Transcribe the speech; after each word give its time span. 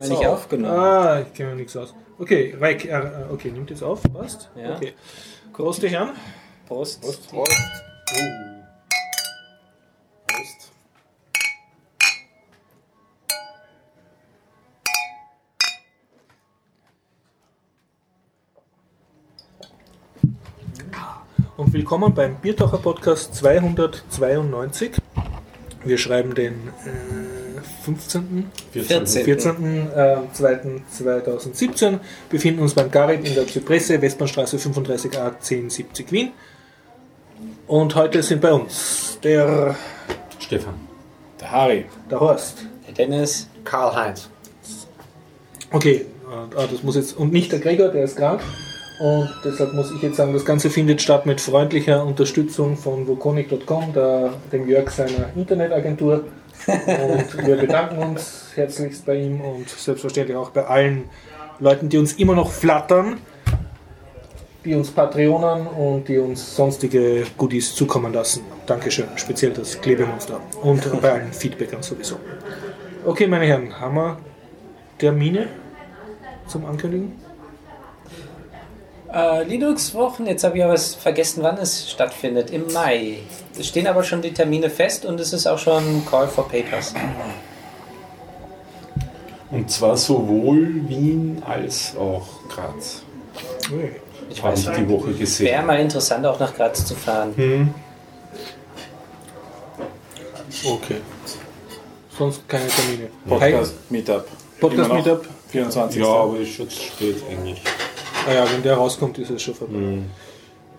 Wenn 0.00 0.12
ich 0.12 0.26
aufgenommen. 0.28 0.78
Ah, 0.78 1.22
ich 1.22 1.32
kenne 1.32 1.50
mir 1.50 1.56
nichts 1.56 1.76
aus. 1.76 1.92
Okay, 2.20 2.54
Reik, 2.56 2.84
äh, 2.84 3.24
okay, 3.32 3.50
nimmt 3.50 3.68
jetzt 3.70 3.82
auf, 3.82 4.00
passt? 4.12 4.48
Ja. 4.54 4.76
Okay. 4.76 4.92
Prost, 5.52 5.82
die 5.82 5.88
Herren. 5.88 6.10
Prost. 6.68 7.00
Prost. 7.02 7.28
Prost. 7.28 7.52
Und 21.56 21.72
willkommen 21.72 22.14
beim 22.14 22.36
Biertaucher 22.36 22.78
Podcast 22.78 23.34
292. 23.34 24.92
Wir 25.84 25.98
schreiben 25.98 26.36
den 26.36 26.68
äh, 26.86 27.37
15. 27.84 28.50
14. 28.72 29.06
14. 29.06 29.88
Äh, 29.94 30.16
2017. 30.32 32.00
Befinden 32.30 32.60
uns 32.60 32.74
beim 32.74 32.90
Garib 32.90 33.26
in 33.26 33.34
der 33.34 33.46
Zypresse, 33.46 34.00
Westbahnstraße 34.00 34.56
35a 34.56 35.34
1070 35.36 36.12
Wien. 36.12 36.32
Und 37.66 37.94
heute 37.94 38.22
sind 38.22 38.40
bei 38.40 38.52
uns 38.52 39.18
der, 39.22 39.76
Stefan. 40.38 40.74
Der 41.40 41.50
Harry. 41.50 41.84
der 42.10 42.20
Horst. 42.20 42.58
Der 42.86 42.94
Dennis. 42.94 43.48
Karl-Heinz. 43.64 44.30
Okay, 45.70 46.06
äh, 46.56 46.66
das 46.70 46.82
muss 46.82 46.96
jetzt, 46.96 47.16
und 47.16 47.32
nicht 47.32 47.52
der 47.52 47.60
Gregor, 47.60 47.88
der 47.88 48.04
ist 48.04 48.16
krank. 48.16 48.40
Und 48.98 49.30
deshalb 49.44 49.74
muss 49.74 49.92
ich 49.92 50.02
jetzt 50.02 50.16
sagen, 50.16 50.32
das 50.32 50.44
Ganze 50.44 50.70
findet 50.70 51.00
statt 51.00 51.24
mit 51.24 51.40
freundlicher 51.40 52.04
Unterstützung 52.04 52.76
von 52.76 53.06
wokonic.com, 53.06 53.94
dem 54.52 54.68
Jörg 54.68 54.90
seiner 54.90 55.30
Internetagentur. 55.36 56.24
Und 56.68 57.46
wir 57.46 57.56
bedanken 57.56 57.98
uns 57.98 58.52
herzlichst 58.54 59.06
bei 59.06 59.16
ihm 59.16 59.40
und 59.40 59.68
selbstverständlich 59.68 60.36
auch 60.36 60.50
bei 60.50 60.66
allen 60.66 61.04
Leuten, 61.60 61.88
die 61.88 61.96
uns 61.96 62.12
immer 62.14 62.34
noch 62.34 62.50
flattern, 62.50 63.18
die 64.64 64.74
uns 64.74 64.90
Patreonen 64.90 65.66
und 65.66 66.08
die 66.08 66.18
uns 66.18 66.54
sonstige 66.54 67.24
Goodies 67.38 67.74
zukommen 67.74 68.12
lassen. 68.12 68.42
Dankeschön, 68.66 69.06
speziell 69.16 69.52
das 69.52 69.80
Klebemonster. 69.80 70.40
Und 70.62 71.00
bei 71.00 71.12
allen 71.12 71.32
Feedbackern 71.32 71.82
sowieso. 71.82 72.16
Okay, 73.06 73.26
meine 73.26 73.46
Herren, 73.46 73.80
haben 73.80 73.94
wir 73.94 74.18
Termine 74.98 75.48
zum 76.46 76.66
Ankündigen? 76.66 77.27
Äh, 79.12 79.44
Linux-Wochen, 79.44 80.26
jetzt 80.26 80.44
habe 80.44 80.58
ich 80.58 80.64
aber 80.64 80.76
vergessen, 80.76 81.42
wann 81.42 81.56
es 81.58 81.90
stattfindet. 81.90 82.50
Im 82.50 82.70
Mai. 82.72 83.18
Es 83.58 83.66
stehen 83.66 83.86
aber 83.86 84.02
schon 84.04 84.20
die 84.20 84.32
Termine 84.32 84.68
fest 84.68 85.04
und 85.06 85.18
es 85.18 85.32
ist 85.32 85.46
auch 85.46 85.58
schon 85.58 86.04
Call 86.06 86.28
for 86.28 86.46
Papers. 86.48 86.94
Und 89.50 89.70
zwar 89.70 89.96
sowohl 89.96 90.86
Wien 90.88 91.42
als 91.46 91.96
auch 91.96 92.26
Graz. 92.50 93.02
Ich 94.28 94.42
Habe 94.42 94.52
weiß 94.52 94.60
ich 94.60 94.68
nicht. 94.68 94.80
die 94.80 94.88
Woche 94.90 95.06
Wäre 95.08 95.18
gesehen. 95.18 95.66
mal 95.66 95.80
interessant, 95.80 96.26
auch 96.26 96.38
nach 96.38 96.54
Graz 96.54 96.84
zu 96.84 96.94
fahren. 96.94 97.32
Hm. 97.34 97.74
Okay. 100.64 100.96
Sonst 102.18 102.46
keine 102.48 102.66
Termine. 102.66 103.08
Podcast 103.26 103.74
Meetup. 103.90 104.26
Podcast 104.60 104.92
Meetup. 104.92 105.24
24. 105.50 106.02
Ja, 106.02 106.06
aber 106.08 106.38
ist 106.40 106.56
zu 106.56 106.68
spät 106.68 107.22
eigentlich. 107.30 107.62
Ah 108.28 108.32
ja, 108.34 108.52
wenn 108.52 108.62
der 108.62 108.74
rauskommt, 108.76 109.18
ist 109.18 109.30
es 109.30 109.42
schon 109.42 109.54
vorbei. 109.54 109.74
Hm. 109.78 110.04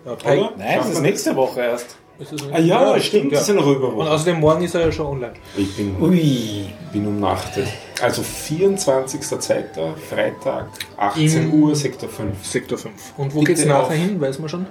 Ja? 0.06 0.50
Nein, 0.56 0.78
das 0.78 0.90
ist 0.90 1.00
nächste 1.02 1.34
Woche 1.36 1.60
erst. 1.60 1.96
es? 2.32 2.42
Ah 2.52 2.58
ja, 2.58 3.00
stimmt, 3.00 3.32
das 3.32 3.42
ist 3.42 3.50
eine 3.50 3.64
Und 3.96 4.06
außerdem 4.06 4.40
morgen 4.40 4.62
ist 4.62 4.74
er 4.74 4.82
ja 4.82 4.92
schon 4.92 5.06
online. 5.06 5.32
Ich 5.56 5.74
bin, 5.74 5.96
Ui. 6.02 6.66
bin 6.92 7.06
umnachtet. 7.06 7.66
Also 8.02 8.20
24.02. 8.22 9.94
Freitag, 10.08 10.66
18 10.98 11.50
Im- 11.52 11.62
Uhr, 11.62 11.74
Sektor 11.74 12.08
5. 12.08 12.46
Sektor 12.46 12.76
5. 12.78 12.92
Und 13.16 13.34
wo 13.34 13.40
Bitte 13.40 13.52
geht's 13.54 13.64
nachher 13.66 13.94
hin, 13.96 14.20
weiß 14.20 14.38
man 14.38 14.48
schon? 14.48 14.66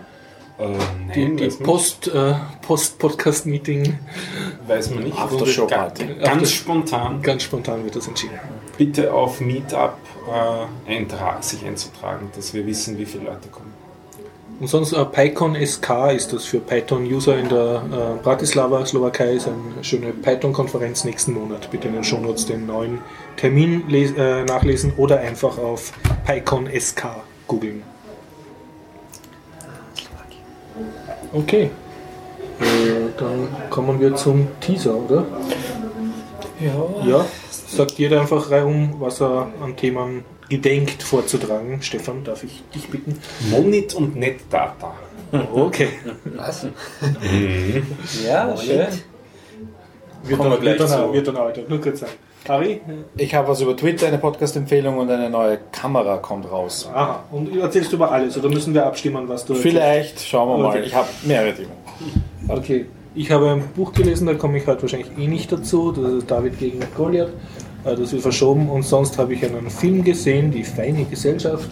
Äh, 0.60 0.68
nein, 0.68 0.78
Die, 1.16 1.36
die 1.38 1.46
weiß, 1.46 1.60
man, 1.60 1.66
Post, 1.66 2.08
äh, 2.10 2.34
Post-Podcast-Meeting. 2.62 3.98
weiß 4.68 4.92
man 4.92 5.04
nicht. 5.04 5.18
Aftershow-Party. 5.18 6.06
Ga- 6.06 6.24
Ganz 6.26 6.52
spontan. 6.52 7.22
Ganz 7.22 7.44
spontan 7.44 7.84
wird 7.84 7.96
das 7.96 8.08
entschieden. 8.08 8.40
Bitte 8.78 9.14
auf 9.14 9.40
Meetup 9.42 9.98
äh, 10.88 10.92
eintra 10.92 11.42
sich 11.42 11.66
einzutragen, 11.66 12.30
dass 12.36 12.54
wir 12.54 12.66
wissen, 12.66 12.98
wie 12.98 13.06
viele 13.06 13.26
Leute 13.26 13.48
kommen. 13.50 13.74
Und 14.60 14.68
sonst 14.68 14.92
äh, 14.92 15.06
PyCon 15.06 15.56
SK 15.66 16.12
ist 16.14 16.34
das 16.34 16.44
für 16.44 16.60
Python-User 16.60 17.38
in 17.38 17.48
der 17.48 17.82
äh, 18.20 18.22
Bratislava, 18.24 18.86
Slowakei, 18.86 19.36
ist 19.36 19.48
eine 19.48 19.82
schöne 19.84 20.08
Python-Konferenz 20.12 21.06
nächsten 21.06 21.34
Monat. 21.34 21.72
Bitte 21.72 21.88
in 21.88 21.94
den 21.94 22.04
Shownotes 22.04 22.46
den 22.46 22.66
neuen 22.68 23.00
Termin 23.38 23.84
äh, 23.94 24.44
nachlesen 24.44 24.92
oder 24.98 25.20
einfach 25.22 25.58
auf 25.58 25.94
PyCon 26.26 26.68
SK 26.78 27.06
googeln. 27.48 27.84
Okay. 31.34 31.70
Äh, 32.60 32.66
dann 33.18 33.48
kommen 33.70 34.00
wir 34.00 34.16
zum 34.16 34.48
Teaser, 34.60 34.96
oder? 34.96 35.26
Ja. 36.60 37.08
Ja. 37.08 37.26
Sagt 37.50 37.94
jeder 37.94 38.22
einfach 38.22 38.50
reihum, 38.52 38.96
was 39.00 39.22
er 39.22 39.48
an 39.62 39.76
Themen 39.78 40.26
gedenkt 40.50 41.04
vorzutragen. 41.04 41.82
Stefan, 41.82 42.24
darf 42.24 42.44
ich 42.44 42.64
dich 42.74 42.88
bitten? 42.90 43.18
Monit 43.52 43.94
und 43.94 44.16
NetData. 44.16 44.94
Okay. 45.54 45.90
Was? 46.36 46.66
Ja, 48.26 48.58
schön. 48.58 48.88
Wird 50.24 50.38
Kommen 50.38 50.50
wir 50.50 50.56
dann, 50.56 50.62
gleich 50.62 50.80
wird 50.80 50.90
dann, 50.90 51.08
zu. 51.08 51.14
wird 51.14 51.28
dann 51.28 51.38
heute. 51.38 51.66
Nur 51.68 51.80
kurz 51.80 52.00
sagen. 52.00 52.14
Harry? 52.50 52.82
Ich 53.16 53.34
habe 53.36 53.48
was 53.48 53.62
über 53.62 53.76
Twitter, 53.78 54.08
eine 54.08 54.18
Podcast-Empfehlung 54.18 54.98
und 54.98 55.10
eine 55.10 55.30
neue 55.30 55.60
Kamera 55.72 56.18
kommt 56.18 56.52
raus. 56.52 56.90
Aha. 56.94 57.24
Und 57.32 57.56
erzählst 57.58 57.92
du 57.92 57.96
über 57.98 58.12
alles 58.12 58.38
oder 58.38 58.50
müssen 58.50 58.74
wir 58.74 58.86
abstimmen, 58.86 59.28
was 59.30 59.46
du 59.46 59.56
Vielleicht, 59.56 60.20
schauen 60.20 60.50
wir 60.50 60.64
mal. 60.64 60.70
Okay. 60.70 60.84
Ich 60.86 60.94
habe 60.96 61.08
mehrere 61.24 61.54
Themen. 61.54 61.72
Okay. 62.48 62.86
Ich 63.16 63.32
habe 63.32 63.50
ein 63.52 63.64
Buch 63.76 63.92
gelesen, 63.94 64.28
da 64.28 64.34
komme 64.34 64.58
ich 64.58 64.68
heute 64.68 64.82
wahrscheinlich 64.84 65.10
eh 65.18 65.28
nicht 65.28 65.52
dazu. 65.52 65.92
Das 65.92 66.12
ist 66.14 66.30
David 66.30 66.58
gegen 66.60 66.80
Goliath. 66.96 67.30
Äh, 67.86 67.96
Das 67.96 68.12
wird 68.12 68.22
verschoben. 68.22 68.70
Und 68.70 68.84
sonst 68.84 69.18
habe 69.18 69.34
ich 69.34 69.44
einen 69.46 69.70
Film 69.70 70.04
gesehen, 70.04 70.52
Die 70.52 70.64
feine 70.64 71.06
Gesellschaft. 71.06 71.70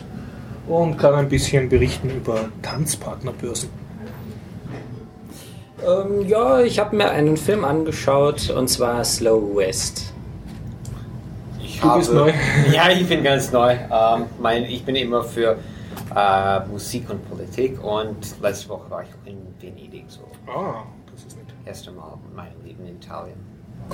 Und 0.68 0.98
kann 0.98 1.14
ein 1.14 1.30
bisschen 1.30 1.70
berichten 1.70 2.10
über 2.10 2.50
Tanzpartnerbörsen. 2.62 3.70
Ähm, 5.86 6.28
ja, 6.28 6.60
ich 6.62 6.80
habe 6.80 6.96
mir 6.96 7.10
einen 7.12 7.38
Film 7.38 7.64
angeschaut 7.64 8.50
und 8.50 8.68
zwar 8.68 9.04
Slow 9.06 9.56
West. 9.56 10.14
Ich 11.78 11.84
Du 11.84 11.96
bist 11.96 12.12
neu. 12.14 12.32
Ja, 12.74 12.90
ich 12.90 13.08
bin 13.08 13.24
ganz 13.24 13.52
neu. 13.52 13.72
Ähm, 13.74 14.24
mein, 14.42 14.64
ich 14.64 14.84
bin 14.84 14.96
immer 14.96 15.24
für 15.24 15.58
äh, 16.16 16.60
Musik 16.68 17.08
und 17.10 17.28
Politik 17.30 17.84
und 17.84 18.18
letzte 18.42 18.70
Woche 18.70 18.90
war 18.90 19.04
ich 19.04 19.10
in 19.32 19.38
Venedig, 19.60 20.06
so 20.08 20.22
Ah, 20.52 20.84
das 21.14 21.26
ist 21.26 21.38
nett. 21.38 21.46
erste 21.66 21.92
Mal 21.92 22.18
in 22.30 22.36
meinem 22.36 22.66
Leben 22.66 22.86
in 22.88 22.96
Italien. 22.96 23.36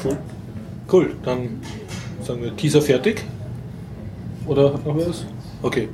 Cool. 0.02 0.18
Cool, 0.92 1.16
dann 1.24 1.62
sagen 2.22 2.42
wir 2.42 2.56
Teaser 2.56 2.82
fertig. 2.82 3.24
Oder 4.48 4.74
hat 4.74 4.86
noch 4.86 4.96
was? 4.96 5.26
Okay. 5.62 5.90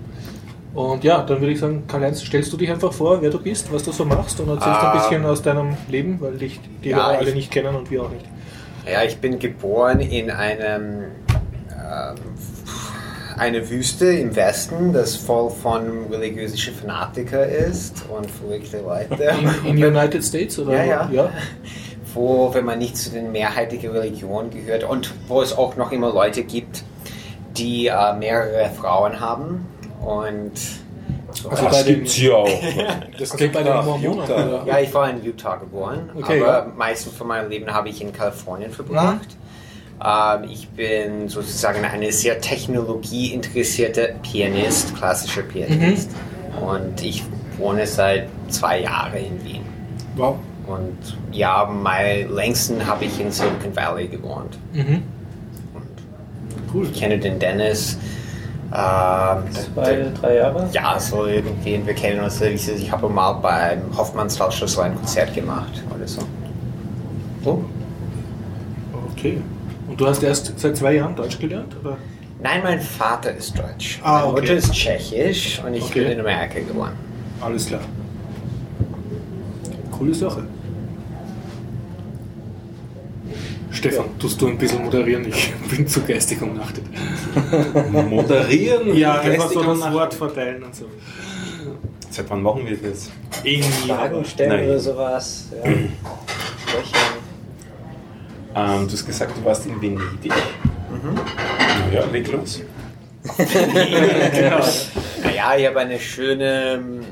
Und 0.75 1.03
ja, 1.03 1.23
dann 1.23 1.39
würde 1.41 1.53
ich 1.53 1.59
sagen, 1.59 1.85
Karl-Heinz, 1.88 2.21
stellst 2.21 2.53
du 2.53 2.57
dich 2.57 2.69
einfach 2.69 2.94
vor, 2.94 3.19
wer 3.21 3.31
du 3.31 3.39
bist, 3.39 3.73
was 3.73 3.81
du 3.83 3.91
so 3.91 4.06
machst 4.06 4.39
und 4.39 4.50
erzählst 4.50 4.79
ein 4.79 4.91
Ähm. 4.95 5.01
bisschen 5.01 5.25
aus 5.25 5.41
deinem 5.41 5.75
Leben, 5.88 6.21
weil 6.21 6.38
dich 6.38 6.59
die 6.83 6.89
Ja, 6.89 7.07
alle 7.07 7.29
ich- 7.29 7.35
nicht 7.35 7.51
kennen 7.51 7.75
und 7.75 7.89
wir 7.89 8.03
auch 8.03 8.11
nicht. 8.11 8.25
Ja, 8.91 9.03
ich 9.03 9.17
bin 9.17 9.39
geboren 9.39 10.00
in 10.00 10.29
einem 10.31 11.03
ähm, 11.03 11.03
eine 13.38 13.69
Wüste 13.69 14.05
im 14.07 14.35
Westen, 14.35 14.91
das 14.94 15.16
voll 15.16 15.50
von 15.50 16.07
religiösen 16.11 16.57
Fanatikern 16.73 17.50
ist 17.50 18.03
und 18.09 18.29
verrückte 18.29 18.81
Leute. 18.81 19.33
In, 19.63 19.77
in 19.77 19.85
United 19.85 20.23
States 20.23 20.59
oder? 20.59 20.73
Ja, 20.73 20.83
ja. 20.83 21.09
ja? 21.11 21.29
wo, 22.13 22.53
wenn 22.53 22.66
man 22.66 22.79
nicht 22.79 22.97
zu 22.97 23.11
den 23.11 23.31
mehrheitlichen 23.31 23.91
Religionen 23.91 24.50
gehört 24.50 24.83
und 24.83 25.13
wo 25.27 25.41
es 25.41 25.57
auch 25.57 25.75
noch 25.75 25.91
immer 25.91 26.11
Leute 26.11 26.44
gibt, 26.44 26.83
die 27.57 27.88
äh, 27.88 28.13
mehrere 28.17 28.69
Frauen 28.69 29.19
haben 29.19 29.65
und 30.01 30.51
so. 31.31 31.50
Also 31.50 31.65
das 31.65 31.71
bei 31.77 31.83
den- 31.83 31.95
gibt's 31.95 32.13
hier 32.13 32.36
auch. 32.38 32.50
Das 33.19 33.31
Also 33.31 33.47
bei 33.51 33.63
den 33.63 33.86
Mormonen. 33.86 34.27
Ja, 34.65 34.80
ich 34.80 34.94
war 34.94 35.09
in 35.09 35.24
Utah 35.24 35.57
geboren, 35.57 36.09
Okay, 36.15 36.41
aber 36.41 36.51
ja. 36.68 36.71
meistens 36.75 37.13
von 37.13 37.27
meinem 37.27 37.50
Leben 37.50 37.71
habe 37.71 37.89
ich 37.89 38.01
in 38.01 38.12
Kalifornien 38.12 38.71
verbracht. 38.71 39.27
Ähm, 39.31 39.49
ich 40.50 40.68
bin 40.69 41.28
sozusagen 41.28 41.84
eine 41.84 42.12
sehr 42.12 42.40
technologieinteressierte 42.40 44.16
Pianist, 44.22 44.96
klassischer 44.96 45.42
Pianist. 45.42 46.12
Und 46.62 47.04
ich 47.04 47.24
wohne 47.57 47.86
seit 47.86 48.28
zwei 48.48 48.81
Jahren 48.81 49.18
in 49.18 49.46
Wien. 49.46 49.62
Wow. 50.16 50.38
Und 50.68 51.18
ja, 51.31 51.63
am 51.63 51.86
längsten 52.36 52.86
habe 52.86 53.06
ich 53.06 53.19
in 53.19 53.31
Silicon 53.31 53.75
Valley 53.75 54.07
gewohnt. 54.07 54.57
Mhm. 54.74 55.04
Cool. 56.74 56.86
Ich 56.86 57.00
kenne 57.00 57.18
den 57.18 57.40
Dennis. 57.40 57.98
Ähm, 58.72 59.51
Zwei, 59.74 60.12
drei 60.22 60.36
Jahre? 60.36 60.69
ja, 60.72 61.00
so 61.00 61.25
irgendwie, 61.25 61.81
wir 61.84 61.94
kennen 61.96 62.24
uns. 62.24 62.40
Ich, 62.42 62.69
ich 62.69 62.92
habe 62.92 63.10
mal 63.10 63.34
beim 63.34 63.81
Hoffmannsthal 63.98 64.51
so 64.51 64.81
ein 64.81 64.96
Konzert 64.96 65.34
gemacht 65.34 65.84
oder 65.96 66.07
so. 66.07 66.22
Okay. 69.12 69.42
Und 70.00 70.06
du 70.06 70.12
hast 70.12 70.24
erst 70.24 70.57
seit 70.57 70.78
zwei 70.78 70.94
Jahren 70.96 71.13
Deutsch 71.13 71.38
gelernt? 71.40 71.75
Oder? 71.84 71.98
Nein, 72.42 72.62
mein 72.63 72.80
Vater 72.80 73.36
ist 73.36 73.60
deutsch. 73.60 74.00
Ah, 74.01 74.19
Meine 74.19 74.28
okay. 74.31 74.42
Mutter 74.42 74.54
ist 74.56 74.72
tschechisch 74.72 75.62
und 75.62 75.74
ich 75.74 75.84
Okay. 75.84 76.04
bin 76.04 76.12
in 76.13 76.19
Amerika 76.22 76.60
geboren. 76.60 76.94
Alles 77.42 77.66
klar. 77.68 77.81
Coole 79.92 80.13
Sache. 80.13 80.44
Stefan, 83.72 84.06
tust 84.18 84.42
du 84.42 84.48
ein 84.48 84.57
bisschen 84.57 84.86
moderieren? 84.86 85.28
Ich 85.28 85.54
bin 85.69 85.86
zu 85.86 86.01
geistig 86.01 86.42
umnachtet. 86.42 86.86
Moderieren? 88.10 88.96
Ja, 88.96 89.19
einfach 89.19 89.51
so 89.51 89.62
das. 89.62 89.92
Wort 89.92 90.13
verteilen 90.13 90.63
und 90.63 90.74
so. 90.74 90.86
Seit 92.10 92.30
wann 92.30 92.42
machen 92.42 92.66
wir 92.66 92.78
das? 92.78 93.10
Irgendwie. 93.44 93.90
Fragen 93.90 94.24
stellen 94.24 94.50
Nein. 94.50 94.63
oder 94.69 94.80
sowas. 94.80 95.48
Ja. 95.62 95.72
Ähm, 98.59 98.88
du 98.88 98.94
hast 98.94 99.06
gesagt, 99.06 99.38
du 99.38 99.45
warst 99.45 99.65
in 99.65 99.81
Venedig. 99.81 100.33
Mhm. 100.89 101.19
Ja, 101.94 102.06
leg 102.06 102.31
los. 102.31 102.61
Naja, 105.23 105.56
ich 105.57 105.67
habe 105.67 105.79
eine 105.79 106.00
schöne, 106.00 106.73
ähm, 106.73 107.06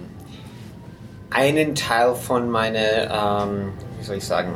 einen 1.29 1.75
Teil 1.75 2.15
von 2.15 2.49
meiner, 2.49 3.43
ähm, 3.45 3.73
wie 3.99 4.03
soll 4.03 4.17
ich 4.17 4.25
sagen, 4.25 4.53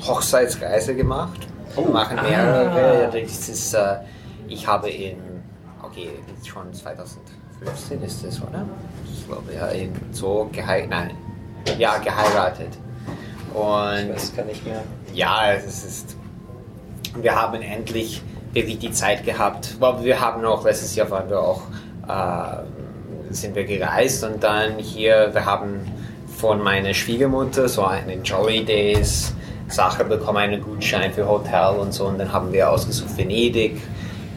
Hochzeitsreise 0.00 0.94
gemacht. 0.94 1.46
Oh. 1.76 1.84
Wir 1.86 1.92
machen 1.92 2.16
mehrere. 2.22 3.10
Das 3.12 3.48
ist, 3.48 3.74
äh, 3.74 3.96
ich 4.48 4.66
habe 4.66 4.90
in, 4.90 5.16
okay, 5.82 6.10
jetzt 6.28 6.48
schon 6.48 6.72
2015 6.72 8.02
ist 8.02 8.24
das, 8.24 8.40
oder? 8.42 8.66
Ich 9.12 9.26
glaube, 9.26 9.52
ja, 9.54 9.68
in 9.68 9.92
so 10.12 10.48
geheiratet, 10.52 10.90
nein, 10.90 11.78
ja, 11.78 11.98
geheiratet. 11.98 12.76
Ich 13.48 13.54
Und 13.54 14.14
weiß 14.14 14.36
gar 14.36 14.44
nicht 14.44 14.64
mehr. 14.64 14.82
Ja, 15.12 15.52
es 15.52 15.84
ist. 15.84 16.16
Wir 17.14 17.34
haben 17.34 17.60
endlich 17.60 18.22
wirklich 18.52 18.78
die 18.78 18.92
Zeit 18.92 19.24
gehabt. 19.24 19.76
Wir 20.02 20.20
haben 20.20 20.44
auch 20.44 20.64
letztes 20.64 20.94
Jahr 20.94 21.10
waren 21.10 21.28
wir 21.28 21.40
auch 21.40 21.62
äh, 22.08 23.34
sind 23.34 23.54
wir 23.54 23.64
gereist 23.64 24.24
und 24.24 24.42
dann 24.42 24.78
hier 24.78 25.30
wir 25.32 25.44
haben 25.44 25.80
von 26.36 26.62
meiner 26.62 26.92
Schwiegermutter 26.94 27.68
so 27.68 27.84
eine 27.84 28.14
Jolly 28.14 28.64
Days 28.64 29.34
Sache 29.68 30.04
bekommen, 30.04 30.38
einen 30.38 30.62
Gutschein 30.62 31.12
für 31.12 31.26
Hotel 31.26 31.76
und 31.78 31.92
so 31.92 32.06
und 32.06 32.18
dann 32.18 32.32
haben 32.32 32.52
wir 32.52 32.70
ausgesucht 32.70 33.16
Venedig 33.16 33.80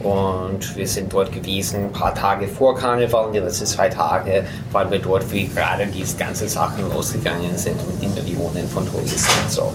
und 0.00 0.76
wir 0.76 0.86
sind 0.86 1.12
dort 1.12 1.32
gewesen, 1.32 1.86
ein 1.86 1.92
paar 1.92 2.14
Tage 2.14 2.46
vor 2.46 2.76
Karneval, 2.76 3.32
die 3.32 3.38
letzten 3.38 3.66
zwei 3.66 3.88
Tage 3.88 4.44
waren 4.72 4.90
wir 4.90 4.98
dort, 4.98 5.30
wie 5.32 5.48
gerade 5.48 5.86
diese 5.86 6.16
ganzen 6.16 6.48
Sachen 6.48 6.88
losgegangen 6.90 7.56
sind 7.56 7.76
mit 7.86 8.02
den 8.02 8.14
Millionen 8.14 8.68
von 8.68 8.86
Touristen 8.86 9.42
und 9.42 9.50
so. 9.50 9.72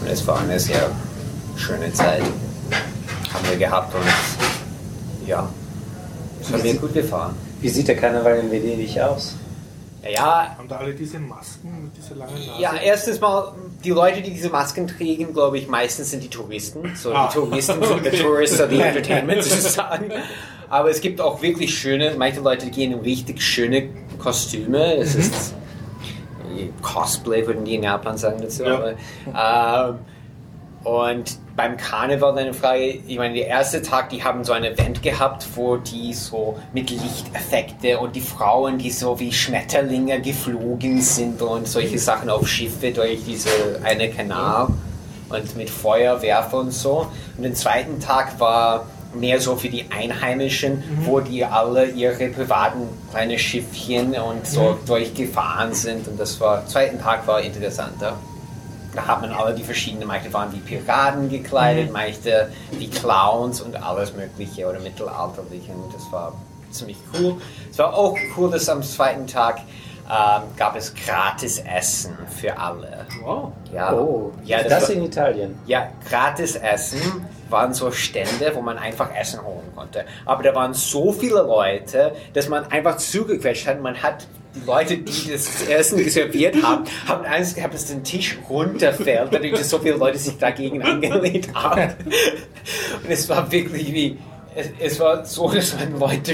Und 0.00 0.08
es 0.08 0.26
war 0.26 0.40
eine 0.40 0.58
sehr 0.58 0.90
schöne 1.56 1.92
Zeit. 1.92 2.22
Haben 3.32 3.48
wir 3.48 3.56
gehabt 3.56 3.94
und 3.94 4.02
ja, 5.28 5.48
es 6.40 6.52
hat 6.52 6.62
mir 6.62 6.74
gut 6.74 6.92
gefallen. 6.94 7.34
Wie 7.60 7.68
sieht 7.68 7.86
der 7.88 7.96
Karneval 7.96 8.38
in 8.38 8.50
Venedig 8.50 8.98
aus? 9.00 9.34
Ja, 10.02 10.56
Haben 10.56 10.66
da 10.66 10.78
alle 10.78 10.94
diese 10.94 11.18
Masken 11.18 11.84
mit 11.84 11.96
dieser 11.96 12.14
langen 12.16 12.32
Nase? 12.34 12.60
ja, 12.62 12.72
erstens 12.82 13.20
mal, 13.20 13.52
die 13.84 13.90
Leute, 13.90 14.22
die 14.22 14.30
diese 14.32 14.48
Masken 14.48 14.86
tragen, 14.88 15.32
glaube 15.34 15.58
ich, 15.58 15.68
meistens 15.68 16.10
sind 16.10 16.22
die 16.24 16.30
Touristen. 16.30 16.92
So, 16.96 17.12
Ah. 17.12 17.28
die 17.32 17.34
Touristen 17.38 17.82
sind 17.84 18.04
the 18.04 18.10
tourists 18.18 18.60
of 18.60 18.70
the 18.70 18.80
entertainment 18.80 19.44
sozusagen. 19.44 20.10
Aber 20.70 20.88
es 20.90 21.00
gibt 21.02 21.20
auch 21.20 21.42
wirklich 21.42 21.76
schöne, 21.78 22.14
manche 22.16 22.40
Leute 22.40 22.70
gehen 22.70 22.92
in 22.92 23.00
richtig 23.00 23.42
schöne 23.42 23.88
Kostüme. 24.18 24.94
Es 24.94 25.14
ist 25.14 25.54
Cosplay, 26.82 27.46
würden 27.46 27.64
die 27.64 27.76
in 27.76 27.82
Japan 27.82 28.16
sagen 28.16 28.40
dazu. 28.40 28.64
Ja. 28.64 28.96
Aber, 29.32 29.88
ähm, 29.88 29.98
und 30.82 31.38
beim 31.56 31.76
Karneval, 31.76 32.34
deine 32.34 32.54
Frage, 32.54 33.00
ich 33.06 33.18
meine, 33.18 33.34
der 33.34 33.48
erste 33.48 33.82
Tag, 33.82 34.08
die 34.08 34.24
haben 34.24 34.44
so 34.44 34.54
ein 34.54 34.64
Event 34.64 35.02
gehabt, 35.02 35.46
wo 35.54 35.76
die 35.76 36.14
so 36.14 36.58
mit 36.72 36.88
Lichteffekte 36.88 37.98
und 37.98 38.16
die 38.16 38.22
Frauen, 38.22 38.78
die 38.78 38.90
so 38.90 39.20
wie 39.20 39.30
Schmetterlinge 39.30 40.22
geflogen 40.22 41.02
sind 41.02 41.42
und 41.42 41.68
solche 41.68 41.98
Sachen 41.98 42.30
auf 42.30 42.48
Schiffe 42.48 42.92
durch 42.92 43.24
diese 43.26 43.50
eine 43.84 44.08
Kanal 44.08 44.68
und 45.28 45.56
mit 45.56 45.68
Feuerwerfer 45.68 46.58
und 46.58 46.72
so. 46.72 47.08
Und 47.36 47.42
den 47.42 47.54
zweiten 47.54 48.00
Tag 48.00 48.40
war 48.40 48.86
mehr 49.14 49.40
so 49.40 49.56
für 49.56 49.68
die 49.68 49.90
Einheimischen, 49.90 50.82
wo 51.04 51.20
die 51.20 51.44
alle 51.44 51.86
ihre 51.86 52.28
privaten 52.28 52.88
kleine 53.10 53.38
Schiffchen 53.38 54.14
und 54.14 54.46
so 54.46 54.78
durchgefahren 54.86 55.74
sind. 55.74 56.06
Und 56.08 56.18
das 56.18 56.40
war, 56.40 56.66
zweiten 56.66 57.00
Tag 57.00 57.26
war 57.26 57.40
interessanter. 57.40 58.16
Da 58.94 59.06
hat 59.06 59.20
man 59.20 59.30
alle 59.32 59.54
die 59.54 59.62
verschiedenen, 59.62 60.08
manche 60.08 60.32
waren 60.32 60.52
wie 60.52 60.58
Piraten 60.58 61.28
gekleidet, 61.28 61.92
manche 61.92 62.50
wie 62.72 62.88
Clowns 62.88 63.60
und 63.60 63.80
alles 63.80 64.14
mögliche 64.14 64.68
oder 64.68 64.80
mittelalterliche. 64.80 65.72
Und 65.72 65.94
das 65.94 66.10
war 66.10 66.32
ziemlich 66.70 66.98
cool. 67.14 67.36
Es 67.70 67.78
war 67.78 67.94
auch 67.94 68.16
cool, 68.36 68.50
dass 68.50 68.68
am 68.68 68.82
zweiten 68.82 69.26
Tag 69.26 69.60
ähm, 70.08 70.42
gab 70.56 70.74
es 70.76 70.92
gratis 70.94 71.58
Essen 71.58 72.16
für 72.40 72.58
alle. 72.58 73.06
Wow. 73.22 73.52
Ja, 73.72 73.92
Oh, 73.92 74.32
ja, 74.44 74.58
das, 74.62 74.68
das, 74.68 74.88
war, 74.88 74.96
in 74.96 75.04
Italien. 75.04 75.58
ja, 75.66 75.88
gratis 76.08 76.56
Essen 76.56 77.00
waren 77.48 77.74
so 77.74 77.90
Stände, 77.90 78.52
wo 78.54 78.60
man 78.60 78.78
einfach 78.78 79.14
Essen 79.14 79.42
holen 79.44 79.72
konnte. 79.74 80.04
Aber 80.24 80.42
da 80.42 80.54
waren 80.54 80.72
so 80.74 81.12
viele 81.12 81.42
Leute, 81.42 82.12
dass 82.32 82.48
man 82.48 82.70
einfach 82.70 82.96
zugequetscht 82.96 83.66
hat. 83.66 83.80
Man 83.80 84.00
hat 84.02 84.26
die 84.54 84.66
Leute, 84.66 84.98
die 84.98 85.30
das 85.30 85.62
Essen 85.68 86.08
serviert 86.08 86.62
haben, 86.62 86.84
haben 87.06 87.24
Angst 87.24 87.56
gehabt, 87.56 87.74
dass 87.74 87.86
der 87.86 88.02
Tisch 88.02 88.38
runterfällt, 88.48 89.32
dadurch, 89.32 89.52
dass 89.52 89.70
so 89.70 89.78
viele 89.78 89.96
Leute 89.96 90.18
sich 90.18 90.38
dagegen 90.38 90.82
angelehnt 90.84 91.52
haben. 91.54 91.94
Und 93.02 93.10
es 93.10 93.28
war 93.28 93.50
wirklich 93.50 93.92
wie, 93.92 94.18
es, 94.54 94.68
es 94.78 95.00
war 95.00 95.24
so, 95.24 95.50
dass 95.50 95.74
man 95.74 95.98
Leute 95.98 96.32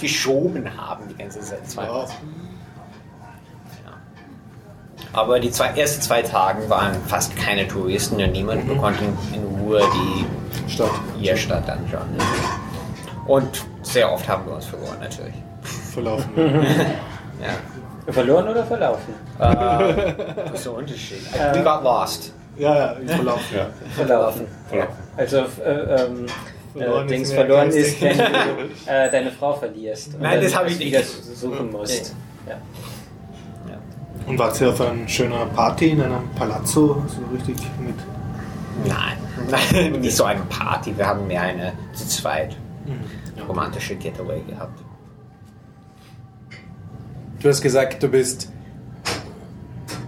geschoben 0.00 0.76
haben 0.76 1.08
die 1.08 1.16
ganze 1.16 1.40
Zeit. 1.40 1.60
Wow. 1.74 2.10
Aber 5.14 5.40
die 5.40 5.50
zwei, 5.50 5.68
ersten 5.68 6.02
zwei 6.02 6.22
Tage 6.22 6.68
waren 6.68 6.94
fast 7.06 7.36
keine 7.36 7.66
Touristen 7.66 8.22
und 8.22 8.32
niemand. 8.32 8.68
Wir 8.68 8.76
konnten 8.76 9.16
in 9.32 9.44
Ruhe 9.60 9.80
die 9.94 10.70
Stadt. 10.72 10.90
ihr 11.20 11.36
Stadt 11.36 11.68
anschauen. 11.68 12.16
Ne? 12.16 12.24
Und 13.26 13.64
sehr 13.82 14.12
oft 14.12 14.28
haben 14.28 14.46
wir 14.46 14.54
uns 14.56 14.66
verloren, 14.66 14.98
natürlich. 15.00 15.34
Verlaufen. 15.92 16.30
Ja. 17.42 18.12
Verloren 18.12 18.48
oder 18.48 18.64
verlaufen? 18.64 19.12
Äh, 19.40 20.14
das 20.36 20.52
ist 20.54 20.64
der 20.66 20.72
Unterschied. 20.72 21.18
We 21.52 21.62
got 21.62 21.82
lost. 21.82 22.32
ja, 22.56 22.74
ja, 22.76 22.96
verlaufen. 23.16 23.56
Ja, 23.56 23.66
Verlaufen. 23.96 24.46
verlaufen. 24.68 24.94
Also, 25.16 25.38
äh, 25.38 26.02
ähm, 26.04 26.26
Verloren 26.74 27.06
äh, 27.06 27.08
Dings 27.08 27.32
verloren 27.32 27.70
ist, 27.70 28.00
wenn 28.00 28.16
du 28.18 28.24
äh, 28.86 29.10
deine 29.10 29.30
Frau 29.32 29.54
verlierst. 29.54 30.14
und 30.14 30.22
Nein, 30.22 30.40
das 30.40 30.56
habe 30.56 30.68
ich 30.68 30.78
wieder 30.78 30.98
nicht. 30.98 31.24
suchen 31.36 31.70
musst. 31.70 32.14
Ja. 32.48 32.56
Und 34.26 34.38
wart 34.38 34.60
ihr 34.60 34.70
auf 34.70 34.80
einer 34.80 35.06
schönen 35.06 35.50
Party 35.54 35.90
in 35.90 36.00
einem 36.00 36.28
Palazzo? 36.34 37.02
So 37.06 37.20
richtig 37.34 37.56
mit. 37.78 37.96
Nein, 38.86 39.92
nicht 40.00 40.16
so 40.16 40.24
eine 40.24 40.40
Party. 40.42 40.96
Wir 40.96 41.06
haben 41.06 41.26
mehr 41.26 41.42
eine 41.42 41.72
zu 41.92 42.06
zweit 42.06 42.56
romantische 43.46 43.96
Getaway 43.96 44.40
gehabt. 44.42 44.80
Du 47.40 47.48
hast 47.48 47.60
gesagt, 47.60 48.02
du 48.02 48.08
bist 48.08 48.50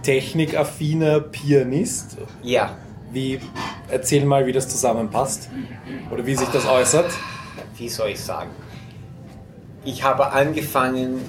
technikaffiner 0.01 1.19
Pianist. 1.19 2.17
Ja, 2.41 2.75
Wie, 3.11 3.39
erzähl 3.89 4.25
mal, 4.25 4.45
wie 4.47 4.51
das 4.51 4.67
zusammenpasst. 4.69 5.49
Oder 6.11 6.25
wie 6.25 6.35
sich 6.35 6.47
das 6.49 6.65
äußert. 6.65 7.11
wie 7.77 7.89
soll 7.89 8.09
ich 8.09 8.19
sagen? 8.19 8.49
Ich 9.85 10.03
habe 10.03 10.31
angefangen, 10.31 11.21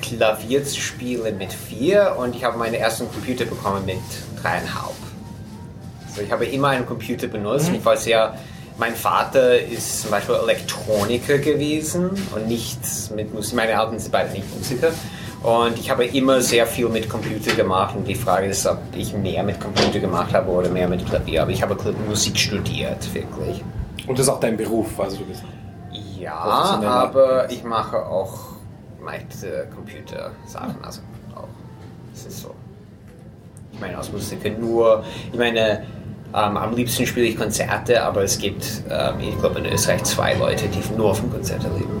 Klavier 0.00 0.64
zu 0.64 0.80
spielen 0.80 1.38
mit 1.38 1.52
vier 1.52 2.16
und 2.18 2.34
ich 2.34 2.44
habe 2.44 2.58
meinen 2.58 2.74
ersten 2.74 3.10
Computer 3.10 3.44
bekommen 3.44 3.84
mit 3.86 3.98
dreieinhalb. 4.42 4.94
Also 6.08 6.22
ich 6.22 6.32
habe 6.32 6.46
immer 6.46 6.68
einen 6.68 6.86
Computer 6.86 7.28
benutzt. 7.28 7.68
und 7.68 7.76
Ich 7.76 7.84
war 7.84 7.96
sehr, 7.96 8.34
mein 8.78 8.94
Vater 8.94 9.60
ist 9.60 10.02
zum 10.02 10.10
Beispiel 10.10 10.34
Elektroniker 10.34 11.38
gewesen 11.38 12.10
und 12.34 12.48
nichts 12.48 13.10
mit 13.10 13.32
Musik. 13.32 13.54
Meine 13.54 13.72
Eltern 13.72 13.98
sind 13.98 14.10
beide 14.12 14.30
nicht 14.30 14.56
Musiker. 14.56 14.90
Und 15.42 15.78
ich 15.78 15.88
habe 15.88 16.04
immer 16.04 16.40
sehr 16.42 16.66
viel 16.66 16.88
mit 16.88 17.08
Computer 17.08 17.54
gemacht 17.54 17.96
und 17.96 18.06
die 18.06 18.14
Frage 18.14 18.46
ist, 18.48 18.66
ob 18.66 18.78
ich 18.94 19.14
mehr 19.14 19.42
mit 19.42 19.58
Computer 19.58 19.98
gemacht 19.98 20.34
habe 20.34 20.50
oder 20.50 20.68
mehr 20.68 20.86
mit 20.86 21.06
Klavier. 21.06 21.42
Aber 21.42 21.50
ich 21.50 21.62
habe 21.62 21.76
Musik 22.06 22.38
studiert, 22.38 23.14
wirklich. 23.14 23.64
Und 24.06 24.18
das 24.18 24.26
ist 24.26 24.32
auch 24.32 24.40
dein 24.40 24.56
Beruf, 24.56 24.98
also 24.98 25.16
du 25.18 25.24
bist. 25.24 25.42
Ja, 26.18 26.34
aber 26.34 27.50
ich 27.50 27.64
mache 27.64 27.96
auch 27.96 28.49
meiste 29.02 29.68
Computersachen, 29.74 30.76
also 30.82 31.00
auch. 31.34 31.48
Es 32.14 32.26
ist 32.26 32.42
so. 32.42 32.54
Ich 33.72 33.80
meine, 33.80 33.96
als 33.96 34.12
Musiker 34.12 34.50
nur, 34.50 35.04
ich 35.32 35.38
meine, 35.38 35.84
ähm, 36.34 36.56
am 36.56 36.74
liebsten 36.74 37.06
spiele 37.06 37.26
ich 37.26 37.36
Konzerte, 37.36 38.02
aber 38.02 38.22
es 38.22 38.38
gibt, 38.38 38.64
ähm, 38.88 39.14
ich 39.20 39.38
glaube 39.38 39.60
in 39.60 39.66
Österreich 39.66 40.04
zwei 40.04 40.34
Leute, 40.34 40.66
die 40.68 40.96
nur 40.96 41.14
von 41.14 41.30
Konzerte 41.30 41.68
leben. 41.68 42.00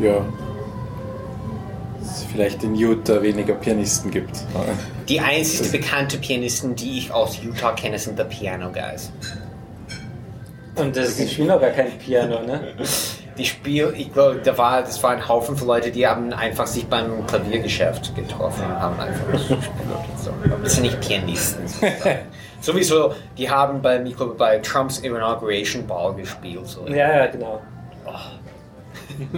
Ja. 0.00 0.24
Dass 2.00 2.18
es 2.18 2.24
vielleicht 2.24 2.62
in 2.62 2.74
Utah 2.74 3.20
weniger 3.22 3.54
Pianisten 3.54 4.10
gibt. 4.10 4.44
Die 5.08 5.20
einzige 5.20 5.70
bekannte 5.70 6.18
Pianisten, 6.18 6.74
die 6.74 6.98
ich 6.98 7.12
aus 7.12 7.38
Utah 7.42 7.72
kenne, 7.72 7.98
sind 7.98 8.18
The 8.18 8.24
Piano 8.24 8.70
Guys. 8.70 9.10
Und 10.74 10.96
das, 10.96 11.16
die 11.16 11.26
spielen 11.26 11.50
auch 11.50 11.60
gar 11.60 11.70
kein 11.70 11.90
Piano, 11.98 12.42
ne? 12.42 12.74
Die 13.38 13.44
Spiel, 13.44 13.92
ich 13.96 14.12
glaube, 14.12 14.40
da 14.42 14.56
war, 14.56 14.82
das 14.82 15.02
war 15.02 15.10
ein 15.10 15.28
Haufen 15.28 15.56
von 15.56 15.68
Leuten, 15.68 15.92
die 15.92 16.06
haben 16.06 16.32
einfach 16.32 16.66
sich 16.66 16.86
beim 16.86 17.26
Klaviergeschäft 17.26 18.14
getroffen 18.14 18.64
und 18.64 18.80
haben 18.80 18.98
einfach 18.98 19.30
gespielt. 19.30 19.58
So. 20.16 20.30
Das 20.62 20.74
sind 20.74 20.84
nicht 20.84 21.00
Pianisten. 21.00 21.64
Sowieso, 22.60 23.12
die 23.36 23.50
haben 23.50 23.84
ich 24.06 24.16
glaube, 24.16 24.34
bei 24.34 24.58
Trumps 24.58 24.98
Inauguration 24.98 25.86
Ball 25.86 26.14
gespielt. 26.14 26.66
So. 26.66 26.86
Ja, 26.88 27.16
ja, 27.16 27.26
genau. 27.26 27.60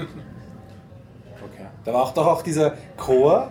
Okay. 1.40 1.66
Da 1.84 1.92
war 1.92 2.02
auch 2.02 2.14
doch 2.14 2.26
auch 2.26 2.42
dieser 2.42 2.74
Chor, 2.96 3.50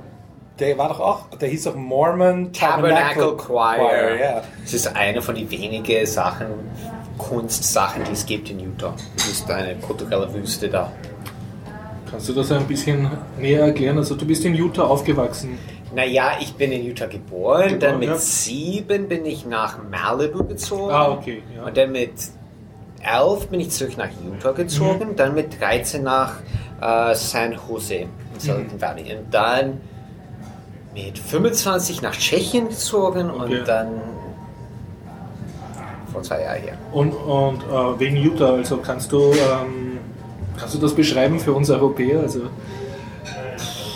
der 0.59 0.77
war 0.77 0.89
doch 0.89 0.99
auch, 0.99 1.29
der 1.37 1.49
hieß 1.49 1.63
doch 1.65 1.75
Mormon 1.75 2.51
Tabernacle 2.51 3.37
Choir. 3.37 4.19
ja. 4.19 4.41
Das 4.61 4.73
ist 4.73 4.95
eine 4.95 5.21
von 5.21 5.35
den 5.35 5.49
wenigen 5.49 6.05
Sachen, 6.05 6.47
Kunstsachen, 7.17 8.03
die 8.05 8.11
es 8.13 8.25
gibt 8.25 8.49
in 8.49 8.59
Utah. 8.59 8.93
Das 9.15 9.27
ist 9.27 9.49
eine 9.49 9.75
kulturelle 9.75 10.33
Wüste 10.33 10.69
da. 10.69 10.91
Kannst 12.09 12.29
du 12.29 12.33
das 12.33 12.51
ein 12.51 12.65
bisschen 12.65 13.09
näher 13.39 13.65
erklären? 13.65 13.97
Also 13.97 14.15
du 14.15 14.25
bist 14.25 14.45
in 14.45 14.55
Utah 14.55 14.83
aufgewachsen. 14.83 15.57
Naja, 15.93 16.31
ich 16.39 16.53
bin 16.53 16.71
in 16.71 16.85
Utah 16.85 17.05
geboren, 17.07 17.63
Geboren, 17.63 17.79
dann 17.79 17.99
mit 17.99 18.09
ja. 18.09 18.15
sieben 18.17 19.07
bin 19.07 19.25
ich 19.25 19.45
nach 19.45 19.77
Malibu 19.89 20.43
gezogen. 20.43 20.91
Ah, 20.91 21.09
okay, 21.11 21.41
ja. 21.55 21.63
Und 21.65 21.75
dann 21.77 21.91
mit 21.91 22.11
elf 23.01 23.47
bin 23.47 23.59
ich 23.61 23.69
zurück 23.71 23.97
nach 23.97 24.09
Utah 24.25 24.51
gezogen, 24.51 25.11
Mhm. 25.11 25.15
dann 25.15 25.33
mit 25.35 25.59
13 25.61 26.03
nach 26.03 26.35
äh, 26.81 27.15
San 27.15 27.57
Jose 27.67 27.95
in 27.95 28.07
Mhm. 28.07 28.39
Silicon 28.39 28.81
Valley. 28.81 29.15
Und 29.17 29.33
dann 29.33 29.81
mit 30.93 31.17
25 31.17 32.01
nach 32.01 32.15
Tschechien 32.15 32.69
gezogen 32.69 33.29
Okay. 33.31 33.59
und 33.59 33.67
dann 33.67 33.87
vor 36.17 36.23
zwei 36.23 36.41
Jahren 36.41 36.61
hier. 36.63 36.73
Und, 36.91 37.11
und 37.13 37.63
äh, 37.63 37.99
wegen 37.99 38.17
Utah, 38.17 38.53
also 38.53 38.77
kannst 38.77 39.11
du, 39.11 39.31
ähm, 39.33 39.99
kannst 40.59 40.73
du 40.75 40.79
das 40.79 40.93
beschreiben 40.93 41.39
für 41.39 41.53
uns 41.53 41.69
Europäer? 41.69 42.21
Also 42.21 42.41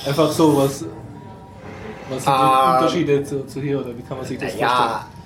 einfach 0.05 0.31
so, 0.31 0.55
was, 0.57 0.85
was 2.09 2.23
sind 2.23 2.33
die 2.33 2.41
Ähm, 2.41 2.75
Unterschiede 2.75 3.23
zu, 3.23 3.45
zu 3.47 3.59
hier 3.59 3.79
oder 3.79 3.97
wie 3.97 4.03
kann 4.03 4.17
man 4.17 4.25
sich 4.25 4.37
das 4.37 4.53
Naja, 4.53 4.67
vorstellen? 4.69 5.21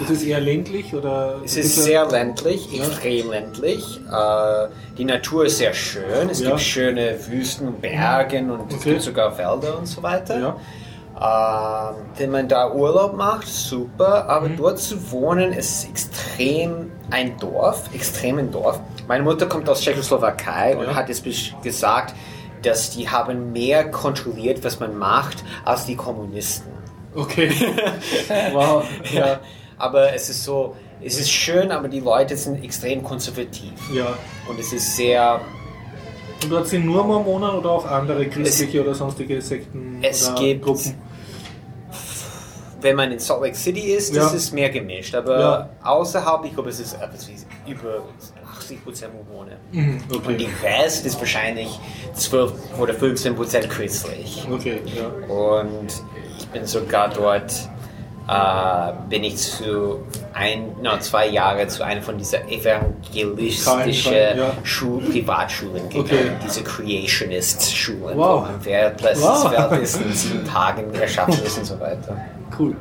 Ist 0.00 0.10
es 0.10 0.22
eher 0.24 0.40
ländlich 0.40 0.92
oder? 0.94 1.36
Es 1.44 1.56
ist 1.56 1.76
sehr 1.84 2.04
ländlich, 2.10 2.68
Ja. 2.72 2.84
extrem 2.84 3.30
ländlich. 3.30 4.00
Äh, 4.12 4.68
die 4.98 5.04
Natur 5.04 5.46
ist 5.46 5.58
sehr 5.58 5.72
schön. 5.72 6.28
Es 6.30 6.40
Ja. 6.40 6.48
gibt 6.50 6.60
schöne 6.60 7.16
Wüsten 7.28 7.68
und 7.68 7.80
Bergen 7.80 8.50
und 8.50 8.70
es 8.72 8.78
Okay. 8.80 8.90
gibt 8.90 9.02
sogar 9.02 9.38
Wälder 9.38 9.78
und 9.78 9.86
so 9.86 10.02
weiter. 10.02 10.38
Ja. 10.38 10.56
Ähm, 11.24 11.94
wenn 12.16 12.30
man 12.30 12.48
da 12.48 12.70
Urlaub 12.72 13.16
macht, 13.16 13.48
super. 13.48 14.28
Aber 14.28 14.48
Mhm. 14.48 14.56
dort 14.58 14.78
zu 14.78 15.10
wohnen 15.10 15.52
ist 15.52 15.88
extrem 15.88 16.92
ein 17.10 17.38
Dorf, 17.38 17.88
extrem 17.94 18.38
ein 18.38 18.50
Dorf. 18.52 18.78
Meine 19.08 19.24
Mutter 19.24 19.46
kommt 19.46 19.68
aus 19.68 19.80
Tschechoslowakei 19.80 20.76
und 20.76 20.84
Ja. 20.86 20.94
hat 20.94 21.08
es 21.08 21.24
besch- 21.24 21.58
gesagt, 21.62 22.14
dass 22.62 22.90
die 22.90 23.08
haben 23.08 23.52
mehr 23.52 23.90
kontrolliert, 23.90 24.62
was 24.64 24.80
man 24.80 24.96
macht, 24.98 25.44
als 25.64 25.86
die 25.86 25.96
Kommunisten. 25.96 26.72
Okay. 27.14 27.50
wow. 28.52 28.84
Ja, 29.12 29.40
aber 29.78 30.12
es 30.14 30.28
ist 30.30 30.44
so, 30.44 30.74
es 31.02 31.18
ist 31.18 31.30
schön, 31.30 31.70
aber 31.70 31.88
die 31.88 32.00
Leute 32.00 32.36
sind 32.36 32.62
extrem 32.64 33.02
konservativ. 33.02 33.72
Ja. 33.94 34.06
Und 34.48 34.58
es 34.58 34.72
ist 34.72 34.96
sehr, 34.96 35.40
Und 36.42 36.50
dort 36.52 36.66
sind 36.66 36.84
nur 36.84 37.02
Mormonen 37.04 37.50
oder 37.50 37.70
auch 37.70 37.86
andere 37.86 38.26
christliche 38.26 38.82
oder 38.82 38.94
sonstige 38.94 39.40
Sekten 39.40 39.98
Es 40.02 40.28
oder 40.28 40.38
gibt- 40.40 40.64
Gruppen? 40.64 40.94
Wenn 42.84 42.96
man 42.96 43.10
in 43.10 43.18
Salt 43.18 43.40
Lake 43.42 43.56
City 43.56 43.80
ist, 43.94 44.14
das 44.14 44.30
Ja. 44.30 44.36
ist 44.36 44.52
mehr 44.52 44.68
gemischt. 44.70 45.14
Aber 45.14 45.40
Ja. 45.40 45.68
außerhalb, 45.82 46.44
ich 46.44 46.52
glaube, 46.54 46.68
es 46.68 46.78
ist 46.80 46.92
etwas 46.94 47.26
wie 47.28 47.72
über 47.72 48.02
80 48.56 48.84
Prozent 48.84 49.12
Mormone. 49.14 49.56
Mhm, 49.72 50.02
Und 50.10 50.16
Okay. 50.16 50.36
die 50.36 50.48
Rest 50.62 51.04
ist 51.06 51.18
wahrscheinlich 51.18 51.68
12 52.14 52.52
oder 52.78 52.92
15 52.94 53.34
Prozent 53.34 53.68
christlich. 53.70 54.46
Okay, 54.52 54.80
ja. 54.84 55.06
Und 55.34 55.88
ich 56.38 56.46
bin 56.48 56.66
sogar 56.66 57.08
dort, 57.08 57.52
äh, 58.28 58.92
bin 59.08 59.24
ich 59.24 59.36
zu 59.38 60.00
ein, 60.34 60.72
no, 60.82 60.98
zwei 60.98 61.28
Jahre 61.28 61.66
zu 61.68 61.84
einer 61.84 62.02
von 62.02 62.16
dieser 62.18 62.46
evangelistischen 62.48 64.12
ja. 64.38 64.52
Schul 64.62 65.02
Privatschulen 65.02 65.88
gegangen, 65.88 66.06
Okay. 66.10 66.30
diese 66.44 66.62
Creationist-Schulen, 66.62 68.16
Wow. 68.16 68.46
wo 68.48 68.52
man 68.52 68.60
plötzlich 68.60 69.24
Wow. 69.24 69.50
Welt 69.50 69.82
ist 69.82 70.00
in 70.00 70.12
sieben 70.12 70.44
Tagen 70.46 70.92
erschaffen 70.94 71.42
ist 71.44 71.58
und 71.58 71.64
so 71.66 71.78
weiter. 71.80 72.16
Cool. 72.58 72.76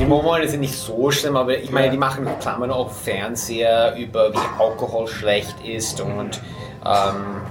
Die 0.00 0.04
Mormonen 0.04 0.48
sind 0.48 0.60
nicht 0.60 0.74
so 0.74 1.10
schlimm, 1.10 1.36
aber 1.36 1.58
ich 1.58 1.70
meine, 1.70 1.90
die 1.90 1.96
machen 1.96 2.26
Klammern 2.40 2.70
auch 2.70 2.90
Fernseher 2.90 3.96
über 3.96 4.32
wie 4.32 4.38
Alkohol 4.58 5.08
schlecht 5.08 5.56
ist 5.64 6.00
und 6.00 6.40
ähm, 6.84 7.42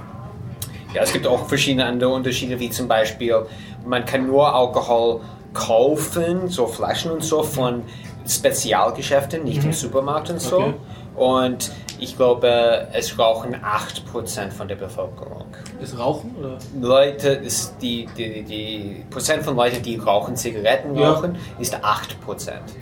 ja, 0.94 1.02
es 1.02 1.12
gibt 1.12 1.26
auch 1.26 1.46
verschiedene 1.46 1.84
andere 1.84 2.10
Unterschiede, 2.10 2.58
wie 2.58 2.70
zum 2.70 2.88
Beispiel, 2.88 3.46
man 3.84 4.04
kann 4.04 4.26
nur 4.26 4.54
Alkohol 4.54 5.20
kaufen, 5.52 6.48
so 6.48 6.66
Flaschen 6.66 7.10
und 7.10 7.22
so 7.22 7.42
von 7.42 7.82
Spezialgeschäften, 8.26 9.44
nicht 9.44 9.64
im 9.64 9.72
Supermarkt 9.72 10.30
und 10.30 10.40
so. 10.40 10.58
Okay. 10.58 10.74
Und 11.16 11.70
ich 12.00 12.16
glaube, 12.16 12.86
es 12.92 13.18
rauchen 13.18 13.56
8% 13.56 14.50
von 14.50 14.68
der 14.68 14.76
Bevölkerung. 14.76 15.46
Ist 15.82 15.98
Rauchen 15.98 16.34
oder? 16.38 16.58
Leute, 16.80 17.28
ist 17.28 17.74
die, 17.80 18.06
die, 18.16 18.42
die 18.42 19.04
Prozent 19.10 19.42
von 19.42 19.56
Leuten, 19.56 19.82
die 19.82 19.96
rauchen, 19.96 20.36
Zigaretten 20.36 20.96
Ja. 20.96 21.12
rauchen, 21.12 21.36
ist 21.58 21.74
8%. 21.74 21.82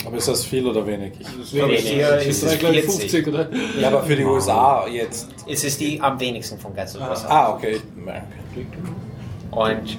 Aber 0.06 0.16
ist 0.16 0.28
das 0.28 0.44
viel 0.44 0.66
oder 0.66 0.86
wenig? 0.86 1.12
Ich, 1.18 1.52
glaube, 1.52 1.74
hier 1.74 2.16
ist 2.18 2.26
ist 2.26 2.42
es 2.42 2.52
es 2.52 2.58
gleich 2.58 2.80
40. 2.84 3.10
50 3.10 3.28
oder? 3.28 3.48
ja, 3.80 3.88
aber 3.88 4.02
für 4.02 4.16
die 4.16 4.24
USA 4.24 4.86
jetzt. 4.86 5.28
Es 5.48 5.64
ist 5.64 5.80
die 5.80 6.00
am 6.00 6.18
wenigsten 6.20 6.58
von 6.58 6.74
ganz 6.74 6.94
USA. 6.94 7.28
Ah, 7.28 7.52
okay. 7.54 7.80
Und 9.50 9.98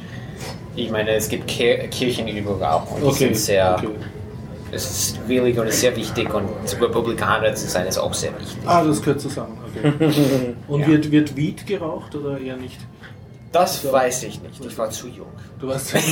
ich 0.76 0.92
meine, 0.92 1.12
es 1.12 1.28
gibt 1.30 1.48
Kir 1.48 1.88
Kirchen 1.88 2.28
überall. 2.28 2.82
Und 2.92 3.02
die 3.02 3.06
Okay. 3.06 3.18
sind 3.18 3.38
sehr, 3.38 3.76
okay. 3.78 3.90
Es 4.72 4.90
ist 4.90 5.28
willig 5.28 5.58
und 5.60 5.68
ist 5.68 5.80
sehr 5.82 5.96
wichtig 5.96 6.34
und 6.34 6.48
Republikaner 6.82 7.54
zu 7.56 7.68
sein 7.68 7.88
ist 7.88 7.98
auch 7.98 8.14
sehr 8.14 8.32
wichtig. 8.40 8.58
Ah, 8.66 8.84
das 8.84 9.00
gehört 9.02 9.22
zusammen. 9.22 9.58
Okay. 9.76 9.94
Und 10.68 10.82
Ja. 10.82 10.88
wird, 10.88 11.12
wird 11.12 11.36
Weed 11.36 11.66
geraucht 11.66 12.16
oder 12.16 12.40
eher 12.40 12.58
nicht? 12.58 12.80
Das 13.52 13.90
weiß 13.92 14.24
ich 14.24 14.42
nicht. 14.42 14.64
Ich 14.66 14.78
war 14.78 14.90
zu 14.90 15.08
jung. 15.08 15.28
Du 15.60 15.68
weißt 15.70 15.96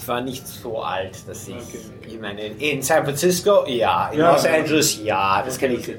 Ich 0.00 0.08
war 0.08 0.20
nicht 0.20 0.46
so 0.46 0.80
alt, 0.82 1.16
dass 1.28 1.46
ich. 1.48 1.54
Okay. 1.54 1.78
Ich 2.08 2.20
meine, 2.20 2.46
in 2.46 2.82
San 2.82 3.04
Francisco, 3.04 3.64
ja. 3.66 4.08
In 4.08 4.18
Ja. 4.20 4.32
Los 4.32 4.44
Angeles, 4.46 5.00
ja. 5.02 5.42
Das 5.44 5.58
kann 5.58 5.70
ich. 5.72 5.86
Ja. 5.88 5.94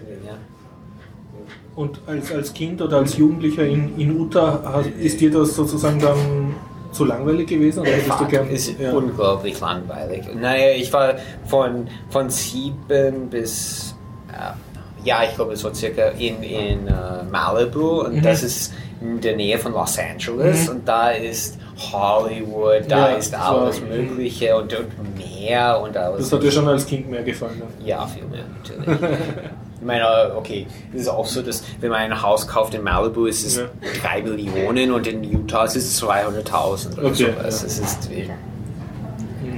Und 1.76 2.00
als, 2.06 2.32
als 2.32 2.54
Kind 2.54 2.82
oder 2.82 2.98
als 2.98 3.18
Jugendlicher 3.18 3.66
in, 3.66 3.98
in 3.98 4.16
Utah, 4.18 4.84
ist 5.00 5.20
dir 5.22 5.32
das 5.32 5.56
sozusagen 5.56 6.00
dann 6.00 6.56
zu 6.94 7.06
langweilig 7.06 7.48
gewesen? 7.48 7.82
Oder 7.82 7.92
hättest 7.92 8.20
du 8.20 8.26
gern. 8.28 8.50
ist 8.50 8.80
ja. 8.80 8.92
unglaublich 8.92 9.60
langweilig. 9.60 10.24
Naja, 10.40 10.72
ich 10.76 10.92
war 10.94 11.16
von, 11.46 11.88
von 12.10 12.30
sieben 12.30 13.30
bis, 13.30 13.96
äh, 14.30 15.06
ja, 15.08 15.24
ich 15.28 15.36
glaube 15.36 15.56
so 15.58 15.74
circa 15.74 16.10
in, 16.10 16.42
in 16.44 16.88
äh, 16.88 17.24
Malibu 17.30 18.02
und 18.02 18.16
Mhm. 18.16 18.22
das 18.22 18.44
ist 18.44 18.74
in 19.02 19.20
der 19.20 19.36
Nähe 19.36 19.58
von 19.60 19.74
Los 19.74 19.98
Angeles 20.00 20.70
und 20.70 20.88
da 20.88 21.10
ist 21.12 21.58
Hollywood, 21.92 22.84
da 22.88 23.10
Ja, 23.10 23.16
ist 23.18 23.32
so. 23.32 23.38
alles 23.38 23.82
Mögliche 23.82 24.56
und, 24.56 24.74
und 24.74 25.18
Meer 25.18 25.82
und 25.84 25.98
alles. 25.98 26.22
Das 26.30 26.32
hat 26.34 26.44
dir 26.44 26.52
schon 26.52 26.68
als 26.70 26.86
Kind 26.86 27.10
mehr 27.12 27.24
gefallen. 27.24 27.58
Ne? 27.60 27.66
Ja, 27.86 28.06
viel 28.08 28.24
mehr, 28.26 28.44
natürlich. 28.64 29.00
Ich 29.84 29.88
meine, 29.88 30.34
okay, 30.38 30.66
es 30.94 31.02
ist 31.02 31.08
auch 31.10 31.26
so, 31.26 31.42
dass 31.42 31.62
wenn 31.82 31.90
man 31.90 32.00
ein 32.00 32.22
Haus 32.22 32.48
kauft 32.48 32.74
in 32.74 32.84
Malibu, 32.84 33.26
ist 33.26 33.46
es 33.46 33.58
Ja. 33.58 33.66
3 34.02 34.22
Millionen 34.22 34.94
und 34.94 35.06
in 35.08 35.22
Utah 35.26 35.66
ist 35.66 35.76
es 35.76 36.02
200.000 36.02 36.94
oder 36.94 37.08
Okay, 37.08 37.14
sowas. 37.36 37.62
ja. 37.62 37.68
Es 37.68 37.80
ist 37.80 38.10
wie 38.10 38.30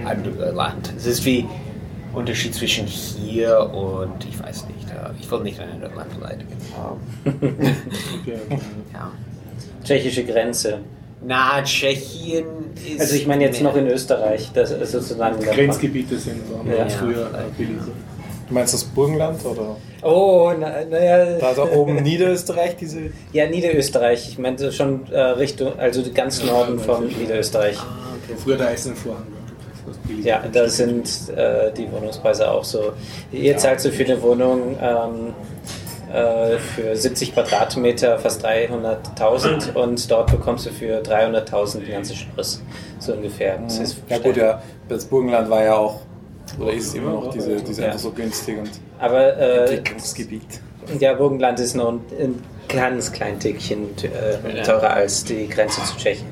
ein 0.03 0.23
äh, 0.41 0.49
Land. 0.49 0.91
Es 0.97 1.05
ist 1.05 1.23
wie 1.25 1.45
Unterschied 2.11 2.55
zwischen 2.55 2.87
hier 2.87 3.69
und, 3.71 4.25
ich 4.27 4.41
weiß 4.41 4.65
nicht, 4.65 4.89
äh, 4.89 5.11
ich 5.21 5.29
will 5.29 5.41
nicht 5.41 5.59
ein 5.59 5.69
anderes 5.73 5.95
Land 5.95 6.19
beleidigen. 6.19 6.57
Okay, 7.23 7.35
okay. 8.23 8.39
Ja. 8.93 9.11
Tschechische 9.83 10.23
Grenze. 10.25 10.79
Na, 11.23 11.61
Tschechien 11.61 12.45
ist... 12.83 12.99
Also 12.99 13.15
ich 13.15 13.27
meine 13.27 13.43
jetzt 13.43 13.61
noch 13.61 13.75
in 13.75 13.85
Österreich, 13.85 14.49
das 14.55 14.71
ist 14.71 14.91
sozusagen 14.91 15.39
Grenzgebiete 15.39 16.17
sind 16.17 16.41
waren 16.51 16.67
Ja. 16.67 16.89
früher 16.89 17.29
Ja. 17.31 17.65
Du 18.47 18.53
meinst 18.53 18.73
das 18.73 18.83
Burgenland 18.83 19.43
oder? 19.43 19.75
Oh, 20.03 20.51
naja. 20.57 20.85
Na, 20.89 21.03
ja. 21.03 21.37
Da, 21.39 21.53
da 21.53 21.63
oben 21.71 21.95
Niederösterreich, 22.03 22.75
diese. 22.77 23.09
ja, 23.33 23.47
Niederösterreich. 23.47 24.29
Ich 24.29 24.37
meinte 24.37 24.71
schon 24.71 25.11
äh, 25.11 25.19
Richtung, 25.19 25.79
also 25.79 26.03
ganz 26.13 26.43
Norden 26.43 26.79
von 26.79 27.07
Niederösterreich. 27.07 27.77
Früher 28.43 28.57
der 28.57 28.69
Eiserne 28.69 28.95
Vorhang. 28.95 29.23
Ja, 30.23 30.43
da 30.51 30.67
sind 30.67 31.07
äh, 31.35 31.71
die 31.71 31.91
Wohnungspreise 31.91 32.49
auch 32.49 32.63
so. 32.63 32.93
Hier 33.31 33.57
zahlst 33.57 33.85
du 33.85 33.91
für 33.91 34.03
eine 34.03 34.21
Wohnung 34.21 34.75
ähm, 34.81 35.33
äh, 36.11 36.57
für 36.57 36.95
70 36.95 37.33
Quadratmeter 37.33 38.17
fast 38.19 38.45
300.000 38.45 39.73
und 39.75 40.09
dort 40.09 40.31
bekommst 40.31 40.65
du 40.65 40.71
für 40.71 41.01
300.000 41.01 41.85
ein 41.85 41.91
ganzes 41.91 42.17
Schloss. 42.17 42.61
So 42.99 43.13
ungefähr. 43.13 43.57
Das 43.57 43.79
ist 43.79 43.97
Ja 44.09 44.17
gut, 44.19 44.37
ja. 44.37 44.61
Das 44.87 45.05
Burgenland 45.05 45.49
war 45.49 45.63
ja 45.63 45.75
auch 45.75 46.01
Oder 46.59 46.73
ist 46.73 46.87
es 46.87 46.93
immer 46.95 47.11
noch 47.11 47.29
diese, 47.31 47.55
diese 47.57 47.81
Ja. 47.81 47.87
einfach 47.87 47.99
so 47.99 48.11
günstig 48.11 48.57
und 48.57 48.69
Aber 48.99 49.37
äh, 49.37 49.61
Entwicklungsgebiet? 49.75 50.61
ja, 50.99 51.13
Burgenland 51.13 51.59
ist 51.59 51.75
noch 51.75 51.91
ein, 51.93 52.01
ein 52.19 52.43
ganz 52.69 53.11
klein 53.11 53.39
Tickchen 53.39 53.89
äh, 54.03 54.63
teurer 54.63 54.91
als 54.91 55.23
die 55.23 55.47
Grenze 55.47 55.83
zu 55.83 55.97
Tschechien. 55.97 56.27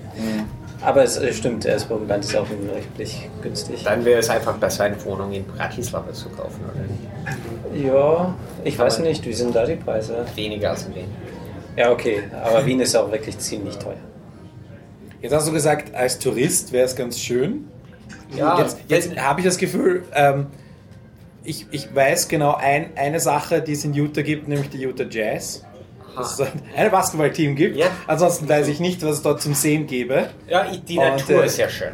Aber 0.82 1.04
es 1.04 1.18
äh, 1.18 1.32
stimmt, 1.34 1.66
das 1.66 1.86
Burgenland 1.86 2.26
ist 2.26 2.36
auch 2.36 2.48
wirklich 2.50 3.30
günstig. 3.42 3.84
Dann 3.84 4.04
wäre 4.06 4.20
es 4.20 4.30
einfach 4.30 4.56
besser, 4.58 4.84
eine 4.86 5.04
Wohnung 5.06 5.32
in 5.32 5.46
Bratislava 5.46 6.12
zu 6.14 6.30
kaufen, 6.30 6.60
oder 6.66 6.84
nicht? 6.84 7.86
Ja, 7.86 8.36
ich 8.64 8.78
weiß 8.78 9.00
nicht, 9.00 9.26
wie 9.26 9.34
sind 9.34 9.56
da 9.56 9.66
die 9.66 9.76
Preise? 9.78 10.26
Weniger 10.36 10.72
als 10.72 10.86
in 10.86 10.96
Wien. 10.96 11.06
Ja, 11.78 11.92
okay, 11.92 12.24
aber 12.44 12.66
Wien 12.66 12.80
ist 12.82 12.96
auch 12.96 13.12
wirklich 13.12 13.38
ziemlich 13.40 13.78
teuer. 13.78 13.96
Jetzt 15.22 15.34
hast 15.34 15.48
du 15.48 15.54
gesagt, 15.54 15.96
als 15.96 16.20
Tourist 16.20 16.72
wäre 16.74 16.86
es 16.86 16.96
ganz 16.96 17.18
schön. 17.18 17.66
Ja, 18.36 18.60
jetzt 18.60 18.78
jetzt 18.88 19.18
habe 19.18 19.42
ich 19.42 19.46
das 19.46 19.58
Gefühl, 19.58 20.04
ähm, 20.14 20.48
ich, 21.44 21.68
ich 21.72 21.94
weiß 21.94 22.28
genau 22.28 22.56
ein, 22.56 22.92
eine 22.96 23.20
Sache, 23.20 23.62
die 23.62 23.74
es 23.74 23.84
in 23.84 23.94
Utah 23.94 24.22
gibt, 24.22 24.48
nämlich 24.48 24.70
die 24.70 24.80
Utah 24.80 25.06
Jazz. 25.10 25.64
Dass 26.16 26.40
es 26.40 26.48
ein 26.76 26.92
Basketballteam 26.92 27.56
gibt. 27.56 27.76
Ja. 27.76 27.88
Ansonsten 28.06 28.48
weiß 28.48 28.68
ich 28.68 28.80
nicht, 28.80 29.02
was 29.02 29.14
es 29.14 29.22
dort 29.24 29.42
zum 29.42 29.56
Sehen 29.56 29.88
gäbe. 29.88 30.30
Ja, 30.48 30.66
die 30.66 30.98
Und, 30.98 31.06
Natur 31.06 31.42
äh, 31.42 31.48
ist 31.48 31.58
ja 31.58 31.68
schön. 31.68 31.94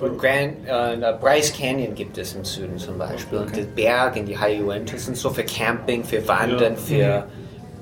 Und 0.00 0.18
Grand, 0.18 0.54
äh, 0.66 1.14
Bryce 1.20 1.52
Canyon 1.52 1.94
gibt 1.94 2.16
es 2.18 2.34
im 2.34 2.44
Süden 2.44 2.78
zum 2.78 2.98
Beispiel. 2.98 3.38
Und 3.38 3.54
die 3.54 3.62
Berge, 3.62 4.22
die 4.22 4.36
High 4.36 4.62
Uintas 4.62 5.04
sind 5.04 5.16
so 5.16 5.30
für 5.30 5.44
Camping, 5.44 6.02
für 6.02 6.26
Wandern, 6.26 6.76
für 6.76 7.26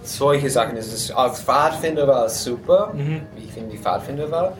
solche 0.03 0.51
Sachen. 0.51 0.77
Es 0.77 0.93
ist, 0.93 1.11
als 1.13 1.41
Pfadfinder 1.41 2.07
war 2.07 2.27
es 2.27 2.43
super, 2.45 2.93
wie 2.95 3.45
ich 3.45 3.53
finde 3.53 3.71
die 3.71 3.79
Pfadfinder 3.79 4.31
war. 4.31 4.57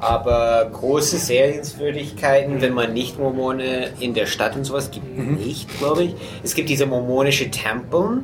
Aber 0.00 0.70
große 0.72 1.18
Sehenswürdigkeiten, 1.18 2.60
wenn 2.60 2.72
man 2.72 2.92
nicht 2.94 3.18
Mormone 3.18 3.90
in 4.00 4.14
der 4.14 4.26
Stadt 4.26 4.56
und 4.56 4.64
sowas 4.64 4.90
gibt, 4.90 5.18
nicht, 5.18 5.78
glaube 5.78 6.04
ich. 6.04 6.14
Es 6.42 6.54
gibt 6.54 6.70
diese 6.70 6.86
mormonische 6.86 7.50
Tempel, 7.50 8.22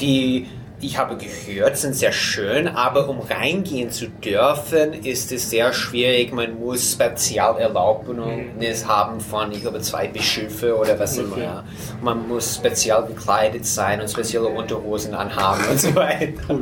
die 0.00 0.46
ich 0.80 0.96
habe 0.96 1.16
gehört, 1.16 1.76
sind 1.76 1.94
sehr 1.94 2.12
schön, 2.12 2.68
aber 2.68 3.08
um 3.08 3.18
reingehen 3.20 3.90
zu 3.90 4.08
dürfen, 4.08 4.92
ist 5.04 5.32
es 5.32 5.50
sehr 5.50 5.72
schwierig. 5.72 6.32
Man 6.32 6.58
muss 6.60 6.92
Spezialerlaubnis 6.92 8.86
haben 8.86 9.20
von, 9.20 9.50
ich 9.52 9.62
glaube, 9.62 9.80
zwei 9.80 10.06
Bischöfe 10.08 10.76
oder 10.76 10.98
was 10.98 11.18
immer. 11.18 11.64
Man 12.02 12.28
muss 12.28 12.56
spezial 12.56 13.06
gekleidet 13.06 13.66
sein 13.66 14.00
und 14.00 14.08
spezielle 14.10 14.48
Unterhosen 14.48 15.14
anhaben 15.14 15.62
und 15.70 15.80
so 15.80 15.94
weiter. 15.94 16.58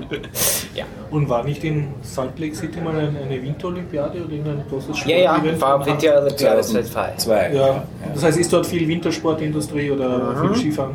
ja. 0.74 0.84
Und 1.10 1.28
war 1.28 1.44
nicht 1.44 1.62
in 1.62 1.88
Salt 2.02 2.38
Lake 2.38 2.54
City 2.56 2.80
mal 2.80 2.98
eine, 2.98 3.08
eine 3.20 3.42
Winterolympiade 3.42 4.24
oder 4.24 4.32
irgendein 4.32 4.64
großes 4.68 5.04
ja, 5.04 5.16
ja, 5.18 5.34
Sportevent? 5.34 5.60
war 5.60 5.86
Winterolympiade 5.86 6.36
2002. 6.36 7.12
Zwei. 7.18 7.52
Ja, 7.52 7.84
das 8.14 8.22
heißt, 8.24 8.38
ist 8.38 8.52
dort 8.52 8.66
viel 8.66 8.88
Wintersportindustrie 8.88 9.90
oder 9.90 10.06
Mhm. 10.34 10.54
viel 10.54 10.56
Skifahren? 10.62 10.94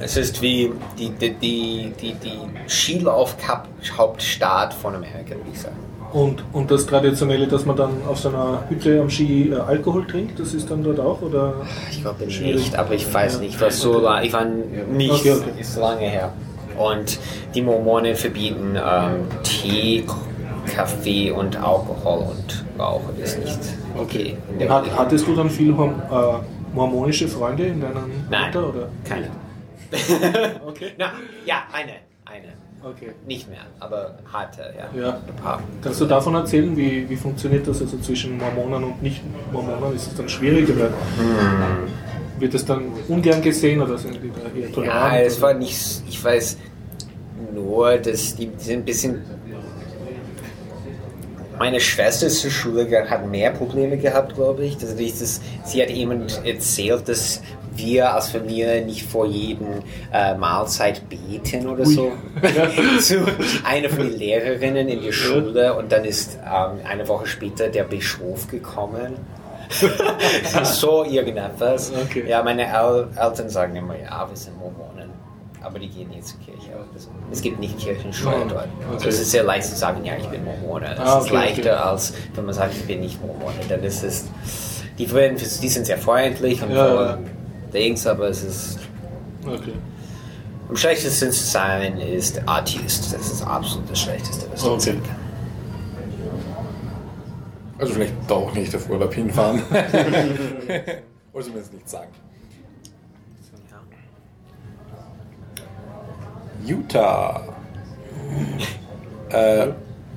Es 0.00 0.16
ist 0.16 0.40
wie 0.42 0.72
die, 0.98 1.10
die, 1.10 1.30
die, 1.34 1.92
die, 2.00 2.14
die 2.14 2.38
Skilauf-Hauptstadt 2.66 4.74
von 4.74 4.94
Amerika, 4.94 5.30
würde 5.30 5.50
ich 5.52 5.60
sagen. 5.60 5.76
Und, 6.12 6.44
und 6.52 6.70
das 6.70 6.86
Traditionelle, 6.86 7.46
dass 7.48 7.64
man 7.66 7.76
dann 7.76 7.90
auf 8.08 8.18
so 8.18 8.28
einer 8.28 8.62
Hütte 8.68 9.00
am 9.00 9.10
Ski 9.10 9.50
äh, 9.50 9.56
Alkohol 9.56 10.06
trinkt, 10.06 10.38
das 10.38 10.54
ist 10.54 10.70
dann 10.70 10.84
dort 10.84 11.00
auch? 11.00 11.20
Oder? 11.22 11.54
Ich 11.90 12.02
glaube 12.02 12.24
nicht, 12.26 12.76
aber 12.76 12.94
ich 12.94 13.12
weiß 13.12 13.40
nicht, 13.40 13.60
was 13.60 13.80
so 13.80 13.98
lange, 13.98 14.24
ich 14.26 14.32
war 14.32 14.44
nicht, 14.44 15.10
Okay, 15.12 15.32
okay. 15.32 15.60
ist 15.60 15.76
lange 15.76 16.06
her. 16.08 16.32
Und 16.78 17.18
die 17.54 17.62
Mormonen 17.62 18.14
verbieten 18.14 18.76
ähm, 18.76 19.26
Tee, 19.42 20.04
Kaffee 20.74 21.30
und 21.32 21.56
Alkohol 21.56 22.26
und 22.30 22.64
Rauchen 22.78 23.18
ist 23.22 23.38
nicht 23.38 23.58
okay. 24.00 24.36
Hat, 24.68 24.84
hattest 24.96 25.26
du 25.26 25.34
dann 25.34 25.50
viel 25.50 25.72
Hom- 25.76 26.00
äh, 26.10 26.38
mormonische 26.74 27.26
Freunde 27.28 27.66
in 27.66 27.80
deinem 27.80 28.10
Nein, 28.30 28.44
Alter? 28.46 28.68
Oder? 28.68 28.88
keine. 29.08 29.28
Okay. 30.66 30.92
Na, 30.98 31.12
ja, 31.46 31.64
eine, 31.72 31.92
eine. 32.24 32.52
okay. 32.82 33.12
Nicht 33.26 33.48
mehr, 33.48 33.60
aber 33.80 34.18
harte, 34.32 34.74
ja. 34.76 35.00
Ja. 35.00 35.20
Ein 35.26 35.36
paar. 35.42 35.62
Kannst 35.82 36.00
du 36.00 36.06
davon 36.06 36.34
erzählen, 36.34 36.76
wie, 36.76 37.08
wie 37.08 37.16
funktioniert 37.16 37.66
das 37.66 37.80
also 37.80 37.96
zwischen 37.98 38.36
Mormonen 38.38 38.84
und 38.84 39.02
Nicht-Mormonen? 39.02 39.94
Ist 39.94 40.08
es 40.08 40.14
dann 40.16 40.28
schwierig 40.28 40.68
oder 40.68 40.86
Hm. 40.86 41.88
wird 42.40 42.54
es 42.54 42.64
dann 42.64 42.86
ungern 43.08 43.40
gesehen 43.42 43.80
oder 43.82 43.96
sind 43.98 44.18
die 44.22 44.30
da 44.30 44.58
eher 44.58 44.72
tolerant? 44.72 45.12
Ja, 45.14 45.20
es 45.20 45.40
war 45.40 45.54
nicht, 45.54 46.02
ich 46.08 46.22
weiß 46.24 46.58
nur, 47.54 47.96
dass 47.98 48.34
die, 48.36 48.50
sind 48.58 48.80
ein 48.80 48.84
bisschen. 48.84 49.22
Meine 51.58 51.78
Schwester 51.78 52.28
zur 52.28 52.50
Schule 52.50 52.86
ge- 52.86 53.06
hat 53.08 53.28
mehr 53.28 53.50
Probleme 53.52 53.96
gehabt, 53.96 54.34
glaube 54.34 54.64
ich. 54.64 54.74
Also 54.80 54.96
dieses, 54.96 55.40
sie 55.64 55.80
hat 55.82 55.88
jemand 55.90 56.40
erzählt, 56.44 57.08
dass 57.08 57.40
wir 57.76 58.14
als 58.14 58.28
Familie 58.30 58.84
nicht 58.84 59.04
vor 59.04 59.26
jedem 59.26 59.82
äh, 60.12 60.34
Mahlzeit 60.34 61.02
beten 61.08 61.68
oder 61.68 61.84
so. 61.84 62.12
Zu 63.00 63.24
einer 63.64 63.88
von 63.88 63.98
den 64.10 64.18
Lehrerinnen 64.18 64.88
in 64.88 65.02
der 65.02 65.12
Schule 65.12 65.74
und 65.74 65.90
dann 65.92 66.04
ist 66.04 66.38
ähm, 66.44 66.78
eine 66.88 67.06
Woche 67.08 67.26
später 67.26 67.68
der 67.68 67.84
Bischof 67.84 68.48
gekommen. 68.48 69.16
so 70.64 71.04
irgendetwas. 71.04 71.92
Okay. 72.04 72.24
Ja, 72.28 72.42
meine 72.42 72.66
El 72.66 73.08
Eltern 73.16 73.48
sagen 73.48 73.74
immer, 73.76 73.98
ja, 73.98 74.26
wir 74.28 74.36
sind 74.36 74.58
Mormonen. 74.58 75.10
Aber 75.62 75.78
die 75.78 75.88
gehen 75.88 76.10
nicht 76.10 76.26
zur 76.26 76.38
Kirche. 76.40 76.72
Also, 76.92 77.08
Es 77.32 77.40
gibt 77.40 77.58
nicht 77.58 77.78
Kirchensteuer 77.78 78.42
Oh, 78.44 78.48
dort. 78.50 78.64
okay. 78.64 78.94
Also 78.94 79.08
es 79.08 79.20
ist 79.20 79.30
sehr 79.30 79.44
leicht 79.44 79.64
zu 79.66 79.74
sagen, 79.76 80.04
ja, 80.04 80.12
ich 80.18 80.26
bin 80.28 80.44
Mormone. 80.44 80.92
Es 80.92 81.00
Ah, 81.00 81.18
ist 81.18 81.24
okay, 81.26 81.34
leichter, 81.34 81.72
okay. 81.72 81.88
als 81.88 82.12
wenn 82.34 82.44
man 82.44 82.54
sagt, 82.54 82.74
ich 82.74 82.84
bin 82.84 83.00
nicht 83.00 83.18
Mormone. 83.26 83.54
Dann 83.68 83.82
ist 83.82 84.04
es, 84.04 84.26
die, 84.98 85.06
die 85.06 85.68
sind 85.68 85.86
sehr 85.86 85.96
freundlich 85.98 86.62
und 86.62 86.70
Ja, 86.70 86.86
voll 86.86 87.18
Dings, 87.74 88.06
aber 88.06 88.28
es 88.28 88.42
ist 88.42 88.78
Okay. 89.46 89.72
am 90.68 90.76
schlechtesten 90.76 91.30
zu 91.32 91.44
sein 91.44 91.98
ist 91.98 92.40
Atheist. 92.46 93.12
Das 93.12 93.30
ist 93.30 93.42
absolut 93.42 93.90
das 93.90 94.00
Schlechteste, 94.00 94.46
was 94.52 94.64
Okay. 94.64 94.80
sein 94.80 95.02
kann. 95.02 95.16
Also 97.78 97.92
vielleicht 97.94 98.14
doch 98.28 98.54
nicht 98.54 98.74
auf 98.74 98.88
Urlaub 98.88 99.12
hinfahren. 99.12 99.60
Wollte 101.32 101.50
mir 101.50 101.58
jetzt 101.58 101.72
nicht 101.74 101.88
sagen. 101.88 102.08
Utah. 106.64 107.42
Äh, 109.30 109.68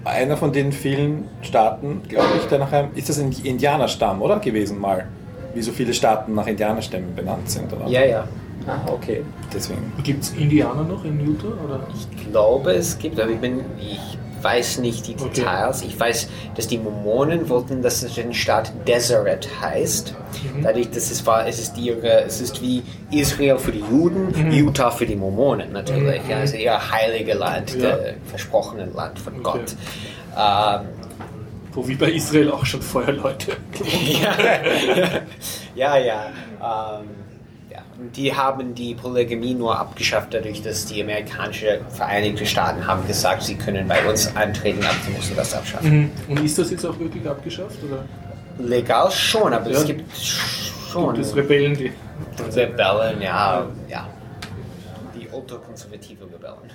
einer 0.03 0.37
von 0.37 0.53
den 0.53 0.71
vielen 0.71 1.27
Staaten, 1.41 2.03
glaube 2.07 2.27
ich, 2.37 2.45
der 2.49 2.59
nach 2.59 2.71
einem. 2.71 2.93
Ist 2.93 3.09
das 3.09 3.17
ein 3.19 3.31
Indianerstamm, 3.31 4.21
oder? 4.21 4.37
Gewesen 4.39 4.79
mal. 4.79 5.07
Wie 5.53 5.61
so 5.61 5.71
viele 5.71 5.93
Staaten 5.93 6.35
nach 6.35 6.47
Indianerstämmen 6.47 7.15
benannt 7.15 7.49
sind, 7.49 7.71
oder? 7.73 7.87
Ja, 7.87 8.05
ja. 8.05 8.27
Ah, 8.67 8.79
okay. 8.91 9.23
Deswegen. 9.53 9.93
Gibt 10.03 10.23
es 10.23 10.31
Indianer 10.33 10.83
noch 10.83 11.03
in 11.05 11.19
Utah? 11.25 11.47
Oder? 11.65 11.87
Ich 11.95 12.29
glaube, 12.31 12.71
es 12.73 12.99
gibt, 12.99 13.19
aber 13.19 13.31
ich 13.31 13.37
bin, 13.39 13.61
ich 13.79 14.17
weiß 14.41 14.79
nicht 14.79 15.07
die 15.07 15.15
Okay. 15.15 15.29
Details. 15.35 15.81
Ich 15.83 15.97
weiß, 15.99 16.27
dass 16.55 16.67
die 16.67 16.77
Mormonen 16.77 17.47
wollten, 17.49 17.81
dass 17.81 18.03
es 18.03 18.15
den 18.15 18.33
Staat 18.33 18.71
Deseret 18.87 19.47
heißt. 19.61 20.13
Dadurch, 20.61 20.91
dass 20.91 21.09
es 21.09 21.25
war, 21.25 21.47
es 21.47 21.59
ist 21.59 21.77
ihre, 21.77 22.23
es 22.23 22.41
ist 22.41 22.61
wie 22.61 22.83
Israel 23.09 23.57
für 23.57 23.71
die 23.71 23.83
Juden, 23.89 24.51
Utah 24.51 24.91
für 24.91 25.05
die 25.05 25.15
Mormonen 25.15 25.71
natürlich. 25.71 26.21
Ja, 26.29 26.37
also 26.37 26.57
ihr 26.57 26.91
heilige 26.91 27.33
Land, 27.33 27.73
Ja. 27.73 27.95
der 27.95 28.13
versprochene 28.25 28.85
Land 28.93 29.17
von 29.17 29.33
Okay. 29.35 29.43
Gott. 29.43 29.75
Ähm, 30.37 30.87
Wo 31.77 31.87
wie 31.87 31.93
bei 31.93 32.09
Israel 32.09 32.49
auch 32.49 32.65
schon 32.65 32.81
vorher 32.81 33.13
Leute. 33.13 33.55
ja, 34.19 34.35
ja. 35.75 35.97
ja. 35.97 36.25
Ähm, 36.59 37.05
ja. 37.69 37.83
Die 38.15 38.33
haben 38.35 38.73
die 38.73 38.95
Polygamie 38.95 39.53
nur 39.53 39.77
abgeschafft, 39.77 40.33
dadurch, 40.33 40.63
dass 40.63 40.87
die 40.87 41.03
amerikanischen 41.03 41.87
Vereinigten 41.89 42.47
Staaten 42.47 42.87
haben 42.87 43.05
gesagt, 43.05 43.43
sie 43.43 43.53
können 43.53 43.87
bei 43.87 44.03
uns 44.09 44.35
antreten, 44.35 44.83
aber 44.83 44.95
sie 45.05 45.11
mussten 45.11 45.35
das 45.35 45.53
abschaffen. 45.53 46.09
Und 46.27 46.43
ist 46.43 46.57
das 46.57 46.71
jetzt 46.71 46.83
auch 46.83 46.97
wirklich 46.97 47.27
abgeschafft? 47.27 47.77
Oder 47.83 48.03
Legal 48.57 49.11
schon, 49.11 49.53
aber 49.53 49.69
Ja. 49.69 49.77
es 49.77 49.85
gibt 49.85 50.17
schon 50.17 51.13
gibt 51.13 51.27
es 51.27 51.35
Rebellen, 51.35 51.77
die. 51.77 51.91
Rebellen, 52.55 53.21
ja, 53.21 53.67
ja. 53.87 54.09
Die 55.13 55.27
ultrakonservative 55.31 56.23
Rebellen. 56.25 56.71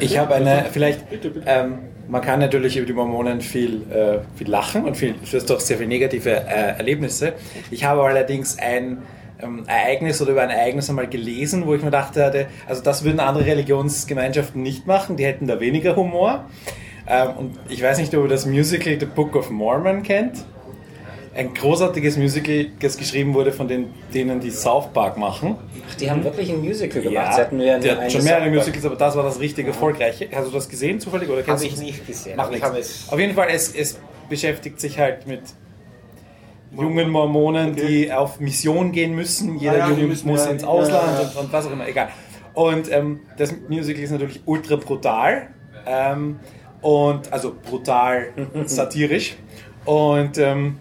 Ich 0.00 0.18
habe 0.18 0.34
eine, 0.34 0.66
vielleicht, 0.70 1.00
ähm, 1.46 1.78
man 2.08 2.22
kann 2.22 2.40
natürlich 2.40 2.76
über 2.76 2.86
die 2.86 2.92
Mormonen 2.92 3.40
viel, 3.40 3.82
äh, 3.90 4.18
viel 4.36 4.48
lachen 4.48 4.84
und 4.84 4.96
viel, 4.96 5.14
du 5.14 5.36
hast 5.36 5.48
doch 5.48 5.60
sehr 5.60 5.76
viele 5.76 5.88
negative 5.88 6.30
äh, 6.30 6.76
Erlebnisse. 6.78 7.34
Ich 7.70 7.84
habe 7.84 8.02
allerdings 8.02 8.58
ein 8.58 8.98
ähm, 9.42 9.64
Ereignis 9.66 10.20
oder 10.20 10.32
über 10.32 10.42
ein 10.42 10.50
Ereignis 10.50 10.90
einmal 10.90 11.08
gelesen, 11.08 11.66
wo 11.66 11.74
ich 11.74 11.82
mir 11.82 11.90
dachte, 11.90 12.24
hatte, 12.24 12.46
also 12.66 12.82
das 12.82 13.04
würden 13.04 13.20
andere 13.20 13.46
Religionsgemeinschaften 13.46 14.62
nicht 14.62 14.86
machen, 14.86 15.16
die 15.16 15.24
hätten 15.24 15.46
da 15.46 15.60
weniger 15.60 15.96
Humor. 15.96 16.46
Ähm, 17.06 17.28
und 17.36 17.58
ich 17.68 17.82
weiß 17.82 17.98
nicht, 17.98 18.14
ob 18.14 18.24
ihr 18.24 18.28
das 18.28 18.46
Musical 18.46 18.98
The 18.98 19.06
Book 19.06 19.36
of 19.36 19.50
Mormon 19.50 20.02
kennt. 20.02 20.44
Ein 21.40 21.54
großartiges 21.54 22.18
Musical, 22.18 22.66
das 22.80 22.98
geschrieben 22.98 23.32
wurde 23.32 23.50
von 23.50 23.66
den, 23.66 23.86
denen, 24.12 24.40
die 24.40 24.50
South 24.50 24.92
Park 24.92 25.16
machen. 25.16 25.56
Ach, 25.88 25.94
die 25.94 26.10
haben 26.10 26.22
wirklich 26.22 26.50
ein 26.50 26.60
Musical 26.60 27.00
gemacht. 27.00 27.32
Hatten 27.38 27.56
nur 27.56 27.64
die 27.64 27.72
eine- 27.72 27.90
hat 27.92 27.98
eine 27.98 28.10
schon 28.10 28.24
mehrere. 28.24 28.50
Musicals, 28.50 28.84
aber 28.84 28.96
das 28.96 29.16
war 29.16 29.22
das 29.22 29.40
richtig 29.40 29.66
erfolgreiche. 29.66 30.28
Hast 30.34 30.48
du 30.48 30.52
das 30.52 30.68
gesehen 30.68 31.00
zufällig 31.00 31.30
oder 31.30 31.42
kennst 31.42 31.64
Habe 31.64 31.74
ich 31.74 31.80
nicht 31.80 32.06
gesehen, 32.06 32.38
ich 32.38 32.50
nichts. 32.50 32.70
es. 32.78 33.08
Auf 33.10 33.18
jeden 33.18 33.32
Fall, 33.34 33.48
es, 33.50 33.74
es 33.74 33.98
beschäftigt 34.28 34.78
sich 34.80 34.98
halt 34.98 35.26
mit 35.26 35.40
jungen 36.76 37.08
Mormonen, 37.08 37.74
die 37.74 38.12
auf 38.12 38.38
Mission 38.38 38.92
gehen 38.92 39.14
müssen. 39.14 39.58
Jeder 39.58 39.72
Ah 39.72 39.76
ja, 39.78 39.88
Junge 39.96 40.14
muss 40.24 40.44
ja- 40.44 40.50
ins 40.50 40.60
ja, 40.62 40.68
Ausland 40.68 41.06
ja, 41.06 41.22
ja. 41.22 41.28
Und, 41.30 41.36
und 41.46 41.52
was 41.54 41.66
auch 41.66 41.72
immer, 41.72 41.88
egal. 41.88 42.10
Und 42.52 42.92
ähm, 42.92 43.20
das 43.38 43.54
Musical 43.66 44.02
ist 44.02 44.10
natürlich 44.10 44.42
ultra 44.44 44.76
brutal. 44.76 45.48
Ähm, 45.86 46.38
und 46.82 47.32
also 47.32 47.54
brutal 47.62 48.28
satirisch. 48.66 49.36
Und 49.86 50.36
ähm, 50.36 50.76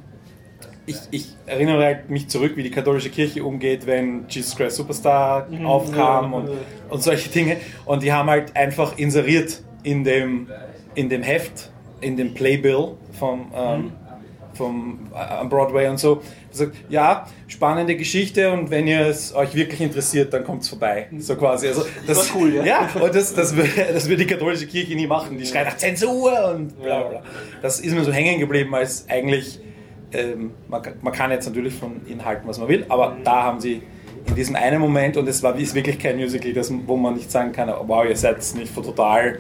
ich, 0.89 0.97
ich 1.12 1.36
erinnere 1.45 1.84
halt 1.84 2.10
mich 2.10 2.28
zurück, 2.28 2.54
wie 2.56 2.63
die 2.63 2.71
katholische 2.71 3.10
Kirche 3.10 3.43
umgeht, 3.43 3.86
wenn 3.86 4.25
Jesus 4.28 4.56
Christ 4.56 4.75
Superstar 4.75 5.47
aufkam 5.63 6.32
ja, 6.32 6.38
und, 6.38 6.49
und 6.89 7.04
solche 7.04 7.30
Dinge. 7.30 7.58
Und 7.86 8.02
die 8.04 8.12
haben 8.12 8.30
halt 8.30 8.56
einfach 8.56 8.97
inseriert 8.97 9.62
in 9.84 10.04
dem, 10.04 10.49
in 10.95 11.10
dem 11.10 11.21
Heft, 11.21 11.71
in 12.02 12.17
dem 12.17 12.34
Playbill 12.34 12.95
vom, 13.19 13.52
ähm, 13.56 13.91
vom 14.54 15.08
äh, 15.13 15.17
am 15.17 15.47
Broadway 15.47 15.88
und 15.88 15.99
so. 15.99 16.21
Sagt, 16.52 16.75
ja, 16.89 17.28
spannende 17.47 17.95
Geschichte 17.95 18.52
und 18.52 18.71
wenn 18.71 18.88
ihr 18.88 19.06
es 19.06 19.36
euch 19.36 19.54
wirklich 19.54 19.82
interessiert, 19.82 20.34
dann 20.34 20.43
kommt 20.43 20.63
es 20.63 20.69
vorbei. 20.69 21.08
So 21.19 21.36
quasi. 21.36 21.67
Also, 21.67 21.86
das 22.08 22.17
war 22.17 22.41
cool, 22.41 22.56
ja. 22.56 22.63
Ja, 22.65 22.89
und 22.99 23.13
das, 23.13 23.36
das, 23.36 23.56
wird, 23.56 23.69
das 23.93 24.10
wird 24.10 24.19
die 24.21 24.25
katholische 24.25 24.65
Kirche 24.65 24.95
nie 24.95 25.06
machen. 25.06 25.38
Die 25.38 25.45
schreit 25.45 25.67
nach 25.67 25.78
Zensur 25.78 26.56
und 26.56 26.82
bla 26.82 27.02
bla. 27.02 27.10
bla. 27.10 27.23
Das 27.62 27.80
ist 27.80 27.93
mir 27.93 28.04
so 28.04 28.12
hängen 28.12 28.39
geblieben, 28.39 28.73
als 28.73 29.06
eigentlich, 29.08 29.60
ähm, 30.13 30.52
man, 30.67 30.82
kann- 30.82 30.93
man 31.02 31.13
kann 31.13 31.32
jetzt 31.32 31.48
natürlich 31.48 31.74
von 31.74 32.02
ihnen 32.08 32.24
halten, 32.26 32.48
was 32.48 32.58
man 32.60 32.67
will, 32.67 32.86
aber 32.89 33.15
da 33.24 33.43
haben 33.43 33.60
sie 33.60 33.84
in 34.28 34.36
diesem 34.36 34.56
einen 34.56 34.80
Moment, 34.80 35.17
und 35.17 35.28
es 35.28 35.41
war 35.43 35.56
ist 35.58 35.74
wirklich 35.74 35.98
kein 36.00 36.17
Musical, 36.17 36.54
das, 36.54 36.72
wo 36.86 36.95
man 36.98 37.15
nicht 37.15 37.32
sagen 37.32 37.52
kann, 37.52 37.72
wow, 37.88 38.06
ihr 38.06 38.15
seid 38.15 38.38
nicht 38.56 38.74
total 38.76 39.39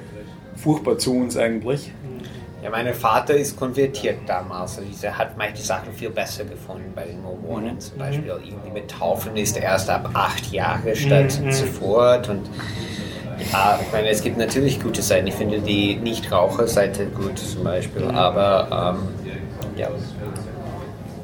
furchtbar 0.55 0.97
zu 0.97 1.15
uns 1.15 1.37
eigentlich. 1.37 1.91
Ja, 2.63 2.69
mein 2.69 2.93
Vater 2.93 3.35
ist 3.35 3.55
konvertiert 3.57 4.17
damals. 4.25 4.77
Also 4.79 4.89
er 5.01 5.17
hat 5.17 5.37
manche 5.37 5.61
Sachen 5.63 5.93
viel 5.93 6.09
besser 6.09 6.43
gefunden 6.43 6.91
bei 6.93 7.05
den 7.05 7.21
Mormonen. 7.21 7.79
Zum 7.79 7.97
Beispiel 7.97 8.27
irgendwie 8.27 8.71
mit 8.73 8.91
Taufen 8.91 9.37
ist 9.37 9.55
er 9.55 9.63
erst 9.63 9.89
ab 9.89 10.09
acht 10.13 10.51
Jahre 10.51 10.93
statt 10.93 11.31
sofort. 11.51 12.27
Und 12.27 12.49
ja, 13.53 13.79
ich 13.81 13.89
meine, 13.93 14.09
es 14.09 14.21
gibt 14.21 14.37
natürlich 14.37 14.81
gute 14.81 15.01
Seiten. 15.01 15.27
Ich 15.27 15.35
finde 15.35 15.59
die 15.61 15.95
Nichtraucher-Seite 15.95 17.05
gut 17.05 17.37
zum 17.39 17.63
Beispiel. 17.63 18.03
Aber 18.03 18.97
ähm, 18.99 19.77
ja, 19.77 19.87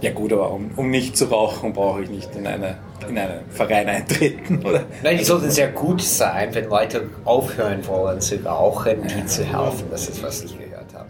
Ja 0.05 0.11
gut, 0.11 0.31
aber 0.33 0.51
um, 0.51 0.69
um 0.75 0.91
nicht 0.91 1.17
zu 1.17 1.25
rauchen, 1.25 1.73
brauche 1.73 2.03
ich 2.03 2.11
nicht 2.11 2.35
in, 2.35 2.45
eine, 2.45 2.77
in 3.09 3.17
einen 3.17 3.39
Verein 3.49 3.87
eintreten, 3.87 4.63
oder? 4.63 4.83
Nein, 5.01 5.17
die 5.17 5.23
sollten 5.23 5.49
sehr 5.49 5.69
gut 5.69 5.99
sein, 5.99 6.53
wenn 6.53 6.69
Leute 6.69 7.09
aufhören 7.23 7.87
wollen 7.87 8.21
zu 8.21 8.35
rauchen, 8.45 8.97
die 9.01 9.25
zu 9.25 9.43
helfen. 9.43 9.87
Das 9.89 10.07
ist, 10.07 10.21
was 10.21 10.43
ich 10.43 10.59
gehört 10.59 10.93
habe. 10.93 11.07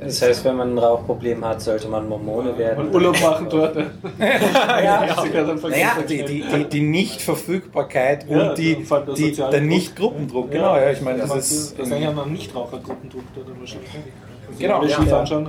Das 0.00 0.22
heißt, 0.22 0.46
wenn 0.46 0.56
man 0.56 0.72
ein 0.72 0.78
Rauchproblem 0.78 1.44
hat, 1.44 1.60
sollte 1.60 1.88
man 1.88 2.08
Mormone 2.08 2.56
werden. 2.56 2.86
Und 2.86 2.94
Urlaub 2.94 3.20
machen 3.20 3.48
dort. 3.50 3.76
Ja, 4.18 5.06
vergessen. 5.14 5.60
Naja, 5.68 5.96
die, 6.08 6.24
die, 6.24 6.42
die, 6.42 6.64
die 6.64 6.80
Nichtverfügbarkeit 6.80 8.30
Ja, 8.30 8.48
und 8.48 8.56
die, 8.56 8.76
die, 9.14 9.32
der 9.32 9.50
Druck. 9.50 9.60
Nicht-Gruppendruck, 9.60 10.50
genau, 10.50 10.74
ja, 10.76 10.90
ich 10.90 11.02
meine, 11.02 11.18
das 11.18 11.28
das 11.28 11.50
ist... 11.50 11.78
Das 11.78 11.86
ist 11.86 11.92
eigentlich 11.92 12.08
ein 12.08 12.32
Nichtrauchergruppendruck 12.32 13.24
dort 13.34 13.60
wahrscheinlich. 13.60 13.90
Also 13.94 14.58
Genau, 14.58 14.78
alle 14.78 14.88
ja. 14.88 15.20
Anschauen, 15.20 15.48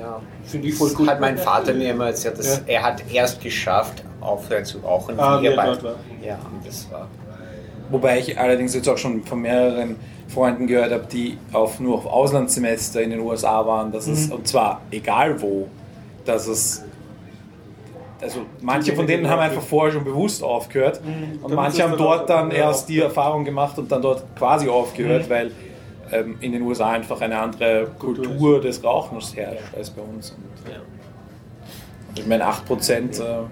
Ja. 0.00 0.20
finde 0.44 0.68
ich 0.68 0.74
voll 0.74 0.90
gut. 0.94 1.08
Hat 1.08 1.20
mein 1.20 1.36
Vater 1.38 1.74
mir 1.74 1.90
immer 1.90 2.06
erzählt, 2.06 2.38
dass 2.38 2.58
Ja. 2.58 2.62
er 2.66 2.82
hat 2.82 3.02
erst 3.12 3.40
geschafft, 3.42 4.02
aufhören 4.20 4.64
zu 4.64 4.78
rauchen, 4.78 5.18
Ah, 5.18 5.38
bei- 5.40 5.48
dort 5.54 5.82
war. 5.84 5.94
Ja, 6.24 6.34
und 6.52 6.66
das 6.66 6.90
war. 6.90 7.06
Wobei 7.90 8.18
ich 8.20 8.38
allerdings 8.38 8.74
jetzt 8.74 8.88
auch 8.88 8.98
schon 8.98 9.24
von 9.24 9.40
mehreren 9.40 9.96
Freunden 10.28 10.66
gehört 10.66 10.92
habe, 10.92 11.04
die 11.10 11.36
auf, 11.52 11.80
nur 11.80 11.96
auf 11.96 12.06
Auslandssemester 12.06 13.02
in 13.02 13.10
den 13.10 13.20
USA 13.20 13.66
waren, 13.66 13.90
dass 13.90 14.06
es, 14.06 14.30
und 14.30 14.46
zwar 14.46 14.80
egal 14.92 15.42
wo, 15.42 15.66
dass 16.24 16.46
es, 16.46 16.84
also 18.20 18.40
manche 18.60 18.94
von 18.94 19.06
denen 19.06 19.28
haben 19.28 19.40
einfach 19.40 19.62
vorher 19.62 19.92
schon 19.92 20.04
bewusst 20.04 20.42
aufgehört 20.42 21.00
und 21.04 21.42
Damit 21.42 21.56
manche 21.56 21.82
haben 21.82 21.96
dort 21.96 22.28
dann 22.30 22.50
erst 22.52 22.88
die 22.88 23.00
Erfahrung 23.00 23.44
gemacht 23.44 23.76
und 23.78 23.90
dann 23.90 24.02
dort 24.02 24.22
quasi 24.36 24.68
aufgehört, 24.68 25.28
weil 25.28 25.50
ähm, 26.12 26.36
in 26.40 26.52
den 26.52 26.62
USA 26.62 26.90
einfach 26.90 27.20
eine 27.20 27.38
andere 27.38 27.86
Kultur 27.98 28.20
Kultur 28.50 28.60
des 28.60 28.82
Rauchens 28.82 29.36
herrscht 29.36 29.74
als 29.76 29.90
bei 29.90 30.02
uns. 30.02 30.30
Und, 30.30 30.74
und 32.08 32.18
ich 32.18 32.26
meine 32.26 32.44
8%, 32.44 33.20
äh, 33.20 33.44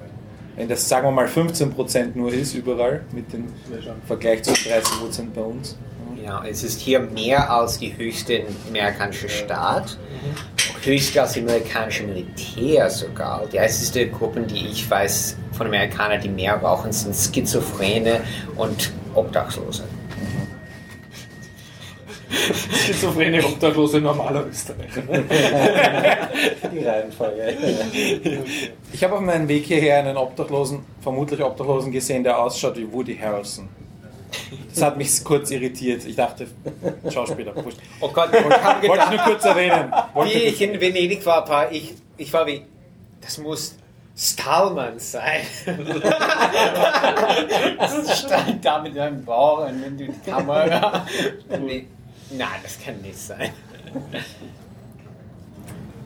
wenn 0.57 0.69
das 0.69 0.89
sagen 0.89 1.07
wir 1.07 1.13
mal 1.13 1.27
15% 1.27 2.17
nur 2.17 2.33
ist 2.33 2.55
überall 2.55 3.05
mit 3.13 3.33
dem 3.33 3.47
Vergleich 4.07 4.43
zu 4.43 4.53
30% 4.53 5.31
bei 5.35 5.43
uns. 5.43 5.77
Ja, 6.25 6.45
es 6.45 6.65
ist 6.65 6.81
hier 6.81 7.01
mehr 7.01 7.51
als 7.51 7.79
die 7.79 7.97
höchste 7.97 8.43
amerikanische 8.69 9.29
Staat, 9.29 9.97
höchster 10.83 11.23
als 11.23 11.35
die 11.35 11.41
amerikanische 11.41 12.03
Militär 12.05 12.91
sogar. 12.91 13.47
Die 13.53 13.59
einzige 13.59 14.09
Gruppen, 14.11 14.47
die 14.47 14.67
ich 14.67 14.91
weiß 14.91 15.37
von 15.53 15.69
Amerikanern, 15.69 16.21
die 16.21 16.29
mehr 16.29 16.57
rauchen, 16.57 16.93
sind 16.93 17.15
Schizophrene 17.15 18.21
und 18.57 18.93
Obdachlose. 19.15 19.85
Schizophrene, 22.31 23.45
obdachlose, 23.45 24.01
normaler 24.01 24.47
Österreicher. 24.47 25.03
Die 26.73 26.85
Reihenfolge. 26.85 27.57
Ich 28.91 29.05
habe 29.05 29.15
auf 29.17 29.21
meinem 29.21 29.47
Weg 29.49 29.67
hierher 29.67 29.99
einen 29.99 30.17
Obdachlosen, 30.17 30.81
vermutlich 31.03 31.43
Obdachlosen 31.43 31.93
gesehen, 31.93 32.25
der 32.25 32.39
ausschaut 32.39 32.77
wie 32.77 32.91
Woody 32.91 33.17
Harrelson. 33.17 33.69
Das 34.75 34.83
hat 34.83 34.97
mich 34.97 35.23
kurz 35.23 35.51
irritiert. 35.51 36.07
Ich 36.07 36.17
dachte, 36.17 36.47
Schauspieler. 37.13 37.53
Oh 38.01 38.09
Gott, 38.09 38.31
ich 38.33 38.41
habe 38.41 38.89
Wollte 38.89 39.05
ich 39.05 39.11
nur 39.11 39.21
kurz 39.21 39.45
erwähnen. 39.45 39.93
Wollte 40.15 40.35
wie 40.35 40.39
ich 40.39 40.61
in 40.61 40.81
Venedig 40.81 41.25
war, 41.27 41.47
war 41.49 41.71
ich, 41.71 41.95
ich 42.17 42.33
war 42.33 42.47
wie, 42.47 42.63
das 43.21 43.39
muss 43.39 43.77
Stallman 44.17 44.99
sein. 44.99 45.43
das 47.79 48.21
stand 48.21 48.65
da 48.65 48.81
mit 48.81 48.95
seinem 48.95 49.25
Bauch 49.25 49.67
und 49.67 49.83
wenn 49.83 49.97
du 49.97 50.07
die 50.07 50.31
Kamera. 50.31 51.07
Nee. 51.61 51.87
Nein, 52.31 52.61
das 52.63 52.79
kann 52.85 53.01
nicht 53.01 53.19
sein. 53.19 53.51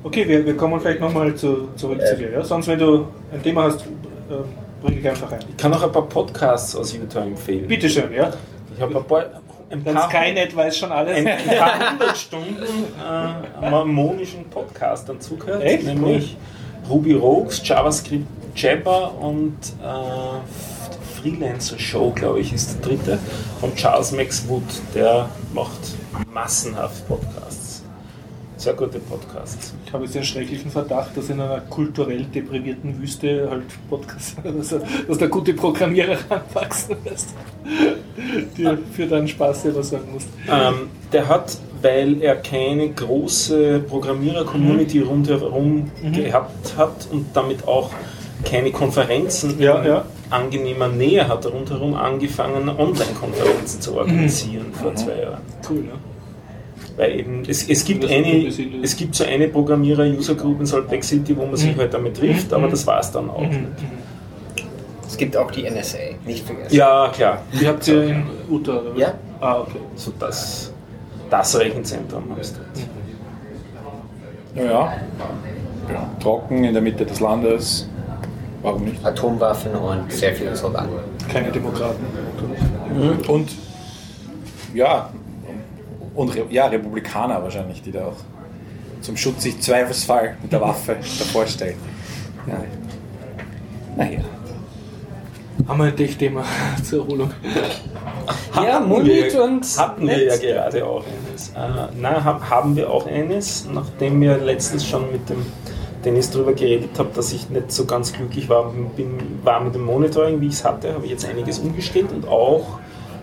Okay, 0.05 0.27
wir, 0.27 0.45
wir 0.45 0.57
kommen 0.57 0.81
vielleicht 0.81 0.99
nochmal 1.01 1.33
zu, 1.35 1.69
zurück 1.77 2.01
zu 2.05 2.17
dir. 2.17 2.33
Ja? 2.33 2.45
Sonst, 2.45 2.67
wenn 2.67 2.79
du 2.79 3.07
ein 3.33 3.41
Thema 3.41 3.65
hast, 3.65 3.83
äh, 3.83 4.35
bring 4.83 4.97
dich 4.97 5.09
einfach 5.09 5.31
rein. 5.31 5.41
Ich 5.49 5.57
kann 5.57 5.73
auch 5.73 5.83
ein 5.83 5.93
paar 5.93 6.09
Podcasts 6.09 6.75
aus 6.75 6.93
Utah 6.93 7.23
empfehlen. 7.23 7.69
Bitteschön, 7.69 8.13
ja. 8.13 8.33
Ich 8.75 8.83
habe 8.83 8.97
ein 8.97 9.05
paar, 9.05 9.27
ein 9.71 9.85
Dann 9.85 9.95
paar, 9.95 10.11
Skynet 10.11 10.57
weiß 10.57 10.77
schon 10.77 10.91
alles. 10.91 11.17
ein, 11.17 11.29
ein 11.29 11.57
paar 11.57 11.91
hundert 11.93 12.19
Stunden 12.19 12.57
äh, 13.63 13.71
mormonischen 13.71 14.45
Podcastern 14.51 15.21
zugehört. 15.21 15.63
Echt? 15.63 15.85
Nämlich 15.85 16.37
Ruby 16.91 17.13
Rogues, 17.13 17.61
JavaScript 17.65 18.27
Jabber 18.57 19.15
und 19.21 19.57
äh, 19.81 20.72
Freelancer 21.23 21.79
Show, 21.79 22.11
glaube 22.15 22.41
ich, 22.41 22.53
ist 22.53 22.75
der 22.75 22.89
dritte. 22.91 23.19
Und 23.61 23.77
Charles 23.77 24.13
Max 24.13 24.47
Wood, 24.49 24.63
der 24.95 25.29
macht 25.55 25.79
massenhaft 26.33 27.07
Podcasts. 27.07 27.83
Sehr 28.57 28.75
gute 28.75 28.99
Podcasts. 29.01 29.75
Ich 29.87 29.93
habe 29.93 30.05
jetzt 30.05 30.15
den 30.15 30.23
schrecklichen 30.25 30.71
Verdacht, 30.71 31.17
dass 31.17 31.29
in 31.31 31.41
einer 31.41 31.61
kulturell 31.63 32.25
deprivierten 32.25 33.01
Wüste 33.01 33.49
halt 33.51 33.65
Podcasts, 33.91 34.37
dass, 34.45 34.81
dass 35.09 35.19
da 35.19 35.27
gute 35.27 35.55
Programmierer 35.55 36.17
ranwachsen 36.31 36.97
lässt, 37.05 37.31
die 38.57 38.69
für 38.93 39.07
deinen 39.07 39.27
Spaß 39.29 39.63
selber 39.63 39.83
sagen 39.83 40.13
musst. 40.13 40.29
Ähm, 40.49 40.91
der 41.13 41.29
hat, 41.29 41.57
weil 41.83 42.23
er 42.23 42.37
keine 42.37 42.91
große 42.91 43.81
Programmierer-Community 43.89 45.01
Mhm. 45.01 45.07
rundherum 45.09 45.91
gehabt 46.13 46.77
hat 46.77 47.09
und 47.11 47.27
damit 47.35 47.67
auch 47.67 47.91
keine 48.45 48.71
Konferenzen 48.73 49.59
Ja, 49.61 49.85
ja. 49.85 50.05
Angenehmer 50.33 50.89
Nähe 50.89 51.27
hat, 51.29 51.45
er 51.45 51.51
rundherum 51.53 51.95
angefangen, 51.95 52.69
Online-Konferenzen 52.69 53.81
zu 53.81 53.97
organisieren 53.97 54.67
Mhm. 54.69 54.75
vor 54.75 54.95
zwei 54.95 55.21
Jahren. 55.23 55.41
Cool, 55.69 55.79
ne? 55.83 55.93
Weil 56.97 57.19
eben, 57.21 57.43
es, 57.49 57.69
es, 57.69 57.85
gibt 57.85 58.05
Das 58.05 58.11
eine, 58.11 58.47
es 58.83 58.97
gibt 58.97 59.15
so 59.15 59.25
eine 59.25 59.49
Programmierer-User-Group 59.49 60.61
in 60.61 60.67
Salt 60.67 60.91
Lake 60.91 61.03
City, 61.03 61.37
wo 61.37 61.47
man 61.47 61.57
sich 61.57 61.75
Mhm. 61.75 61.81
halt 61.81 61.95
damit 61.95 62.17
trifft, 62.19 62.53
aber 62.53 62.69
das 62.69 62.87
war 62.87 63.01
es 63.01 63.11
dann 63.11 63.31
auch 63.31 63.41
nicht. 63.41 63.61
Es 65.07 65.17
gibt 65.17 65.37
auch 65.37 65.51
die 65.51 65.65
NSA, 65.65 65.99
nicht 66.27 66.45
vergessen. 66.45 66.75
Ja, 66.75 67.09
klar. 67.15 67.43
Die 67.59 67.67
habt 67.69 67.87
ihr 67.89 68.03
in 68.05 68.23
Utah, 68.51 68.79
oder? 68.79 68.93
was? 68.95 68.99
Ja. 69.01 69.15
Ah, 69.41 69.61
okay. 69.61 69.79
So 69.95 70.13
das, 70.19 70.73
das 71.31 71.59
Rechenzentrum 71.59 72.25
hast 72.39 72.57
du 72.57 72.61
jetzt. 72.81 72.89
Ja, 74.55 74.63
ja. 74.65 74.93
ja. 75.93 76.11
Trocken 76.21 76.65
in 76.65 76.73
der 76.73 76.83
Mitte 76.83 77.05
des 77.07 77.21
Landes. 77.21 77.89
Warum 78.63 78.85
nicht? 78.85 79.05
Atomwaffen 79.05 79.73
und 79.75 80.13
sehr 80.13 80.35
viele 80.35 80.55
Soldaten. 80.55 80.91
Keine 81.33 81.51
Demokraten. 81.51 82.05
Und 83.29 83.51
ja, 84.75 85.11
und 86.15 86.35
Re 86.37 86.45
ja, 86.51 86.67
Republikaner 86.67 87.43
wahrscheinlich, 87.43 87.83
die 87.83 87.91
da 87.93 88.07
auch 88.07 88.17
zum 89.01 89.17
Schutz 89.17 89.43
sich 89.43 89.61
Zweifelsfall 89.61 90.37
mit 90.43 90.53
der 90.53 90.61
Waffe 90.61 90.97
davor 91.19 91.47
stellen. 91.47 91.77
Ja. 92.47 92.63
Naja. 93.97 94.21
Haben 95.69 95.79
wir 95.79 95.85
ein 95.87 95.97
Tech-Thema 95.97 96.45
zur 96.85 97.05
Erholung? 97.05 97.31
Ja, 98.55 98.63
Hatten 98.63 98.89
Mund 98.89 99.07
wir- 99.07 99.43
und 99.45 99.65
Hatten 99.79 100.09
wir 100.09 100.25
ja 100.25 100.37
gerade 100.37 100.85
auch 100.87 101.05
eines. 101.05 101.49
Äh, 101.51 101.89
na, 102.01 102.25
ha- 102.25 102.41
haben 102.49 102.77
wir 102.77 102.91
auch 102.91 103.07
eines, 103.07 103.67
nachdem 103.73 104.21
wir 104.21 104.39
letztens 104.39 104.87
schon 104.87 105.11
mit 105.13 105.29
dem 105.29 105.45
Dennis 106.05 106.31
darüber 106.31 106.53
geredet 106.53 106.99
habe, 106.99 107.11
dass 107.15 107.33
ich 107.33 107.49
nicht 107.51 107.73
so 107.73 107.85
ganz 107.85 108.13
glücklich 108.13 108.49
war, 108.49 108.73
bin, 108.97 109.19
war 109.43 109.63
mit 109.63 109.75
dem 109.75 109.85
Monitoring, 109.85 110.41
wie 110.41 110.49
ich 110.49 110.55
es 110.55 110.65
hatte, 110.65 110.95
habe 110.95 111.05
ich 111.05 111.11
jetzt 111.11 111.25
einiges 111.25 111.59
umgestellt 111.59 112.13
und 112.13 112.27
auch 112.27 112.79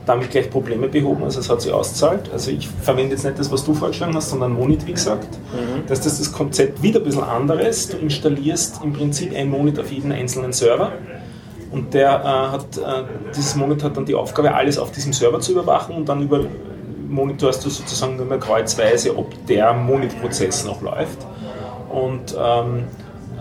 damit 0.06 0.32
gleich 0.32 0.50
Probleme 0.50 0.88
behoben, 0.88 1.24
also 1.24 1.40
es 1.40 1.50
hat 1.50 1.62
sich 1.62 1.72
auszahlt. 1.72 2.32
Also 2.34 2.50
ich 2.50 2.68
verwende 2.68 3.14
jetzt 3.14 3.26
nicht 3.26 3.38
das, 3.38 3.52
was 3.52 3.64
du 3.64 3.76
vorgeschlagen 3.76 4.16
hast, 4.16 4.32
sondern 4.32 4.54
Monit, 4.54 4.88
wie 4.88 4.94
gesagt. 4.94 5.28
Mhm. 5.54 5.84
Das 5.88 6.04
ist 6.06 6.20
das 6.20 6.32
Konzept 6.32 6.82
wieder 6.82 7.00
ein 7.00 7.04
bisschen 7.04 7.24
anderes. 7.24 7.90
Du 7.90 7.98
installierst 7.98 8.84
im 8.84 8.94
Prinzip 8.94 9.36
ein 9.36 9.50
Monit 9.50 9.80
auf 9.80 9.92
jeden 9.92 10.12
einzelnen 10.12 10.52
Server 10.52 10.94
und 11.72 11.94
der 11.94 12.10
äh, 12.10 12.24
hat, 12.24 12.78
äh, 12.78 13.04
dieses 13.36 13.56
Monit 13.56 13.84
hat 13.84 13.98
dann 13.98 14.06
die 14.06 14.16
Aufgabe, 14.16 14.54
alles 14.56 14.80
auf 14.80 14.92
diesem 14.92 15.14
Server 15.14 15.40
zu 15.40 15.52
überwachen 15.52 15.96
und 15.96 16.10
dann 16.10 16.24
über 16.24 16.42
monitorst 17.08 17.66
du 17.66 17.70
sozusagen 17.70 18.18
nur 18.18 18.26
mehr 18.26 18.40
kreuzweise, 18.40 19.18
ob 19.18 19.46
der 19.48 19.74
Monit-Prozess 19.74 20.64
noch 20.66 20.82
läuft. 20.82 21.26
Und 21.90 22.36
ähm, 22.40 22.84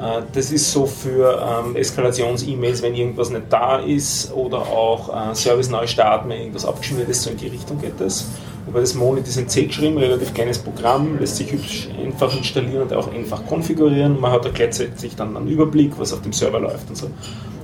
äh, 0.00 0.22
das 0.32 0.50
ist 0.50 0.70
so 0.70 0.86
für 0.86 1.64
ähm, 1.66 1.76
Eskalations-E-Mails, 1.76 2.82
wenn 2.82 2.94
irgendwas 2.94 3.30
nicht 3.30 3.44
da 3.50 3.78
ist 3.78 4.32
oder 4.32 4.58
auch 4.58 5.30
äh, 5.30 5.34
Service 5.34 5.70
neu 5.70 5.86
starten, 5.86 6.28
wenn 6.28 6.38
irgendwas 6.40 6.64
abgeschmiert 6.64 7.08
ist, 7.08 7.22
so 7.22 7.30
in 7.30 7.36
die 7.36 7.48
Richtung 7.48 7.80
geht 7.80 7.94
das. 7.98 8.26
Wobei 8.66 8.80
das 8.80 8.94
Monit 8.94 9.26
ist 9.26 9.38
in 9.38 9.48
C 9.48 9.64
geschrieben, 9.64 9.96
relativ 9.96 10.34
kleines 10.34 10.58
Programm, 10.58 11.18
lässt 11.18 11.36
sich 11.36 11.50
hübsch 11.50 11.88
einfach 12.04 12.36
installieren 12.36 12.82
und 12.82 12.92
auch 12.92 13.10
einfach 13.12 13.46
konfigurieren. 13.46 14.20
Man 14.20 14.30
hat 14.30 14.44
da 14.44 14.50
gleichzeitig 14.50 15.16
dann 15.16 15.36
einen 15.36 15.48
Überblick, 15.48 15.98
was 15.98 16.12
auf 16.12 16.20
dem 16.20 16.34
Server 16.34 16.60
läuft 16.60 16.88
und 16.90 16.96
so. 16.96 17.10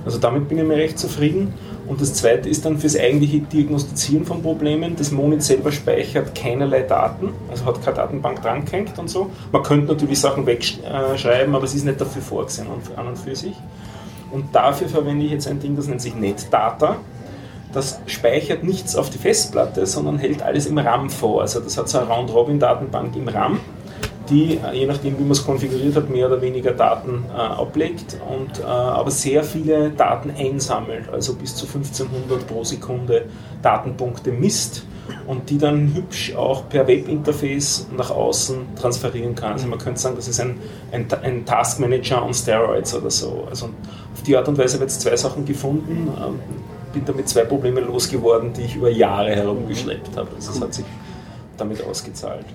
Also 0.03 0.17
damit 0.17 0.49
bin 0.49 0.57
ich 0.57 0.63
mir 0.63 0.77
recht 0.77 0.97
zufrieden. 0.97 1.53
Und 1.87 2.01
das 2.01 2.13
zweite 2.15 2.49
ist 2.49 2.65
dann 2.65 2.79
fürs 2.79 2.97
eigentliche 2.97 3.39
Diagnostizieren 3.39 4.25
von 4.25 4.41
Problemen. 4.41 4.95
Das 4.95 5.11
Monit 5.11 5.43
selber 5.43 5.71
speichert 5.71 6.33
keinerlei 6.33 6.81
Daten, 6.81 7.29
also 7.49 7.65
hat 7.65 7.83
keine 7.83 7.97
Datenbank 7.97 8.41
drangehängt 8.41 8.97
und 8.97 9.09
so. 9.09 9.29
Man 9.51 9.61
könnte 9.61 9.93
natürlich 9.93 10.19
Sachen 10.19 10.45
wegschreiben, 10.45 11.53
aber 11.53 11.65
es 11.65 11.75
ist 11.75 11.85
nicht 11.85 12.01
dafür 12.01 12.21
vorgesehen 12.21 12.67
an 12.95 13.07
und 13.07 13.17
für 13.17 13.35
sich. 13.35 13.55
Und 14.31 14.55
dafür 14.55 14.89
verwende 14.89 15.25
ich 15.25 15.31
jetzt 15.31 15.47
ein 15.47 15.59
Ding, 15.59 15.75
das 15.75 15.87
nennt 15.87 16.01
sich 16.01 16.15
NetData. 16.15 16.97
Das 17.71 17.99
speichert 18.07 18.63
nichts 18.63 18.95
auf 18.95 19.09
die 19.09 19.17
Festplatte, 19.17 19.85
sondern 19.85 20.17
hält 20.17 20.41
alles 20.41 20.65
im 20.65 20.77
RAM 20.77 21.09
vor. 21.09 21.41
Also 21.41 21.59
das 21.59 21.77
hat 21.77 21.89
so 21.89 21.99
eine 21.99 22.07
Round-Robin-Datenbank 22.07 23.15
im 23.15 23.27
RAM 23.27 23.59
die, 24.29 24.59
je 24.73 24.85
nachdem 24.85 25.17
wie 25.17 25.23
man 25.23 25.31
es 25.31 25.45
konfiguriert 25.45 25.95
hat, 25.95 26.09
mehr 26.09 26.27
oder 26.27 26.41
weniger 26.41 26.71
Daten 26.71 27.25
äh, 27.29 27.37
ablegt, 27.37 28.17
und, 28.29 28.59
äh, 28.59 28.63
aber 28.63 29.11
sehr 29.11 29.43
viele 29.43 29.91
Daten 29.91 30.31
einsammelt, 30.31 31.09
also 31.11 31.35
bis 31.35 31.55
zu 31.55 31.65
1500 31.65 32.47
pro 32.47 32.63
Sekunde 32.63 33.25
Datenpunkte 33.61 34.31
misst 34.31 34.85
und 35.27 35.49
die 35.49 35.57
dann 35.57 35.93
hübsch 35.93 36.35
auch 36.35 36.67
per 36.69 36.87
Webinterface 36.87 37.87
nach 37.95 38.09
außen 38.09 38.75
transferieren 38.75 39.35
kann. 39.35 39.53
Also 39.53 39.67
man 39.67 39.79
könnte 39.79 39.99
sagen, 39.99 40.15
das 40.15 40.27
ist 40.27 40.39
ein, 40.39 40.57
ein, 40.91 41.07
ein 41.23 41.45
Task 41.45 41.79
Manager 41.79 42.23
on 42.23 42.33
Steroids 42.33 42.95
oder 42.95 43.11
so. 43.11 43.47
Also 43.49 43.69
auf 44.13 44.23
die 44.25 44.35
Art 44.35 44.47
und 44.47 44.57
Weise 44.57 44.75
habe 44.75 44.85
ich 44.85 44.91
jetzt 44.91 45.01
zwei 45.01 45.15
Sachen 45.15 45.45
gefunden, 45.45 46.09
ähm, 46.17 46.39
bin 46.93 47.05
damit 47.05 47.29
zwei 47.29 47.43
Probleme 47.43 47.81
losgeworden, 47.81 48.53
die 48.53 48.61
ich 48.61 48.75
über 48.75 48.89
Jahre 48.89 49.35
herumgeschleppt 49.35 50.17
habe. 50.17 50.29
Also 50.35 50.51
es 50.51 50.61
hat 50.61 50.73
sich 50.73 50.85
damit 51.57 51.83
ausgezahlt 51.83 52.45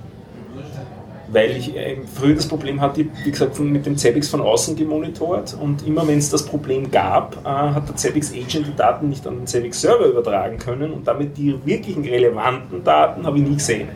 weil 1.32 1.56
ich 1.56 1.76
äh, 1.76 1.96
früher 2.14 2.34
das 2.34 2.46
Problem 2.46 2.80
hatte, 2.80 3.06
wie 3.24 3.30
gesagt, 3.30 3.58
mit 3.60 3.86
dem 3.86 3.96
Zabbix 3.96 4.28
von 4.28 4.40
außen 4.40 4.76
gemonitort 4.76 5.56
und 5.60 5.86
immer 5.86 6.06
wenn 6.06 6.18
es 6.18 6.30
das 6.30 6.44
Problem 6.44 6.90
gab, 6.90 7.36
äh, 7.44 7.48
hat 7.48 7.88
der 7.88 7.96
Zabbix 7.96 8.32
Agent 8.32 8.66
die 8.66 8.76
Daten 8.76 9.08
nicht 9.08 9.26
an 9.26 9.38
den 9.38 9.46
Zabbix 9.46 9.80
Server 9.80 10.06
übertragen 10.06 10.58
können 10.58 10.92
und 10.92 11.06
damit 11.06 11.36
die 11.36 11.54
wirklichen 11.64 12.04
relevanten 12.04 12.82
Daten 12.84 13.24
habe 13.26 13.38
ich 13.38 13.44
nie 13.44 13.54
gesehen. 13.54 13.88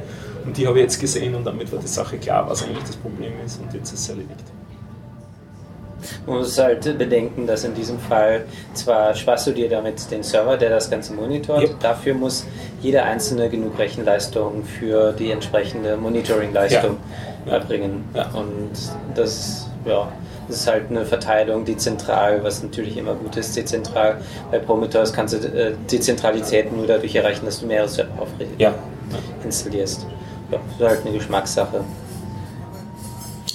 Und 0.45 0.57
die 0.57 0.67
habe 0.67 0.79
ich 0.79 0.85
jetzt 0.85 1.01
gesehen 1.01 1.35
und 1.35 1.45
damit 1.45 1.73
war 1.73 1.79
die 1.79 1.87
Sache 1.87 2.19
klar, 2.19 2.49
was 2.49 2.63
eigentlich 2.63 2.85
das 2.85 2.97
Problem 2.97 3.33
ist 3.45 3.61
und 3.61 3.73
jetzt 3.73 3.93
ist 3.93 4.01
es 4.01 4.09
erledigt. 4.11 4.45
Man 6.27 6.39
muss 6.39 6.59
halt 6.59 6.99
bedenken, 6.99 7.47
dass 7.47 7.65
in 7.65 7.75
diesem 7.75 7.99
Fall 7.99 8.45
zwar 8.75 9.15
sparst 9.15 9.47
du 9.47 9.53
dir 9.53 9.69
damit 9.69 10.11
den 10.11 10.23
Server, 10.23 10.57
der 10.57 10.71
das 10.71 10.91
Ganze 10.91 11.13
monitort, 11.15 11.63
yep. 11.63 11.81
dafür 11.81 12.15
muss 12.15 12.47
jeder 12.83 13.05
einzelne 13.05 13.49
genug 13.49 13.79
Rechenleistung 13.79 14.65
für 14.65 15.13
die 15.13 15.31
entsprechende 15.31 15.97
Monitoring-Leistung 15.97 16.99
ja. 17.47 17.53
erbringen. 17.53 18.05
Ja. 18.15 18.31
Und 18.35 18.71
das, 19.15 19.67
ja, 19.85 20.13
das 20.49 20.57
ist 20.57 20.67
halt 20.67 20.91
eine 20.91 21.05
Verteilung 21.05 21.65
dezentral, 21.65 22.43
was 22.43 22.63
natürlich 22.63 22.97
immer 22.97 23.15
gut 23.15 23.37
ist. 23.37 23.57
Dezentral 23.57 24.21
bei 24.51 24.59
Prometheus 24.59 25.13
kannst 25.13 25.35
du 25.35 25.39
äh, 25.39 25.73
Dezentralität 25.91 26.73
nur 26.75 26.87
dadurch 26.87 27.15
erreichen, 27.15 27.47
dass 27.47 27.61
du 27.61 27.67
mehrere 27.67 27.89
Server 27.89 28.27
ja. 28.59 28.75
installierst. 29.43 30.07
Ja, 30.51 30.59
das 30.59 30.81
ist 30.81 30.87
halt 30.87 31.07
eine 31.07 31.15
Geschmackssache. 31.17 31.81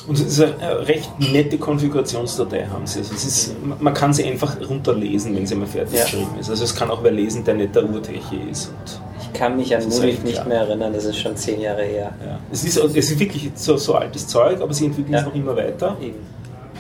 Und 0.10 0.16
es 0.16 0.40
ist 0.40 0.42
eine 0.42 0.88
recht 0.88 1.12
nette 1.20 1.60
Konfigurationsdatei, 1.60 2.66
haben 2.66 2.88
sie. 2.88 3.00
Also 3.00 3.14
es 3.14 3.26
ist, 3.26 3.56
man 3.80 3.94
kann 3.94 4.12
sie 4.12 4.26
einfach 4.26 4.58
runterlesen, 4.68 5.36
wenn 5.36 5.46
sie 5.46 5.54
mal 5.54 5.68
fertig 5.68 6.00
ja. 6.00 6.04
geschrieben 6.04 6.32
ist. 6.40 6.50
Also 6.50 6.64
es 6.64 6.76
kann 6.76 6.90
auch 6.90 7.04
wer 7.04 7.12
lesen, 7.12 7.44
der 7.44 7.54
nicht 7.54 7.76
der 7.76 7.88
Urtechi 7.88 8.42
ist. 8.50 8.74
Ich 9.22 9.34
kann 9.34 9.56
mich 9.56 9.76
an 9.76 9.88
Munich 9.88 10.24
nicht 10.24 10.48
mehr 10.48 10.62
erinnern, 10.62 10.94
das 10.94 11.06
ist 11.06 11.18
schon 11.18 11.38
zehn 11.38 11.62
Jahre 11.62 11.84
her. 11.84 12.12
Ja. 12.26 12.40
Es, 12.52 12.64
ist, 12.64 12.78
es 12.78 12.96
ist 12.96 13.20
wirklich 13.20 13.52
so, 13.54 13.78
so 13.78 13.94
altes 13.94 14.28
Zeug, 14.28 14.60
aber 14.62 14.74
sie 14.74 14.88
entwickeln 14.88 15.14
ja. 15.14 15.20
es 15.20 15.26
noch 15.26 15.36
immer 15.36 15.56
weiter. 15.56 15.96
Eben. 16.02 16.18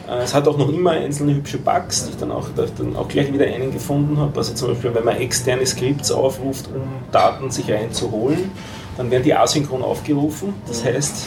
Äh, 0.09 0.23
es 0.23 0.33
hat 0.33 0.47
auch 0.47 0.57
noch 0.57 0.69
immer 0.69 0.91
einzelne 0.91 1.35
hübsche 1.35 1.59
Bugs, 1.59 2.05
die 2.05 2.11
ich 2.11 2.17
dann 2.17 2.31
auch, 2.31 2.47
dann 2.55 2.95
auch 2.95 3.07
gleich 3.07 3.31
wieder 3.31 3.45
einen 3.45 3.71
gefunden 3.71 4.17
habe. 4.17 4.35
Also 4.35 4.55
zum 4.55 4.69
Beispiel, 4.69 4.95
wenn 4.95 5.05
man 5.05 5.17
externe 5.17 5.67
Skripts 5.67 6.11
aufruft, 6.11 6.67
um 6.73 6.81
Daten 7.11 7.51
sich 7.51 7.71
reinzuholen, 7.71 8.49
dann 8.97 9.11
werden 9.11 9.23
die 9.23 9.33
asynchron 9.33 9.83
aufgerufen. 9.83 10.55
Das 10.67 10.83
mhm. 10.83 10.87
heißt, 10.87 11.25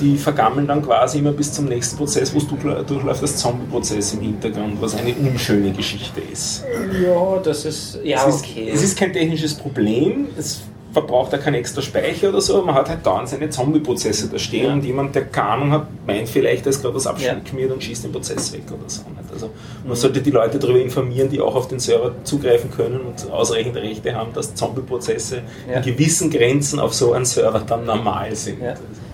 die 0.00 0.16
vergammeln 0.16 0.66
dann 0.66 0.82
quasi 0.82 1.18
immer 1.18 1.32
bis 1.32 1.52
zum 1.52 1.66
nächsten 1.66 1.96
Prozess, 1.96 2.34
wo 2.34 2.38
es 2.38 2.46
durchläuft, 2.48 3.22
das 3.22 3.36
Zombie-Prozess 3.36 4.14
im 4.14 4.20
Hintergrund, 4.20 4.80
was 4.80 4.96
eine 4.96 5.14
unschöne 5.14 5.72
Geschichte 5.72 6.20
ist. 6.20 6.64
Ja, 7.02 7.38
das 7.42 7.64
ist, 7.64 7.98
ja, 8.02 8.26
es 8.26 8.36
okay. 8.36 8.68
Ist, 8.68 8.76
es 8.76 8.82
ist 8.84 8.98
kein 8.98 9.12
technisches 9.12 9.54
Problem, 9.54 10.28
es 10.36 10.62
verbraucht 10.92 11.32
er 11.32 11.38
keinen 11.38 11.54
extra 11.54 11.82
Speicher 11.82 12.30
oder 12.30 12.40
so, 12.40 12.56
aber 12.56 12.66
man 12.66 12.74
hat 12.74 12.88
halt 12.88 13.04
dauernd 13.04 13.28
seine 13.28 13.50
Zombie-Prozesse 13.50 14.28
da 14.28 14.38
stehen 14.38 14.66
ja. 14.66 14.72
und 14.72 14.84
jemand, 14.84 15.14
der 15.14 15.26
keine 15.26 15.48
Ahnung 15.48 15.72
hat, 15.72 15.86
meint 16.06 16.28
vielleicht, 16.28 16.66
da 16.66 16.70
ist 16.70 16.82
gerade 16.82 16.94
was 16.94 17.06
abschmiert 17.06 17.44
ja. 17.68 17.72
und 17.72 17.82
schießt 17.82 18.04
den 18.04 18.12
Prozess 18.12 18.52
weg 18.52 18.62
oder 18.68 18.88
so. 18.88 19.02
Also 19.32 19.50
man 19.82 19.90
mhm. 19.90 19.94
sollte 19.94 20.20
die 20.22 20.30
Leute 20.30 20.58
darüber 20.58 20.80
informieren, 20.80 21.28
die 21.28 21.40
auch 21.40 21.54
auf 21.54 21.68
den 21.68 21.78
Server 21.78 22.12
zugreifen 22.24 22.70
können 22.70 23.00
und 23.00 23.30
ausreichend 23.30 23.76
Rechte 23.76 24.14
haben, 24.14 24.32
dass 24.32 24.54
Zombie-Prozesse 24.54 25.42
ja. 25.70 25.76
in 25.76 25.82
gewissen 25.82 26.30
Grenzen 26.30 26.80
auf 26.80 26.94
so 26.94 27.12
einem 27.12 27.24
Server 27.24 27.60
dann 27.60 27.84
normal 27.84 28.34
sind. 28.34 28.60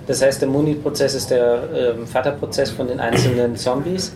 Das 0.07 0.23
heißt, 0.23 0.41
der 0.43 0.49
Munit-Prozess 0.49 1.15
ist 1.15 1.31
der 1.31 1.69
ähm, 1.75 2.07
Vaterprozess 2.07 2.71
von 2.71 2.89
den 2.89 3.01
einzelnen 3.01 3.57
Zombies 3.57 4.13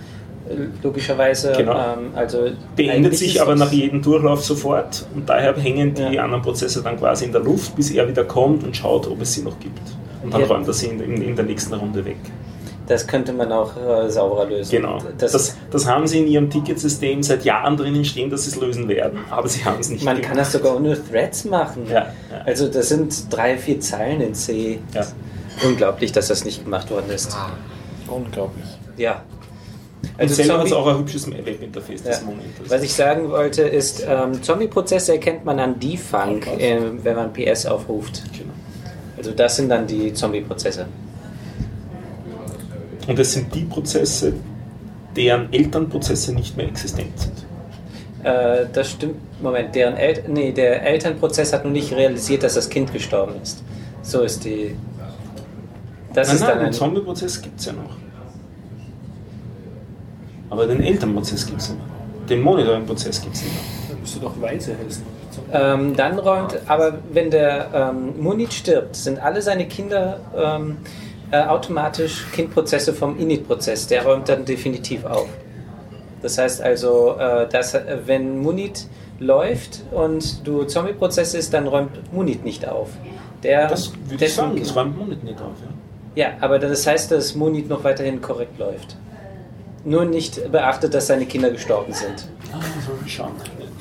logischerweise. 0.82 1.52
Genau. 1.56 1.72
Ähm, 1.72 2.10
also 2.14 2.50
Beendet 2.76 3.16
sich 3.16 3.40
aber 3.40 3.54
nach 3.54 3.72
jedem 3.72 4.02
Durchlauf 4.02 4.44
sofort 4.44 5.06
und 5.14 5.28
daher 5.28 5.56
hängen 5.56 5.94
die 5.94 6.02
ja. 6.02 6.24
anderen 6.24 6.42
Prozesse 6.42 6.82
dann 6.82 6.98
quasi 6.98 7.26
in 7.26 7.32
der 7.32 7.42
Luft, 7.42 7.76
bis 7.76 7.90
er 7.90 8.08
wieder 8.08 8.24
kommt 8.24 8.64
und 8.64 8.76
schaut, 8.76 9.06
ob 9.06 9.20
es 9.20 9.34
sie 9.34 9.42
noch 9.42 9.58
gibt. 9.58 9.80
Und 10.22 10.32
dann 10.32 10.42
ja. 10.42 10.46
räumt 10.46 10.66
er 10.66 10.72
sie 10.72 10.86
in, 10.86 11.00
in, 11.00 11.22
in, 11.22 11.36
der 11.36 11.44
nächsten 11.44 11.74
Runde 11.74 12.04
weg. 12.04 12.16
Das 12.86 13.06
könnte 13.06 13.34
man 13.34 13.52
auch 13.52 13.72
äh, 13.76 14.08
sauberer 14.08 14.46
lösen. 14.46 14.70
Genau. 14.70 14.98
Das, 15.18 15.32
das, 15.32 15.56
das, 15.70 15.86
haben 15.86 16.06
sie 16.06 16.20
in 16.20 16.26
ihrem 16.26 16.50
Ticketsystem 16.50 17.22
seit 17.22 17.44
Jahren 17.44 17.76
drinnen 17.76 18.04
stehen, 18.04 18.30
dass 18.30 18.44
sie 18.44 18.50
es 18.50 18.56
lösen 18.56 18.88
werden, 18.88 19.20
aber 19.30 19.48
sie 19.48 19.64
haben 19.64 19.78
es 19.78 19.90
nicht 19.90 20.04
Man 20.04 20.16
gemacht. 20.16 20.28
kann 20.28 20.38
das 20.38 20.52
sogar 20.52 20.74
ohne 20.74 20.96
Threads 20.98 21.44
machen. 21.44 21.86
Ja, 21.86 21.94
ja. 21.94 22.12
Also 22.46 22.66
das 22.68 22.88
sind 22.88 23.32
drei, 23.32 23.58
vier 23.58 23.78
Zeilen 23.80 24.22
in 24.22 24.34
C. 24.34 24.80
Ja. 24.94 25.06
Unglaublich, 25.64 26.12
dass 26.12 26.28
das 26.28 26.44
nicht 26.44 26.64
gemacht 26.64 26.90
worden 26.90 27.10
ist. 27.10 27.34
Ah. 27.34 27.50
Unglaublich. 28.08 28.66
Ja. 28.96 29.22
Also 30.16 30.32
und 30.32 30.36
selber 30.36 30.58
hat 30.60 30.66
es 30.66 30.72
auch 30.72 30.86
ein 30.86 30.98
hübsches 30.98 31.30
Webinterface, 31.30 32.04
ja. 32.04 32.18
Was 32.68 32.82
ich 32.82 32.94
sagen 32.94 33.30
wollte, 33.30 33.62
ist, 33.62 34.04
ähm, 34.08 34.42
Zombie-Prozesse 34.42 35.12
erkennt 35.12 35.44
man 35.44 35.58
an 35.58 35.78
Defunk, 35.80 36.46
äh, 36.46 36.78
wenn 37.02 37.16
man 37.16 37.32
PS 37.32 37.66
aufruft. 37.66 38.22
Genau. 38.32 38.52
Also 39.16 39.32
das 39.32 39.56
sind 39.56 39.68
dann 39.68 39.86
die 39.86 40.12
Zombie-Prozesse. 40.12 40.86
Und 43.08 43.18
es 43.18 43.32
sind 43.32 43.52
die 43.54 43.64
Prozesse, 43.64 44.34
deren 45.16 45.52
Elternprozesse 45.52 46.32
nicht 46.32 46.56
mehr 46.56 46.68
existent 46.68 47.18
sind. 47.18 47.46
Äh, 48.24 48.66
das 48.72 48.90
stimmt. 48.90 49.16
Moment, 49.40 49.74
deren 49.74 49.96
El 49.96 50.24
nee, 50.28 50.52
der 50.52 50.82
Elternprozess 50.82 51.52
hat 51.52 51.64
noch 51.64 51.70
nicht 51.70 51.92
realisiert, 51.92 52.42
dass 52.42 52.54
das 52.54 52.68
Kind 52.68 52.92
gestorben 52.92 53.34
ist. 53.42 53.62
So 54.02 54.22
ist 54.22 54.44
die. 54.44 54.76
Das 56.14 56.28
nein, 56.28 56.36
ist 56.36 56.42
nein, 56.42 56.60
den 56.60 56.72
Zombie-Prozess 56.72 57.42
gibt 57.42 57.60
es 57.60 57.66
ja 57.66 57.72
noch. 57.72 57.96
Aber 60.50 60.66
den 60.66 60.82
Elternprozess 60.82 61.46
gibt 61.46 61.60
es 61.60 61.70
nicht 61.70 61.78
mehr. 61.78 61.88
Den 62.28 62.40
Monitoring-Prozess 62.42 63.20
gibt 63.20 63.34
es 63.34 63.42
nicht 63.42 63.52
mehr. 63.52 63.62
Dann 63.90 64.00
müsste 64.00 64.20
doch 64.20 64.40
weise 64.40 64.76
heißen. 64.84 65.04
Ähm, 65.52 65.96
dann 65.96 66.18
räumt, 66.18 66.58
aber 66.66 66.98
wenn 67.12 67.30
der 67.30 67.68
ähm, 67.72 68.20
Munit 68.20 68.52
stirbt, 68.52 68.96
sind 68.96 69.20
alle 69.20 69.40
seine 69.40 69.66
Kinder 69.68 70.20
ähm, 70.36 70.78
äh, 71.30 71.42
automatisch 71.42 72.26
Kindprozesse 72.32 72.92
vom 72.92 73.18
Init-Prozess. 73.18 73.86
Der 73.86 74.04
räumt 74.04 74.28
dann 74.28 74.44
definitiv 74.44 75.04
auf. 75.04 75.28
Das 76.22 76.38
heißt 76.38 76.62
also, 76.62 77.16
äh, 77.18 77.48
dass, 77.48 77.74
äh, 77.74 77.98
wenn 78.06 78.40
Munit 78.40 78.86
läuft 79.20 79.82
und 79.90 80.46
du 80.46 80.64
Zombie-Prozess 80.64 81.34
ist, 81.34 81.54
dann 81.54 81.66
räumt 81.66 82.12
Munit 82.12 82.44
nicht 82.44 82.66
auf. 82.66 82.90
Der, 83.42 83.68
das 83.68 83.92
würde 84.08 84.24
ich 84.24 84.34
sagen, 84.34 84.56
das 84.58 84.74
räumt 84.74 84.98
Munit 84.98 85.22
nicht 85.22 85.40
auf. 85.40 85.52
Ja, 85.62 85.68
ja 86.18 86.28
aber 86.40 86.58
das 86.58 86.86
heißt, 86.86 87.10
dass 87.10 87.34
Munit 87.34 87.68
noch 87.68 87.84
weiterhin 87.84 88.20
korrekt 88.20 88.58
läuft. 88.58 88.96
nur 89.84 90.04
nicht 90.04 90.50
beachtet, 90.52 90.92
dass 90.94 91.06
seine 91.06 91.26
Kinder 91.26 91.50
gestorben 91.50 91.92
sind. 91.92 92.28
Ah, 92.52 92.60
ich 93.06 93.14
schauen. 93.14 93.32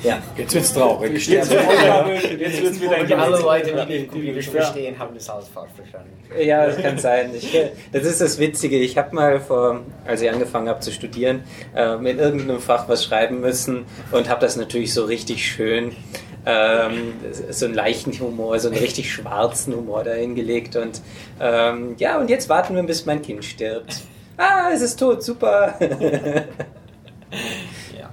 Ja. 0.02 0.18
Jetzt 0.36 0.54
wird's 0.54 0.72
traurig. 0.72 1.26
Jetzt 1.26 1.50
wird 1.50 1.60
es 1.60 2.80
wieder 2.80 3.00
Und 3.00 3.12
alle 3.12 3.40
Leute, 3.40 3.86
die 3.88 4.06
Kubisch 4.06 4.46
ja. 4.46 4.52
verstehen, 4.52 4.98
haben 4.98 5.14
das 5.14 5.28
alles 5.28 5.48
falsch 5.48 5.72
verstanden. 5.74 6.10
Ja, 6.40 6.66
das 6.66 6.80
kann 6.80 6.98
sein. 6.98 7.30
Ich, 7.34 7.56
das 7.92 8.04
ist 8.04 8.20
das 8.20 8.38
Witzige. 8.38 8.78
Ich 8.78 8.96
habe 8.96 9.14
mal 9.14 9.40
vor, 9.40 9.80
als 10.06 10.22
ich 10.22 10.30
angefangen 10.30 10.68
habe 10.68 10.80
zu 10.80 10.92
studieren, 10.92 11.42
äh, 11.74 11.94
in 11.96 12.18
irgendeinem 12.18 12.60
Fach 12.60 12.88
was 12.88 13.04
schreiben 13.04 13.40
müssen 13.40 13.86
und 14.12 14.28
habe 14.28 14.40
das 14.40 14.56
natürlich 14.56 14.94
so 14.94 15.04
richtig 15.04 15.44
schön, 15.44 15.96
ähm, 16.48 17.12
so 17.50 17.66
einen 17.66 17.74
leichten 17.74 18.12
Humor, 18.18 18.58
so 18.58 18.68
einen 18.68 18.78
richtig 18.78 19.12
schwarzen 19.12 19.74
Humor 19.76 20.02
dahingelegt. 20.02 20.74
Und 20.76 21.02
ähm, 21.40 21.94
ja, 21.98 22.18
und 22.18 22.30
jetzt 22.30 22.48
warten 22.48 22.74
wir, 22.74 22.82
bis 22.82 23.04
mein 23.06 23.20
Kind 23.22 23.44
stirbt. 23.44 24.00
Ah, 24.38 24.70
es 24.72 24.80
ist 24.80 24.98
tot, 24.98 25.22
super. 25.22 25.74
Ja. 27.98 28.08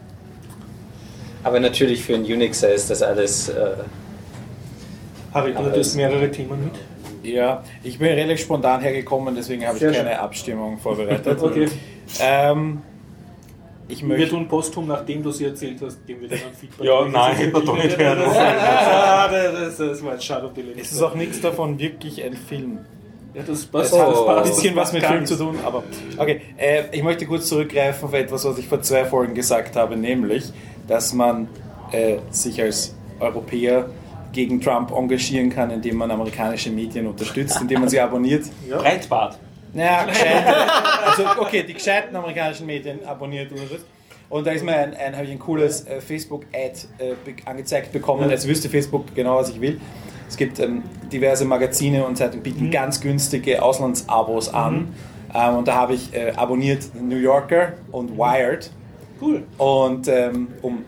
Aber 1.43 1.60
natürlich 1.62 2.04
für 2.04 2.15
einen 2.15 2.26
Unixer 2.26 2.74
ist 2.74 2.89
das 2.89 3.02
alles. 3.02 3.48
Äh, 3.50 3.54
Harry, 5.34 5.54
du 5.54 5.60
hattest 5.60 5.91
es- 5.91 5.95
mehrere 5.95 6.30
Themen 6.30 6.65
mit. 6.65 6.74
Ja, 7.34 7.63
ich 7.84 7.98
bin 7.98 8.10
relativ 8.10 8.41
spontan 8.41 8.82
hergekommen, 8.82 9.34
deswegen 9.36 9.65
habe 9.65 9.78
ich 9.78 9.84
keine 9.84 9.95
schön. 9.95 10.08
Abstimmung 10.08 10.78
vorbereitet. 10.78 11.39
Okay. 11.41 11.67
Ähm, 12.19 12.82
ich 13.88 14.02
Wir 14.02 14.08
möchte. 14.08 14.30
tun 14.30 14.48
posthum, 14.48 14.88
nachdem 14.88 15.21
du 15.24 15.32
sie 15.32 15.45
erzählt 15.45 15.80
hast, 15.82 16.06
geben 16.08 16.21
wir 16.21 16.30
dir 16.30 16.38
dann 16.38 16.54
Feedback. 16.54 16.86
Ja, 16.86 17.06
nein, 17.08 17.36
hätte 17.36 17.52
man 17.52 17.65
doch 17.65 17.78
nicht 17.78 17.98
hören 17.98 18.19
das, 18.19 19.78
das 19.78 20.04
war 20.04 20.13
ein 20.13 20.21
Shadow 20.21 20.48
of 20.48 20.54
the 20.56 20.63
Es 20.80 20.91
ist 20.91 21.02
auch 21.02 21.15
nichts 21.15 21.41
davon 21.41 21.78
wirklich 21.80 22.24
ein 22.24 22.34
Film. 22.34 22.80
Ja, 23.34 23.43
das 23.45 23.65
passt. 23.65 23.93
Oh. 23.93 23.98
das 23.98 24.19
Ein 24.19 24.26
passt. 24.26 24.56
bisschen 24.56 24.76
was 24.76 24.93
mit 24.93 25.04
Film 25.04 25.26
zu 25.26 25.36
tun, 25.38 25.58
aber 25.63 25.84
okay. 26.17 26.41
Äh, 26.58 26.84
ich 26.93 27.04
möchte 27.04 27.26
kurz 27.26 27.48
zurückgreifen 27.48 28.06
auf 28.08 28.13
etwas, 28.13 28.45
was 28.45 28.58
ich 28.58 28.67
vor 28.67 28.82
zwei 28.82 29.06
Folgen 29.06 29.36
gesagt 29.36 29.76
habe, 29.76 29.98
nämlich, 29.98 30.52
dass 30.88 31.13
man 31.13 31.48
äh, 31.91 32.17
sich 32.30 32.62
als 32.62 32.95
Europäer 33.19 33.89
gegen 34.32 34.62
Trump 34.62 34.91
engagieren 34.91 35.50
kann, 35.50 35.69
indem 35.69 35.98
man 35.98 36.12
amerikanische 36.12 36.69
Medien 36.69 37.08
unterstützt, 37.08 37.60
indem 37.62 37.82
man 37.82 37.89
sie 37.89 38.00
abonniert. 38.00 38.45
Ja. 38.69 38.78
Breitbart. 38.78 39.38
Naja, 39.76 40.06
gescheite, 40.06 40.56
also 41.06 41.42
okay, 41.42 41.64
die 41.64 41.74
gescheiten 41.74 42.16
amerikanischen 42.16 42.66
Medien 42.66 43.06
abonniert 43.06 43.52
oder 43.52 43.68
so. 43.68 43.76
Und 44.30 44.48
da 44.48 44.52
ist 44.52 44.64
mir 44.64 44.74
ein, 44.74 44.96
ein, 44.96 45.14
habe 45.14 45.26
ich 45.26 45.32
ein 45.32 45.40
cooles 45.40 45.86
äh, 45.86 46.00
Facebook-Ad 46.00 46.88
äh, 46.98 47.14
be 47.26 47.36
angezeigt 47.46 47.92
bekommen, 47.92 48.30
als 48.30 48.48
wüsste 48.48 48.70
Facebook 48.70 49.14
genau, 49.14 49.36
was 49.36 49.50
ich 49.50 49.60
will. 49.60 49.80
Es 50.30 50.38
gibt 50.38 50.60
ähm, 50.60 50.82
diverse 51.12 51.44
Magazine 51.44 52.06
und 52.06 52.16
Zeitungen 52.16 52.42
bieten 52.42 52.72
ganz 52.72 53.02
günstige 53.02 53.62
Auslandsabos 53.62 54.54
an. 54.54 54.96
Ähm, 55.34 55.58
und 55.58 55.68
da 55.68 55.76
habe 55.76 55.94
ich 55.94 56.14
äh, 56.14 56.32
abonniert 56.32 56.96
New 57.00 57.18
Yorker 57.18 57.74
und 57.92 58.18
Wired. 58.18 58.72
Cool. 59.22 59.44
Und 59.58 60.08
ähm, 60.08 60.48
um 60.62 60.86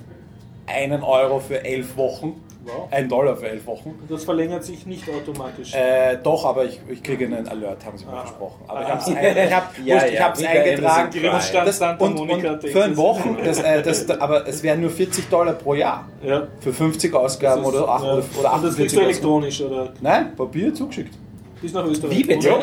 einen 0.66 1.04
Euro 1.04 1.40
für 1.40 1.64
elf 1.64 1.98
Wochen, 1.98 2.42
Wow. 2.68 2.88
ein 2.92 3.08
Dollar 3.10 3.36
für 3.38 3.48
elf 3.50 3.66
Wochen. 3.66 3.96
Und 4.02 4.12
das 4.12 4.24
verlängert 4.26 4.64
sich 4.64 4.86
nicht 4.86 5.04
automatisch. 5.10 5.74
Äh, 5.74 6.18
doch, 6.22 6.46
aber 6.46 6.66
ich, 6.66 6.80
ich 6.90 7.02
kriege 7.02 7.26
einen 7.26 7.48
Alert, 7.48 7.86
haben 7.86 7.98
sie 7.98 8.06
mir 8.06 8.12
Ah. 8.14 8.20
versprochen. 8.26 8.62
Aber 8.68 8.82
ich 8.82 8.86
Ah. 8.88 8.90
habe 8.92 9.02
es 9.02 9.08
ein, 9.08 9.48
ich 9.48 9.54
hab, 9.54 9.78
Ja, 9.86 10.06
ich 10.06 10.14
ja, 10.14 10.30
bei 10.38 10.48
eingetragen. 10.48 11.72
Santa 11.72 12.06
und, 12.06 12.20
und 12.20 12.62
für 12.64 12.84
ein. 12.84 12.98
Wochen, 12.98 13.38
das, 13.44 13.60
äh, 13.62 13.82
das, 13.82 14.10
aber 14.10 14.48
es 14.48 14.62
wären 14.64 14.82
nur 14.82 14.90
40 14.90 15.30
Dollar 15.30 15.54
pro 15.54 15.74
Jahr. 15.76 16.08
ja. 16.24 16.48
Für 16.60 16.74
50 16.74 17.14
Ausgaben 17.14 17.62
ist- 17.62 17.68
oder, 17.68 17.88
8, 17.88 18.04
ja. 18.04 18.14
oder, 18.14 18.24
oder 18.40 18.54
Und 18.56 18.64
das 18.66 18.76
kriegst 18.76 18.96
48 18.96 18.98
du 18.98 19.00
elektronisch 19.02 19.62
oder 19.62 19.94
Nein, 20.02 20.36
Papier 20.36 20.74
zugeschickt. 20.74 21.14
bis 21.62 21.74
nach 21.74 21.86
Österreich. 21.86 22.18
Wie 22.18 22.24
bitte? 22.24 22.54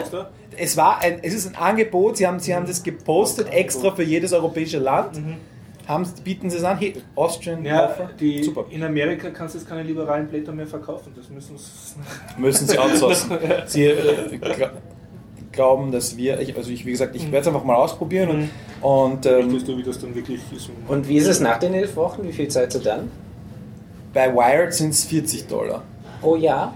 Es, 0.57 0.77
war 0.77 1.01
ein, 1.01 1.19
es 1.23 1.35
ist 1.35 1.47
ein 1.49 1.57
Angebot, 1.57 2.17
sie 2.19 2.27
haben, 2.27 2.39
sie 2.39 2.55
haben 2.55 2.67
das 2.67 2.83
gepostet 2.83 3.53
extra 3.53 3.91
für 3.91 4.05
jedes 4.05 4.33
europäische 4.33 4.79
Land. 4.79 5.21
Haben, 5.87 6.07
bieten 6.25 6.49
sie 6.51 6.57
es 6.57 6.65
an, 6.65 6.79
hey, 6.79 6.95
Austrian 7.15 7.65
Ja, 7.65 7.87
Offer. 7.91 8.11
die, 8.19 8.43
Super. 8.43 8.65
in 8.71 8.83
Amerika 8.83 9.29
kannst 9.31 9.55
du 9.55 9.59
jetzt 9.59 9.69
keine 9.69 9.83
liberalen 9.83 10.27
Blätter 10.29 10.53
mehr 10.53 10.67
verkaufen. 10.67 11.13
Das 11.17 11.29
müssen 11.29 11.57
s- 11.57 11.95
Müssen 12.39 12.67
sie 12.67 12.79
outsourcen. 12.79 13.31
sie 13.67 13.85
äh, 13.87 14.39
gla 14.39 14.71
glauben, 15.53 15.93
dass 15.93 16.17
wir, 16.17 16.41
ich, 16.41 16.57
also 16.57 16.71
ich, 16.71 16.85
wie 16.85 16.91
gesagt, 16.91 17.15
ich 17.15 17.27
werde 17.27 17.39
es 17.43 17.47
einfach 17.47 17.63
mal 17.65 17.77
ausprobieren 17.77 18.29
und, 18.29 18.51
und 18.81 19.27
ähm, 19.27 19.51
du, 19.65 19.79
wie 19.79 19.83
das 19.85 20.01
dann 20.01 20.13
wirklich 20.15 20.41
ist. 20.53 20.69
und 20.89 21.07
wie 21.09 21.17
ist 21.17 21.29
es 21.29 21.39
nach 21.39 21.59
den 21.59 21.75
elf 21.75 21.95
Wochen? 21.95 22.25
Wie 22.25 22.33
viel 22.33 22.49
Zeit 22.49 22.75
du 22.75 22.79
dann? 22.81 23.11
bei 24.13 24.33
Wired 24.35 24.73
sind 24.75 24.91
es 24.91 25.05
40 25.05 25.47
Dollar. 25.49 25.83
Oh 26.23 26.35
ja. 26.37 26.73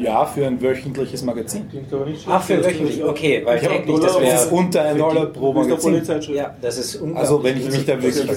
Ja, 0.00 0.24
für 0.26 0.46
ein 0.46 0.60
wöchentliches 0.60 1.22
Magazin. 1.22 1.68
Klingt 1.68 1.92
aber 1.92 2.06
nicht 2.06 2.24
Ach, 2.28 2.42
für 2.42 2.54
schlecht. 2.54 2.68
wöchentlich. 2.80 3.04
Okay, 3.04 3.42
weil 3.44 3.58
Ich 3.58 3.64
hab 3.64 3.72
täglich, 3.72 4.00
das 4.00 4.12
Dollar- 4.12 4.26
Das 4.30 4.44
ist 4.44 4.50
wäre. 4.50 4.60
unter 4.60 4.82
ein 4.82 4.98
Dollar 4.98 5.26
pro 5.26 5.52
Magazin. 5.52 6.02
Ja, 6.34 6.54
das 6.60 6.78
ist. 6.78 7.02
Also 7.14 7.42
wenn 7.42 7.56
ich 7.58 7.70
mich 7.70 7.84
da 7.86 8.00
wirklich 8.02 8.30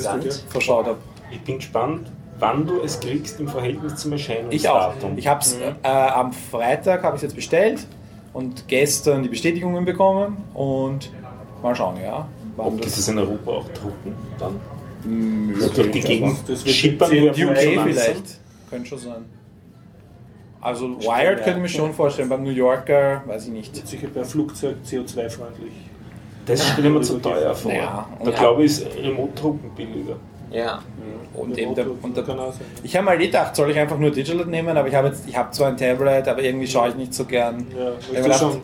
verschaut 0.50 0.86
habe. 0.86 0.98
Ich 1.32 1.42
bin 1.42 1.58
gespannt, 1.58 2.12
wann 2.40 2.66
du 2.68 2.82
es 2.84 3.00
kriegst 3.00 3.40
im 3.40 3.48
Verhältnis 3.48 3.96
zum 3.98 4.12
Erscheinungsdatum. 4.14 4.52
Ich 4.52 4.70
auch. 4.70 5.18
Ich 5.18 5.28
habe 5.28 5.42
es 5.42 5.58
äh, 5.84 5.88
am 5.88 6.34
Freitag 6.34 7.04
habe 7.04 7.16
ich 7.16 7.22
jetzt 7.24 7.36
bestellt 7.36 7.86
und 8.34 8.68
gestern 8.68 9.24
die 9.24 9.30
Bestätigungen 9.30 9.86
bekommen 9.86 10.38
und 10.54 11.10
mal 11.62 11.76
schauen, 11.76 11.96
ja. 12.04 12.28
Ob 12.58 12.82
das 12.82 12.98
es 12.98 13.08
in 13.08 13.18
Europa 13.18 13.52
auch 13.52 13.70
drucken 13.70 14.14
dann? 14.38 14.60
Hm, 15.04 15.54
Also 15.56 15.70
durch 15.74 15.92
die 15.92 16.00
Gegend 16.02 16.38
Das 16.48 16.66
wird 16.66 16.76
schippern 16.76 17.12
UK 17.12 17.36
vielleicht. 17.36 18.24
Könnte 18.70 18.88
schon 18.90 19.00
sein. 19.00 19.26
Also 20.62 20.88
Wired 21.00 21.38
könnte 21.44 21.58
ich 21.58 21.64
mir 21.64 21.70
schon 21.70 21.94
vorstellen, 21.94 22.30
beim 22.30 22.44
New 22.44 22.52
Yorker 22.52 23.24
weiß 23.26 23.48
ich 23.48 23.52
nicht. 23.52 23.88
Sicher 23.88 24.08
per 24.08 24.24
Flugzeug 24.24 24.76
CO2-freundlich. 24.86 25.74
Das 26.46 26.68
stelle 26.70 26.88
ich 26.88 26.94
mir 26.94 27.02
zu 27.02 27.18
teuer 27.20 27.54
vor. 27.54 27.72
Ja, 27.74 28.08
da 28.24 28.32
glaube 28.32 28.64
ich, 28.64 28.72
ist 28.72 28.88
Remote-Drucken 29.02 29.72
billiger. 29.76 30.16
Ja. 30.52 30.82
Und 31.34 31.58
eben 31.58 31.74
der, 31.76 31.86
und 32.02 32.16
der, 32.18 32.26
ich 32.84 32.96
habe 32.96 33.06
mal 33.06 33.18
gedacht, 33.18 33.56
soll 33.56 33.72
ich 33.72 33.80
einfach 33.80 33.98
nur 33.98 34.12
Digital 34.12 34.46
nehmen, 34.46 34.76
aber 34.76 34.88
ich 34.90 34.96
habe 34.96 35.08
jetzt, 35.08 35.28
ich 35.28 35.36
habe 35.38 35.50
zwar 35.52 35.70
ein 35.70 35.78
Tablet, 35.78 36.28
aber 36.28 36.42
irgendwie 36.44 36.68
schaue 36.68 36.90
ich 36.90 36.96
nicht 36.96 37.14
so 37.14 37.24
gern. 37.26 37.66
Ja, 37.78 37.92
Ich 38.22 38.28
ich 38.28 38.36
schon. 38.36 38.62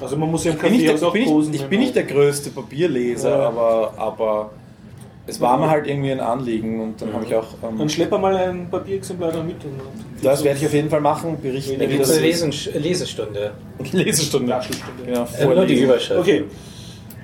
Also 0.00 0.16
man 0.16 0.30
muss 0.30 0.44
ja 0.44 0.52
im 0.52 0.56
Ich 0.56 0.62
bin 0.62 0.72
nicht 0.72 0.88
der, 0.88 1.08
auch 1.08 1.12
bin 1.12 1.22
ich, 1.22 1.28
posen. 1.28 1.54
ich 1.54 1.64
bin 1.66 1.80
nicht 1.80 1.94
der 1.96 2.04
größte 2.04 2.50
Papierleser, 2.50 3.30
Ja. 3.30 3.48
aber, 3.48 3.94
aber 3.96 4.50
es 5.26 5.40
war 5.40 5.56
mir 5.58 5.70
halt 5.70 5.86
irgendwie 5.86 6.12
ein 6.12 6.20
Anliegen 6.20 6.80
und 6.80 7.00
dann 7.00 7.12
habe 7.12 7.24
ich 7.24 7.34
auch. 7.34 7.46
Dann 7.62 7.80
Ähm, 7.80 7.88
schlepp 7.88 8.10
mal 8.10 8.36
ein 8.36 8.68
Papierexemplar 8.70 9.32
da 9.32 9.42
mit. 9.42 9.56
Das 10.22 10.44
werde 10.44 10.58
ich 10.58 10.66
auf 10.66 10.72
jeden 10.74 10.90
Fall 10.90 11.00
machen, 11.00 11.38
berichten, 11.40 11.78
Da 11.78 11.84
wie 11.84 11.88
gibt 11.88 12.02
es 12.02 12.08
das 12.08 12.18
eine 12.18 12.26
Lesestunde. 12.80 13.52
Lesestunde. 13.92 14.48
Nachschlussstunde. 14.48 15.04
Genau, 15.06 15.26
Äh, 15.38 15.54
nur 15.54 15.66
die. 15.66 15.82
Überschrift. 15.82 16.20
Okay, 16.20 16.44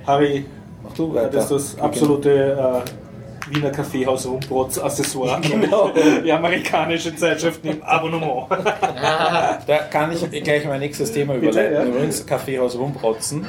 Harry, 0.07 0.45
Mach 0.83 0.93
du 0.93 1.13
das 1.13 1.23
weiter. 1.25 1.37
ist 1.39 1.51
das 1.51 1.79
absolute 1.79 2.83
äh, 2.85 3.55
Wiener 3.55 3.69
Kaffeehaus 3.69 4.25
Rumbrotz 4.25 4.77
Accessoire. 4.79 5.39
Genau. 5.49 5.91
Die 6.23 6.31
amerikanische 6.31 7.15
Zeitschrift 7.15 7.63
im 7.65 7.83
Abonnement. 7.83 8.47
Da 9.67 9.77
kann 9.91 10.11
ich 10.11 10.43
gleich 10.43 10.65
mein 10.65 10.79
nächstes 10.79 11.11
Thema 11.11 11.33
Bitte, 11.35 11.47
überleiten. 11.49 11.73
ja. 11.75 11.83
Übrigens, 11.85 12.25
Kaffeehaus 12.25 12.77
Rumprotzen. 12.77 13.45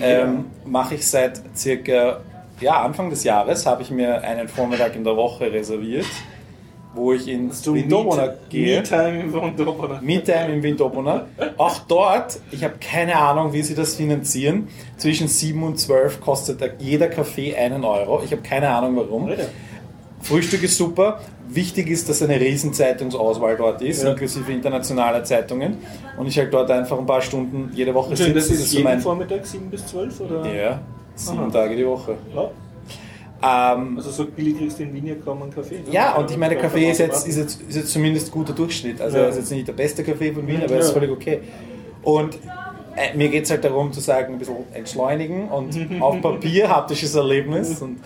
Ähm, 0.00 0.46
Mache 0.64 0.96
ich 0.96 1.06
seit 1.06 1.40
circa 1.54 2.20
ja, 2.60 2.82
Anfang 2.82 3.10
des 3.10 3.24
Jahres, 3.24 3.66
habe 3.66 3.82
ich 3.82 3.90
mir 3.90 4.22
einen 4.22 4.48
Vormittag 4.48 4.94
in 4.96 5.04
der 5.04 5.16
Woche 5.16 5.52
reserviert, 5.52 6.06
wo 6.94 7.12
ich 7.12 7.26
ins 7.28 7.66
Windobona 7.66 8.34
gehe. 8.48 8.78
Me-Time 8.80 9.20
im 9.20 9.32
Windobona. 9.32 10.00
Me-Time 10.00 10.54
im 10.54 10.62
Windobona. 10.62 11.26
Auch 11.56 11.78
dort, 11.88 12.38
ich 12.52 12.62
habe 12.62 12.74
keine 12.80 13.16
Ahnung, 13.16 13.52
wie 13.52 13.62
sie 13.62 13.74
das 13.74 13.96
finanzieren. 13.96 14.68
Zwischen 14.96 15.26
7 15.28 15.62
und 15.62 15.78
12 15.78 16.20
kostet 16.20 16.60
jeder 16.78 17.08
Kaffee 17.08 17.54
einen 17.56 17.84
Euro. 17.84 18.22
Ich 18.24 18.30
habe 18.32 18.42
keine 18.42 18.68
Ahnung 18.68 18.96
warum. 18.96 19.26
Alter. 19.26 19.46
Frühstück 20.22 20.62
ist 20.62 20.78
super. 20.78 21.20
Wichtig 21.48 21.90
ist, 21.90 22.08
dass 22.08 22.22
eine 22.22 22.40
riesen 22.40 22.72
Zeitungsauswahl 22.72 23.56
dort 23.56 23.82
ist, 23.82 24.02
Ja. 24.02 24.10
inklusive 24.12 24.50
internationale 24.50 25.22
Zeitungen. 25.22 25.76
Und 26.16 26.26
ich 26.28 26.38
halt 26.38 26.54
dort 26.54 26.70
einfach 26.70 26.98
ein 26.98 27.04
paar 27.04 27.20
Stunden 27.20 27.70
jede 27.74 27.92
Woche 27.92 28.16
schön, 28.16 28.32
das 28.32 28.46
sitze. 28.48 28.62
ist 28.62 28.70
so 28.70 28.76
jeden 28.78 28.84
mein- 28.88 29.00
Vormittag 29.00 29.44
7 29.44 29.68
bis 29.68 29.84
12? 29.86 30.20
Oder? 30.20 30.54
Ja, 30.54 30.80
sieben. 31.14 31.52
Tage 31.52 31.76
die 31.76 31.86
Woche. 31.86 32.16
Ja. 32.34 32.50
Ähm, 33.74 33.96
Also 33.98 34.10
so 34.10 34.24
billig 34.26 34.56
kriegst 34.58 34.78
du 34.78 34.84
in 34.84 34.94
Wien 34.94 35.06
ja 35.06 35.14
kaum 35.22 35.42
einen 35.42 35.54
Kaffee. 35.54 35.76
ne? 35.76 35.82
ja, 35.90 36.14
und 36.16 36.30
ich 36.30 36.36
meine, 36.36 36.56
Kaffee 36.56 36.90
ist 36.90 36.98
jetzt, 36.98 37.26
ist, 37.28 37.36
jetzt, 37.36 37.62
ist 37.62 37.76
jetzt 37.76 37.92
zumindest 37.92 38.30
guter 38.30 38.52
Durchschnitt. 38.52 39.00
Also 39.00 39.18
Ja. 39.18 39.26
ist 39.28 39.36
jetzt 39.36 39.50
nicht 39.50 39.68
der 39.68 39.72
beste 39.74 40.02
Kaffee 40.02 40.32
von 40.32 40.46
Wien, 40.46 40.56
aber 40.62 40.70
Ja. 40.70 40.76
er 40.76 40.80
ist 40.80 40.90
völlig 40.92 41.10
okay. 41.10 41.40
Und 42.02 42.38
äh, 42.96 43.16
mir 43.16 43.28
geht 43.28 43.44
es 43.44 43.50
halt 43.50 43.64
darum 43.64 43.92
zu 43.92 44.00
sagen, 44.00 44.34
ein 44.34 44.38
bisschen 44.38 44.56
entschleunigen 44.72 45.48
und 45.48 45.76
auf 46.00 46.20
Papier 46.22 46.68
haptisches 46.68 47.14
Erlebnis. 47.14 47.82
Und, 47.82 47.98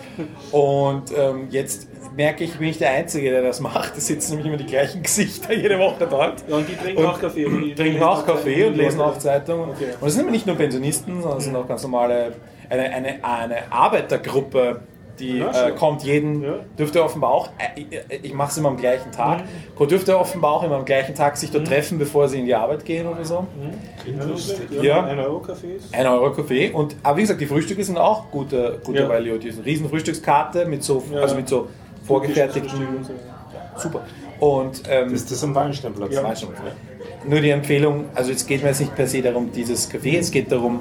und 0.51 1.03
ähm, 1.17 1.47
jetzt 1.51 1.87
merke 2.17 2.43
ich, 2.43 2.57
bin 2.57 2.67
ich 2.69 2.79
der 2.79 2.89
Einzige, 2.91 3.29
der 3.29 3.43
das 3.43 3.59
macht. 3.61 3.95
Es 3.97 4.07
sitzen 4.07 4.31
nämlich 4.31 4.47
immer 4.47 4.57
die 4.57 4.65
gleichen 4.65 5.03
Gesichter 5.03 5.53
jede 5.53 5.77
Woche 5.79 6.05
dort. 6.09 6.43
Ja, 6.49 6.57
und 6.57 6.67
die 6.67 6.75
trinken 6.75 7.01
Und 7.01 7.07
auch 7.09 7.19
Kaffee. 7.21 7.45
Die 7.47 7.75
trinken 7.75 8.03
auch 8.03 8.25
Kaffee 8.25 8.65
und 8.65 8.75
lesen 8.75 8.99
auch 8.99 9.17
Zeitungen. 9.19 9.69
Okay. 9.69 9.89
Und 10.01 10.07
es 10.07 10.13
sind 10.15 10.23
aber 10.23 10.31
nicht 10.31 10.47
nur 10.47 10.55
Pensionisten, 10.57 11.21
sondern 11.21 11.37
es 11.37 11.45
sind 11.45 11.55
auch 11.55 11.67
ganz 11.67 11.83
normale, 11.83 12.33
eine, 12.69 12.83
eine, 12.93 13.23
eine 13.23 13.71
Arbeitergruppe, 13.71 14.81
Die 15.19 15.39
Ja, 15.39 15.67
äh, 15.67 15.71
kommt 15.71 16.03
jeden, 16.03 16.41
Ja. 16.43 16.53
dürfte 16.77 17.03
offenbar 17.03 17.31
auch, 17.31 17.49
äh, 17.57 17.81
ich, 17.81 17.87
ich 18.23 18.33
mache 18.33 18.51
es 18.51 18.57
immer 18.57 18.69
am 18.69 18.77
gleichen 18.77 19.11
Tag, 19.11 19.43
dürfte 19.77 20.17
offenbar 20.17 20.53
auch 20.53 20.63
immer 20.63 20.77
am 20.77 20.85
gleichen 20.85 21.13
Tag 21.13 21.35
sich 21.35 21.51
dort 21.51 21.67
treffen, 21.67 21.99
bevor 21.99 22.29
sie 22.29 22.39
in 22.39 22.45
die 22.45 22.55
Arbeit 22.55 22.85
gehen 22.85 23.05
oder 23.05 23.25
so. 23.25 23.45
Ja, 24.71 24.81
Ja. 24.81 25.03
Ein 25.03 25.19
Euro 25.19 25.39
Cafés. 25.39 25.91
Ein 25.91 26.07
Euro 26.07 26.31
Kaffee. 26.31 26.71
Und, 26.71 26.95
aber 27.03 27.17
wie 27.17 27.21
gesagt, 27.23 27.41
die 27.41 27.47
Frühstücke 27.47 27.83
sind 27.83 27.97
auch 27.97 28.31
gute, 28.31 28.79
gute 28.85 28.99
Ja. 29.01 29.09
Value. 29.09 29.37
Diese 29.39 29.65
riesen 29.65 29.89
Frühstückskarte 29.89 30.65
mit 30.65 30.85
so, 30.85 31.03
Ja. 31.13 31.19
also 31.19 31.35
mit 31.35 31.49
so 31.49 31.67
vorgefertigten, 32.05 33.05
super. 33.75 34.01
Und 34.39 34.83
ähm, 34.89 35.11
Das 35.11 35.21
ist 35.23 35.31
das 35.31 35.43
am 35.43 35.53
Wallensteinplatz. 35.53 36.13
Ja. 36.13 36.23
Nur 37.27 37.41
die 37.41 37.49
Empfehlung, 37.49 38.05
also 38.15 38.31
es 38.31 38.45
geht 38.47 38.61
mir 38.63 38.69
jetzt 38.69 38.79
nicht 38.79 38.95
per 38.95 39.05
se 39.05 39.21
darum, 39.21 39.51
dieses 39.51 39.89
Kaffee, 39.89 40.17
es 40.17 40.31
geht 40.31 40.49
darum, 40.49 40.79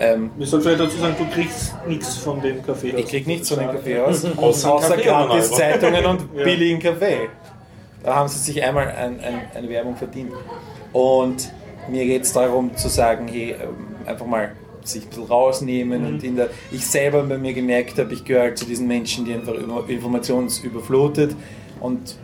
ähm, 0.00 0.30
Wir 0.36 0.46
sollten 0.46 0.64
vielleicht 0.66 0.80
dazu 0.80 0.96
sagen, 0.98 1.16
du 1.18 1.26
kriegst 1.34 1.74
nichts 1.86 2.16
von 2.16 2.40
dem 2.40 2.62
Kaffee. 2.64 2.90
ich 2.96 3.06
krieg 3.06 3.26
nichts 3.26 3.48
von 3.48 3.58
dem 3.58 3.70
Kaffee 3.70 3.98
aus, 4.00 4.24
Außer 4.36 4.74
außer 4.74 4.96
gratis. 4.96 5.50
Zeitungen 5.52 6.04
und 6.06 6.20
Ja. 6.36 6.44
billigen 6.44 6.80
Kaffee. 6.80 7.28
Da 8.02 8.14
haben 8.14 8.28
sie 8.28 8.38
sich 8.38 8.62
einmal 8.62 8.88
ein, 8.88 9.20
ein, 9.20 9.40
eine 9.54 9.68
Werbung 9.68 9.96
verdient. 9.96 10.32
Und 10.92 11.52
mir 11.90 12.04
geht 12.06 12.22
es 12.22 12.32
darum 12.32 12.76
zu 12.76 12.88
sagen, 12.88 13.28
hey, 13.28 13.52
ähm, 13.60 13.96
einfach 14.06 14.26
mal 14.26 14.52
sich 14.84 15.02
ein 15.04 15.08
bisschen 15.08 15.24
rausnehmen 15.24 16.06
und 16.06 16.24
in 16.24 16.36
der, 16.36 16.48
ich 16.72 16.86
selber 16.86 17.22
bei 17.24 17.36
mir 17.36 17.52
gemerkt 17.52 17.98
habe, 17.98 18.12
ich 18.14 18.24
gehöre 18.24 18.42
halt 18.44 18.58
zu 18.58 18.64
diesen 18.64 18.86
Menschen, 18.86 19.24
die 19.26 19.34
einfach 19.34 19.52
über- 19.52 19.84
informationsüberflutet 19.86 21.34
und 21.80 22.16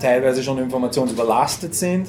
teilweise 0.00 0.42
schon 0.42 0.58
informationsüberlastet 0.58 1.74
sind 1.74 2.08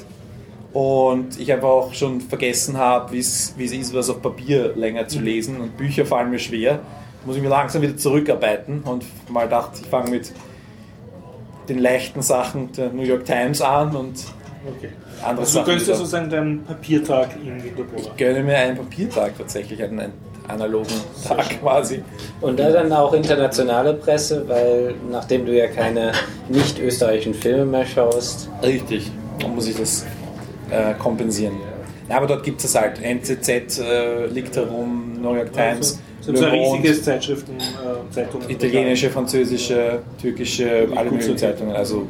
und 0.76 1.40
ich 1.40 1.50
einfach 1.50 1.68
auch 1.68 1.94
schon 1.94 2.20
vergessen 2.20 2.76
habe, 2.76 3.10
wie 3.14 3.18
es 3.20 3.54
ist, 3.56 3.94
was 3.94 4.10
auf 4.10 4.20
Papier 4.20 4.74
länger 4.76 5.08
zu 5.08 5.20
lesen 5.20 5.58
und 5.58 5.78
Bücher 5.78 6.04
fallen 6.04 6.28
mir 6.28 6.38
schwer. 6.38 6.80
Muss 7.24 7.36
ich 7.36 7.42
mir 7.42 7.48
langsam 7.48 7.80
wieder 7.80 7.96
zurückarbeiten 7.96 8.82
und 8.82 9.02
mal 9.30 9.48
dachte, 9.48 9.80
ich 9.82 9.86
fange 9.88 10.10
mit 10.10 10.32
den 11.70 11.78
leichten 11.78 12.20
Sachen 12.20 12.72
der 12.72 12.90
New 12.90 13.04
York 13.04 13.24
Times 13.24 13.62
an 13.62 13.96
und 13.96 14.16
Okay. 14.78 14.88
andere 15.22 15.40
Also 15.40 15.42
du 15.44 15.46
Sachen. 15.46 15.66
gönnst 15.66 15.88
dir 15.88 15.94
sozusagen 15.94 16.28
deinen 16.28 16.64
Papiertag 16.64 17.28
in 17.42 17.62
Winterboda. 17.64 18.02
Ich 18.02 18.16
gönne 18.16 18.42
mir 18.42 18.58
einen 18.58 18.76
Papiertag 18.76 19.38
tatsächlich, 19.38 19.80
einen, 19.82 20.00
einen 20.00 20.12
analogen 20.48 20.92
Tag 21.26 21.60
quasi. 21.60 22.02
Und 22.40 22.58
da 22.58 22.70
dann 22.70 22.92
auch 22.92 23.14
internationale 23.14 23.94
Presse, 23.94 24.46
weil 24.48 24.94
nachdem 25.08 25.46
du 25.46 25.56
ja 25.56 25.68
keine 25.68 26.12
nicht 26.48 26.80
österreichischen 26.80 27.32
Filme 27.32 27.64
mehr 27.64 27.86
schaust, 27.86 28.50
Richtig, 28.62 29.10
dann 29.38 29.54
muss 29.54 29.68
ich 29.68 29.76
das 29.76 30.04
äh, 30.70 30.94
kompensieren. 30.94 31.54
Aber 32.08 32.26
dort 32.26 32.44
gibt 32.44 32.62
es 32.62 32.74
halt. 32.74 33.00
NZZ 33.02 33.78
äh, 33.80 34.26
liegt 34.26 34.56
herum, 34.56 35.20
New 35.20 35.34
York 35.34 35.52
Times, 35.52 36.00
sind 36.20 36.36
so 36.38 36.44
Le 36.44 36.52
ein 36.52 36.58
Monde, 36.60 36.82
riesiges 36.82 37.02
Zeitschriften, 37.04 37.56
äh, 37.58 38.12
Zeitungen. 38.14 38.48
italienische, 38.48 39.10
französische, 39.10 40.00
türkische, 40.20 40.88
alle 40.94 41.10
möglichen. 41.10 41.36
Zeitungen, 41.36 41.74
also 41.74 42.06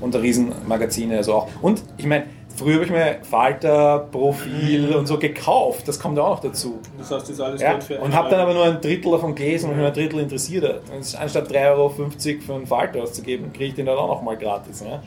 unter 0.00 0.22
Riesenmagazine, 0.22 1.16
also 1.16 1.34
auch. 1.34 1.48
Und 1.62 1.82
ich 1.96 2.06
meine, 2.06 2.26
früher 2.56 2.74
habe 2.74 2.84
ich 2.84 2.90
mir 2.90 3.16
Falter, 3.28 4.06
Profil 4.12 4.94
und 4.94 5.06
so 5.06 5.18
gekauft, 5.18 5.88
das 5.88 5.98
kommt 5.98 6.16
ja 6.18 6.22
auch 6.22 6.30
noch 6.36 6.40
dazu. 6.40 6.78
Das 6.98 7.10
heißt, 7.10 7.22
das 7.22 7.30
ist 7.30 7.40
alles 7.40 7.60
Ja, 7.62 7.80
für 7.80 7.98
und 7.98 8.14
habe 8.14 8.30
dann 8.30 8.40
aber 8.40 8.54
nur 8.54 8.64
ein 8.64 8.80
Drittel 8.80 9.10
davon 9.10 9.34
gelesen 9.34 9.70
und 9.70 9.76
nur 9.78 9.86
ein 9.88 9.94
Drittel 9.94 10.20
interessiert 10.20 10.64
hat. 10.64 10.82
Und 10.94 11.20
anstatt 11.20 11.50
3,50 11.50 11.56
Euro 11.72 11.88
für 11.88 12.54
einen 12.54 12.66
Falter 12.66 13.02
auszugeben, 13.02 13.52
kriege 13.52 13.64
ich 13.70 13.74
den 13.74 13.86
dann 13.86 13.96
auch 13.96 14.08
noch 14.08 14.22
mal 14.22 14.36
gratis. 14.36 14.84
Ja? 14.86 15.02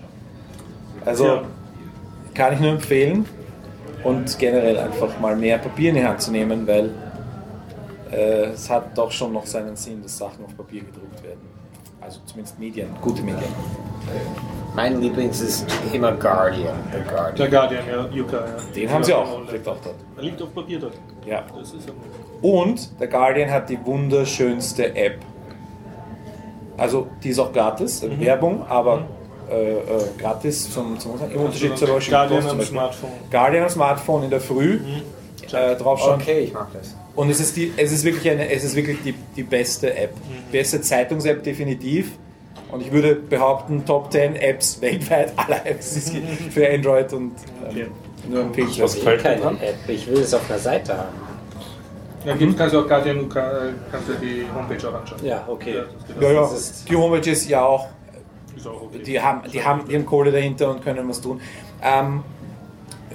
Also 1.06 1.26
Ja. 1.26 1.44
Kann 2.38 2.54
ich 2.54 2.60
nur 2.60 2.72
empfehlen 2.72 3.26
und 4.04 4.38
generell 4.40 4.78
einfach 4.78 5.20
mal 5.20 5.36
mehr 5.36 5.58
Papier 5.58 5.90
in 5.90 5.96
die 5.96 6.06
Hand 6.06 6.22
zu 6.22 6.32
nehmen, 6.32 6.66
weil 6.68 6.92
äh, 8.12 8.46
es 8.54 8.70
hat 8.70 8.98
doch 8.98 9.12
schon 9.12 9.34
noch 9.34 9.46
seinen 9.46 9.76
Sinn, 9.76 10.02
dass 10.04 10.18
Sachen 10.18 10.46
auf 10.46 10.56
Papier 10.56 10.82
gedruckt 10.82 11.22
werden. 11.24 11.42
Also 12.00 12.20
zumindest 12.26 12.58
Medien, 12.60 12.88
gute 13.02 13.22
Medien. 13.22 13.52
Mein 14.76 15.02
Lieblings 15.02 15.42
ist 15.42 15.66
immer 15.92 16.14
Guardian. 16.14 16.76
The 16.94 17.00
Guardian. 17.10 17.36
Der 17.36 17.48
Guardian, 17.50 17.84
ja, 17.90 18.08
Yuka. 18.16 18.38
Ja. 18.38 18.46
Den 18.76 18.90
haben 18.94 19.04
sie 19.04 19.14
auch, 19.14 19.46
Ja, 19.46 19.52
liegt 19.52 19.68
auch 19.68 19.76
dort. 19.84 19.96
Er 20.16 20.24
liegt 20.24 20.42
auf 20.42 20.54
Papier 20.54 20.80
dort. 20.80 20.94
Ja. 21.26 21.44
Das 21.58 21.74
ist 21.74 21.90
aber- 21.90 22.48
Und 22.48 23.00
der 23.02 23.08
Guardian 23.08 23.50
hat 23.52 23.68
die 23.70 23.84
wunderschönste 23.84 24.96
App. 24.96 25.18
Also 26.78 27.08
die 27.24 27.30
ist 27.30 27.40
auch 27.40 27.52
gratis, 27.52 28.04
Mhm. 28.04 28.20
Werbung, 28.22 28.66
aber 28.70 29.00
äh, 29.00 29.17
äh, 29.50 30.22
gratis 30.22 30.72
zum, 30.72 31.00
zum 31.00 31.14
im 31.34 31.42
Unterschied 31.42 31.78
zur 31.78 31.90
Washington 31.90 32.12
Guardian 32.12 32.42
Post 32.42 32.50
zum 32.50 32.60
am. 32.60 32.66
Smartphone. 32.66 33.10
Guardian 33.32 33.64
am 33.64 33.70
Smartphone 33.70 34.24
in 34.24 34.30
der 34.30 34.42
Früh 34.42 34.80
äh, 35.52 35.76
draufschauen. 35.76 36.22
Okay, 36.22 36.40
ich 36.42 36.54
mag 36.54 36.68
das. 36.74 36.96
Und 37.16 37.30
es 37.30 37.40
ist, 37.40 37.56
die, 37.58 37.74
es 37.78 37.92
ist 37.92 38.04
wirklich, 38.04 38.30
eine, 38.30 38.50
es 38.52 38.64
ist 38.64 38.76
wirklich 38.76 38.98
die, 39.04 39.14
die 39.36 39.44
beste 39.44 39.96
App. 39.96 40.14
Mhm. 40.16 40.52
Beste 40.52 40.82
Zeitungs-App 40.82 41.44
definitiv. 41.44 42.12
Und 42.72 42.82
ich 42.82 42.92
würde 42.92 43.16
behaupten, 43.16 43.86
Top 43.86 44.12
10 44.12 44.36
Apps 44.36 44.82
weltweit, 44.82 45.32
aller 45.38 45.66
Apps 45.66 46.12
für 46.52 46.70
Android 46.70 47.12
und 47.14 47.32
Okay. 47.70 47.82
ähm, 47.82 48.32
nur 48.32 48.42
empfehlenswert. 48.42 48.84
Was 48.90 48.96
gefällt 48.96 49.20
dir 49.22 49.24
keine? 49.24 49.46
App. 49.62 49.76
Ich 49.88 50.06
will 50.08 50.20
es 50.20 50.34
auf 50.34 50.50
einer 50.50 50.60
Seite 50.60 50.98
haben. 50.98 51.16
Ja, 52.26 52.36
gibt's, 52.36 52.58
kannst 52.58 52.76
du 52.76 52.80
auch 52.82 52.88
Guardian, 52.88 53.20
äh, 53.20 53.24
kannst 53.30 54.10
du 54.10 54.14
die 54.22 54.46
Homepage 54.54 54.90
auch 54.90 54.94
anschauen. 54.96 55.20
Ja, 55.24 55.46
okay. 55.48 55.76
Ja, 56.20 56.30
Ja, 56.32 56.50
die 56.90 56.96
Homepage 56.96 57.32
ist 57.32 57.48
ja 57.48 57.64
auch 57.64 57.88
Okay. 58.72 59.04
Die 59.06 59.22
haben, 59.22 59.42
die, 59.52 59.64
haben, 59.64 59.88
die 59.88 59.96
haben 59.96 60.06
Kohle 60.06 60.32
dahinter 60.32 60.70
und 60.70 60.84
können 60.84 61.08
was 61.08 61.22
tun. 61.22 61.42
Ähm, 61.82 62.24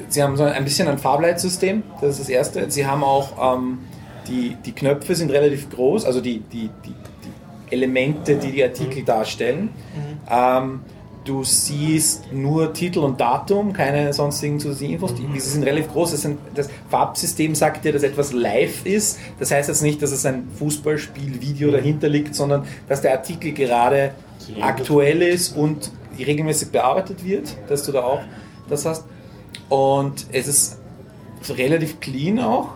sie 0.08 0.22
haben 0.22 0.36
so 0.36 0.44
ein 0.44 0.64
bisschen 0.64 0.88
ein 0.88 0.98
Farbleitsystem, 0.98 1.82
das 2.00 2.10
ist 2.10 2.20
das 2.20 2.28
erste. 2.28 2.70
Sie 2.70 2.86
haben 2.86 3.04
auch, 3.04 3.56
ähm, 3.56 3.78
die, 4.28 4.56
die 4.64 4.72
Knöpfe 4.72 5.14
sind 5.14 5.30
relativ 5.30 5.70
groß, 5.70 6.04
also 6.04 6.20
die, 6.20 6.40
die, 6.40 6.70
die, 6.84 6.90
die 6.90 7.74
Elemente, 7.74 8.36
die 8.36 8.52
die 8.52 8.62
Artikel 8.62 9.02
darstellen. 9.02 9.70
Ähm, 10.30 10.80
du 11.24 11.44
siehst 11.44 12.32
nur 12.32 12.72
Titel 12.72 13.00
und 13.00 13.20
Datum, 13.20 13.72
keine 13.72 14.12
sonstigen 14.12 14.58
zusätzlichen 14.60 14.94
Infos. 14.94 15.14
Die, 15.14 15.26
diese 15.26 15.50
sind 15.50 15.64
relativ 15.64 15.92
groß. 15.92 16.12
Das, 16.12 16.22
sind, 16.22 16.38
das 16.54 16.68
Farbsystem 16.90 17.54
sagt 17.54 17.84
dir, 17.84 17.92
dass 17.92 18.02
etwas 18.02 18.32
live 18.32 18.84
ist. 18.84 19.18
Das 19.38 19.50
heißt 19.50 19.68
jetzt 19.68 19.82
nicht, 19.82 20.02
dass 20.02 20.12
es 20.12 20.26
ein 20.26 20.48
Fußballspiel-Video 20.58 21.70
dahinter 21.70 22.08
liegt, 22.08 22.34
sondern 22.34 22.64
dass 22.88 23.02
der 23.02 23.12
Artikel 23.12 23.52
gerade 23.52 24.12
aktuell 24.60 25.22
ist 25.22 25.56
und 25.56 25.90
regelmäßig 26.18 26.70
bearbeitet 26.70 27.24
wird, 27.24 27.56
dass 27.68 27.84
du 27.84 27.92
da 27.92 28.02
auch 28.02 28.20
das 28.68 28.84
hast. 28.84 29.04
Und 29.68 30.26
es 30.32 30.48
ist 30.48 30.78
so 31.40 31.54
relativ 31.54 32.00
clean 32.00 32.38
auch. 32.38 32.70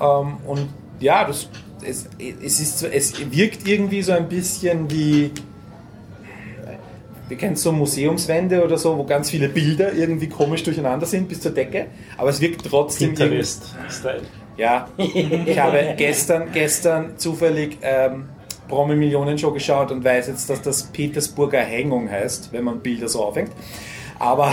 Ähm, 0.00 0.36
und 0.46 0.68
ja, 1.00 1.24
das, 1.24 1.48
es, 1.86 2.08
es, 2.18 2.60
ist 2.60 2.82
es 2.82 3.32
wirkt 3.32 3.66
irgendwie 3.66 4.02
so 4.02 4.12
ein 4.12 4.28
bisschen 4.28 4.90
wie. 4.90 5.30
Wir 7.26 7.38
kennen 7.38 7.56
so 7.56 7.72
Museumswände 7.72 8.62
oder 8.62 8.76
so, 8.76 8.98
wo 8.98 9.04
ganz 9.04 9.30
viele 9.30 9.48
Bilder 9.48 9.94
irgendwie 9.94 10.28
komisch 10.28 10.62
durcheinander 10.62 11.06
sind 11.06 11.26
bis 11.26 11.40
zur 11.40 11.52
Decke, 11.52 11.86
aber 12.18 12.28
es 12.28 12.38
wirkt 12.42 12.66
trotzdem 12.66 13.14
Pinterest-Style. 13.14 14.20
ja, 14.58 14.88
ich 14.98 15.58
habe 15.58 15.94
gestern, 15.96 16.52
gestern 16.52 17.16
zufällig 17.16 17.78
ähm, 17.80 18.26
Promi 18.68 18.96
Millionen 18.96 19.38
Show 19.38 19.50
geschaut 19.52 19.90
und 19.90 20.04
weiß 20.04 20.28
jetzt, 20.28 20.48
dass 20.50 20.62
das 20.62 20.84
Petersburger 20.84 21.60
Hängung 21.60 22.10
heißt, 22.10 22.52
wenn 22.52 22.64
man 22.64 22.80
Bilder 22.80 23.08
so 23.08 23.22
aufhängt. 23.24 23.52
Aber 24.18 24.52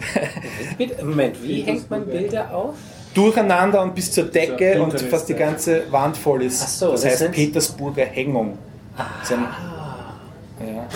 Moment, 1.02 1.42
wie 1.42 1.62
hängt 1.62 1.90
man 1.90 2.06
Bilder 2.06 2.54
auf? 2.54 2.74
durcheinander 3.14 3.82
und 3.82 3.94
bis 3.94 4.12
zur 4.12 4.24
Decke 4.24 4.74
So, 4.76 4.82
und 4.84 5.00
fast 5.00 5.26
die 5.28 5.32
ja. 5.32 5.38
ganze 5.38 5.90
Wand 5.90 6.18
voll 6.18 6.42
ist. 6.42 6.62
Ach 6.62 6.68
so, 6.68 6.90
das 6.92 7.00
das 7.00 7.10
heißt 7.12 7.18
sind- 7.20 7.32
Petersburger 7.32 8.04
Hängung. 8.04 8.58
Ein, 8.96 9.46
ja, 10.66 10.88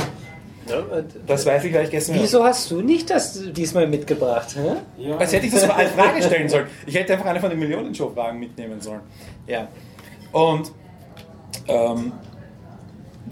das 1.26 1.44
weiß 1.46 1.64
ich, 1.64 1.74
weil 1.74 1.84
ich 1.84 1.90
gestern 1.90 2.16
Wieso 2.16 2.44
hast 2.44 2.70
du 2.70 2.80
nicht 2.80 3.10
das 3.10 3.40
diesmal 3.52 3.86
mitgebracht? 3.86 4.54
Hä? 4.54 5.12
Als 5.18 5.32
hätte 5.32 5.46
ich 5.46 5.52
das 5.52 5.68
als 5.70 5.90
Frage 5.92 6.22
stellen 6.22 6.48
sollen. 6.48 6.66
Ich 6.86 6.94
hätte 6.94 7.14
einfach 7.14 7.26
eine 7.26 7.40
von 7.40 7.50
den 7.50 7.58
Millionenshow-Fragen 7.58 8.38
mitnehmen 8.38 8.80
sollen. 8.80 9.00
Ja. 9.46 9.68
Und, 10.32 10.70
ähm, 11.68 12.12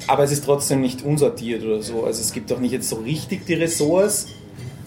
aber 0.07 0.25
es 0.25 0.33
ist 0.33 0.45
trotzdem 0.45 0.81
nicht 0.81 1.03
unsortiert 1.05 1.65
oder 1.65 1.83
so. 1.83 2.05
Also 2.05 2.21
es 2.21 2.33
gibt 2.33 2.53
auch 2.53 2.61
nicht 2.61 2.73
jetzt 2.73 2.89
so 2.89 2.97
richtig 2.97 3.47
die 3.47 3.55
Ressorts. 3.55 4.27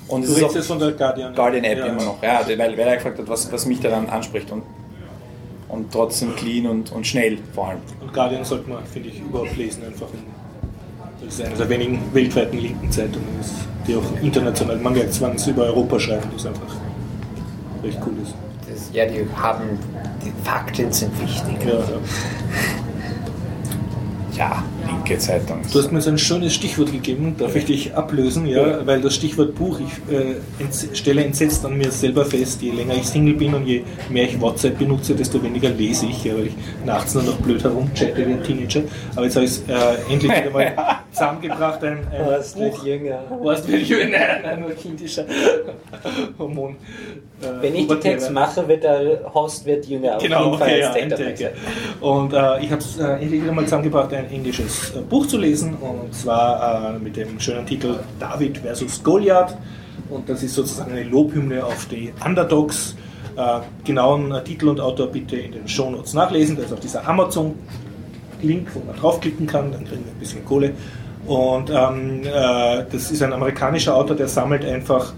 Und 0.08 0.24
es 0.24 0.36
Du 0.36 0.46
ist 0.46 0.58
auch 0.58 0.64
von 0.64 0.80
der 0.80 0.92
Guardian. 0.92 1.34
Guardian 1.36 1.64
App 1.64 1.78
Ja. 1.80 1.86
immer 1.88 2.04
noch. 2.04 2.24
Ja, 2.24 2.42
weil, 2.46 2.58
weil 2.60 2.80
er 2.80 2.96
gefragt 2.96 3.20
hat, 3.20 3.28
was, 3.30 3.52
was 3.52 3.66
mich 3.66 3.80
daran 3.80 4.10
anspricht. 4.10 4.52
Und, 4.52 4.64
und 5.70 5.92
trotzdem 5.92 6.36
clean 6.36 6.66
und, 6.68 6.92
und 6.92 7.08
schnell 7.08 7.38
vor 7.54 7.70
allem. 7.70 7.80
Und 8.02 8.14
Guardian 8.14 8.44
sollte 8.44 8.70
man, 8.70 8.86
finde 8.86 9.10
ich, 9.10 9.20
überhaupt 9.22 9.56
lesen. 9.58 9.84
Einfach. 9.86 10.08
Das 11.24 11.36
ist 11.36 11.46
eine 11.46 11.56
der 11.56 11.70
wenigen 11.70 12.02
weltweiten 12.14 12.58
linken 12.58 12.92
Zeitungen, 12.92 13.28
die 13.88 13.96
auch 13.96 14.02
international, 14.24 14.78
man 14.78 14.94
merkt 14.94 15.12
es, 15.12 15.22
wenn 15.22 15.36
über 15.54 15.66
Europa 15.66 16.00
schreiben, 16.00 16.30
das 16.34 16.46
einfach 16.48 16.76
recht 17.84 18.00
cool 18.06 18.14
ist. 18.24 18.34
das. 18.70 18.90
Ja, 18.94 19.06
die 19.06 19.26
haben. 19.36 19.78
Die 20.26 20.32
Fakten 20.44 20.92
sind 20.92 21.20
wichtig. 21.22 21.56
Ja, 21.66 21.74
ja. 21.74 21.82
Ja, 24.32 24.64
linke 24.92 25.18
Zeitung. 25.18 25.62
Du 25.72 25.80
hast 25.80 25.92
mir 25.92 26.02
so 26.02 26.10
ein 26.10 26.18
schönes 26.18 26.54
Stichwort 26.54 26.92
gegeben, 26.92 27.36
darf 27.38 27.56
ich 27.56 27.66
dich 27.66 27.94
ablösen, 27.96 28.46
ja, 28.46 28.86
weil 28.86 29.02
das 29.02 29.16
Stichwort 29.16 29.56
Buch, 29.56 29.80
ich 29.80 30.14
äh, 30.14 30.36
entz 30.60 30.88
stelle 30.94 31.24
entsetzt 31.24 31.66
an 31.66 31.78
mir 31.78 31.92
selber 31.92 32.26
fest, 32.26 32.62
je 32.62 32.72
länger 32.72 32.96
ich 32.96 33.06
Single 33.08 33.36
bin 33.36 33.54
und 33.54 33.66
je 33.66 33.84
mehr 34.10 34.26
ich 34.26 34.40
WhatsApp 34.40 34.78
benutze, 34.78 35.16
desto 35.16 35.42
weniger 35.42 35.70
lese 35.70 36.06
ich, 36.08 36.24
ja, 36.24 36.34
weil 36.36 36.48
ich 36.48 36.54
nachts 36.86 37.14
nur 37.16 37.24
noch 37.24 37.38
blöd 37.38 37.64
herumchatte 37.64 38.18
wie 38.18 38.34
ein 38.34 38.44
Teenager. 38.44 38.82
Aber 39.16 39.26
jetzt 39.26 39.36
habe 39.36 39.46
ich 39.46 39.52
es 39.52 39.64
äh, 39.68 40.14
endlich 40.14 40.32
wieder 40.32 40.50
mal 40.52 40.74
zusammengebracht, 41.12 41.84
ein, 41.84 42.00
ein 42.12 42.26
Warst 42.28 42.56
Buch. 42.56 42.86
jünger. 42.86 43.24
Warst 43.42 43.68
du 43.68 43.78
jünger? 43.78 44.18
Nein, 44.44 44.60
nur 44.62 44.72
kindischer 44.72 45.26
Hormon. 46.38 46.76
Äh, 47.42 47.62
Wenn 47.62 47.76
ich 47.76 47.88
die. 47.88 47.96
Text 48.02 48.32
mache, 48.32 48.68
wird 48.68 48.84
der 48.84 49.32
Host 49.34 49.66
wird 49.66 49.86
jünger. 49.86 50.16
Auf 50.18 50.24
Genau, 50.24 50.46
jeden 50.46 50.58
Fall 50.58 50.68
okay, 50.70 50.80
ja, 50.80 50.92
ein 50.94 51.10
ja. 51.10 51.18
sein. 51.18 51.50
Und 52.00 52.34
äh, 52.34 52.64
ich 52.64 52.72
habe 52.72 52.82
es 52.82 52.98
äh, 52.98 53.04
endlich 53.22 53.44
wieder 53.44 53.52
mal 53.52 53.64
zusammengebracht, 53.64 54.14
ein 54.14 54.30
englisches 54.32 54.81
äh, 54.81 54.81
Buch 55.10 55.28
zu 55.28 55.38
lesen, 55.38 55.76
und 55.76 56.14
zwar 56.14 56.96
äh, 56.96 57.00
mit 57.00 57.16
dem 57.16 57.40
schönen 57.40 57.66
Titel 57.66 58.00
David 58.20 58.60
versus 58.60 59.02
Goliath. 59.04 59.58
Und 60.10 60.28
das 60.28 60.44
ist 60.44 60.56
sozusagen 60.56 60.92
eine 60.92 61.04
Lobhymne 61.04 61.66
auf 61.66 61.86
die 61.86 62.14
Underdogs. 62.26 62.96
Äh, 63.36 63.62
genauen 63.86 64.32
äh, 64.34 64.44
Titel 64.44 64.68
und 64.68 64.82
Autor 64.82 65.08
bitte 65.08 65.38
in 65.38 65.54
den 65.54 65.68
Shownotes 65.68 66.14
nachlesen. 66.14 66.58
Da 66.58 66.64
ist 66.64 66.74
auch 66.74 66.80
dieser 66.80 67.08
Amazon-Link, 67.08 68.68
wo 68.74 68.82
man 68.86 68.96
draufklicken 68.98 69.48
kann, 69.48 69.72
dann 69.72 69.86
kriegen 69.86 70.04
wir 70.04 70.12
ein 70.12 70.20
bisschen 70.20 70.44
Kohle. 70.44 70.74
Und 71.26 71.70
ähm, 71.70 72.24
äh, 72.24 72.84
das 72.92 73.10
ist 73.10 73.24
ein 73.24 73.32
amerikanischer 73.32 73.96
Autor, 73.96 74.18
der 74.18 74.28
sammelt 74.28 74.66
einfach 74.66 75.14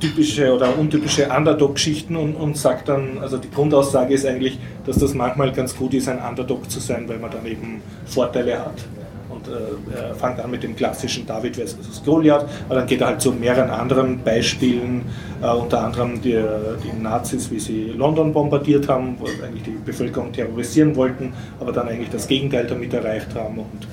typische 0.00 0.54
oder 0.54 0.78
untypische 0.78 1.28
Underdog-Geschichten 1.28 2.16
und, 2.16 2.34
und 2.34 2.56
sagt 2.56 2.88
dann, 2.88 3.18
also 3.20 3.36
die 3.36 3.50
Grundaussage 3.50 4.14
ist 4.14 4.26
eigentlich, 4.26 4.58
dass 4.84 4.98
das 4.98 5.14
manchmal 5.14 5.52
ganz 5.52 5.76
gut 5.76 5.94
ist, 5.94 6.08
ein 6.08 6.18
Underdog 6.18 6.70
zu 6.70 6.80
sein, 6.80 7.08
weil 7.08 7.18
man 7.18 7.30
dann 7.30 7.46
eben 7.46 7.82
Vorteile 8.06 8.58
hat. 8.58 8.84
Und 9.28 9.48
äh, 9.48 9.98
er 9.98 10.14
fängt 10.14 10.40
an 10.40 10.50
mit 10.50 10.62
dem 10.62 10.76
klassischen 10.76 11.26
David 11.26 11.56
versus 11.56 12.02
Goliath, 12.04 12.46
aber 12.68 12.76
dann 12.76 12.86
geht 12.86 13.00
er 13.00 13.08
halt 13.08 13.20
zu 13.20 13.32
mehreren 13.32 13.70
anderen 13.70 14.22
Beispielen, 14.22 15.02
äh, 15.42 15.48
unter 15.48 15.84
anderem 15.84 16.20
die, 16.20 16.40
die 16.84 17.02
Nazis, 17.02 17.50
wie 17.50 17.58
sie 17.58 17.92
London 17.96 18.32
bombardiert 18.32 18.88
haben, 18.88 19.16
wo 19.18 19.26
eigentlich 19.44 19.64
die 19.64 19.78
Bevölkerung 19.84 20.32
terrorisieren 20.32 20.96
wollten, 20.96 21.32
aber 21.60 21.72
dann 21.72 21.88
eigentlich 21.88 22.10
das 22.10 22.28
Gegenteil 22.28 22.66
damit 22.66 22.94
erreicht 22.94 23.34
haben. 23.34 23.58
Und 23.58 23.88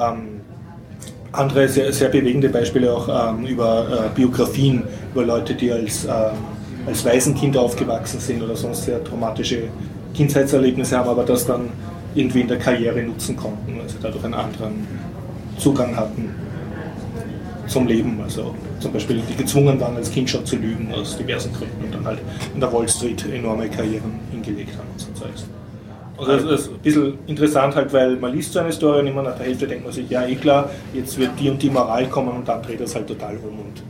ähm, 0.00 0.37
andere 1.32 1.68
sehr, 1.68 1.92
sehr 1.92 2.08
bewegende 2.08 2.48
Beispiele 2.48 2.92
auch 2.92 3.08
ähm, 3.08 3.46
über 3.46 4.06
äh, 4.06 4.14
Biografien, 4.14 4.82
über 5.12 5.24
Leute, 5.24 5.54
die 5.54 5.70
als, 5.70 6.04
ähm, 6.04 6.10
als 6.86 7.04
Waisenkind 7.04 7.56
aufgewachsen 7.56 8.20
sind 8.20 8.42
oder 8.42 8.56
sonst 8.56 8.84
sehr 8.84 9.02
traumatische 9.04 9.64
Kindheitserlebnisse 10.14 10.96
haben, 10.96 11.08
aber 11.08 11.24
das 11.24 11.46
dann 11.46 11.70
irgendwie 12.14 12.40
in 12.40 12.48
der 12.48 12.58
Karriere 12.58 13.02
nutzen 13.02 13.36
konnten, 13.36 13.78
sie 13.86 13.96
dadurch 14.00 14.24
einen 14.24 14.34
anderen 14.34 14.86
Zugang 15.58 15.96
hatten 15.96 16.34
zum 17.66 17.86
Leben. 17.86 18.20
Also 18.22 18.54
zum 18.80 18.92
Beispiel 18.92 19.22
die 19.28 19.36
gezwungen 19.36 19.78
waren, 19.78 19.96
als 19.96 20.10
Kind 20.10 20.30
schon 20.30 20.44
zu 20.44 20.56
lügen 20.56 20.92
aus 20.94 21.16
diversen 21.16 21.52
Gründen 21.52 21.84
und 21.84 21.94
dann 21.94 22.04
halt 22.06 22.20
in 22.54 22.60
der 22.60 22.72
Wall 22.72 22.88
Street 22.88 23.24
enorme 23.32 23.68
Karrieren 23.68 24.18
hingelegt 24.32 24.72
haben 24.76 24.88
und 24.92 25.00
so 25.00 25.12
Zeugs. 25.12 25.46
Also 26.18 26.48
das 26.48 26.60
ist 26.62 26.68
ein 26.70 26.78
bisschen 26.78 27.18
interessant 27.26 27.74
halt, 27.76 27.92
weil 27.92 28.16
man 28.16 28.32
liest 28.32 28.52
so 28.52 28.58
eine 28.60 28.72
Story 28.72 29.00
und 29.00 29.06
immer 29.06 29.22
nach 29.22 29.36
der 29.36 29.46
Hälfte 29.46 29.66
denkt 29.68 29.84
man 29.84 29.92
sich, 29.92 30.08
ja 30.10 30.26
eh 30.26 30.34
klar, 30.34 30.68
jetzt 30.92 31.16
wird 31.18 31.30
die 31.38 31.48
und 31.50 31.62
die 31.62 31.70
Moral 31.70 32.06
kommen 32.08 32.30
und 32.30 32.48
dann 32.48 32.62
dreht 32.62 32.80
das 32.80 32.94
halt 32.94 33.06
total 33.06 33.36
rum 33.36 33.60
und, 33.60 33.82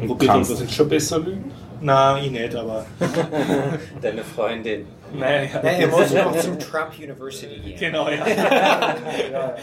Und 0.00 0.06
probiert 0.08 0.30
kannst 0.32 0.50
irgendwas 0.50 0.68
in- 0.70 0.74
schon 0.76 0.88
besser 0.88 1.18
lügen? 1.18 1.50
Na, 1.80 2.20
ich 2.20 2.30
nicht, 2.30 2.54
aber 2.54 2.84
Deine 4.02 4.22
Freundin. 4.22 4.86
Ja, 5.18 5.26
er 5.26 5.88
muss 5.88 6.12
noch 6.12 6.36
zum 6.38 6.58
Trump 6.58 6.92
University 6.98 7.58
gehen. 7.60 7.76
Genau, 7.78 8.08
ja. 8.08 8.26
ja, 8.26 8.26
ja. 9.32 9.54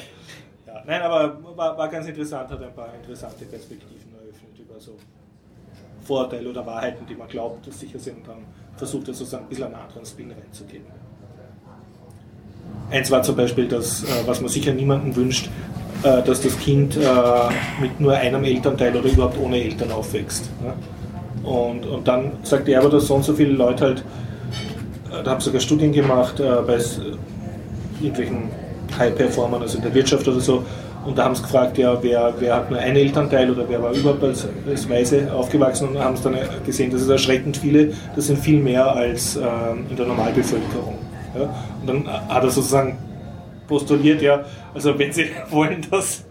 ja. 0.67 0.83
Nein, 0.85 1.01
aber 1.01 1.37
war, 1.55 1.77
war 1.77 1.87
ganz 1.87 2.07
interessant, 2.07 2.49
hat 2.49 2.61
ein 2.61 2.73
paar 2.73 2.93
interessante 3.01 3.45
Perspektiven 3.45 4.11
eröffnet 4.13 4.57
über 4.59 4.79
so 4.79 4.95
Vorurteile 6.01 6.49
oder 6.49 6.65
Wahrheiten, 6.65 7.05
die 7.07 7.15
man 7.15 7.27
glaubt, 7.27 7.65
dass 7.67 7.79
sicher 7.79 7.99
sind 7.99 8.17
und 8.17 8.27
dann 8.27 8.37
versucht 8.75 9.07
er 9.07 9.13
sozusagen 9.13 9.45
ein 9.45 9.49
bisschen 9.49 9.65
einen 9.65 9.75
anderen 9.75 10.05
Spin 10.05 10.31
reinzugeben. 10.31 10.85
Eins 12.91 13.11
war 13.11 13.21
zum 13.21 13.35
Beispiel 13.35 13.67
das, 13.67 14.03
äh, 14.03 14.07
was 14.25 14.41
man 14.41 14.49
sicher 14.49 14.73
niemandem 14.73 15.15
wünscht, 15.15 15.49
äh, 16.03 16.21
dass 16.23 16.41
das 16.41 16.57
Kind 16.59 16.97
äh, 16.97 17.01
mit 17.79 17.99
nur 17.99 18.13
einem 18.13 18.43
Elternteil 18.43 18.95
oder 18.95 19.09
überhaupt 19.09 19.37
ohne 19.39 19.61
Eltern 19.61 19.91
aufwächst. 19.91 20.49
Und, 21.43 21.85
und 21.85 22.07
dann 22.07 22.31
sagt 22.43 22.67
er 22.67 22.79
aber, 22.81 22.89
dass 22.89 23.07
so 23.07 23.15
und 23.15 23.23
so 23.23 23.33
viele 23.33 23.51
Leute 23.51 23.85
halt, 23.85 24.03
da 25.23 25.31
haben 25.31 25.41
sogar 25.41 25.61
Studien 25.61 25.91
gemacht, 25.91 26.35
bei 26.37 26.77
irgendwelchen 27.99 28.49
High-Performern, 28.97 29.61
also 29.61 29.77
in 29.77 29.83
der 29.83 29.93
Wirtschaft 29.93 30.27
oder 30.27 30.39
so, 30.39 30.63
und 31.05 31.17
da 31.17 31.23
haben 31.23 31.33
sie 31.33 31.41
gefragt, 31.41 31.77
ja, 31.77 31.97
wer, 32.03 32.33
wer 32.39 32.55
hat 32.55 32.69
nur 32.69 32.79
einen 32.79 32.97
Elternteil 32.97 33.49
oder 33.49 33.67
wer 33.67 33.81
war 33.81 33.93
überhaupt 33.93 34.23
als, 34.23 34.47
als 34.67 34.87
Weise 34.89 35.33
aufgewachsen 35.33 35.89
und 35.89 35.99
haben 35.99 36.15
es 36.15 36.21
dann 36.21 36.35
gesehen, 36.65 36.91
das 36.91 37.01
ist 37.01 37.09
erschreckend 37.09 37.57
viele, 37.57 37.93
das 38.15 38.27
sind 38.27 38.37
viel 38.37 38.59
mehr 38.59 38.85
als 38.93 39.37
ähm, 39.37 39.85
in 39.89 39.95
der 39.95 40.05
Normalbevölkerung. 40.05 40.97
Ja? 41.35 41.53
Und 41.81 41.87
dann 41.87 42.07
hat 42.07 42.43
er 42.43 42.49
sozusagen 42.49 42.97
postuliert, 43.67 44.21
ja, 44.21 44.43
also 44.73 44.97
wenn 44.97 45.11
Sie 45.11 45.25
wollen, 45.49 45.85
dass 45.89 46.25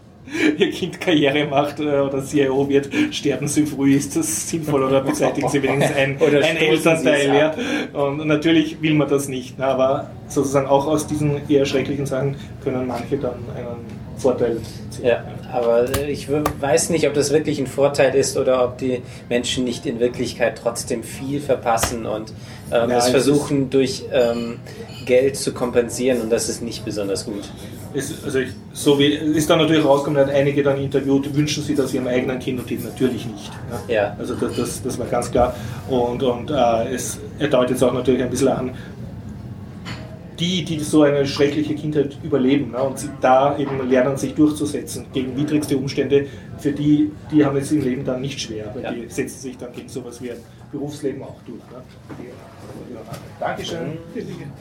Ihr 0.59 0.71
Kind 0.71 1.01
Karriere 1.01 1.47
macht 1.47 1.81
äh, 1.81 2.01
oder 2.01 2.23
CIO 2.23 2.69
wird, 2.69 2.91
sterben 3.13 3.49
Sie 3.49 3.65
früh, 3.65 3.95
ist 3.95 4.15
das 4.15 4.49
sinnvoll 4.51 4.83
oder 4.83 5.01
beseitigen 5.01 5.49
Sie 5.49 5.63
wenigstens 5.63 5.97
ein, 5.97 6.19
ein 6.21 6.57
Elternteil. 6.57 7.35
Ja. 7.35 7.55
Und 7.99 8.27
natürlich 8.27 8.83
will 8.83 8.95
man 8.95 9.09
das 9.09 9.29
nicht, 9.29 9.59
ne, 9.59 9.67
aber 9.67 10.11
sozusagen 10.27 10.67
auch 10.67 10.87
aus 10.87 11.07
diesen 11.07 11.49
eher 11.49 11.65
schrecklichen 11.65 12.05
Sachen 12.05 12.37
können 12.63 12.87
manche 12.87 13.17
dann 13.17 13.39
einen 13.57 14.08
Vorteil. 14.19 14.59
Ja, 15.03 15.25
aber 15.53 15.87
ich 16.09 16.29
weiß 16.29 16.91
nicht, 16.91 17.07
ob 17.07 17.15
das 17.15 17.33
wirklich 17.33 17.59
ein 17.59 17.67
Vorteil 17.67 18.15
ist 18.15 18.37
oder 18.37 18.65
ob 18.65 18.79
die 18.79 19.03
Menschen 19.29 19.65
nicht 19.65 19.87
in 19.87 20.01
Wirklichkeit 20.01 20.59
trotzdem 20.61 21.03
viel 21.03 21.41
verpassen 21.41 22.05
und 22.07 22.33
ähm, 22.71 22.91
Ja, 22.91 22.99
es 22.99 23.07
es 23.07 23.11
versuchen 23.11 23.71
durch 23.71 24.05
ähm, 24.13 24.59
Geld 25.07 25.37
zu 25.37 25.53
kompensieren 25.53 26.21
und 26.21 26.31
das 26.31 26.49
ist 26.49 26.63
nicht 26.63 26.85
besonders 26.85 27.25
gut. 27.25 27.49
Es, 27.95 28.13
also 28.23 28.41
ich, 28.41 28.51
so 28.75 28.99
wie, 28.99 29.15
ist 29.15 29.49
dann 29.49 29.59
natürlich 29.59 29.85
rausgekommen, 29.85 30.21
hat 30.21 30.35
einige 30.35 30.63
dann 30.63 30.79
interviewt, 30.79 31.35
wünschen 31.35 31.63
sie 31.63 31.75
das 31.75 31.95
ihrem 31.95 32.07
eigenen 32.07 32.39
Kind 32.39 32.61
und 32.61 32.69
die 32.69 32.77
natürlich 32.77 33.25
nicht. 33.25 33.51
Ne? 33.71 33.95
Ja. 33.95 34.17
Also 34.19 34.35
das, 34.35 34.55
das, 34.57 34.83
das 34.83 34.99
war 34.99 35.07
ganz 35.07 35.31
klar. 35.31 35.55
Und, 35.89 36.23
und 36.23 36.51
äh, 36.51 36.95
es, 36.95 37.19
er 37.39 37.49
deutet 37.49 37.71
jetzt 37.71 37.83
auch 37.83 37.95
natürlich 37.95 38.23
ein 38.23 38.29
bisschen 38.29 38.49
an, 38.49 38.73
die, 40.39 40.65
die 40.65 40.79
so 40.81 41.03
eine 41.03 41.27
schreckliche 41.27 41.75
Kindheit 41.75 42.17
überleben 42.23 42.71
ne, 42.71 42.83
und 42.83 42.99
sie 42.99 43.11
da 43.21 43.59
eben 43.59 43.89
lernen, 43.89 44.17
sich 44.17 44.35
durchzusetzen 44.35 45.07
gegen 45.13 45.37
widrigste 45.37 45.77
Umstände, 45.77 46.27
für 46.59 46.73
die, 46.73 47.11
die 47.31 47.45
haben 47.45 47.57
es 47.57 47.73
im 47.73 47.83
Leben 47.83 48.05
dann 48.05 48.21
nicht 48.21 48.41
schwer, 48.41 48.71
weil 48.75 48.83
Ja. 48.85 48.93
die 48.93 49.09
setzen 49.09 49.41
sich 49.41 49.57
dann 49.59 49.73
gegen 49.73 49.89
sowas 49.89 50.23
wie 50.23 50.31
ein 50.31 50.39
Berufsleben 50.71 51.23
auch 51.23 51.37
durch. 51.47 51.61
Ne? 51.71 51.83
Ja, 52.95 53.01
Dankeschön. 53.41 53.99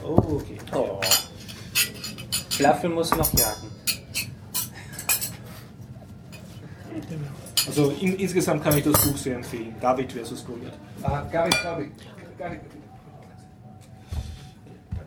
Oh, 0.04 0.16
okay. 0.18 0.58
Oh. 0.74 1.00
Flaffel 2.50 2.90
muss 2.90 3.12
noch 3.16 3.32
jagen. 3.34 3.68
Also 7.68 7.94
in, 8.00 8.16
insgesamt 8.16 8.64
kann 8.64 8.78
ich 8.78 8.84
das 8.84 8.94
Buch 9.06 9.18
sehr 9.18 9.36
empfehlen. 9.36 9.76
David 9.82 10.12
versus 10.12 10.46
Goliath. 10.46 10.74
Ah, 11.04 11.24
David, 11.32 11.56
David. 11.64 11.92
David. 12.40 12.60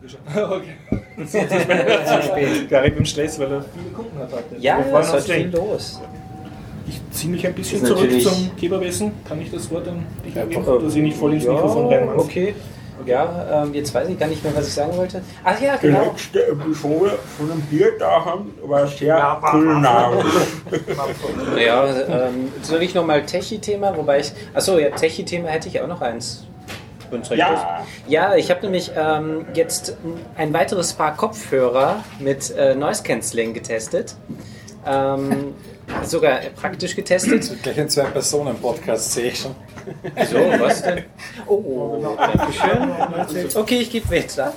Dankeschön. 0.01 0.19
Okay. 0.51 1.25
Zu 1.25 2.21
spät. 2.23 2.69
Garib 2.69 2.97
im 2.97 3.05
Stress, 3.05 3.39
weil 3.39 3.51
er 3.51 3.61
viele 3.61 3.89
Kunden 3.93 4.17
hat 4.17 4.31
heute. 4.31 4.55
Ja, 4.59 4.81
freuen 4.81 5.03
es 5.03 5.13
ist 5.13 5.31
viel 5.31 5.51
los. 5.51 6.01
Ich 6.87 6.99
ziehe 7.11 7.31
mich 7.31 7.45
ein 7.45 7.53
bisschen 7.53 7.81
Ist 7.81 7.87
zurück 7.87 8.21
zum 8.21 8.51
Geberwesen. 8.59 9.11
Kann 9.27 9.39
ich 9.41 9.51
das 9.51 9.69
Wort 9.69 9.87
an 9.87 10.05
dich 10.25 10.37
abgeben, 10.37 10.63
Äh, 10.63 10.83
dass 10.83 10.95
ich 10.95 11.03
nicht 11.03 11.17
voll 11.17 11.33
ins 11.33 11.43
ja, 11.43 11.53
Mikrofon 11.53 11.87
reinmache? 11.87 12.17
Okay. 12.17 12.55
Ja, 13.05 13.63
ähm, 13.63 13.73
jetzt 13.73 13.93
weiß 13.93 14.09
ich 14.09 14.19
gar 14.19 14.27
nicht 14.27 14.43
mehr, 14.43 14.55
was 14.55 14.67
ich 14.67 14.73
sagen 14.73 14.95
wollte. 14.95 15.23
Ach 15.43 15.59
ja, 15.59 15.75
genau. 15.77 16.11
letzte 16.11 16.47
Episode 16.47 17.17
von 17.37 17.49
dem 17.49 17.61
Bierdachen 17.61 18.51
war 18.63 18.85
sehr 18.85 19.39
kulinarisch. 19.41 20.33
Ja, 21.57 21.85
ähm, 21.85 22.51
soll 22.61 22.83
ich 22.83 22.93
nochmal 22.93 23.25
Techie-Thema? 23.25 23.97
Wobei 23.97 24.19
ich. 24.19 24.31
Achso, 24.53 24.77
ja, 24.77 24.91
Techie-Thema 24.91 25.47
hätte 25.49 25.67
ich 25.67 25.81
auch 25.81 25.87
noch 25.87 26.01
eins. 26.01 26.45
Recht 27.11 27.31
Ja. 27.39 27.53
ist. 27.53 28.09
Ja, 28.09 28.35
ich 28.35 28.49
habe 28.49 28.61
nämlich 28.61 28.91
ähm, 28.95 29.45
jetzt 29.53 29.97
ein 30.37 30.53
weiteres 30.53 30.93
Paar 30.93 31.15
Kopfhörer 31.15 32.03
mit 32.19 32.51
äh, 32.55 32.75
Noise 32.75 33.03
Cancelling 33.03 33.53
getestet. 33.53 34.15
Ähm, 34.85 35.53
sogar 36.03 36.39
praktisch 36.59 36.95
getestet. 36.95 37.51
Gleich 37.63 37.79
ein 37.79 37.89
Zwei-Personen-Podcast 37.89 39.11
sehe 39.13 39.27
ich 39.29 39.39
schon. 39.39 39.55
So, 40.29 40.37
was 40.59 40.81
denn? 40.83 41.03
Oh, 41.47 42.15
danke 42.17 42.53
schön. 42.53 43.49
Okay, 43.55 43.79
ich 43.79 43.89
gebe 43.91 44.09
weiter. 44.15 44.53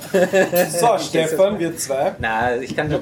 So, 0.69 0.97
Stefan, 0.99 1.59
wir 1.59 1.75
zwei. 1.77 2.13
Na, 2.19 2.55
ich 2.55 2.75
kann 2.75 2.89
das. 2.89 3.01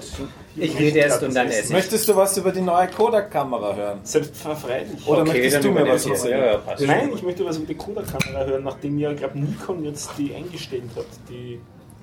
Ich 0.55 0.77
rede 0.77 0.99
erst 0.99 1.23
und 1.23 1.35
dann 1.35 1.47
esse 1.47 1.63
ich. 1.65 1.69
Möchtest 1.71 2.07
du 2.07 2.15
was 2.15 2.37
über 2.37 2.51
die 2.51 2.61
neue 2.61 2.87
Kodak-Kamera 2.87 3.75
hören? 3.75 3.99
Selbstverfreilich. 4.03 5.07
Oder 5.07 5.21
Okay, 5.21 5.41
möchtest 5.41 5.63
du 5.63 5.71
mir 5.71 5.87
was 5.87 6.05
erzählen? 6.05 6.59
Ja. 6.79 6.85
Nein, 6.85 7.11
ich 7.15 7.23
möchte 7.23 7.43
was 7.45 7.57
über 7.57 7.65
die 7.67 7.75
Kodak-Kamera 7.75 8.45
hören, 8.45 8.63
nachdem 8.63 8.99
ja, 8.99 9.13
glaube 9.13 9.39
Nikon 9.39 9.83
jetzt 9.83 10.11
die 10.17 10.33
eingestellt 10.35 10.83
hat, 10.95 11.05
die 11.29 11.59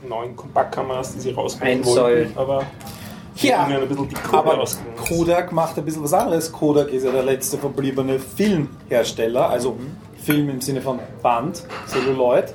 neuen 0.08 0.34
Kompaktkameras, 0.34 1.12
die 1.14 1.20
sie 1.20 1.30
rausbringen 1.30 1.84
wollten. 1.84 2.36
Aber 2.36 2.64
Ja, 3.36 3.68
die 3.68 4.16
aber. 4.32 4.66
Kodak 4.96 5.52
macht 5.52 5.78
ein 5.78 5.84
bisschen 5.84 6.02
was 6.02 6.12
anderes. 6.12 6.50
Kodak 6.50 6.88
ist 6.92 7.04
ja 7.04 7.12
der 7.12 7.22
letzte 7.22 7.56
verbliebene 7.58 8.18
Filmhersteller, 8.18 9.48
also 9.50 9.72
Mhm. 9.72 9.96
Film 10.22 10.50
im 10.50 10.60
Sinne 10.60 10.80
von 10.82 10.98
Band, 11.22 11.62
Celluloid. 11.86 12.52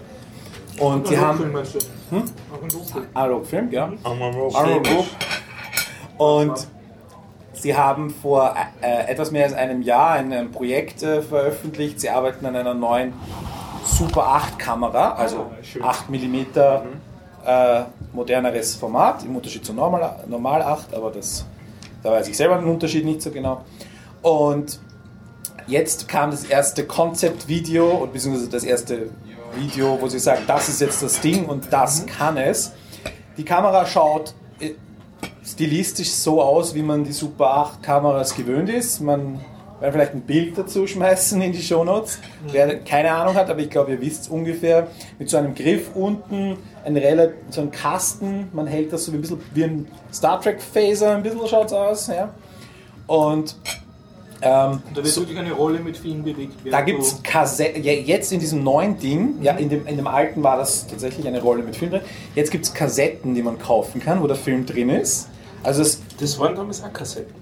Und 0.80 1.08
sie 1.08 1.18
haben 1.18 1.40
Analogfilm 1.42 1.52
meinst 1.54 1.76
du? 1.76 1.80
Hm? 2.16 2.24
Analogfilm. 2.54 3.06
Analogfilm, 3.14 3.72
ja. 3.72 3.94
Analog. 4.04 5.06
Und 6.18 6.68
sie 7.54 7.76
haben 7.76 8.10
vor 8.10 8.56
äh, 8.82 9.12
etwas 9.12 9.32
mehr 9.32 9.46
als 9.46 9.54
einem 9.54 9.82
Jahr 9.82 10.12
ein, 10.12 10.52
Projekt 10.52 11.04
äh, 11.04 11.22
veröffentlicht. 11.22 12.00
Sie 12.00 12.10
arbeiten 12.10 12.46
an 12.46 12.56
einer 12.56 12.74
neuen 12.74 13.14
Super 13.84 14.28
8 14.28 14.58
Kamera, 14.58 15.14
also 15.14 15.52
8 15.82 16.10
mm 16.10 16.36
äh, 17.46 17.84
moderneres 18.14 18.76
Format, 18.76 19.24
im 19.24 19.36
Unterschied 19.36 19.64
zu 19.66 19.74
Normal, 19.74 20.24
Normal 20.28 20.64
8, 20.64 20.96
aber 20.96 21.12
das, 21.12 21.46
da 22.02 22.12
weiß 22.12 22.28
ich 22.28 22.36
selber 22.36 22.58
den 22.58 22.68
Unterschied 22.68 23.06
nicht 23.06 23.22
so 23.22 23.30
genau. 23.30 23.62
Und 24.24 24.80
jetzt 25.68 26.08
kam 26.08 26.32
das 26.32 26.46
erste 26.46 26.86
Konzeptvideo, 26.86 27.90
und 27.90 28.14
beziehungsweise 28.14 28.50
das 28.50 28.64
erste 28.64 29.10
Video, 29.54 30.02
wo 30.02 30.08
sie 30.08 30.20
sagen, 30.20 30.44
das 30.48 30.68
ist 30.68 30.82
jetzt 30.82 31.04
das 31.04 31.22
Ding 31.22 31.46
und 31.46 31.72
das 31.72 32.06
kann 32.08 32.38
es. 32.38 32.74
Die 33.38 33.46
Kamera 33.46 33.86
schaut 33.86 34.30
äh, 34.30 34.45
stilistisch 35.46 36.12
so 36.12 36.42
aus, 36.42 36.74
wie 36.74 36.82
man 36.82 37.04
die 37.04 37.12
Super 37.12 37.58
8 37.58 37.84
Kameras 37.84 38.36
gewöhnt 38.36 38.70
ist. 38.70 39.00
Man 39.00 39.40
werden 39.80 39.94
vielleicht 39.94 40.14
ein 40.14 40.22
Bild 40.22 40.58
dazu 40.58 40.88
schmeißen 40.88 41.42
in 41.42 41.52
die 41.52 41.62
Shownotes. 41.62 42.20
Wer 42.52 42.80
keine 42.80 43.12
Ahnung 43.12 43.36
hat, 43.36 43.50
aber 43.50 43.60
ich 43.60 43.70
glaube, 43.70 43.92
ihr 43.92 44.02
wisst 44.02 44.24
es 44.24 44.28
ungefähr. 44.30 44.88
Mit 45.20 45.30
so 45.30 45.38
einem 45.38 45.54
Griff 45.54 45.90
unten, 45.94 46.58
ein 46.84 46.98
Rel 46.98 47.36
so 47.50 47.62
ein 47.62 47.72
Kasten. 47.72 48.50
Man 48.54 48.68
hält 48.68 48.92
das 48.94 49.06
so 49.06 49.12
wie 49.12 49.18
ein 49.18 49.22
bisschen 49.22 49.42
wie 49.54 49.64
ein 49.64 49.88
Star 50.12 50.42
Trek 50.42 50.62
Phaser, 50.62 51.16
ein 51.16 51.24
bisschen 51.24 51.48
schaut 51.48 51.68
es 51.68 51.74
aus. 51.74 52.08
Ja. 52.08 52.34
Und 53.08 53.56
ähm, 54.42 54.82
Da 54.94 55.04
wird 55.04 55.16
wirklich 55.18 55.38
eine 55.38 55.54
Rolle 55.54 55.80
mit 55.80 55.98
Film 55.98 56.24
bewegt 56.24 56.54
da 56.70 56.82
gibt 56.82 57.02
es 57.02 57.22
Kassetten, 57.24 57.84
ja, 57.84 57.94
jetzt 57.94 58.32
in 58.34 58.40
diesem 58.40 58.64
neuen 58.64 58.98
Ding, 59.00 59.42
ja, 59.42 59.54
in 59.54 59.70
dem, 59.70 59.88
in 59.88 59.96
dem 59.96 60.08
alten 60.08 60.44
war 60.44 60.58
das 60.58 60.88
tatsächlich 60.88 61.28
eine 61.28 61.42
Rolle 61.42 61.64
mit 61.64 61.76
Film 61.76 61.92
drin. 61.92 62.02
Jetzt 62.36 62.52
gibt 62.52 62.66
es 62.66 62.74
Kassetten, 62.74 63.34
die 63.34 63.42
man 63.42 63.60
kaufen 63.60 64.02
kann, 64.02 64.22
wo 64.22 64.28
der 64.28 64.36
Film 64.36 64.66
drin 64.66 64.90
ist. 64.90 65.30
Also 65.66 65.82
das, 65.82 66.02
Das 66.20 66.40
waren 66.40 66.56
damals 66.56 66.84
auch 66.84 66.94
Kassetten. 66.94 67.34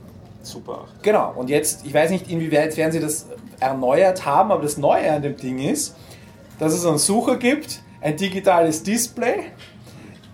Super 0.42 0.86
8. 0.94 1.04
Genau, 1.04 1.34
und 1.36 1.50
jetzt, 1.50 1.86
ich 1.86 1.94
weiß 1.94 2.10
nicht, 2.10 2.30
inwieweit 2.30 2.76
werden 2.78 2.92
sie 2.92 3.00
das 3.00 3.28
erneuert 3.60 4.26
haben, 4.26 4.52
aber 4.52 4.64
das 4.64 4.78
Neue 4.78 5.12
an 5.12 5.22
dem 5.22 5.38
Ding 5.38 5.60
ist, 5.60 5.96
dass 6.60 6.74
es 6.74 6.86
einen 6.86 6.98
Sucher 6.98 7.38
gibt, 7.38 7.82
ein 8.02 8.18
digitales 8.18 8.84
Display, 8.84 9.46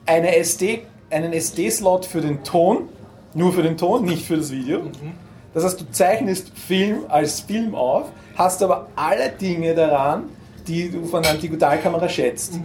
eine 0.06 0.36
SD, 0.36 0.84
einen 1.10 1.34
SD-Slot 1.34 2.06
für 2.06 2.22
den 2.22 2.44
Ton, 2.44 2.90
nur 3.34 3.54
für 3.54 3.62
den 3.62 3.78
Ton, 3.78 4.06
nicht 4.06 4.26
für 4.26 4.38
das 4.38 4.52
Video. 4.52 4.82
Das 5.54 5.64
heißt, 5.64 5.82
du 5.82 5.92
zeichnest 5.92 6.52
Film 6.58 7.06
als 7.08 7.42
Film 7.42 7.76
auf, 7.76 8.12
hast 8.36 8.64
aber 8.64 8.88
alle 8.96 9.30
Dinge 9.30 9.76
daran, 9.76 10.30
die 10.68 10.90
du 10.90 11.06
von 11.06 11.24
einer 11.24 11.38
Digitalkamera 11.38 12.10
schätzt. 12.10 12.60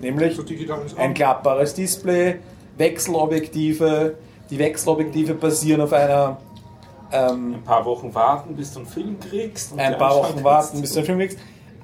Nämlich 0.00 0.42
digital 0.44 0.84
ist 0.84 0.98
ein 0.98 1.12
klappbares 1.12 1.74
Display, 1.74 2.36
Wechselobjektive. 2.78 4.14
Die 4.50 4.58
Wechselobjektive 4.58 5.34
basieren 5.34 5.80
auf 5.80 5.92
einer 5.92 6.38
ähm, 7.12 7.54
Ein 7.54 7.62
paar 7.64 7.84
Wochen 7.84 8.14
warten, 8.14 8.54
bis 8.54 8.72
du 8.72 8.80
einen 8.80 8.88
Film 8.88 9.18
kriegst. 9.20 9.72
und 9.72 9.80
ein 9.80 9.96
paar 9.98 10.14
Wochen 10.16 10.42
warten, 10.44 10.80
bis 10.80 10.92
du 10.92 10.98
einen 10.98 11.06
Film 11.06 11.18
kriegst. 11.18 11.38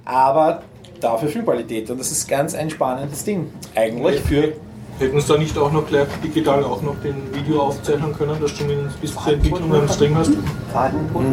Aber 0.05 0.63
dafür 1.01 1.29
Filmqualität. 1.29 1.91
Und 1.91 1.99
das 1.99 2.11
ist 2.11 2.29
ganz 2.29 2.55
ein 2.55 2.71
spannendes 2.71 3.25
Ding. 3.25 3.51
Eigentlich 3.75 4.21
für. 4.21 4.53
Hätten 4.99 5.21
sie 5.21 5.29
da 5.31 5.37
nicht 5.39 5.59
auch 5.59 5.71
noch 5.71 5.87
gleich 5.87 6.07
digital 6.25 6.65
auch 6.65 6.81
noch 6.81 6.97
den 7.03 7.17
Video 7.35 7.61
aufzeichnen 7.61 8.15
können, 8.17 8.41
dass 8.41 8.55
du 8.55 8.65
ihn 8.65 8.89
bis 9.01 9.13
zur 9.15 9.31
Entwicklung 9.35 9.75
eines 9.75 9.99
Ding 9.99 10.17
hast? 10.17 10.31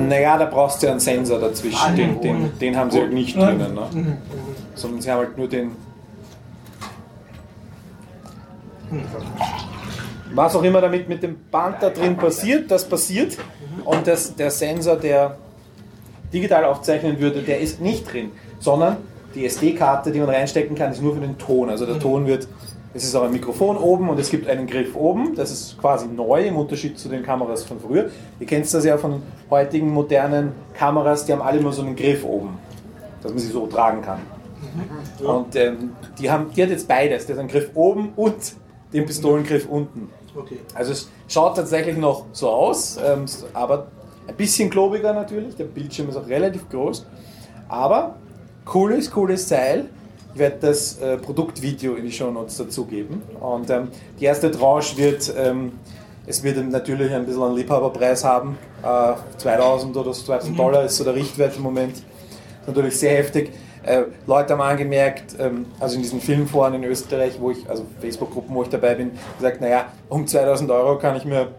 Naja, 0.09 0.37
da 0.37 0.45
brauchst 0.45 0.81
du 0.81 0.87
ja 0.87 0.91
einen 0.91 0.99
Sensor 0.99 1.39
dazwischen. 1.39 1.95
Den, 1.95 2.19
den, 2.21 2.59
den 2.59 2.75
haben 2.75 2.91
sie 2.91 2.99
halt 2.99 3.13
nicht 3.13 3.37
drinnen. 3.37 3.73
Ne? 3.73 4.17
Sondern 4.75 5.01
sie 5.01 5.09
haben 5.09 5.19
halt 5.19 5.37
nur 5.37 5.47
den. 5.47 5.71
Was 10.35 10.55
auch 10.55 10.63
immer 10.63 10.81
damit 10.81 11.07
mit 11.07 11.21
dem 11.21 11.37
Band 11.51 11.77
da 11.81 11.89
drin 11.89 12.17
passiert, 12.17 12.71
das 12.71 12.85
passiert. 12.85 13.37
Und 13.85 14.07
das, 14.07 14.35
der 14.35 14.49
Sensor, 14.49 14.95
der 14.95 15.37
digital 16.33 16.65
aufzeichnen 16.65 17.19
würde, 17.19 17.41
der 17.41 17.59
ist 17.59 17.79
nicht 17.79 18.11
drin, 18.11 18.31
sondern 18.59 18.97
die 19.35 19.45
SD-Karte, 19.45 20.11
die 20.11 20.19
man 20.19 20.29
reinstecken 20.29 20.75
kann, 20.75 20.91
ist 20.91 21.01
nur 21.01 21.13
für 21.13 21.21
den 21.21 21.37
Ton. 21.37 21.69
Also 21.69 21.85
der 21.85 21.99
Ton 21.99 22.25
wird, 22.25 22.47
es 22.93 23.03
ist 23.03 23.15
auch 23.15 23.23
ein 23.23 23.31
Mikrofon 23.31 23.77
oben 23.77 24.09
und 24.09 24.19
es 24.19 24.29
gibt 24.29 24.47
einen 24.47 24.65
Griff 24.65 24.95
oben. 24.95 25.35
Das 25.35 25.51
ist 25.51 25.77
quasi 25.79 26.07
neu 26.07 26.47
im 26.47 26.57
Unterschied 26.57 26.97
zu 26.97 27.09
den 27.09 27.23
Kameras 27.23 27.63
von 27.63 27.79
früher. 27.79 28.09
Ihr 28.39 28.47
kennt 28.47 28.71
das 28.71 28.85
ja 28.85 28.97
von 28.97 29.21
heutigen 29.49 29.91
modernen 29.91 30.53
Kameras, 30.73 31.25
die 31.25 31.33
haben 31.33 31.41
alle 31.41 31.59
immer 31.59 31.71
so 31.71 31.83
einen 31.83 31.95
Griff 31.95 32.23
oben, 32.23 32.57
dass 33.21 33.31
man 33.31 33.39
sie 33.39 33.49
so 33.49 33.67
tragen 33.67 34.01
kann. 34.01 34.19
Und 35.23 35.55
ähm, 35.55 35.91
die, 36.19 36.31
haben, 36.31 36.51
die 36.55 36.63
hat 36.63 36.69
jetzt 36.69 36.87
beides, 36.87 37.27
der 37.27 37.35
hat 37.35 37.41
einen 37.41 37.49
Griff 37.49 37.69
oben 37.75 38.13
und 38.15 38.35
den 38.93 39.05
Pistolengriff 39.05 39.67
unten. 39.67 40.09
Okay. 40.35 40.59
Also 40.73 40.91
es 40.91 41.09
schaut 41.27 41.55
tatsächlich 41.55 41.97
noch 41.97 42.25
so 42.31 42.49
aus, 42.49 42.97
ähm, 43.03 43.25
aber 43.53 43.87
ein 44.27 44.35
bisschen 44.35 44.69
klobiger 44.69 45.13
natürlich. 45.13 45.55
Der 45.55 45.65
Bildschirm 45.65 46.09
ist 46.09 46.17
auch 46.17 46.27
relativ 46.27 46.69
groß. 46.69 47.05
Aber 47.67 48.15
cooles, 48.65 49.11
cooles 49.11 49.47
Teil. 49.47 49.89
Ich 50.33 50.39
werde 50.39 50.57
das 50.61 50.97
äh, 50.99 51.17
Produktvideo 51.17 51.95
in 51.95 52.05
die 52.05 52.11
Shownotes 52.11 52.57
dazugeben. 52.57 53.21
Und 53.39 53.69
ähm, 53.69 53.89
die 54.19 54.25
erste 54.25 54.49
Tranche 54.49 54.97
wird, 54.97 55.31
ähm, 55.37 55.73
es 56.25 56.41
wird 56.41 56.57
natürlich 56.69 57.13
ein 57.13 57.25
bisschen 57.25 57.43
einen 57.43 57.55
Liebhaberpreis 57.55 58.23
haben. 58.23 58.57
Äh, 58.81 59.13
2000 59.37 59.95
oder 59.95 60.13
so 60.13 60.23
2000 60.23 60.57
Dollar 60.57 60.83
ist 60.85 60.97
so 60.97 61.03
der 61.03 61.13
Richtwert 61.13 61.55
im 61.55 61.63
Moment. 61.63 62.01
Natürlich 62.65 62.97
sehr 62.97 63.17
heftig. 63.17 63.51
Äh, 63.83 64.03
Leute 64.27 64.53
haben 64.53 64.61
angemerkt, 64.61 65.35
ähm, 65.39 65.65
also 65.79 65.95
in 65.95 66.01
diesen 66.01 66.21
Filmforen 66.21 66.73
in 66.73 66.83
Österreich, 66.83 67.39
wo 67.39 67.51
ich, 67.51 67.69
also 67.69 67.85
Facebook-Gruppen, 67.99 68.55
wo 68.55 68.63
ich 68.63 68.69
dabei 68.69 68.95
bin, 68.95 69.11
gesagt, 69.37 69.61
naja, 69.61 69.87
um 70.09 70.25
2000 70.25 70.71
Euro 70.71 70.97
kann 70.97 71.17
ich 71.17 71.25
mir 71.25 71.49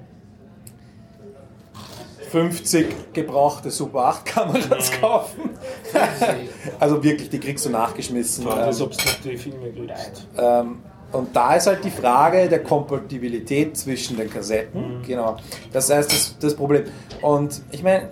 50 2.30 3.12
gebrauchte 3.12 3.70
Super 3.70 4.06
8 4.06 4.24
Kameras 4.24 4.90
kaufen. 5.00 5.50
also 6.80 7.04
wirklich, 7.04 7.30
die 7.30 7.38
kriegst 7.38 7.64
du 7.66 7.70
nachgeschmissen. 7.70 8.44
Frage 8.44 8.70
ist, 8.70 8.80
ob 8.80 8.90
du 8.90 9.28
die 9.30 9.36
Filme 9.36 9.70
kriegst. 9.70 10.26
ähm, 10.36 10.82
und 11.12 11.36
da 11.36 11.54
ist 11.54 11.68
halt 11.68 11.84
die 11.84 11.92
Frage 11.92 12.48
der 12.48 12.64
Kompatibilität 12.64 13.76
zwischen 13.76 14.16
den 14.16 14.28
Kassetten. 14.28 15.02
Genau. 15.06 15.36
Das 15.72 15.88
heißt, 15.88 16.10
das, 16.10 16.36
das 16.40 16.56
Problem. 16.56 16.86
Und 17.22 17.62
ich 17.70 17.84
meine, 17.84 18.08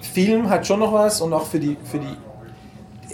Film 0.00 0.48
hat 0.48 0.64
schon 0.64 0.78
noch 0.78 0.92
was 0.92 1.20
und 1.20 1.32
auch 1.32 1.46
für 1.46 1.58
die, 1.58 1.76
für 1.82 1.98
die 1.98 2.16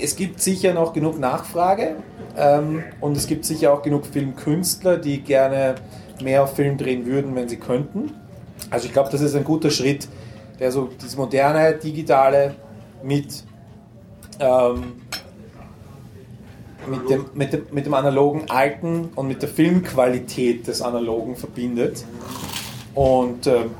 es 0.00 0.16
gibt 0.16 0.40
sicher 0.40 0.74
noch 0.74 0.92
genug 0.92 1.18
Nachfrage 1.18 1.96
ähm, 2.36 2.82
und 3.00 3.16
es 3.16 3.26
gibt 3.26 3.44
sicher 3.44 3.72
auch 3.72 3.82
genug 3.82 4.06
Filmkünstler, 4.06 4.96
die 4.96 5.20
gerne 5.20 5.76
mehr 6.22 6.42
auf 6.42 6.54
Film 6.54 6.78
drehen 6.78 7.06
würden, 7.06 7.34
wenn 7.34 7.48
sie 7.48 7.56
könnten. 7.56 8.12
Also 8.70 8.86
ich 8.86 8.92
glaube, 8.92 9.10
das 9.10 9.20
ist 9.20 9.34
ein 9.34 9.44
guter 9.44 9.70
Schritt, 9.70 10.08
der 10.58 10.72
so 10.72 10.88
das 11.00 11.16
moderne, 11.16 11.74
digitale 11.74 12.54
mit, 13.02 13.44
ähm, 14.40 14.94
mit, 16.88 17.10
dem, 17.10 17.26
mit, 17.34 17.52
dem, 17.52 17.62
mit 17.70 17.86
dem 17.86 17.94
analogen 17.94 18.44
Alten 18.48 19.10
und 19.14 19.28
mit 19.28 19.42
der 19.42 19.48
Filmqualität 19.48 20.66
des 20.66 20.82
Analogen 20.82 21.36
verbindet. 21.36 22.04
Und 22.94 23.46
ähm, 23.46 23.70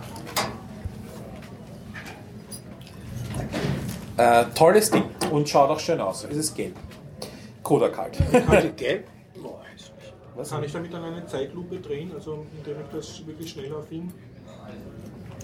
äh, 4.19 4.45
tolles 4.55 4.91
Ding 4.91 5.05
und 5.31 5.49
schaut 5.49 5.71
auch 5.71 5.81
schön 5.81 6.01
aus. 6.01 6.27
Es 6.31 6.37
ist 6.37 6.55
gelb. 6.55 6.75
Kodak 7.63 7.97
halt. 7.97 8.19
Gelb? 8.77 9.05
Was? 10.37 10.51
Kann 10.51 10.63
ich 10.63 10.73
damit 10.73 10.93
dann 10.93 11.03
eine 11.03 11.27
Zeitlupe 11.27 11.79
drehen, 11.79 12.13
also 12.15 12.47
indem 12.57 12.77
ich 12.81 12.97
das 12.97 13.27
wirklich 13.27 13.51
schneller 13.51 13.83
filme? 13.83 14.09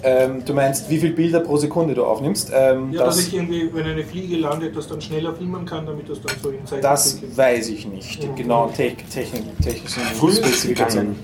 Ähm, 0.04 0.44
du 0.44 0.52
meinst, 0.54 0.88
wie 0.88 0.98
viele 0.98 1.14
Bilder 1.14 1.40
pro 1.40 1.56
Sekunde 1.56 1.94
du 1.94 2.04
aufnimmst? 2.04 2.52
Ähm, 2.54 2.92
Ja, 2.92 3.06
dass 3.06 3.16
das, 3.16 3.26
ich 3.26 3.34
irgendwie, 3.34 3.74
wenn 3.74 3.86
eine 3.86 4.04
Fliege 4.04 4.36
landet, 4.36 4.76
das 4.76 4.86
dann 4.86 5.00
schneller 5.00 5.34
filmen 5.34 5.64
kann, 5.64 5.86
damit 5.86 6.08
das 6.08 6.20
dann 6.20 6.36
so 6.40 6.50
in 6.50 6.64
Zeitlupe 6.66 6.82
das 6.82 7.20
geht. 7.20 7.36
weiß 7.36 7.68
ich 7.70 7.86
nicht. 7.88 8.22
Die 8.22 8.34
genauen 8.40 8.72
Te 8.72 8.94
Technik, 9.12 9.42
technischen 9.62 10.02
Spezifikationen. 10.04 11.16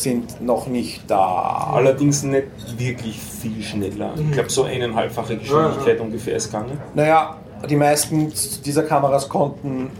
Sind 0.00 0.40
noch 0.40 0.66
nicht 0.66 1.02
da. 1.10 1.70
Allerdings 1.74 2.22
nicht 2.22 2.46
wirklich 2.78 3.18
viel 3.18 3.62
schneller. 3.62 4.12
Ich 4.18 4.32
glaube, 4.32 4.50
so 4.50 4.64
eineinhalbfache 4.64 5.36
Geschwindigkeit 5.36 6.00
ungefähr 6.00 6.36
ist 6.36 6.46
gegangen. 6.50 6.78
Naja, 6.94 7.36
die 7.68 7.76
meisten 7.76 8.32
dieser 8.64 8.82
Kameras 8.84 9.28
konnten 9.28 9.90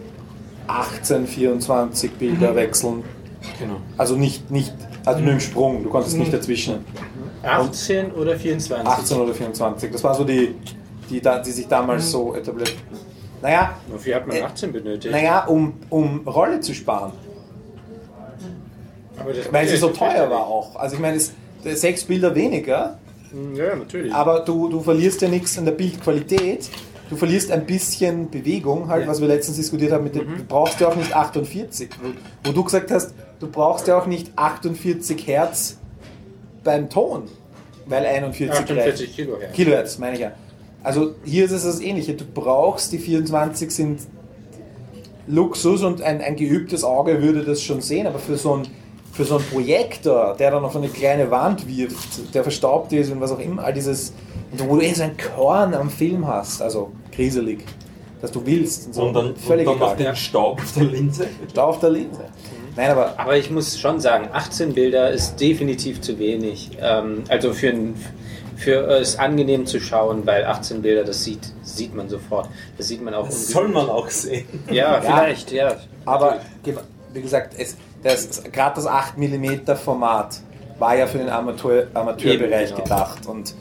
18, 0.67 1.27
24 1.27 2.13
Bilder 2.13 2.55
wechseln. 2.55 3.03
Genau. 3.59 3.77
Also 3.99 4.17
nicht, 4.17 4.51
nicht 4.51 4.73
also 5.05 5.21
nur 5.21 5.33
im 5.33 5.41
Sprung, 5.41 5.83
du 5.83 5.89
konntest 5.91 6.17
nicht 6.19 6.33
dazwischen. 6.33 6.85
18 7.43 8.13
oder 8.13 8.37
24? 8.37 8.87
18 8.87 9.19
oder 9.19 9.33
24, 9.35 9.91
das 9.91 10.05
war 10.05 10.15
so 10.15 10.25
die, 10.25 10.55
die, 11.09 11.21
da- 11.23 11.39
die 11.39 11.51
sich 11.51 11.67
damals 11.67 12.11
so 12.11 12.35
etabliert. 12.35 12.75
Naja, 13.43 13.77
Wofür 13.91 14.17
hat 14.17 14.27
man 14.27 14.37
Äh, 14.37 14.43
18 14.43 14.73
benötigt? 14.73 15.13
naja 15.15 15.47
um, 15.47 15.73
um 15.89 16.21
Rolle 16.29 16.61
zu 16.61 16.75
sparen. 16.75 17.13
Weil 19.51 19.69
sie 19.69 19.77
so 19.77 19.89
Ja, 19.89 19.93
teuer 19.93 20.31
war 20.31 20.47
auch. 20.47 20.77
Also 20.77 20.97
ich 20.97 21.01
meine, 21.01 21.17
es, 21.17 21.33
sechs 21.65 22.05
Bilder 22.05 22.35
weniger, 22.35 22.99
Ja, 23.55 23.77
natürlich. 23.77 24.13
aber 24.15 24.41
du, 24.41 24.69
du 24.69 24.81
verlierst 24.81 25.21
ja 25.23 25.29
nichts 25.29 25.57
an 25.59 25.65
der 25.65 25.73
Bildqualität. 25.73 26.69
Du 27.09 27.17
verlierst 27.17 27.51
ein 27.51 27.67
bisschen 27.67 28.31
Bewegung, 28.31 28.89
halt, 28.89 29.09
was 29.09 29.21
wir 29.21 29.27
letztens 29.27 29.57
diskutiert 29.57 29.91
haben, 29.93 30.05
mit 30.05 30.15
dem, 30.15 30.27
du 30.39 30.45
brauchst 30.45 30.79
ja 30.79 30.89
auch 30.89 30.95
nicht 30.95 31.15
48. 31.15 31.91
Wo, 32.01 32.49
wo 32.49 32.53
du 32.53 32.63
gesagt 32.63 32.91
hast, 32.93 33.15
du 33.41 33.49
brauchst 33.49 33.89
ja 33.89 33.99
auch 33.99 34.07
nicht 34.07 34.31
48 34.37 35.27
Hertz 35.27 35.77
beim 36.63 36.89
Ton, 36.89 37.25
weil 37.87 38.07
41 38.07 38.49
reicht. 38.51 38.71
48 38.71 39.17
Kilohertz. 39.17 39.53
Kilohertz, 39.55 39.99
meine 39.99 40.15
ich 40.15 40.21
ja. 40.21 40.33
Also 40.85 41.15
hier 41.25 41.45
ist 41.45 41.51
es 41.51 41.65
das 41.65 41.81
Ähnliche. 41.81 42.15
Du 42.15 42.25
brauchst, 42.33 42.93
die 42.93 42.99
24 42.99 43.71
sind 43.73 44.01
Luxus 45.27 45.83
und 45.83 46.03
ein, 46.03 46.21
ein 46.21 46.37
geübtes 46.37 46.85
Auge 46.85 47.23
würde 47.23 47.45
das 47.45 47.63
schon 47.63 47.81
sehen, 47.81 48.07
aber 48.07 48.19
für 48.19 48.37
so 48.37 48.55
ein 48.55 48.63
für 49.21 49.27
so 49.27 49.37
einen 49.37 49.45
Projektor, 49.45 50.35
der 50.39 50.51
dann 50.51 50.65
auf 50.65 50.75
eine 50.75 50.89
kleine 50.89 51.31
Wand 51.31 51.69
wirft, 51.69 52.35
der 52.35 52.43
verstaubt 52.43 52.91
ist 52.95 53.13
und 53.13 53.21
was 53.21 53.31
auch 53.31 53.39
immer, 53.39 53.63
all 53.63 53.75
dieses, 53.75 54.15
und 54.51 54.67
wo 54.67 54.77
du 54.77 54.83
eh 54.83 54.95
so 54.95 55.03
ein 55.03 55.15
Korn 55.19 55.75
am 55.75 55.91
Film 55.91 56.27
hast, 56.27 56.63
also 56.63 56.91
kriselig, 57.13 57.67
dass 58.23 58.33
du 58.33 58.41
willst. 58.47 58.87
Und, 58.87 58.95
so, 58.95 59.03
Und 59.03 59.13
dann, 59.13 59.37
völlig 59.37 59.69
und 59.69 59.79
dann 59.79 59.91
noch 59.91 59.97
den 59.97 60.17
Staub 60.17 60.63
auf 60.63 60.73
der 60.73 60.85
Linse. 60.85 61.27
Stau 61.51 61.67
auf 61.67 61.81
der 61.81 61.91
Linse. 61.91 62.25
Nein, 62.77 62.91
aber 62.91 63.13
Aber 63.19 63.37
ich 63.37 63.51
muss 63.51 63.79
schon 63.79 64.01
sagen, 64.01 64.31
18 64.33 64.73
Bilder 64.73 65.11
ist 65.11 65.39
definitiv 65.39 66.01
zu 66.01 66.19
wenig. 66.19 66.71
Ähm, 66.81 67.25
also 67.29 67.53
für, 67.53 67.69
ein, 67.69 67.97
für 68.57 68.87
es 68.89 69.19
angenehm 69.19 69.67
zu 69.67 69.81
schauen, 69.81 70.25
weil 70.25 70.47
18 70.47 70.81
Bilder, 70.81 71.05
das 71.05 71.25
sieht, 71.25 71.53
sieht 71.63 71.95
man 71.95 72.09
sofort. 72.09 72.49
Das 72.79 72.89
sieht 72.89 73.03
man 73.03 73.13
auch. 73.13 73.27
Das 73.27 73.49
soll 73.49 73.69
man 73.69 73.91
auch 73.91 74.09
sehen. 74.09 74.47
Ja, 74.71 74.99
vielleicht, 75.03 75.53
ja. 75.53 75.77
Aber 76.07 76.41
wie 77.13 77.21
gesagt, 77.21 77.55
es, 77.59 77.77
das, 78.03 78.43
gerade 78.45 78.77
das 78.77 78.87
8 78.87 79.19
mm 79.19 79.75
Format 79.77 80.41
war 80.79 80.97
ja 80.97 81.07
für 81.07 81.19
den 81.19 81.29
Amateur, 81.29 81.85
Amateurbereich 81.95 82.71
Eben, 82.71 82.77
genau. 82.77 82.83
gedacht 82.83 83.27
und 83.27 83.55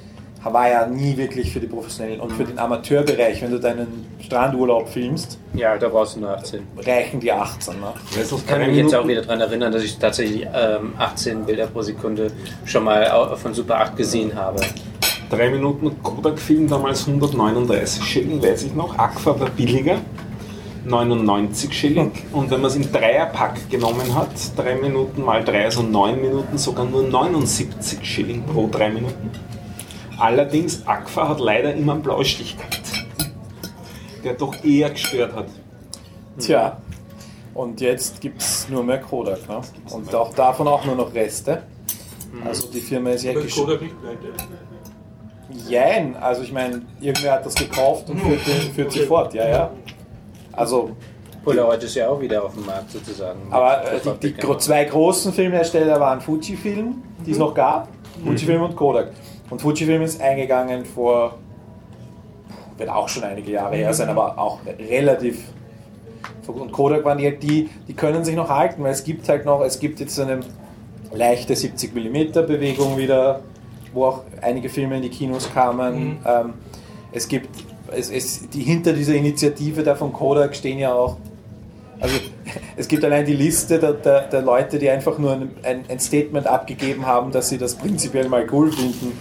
war 0.43 0.69
ja 0.69 0.85
nie 0.87 1.17
wirklich 1.17 1.51
für 1.51 1.59
die 1.59 1.67
Professionellen. 1.67 2.21
Und 2.21 2.31
für 2.31 2.45
den 2.45 2.57
Amateurbereich, 2.57 3.41
wenn 3.41 3.51
du 3.51 3.59
deinen 3.59 4.05
Strandurlaub 4.21 4.87
filmst, 4.87 5.37
Ja, 5.53 5.77
da 5.77 5.89
brauchst 5.89 6.15
du 6.15 6.21
nur 6.21 6.29
18. 6.29 6.65
reichen 6.85 7.19
die 7.19 7.31
18. 7.31 7.73
Ne? 7.79 7.93
Ich 8.21 8.47
kann 8.47 8.59
mich 8.65 8.77
jetzt 8.77 8.95
auch 8.95 9.05
wieder 9.05 9.21
daran 9.21 9.41
erinnern, 9.41 9.73
dass 9.73 9.83
ich 9.83 9.97
tatsächlich 9.97 10.47
ähm, 10.53 10.93
18 10.97 11.45
Bilder 11.45 11.67
pro 11.67 11.81
Sekunde 11.81 12.31
schon 12.65 12.85
mal 12.85 13.35
von 13.35 13.53
Super 13.53 13.81
8 13.81 13.97
gesehen 13.97 14.33
habe. 14.33 14.61
Drei 15.29 15.49
Minuten 15.49 16.01
Kodak-Film 16.01 16.67
damals 16.67 17.05
139 17.05 18.03
Schilling, 18.03 18.41
weiß 18.41 18.63
ich 18.63 18.73
noch. 18.73 18.97
Aqua 18.97 19.37
war 19.39 19.49
billiger, 19.49 19.97
99 20.85 21.73
Schilling. 21.73 22.11
Und 22.31 22.49
wenn 22.51 22.61
man 22.61 22.69
es 22.69 22.75
im 22.75 22.91
Dreierpack 22.91 23.69
genommen 23.69 24.15
hat, 24.15 24.29
drei 24.55 24.75
Minuten 24.75 25.23
mal 25.23 25.43
drei, 25.43 25.65
also 25.65 25.81
neun 25.81 26.21
Minuten, 26.21 26.57
sogar 26.57 26.85
nur 26.85 27.03
79 27.03 27.99
Schilling 28.03 28.43
pro 28.43 28.67
drei 28.67 28.89
Minuten. 28.89 29.29
Allerdings, 30.17 30.85
Aqua 30.85 31.29
hat 31.29 31.39
leider 31.39 31.73
immer 31.73 31.93
einen 31.93 32.01
Blaustich 32.01 32.57
gehabt, 32.57 32.81
der 34.23 34.33
doch 34.33 34.63
eher 34.63 34.89
gestört 34.89 35.35
hat. 35.35 35.47
Tja, 36.37 36.77
und 37.53 37.79
jetzt 37.81 38.19
gibt 38.21 38.41
es 38.41 38.67
nur 38.69 38.83
mehr 38.83 38.99
Kodak. 38.99 39.47
Ne? 39.49 39.61
Und 39.91 40.13
auch 40.15 40.33
davon 40.33 40.67
auch 40.67 40.83
nur 40.85 40.95
noch 40.95 41.13
Reste. 41.13 41.63
Also 42.45 42.67
die 42.67 42.79
Firma 42.81 43.09
ist 43.11 43.23
ja 43.23 43.33
Kodak 43.33 43.81
nicht 43.81 43.95
pleite? 44.01 44.33
Jein, 45.67 46.15
also 46.17 46.43
ich 46.43 46.51
meine, 46.51 46.83
irgendwer 47.01 47.33
hat 47.33 47.45
das 47.45 47.55
gekauft 47.55 48.09
und 48.09 48.19
führt, 48.19 48.45
den- 48.47 48.71
führt 48.73 48.91
sie 48.91 48.99
fort, 48.99 49.33
ja, 49.33 49.47
ja. 49.49 49.71
Also, 50.53 50.91
Polaroid 51.43 51.83
ist 51.83 51.95
ja 51.95 52.09
auch 52.09 52.19
wieder 52.19 52.43
auf 52.43 52.53
dem 52.53 52.65
Markt 52.65 52.91
sozusagen. 52.91 53.39
aber 53.49 53.93
äh, 53.93 53.99
die, 54.21 54.33
die 54.33 54.57
zwei 54.57 54.83
großen 54.83 55.33
Filmhersteller 55.33 55.99
waren 55.99 56.21
Fujifilm, 56.21 57.01
die 57.25 57.31
es 57.31 57.37
noch 57.37 57.53
gab, 57.53 57.87
Fujifilm 58.23 58.63
und 58.63 58.75
Kodak. 58.75 59.11
Und 59.49 59.61
Fujifilm 59.61 60.01
ist 60.01 60.21
eingegangen 60.21 60.85
vor, 60.85 61.35
wird 62.77 62.89
auch 62.89 63.09
schon 63.09 63.23
einige 63.23 63.51
Jahre 63.51 63.75
her 63.75 63.93
sein, 63.93 64.09
aber 64.09 64.37
auch 64.37 64.59
relativ. 64.65 65.43
Und 66.47 66.71
Kodak 66.71 67.05
waren 67.05 67.17
die, 67.17 67.37
die, 67.37 67.69
die 67.87 67.93
können 67.93 68.23
sich 68.25 68.35
noch 68.35 68.49
halten, 68.49 68.83
weil 68.83 68.91
es 68.91 69.03
gibt 69.03 69.29
halt 69.29 69.45
noch, 69.45 69.61
es 69.61 69.79
gibt 69.79 69.99
jetzt 69.99 70.19
eine 70.19 70.39
leichte 71.13 71.55
70 71.55 71.93
mm 71.93 72.45
Bewegung 72.47 72.97
wieder, 72.97 73.41
wo 73.93 74.05
auch 74.05 74.23
einige 74.41 74.69
Filme 74.69 74.97
in 74.97 75.03
die 75.03 75.09
Kinos 75.09 75.51
kamen. 75.53 76.17
Ähm, 76.25 76.53
es 77.11 77.27
gibt, 77.27 77.49
es, 77.95 78.09
es, 78.09 78.49
die 78.49 78.61
hinter 78.61 78.93
dieser 78.93 79.13
Initiative 79.13 79.83
da 79.83 79.95
von 79.95 80.13
Kodak 80.13 80.55
stehen 80.55 80.79
ja 80.79 80.93
auch, 80.93 81.17
also 81.99 82.15
es 82.77 82.87
gibt 82.87 83.03
allein 83.03 83.25
die 83.25 83.33
Liste 83.33 83.77
der, 83.77 83.93
der, 83.93 84.21
der 84.21 84.41
Leute, 84.41 84.79
die 84.79 84.89
einfach 84.89 85.17
nur 85.17 85.33
ein, 85.33 85.85
ein, 85.87 85.99
Statement 85.99 86.47
abgegeben 86.47 87.05
haben, 87.05 87.31
dass 87.31 87.49
sie 87.49 87.57
das 87.57 87.75
prinzipiell 87.75 88.29
mal 88.29 88.47
cool 88.51 88.71
finden, 88.71 89.11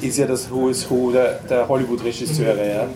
ist 0.00 0.18
ja 0.18 0.26
das 0.26 0.50
Who 0.50 0.68
is 0.68 0.88
Who 0.90 1.10
der, 1.12 1.40
der 1.48 1.68
Hollywood-Regisseure. 1.68 2.68
Ja? 2.68 2.86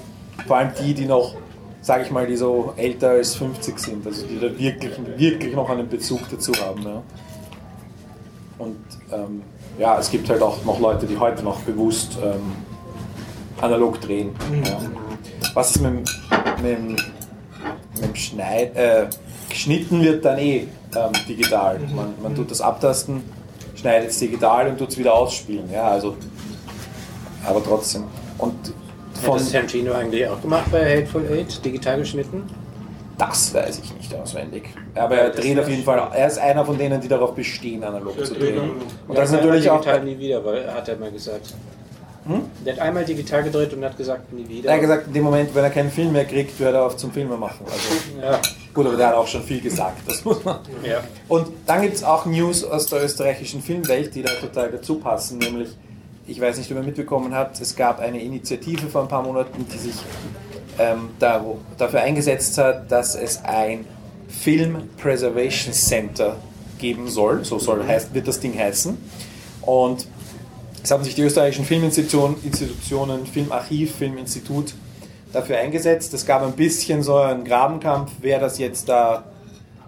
Vor 0.46 0.58
allem 0.58 0.70
die, 0.80 0.92
die 0.92 1.06
noch, 1.06 1.34
sage 1.80 2.04
ich 2.04 2.10
mal, 2.10 2.26
die 2.26 2.36
so 2.36 2.74
älter 2.76 3.10
als 3.10 3.34
50 3.36 3.78
sind, 3.78 4.06
also 4.06 4.26
die 4.26 4.38
da 4.38 4.58
wirklich, 4.58 4.92
wirklich 5.16 5.54
noch 5.54 5.70
einen 5.70 5.88
Bezug 5.88 6.20
dazu 6.30 6.52
haben. 6.60 6.82
Ja? 6.82 7.02
Und 8.58 8.76
ähm, 9.10 9.42
ja, 9.78 9.98
es 9.98 10.10
gibt 10.10 10.28
halt 10.28 10.42
auch 10.42 10.64
noch 10.64 10.80
Leute, 10.80 11.06
die 11.06 11.18
heute 11.18 11.42
noch 11.42 11.60
bewusst 11.60 12.18
ähm, 12.22 12.52
analog 13.60 14.00
drehen. 14.00 14.30
Ja. 14.64 14.78
Was 15.54 15.70
ist 15.76 15.80
mit, 15.82 15.92
dem- 15.92 16.62
mit, 16.62 17.02
mit 17.94 18.04
dem 18.04 18.14
Schneid, 18.14 18.76
äh, 18.76 19.06
geschnitten 19.48 20.02
wird 20.02 20.24
dann 20.24 20.38
eh 20.38 20.66
ähm, 20.96 21.12
digital. 21.28 21.78
Man, 21.94 22.14
man 22.22 22.34
tut 22.34 22.50
das 22.50 22.60
abtasten, 22.60 23.22
schneidet 23.76 24.10
es 24.10 24.18
digital 24.18 24.68
und 24.68 24.78
tut 24.78 24.88
es 24.90 24.98
wieder 24.98 25.14
ausspielen. 25.14 25.70
Ja, 25.72 25.88
also, 25.88 26.16
aber 27.46 27.62
trotzdem. 27.62 28.04
Und 28.38 28.54
Hat 29.16 29.24
von 29.24 29.38
das 29.38 29.50
Tarantino 29.52 29.92
eigentlich 29.92 30.26
auch 30.28 30.40
gemacht 30.40 30.66
bei 30.72 30.98
Hateful 30.98 31.24
Eight, 31.30 31.64
digital 31.64 31.98
geschnitten? 31.98 32.42
das 33.16 33.54
weiß 33.54 33.78
ich 33.78 33.94
nicht 33.94 34.12
auswendig. 34.12 34.64
Aber 34.96 35.14
er 35.14 35.30
dreht 35.30 35.56
auf 35.60 35.68
jeden 35.68 35.84
Fall, 35.84 36.02
er 36.12 36.26
ist 36.26 36.36
einer 36.38 36.64
von 36.64 36.76
denen, 36.76 37.00
die 37.00 37.06
darauf 37.06 37.32
bestehen, 37.32 37.84
analog 37.84 38.26
zu 38.26 38.34
drehen. 38.34 38.72
Und 39.06 39.16
das 39.16 39.26
ist 39.30 39.36
natürlich 39.36 39.70
auch. 39.70 39.80
digital 39.80 40.02
nie 40.04 40.18
wieder, 40.18 40.44
weil, 40.44 40.68
hat 40.74 40.88
er 40.88 40.96
mal 40.96 41.12
gesagt. 41.12 41.54
Hm? 42.26 42.42
Der 42.64 42.74
hat 42.74 42.80
einmal 42.80 43.04
digital 43.04 43.42
gedreht 43.42 43.74
und 43.74 43.84
hat 43.84 43.96
gesagt, 43.98 44.32
nie 44.32 44.48
wieder. 44.48 44.70
Er 44.70 44.76
hat 44.76 44.80
gesagt, 44.80 45.06
in 45.08 45.12
dem 45.12 45.24
Moment, 45.24 45.54
wenn 45.54 45.62
er 45.62 45.70
keinen 45.70 45.90
Film 45.90 46.12
mehr 46.12 46.24
kriegt, 46.24 46.58
hört 46.58 46.74
er 46.74 46.86
auf 46.86 46.96
zum 46.96 47.12
Filme 47.12 47.36
machen. 47.36 47.66
Also, 47.66 48.26
ja, 48.26 48.40
gut, 48.72 48.86
aber 48.86 48.96
der 48.96 49.08
hat 49.08 49.14
auch 49.14 49.26
schon 49.26 49.42
viel 49.42 49.60
gesagt, 49.60 49.98
das 50.06 50.24
muss 50.24 50.42
man. 50.42 50.60
ja. 50.82 51.02
Und 51.28 51.48
dann 51.66 51.82
gibt 51.82 51.94
es 51.94 52.04
auch 52.04 52.24
News 52.24 52.64
aus 52.64 52.86
der 52.86 53.04
österreichischen 53.04 53.60
Filmwelt, 53.60 54.14
die 54.14 54.22
da 54.22 54.30
total 54.40 54.70
dazu 54.70 54.96
passen, 54.96 55.38
nämlich, 55.38 55.68
ich 56.26 56.40
weiß 56.40 56.56
nicht, 56.56 56.70
ob 56.70 56.78
ihr 56.78 56.82
mitbekommen 56.82 57.34
habt, 57.34 57.60
es 57.60 57.76
gab 57.76 58.00
eine 58.00 58.22
Initiative 58.22 58.86
vor 58.86 59.02
ein 59.02 59.08
paar 59.08 59.22
Monaten, 59.22 59.66
die 59.70 59.78
sich 59.78 59.96
ähm, 60.78 61.10
da, 61.18 61.44
dafür 61.76 62.00
eingesetzt 62.00 62.56
hat, 62.56 62.90
dass 62.90 63.14
es 63.14 63.44
ein 63.44 63.84
Film 64.28 64.88
Preservation 64.96 65.74
Center 65.74 66.36
geben 66.78 67.08
soll, 67.08 67.44
so 67.44 67.58
soll, 67.58 67.86
heißt, 67.86 68.14
wird 68.14 68.26
das 68.26 68.40
Ding 68.40 68.58
heißen. 68.58 68.96
Und 69.60 70.06
es 70.84 70.90
haben 70.90 71.02
sich 71.02 71.14
die 71.14 71.22
österreichischen 71.22 71.64
Filminstitutionen, 71.64 72.36
Institutionen, 72.44 73.24
Filmarchiv, 73.24 73.94
Filminstitut 73.94 74.74
dafür 75.32 75.56
eingesetzt. 75.56 76.12
Es 76.12 76.26
gab 76.26 76.42
ein 76.42 76.52
bisschen 76.52 77.02
so 77.02 77.16
einen 77.16 77.42
Grabenkampf, 77.42 78.12
wer 78.20 78.38
das 78.38 78.58
jetzt 78.58 78.90
da 78.90 79.24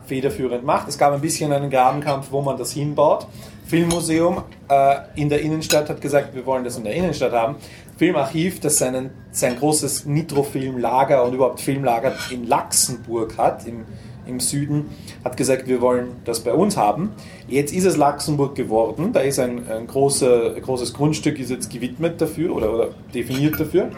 federführend 0.07 0.65
macht. 0.65 0.89
Es 0.89 0.97
gab 0.97 1.13
ein 1.13 1.21
bisschen 1.21 1.53
einen 1.53 1.69
Grabenkampf, 1.69 2.29
wo 2.31 2.41
man 2.41 2.57
das 2.57 2.73
hinbaut. 2.73 3.27
Filmmuseum 3.67 4.43
äh, 4.71 4.97
in 5.17 5.29
der 5.29 5.43
Innenstadt 5.43 5.91
hat 5.91 6.01
gesagt, 6.01 6.35
wir 6.35 6.47
wollen 6.47 6.65
das 6.65 6.79
in 6.79 6.85
der 6.85 6.95
Innenstadt 6.95 7.33
haben. 7.33 7.57
Filmarchiv, 7.99 8.61
das 8.61 8.79
seinen, 8.79 9.11
sein 9.33 9.59
großes 9.59 10.07
Nitrofilmlager 10.07 11.23
und 11.25 11.35
überhaupt 11.35 11.61
Filmlager 11.61 12.15
in 12.31 12.47
Laxenburg 12.47 13.37
hat, 13.37 13.67
im, 13.67 13.85
im 14.27 14.41
Süden, 14.41 14.87
hat 15.25 15.37
gesagt, 15.37 15.69
wir 15.69 15.81
wollen 15.81 16.09
das 16.25 16.41
bei 16.41 16.53
uns 16.53 16.77
haben. 16.77 17.13
Jetzt 17.49 17.73
ist 17.73 17.85
es 17.85 17.97
Laxenburg 17.97 18.55
geworden. 18.55 19.13
Da 19.13 19.21
ist 19.21 19.39
ein, 19.39 19.69
ein 19.69 19.87
großer, 19.87 20.61
großes 20.61 20.95
Grundstück 20.95 21.39
ist 21.39 21.51
jetzt 21.51 21.71
gewidmet 21.71 22.21
dafür 22.21 22.55
oder, 22.55 22.73
oder 22.73 22.89
definiert 23.15 23.59
dafür. 23.59 23.91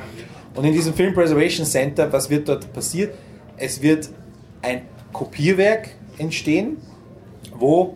Und 0.54 0.64
in 0.64 0.72
diesem 0.72 0.94
Film 0.94 1.14
Preservation 1.14 1.66
Center, 1.66 2.12
was 2.12 2.28
wird 2.30 2.48
dort 2.48 2.72
passiert? 2.72 3.14
Es 3.56 3.80
wird 3.82 4.08
ein 4.62 4.82
Kopierwerk 5.12 5.90
entstehen, 6.18 6.78
wo 7.56 7.94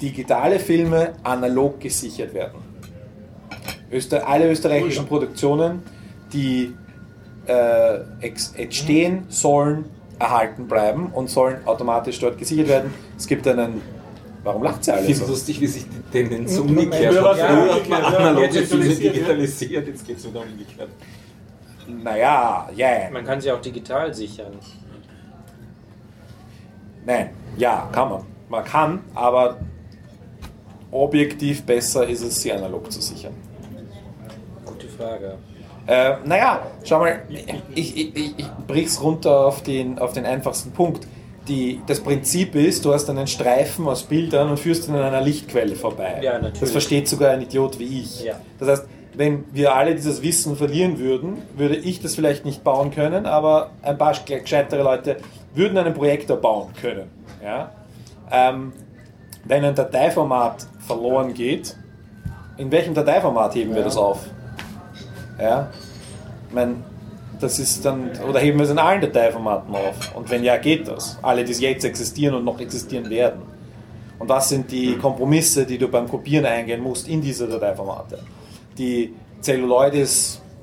digitale 0.00 0.58
Filme 0.58 1.14
analog 1.22 1.80
gesichert 1.80 2.34
werden. 2.34 2.58
Öster 3.90 4.26
alle 4.28 4.50
österreichischen 4.50 5.06
Produktionen, 5.06 5.82
die 6.32 6.74
äh, 7.46 8.00
entstehen, 8.56 9.24
sollen 9.28 9.86
erhalten 10.18 10.66
bleiben 10.66 11.06
und 11.12 11.28
sollen 11.28 11.66
automatisch 11.66 12.18
dort 12.20 12.38
gesichert 12.38 12.68
werden. 12.68 12.94
Es 13.16 13.26
gibt 13.26 13.46
einen. 13.46 13.80
Warum 14.42 14.62
lacht 14.62 14.86
ihr 14.86 14.94
alle 14.94 15.02
Ich 15.02 15.08
finde 15.08 15.18
so? 15.18 15.24
es 15.24 15.30
lustig, 15.30 15.60
wie 15.60 15.66
sich 15.66 15.86
die 15.88 16.00
Tendenz 16.12 16.56
umgekehrt 16.56 17.14
ja, 17.14 17.24
hat. 17.24 17.36
ja, 17.36 17.48
Früher 17.48 17.74
hat 17.74 17.88
man 17.88 18.00
ja. 18.00 18.06
analoge 18.06 18.46
Jetzt 18.46 18.70
Filme 18.70 18.94
digitalisiert, 18.94 19.86
jetzt 19.88 20.06
geht 20.06 20.18
es 20.18 20.28
wieder 20.28 20.40
umgekehrt. 20.40 20.88
Naja, 21.88 22.68
ja. 22.74 22.88
Yeah. 22.88 23.10
Man 23.10 23.24
kann 23.24 23.40
sie 23.40 23.50
auch 23.50 23.60
digital 23.60 24.14
sichern. 24.14 24.52
Nein, 27.04 27.30
ja, 27.56 27.88
kann 27.92 28.08
man. 28.08 28.22
Man 28.48 28.64
kann, 28.64 29.00
aber 29.14 29.58
objektiv 30.90 31.64
besser 31.64 32.06
ist 32.06 32.22
es, 32.22 32.40
sie 32.40 32.52
analog 32.52 32.90
zu 32.90 33.00
sichern? 33.00 33.34
Gute 34.64 34.88
Frage. 34.88 35.38
Äh, 35.86 36.16
naja, 36.24 36.62
schau 36.84 36.98
mal, 37.00 37.22
ich, 37.74 37.96
ich, 37.96 38.16
ich, 38.16 38.38
ich 38.38 38.46
brich's 38.66 39.00
runter 39.02 39.46
auf 39.46 39.62
den, 39.62 39.98
auf 39.98 40.12
den 40.12 40.26
einfachsten 40.26 40.72
Punkt. 40.72 41.06
Die, 41.48 41.80
das 41.86 42.00
Prinzip 42.00 42.56
ist, 42.56 42.84
du 42.84 42.92
hast 42.92 43.08
einen 43.08 43.28
Streifen 43.28 43.86
aus 43.86 44.02
Bildern 44.02 44.50
und 44.50 44.58
führst 44.58 44.88
ihn 44.88 44.96
an 44.96 45.02
einer 45.02 45.20
Lichtquelle 45.20 45.76
vorbei. 45.76 46.18
Ja, 46.20 46.34
natürlich. 46.34 46.58
Das 46.58 46.70
versteht 46.72 47.08
sogar 47.08 47.30
ein 47.30 47.42
Idiot 47.42 47.78
wie 47.78 48.00
ich. 48.00 48.24
Ja. 48.24 48.34
Das 48.58 48.68
heißt, 48.68 48.86
wenn 49.14 49.44
wir 49.52 49.74
alle 49.74 49.94
dieses 49.94 50.22
Wissen 50.22 50.56
verlieren 50.56 50.98
würden, 50.98 51.38
würde 51.56 51.76
ich 51.76 52.02
das 52.02 52.16
vielleicht 52.16 52.44
nicht 52.44 52.64
bauen 52.64 52.90
können, 52.90 53.26
aber 53.26 53.70
ein 53.82 53.96
paar 53.96 54.14
gescheitere 54.26 54.82
Leute 54.82 55.18
würden 55.54 55.78
einen 55.78 55.94
Projektor 55.94 56.36
bauen 56.36 56.72
können. 56.80 57.08
Ja? 57.42 57.70
Ähm, 58.30 58.72
wenn 59.44 59.64
ein 59.64 59.74
Dateiformat 59.74 60.66
verloren 60.80 61.32
geht, 61.32 61.76
in 62.58 62.70
welchem 62.70 62.94
Dateiformat 62.94 63.54
heben 63.54 63.74
wir 63.74 63.82
das 63.82 63.96
auf? 63.96 64.18
Ja? 65.38 65.70
Ich 66.48 66.54
meine, 66.54 66.76
das 67.40 67.58
ist 67.58 67.84
dann, 67.84 68.10
oder 68.28 68.40
heben 68.40 68.58
wir 68.58 68.64
es 68.64 68.70
in 68.70 68.78
allen 68.78 69.00
Dateiformaten 69.00 69.74
auf? 69.74 70.14
Und 70.14 70.30
wenn 70.30 70.42
ja, 70.42 70.56
geht 70.56 70.88
das? 70.88 71.18
Alle, 71.22 71.44
die 71.44 71.52
jetzt 71.52 71.84
existieren 71.84 72.34
und 72.34 72.44
noch 72.44 72.60
existieren 72.60 73.08
werden. 73.10 73.42
Und 74.18 74.28
was 74.28 74.48
sind 74.48 74.70
die 74.70 74.96
Kompromisse, 74.96 75.66
die 75.66 75.76
du 75.76 75.88
beim 75.88 76.08
Kopieren 76.08 76.46
eingehen 76.46 76.82
musst 76.82 77.08
in 77.08 77.20
diese 77.20 77.46
Dateiformate? 77.46 78.18
Die 78.78 79.12
Celluloid 79.42 79.94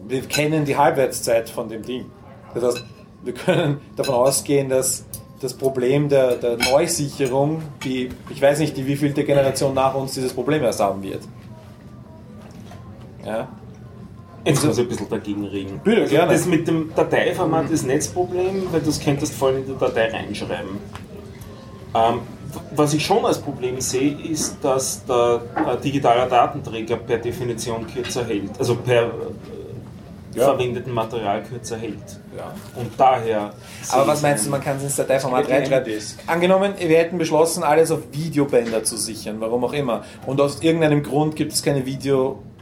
wir 0.05 0.21
kennen 0.23 0.65
die 0.65 0.75
Halbwertszeit 0.75 1.49
von 1.49 1.69
dem 1.69 1.81
Ding. 1.83 2.05
Das 2.53 2.63
heißt, 2.63 2.85
wir 3.23 3.33
können 3.33 3.79
davon 3.95 4.15
ausgehen, 4.15 4.69
dass 4.69 5.05
das 5.39 5.53
Problem 5.53 6.09
der, 6.09 6.35
der 6.35 6.57
Neusicherung, 6.57 7.61
die, 7.83 8.09
ich 8.29 8.41
weiß 8.41 8.59
nicht, 8.59 8.75
die 8.77 8.85
wievielte 8.85 9.23
Generation 9.23 9.73
nach 9.73 9.93
uns 9.95 10.13
dieses 10.13 10.33
Problem 10.33 10.63
erst 10.63 10.79
haben 10.79 11.03
wird. 11.03 11.21
Ja. 13.25 13.47
Jetzt 14.45 14.65
muss 14.65 14.77
ich 14.77 14.83
ein 14.83 14.89
bisschen 14.89 15.09
dagegen 15.09 15.45
reden. 15.45 15.79
Bitte, 15.83 16.01
also 16.01 16.15
gerne. 16.15 16.33
Das 16.33 16.45
mit 16.45 16.67
dem 16.67 16.93
Dateiformat 16.95 17.69
ist 17.69 17.85
nicht 17.85 17.99
das 17.99 18.07
Problem, 18.09 18.63
weil 18.71 18.81
das 18.81 18.99
könntest 18.99 19.33
du 19.33 19.37
voll 19.37 19.53
in 19.55 19.65
die 19.65 19.77
Datei 19.79 20.09
reinschreiben. 20.11 20.77
Ähm, 21.95 22.19
was 22.75 22.93
ich 22.93 23.05
schon 23.05 23.25
als 23.25 23.39
Problem 23.39 23.79
sehe, 23.79 24.17
ist, 24.19 24.57
dass 24.61 25.03
der 25.05 25.41
äh, 25.55 25.81
digitale 25.81 26.29
Datenträger 26.29 26.97
per 26.97 27.17
Definition 27.19 27.87
kürzer 27.87 28.25
hält, 28.25 28.51
also 28.59 28.75
per 28.75 29.03
äh, 29.03 29.07
Ja. 30.35 30.45
verwendeten 30.45 30.91
Material 30.93 31.43
kürzer 31.43 31.77
hält. 31.77 32.19
Ja. 32.35 32.53
Und 32.75 32.91
daher. 32.97 33.53
Aber 33.91 34.07
was 34.07 34.21
meinst 34.23 34.45
du, 34.45 34.49
man 34.49 34.61
kann 34.61 34.77
es 34.77 34.83
ins 34.83 34.95
Dateiformat 34.95 35.45
Es 35.45 35.51
reinschreiben? 35.51 35.93
Angenommen, 36.27 36.73
wir 36.77 36.97
hätten 36.97 37.17
beschlossen, 37.17 37.63
alles 37.63 37.91
auf 37.91 37.99
Videobänder 38.11 38.83
zu 38.83 38.97
sichern, 38.97 39.37
warum 39.39 39.63
auch 39.63 39.73
immer. 39.73 40.03
Und 40.25 40.41
aus 40.41 40.61
irgendeinem 40.61 41.01
Grund 41.03 41.35
gibt 41.35 41.53
es 41.53 41.61
keine 41.63 41.85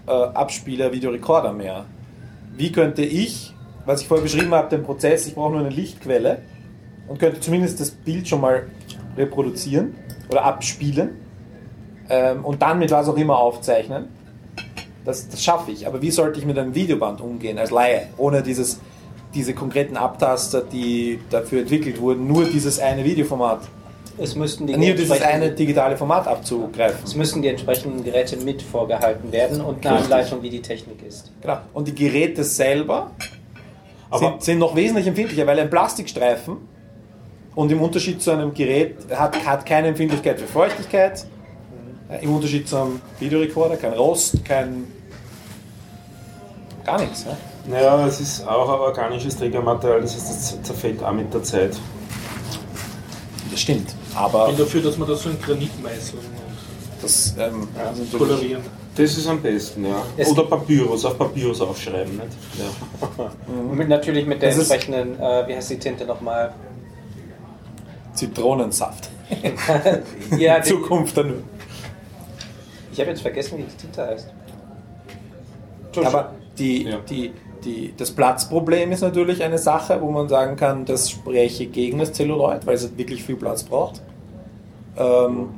Videoabspieler, 0.05 0.91
Videorekorder 0.91 1.53
mehr. 1.53 1.85
Wie 2.55 2.71
könnte 2.71 3.03
ich, 3.03 3.53
was 3.85 4.01
ich 4.01 4.07
vorher 4.07 4.23
beschrieben 4.23 4.53
habe, 4.53 4.69
den 4.69 4.83
Prozess, 4.83 5.27
ich 5.27 5.35
brauche 5.35 5.51
nur 5.51 5.61
eine 5.61 5.69
Lichtquelle 5.69 6.39
und 7.07 7.19
könnte 7.19 7.39
zumindest 7.39 7.79
das 7.79 7.91
Bild 7.91 8.27
schon 8.27 8.41
mal 8.41 8.67
reproduzieren 9.17 9.95
oder 10.29 10.43
abspielen 10.43 11.11
ähm, 12.09 12.45
und 12.45 12.61
dann 12.61 12.79
mit 12.79 12.91
was 12.91 13.07
auch 13.07 13.17
immer 13.17 13.37
aufzeichnen. 13.37 14.07
Das, 15.03 15.29
das 15.29 15.43
schaffe 15.43 15.71
ich. 15.71 15.87
Aber 15.87 16.01
wie 16.01 16.11
sollte 16.11 16.39
ich 16.39 16.45
mit 16.45 16.57
einem 16.57 16.75
Videoband 16.75 17.21
umgehen 17.21 17.57
als 17.57 17.71
Laie, 17.71 18.07
ohne 18.17 18.43
dieses, 18.43 18.79
diese 19.33 19.53
konkreten 19.53 19.97
Abtaster, 19.97 20.61
die 20.61 21.19
dafür 21.29 21.61
entwickelt 21.61 21.99
wurden, 21.99 22.27
nur 22.27 22.45
dieses 22.45 22.79
eine 22.79 23.03
Videoformat, 23.03 23.61
Es 24.17 24.35
müssten 24.35 24.67
die, 24.67 24.73
nur 24.75 24.85
dieses 24.87 25.09
entsprechenden- 25.09 25.43
eine 25.43 25.51
digitale 25.51 25.97
Format 25.97 26.27
abzugreifen. 26.27 26.99
es 27.03 27.15
müssten 27.15 27.41
die 27.41 27.47
entsprechenden 27.47 28.03
Geräte 28.03 28.37
mit 28.37 28.61
vorgehalten 28.61 29.31
werden 29.31 29.61
und 29.61 29.85
eine 29.85 29.95
Richtig. 29.99 30.13
Anleitung, 30.13 30.41
wie 30.43 30.49
die 30.49 30.61
Technik 30.61 31.01
ist. 31.07 31.31
Genau. 31.41 31.57
Und 31.73 31.87
die 31.87 31.95
Geräte 31.95 32.43
selber 32.43 33.11
Aber- 34.09 34.19
sind, 34.19 34.43
sind 34.43 34.59
noch 34.59 34.75
wesentlich 34.75 35.07
empfindlicher, 35.07 35.47
weil 35.47 35.59
ein 35.59 35.69
Plastikstreifen 35.69 36.57
und 37.55 37.71
im 37.71 37.81
Unterschied 37.81 38.21
zu 38.21 38.31
einem 38.31 38.53
Gerät 38.53 38.97
hat, 39.15 39.45
hat 39.45 39.65
keine 39.65 39.87
Empfindlichkeit 39.87 40.39
für 40.39 40.47
Feuchtigkeit, 40.47 41.25
äh, 42.09 42.23
im 42.23 42.35
Unterschied 42.35 42.67
zu 42.67 42.77
einem 42.77 43.01
Videorekorder, 43.19 43.77
kein 43.77 43.93
Rost, 43.93 44.43
kein 44.45 44.85
gar 46.85 46.99
nichts. 46.99 47.25
Ja? 47.25 47.37
Naja, 47.69 48.07
es 48.07 48.19
ist 48.19 48.47
auch 48.47 48.67
ein 48.67 48.79
organisches 48.79 49.37
Trägermaterial, 49.37 50.01
das 50.01 50.15
heißt, 50.15 50.29
das 50.29 50.63
zerfällt 50.63 51.03
auch 51.03 51.11
mit 51.13 51.33
der 51.33 51.43
Zeit. 51.43 51.77
Das 53.51 53.59
stimmt. 53.59 53.95
Ich 54.11 54.17
Aber 54.17 54.47
bin 54.47 54.57
dafür, 54.57 54.81
dass 54.81 54.97
man 54.97 55.07
das 55.07 55.21
so 55.23 55.29
in 55.29 55.41
Granit 55.41 55.81
meißeln 55.81 56.19
und 56.19 57.03
das 57.03 57.35
ähm, 57.39 57.61
ist 57.63 57.77
natürlich- 57.77 58.11
kolorieren. 58.17 58.61
Das 58.93 59.17
ist 59.17 59.25
am 59.25 59.41
besten, 59.41 59.85
ja. 59.85 60.03
Es- 60.17 60.27
Oder 60.29 60.43
Papyrus, 60.43 61.05
auf 61.05 61.17
Papyrus 61.17 61.61
aufschreiben, 61.61 62.11
nicht? 62.17 62.27
Ja. 62.59 63.31
Und 63.47 63.77
mit, 63.77 63.87
natürlich 63.87 64.25
mit 64.25 64.41
der 64.41 64.49
Das 64.49 64.57
entsprechenden, 64.69 65.17
äh, 65.17 65.47
wie 65.47 65.55
heißt 65.55 65.69
die 65.69 65.79
Tinte 65.79 66.03
nochmal? 66.05 66.53
Zitronensaft. 68.13 69.09
ja, 70.37 70.57
In 70.57 70.63
Zukunft 70.63 71.15
dann. 71.15 71.43
ich 72.91 72.99
habe 72.99 73.11
jetzt 73.11 73.21
vergessen, 73.21 73.59
wie 73.59 73.63
die 73.63 73.77
Tinte 73.77 74.05
heißt. 74.05 74.27
Aber 76.03 76.33
die, 76.57 76.83
Ja. 76.83 76.97
die, 77.09 77.31
die, 77.65 77.93
das 77.97 78.11
Platzproblem 78.11 78.91
ist 78.91 79.01
natürlich 79.01 79.43
eine 79.43 79.57
Sache, 79.57 80.01
wo 80.01 80.09
man 80.11 80.27
sagen 80.29 80.55
kann, 80.55 80.85
das 80.85 81.09
spreche 81.09 81.65
gegen 81.67 81.99
das 81.99 82.13
Zelluloid, 82.13 82.65
weil 82.65 82.75
es 82.75 82.97
wirklich 82.97 83.23
viel 83.23 83.35
Platz 83.35 83.63
braucht. 83.63 84.01
Ähm, 84.97 85.49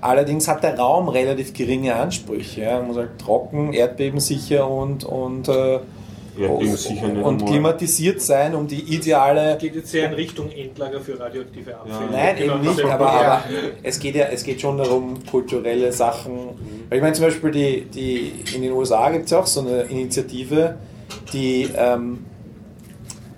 allerdings 0.00 0.48
hat 0.48 0.62
der 0.62 0.78
Raum 0.78 1.08
relativ 1.08 1.52
geringe 1.52 1.94
Ansprüche. 1.94 2.62
Ja. 2.62 2.78
Man 2.78 2.88
muss 2.88 2.96
halt 2.96 3.18
trocken, 3.18 3.72
erdbebensicher 3.72 4.68
und, 4.68 5.04
und, 5.04 5.48
äh, 5.48 5.78
und 6.38 7.42
einmal. 7.42 7.44
klimatisiert 7.50 8.20
sein, 8.22 8.54
um 8.54 8.66
die 8.66 8.94
ideale 8.94 9.58
Geht 9.58 9.74
jetzt 9.74 9.90
sehr 9.90 10.06
in 10.08 10.14
Richtung 10.14 10.50
Endlager 10.50 11.00
für 11.00 11.18
radioaktive 11.20 11.74
Abfälle. 11.76 12.10
Nein, 12.10 12.36
Genau, 12.38 12.54
eben 12.54 12.62
nicht, 12.66 12.84
aber, 12.84 13.04
ja- 13.04 13.20
aber 13.32 13.42
es, 13.82 13.98
geht 13.98 14.14
ja, 14.14 14.26
es 14.26 14.42
geht 14.44 14.60
schon 14.60 14.78
darum, 14.78 15.18
kulturelle 15.30 15.92
Sachen. 15.92 16.32
Weil 16.88 16.98
ich 16.98 17.02
meine 17.02 17.14
zum 17.14 17.26
Beispiel, 17.26 17.50
die, 17.50 17.80
die, 17.82 18.32
in 18.54 18.62
den 18.62 18.72
USA 18.72 19.10
gibt 19.10 19.26
es 19.26 19.32
ja 19.32 19.40
auch 19.40 19.46
so 19.46 19.60
eine 19.60 19.82
Initiative, 19.82 20.76
die 21.32 21.68
ähm, 21.76 22.24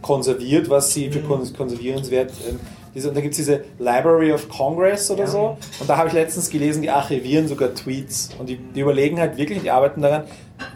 konserviert, 0.01 0.69
was 0.69 0.93
sie 0.93 1.11
für 1.11 1.21
kons- 1.21 1.55
konservierenswert. 1.57 2.33
Ähm, 2.49 2.59
diese, 2.95 3.09
und 3.09 3.17
da 3.17 3.21
gibt 3.23 3.33
es 3.33 3.39
diese 3.39 3.65
Library 3.79 4.33
of 4.33 4.49
Congress 4.51 5.11
oder 5.11 5.27
so. 5.27 5.57
Und 5.81 5.89
da 5.89 5.97
habe 5.97 6.09
ich 6.09 6.15
letztens 6.15 6.51
gelesen, 6.51 6.83
die 6.83 6.91
archivieren 6.91 7.49
sogar 7.49 7.75
Tweets. 7.75 8.31
Und 8.39 8.49
die, 8.49 8.57
die 8.57 8.81
überlegen 8.81 9.19
halt 9.19 9.39
wirklich, 9.39 9.63
die 9.63 9.71
arbeiten 9.71 10.03
daran, 10.03 10.25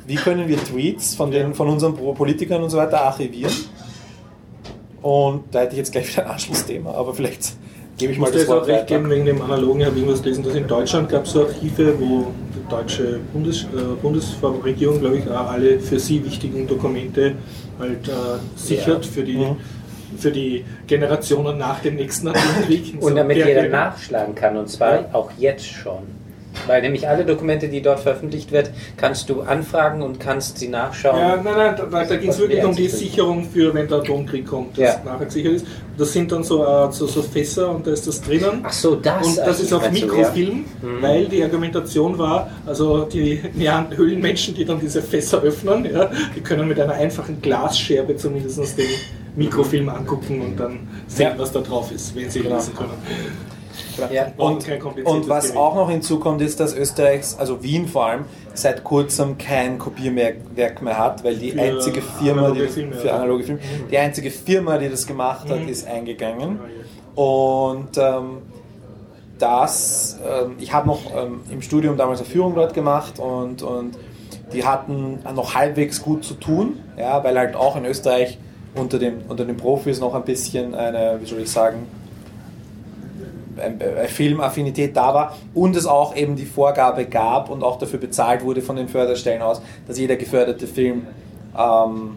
wie 0.07 0.15
können 0.15 0.49
wir 0.49 0.57
Tweets 0.57 1.15
von, 1.15 1.31
den, 1.31 1.55
von 1.55 1.69
unseren 1.69 1.95
Politikern 2.15 2.63
und 2.63 2.71
so 2.71 2.79
weiter 2.79 3.03
archivieren. 3.03 3.53
Und 5.03 5.45
da 5.53 5.61
hätte 5.61 5.73
ich 5.73 5.79
jetzt 5.79 5.93
gleich 5.93 6.11
wieder 6.11 6.25
ein 6.25 6.33
Anschlussthema, 6.33 6.93
aber 6.93 7.15
vielleicht 7.15 7.53
gebe 7.99 8.13
ich 8.13 8.17
Ich 8.17 8.21
mal 8.21 8.27
muss 8.27 8.33
dir 8.33 8.39
das 8.39 8.43
jetzt 8.43 8.51
auch 8.51 8.57
Wort 8.57 8.69
recht 8.69 8.87
geben, 8.87 9.11
wegen 9.11 9.27
dem 9.27 9.43
Analogen 9.43 9.85
habe 9.85 9.95
ich 9.95 10.03
irgendwas 10.03 10.23
gelesen, 10.23 10.43
dass 10.43 10.55
in 10.55 10.67
Deutschland 10.67 11.09
gab 11.11 11.27
es 11.27 11.33
so 11.33 11.47
Archive, 11.47 12.01
wo 12.01 12.29
deutsche 12.69 13.21
Bundes, 13.33 13.65
äh, 13.65 13.67
Bundesregierung, 14.01 15.01
glaube 15.01 15.19
ich, 15.19 15.31
alle 15.31 15.79
für 15.81 15.99
sie 15.99 16.25
wichtigen 16.25 16.67
Dokumente 16.67 17.33
halt 17.79 18.09
äh, 18.09 18.13
sichert 18.57 19.05
für, 19.07 19.23
die, 19.23 19.37
Mhm. 19.37 19.57
für 20.19 20.31
die 20.33 20.65
Generationen 20.87 21.59
nach 21.59 21.81
dem 21.81 21.97
nächsten 21.97 22.29
Atomkrieg. 22.35 22.97
Und 23.01 23.17
damit 23.17 23.37
der- 23.39 23.49
jeder 23.49 23.63
der- 23.63 23.71
nachschlagen 23.71 24.35
kann, 24.35 24.57
und 24.57 24.69
zwar 24.69 24.95
Ja. 24.95 25.09
auch 25.13 25.31
jetzt 25.39 25.67
schon. 25.67 26.03
Weil 26.67 26.83
nämlich 26.83 27.09
alle 27.09 27.25
Dokumente, 27.25 27.69
die 27.69 27.81
dort 27.83 28.01
veröffentlicht 28.01 28.53
wird, 28.53 28.71
kannst 28.97 29.29
du 29.29 29.43
anfragen 29.43 30.03
und 30.03 30.19
kannst 30.21 30.59
sie 30.59 30.69
nachschauen. 30.69 31.19
Ja, 31.19 31.37
nein, 31.37 31.55
nein, 31.57 31.75
da, 31.91 32.05
da 32.05 32.17
ging 32.17 32.31
es 32.31 32.39
wirklich 32.39 32.65
um 32.65 32.75
die. 32.75 32.89
Sicherung 32.89 33.45
für, 33.45 33.75
wenn 33.75 33.89
der 33.89 33.99
Atomkrieg 33.99 34.47
kommt, 34.47 34.79
dass 34.79 34.95
Ja. 34.97 35.03
nachher 35.05 35.27
gesichert 35.27 35.53
ist. 35.55 35.67
Das 35.99 36.13
sind 36.13 36.31
dann 36.33 36.43
so, 36.45 36.65
äh, 36.65 36.91
so, 36.93 37.07
so 37.07 37.23
Fässer 37.23 37.71
und 37.71 37.87
da 37.87 37.91
ist 37.91 38.07
das 38.07 38.21
drinnen. 38.21 38.61
Ach 38.63 38.73
so, 38.73 38.95
das. 38.97 39.27
Und 39.27 39.39
das 39.39 39.61
ist 39.61 39.73
auf 39.73 39.83
meinst 39.83 40.03
du, 40.03 40.07
Mikrofilm, 40.07 40.65
Mhm. 40.83 41.03
weil 41.03 41.25
die 41.27 41.43
Argumentation 41.43 42.19
war, 42.19 42.51
also 42.67 43.05
die 43.05 43.41
Höhlenmenschen, 43.95 44.55
die 44.55 44.65
dann 44.65 44.81
diese 44.81 45.03
Fässer 45.03 45.43
öffnen, 45.43 45.85
ja, 45.93 46.11
die 46.35 46.41
können 46.41 46.69
mit 46.69 46.79
einer 46.81 46.95
einfachen 46.95 47.41
Glasscherbe 47.43 48.17
zumindest 48.17 48.59
den 48.79 48.87
Mikrofilm 49.37 49.89
angucken 49.89 50.41
und 50.41 50.57
dann 50.59 50.81
sehen, 51.07 51.31
Ja. 51.33 51.39
was 51.39 51.53
da 51.53 51.61
drauf 51.61 51.91
ist, 51.93 52.15
wenn 52.17 52.31
sie 52.31 52.41
Genau. 52.41 52.57
lesen 52.57 52.75
können. 52.75 52.91
Ja. 54.13 54.33
Und, 54.37 54.67
und 55.05 55.29
was 55.29 55.47
Gerät. 55.49 55.57
auch 55.59 55.75
noch 55.75 55.91
hinzukommt, 55.91 56.41
ist, 56.43 56.61
dass 56.61 56.75
Österreichs, 56.75 57.37
also 57.39 57.63
Wien 57.63 57.87
vor 57.89 58.07
allem, 58.07 58.25
seit 58.55 58.85
kurzem 58.85 59.39
kein 59.39 59.79
Kopierwerk 59.79 60.83
mehr 60.83 60.99
hat, 60.99 61.25
weil 61.25 61.37
die 61.37 61.53
Für 61.53 61.61
einzige 61.63 62.03
Firma, 62.03 62.43
analoge 62.43 62.63
die, 62.67 62.69
Filme, 62.73 62.93
für 62.95 63.13
analoge 63.13 63.45
Filme, 63.45 63.61
die 63.91 63.99
einzige 63.99 64.31
Firma, 64.31 64.79
die 64.79 64.89
das 64.89 65.07
gemacht 65.07 65.49
hat, 65.51 65.61
Mhm. 65.61 65.69
ist 65.69 65.87
eingegangen. 65.87 66.59
Und 67.15 67.97
ähm, 67.99 68.39
das, 69.39 70.19
ähm, 70.27 70.53
ich 70.59 70.73
habe 70.73 70.87
noch 70.87 71.01
ähm, 71.15 71.41
im 71.51 71.63
Studium 71.63 71.97
damals 71.97 72.21
eine 72.21 72.29
Führung 72.29 72.55
dort 72.55 72.75
gemacht 72.75 73.19
und, 73.19 73.63
und 73.63 73.97
die 74.53 74.65
hatten 74.65 75.19
noch 75.35 75.55
halbwegs 75.55 76.01
gut 76.03 76.25
zu 76.25 76.35
tun, 76.35 76.79
ja, 76.99 77.23
weil 77.25 77.37
halt 77.39 77.57
auch 77.57 77.77
in 77.77 77.85
Österreich 77.85 78.39
unter, 78.75 78.99
dem, 78.99 79.19
unter 79.29 79.45
den 79.45 79.57
Profis 79.57 80.01
noch 80.01 80.15
ein 80.15 80.25
bisschen 80.25 80.75
eine, 80.75 81.19
wie 81.21 81.27
soll 81.27 81.41
ich 81.41 81.51
sagen, 81.51 81.87
Filmaffinität 84.09 84.97
da 84.97 85.15
war 85.15 85.37
und 85.55 85.77
es 85.77 85.87
auch 85.87 86.15
eben 86.15 86.37
die 86.37 86.45
Vorgabe 86.45 87.07
gab 87.07 87.51
und 87.51 87.63
auch 87.63 87.79
dafür 87.79 87.99
bezahlt 87.99 88.45
wurde 88.45 88.63
von 88.63 88.77
den 88.77 88.89
Förderstellen 88.89 89.43
aus, 89.43 89.63
dass 89.87 89.99
jeder 89.99 90.17
geförderte 90.17 90.67
Film 90.67 91.07
ähm, 91.57 92.17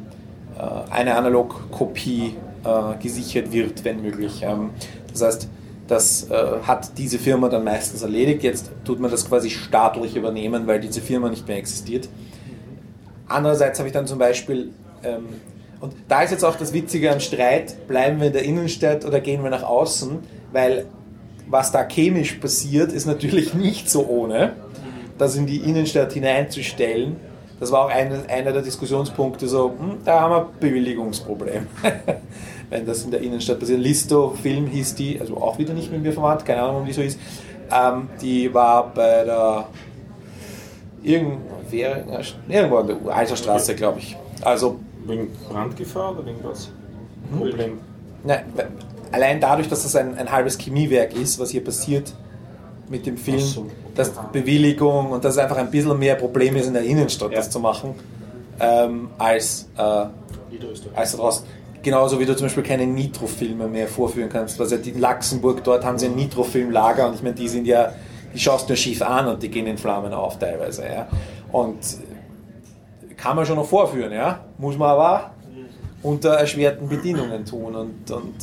äh, 0.58 0.92
eine 0.92 1.16
Analogkopie 1.16 2.36
äh, 2.64 3.02
gesichert 3.02 3.52
wird, 3.52 3.86
wenn 3.86 4.02
möglich. 4.02 4.42
Ähm, 4.44 4.72
das 5.12 5.22
heißt, 5.22 5.50
das 5.88 6.30
äh, 6.30 6.60
hat 6.64 6.98
diese 6.98 7.18
Firma 7.18 7.50
dann 7.50 7.64
meistens 7.64 8.02
erledigt. 8.04 8.44
Jetzt 8.44 8.72
tut 8.86 9.00
man 9.00 9.10
das 9.10 9.28
quasi 9.28 9.50
staatlich 9.50 10.16
übernehmen, 10.16 10.68
weil 10.68 10.80
diese 10.80 11.02
Firma 11.02 11.30
nicht 11.30 11.48
mehr 11.48 11.58
existiert. 11.58 12.10
Andererseits 13.28 13.80
habe 13.80 13.88
ich 13.88 13.94
dann 13.94 14.06
zum 14.06 14.20
Beispiel, 14.20 14.72
ähm, 15.04 15.26
und 15.80 15.94
da 16.08 16.22
ist 16.22 16.32
jetzt 16.32 16.44
auch 16.44 16.58
das 16.58 16.74
Witzige 16.74 17.12
am 17.12 17.20
Streit, 17.20 17.88
bleiben 17.88 18.20
wir 18.20 18.28
in 18.28 18.34
der 18.34 18.44
Innenstadt 18.44 19.06
oder 19.06 19.20
gehen 19.20 19.44
wir 19.44 19.50
nach 19.50 19.64
außen, 19.64 20.20
weil 20.52 20.86
was 21.50 21.72
da 21.72 21.84
chemisch 21.84 22.34
passiert, 22.36 22.92
ist 22.92 23.06
natürlich 23.06 23.54
nicht 23.54 23.90
so 23.90 24.08
ohne, 24.08 24.54
das 25.18 25.36
in 25.36 25.46
die 25.46 25.58
Innenstadt 25.58 26.14
hineinzustellen. 26.14 27.18
Das 27.60 27.72
war 27.72 27.86
auch 27.86 27.90
ein, 27.90 28.30
einer 28.30 28.54
der 28.54 28.62
Diskussionspunkte, 28.62 29.48
so, 29.48 29.74
hm, 29.78 29.98
da 30.06 30.22
haben 30.22 30.32
wir 30.32 30.42
ein 30.42 30.60
Bewilligungsproblem. 30.60 31.68
Wenn 32.70 32.86
das 32.86 33.04
in 33.04 33.12
der 33.12 33.22
Innenstadt 33.22 33.60
passiert. 33.60 33.80
Listo 33.82 34.30
Film 34.42 34.68
hieß 34.68 34.96
die, 34.96 35.20
also 35.20 35.38
auch 35.38 35.58
wieder 35.58 35.74
nicht 35.74 35.92
mit 35.92 36.04
mir 36.04 36.14
verwandt, 36.14 36.46
keine 36.46 36.62
Ahnung, 36.62 36.86
wie 36.86 36.94
so 36.94 37.02
hieß. 37.02 37.18
Ähm, 37.72 38.08
die 38.22 38.54
war 38.54 38.94
bei 38.94 39.26
der 39.26 39.68
irgendwo, 41.02 41.40
irgendwo 42.48 42.78
an 42.78 42.88
der 42.88 43.16
Alserstraße, 43.16 43.76
glaube 43.76 44.00
ich. 44.00 44.16
Also 44.42 44.80
Wegen 45.06 45.30
Brandgefahr 45.50 46.12
oder 46.12 46.26
wegen 46.26 46.44
was? 46.44 46.70
Hm? 47.32 47.40
Problem. 47.40 47.80
Nein, 48.24 48.44
allein 49.12 49.40
dadurch, 49.40 49.68
dass 49.68 49.84
das 49.84 49.96
ein, 49.96 50.18
ein 50.18 50.32
halbes 50.32 50.58
Chemiewerk 50.58 51.16
ist, 51.16 51.40
was 51.40 51.50
hier 51.52 51.64
passiert 51.64 52.14
mit 52.90 53.06
dem 53.06 53.18
Film, 53.18 53.40
so. 53.40 53.68
dass 53.96 54.12
Bewilligung 54.32 55.12
und 55.12 55.24
dass 55.24 55.34
es 55.34 55.40
einfach 55.40 55.58
ein 55.58 55.70
bisschen 55.70 55.98
mehr 55.98 56.16
Problem 56.16 56.56
ist, 56.56 56.68
in 56.68 56.74
der 56.74 56.84
Innenstadt 56.84 57.32
Ja. 57.32 57.38
das 57.38 57.50
zu 57.50 57.60
machen, 57.60 57.94
ähm, 58.60 59.10
als, 59.18 59.70
äh, 59.78 60.06
als 60.96 61.16
draußen. 61.16 61.46
Genauso 61.82 62.20
wie 62.20 62.26
du 62.26 62.36
zum 62.36 62.48
Beispiel 62.48 62.64
keine 62.64 62.86
Nitro-Filme 62.86 63.68
mehr 63.68 63.88
vorführen 63.88 64.30
kannst. 64.30 64.60
Die 64.60 64.90
in 64.90 65.00
Luxemburg, 65.00 65.64
dort 65.64 65.86
haben 65.86 65.98
sie 65.98 66.08
ein 66.08 66.16
Nitro-Filmlager 66.16 67.08
und 67.08 67.16
ich 67.16 67.24
meine, 67.24 67.36
die 67.36 67.48
sind 67.48 67.66
ja, 67.66 67.94
die 68.34 68.40
schaust 68.40 68.70
du 68.70 68.76
schief 68.76 69.02
an 69.02 69.28
und 69.28 69.42
die 69.42 69.50
gehen 69.50 69.66
in 69.66 69.78
Flammen 69.78 70.12
auf 70.12 70.38
teilweise. 70.40 70.84
Ja. 70.84 71.08
Und 71.52 71.78
kann 73.16 73.36
man 73.36 73.46
schon 73.46 73.56
noch 73.56 73.66
vorführen, 73.66 74.12
ja. 74.12 74.42
Muss 74.58 74.78
man 74.78 74.90
aber 74.90 75.32
unter 76.04 76.32
erschwerten 76.32 76.90
Bedingungen 76.90 77.46
tun 77.46 77.76
und, 77.76 78.12
und 78.12 78.34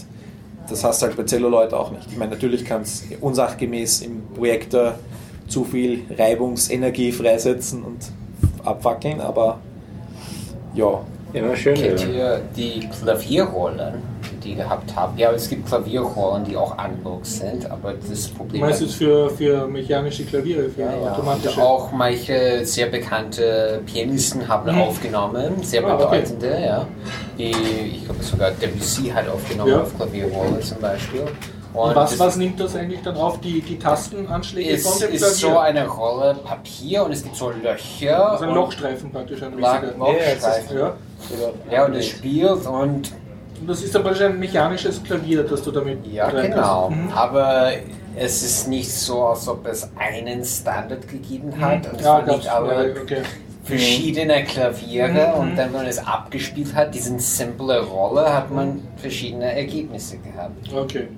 das 0.69 0.85
hast 0.85 1.03
du 1.03 1.07
halt 1.07 1.17
bei 1.17 1.25
Celluloid 1.25 1.73
auch 1.73 1.91
nicht. 1.91 2.07
Ich 2.11 2.17
meine, 2.17 2.33
natürlich 2.33 2.65
kann 2.65 2.83
es 2.83 3.05
unsachgemäß 3.21 4.03
im 4.03 4.23
Projektor 4.35 4.99
zu 5.49 5.65
viel 5.65 6.05
Reibungsenergie 6.17 7.13
freisetzen 7.13 7.83
und 7.83 7.99
abwackeln, 8.65 9.21
aber 9.21 9.59
ja, 10.75 11.01
Immer 11.33 11.57
schön. 11.57 11.75
Kennt 11.75 12.01
ja. 12.01 12.09
ihr 12.09 12.43
die 12.57 12.89
Klavierrollen, 12.89 13.95
die 14.47 14.55
gehabt 14.55 14.95
habt? 14.95 15.19
Ja, 15.19 15.31
es 15.33 15.49
gibt 15.49 15.67
Klavierrollen, 15.67 16.45
die 16.45 16.57
auch 16.57 16.77
analog 16.79 17.25
sind, 17.27 17.71
aber 17.71 17.95
das 17.95 18.29
Problem 18.29 18.61
meinst 18.63 18.81
jetzt 18.81 18.95
für, 18.95 19.29
für 19.31 19.67
mechanische 19.67 20.25
Klaviere, 20.25 20.69
für 20.71 20.83
ja, 20.83 20.91
ja. 20.93 20.97
Und 20.99 21.09
automatische? 21.09 21.63
auch 21.63 21.93
manche 21.93 22.65
sehr 22.65 22.87
bekannte 22.87 23.81
Pianisten 23.87 24.47
haben 24.49 24.73
Mhm. 24.75 24.81
aufgenommen, 24.83 25.63
sehr 25.63 25.85
Ah, 25.85 25.95
okay. 25.95 26.05
bedeutende, 26.21 26.65
ja. 26.65 26.87
Die, 27.39 27.51
ich 27.51 28.05
glaube 28.05 28.23
sogar 28.23 28.51
Debussy 28.53 29.09
hat 29.09 29.29
aufgenommen 29.29 29.71
Ja. 29.73 29.83
auf 29.83 29.95
Klavierrolle 29.97 30.61
zum 30.61 30.79
Beispiel. 30.79 31.23
Und 31.75 31.95
was, 31.95 32.13
das 32.13 32.19
was 32.21 32.37
nimmt 32.39 32.59
das 32.59 32.75
eigentlich 32.75 33.03
dann 33.03 33.17
auf? 33.19 33.39
Die, 33.43 33.61
die 33.61 33.79
Tastenanschläge 33.79 34.71
ist, 34.71 34.89
von 34.89 34.99
dem 34.99 35.13
ist 35.15 35.37
so 35.41 35.49
Klavier? 35.49 35.61
eine 35.63 35.87
Rolle 35.87 36.35
Papier 36.43 37.05
und 37.05 37.13
es 37.13 37.23
gibt 37.23 37.37
so 37.37 37.51
Löcher. 37.51 38.31
also 38.33 38.45
ein 38.45 38.49
und 38.51 38.55
Lochstreifen 38.57 39.11
praktisch, 39.13 39.43
ein. 39.43 39.59
Lochstreifen. 39.59 40.79
Ja. 40.79 40.95
Ja, 41.71 41.85
und 41.85 41.95
es 41.95 42.07
spielt 42.07 42.65
und 42.67 43.13
Und 43.61 43.69
das 43.69 43.83
ist 43.83 43.95
dann 43.95 44.03
praktisch 44.03 44.23
ein 44.23 44.39
mechanisches 44.39 45.03
Klavier, 45.03 45.43
das 45.43 45.63
du 45.63 45.71
damit 45.71 46.07
Ja, 46.07 46.29
genau. 46.31 46.91
Mhm. 46.91 47.11
Aber 47.13 47.73
es 48.17 48.43
ist 48.43 48.69
nicht 48.69 48.91
so, 48.91 49.25
als 49.27 49.49
ob 49.49 49.67
es 49.67 49.89
einen 49.97 50.45
Standard 50.45 51.07
gegeben 51.09 51.53
hat. 51.61 51.87
Und 51.87 51.87
es 51.87 51.93
Mhm. 51.93 51.99
Ja, 52.05 52.13
waren 52.13 52.27
gab's, 52.27 52.39
nicht 52.39 52.49
alle 52.51 52.95
ja, 52.95 53.03
okay. 53.03 53.23
verschiedene 53.65 54.45
Klaviere 54.45 55.33
Mhm. 55.35 55.41
und 55.41 55.57
dann, 55.57 55.67
wenn 55.73 55.81
man 55.81 55.87
es 55.87 55.99
abgespielt 56.07 56.75
hat, 56.75 56.95
diesen 56.95 57.19
simple 57.19 57.81
Rolle, 57.85 58.33
hat 58.33 58.51
man 58.51 58.83
verschiedene 58.97 59.53
Ergebnisse 59.57 60.19
gehabt. 60.19 60.73
okay. 60.75 61.09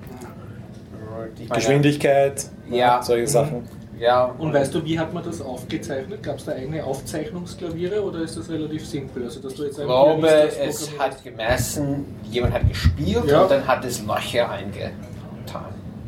Meine, 1.47 1.49
Geschwindigkeit, 1.59 2.45
Ja. 2.69 3.01
solche 3.03 3.27
Sachen. 3.27 3.67
Ja, 3.99 4.33
Und 4.37 4.53
weißt 4.53 4.73
du, 4.73 4.83
wie 4.85 4.97
hat 4.97 5.13
man 5.13 5.23
das 5.23 5.41
aufgezeichnet? 5.41 6.23
Gab 6.23 6.37
es 6.37 6.45
da 6.45 6.53
eigene 6.53 6.83
Aufzeichnungsklaviere 6.83 8.01
oder 8.01 8.19
ist 8.21 8.37
das 8.37 8.49
relativ 8.49 8.85
simpel? 8.87 9.23
Also, 9.25 9.41
dass 9.41 9.53
du 9.55 9.63
jetzt 9.63 9.77
ich 9.77 9.85
glaube, 9.85 10.27
es 10.27 10.91
hat 10.97 11.23
gemessen, 11.23 12.05
jemand 12.31 12.53
hat 12.53 12.69
gespielt 12.69 13.25
Ja. 13.27 13.41
und 13.43 13.51
dann 13.51 13.67
hat 13.67 13.83
es 13.83 14.01
Löcher 14.05 14.49
eingetan. 14.49 14.93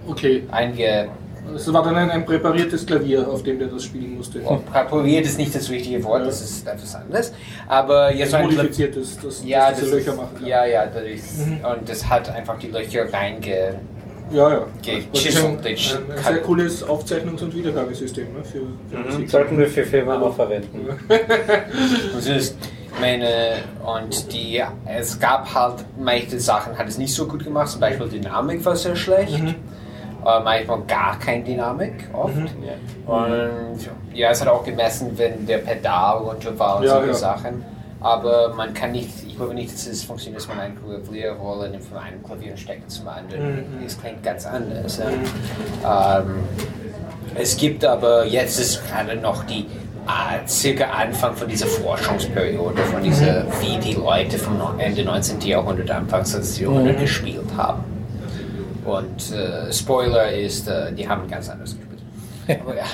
Okay, 0.08 0.44
Einge 0.52 1.10
es 1.56 1.74
war 1.74 1.84
dann 1.84 1.96
ein, 1.96 2.10
ein 2.12 2.24
präpariertes 2.24 2.86
Klavier, 2.86 3.28
auf 3.28 3.42
dem 3.44 3.58
der 3.60 3.68
das 3.68 3.84
spielen 3.84 4.16
musste. 4.16 4.40
präpariert 4.40 5.26
ist 5.26 5.38
nicht 5.40 5.54
das 5.54 5.70
richtige 5.70 6.02
Wort, 6.04 6.20
Ja. 6.22 6.26
das 6.28 6.40
ist 6.42 6.68
etwas 6.68 6.96
anderes. 6.96 7.34
Aber 7.68 8.14
jetzt 8.14 8.32
so 8.32 8.38
ein 8.38 8.44
modifiziertes, 8.46 9.18
das, 9.22 9.44
Ja, 9.44 9.72
das 9.72 9.82
das 9.82 9.90
Löcher 9.92 10.12
ist, 10.12 10.18
machen 10.18 10.36
kann. 10.38 10.48
ja, 10.48 10.66
ja, 10.66 10.86
das 10.86 11.04
ist, 11.04 11.46
Mhm. 11.48 11.60
und 11.66 11.90
das 11.90 12.08
hat 12.08 12.30
einfach 12.30 12.58
die 12.60 12.68
Löcher 12.68 13.12
reinge... 13.12 13.76
ja. 14.32 14.50
ja. 14.50 14.66
Ge- 14.82 15.04
Das 15.12 15.26
ist 15.26 15.44
ein, 15.44 15.58
ein, 15.64 15.76
sehr 15.78 16.42
cooles 16.44 16.88
Aufzeichnungs- 16.88 17.44
und 17.44 17.56
Wiedergabesystem 17.56 18.34
ne, 18.34 18.44
für, 18.44 18.62
für 18.90 19.04
Musik. 19.04 19.30
Sollten 19.30 19.58
wir 19.58 19.68
für 19.68 19.84
Filme 19.86 20.22
auch 20.22 20.34
verwenden. 20.36 20.90
Das 22.14 22.26
ist 22.28 22.58
meine, 23.00 23.56
und 23.86 24.32
die, 24.34 24.62
es 24.86 25.20
gab 25.20 25.54
halt, 25.54 25.86
manche 25.98 26.40
Sachen 26.40 26.78
hat 26.78 26.88
es 26.88 26.98
nicht 26.98 27.14
so 27.14 27.26
gut 27.28 27.44
gemacht, 27.44 27.70
zum 27.70 27.80
Beispiel 27.82 28.08
Dynamik 28.10 28.64
war 28.66 28.76
sehr 28.76 28.96
schlecht. 28.96 29.40
Mhm. 29.42 29.56
Äh, 30.24 30.40
manchmal 30.44 30.82
gar 30.88 31.18
keine 31.20 31.44
Dynamik, 31.44 31.94
oft. 32.14 32.36
Mhm. 32.36 32.48
Und 33.12 33.80
ja, 34.14 34.30
es 34.30 34.40
hat 34.42 34.48
auch 34.50 34.64
gemessen, 34.64 35.12
wenn 35.18 35.48
der 35.48 35.58
Pedal 35.60 36.18
runter 36.18 36.58
war 36.60 36.78
und 36.78 36.84
Ja, 36.84 36.92
solche 36.92 37.08
ja. 37.08 37.14
Sachen. 37.16 37.66
Aber 38.02 38.54
man 38.56 38.74
kann 38.74 38.92
nicht, 38.92 39.10
ich 39.28 39.36
glaube 39.36 39.54
nicht, 39.54 39.72
dass 39.72 39.86
es 39.86 40.04
funktioniert, 40.04 40.42
dass 40.42 40.48
man 40.48 40.60
eine 40.60 40.74
Klavierrolle 40.74 41.70
nimmt 41.70 41.84
von 41.84 42.00
einem 42.00 42.24
Klavier 42.24 42.52
und 42.52 42.60
steckt 42.60 42.90
zum 42.90 43.08
anderen. 43.08 43.80
Mhm. 43.80 43.86
Es 43.86 44.00
klingt 44.00 44.24
ganz 44.24 44.46
anders. 44.46 45.00
Ja. 45.84 46.20
Ähm, 46.20 46.40
es 47.36 47.56
gibt 47.56 47.86
aber, 47.86 48.26
jetzt 48.26 48.60
ist 48.60 48.82
gerade 48.88 49.16
noch 49.16 49.44
die 49.44 49.68
äh, 50.08 50.48
circa 50.48 50.86
Anfang 50.86 51.36
von 51.36 51.48
dieser 51.48 51.68
Forschungsperiode, 51.68 52.82
von 52.84 53.04
dieser, 53.04 53.46
wie 53.62 53.78
die 53.78 53.94
Leute 53.94 54.38
vom 54.40 54.60
Ende 54.80 55.06
19. 55.06 55.40
Jahrhundert, 55.42 55.92
Anfang 55.92 56.26
20. 56.26 56.64
Jahrhundert 56.64 57.00
gespielt 57.00 57.46
haben. 57.56 57.84
Und 58.84 59.32
äh, 59.32 59.72
Spoiler 59.72 60.32
ist, 60.32 60.68
äh, 60.68 60.92
die 60.92 61.08
haben 61.08 61.30
ganz 61.30 61.50
anders 61.50 61.76
gespielt. 61.78 62.62
Aber 62.66 62.76
ja. 62.76 62.86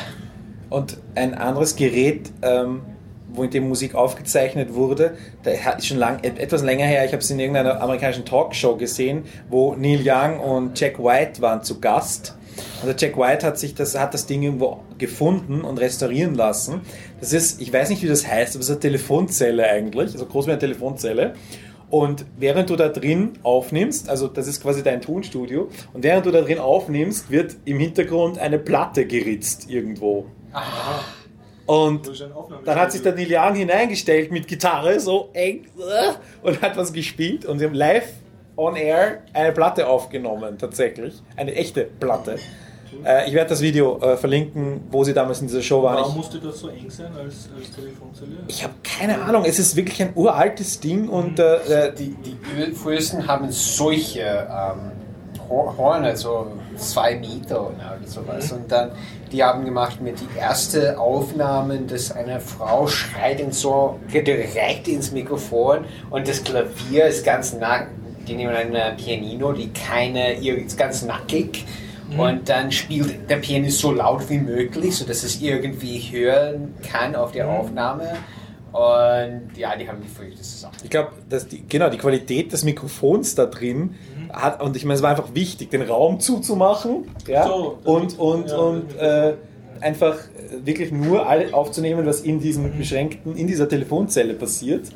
Und 0.70 0.98
ein 1.16 1.34
anderes 1.34 1.78
Gerät, 1.78 2.30
ähm, 2.42 2.82
wo 3.38 3.44
in 3.44 3.50
dem 3.52 3.68
Musik 3.70 3.96
aufgezeichnet 3.96 4.74
wurde, 4.74 5.16
hat- 5.64 5.80
ist 5.80 5.88
schon 5.88 5.98
lang, 5.98 6.20
et- 6.24 6.40
etwas 6.40 6.64
länger 6.64 6.86
her, 6.86 7.06
ich 7.06 7.12
habe 7.14 7.22
es 7.22 7.30
in 7.30 7.40
irgendeiner 7.40 7.82
amerikanischen 7.82 8.26
Talkshow 8.26 8.76
gesehen, 8.76 9.24
wo 9.50 9.76
Neil 9.76 10.02
Young 10.04 10.40
und 10.40 10.80
Jack 10.80 11.00
White 11.00 11.42
waren 11.42 11.64
zu 11.64 11.80
Gast. 11.80 12.36
Und 12.82 12.88
der 12.88 12.96
Jack 12.98 13.18
White 13.18 13.46
hat 13.46 13.60
sich 13.60 13.76
das, 13.76 13.98
hat 13.98 14.14
das 14.16 14.26
Ding 14.26 14.42
irgendwo 14.42 14.80
gefunden 14.98 15.62
und 15.62 15.80
restaurieren 15.80 16.34
lassen. 16.34 16.82
Das 17.20 17.32
ist, 17.32 17.62
ich 17.62 17.72
weiß 17.72 17.90
nicht, 17.92 18.02
wie 18.02 18.08
das 18.08 18.26
heißt, 18.28 18.56
aber 18.56 18.62
es 18.62 18.70
ist 18.70 18.72
eine 18.72 18.80
Telefonzelle 18.80 19.70
eigentlich, 19.70 20.14
also 20.14 20.26
groß 20.26 20.48
wie 20.48 20.52
eine 20.52 20.60
Telefonzelle. 20.60 21.34
Und 21.90 22.26
während 22.38 22.70
du 22.70 22.76
da 22.76 22.90
drin 22.90 23.34
aufnimmst, 23.44 24.10
also 24.10 24.28
das 24.28 24.48
ist 24.48 24.62
quasi 24.62 24.84
dein 24.84 25.02
Tonstudio, 25.02 25.70
und 25.94 26.04
während 26.04 26.26
du 26.26 26.32
da 26.32 26.42
drin 26.42 26.60
aufnimmst, 26.60 27.30
wird 27.32 27.56
im 27.64 27.80
Hintergrund 27.80 28.40
eine 28.40 28.60
Platte 28.60 29.06
geritzt 29.06 29.70
irgendwo. 29.70 30.26
Und 31.68 32.10
dann 32.66 32.80
hat 32.80 32.92
sich 32.92 33.02
der 33.04 33.14
Neil 33.14 33.28
Young 33.30 33.54
hineingestellt 33.56 34.32
mit 34.32 34.48
Gitarre, 34.48 35.00
so 35.00 35.30
eng, 35.34 35.68
und 36.42 36.62
hat 36.62 36.76
was 36.78 36.92
gespielt 36.94 37.46
und 37.46 37.60
sie 37.60 37.66
haben 37.66 37.74
live 37.76 38.08
on 38.56 38.76
air 38.76 39.20
eine 39.34 39.52
Platte 39.52 39.88
aufgenommen, 39.88 40.58
tatsächlich. 40.58 41.22
Eine 41.36 41.54
echte 41.54 41.84
Platte. 42.00 42.38
Äh, 43.06 43.28
ich 43.28 43.34
werde 43.34 43.50
das 43.50 43.62
Video 43.62 44.00
äh, 44.02 44.16
verlinken, 44.18 44.80
wo 44.90 45.04
sie 45.04 45.14
damals 45.14 45.42
in 45.42 45.48
dieser 45.48 45.62
Show 45.62 45.84
waren. 45.84 45.98
Warum 45.98 46.12
Ich, 46.12 46.18
musste 46.18 46.40
das 46.40 46.58
so 46.60 46.70
eng 46.70 46.90
sein 46.90 47.12
als, 47.16 47.50
als 47.56 47.70
Telefonzelle? 47.76 48.32
ich 48.48 48.64
habe 48.64 48.74
keine 48.82 49.22
Ahnung, 49.22 49.44
es 49.46 49.60
ist 49.60 49.76
wirklich 49.76 50.02
ein 50.02 50.14
uraltes 50.16 50.80
Ding 50.80 51.10
und 51.10 51.38
äh, 51.38 51.88
äh, 51.90 51.94
Die, 51.94 52.16
die 52.16 52.72
Fürsten 52.74 53.28
haben 53.28 53.52
solche 53.52 54.22
ähm, 54.22 54.92
Hor- 55.50 55.78
Horne, 55.78 56.16
so 56.18 56.48
zwei 56.78 57.16
Meter 57.16 57.68
oder 57.68 57.98
sowas. 58.06 58.52
Und 58.52 58.72
dann, 58.72 58.92
die 59.32 59.44
haben 59.44 59.66
gemacht 59.66 60.02
mit 60.02 60.20
die 60.20 60.40
erste 60.40 61.00
Aufnahmen, 61.00 61.88
dass 61.88 62.12
eine 62.12 62.40
Frau 62.40 62.88
schreit 62.88 63.42
und 63.42 63.54
so 63.54 64.00
direkt 64.12 64.88
ins 64.88 65.12
Mikrofon 65.12 65.86
und 66.10 66.28
das 66.28 66.44
Klavier 66.44 67.06
ist 67.06 67.26
ganz 67.26 67.54
nackt. 67.54 67.90
Die 68.28 68.36
nehmen 68.36 68.54
eine 68.54 68.94
Pianino, 68.98 69.54
die 69.54 69.72
keine, 69.72 70.34
ihr 70.34 70.58
ist 70.58 70.78
ganz 70.78 71.02
nackig 71.02 71.66
Mhm. 72.10 72.20
Und 72.20 72.50
dann 72.50 72.72
spielt 72.72 73.30
der 73.30 73.38
Pianist 73.38 73.80
so 73.80 73.92
laut 73.92 74.30
wie 74.30 74.40
möglich, 74.40 74.96
sodass 74.96 75.24
es 75.24 75.42
irgendwie 75.42 76.00
hören 76.12 76.76
kann 76.90 77.16
auf 77.16 77.32
der 77.32 77.50
Aufnahme. 77.50 78.16
Und 78.72 79.58
ja, 79.58 79.76
die 79.76 79.88
haben 79.88 80.02
die 80.02 80.08
verrücktesten 80.08 80.60
Sachen. 80.60 80.78
Ich 80.84 80.90
glaube, 80.90 81.12
dass 81.30 81.48
die, 81.48 81.64
genau, 81.68 81.90
die 81.90 81.98
Qualität 81.98 82.52
des 82.52 82.64
Mikrofons 82.64 83.34
da 83.36 83.46
drin 83.46 83.96
hat, 84.32 84.62
und 84.62 84.76
ich 84.76 84.86
meine, 84.86 84.96
es 84.96 85.02
war 85.02 85.12
einfach 85.12 85.34
wichtig, 85.34 85.72
den 85.72 85.82
Raum 85.82 86.20
zuzumachen 86.20 87.06
ja, 87.28 87.48
So, 87.48 87.80
und, 87.86 88.20
und, 88.20 88.50
ja, 88.50 88.58
und 88.58 88.96
äh, 88.98 89.34
einfach 89.80 90.18
wirklich 90.64 90.92
nur 90.92 91.28
alle 91.28 91.54
aufzunehmen, 91.54 92.06
was 92.06 92.22
in 92.22 92.40
diesem 92.40 92.78
beschränkten, 92.78 93.36
in 93.36 93.48
dieser 93.48 93.70
Telefonzelle 93.70 94.34
passiert. 94.34 94.90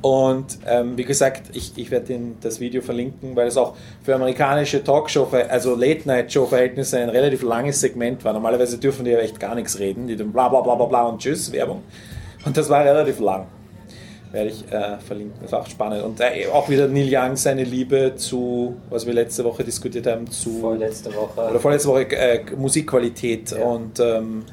Und 0.00 0.58
ähm, 0.66 0.96
wie 0.96 1.04
gesagt, 1.04 1.54
ich, 1.54 1.72
ich 1.76 1.90
werde 1.92 2.18
das 2.40 2.58
Video 2.58 2.82
verlinken, 2.82 3.36
weil 3.36 3.46
es 3.46 3.56
auch 3.56 3.76
für 4.02 4.14
amerikanische 4.14 4.82
Talkshow, 4.82 5.28
also 5.48 5.76
Late-Night-Show-Verhältnisse 5.76 6.98
ein 6.98 7.08
relativ 7.08 7.42
langes 7.42 7.80
Segment 7.80 8.24
war. 8.24 8.32
Normalerweise 8.32 8.78
dürfen 8.78 9.04
die 9.04 9.12
ja 9.12 9.18
echt 9.18 9.38
gar 9.38 9.54
nichts 9.54 9.78
reden, 9.78 10.08
die 10.08 10.16
dann 10.16 10.32
bla 10.32 10.48
bla 10.48 10.60
bla 10.60 10.74
bla 10.74 10.86
bla 10.86 11.02
und 11.04 11.20
tschüss, 11.20 11.52
Werbung. 11.52 11.82
Und 12.44 12.56
das 12.56 12.68
war 12.68 12.84
relativ 12.84 13.20
lang. 13.20 13.46
Werde 14.32 14.50
ich 14.50 14.64
äh, 14.72 14.98
verlinken. 14.98 15.38
Das 15.42 15.52
war 15.52 15.60
auch 15.60 15.66
spannend. 15.66 16.02
Und 16.04 16.20
äh, 16.20 16.46
auch 16.52 16.68
wieder 16.68 16.88
Neil 16.88 17.08
Young, 17.10 17.36
seine 17.36 17.64
Liebe 17.64 18.14
zu, 18.16 18.76
was 18.88 19.06
wir 19.06 19.12
letzte 19.12 19.44
Woche 19.44 19.62
diskutiert 19.62 20.06
haben, 20.06 20.30
zu. 20.30 20.60
Vorletzte 20.60 21.14
Woche. 21.14 21.50
Oder 21.50 21.60
vorletzte 21.60 21.88
Woche 21.88 22.10
äh, 22.16 22.40
Musikqualität. 22.56 23.50
Ja. 23.50 23.62
Und 23.64 24.00
ähm, 24.00 24.44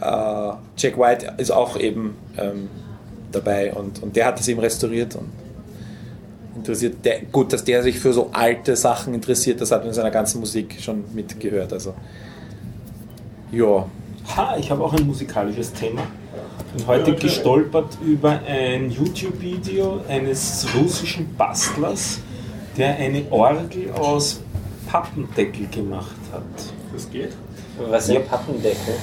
äh, 0.00 0.52
Jack 0.76 0.98
White 0.98 1.34
ist 1.38 1.50
auch 1.50 1.78
eben 1.78 2.16
ähm, 2.36 2.68
dabei 3.32 3.72
und, 3.72 4.02
und 4.02 4.16
der 4.16 4.26
hat 4.26 4.38
das 4.38 4.48
eben 4.48 4.60
restauriert 4.60 5.16
und 5.16 5.28
interessiert. 6.54 7.04
Der, 7.04 7.20
gut, 7.22 7.52
dass 7.52 7.64
der 7.64 7.82
sich 7.82 7.98
für 7.98 8.12
so 8.12 8.30
alte 8.32 8.76
Sachen 8.76 9.14
interessiert, 9.14 9.60
das 9.60 9.70
hat 9.70 9.80
man 9.80 9.88
in 9.88 9.94
seiner 9.94 10.10
ganzen 10.10 10.40
Musik 10.40 10.76
schon 10.80 11.04
mitgehört. 11.14 11.72
Also, 11.72 11.94
ja. 13.52 13.86
Ha, 14.36 14.56
ich 14.58 14.70
habe 14.70 14.84
auch 14.84 14.92
ein 14.92 15.06
musikalisches 15.06 15.72
Thema. 15.72 16.02
Bin 16.74 16.86
heute 16.86 17.14
gestolpert 17.14 17.96
über 18.04 18.40
ein 18.46 18.90
YouTube-Video 18.90 20.00
eines 20.06 20.66
russischen 20.74 21.34
Bastlers, 21.34 22.20
der 22.76 22.96
eine 22.96 23.24
Orgel 23.30 23.90
aus 23.92 24.40
Pappendeckel 24.86 25.66
gemacht 25.68 26.16
hat. 26.30 26.42
Das 26.92 27.10
geht. 27.10 27.30
Was 27.90 28.06
sind 28.06 28.28
Pappendeckel? 28.28 28.94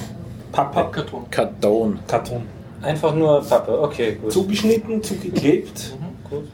Pappe, 0.52 0.90
Karton. 0.92 1.24
Karton. 1.30 1.98
Karton. 2.06 2.42
Einfach 2.82 3.14
nur 3.14 3.42
Pappe, 3.42 3.80
okay, 3.80 4.14
gut. 4.14 4.32
Zugeschnitten, 4.32 5.02
zugeklebt. 5.02 5.96
gut. 6.30 6.44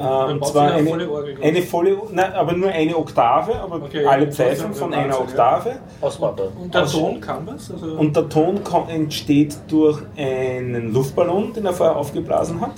Äh, 0.00 0.32
und 0.32 0.46
zwar 0.46 0.72
eine 0.72 0.90
eine, 0.92 1.06
volle 1.06 1.36
eine 1.42 1.62
volle, 1.62 1.96
nein, 2.12 2.32
aber 2.32 2.52
nur 2.54 2.70
eine 2.70 2.96
Oktave, 2.96 3.54
aber 3.60 3.76
Okay, 3.76 4.04
alle 4.06 4.24
ja, 4.24 4.30
Pfeifen 4.30 4.72
von 4.72 4.94
eine 4.94 5.04
einer 5.04 5.18
Wahnsinn, 5.18 5.36
ja. 5.36 5.44
Oktave. 5.56 5.76
Aus 6.00 6.16
Pappe. 6.18 6.50
Und 6.60 6.74
der 6.74 6.82
Aus- 6.84 6.92
Ton 6.92 7.20
kann 7.20 7.46
was? 7.46 7.70
Also 7.70 7.86
Und 7.96 8.16
der 8.16 8.28
Ton 8.28 8.60
entsteht 8.88 9.56
durch 9.68 10.00
einen 10.16 10.92
Luftballon, 10.92 11.52
den 11.52 11.66
er 11.66 11.72
vorher 11.74 11.96
aufgeblasen 11.96 12.60
hat. 12.60 12.72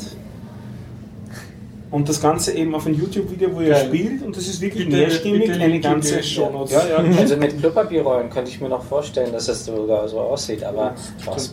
Und 1.93 2.09
das 2.09 2.23
Ganze 2.23 2.53
eben 2.57 2.75
auf 2.75 2.87
ein 2.87 2.95
YouTube-Video, 2.95 3.55
wo 3.55 3.61
er 3.61 3.77
spielt 3.77 4.23
und 4.23 4.35
das 4.35 4.47
ist 4.49 4.61
wirklich 4.63 4.87
Bitte- 4.87 4.97
mehrstimmig, 4.97 5.47
bitte 5.47 5.61
eine 5.61 5.79
ganze 5.79 6.23
Shownotes. 6.23 6.73
Ja, 6.73 7.03
ja. 7.03 7.05
Also 7.21 7.37
mit 7.37 7.59
Klopapierrollen 7.61 8.31
könnte 8.31 8.51
ich 8.51 8.61
mir 8.63 8.71
noch 8.71 8.83
vorstellen, 8.83 9.31
dass 9.31 9.47
das 9.47 9.67
sogar 9.67 10.09
so 10.09 10.19
aussieht, 10.21 10.65
aber 10.65 10.95
aus 11.27 11.53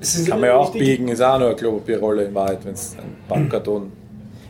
ist 0.00 0.28
Kann 0.28 0.40
man 0.40 0.48
ja 0.50 0.56
auch 0.56 0.70
biegen, 0.70 1.08
ist 1.08 1.20
auch 1.20 1.38
nur 1.38 1.48
eine 1.48 1.56
Klopapierrolle 1.56 2.24
in 2.26 2.34
Wahrheit, 2.34 2.64
wenn 2.64 2.74
es 2.74 2.94
ein 2.96 3.16
Bankkarton 3.28 3.90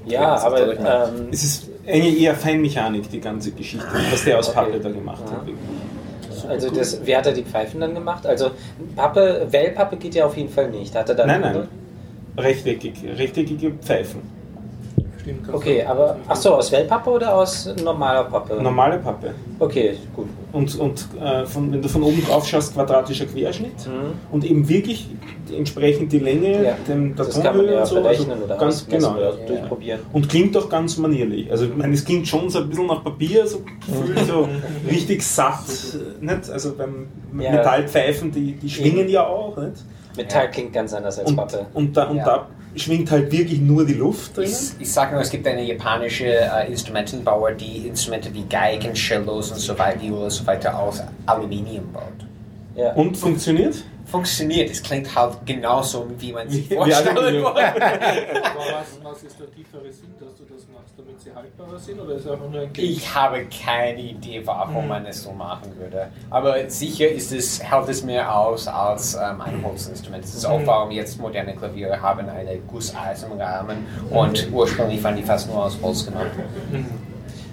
Ja, 0.08 0.36
aber 0.38 0.72
ähm, 0.72 1.28
Es 1.30 1.44
ist 1.44 1.68
eine 1.86 2.08
eher 2.08 2.34
Feinmechanik, 2.34 3.10
die 3.10 3.20
ganze 3.20 3.50
Geschichte, 3.52 3.86
was 4.10 4.24
der 4.24 4.38
aus 4.38 4.48
Okay. 4.50 4.58
Pappe 4.72 4.80
da 4.80 4.90
gemacht 4.90 5.22
Ja. 5.26 5.32
hat. 5.32 6.50
also 6.50 6.70
das, 6.70 7.04
wie 7.06 7.16
hat 7.16 7.26
er 7.26 7.32
die 7.32 7.42
Pfeifen 7.44 7.80
dann 7.80 7.94
gemacht? 7.94 8.26
Also 8.26 8.50
Pappe, 8.96 9.46
Wellpappe 9.50 9.96
geht 9.96 10.14
ja 10.14 10.26
auf 10.26 10.36
jeden 10.36 10.50
Fall 10.50 10.70
nicht. 10.70 10.94
Hat 10.94 11.08
er 11.08 11.14
dann 11.14 11.26
Nein, 11.28 11.40
nein. 11.40 11.68
Rechteckig, 12.36 12.94
rechteckige 13.16 13.72
Pfeifen. 13.82 14.20
Stimmt, 15.28 15.44
kannst 15.44 15.60
Okay, 15.60 15.84
aber 15.84 16.16
ach 16.26 16.36
so, 16.36 16.54
aus 16.54 16.72
Wellpappe 16.72 17.10
oder 17.10 17.34
aus 17.34 17.68
normaler 17.82 18.24
Pappe? 18.24 18.54
Normale 18.62 18.98
Pappe. 18.98 19.34
Okay, 19.58 19.96
gut. 20.16 20.26
Und, 20.52 20.74
und 20.78 21.06
äh, 21.20 21.44
von, 21.44 21.70
wenn 21.70 21.82
du 21.82 21.88
von 21.88 22.02
oben 22.02 22.24
drauf 22.24 22.46
schaust, 22.48 22.72
quadratischer 22.74 23.26
Querschnitt. 23.26 23.86
Mhm. 23.86 24.12
Und 24.32 24.44
eben 24.44 24.66
wirklich 24.68 25.08
entsprechend 25.54 26.12
die 26.12 26.18
Länge 26.20 26.64
Ja. 26.64 26.76
dem, 26.86 27.14
der 27.14 27.26
Das 27.26 27.34
kann 27.34 27.44
man 27.44 27.66
Tonhöhe 27.66 27.74
ja 27.74 27.80
und 27.80 27.86
so. 27.86 27.94
berechnen 27.96 28.30
also 28.32 28.44
oder 28.44 28.56
ganz 28.56 28.86
genau. 28.86 29.14
oder 29.16 29.38
Ja. 29.38 29.46
durchprobieren. 29.46 30.00
Und 30.12 30.28
klingt 30.28 30.56
auch 30.56 30.68
ganz 30.68 30.96
manierlich. 30.96 31.50
Also 31.50 31.66
ich 31.66 31.76
meine, 31.76 31.92
es 31.94 32.04
klingt 32.04 32.26
schon 32.26 32.48
so 32.48 32.60
ein 32.60 32.68
bisschen 32.70 32.86
nach 32.86 33.04
Papier, 33.04 33.46
so, 33.46 33.60
gefühlt 33.86 34.26
so 34.26 34.48
richtig 34.90 35.22
satt. 35.22 35.64
Nicht? 36.20 36.48
Also 36.50 36.74
beim 36.74 37.08
Ja. 37.38 37.52
Metallpfeifen, 37.52 38.30
die, 38.32 38.52
die 38.52 38.70
schwingen 38.70 39.08
ja 39.08 39.26
auch. 39.26 39.56
Nicht? 39.58 39.84
Metall 40.16 40.50
klingt 40.50 40.72
ganz 40.72 40.92
anders 40.94 41.18
als 41.18 41.28
Und, 41.30 41.36
Pappe. 41.36 41.66
und, 41.74 41.96
da, 41.96 42.04
und 42.04 42.16
Ja. 42.16 42.24
da 42.24 42.46
schwingt 42.82 43.10
halt 43.10 43.30
wirklich 43.32 43.60
nur 43.60 43.84
die 43.86 43.94
Luft 43.94 44.36
drin. 44.36 44.44
Ich, 44.44 44.80
ich 44.80 44.92
sage 44.92 45.12
nur, 45.12 45.22
es 45.22 45.30
gibt 45.30 45.46
eine 45.46 45.62
japanische 45.62 46.26
äh, 46.26 46.70
Instrumentenbauer, 46.70 47.52
die 47.52 47.88
Instrumente 47.88 48.32
wie 48.32 48.44
Geigen, 48.44 48.94
Cellos 48.94 49.50
und 49.50 49.58
so 49.58 49.78
weiter, 49.78 50.04
und 50.12 50.30
so 50.30 50.46
weiter 50.46 50.78
aus 50.78 51.02
Aluminium 51.26 51.92
baut. 51.92 52.02
Ja. 52.76 52.92
Und 52.92 53.16
funktioniert? 53.16 53.84
Funktioniert, 54.10 54.70
es 54.70 54.82
klingt 54.82 55.14
halt 55.14 55.36
genauso, 55.44 56.06
wie 56.18 56.32
man 56.32 56.48
sich 56.48 56.70
würde. 56.70 56.82
Aber 57.46 57.58
was, 57.58 58.98
was 59.02 59.22
ist 59.22 59.38
der 59.38 59.50
tiefere 59.52 59.92
Sinn, 59.92 60.14
dass 60.18 60.34
du 60.36 60.44
das 60.44 60.66
machst, 60.68 60.94
damit 60.96 61.20
sie 61.20 61.34
haltbarer 61.34 61.78
sind? 61.78 62.00
Oder 62.00 62.14
ist 62.14 62.24
es 62.24 62.30
einfach 62.30 62.48
nur 62.48 62.60
ein? 62.62 62.70
Ich 62.76 63.14
habe 63.14 63.46
keine 63.46 64.00
Idee, 64.00 64.40
warum 64.44 64.88
man 64.88 65.04
es 65.06 65.22
so 65.22 65.32
machen 65.32 65.76
würde. 65.78 66.08
Aber 66.30 66.68
sicher 66.70 67.08
ist 67.08 67.32
es, 67.32 67.62
hält 67.62 67.88
es 67.88 68.02
mehr 68.02 68.34
aus 68.34 68.66
als 68.66 69.14
ähm, 69.14 69.40
ein 69.42 69.62
Holzinstrument. 69.62 70.24
Das 70.24 70.34
ist 70.34 70.46
auch, 70.46 70.60
warum 70.64 70.90
jetzt 70.90 71.20
moderne 71.20 71.54
Klaviere 71.54 72.00
haben 72.00 72.28
eine 72.28 72.56
Gusseisenrahmen 72.60 73.86
und 74.10 74.48
ursprünglich 74.52 75.02
waren 75.02 75.16
die 75.16 75.22
fast 75.22 75.48
nur 75.48 75.64
aus 75.64 75.76
Holz 75.82 76.04
gemacht. 76.06 76.30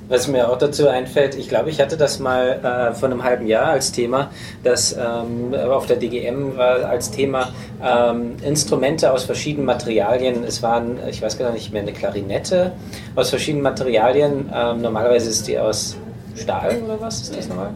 Was 0.07 0.27
mir 0.27 0.49
auch 0.49 0.57
dazu 0.57 0.87
einfällt, 0.87 1.35
ich 1.35 1.49
glaube, 1.49 1.71
ich 1.71 1.81
hatte 1.81 1.97
das 1.97 2.19
mal 2.19 2.59
äh, 2.91 2.93
vor 2.93 3.09
einem 3.09 3.23
halben 3.23 3.47
Jahr 3.47 3.67
als 3.67 3.91
Thema, 3.91 4.29
dass 4.63 4.93
ähm, 4.93 5.53
auf 5.53 5.87
der 5.87 5.97
DGM 5.97 6.55
war 6.57 6.85
als 6.85 7.09
Thema 7.09 7.51
ähm, 7.83 8.35
Instrumente 8.43 9.11
aus 9.11 9.23
verschiedenen 9.23 9.65
Materialien. 9.65 10.43
Es 10.43 10.61
waren, 10.61 10.99
ich 11.09 11.21
weiß 11.21 11.39
gar 11.39 11.51
nicht 11.51 11.73
mehr, 11.73 11.81
eine 11.81 11.93
Klarinette 11.93 12.73
aus 13.15 13.31
verschiedenen 13.31 13.63
Materialien. 13.63 14.51
Ähm, 14.53 14.81
normalerweise 14.81 15.29
ist 15.29 15.47
die 15.47 15.57
aus 15.57 15.97
Stahl 16.35 16.81
oder 16.83 17.01
was 17.01 17.21
ist 17.21 17.35
das 17.35 17.47
nochmal? 17.47 17.71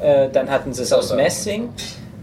Äh, 0.00 0.30
dann 0.30 0.50
hatten 0.50 0.72
sie 0.72 0.82
es 0.82 0.92
aus 0.92 1.14
Messing, 1.14 1.68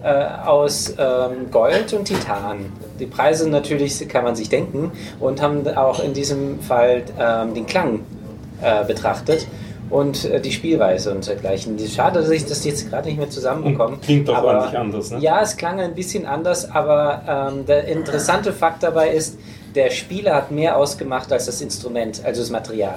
äh, 0.03 0.25
aus 0.45 0.93
ähm, 0.97 1.51
Gold 1.51 1.93
und 1.93 2.05
Titan. 2.05 2.65
Die 2.99 3.05
Preise 3.05 3.49
natürlich 3.49 4.07
kann 4.09 4.25
man 4.25 4.35
sich 4.35 4.49
denken 4.49 4.91
und 5.21 5.41
haben 5.41 5.65
auch 5.77 6.03
in 6.03 6.13
diesem 6.13 6.59
Fall 6.59 7.03
ähm, 7.17 7.53
den 7.53 7.65
Klang 7.65 8.01
äh, 8.61 8.83
betrachtet 8.85 9.47
und 9.89 10.25
äh, 10.25 10.39
die 10.41 10.51
Spielweise 10.51 11.11
und 11.11 11.27
dergleichen. 11.27 11.77
Die- 11.77 11.87
Schade, 11.87 12.21
dass 12.21 12.29
ich 12.29 12.45
das 12.45 12.63
jetzt 12.65 12.89
gerade 12.89 13.07
nicht 13.07 13.17
mehr 13.17 13.29
zusammenbekomme. 13.29 13.97
Klingt 14.01 14.27
doch 14.27 14.37
aber, 14.37 14.47
ordentlich 14.55 14.77
anders, 14.77 15.11
ne? 15.11 15.19
Ja, 15.19 15.41
es 15.41 15.55
klang 15.57 15.79
ein 15.79 15.93
bisschen 15.95 16.25
anders, 16.25 16.69
aber 16.71 17.49
ähm, 17.53 17.65
der 17.65 17.85
interessante 17.87 18.51
Fakt 18.53 18.83
dabei 18.83 19.09
ist, 19.09 19.37
der 19.75 19.89
Spieler 19.91 20.35
hat 20.35 20.51
mehr 20.51 20.77
ausgemacht 20.77 21.31
als 21.31 21.45
das 21.47 21.61
Instrument, 21.61 22.21
also 22.23 22.41
das 22.41 22.49
Material. 22.49 22.95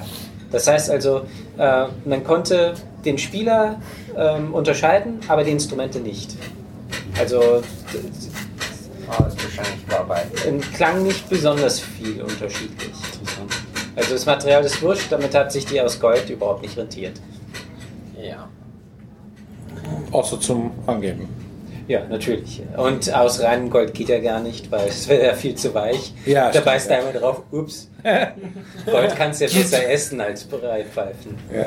Das 0.51 0.65
heißt 0.65 0.89
also, 0.89 1.21
äh, 1.57 1.85
man 2.05 2.23
konnte 2.23 2.73
den 3.05 3.17
Spieler 3.17 3.75
ähm, 4.17 4.53
unterscheiden, 4.53 5.19
aber 5.27 5.43
die 5.43 5.51
Instrumente 5.51 5.99
nicht. 5.99 6.35
Also 7.19 7.61
Oh, 9.11 9.23
das 9.23 9.33
ist 9.33 9.57
wahrscheinlich 9.57 10.73
klang 10.73 11.03
nicht 11.03 11.27
besonders 11.29 11.79
viel 11.79 12.21
unterschiedlich. 12.21 12.91
Also 13.99 14.13
das 14.13 14.25
Material 14.25 14.63
ist 14.63 14.81
wurscht, 14.81 15.11
damit 15.11 15.35
hat 15.35 15.51
sich 15.51 15.65
die 15.65 15.81
aus 15.81 15.99
Gold 15.99 16.29
überhaupt 16.29 16.61
nicht 16.61 16.77
rentiert. 16.77 17.19
Ja. 18.21 18.47
außer 20.11 20.39
zum 20.39 20.71
Angeben. 20.87 21.27
Ja, 21.87 22.05
natürlich. 22.05 22.61
Und 22.77 23.13
aus 23.13 23.41
reinem 23.41 23.69
Gold 23.69 23.93
geht 23.93 24.07
ja 24.09 24.19
gar 24.19 24.39
nicht, 24.39 24.71
weil 24.71 24.87
es 24.87 25.09
wäre 25.09 25.25
ja 25.25 25.33
viel 25.33 25.55
zu 25.55 25.73
weich. 25.73 26.13
Ja, 26.25 26.49
da 26.49 26.61
beißt 26.61 26.89
ja. 26.89 26.97
er 26.97 27.07
einmal 27.07 27.19
drauf, 27.19 27.41
ups. 27.51 27.89
Gold 28.85 29.15
kannst 29.17 29.41
du 29.41 29.45
ja 29.45 29.51
besser 29.51 29.89
essen 29.89 30.21
als 30.21 30.45
Breitpfeifen. 30.45 31.35
Ja. 31.53 31.65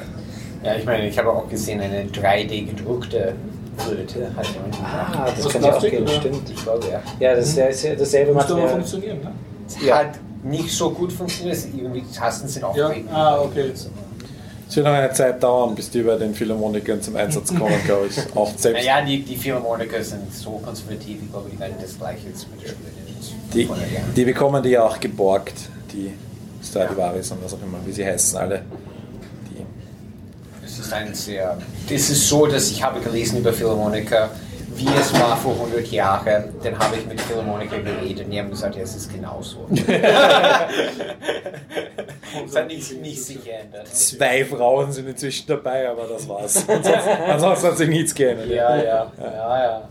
Ja, 0.64 0.76
ich 0.76 0.84
meine, 0.84 1.08
ich 1.08 1.18
habe 1.18 1.30
auch 1.30 1.48
gesehen, 1.48 1.80
eine 1.80 2.04
3D 2.04 2.66
gedruckte 2.66 3.34
Flöte 3.76 4.30
hat 4.36 4.46
jemand 4.46 4.76
gemacht. 4.76 5.16
Ah, 5.16 5.32
das 5.34 5.44
Aus 5.44 5.52
könnte 5.52 5.68
ja 5.68 5.74
auch 5.74 5.82
gehen, 5.82 6.02
oder? 6.04 6.12
stimmt. 6.12 6.48
Ich 6.48 6.62
glaube, 6.62 6.86
ja. 6.88 7.02
Ja, 7.18 7.34
das 7.34 7.48
ist 7.48 7.56
ja 7.56 7.66
ist 7.66 7.82
ja 7.82 7.94
dasselbe 7.94 8.32
Müsste 8.32 8.52
aber 8.52 8.62
Material. 8.62 8.80
funktionieren, 8.80 9.20
ne? 9.20 9.32
Ja. 9.84 9.98
hat 9.98 10.18
nicht 10.42 10.70
so 10.70 10.90
gut 10.90 11.12
funktioniert, 11.12 11.58
irgendwie 11.76 12.00
die 12.02 12.14
Tasten 12.14 12.48
sind 12.48 12.64
auch 12.64 12.76
Ja, 12.76 12.90
weg. 12.90 13.04
ah, 13.12 13.40
okay. 13.40 13.72
Es 14.68 14.76
wird 14.76 14.86
noch 14.86 14.92
eine 14.94 15.12
Zeit 15.12 15.42
dauern, 15.42 15.74
bis 15.74 15.90
die 15.90 16.02
bei 16.02 16.16
den 16.16 16.34
Philharmonikern 16.34 17.02
zum 17.02 17.16
Einsatz 17.16 17.48
kommen, 17.48 17.74
glaube 17.84 18.06
ich. 18.08 18.18
Auch 18.34 18.50
selbst 18.56 18.80
Naja, 18.80 19.04
die, 19.04 19.22
die 19.22 19.36
Philharmoniker 19.36 20.02
sind 20.02 20.32
so 20.34 20.52
konservativ, 20.64 21.18
ich 21.22 21.30
glaube, 21.30 21.50
die 21.52 21.58
werden 21.58 21.74
das 21.80 21.98
gleiche 21.98 22.28
jetzt 22.28 22.50
mit 22.50 22.62
der 22.62 22.68
Flöte 22.70 23.02
die, 23.54 23.68
die 24.16 24.24
bekommen 24.24 24.62
die 24.62 24.70
ja 24.70 24.82
auch 24.84 24.98
geborgt, 24.98 25.54
die 25.92 26.10
Stradivaris 26.64 27.30
und 27.32 27.44
was 27.44 27.52
auch 27.52 27.62
immer, 27.62 27.78
wie 27.84 27.92
sie 27.92 28.04
heißen, 28.04 28.38
alle. 28.38 28.62
Die. 29.50 29.64
Es 30.64 30.78
ist 30.78 30.92
ein 30.92 31.14
sehr. 31.14 31.58
Es 31.90 32.08
ist 32.10 32.28
so, 32.28 32.46
dass 32.46 32.70
ich 32.70 32.82
habe 32.82 33.00
gelesen 33.00 33.38
über 33.38 33.52
Philharmoniker, 33.52 34.30
wie 34.76 34.88
es 34.98 35.12
war 35.14 35.36
vor 35.36 35.54
100 35.54 35.86
Jahren. 35.88 36.44
Dann 36.62 36.78
habe 36.78 36.96
ich 36.96 37.06
mit 37.06 37.20
Philharmoniker 37.20 37.80
geredet 37.80 38.24
und 38.24 38.30
die 38.30 38.38
haben 38.38 38.50
gesagt, 38.50 38.76
ja, 38.76 38.82
es 38.82 38.96
ist 38.96 39.12
genauso. 39.12 39.66
es 42.46 42.56
hat 42.56 42.66
nicht, 42.66 43.00
nicht 43.00 43.22
sich 43.24 43.44
geändert. 43.44 43.88
Zwei 43.88 44.44
Frauen 44.44 44.92
sind 44.92 45.08
inzwischen 45.08 45.46
dabei, 45.46 45.88
aber 45.88 46.04
das 46.06 46.28
war's. 46.28 46.68
Ansonsten, 46.68 47.10
ansonsten 47.28 47.66
hat 47.66 47.76
sich 47.78 47.88
nichts 47.88 48.14
geändert. 48.14 48.48
Ja, 48.48 48.76
ja, 48.76 49.12
ja, 49.20 49.64
ja. 49.64 49.88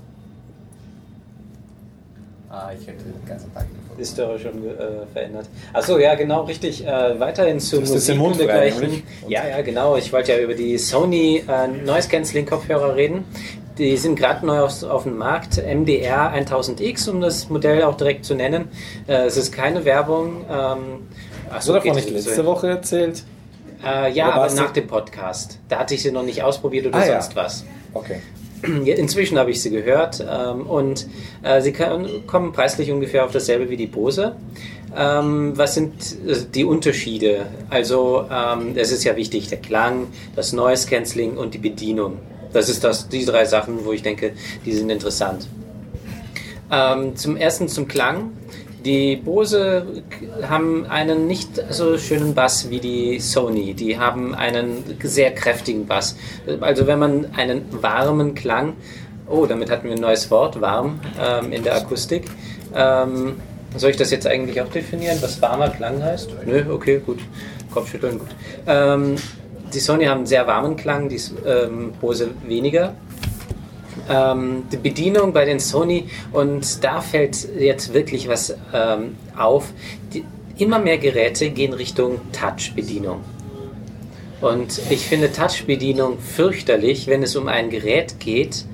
Ah, 2.49 2.69
ich 2.77 2.85
hätte 2.85 3.03
den 3.05 3.25
ganzen 3.25 3.53
Tag 3.53 3.63
gefunden. 3.69 3.95
Die 3.97 4.03
Story 4.03 4.37
schon 4.37 4.67
äh, 4.67 5.05
verändert. 5.13 5.47
Achso, 5.71 5.97
ja, 5.97 6.15
genau, 6.15 6.43
richtig. 6.43 6.85
Äh, 6.85 7.17
weiterhin 7.17 7.61
zu 7.61 7.79
Musik 7.79 8.19
und 8.19 8.37
dergleichen. 8.37 9.03
Ja, 9.29 9.47
ja, 9.47 9.61
genau. 9.61 9.95
Ich 9.95 10.11
wollte 10.11 10.33
ja 10.33 10.39
über 10.39 10.53
die 10.53 10.77
Sony 10.77 11.45
äh, 11.47 11.67
Noise 11.67 12.09
Cancelling 12.09 12.45
Kopfhörer 12.45 12.93
reden. 12.95 13.23
Die 13.77 13.95
sind 13.97 14.15
gerade 14.15 14.45
neu 14.45 14.59
auf, 14.59 14.83
auf 14.83 15.03
dem 15.03 15.17
Markt. 15.17 15.57
MDR 15.57 16.33
1000X, 16.33 17.09
um 17.09 17.21
das 17.21 17.49
Modell 17.49 17.83
auch 17.83 17.95
direkt 17.95 18.25
zu 18.25 18.35
nennen. 18.35 18.67
Äh, 19.07 19.25
es 19.25 19.37
ist 19.37 19.51
keine 19.53 19.85
Werbung. 19.85 20.45
Ähm, 20.49 20.77
Hast 21.49 21.67
du 21.69 21.73
davon 21.73 21.95
nicht 21.95 22.07
so- 22.07 22.13
letzte 22.13 22.45
Woche 22.45 22.67
erzählt? 22.69 23.23
Äh, 23.83 24.11
ja, 24.11 24.31
aber 24.31 24.53
nach 24.53 24.71
dem 24.71 24.87
Podcast. 24.87 25.57
Da 25.69 25.79
hatte 25.79 25.95
ich 25.95 26.03
sie 26.03 26.11
noch 26.11 26.23
nicht 26.23 26.43
ausprobiert 26.43 26.85
oder 26.85 26.97
Ah, 26.99 27.05
ja. 27.05 27.21
sonst 27.21 27.35
was. 27.35 27.65
Okay. 27.93 28.21
Ja, 28.85 28.93
Inzwischen 28.93 29.39
habe 29.39 29.49
ich 29.49 29.59
sie 29.59 29.71
gehört 29.71 30.23
ähm, 30.29 30.67
und 30.67 31.07
äh, 31.41 31.61
sie 31.61 31.71
kann, 31.71 32.07
kommen 32.27 32.51
preislich 32.51 32.91
ungefähr 32.91 33.25
auf 33.25 33.31
dasselbe 33.31 33.71
wie 33.71 33.75
die 33.77 33.87
Bose. 33.87 34.35
Ähm, 34.95 35.53
was 35.57 35.73
sind 35.73 35.93
äh, 36.27 36.35
die 36.53 36.63
Unterschiede? 36.65 37.47
Also 37.71 38.25
ähm, 38.31 38.73
es 38.75 38.91
ist 38.91 39.03
ja 39.03 39.15
wichtig, 39.15 39.47
der 39.47 39.57
Klang, 39.57 40.07
das 40.35 40.53
Noise 40.53 40.87
Cancelling 40.87 41.37
und 41.37 41.55
die 41.55 41.57
Bedienung. 41.57 42.19
Das 42.53 42.69
ist 42.69 42.83
das, 42.83 43.07
die 43.07 43.25
drei 43.25 43.45
Sachen, 43.45 43.85
wo 43.85 43.93
ich 43.93 44.01
denke, 44.01 44.33
die 44.65 44.73
sind 44.73 44.89
interessant. 44.89 45.47
Ähm, 46.71 47.15
zum 47.15 47.37
ersten 47.37 47.67
zum 47.67 47.87
Klang. 47.87 48.31
Die 48.83 49.15
Bose 49.15 49.85
haben 50.49 50.85
einen 50.87 51.27
nicht 51.27 51.49
so 51.69 51.99
schönen 51.99 52.33
Bass 52.33 52.71
wie 52.71 52.79
die 52.79 53.19
Sony. 53.19 53.75
Die 53.75 53.99
haben 53.99 54.33
einen 54.33 54.83
sehr 55.03 55.35
kräftigen 55.35 55.85
Bass. 55.85 56.15
Also 56.61 56.87
wenn 56.87 56.97
man 56.97 57.27
einen 57.35 57.65
warmen 57.83 58.33
Klang, 58.33 58.73
oh, 59.27 59.45
damit 59.45 59.69
hatten 59.69 59.87
wir 59.87 59.95
ein 59.95 60.01
neues 60.01 60.31
Wort, 60.31 60.59
warm 60.61 60.99
ähm, 61.21 61.51
in 61.51 61.63
der 61.63 61.75
Akustik. 61.75 62.25
Ähm, 62.73 63.33
soll 63.77 63.91
ich 63.91 63.97
das 63.97 64.09
jetzt 64.09 64.25
eigentlich 64.25 64.59
auch 64.61 64.67
definieren, 64.67 65.17
was 65.21 65.41
warmer 65.41 65.69
Klang 65.69 66.01
heißt? 66.03 66.29
Nö, 66.45 66.63
okay, 66.73 67.01
gut. 67.05 67.19
Kopfschütteln, 67.71 68.19
gut. 68.19 68.29
Ähm, 68.67 69.15
die 69.73 69.79
Sony 69.79 70.05
haben 70.05 70.19
einen 70.19 70.27
sehr 70.27 70.47
warmen 70.47 70.75
Klang, 70.75 71.09
die 71.09 71.19
ähm, 71.45 71.93
Bose 71.99 72.29
weniger 72.47 72.95
ähm, 74.09 74.63
die 74.71 74.77
Bedienung 74.77 75.33
bei 75.33 75.45
den 75.45 75.59
Sony 75.59 76.05
und 76.31 76.83
da 76.83 77.01
fällt 77.01 77.47
jetzt 77.59 77.93
wirklich 77.93 78.27
was 78.27 78.55
ähm, 78.73 79.15
auf. 79.37 79.71
Die, 80.13 80.23
immer 80.57 80.79
mehr 80.79 80.97
Geräte 80.97 81.49
gehen 81.49 81.73
Richtung 81.73 82.19
Touch-Bedienung. 82.33 83.21
Und 84.41 84.81
ich 84.89 85.05
finde 85.05 85.31
Touch-Bedienung 85.31 86.19
fürchterlich, 86.19 87.07
wenn 87.07 87.23
es 87.23 87.35
um 87.35 87.47
ein 87.47 87.69
Gerät 87.69 88.19
geht, 88.19 88.65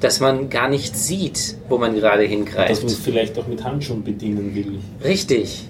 das 0.00 0.20
man 0.20 0.48
gar 0.48 0.68
nicht 0.68 0.96
sieht, 0.96 1.56
wo 1.68 1.76
man 1.76 1.94
gerade 1.94 2.22
Dass 2.22 2.30
hingreift. 2.30 2.82
man 2.82 2.92
es 2.92 2.98
vielleicht 2.98 3.38
auch 3.38 3.46
mit 3.46 3.64
Handschuhen 3.64 4.04
bedienen 4.04 4.54
will. 4.54 4.78
Richtig. 5.02 5.66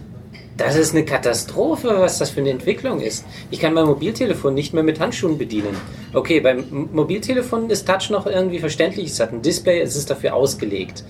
Das 0.59 0.75
ist 0.75 0.93
eine 0.93 1.05
Katastrophe, 1.05 1.89
was 2.01 2.19
das 2.19 2.31
für 2.31 2.41
eine 2.41 2.51
Entwicklung 2.51 3.01
ist. 3.01 3.25
Ich 3.53 3.61
kann 3.61 3.75
mein 3.75 3.87
Mobiltelefon 3.87 4.55
nicht 4.55 4.75
mehr 4.75 4.83
mit 4.83 4.99
Handschuhen 4.99 5.39
bedienen. 5.39 5.77
Okay, 6.13 6.41
beim 6.41 6.89
Mobiltelefon 6.93 7.71
ist 7.71 7.87
Touch 7.87 8.11
noch 8.11 8.27
irgendwie 8.27 8.59
verständlich. 8.59 9.11
Es 9.11 9.21
hat 9.21 9.33
ein 9.33 9.41
Display, 9.41 9.81
es 9.81 9.95
ist 9.95 10.11
dafür 10.11 10.35
ausgelegt. 10.35 11.05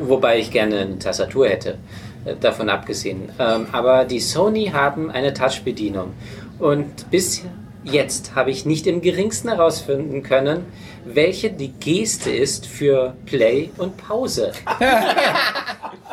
Wobei 0.00 0.40
ich 0.40 0.50
gerne 0.50 0.80
eine 0.80 0.98
Tastatur 0.98 1.48
hätte, 1.48 1.78
äh, 2.24 2.34
davon 2.34 2.68
abgesehen. 2.68 3.28
Ähm, 3.38 3.68
Aber 3.70 4.04
die 4.04 4.18
Sony 4.18 4.72
haben 4.74 5.08
eine 5.12 5.32
Touch-Bedienung. 5.34 6.12
Und 6.58 7.08
bis 7.12 7.44
jetzt 7.84 8.34
habe 8.34 8.50
ich 8.50 8.66
nicht 8.66 8.88
im 8.88 9.02
geringsten 9.02 9.50
herausfinden 9.50 10.24
können, 10.24 10.64
welche 11.04 11.50
die 11.50 11.70
Geste 11.78 12.32
ist 12.32 12.66
für 12.66 13.14
Play 13.24 13.70
und 13.78 13.96
Pause. 13.98 14.50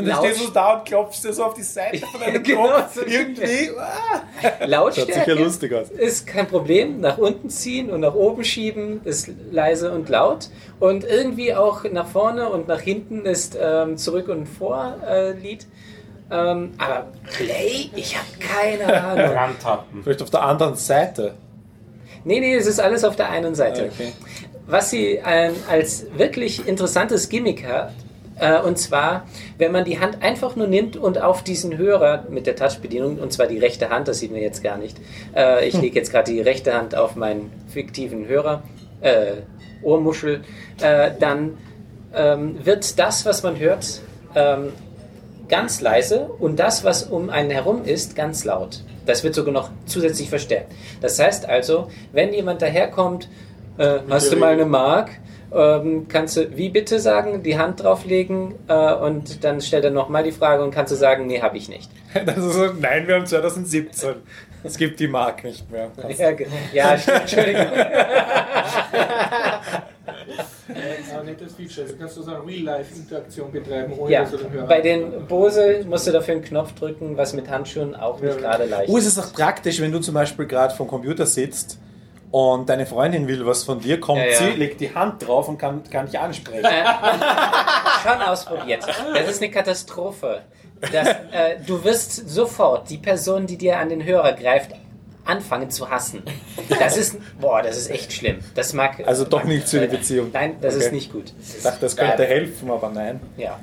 Und 0.00 0.08
dann 0.08 0.24
stehst 0.24 0.46
du 0.46 0.50
da 0.52 0.74
und 0.74 0.84
klopfst 0.84 1.22
dir 1.24 1.32
so 1.32 1.44
auf 1.44 1.54
die 1.54 1.62
Seite 1.62 1.98
von 2.12 2.20
deinem 2.20 2.42
Genau 2.42 2.66
Kopf. 2.68 2.94
so. 2.94 3.02
Irgendwie. 3.06 3.70
Ah. 3.78 4.66
Lautstärke 4.66 5.12
Schaut 5.12 5.24
sicher 5.24 5.34
lustig 5.38 5.72
aus. 5.74 5.90
ist 5.90 6.26
kein 6.26 6.46
Problem. 6.46 7.00
Nach 7.00 7.18
unten 7.18 7.48
ziehen 7.50 7.90
und 7.90 8.00
nach 8.00 8.14
oben 8.14 8.44
schieben 8.44 9.00
ist 9.04 9.28
leise 9.50 9.92
und 9.92 10.08
laut. 10.08 10.48
Und 10.78 11.04
irgendwie 11.04 11.54
auch 11.54 11.84
nach 11.90 12.06
vorne 12.06 12.48
und 12.48 12.68
nach 12.68 12.80
hinten 12.80 13.24
ist 13.26 13.56
ähm, 13.60 13.96
zurück 13.96 14.28
und 14.28 14.46
vor 14.46 14.96
äh, 15.08 15.32
Lied. 15.32 15.66
Ähm, 16.32 16.72
aber 16.78 17.08
Play, 17.36 17.90
ich 17.96 18.16
habe 18.16 18.26
keine 18.38 19.02
Ahnung. 19.02 19.36
Randtappen. 19.36 20.02
Vielleicht 20.04 20.22
auf 20.22 20.30
der 20.30 20.42
anderen 20.42 20.76
Seite. 20.76 21.34
Nee, 22.24 22.38
nee, 22.40 22.54
es 22.54 22.66
ist 22.66 22.78
alles 22.80 23.02
auf 23.04 23.16
der 23.16 23.30
einen 23.30 23.54
Seite. 23.54 23.90
Okay. 23.92 24.12
Was 24.66 24.90
sie 24.90 25.20
ähm, 25.26 25.54
als 25.68 26.06
wirklich 26.16 26.66
interessantes 26.68 27.28
Gimmick 27.28 27.66
hat, 27.66 27.92
und 28.64 28.78
zwar, 28.78 29.26
wenn 29.58 29.72
man 29.72 29.84
die 29.84 30.00
Hand 30.00 30.22
einfach 30.22 30.56
nur 30.56 30.66
nimmt 30.66 30.96
und 30.96 31.20
auf 31.20 31.42
diesen 31.42 31.76
Hörer 31.76 32.24
mit 32.30 32.46
der 32.46 32.56
Touch-Bedienung, 32.56 33.18
und 33.18 33.32
zwar 33.32 33.46
die 33.46 33.58
rechte 33.58 33.90
Hand, 33.90 34.08
das 34.08 34.18
sieht 34.18 34.32
man 34.32 34.40
jetzt 34.40 34.62
gar 34.62 34.78
nicht. 34.78 34.96
Äh, 35.36 35.68
ich 35.68 35.80
lege 35.80 35.96
jetzt 35.98 36.10
gerade 36.10 36.32
die 36.32 36.40
rechte 36.40 36.74
Hand 36.74 36.94
auf 36.94 37.16
meinen 37.16 37.52
fiktiven 37.68 38.26
Hörer, 38.26 38.62
äh, 39.00 39.32
Ohrmuschel, 39.82 40.42
äh, 40.80 41.10
dann 41.18 41.58
ähm, 42.14 42.64
wird 42.64 42.98
das, 42.98 43.26
was 43.26 43.42
man 43.42 43.58
hört, 43.58 44.00
ähm, 44.34 44.72
ganz 45.48 45.80
leise 45.80 46.30
und 46.38 46.58
das, 46.58 46.84
was 46.84 47.02
um 47.02 47.28
einen 47.28 47.50
herum 47.50 47.84
ist, 47.84 48.14
ganz 48.16 48.44
laut. 48.44 48.82
Das 49.06 49.24
wird 49.24 49.34
sogar 49.34 49.52
noch 49.52 49.70
zusätzlich 49.86 50.30
verstärkt. 50.30 50.72
Das 51.00 51.18
heißt 51.18 51.48
also, 51.48 51.88
wenn 52.12 52.32
jemand 52.32 52.62
daherkommt, 52.62 53.28
äh, 53.78 53.98
hast 54.08 54.32
du 54.32 54.36
mal 54.36 54.52
eine 54.52 54.66
Mark, 54.66 55.10
ähm, 55.54 56.06
kannst 56.08 56.36
du 56.36 56.56
wie 56.56 56.68
bitte 56.68 57.00
sagen, 57.00 57.42
die 57.42 57.58
Hand 57.58 57.82
drauflegen 57.82 58.54
äh, 58.68 58.94
und 58.94 59.44
dann 59.44 59.60
stellt 59.60 59.84
er 59.84 59.90
nochmal 59.90 60.22
die 60.22 60.32
Frage 60.32 60.62
und 60.62 60.70
kannst 60.72 60.92
du 60.92 60.96
sagen, 60.96 61.26
nee, 61.26 61.40
habe 61.40 61.56
ich 61.56 61.68
nicht. 61.68 61.90
Das 62.26 62.36
ist 62.38 62.54
so, 62.54 62.66
nein, 62.78 63.06
wir 63.06 63.16
haben 63.16 63.26
2017. 63.26 64.14
Es 64.62 64.76
gibt 64.76 65.00
die 65.00 65.08
Mark 65.08 65.44
nicht 65.44 65.70
mehr. 65.70 65.90
Ja, 66.72 66.92
ja 66.92 66.98
stimmt, 66.98 67.20
Entschuldigung. 67.20 67.66
Nettes 71.30 71.54
Feature. 71.54 71.86
Also 71.86 71.96
kannst 71.98 72.16
du 72.16 72.22
so 72.22 72.34
eine 72.34 72.46
Real-Life-Interaktion 72.46 73.52
betreiben, 73.52 73.92
ohne 73.98 74.12
Ja, 74.12 74.22
dass 74.22 74.32
du 74.32 74.36
den 74.38 74.52
Hörer 74.52 74.66
bei 74.66 74.80
den 74.80 75.26
Bose 75.26 75.84
musst 75.88 76.06
du 76.06 76.12
dafür 76.12 76.34
einen 76.34 76.44
Knopf 76.44 76.74
drücken, 76.74 77.16
was 77.16 77.32
mit 77.34 77.48
Handschuhen 77.48 77.94
auch 77.94 78.20
nicht 78.20 78.34
Ja. 78.34 78.40
gerade 78.40 78.64
leicht 78.64 78.90
Oh, 78.90 78.98
es 78.98 79.06
ist 79.06 79.18
auch 79.18 79.32
praktisch, 79.32 79.80
wenn 79.80 79.92
du 79.92 80.00
zum 80.00 80.14
Beispiel 80.14 80.46
gerade 80.46 80.74
vom 80.74 80.88
Computer 80.88 81.26
sitzt 81.26 81.78
und 82.30 82.68
deine 82.68 82.86
Freundin 82.86 83.26
will 83.28 83.44
was 83.46 83.64
von 83.64 83.80
dir, 83.80 83.98
kommt 84.00 84.20
Ja, 84.20 84.26
ja. 84.26 84.36
sie, 84.38 84.50
legt 84.50 84.80
die 84.80 84.94
Hand 84.94 85.26
drauf 85.26 85.48
und 85.48 85.58
kann, 85.58 85.82
kann 85.90 86.06
dich 86.06 86.18
ansprechen. 86.18 86.64
schon 88.02 88.22
ausprobiert. 88.22 88.84
Das 89.14 89.28
ist 89.28 89.42
eine 89.42 89.50
Katastrophe. 89.50 90.42
Das, 90.92 91.08
äh, 91.08 91.56
du 91.66 91.82
wirst 91.84 92.28
sofort 92.30 92.88
die 92.88 92.98
Person, 92.98 93.46
die 93.46 93.58
dir 93.58 93.78
an 93.78 93.88
den 93.90 94.02
Hörer 94.04 94.32
greift, 94.32 94.70
anfangen 95.26 95.70
zu 95.70 95.90
hassen. 95.90 96.22
Das 96.78 96.96
ist, 96.96 97.16
boah, 97.40 97.62
das 97.62 97.76
ist 97.76 97.90
echt 97.90 98.12
schlimm. 98.12 98.38
Das 98.54 98.72
mag. 98.72 99.06
Also 99.06 99.24
doch 99.24 99.44
nicht 99.44 99.68
für 99.68 99.80
die 99.80 99.88
Beziehung. 99.88 100.30
Nein, 100.32 100.56
das 100.60 100.74
Okay. 100.76 100.84
ist 100.86 100.92
nicht 100.92 101.12
gut. 101.12 101.32
Ich 101.56 101.62
dachte, 101.62 101.80
das 101.80 101.96
könnte 101.96 102.24
helfen, 102.24 102.70
aber 102.70 102.88
nein. 102.88 103.20
Ja. 103.36 103.58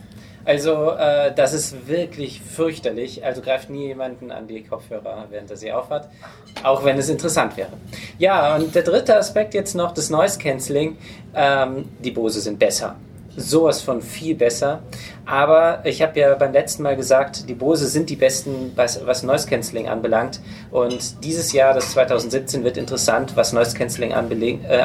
Also, 0.48 0.92
äh, 0.92 1.34
das 1.36 1.52
ist 1.52 1.90
wirklich 1.90 2.42
fürchterlich. 2.42 3.26
Also 3.26 3.42
greift 3.42 3.70
nie 3.70 3.88
jemanden 3.88 4.32
an 4.32 4.48
die 4.48 4.64
Kopfhörer, 4.64 5.26
während 5.30 5.52
er 5.52 5.58
sie 5.58 5.74
aufhat. 5.74 6.08
Auch 6.64 6.86
wenn 6.86 6.98
es 6.98 7.10
interessant 7.10 7.58
wäre. 7.58 7.74
Ja, 8.18 8.56
und 8.56 8.74
der 8.74 8.84
dritte 8.84 9.18
Aspekt 9.18 9.54
jetzt 9.54 9.76
noch, 9.76 9.92
das 9.94 10.10
Noise 10.10 10.40
Cancelling. 10.40 10.98
Ähm, 11.36 11.90
die 12.00 12.12
Bose 12.12 12.40
sind 12.40 12.60
besser. 12.60 12.96
Sowas 13.36 13.82
von 13.82 14.02
viel 14.02 14.36
besser. 14.36 14.80
Aber 15.26 15.82
ich 15.84 16.02
habe 16.02 16.18
ja 16.18 16.34
beim 16.36 16.54
letzten 16.54 16.82
Mal 16.82 16.96
gesagt, 16.96 17.50
die 17.50 17.54
Bose 17.54 17.86
sind 17.86 18.10
die 18.10 18.16
besten, 18.16 18.72
was, 18.78 19.06
was 19.06 19.24
Noise 19.24 19.50
Cancelling 19.50 19.90
anbelangt. 19.90 20.40
Und 20.72 21.26
dieses 21.26 21.52
Jahr, 21.52 21.74
das 21.74 21.92
2017, 21.92 22.64
wird 22.64 22.78
interessant, 22.78 23.36
was 23.36 23.52
Noise 23.52 23.76
Cancelling 23.76 24.14
anbelang, 24.14 24.64
äh, 24.64 24.78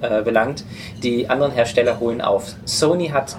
anbelangt. 0.00 0.64
Die 1.02 1.28
anderen 1.28 1.52
Hersteller 1.52 2.00
holen 2.00 2.22
auf. 2.22 2.54
Sony 2.64 3.08
hat 3.08 3.36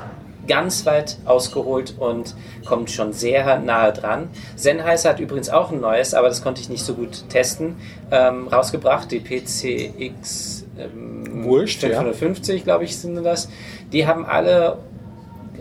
ganz 0.49 0.85
weit 0.85 1.17
ausgeholt 1.23 1.93
und 1.97 2.35
kommt 2.65 2.91
schon 2.91 3.13
sehr 3.13 3.59
nahe 3.59 3.93
dran. 3.93 4.27
Sennheiser 4.55 5.11
hat 5.11 5.19
übrigens 5.19 5.49
auch 5.49 5.71
ein 5.71 5.80
neues, 5.80 6.13
aber 6.13 6.27
das 6.27 6.41
konnte 6.41 6.59
ich 6.59 6.67
nicht 6.67 6.84
so 6.84 6.95
gut 6.95 7.30
testen, 7.30 7.77
ähm, 8.11 8.47
rausgebracht, 8.49 9.11
die 9.11 9.19
PCX 9.19 10.65
ähm, 10.77 11.43
Wurscht, 11.45 11.84
ja. 11.84 11.89
550, 11.89 12.63
glaube 12.63 12.84
ich, 12.84 12.97
sind 12.97 13.23
das. 13.23 13.49
Die 13.93 14.07
haben 14.07 14.26
alle 14.26 14.80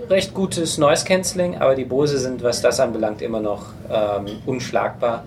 recht 0.08 0.34
gutes 0.34 0.78
Noise 0.78 1.04
Cancelling, 1.04 1.58
aber 1.58 1.74
die 1.74 1.84
Bose 1.84 2.18
sind, 2.18 2.42
was 2.42 2.62
das 2.62 2.80
anbelangt, 2.80 3.20
immer 3.22 3.40
noch 3.40 3.66
ähm, 3.90 4.38
unschlagbar. 4.46 5.24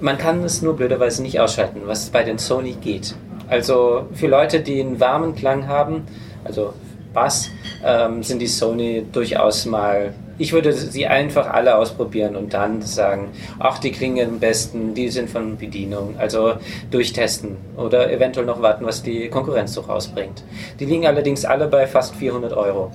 Man 0.00 0.18
kann 0.18 0.44
es 0.44 0.62
nur 0.62 0.76
blöderweise 0.76 1.22
nicht 1.22 1.40
ausschalten, 1.40 1.82
was 1.86 2.10
bei 2.10 2.22
den 2.22 2.38
Sony 2.38 2.72
geht. 2.72 3.14
Also 3.48 4.06
für 4.12 4.28
Leute, 4.28 4.60
die 4.60 4.80
einen 4.80 5.00
warmen 5.00 5.34
Klang 5.34 5.66
haben, 5.66 6.04
also 6.44 6.74
Bass, 7.12 7.50
ähm, 7.84 8.22
sind 8.22 8.40
die 8.40 8.46
Sony 8.46 9.04
durchaus 9.12 9.66
mal. 9.66 10.14
Ich 10.38 10.52
würde 10.52 10.72
sie 10.72 11.06
einfach 11.06 11.48
alle 11.48 11.76
ausprobieren 11.76 12.34
und 12.34 12.54
dann 12.54 12.80
sagen, 12.80 13.28
ach, 13.58 13.78
die 13.78 13.92
klingen 13.92 14.26
am 14.28 14.38
besten, 14.38 14.94
die 14.94 15.08
sind 15.08 15.28
von 15.28 15.58
Bedienung. 15.58 16.14
Also 16.18 16.54
durchtesten 16.90 17.56
oder 17.76 18.10
eventuell 18.10 18.46
noch 18.46 18.62
warten, 18.62 18.86
was 18.86 19.02
die 19.02 19.28
Konkurrenz 19.28 19.74
so 19.74 19.82
rausbringt. 19.82 20.42
Die 20.78 20.86
liegen 20.86 21.06
allerdings 21.06 21.44
alle 21.44 21.66
bei 21.68 21.86
fast 21.86 22.14
400 22.16 22.52
Euro. 22.54 22.90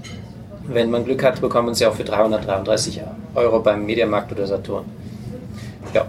Wenn 0.68 0.90
man 0.90 1.06
Glück 1.06 1.24
hat, 1.24 1.40
bekommt 1.42 1.68
man 1.68 1.76
sie 1.76 1.86
auch 1.86 1.94
für 1.94 2.04
333 2.04 3.02
Euro 3.36 3.60
beim 3.60 3.86
Mediamarkt 3.86 4.32
oder 4.32 4.48
Saturn. 4.48 4.86
Ja. 5.94 6.08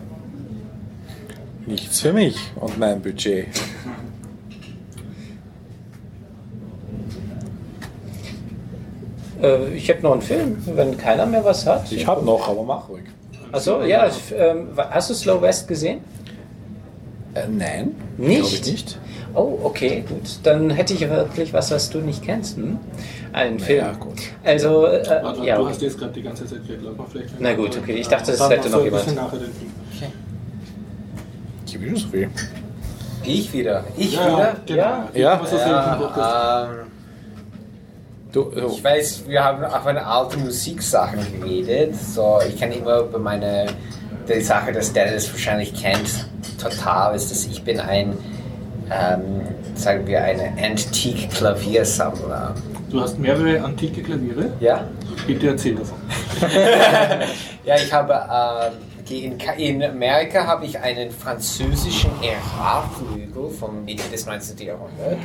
Nichts 1.66 2.00
für 2.00 2.12
mich 2.12 2.38
und 2.56 2.78
mein 2.78 3.02
Budget. 3.02 3.48
Äh, 9.42 9.74
ich 9.74 9.88
hätte 9.88 10.02
noch 10.02 10.12
einen 10.12 10.22
Film, 10.22 10.56
wenn 10.74 10.96
keiner 10.96 11.26
mehr 11.26 11.44
was 11.44 11.66
hat. 11.66 11.90
Ich 11.92 12.06
habe 12.06 12.24
noch, 12.24 12.48
aber 12.48 12.62
mach 12.62 12.88
ruhig. 12.88 13.04
Achso, 13.52 13.82
ja. 13.82 14.08
Ähm, 14.36 14.68
hast 14.76 15.10
du 15.10 15.14
Slow 15.14 15.40
West 15.40 15.68
gesehen? 15.68 16.00
Äh, 17.34 17.48
nein, 17.48 17.94
Nicht? 18.16 18.52
ich 18.66 18.72
nicht. 18.72 18.98
Oh, 19.34 19.58
okay, 19.64 20.02
gut. 20.08 20.38
Dann 20.44 20.70
hätte 20.70 20.94
ich 20.94 21.00
wirklich 21.08 21.52
was, 21.52 21.70
was 21.70 21.90
du 21.90 21.98
nicht 21.98 22.22
kennst. 22.22 22.56
Hm? 22.56 22.78
Einen 23.32 23.58
Film. 23.60 23.84
Ja, 23.84 23.92
gut. 23.92 24.14
Also, 24.42 24.86
äh, 24.86 25.02
Warte, 25.22 25.44
ja. 25.44 25.56
Du 25.56 25.62
okay. 25.62 25.70
hast 25.72 25.82
jetzt 25.82 25.98
gerade 25.98 26.12
die 26.12 26.22
ganze 26.22 26.46
Zeit 26.46 26.66
geredet, 26.66 26.86
lass 26.86 26.96
mal 26.96 27.06
vielleicht. 27.10 27.38
Na 27.38 27.52
gut, 27.52 27.76
okay. 27.76 27.92
Ich 27.96 28.08
dachte, 28.08 28.32
es 28.32 28.48
hätte 28.48 28.70
noch 28.70 28.82
jemand. 28.82 29.04
bisschen 29.04 29.22
nachher 29.22 29.38
den 29.38 29.52
Film. 29.52 29.72
Ich 31.66 31.80
will 31.80 31.96
so 31.96 32.08
viel. 32.08 32.30
Ich 33.24 33.52
wieder. 33.52 33.84
Ich 33.98 34.14
Ja, 34.14 34.26
wieder? 34.26 34.56
genau. 34.66 34.82
Ja. 34.82 35.08
Ja. 35.14 35.40
Ja, 35.44 36.70
ähm, 36.70 36.85
Du, 38.36 38.44
du, 38.50 38.66
ich 38.68 38.84
weiß, 38.84 39.26
wir 39.28 39.42
haben 39.42 39.64
auch 39.64 39.80
von 39.82 39.96
alten 39.96 40.44
Musiksachen 40.44 41.20
geredet. 41.40 41.96
So, 41.96 42.38
ich 42.46 42.60
kann 42.60 42.70
immer 42.70 42.98
über 42.98 43.18
meine 43.18 43.68
die 44.28 44.42
Sache, 44.42 44.72
dass 44.72 44.92
Dennis 44.92 45.32
wahrscheinlich 45.32 45.72
kennt, 45.72 46.26
total 46.60 47.16
ist, 47.16 47.30
dass 47.30 47.46
ich 47.46 47.64
bin 47.64 47.80
ein, 47.80 48.12
ähm, 48.90 49.40
sagen 49.74 50.06
wir, 50.06 50.22
eine 50.22 50.52
Antique-Klaviersammler. 50.62 52.54
Du 52.90 53.00
hast 53.00 53.18
mehrere 53.18 53.64
antike 53.64 54.02
Klaviere. 54.02 54.50
Ja? 54.60 54.84
Bitte 55.26 55.46
erzähl 55.48 55.76
davon. 55.76 55.96
Ja, 57.64 57.74
ich 57.76 57.90
habe 57.92 58.12
ähm, 58.12 58.74
in, 59.16 59.38
Ka- 59.38 59.54
in 59.54 59.82
Amerika 59.82 60.46
habe 60.46 60.66
ich 60.66 60.78
einen 60.78 61.10
französischen 61.10 62.10
Erard-Flügel 62.22 63.48
vom 63.58 63.82
Mitte 63.86 64.04
des 64.12 64.26
19. 64.26 64.58
Jahrhunderts, 64.58 65.22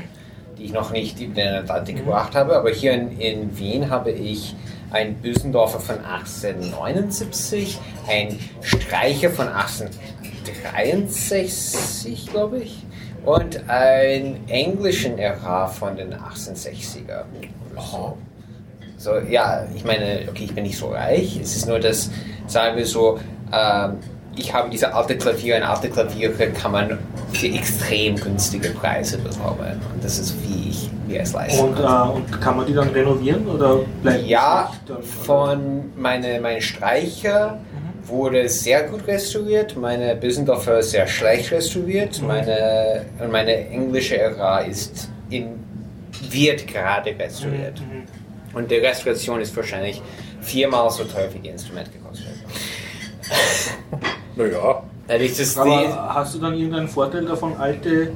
die 0.62 0.68
ich 0.68 0.74
noch 0.74 0.92
nicht 0.92 1.20
in 1.20 1.34
den 1.34 1.56
Atlantik 1.56 1.98
gebracht 1.98 2.36
habe. 2.36 2.56
Aber 2.56 2.70
hier 2.70 2.94
in, 2.94 3.20
in 3.20 3.58
Wien 3.58 3.90
habe 3.90 4.12
ich 4.12 4.56
einen 4.92 5.16
Bösendorfer 5.16 5.80
von 5.80 6.06
1879, 6.06 7.80
einen 8.08 8.38
Streicher 8.62 9.32
von 9.32 9.48
1863, 9.48 12.28
glaube 12.28 12.60
ich, 12.60 12.86
und 13.26 13.68
einen 13.70 14.48
englischen 14.50 15.18
Erard 15.18 15.74
von 15.74 15.96
den 15.96 16.14
1860er. 16.14 17.24
So. 17.76 18.20
So, 18.98 19.18
ja, 19.18 19.66
ich 19.76 19.84
meine, 19.84 20.28
okay, 20.30 20.44
ich 20.44 20.54
bin 20.54 20.66
nicht 20.66 20.78
so 20.78 20.90
reich. 20.90 21.40
Es 21.42 21.56
ist 21.56 21.68
nur, 21.68 21.80
dass, 21.80 22.12
sagen 22.46 22.78
wir 22.78 22.86
so, 22.86 23.20
ähm, 23.52 23.98
ich 24.42 24.54
habe 24.54 24.70
diese 24.70 24.94
alte 24.94 25.18
Klaviere, 25.18 25.58
ein 25.58 25.64
alte 25.64 25.90
Klaviere 25.90 26.50
kann 26.52 26.72
man 26.72 26.98
für 27.32 27.48
extrem 27.48 28.16
günstige 28.16 28.70
Preise 28.72 29.18
bekommen. 29.20 29.80
Und 29.94 30.04
das 30.04 30.18
ist, 30.20 30.36
wie 30.44 30.70
ich 30.70 30.90
mir 31.08 31.22
es 31.22 31.34
leisten 31.34 31.64
Und, 31.64 31.76
kann. 31.76 32.10
äh, 32.10 32.14
und 32.14 32.42
kann 32.42 32.58
man 32.58 32.66
die 32.66 32.74
dann 32.74 32.90
renovieren 32.90 33.48
oder 33.48 33.80
bleibt 34.02 34.26
Ja, 34.26 34.72
dann, 34.88 34.98
oder? 34.98 35.06
von 35.06 35.92
meine, 35.96 36.40
meine 36.42 36.62
Streicher 36.62 37.60
wurde 38.06 38.50
sehr 38.50 38.84
gut 38.84 39.06
restauriert, 39.08 39.78
meine 39.78 40.16
Bissendorfer 40.16 40.82
sehr 40.82 41.08
schlecht 41.08 41.52
restauriert, 41.52 42.20
meine, 42.24 43.06
und 43.20 43.32
meine 43.32 43.70
englische 43.70 44.18
Ära 44.18 44.60
ist 44.62 45.10
in, 45.30 45.60
wird 46.30 46.68
gerade 46.68 47.12
restauriert. 47.18 47.80
Mhm. 47.80 48.04
Und 48.58 48.70
die 48.72 48.76
Restauration 48.78 49.40
ist 49.40 49.56
wahrscheinlich 49.56 50.02
viermal 50.42 50.90
so 50.90 51.04
teuer 51.04 51.30
wie 51.34 51.40
die 51.40 51.50
Instrumente 51.50 51.92
gekostet. 51.92 52.28
naja, 54.36 54.84
dass 55.08 55.54
die, 55.54 55.60
Aber 55.60 56.14
hast 56.16 56.36
du 56.36 56.40
dann 56.40 56.54
irgendeinen 56.54 56.88
Vorteil 56.88 57.26
davon, 57.26 57.56
alte 57.58 58.12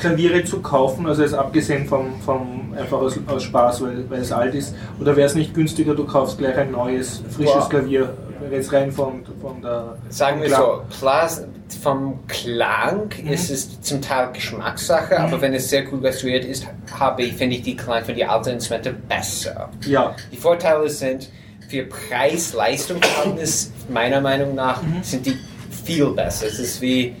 Klaviere 0.00 0.44
zu 0.44 0.60
kaufen? 0.60 1.06
Also 1.06 1.22
jetzt 1.22 1.34
abgesehen 1.34 1.86
vom, 1.86 2.20
vom 2.20 2.74
einfach 2.76 2.98
aus, 2.98 3.18
aus 3.26 3.42
Spaß, 3.44 3.82
weil, 3.82 4.10
weil 4.10 4.20
es 4.20 4.32
alt 4.32 4.54
ist. 4.54 4.74
Oder 5.00 5.14
wäre 5.16 5.26
es 5.26 5.34
nicht 5.34 5.54
günstiger, 5.54 5.94
du 5.94 6.04
kaufst 6.04 6.38
gleich 6.38 6.56
ein 6.56 6.72
neues, 6.72 7.22
frisches 7.30 7.54
Boah. 7.54 7.68
Klavier? 7.68 8.14
Jetzt 8.50 8.72
rein 8.72 8.92
von, 8.92 9.24
von 9.40 9.62
der. 9.62 9.96
sagen 10.10 10.42
wir 10.42 10.50
so. 10.50 10.82
Plas 10.98 11.44
vom 11.82 12.18
Klang 12.26 13.10
Mhm. 13.22 13.28
ist 13.32 13.50
es 13.50 13.80
zum 13.80 14.02
Teil 14.02 14.30
Geschmackssache, 14.32 15.18
aber 15.18 15.40
wenn 15.40 15.54
es 15.54 15.70
sehr 15.70 15.82
gut 15.84 16.02
restauriert 16.02 16.44
ist, 16.44 16.66
habe 16.98 17.22
ich, 17.22 17.32
finde 17.34 17.56
ich 17.56 17.62
die 17.62 17.74
Klang 17.76 18.04
von 18.04 18.14
den 18.14 18.28
alten 18.28 18.50
Instrumenten 18.50 18.96
besser. 19.08 19.70
Ja, 19.86 20.14
Die 20.30 20.36
Vorteile 20.36 20.88
sind, 20.90 21.30
für 21.68 21.84
Preis-Leistung-Verhältnis, 21.84 23.72
meiner 23.88 24.20
Meinung 24.20 24.54
nach, 24.54 24.82
Mhm. 24.82 25.02
sind 25.02 25.26
die 25.26 25.36
viel 25.84 26.06
besser. 26.06 26.46
Es 26.46 26.58
ist 26.58 26.80
wie 26.80 27.14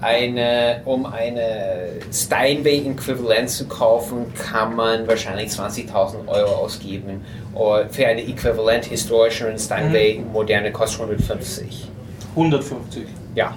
eine, 0.00 0.82
um 0.84 1.06
eine 1.06 1.90
Steinway-Äquivalent 2.12 3.50
zu 3.50 3.66
kaufen, 3.66 4.32
kann 4.34 4.76
man 4.76 5.06
wahrscheinlich 5.06 5.50
20.000 5.50 6.28
Euro 6.28 6.50
ausgeben. 6.52 7.22
Oder 7.54 7.88
für 7.88 8.06
eine 8.06 8.22
äquivalent 8.22 8.86
historische 8.86 9.52
Steinway 9.58 10.22
moderne 10.32 10.70
kostet 10.72 11.00
150. 11.00 11.88
150. 12.34 13.04
Ja, 13.34 13.54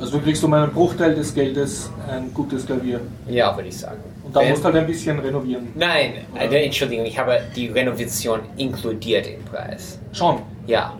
Also 0.00 0.18
du 0.18 0.24
kriegst 0.24 0.42
um 0.44 0.52
einen 0.54 0.72
Bruchteil 0.72 1.14
des 1.14 1.34
Geldes 1.34 1.90
ein 2.10 2.32
gutes 2.34 2.66
Klavier. 2.66 3.00
ja, 3.28 3.54
würde 3.56 3.68
ich 3.68 3.78
sagen. 3.78 4.02
Da 4.34 4.42
musst 4.42 4.60
du 4.60 4.64
halt 4.66 4.76
ein 4.76 4.86
bisschen 4.86 5.18
renovieren. 5.18 5.68
Nein, 5.74 6.12
Oder? 6.34 6.50
äh, 6.52 6.64
Entschuldigung, 6.66 7.06
ich 7.06 7.18
habe 7.18 7.40
die 7.54 7.68
Renovation 7.68 8.40
inkludiert 8.56 9.26
im 9.26 9.42
Preis. 9.44 9.98
Schon. 10.12 10.42
Ja, 10.66 10.94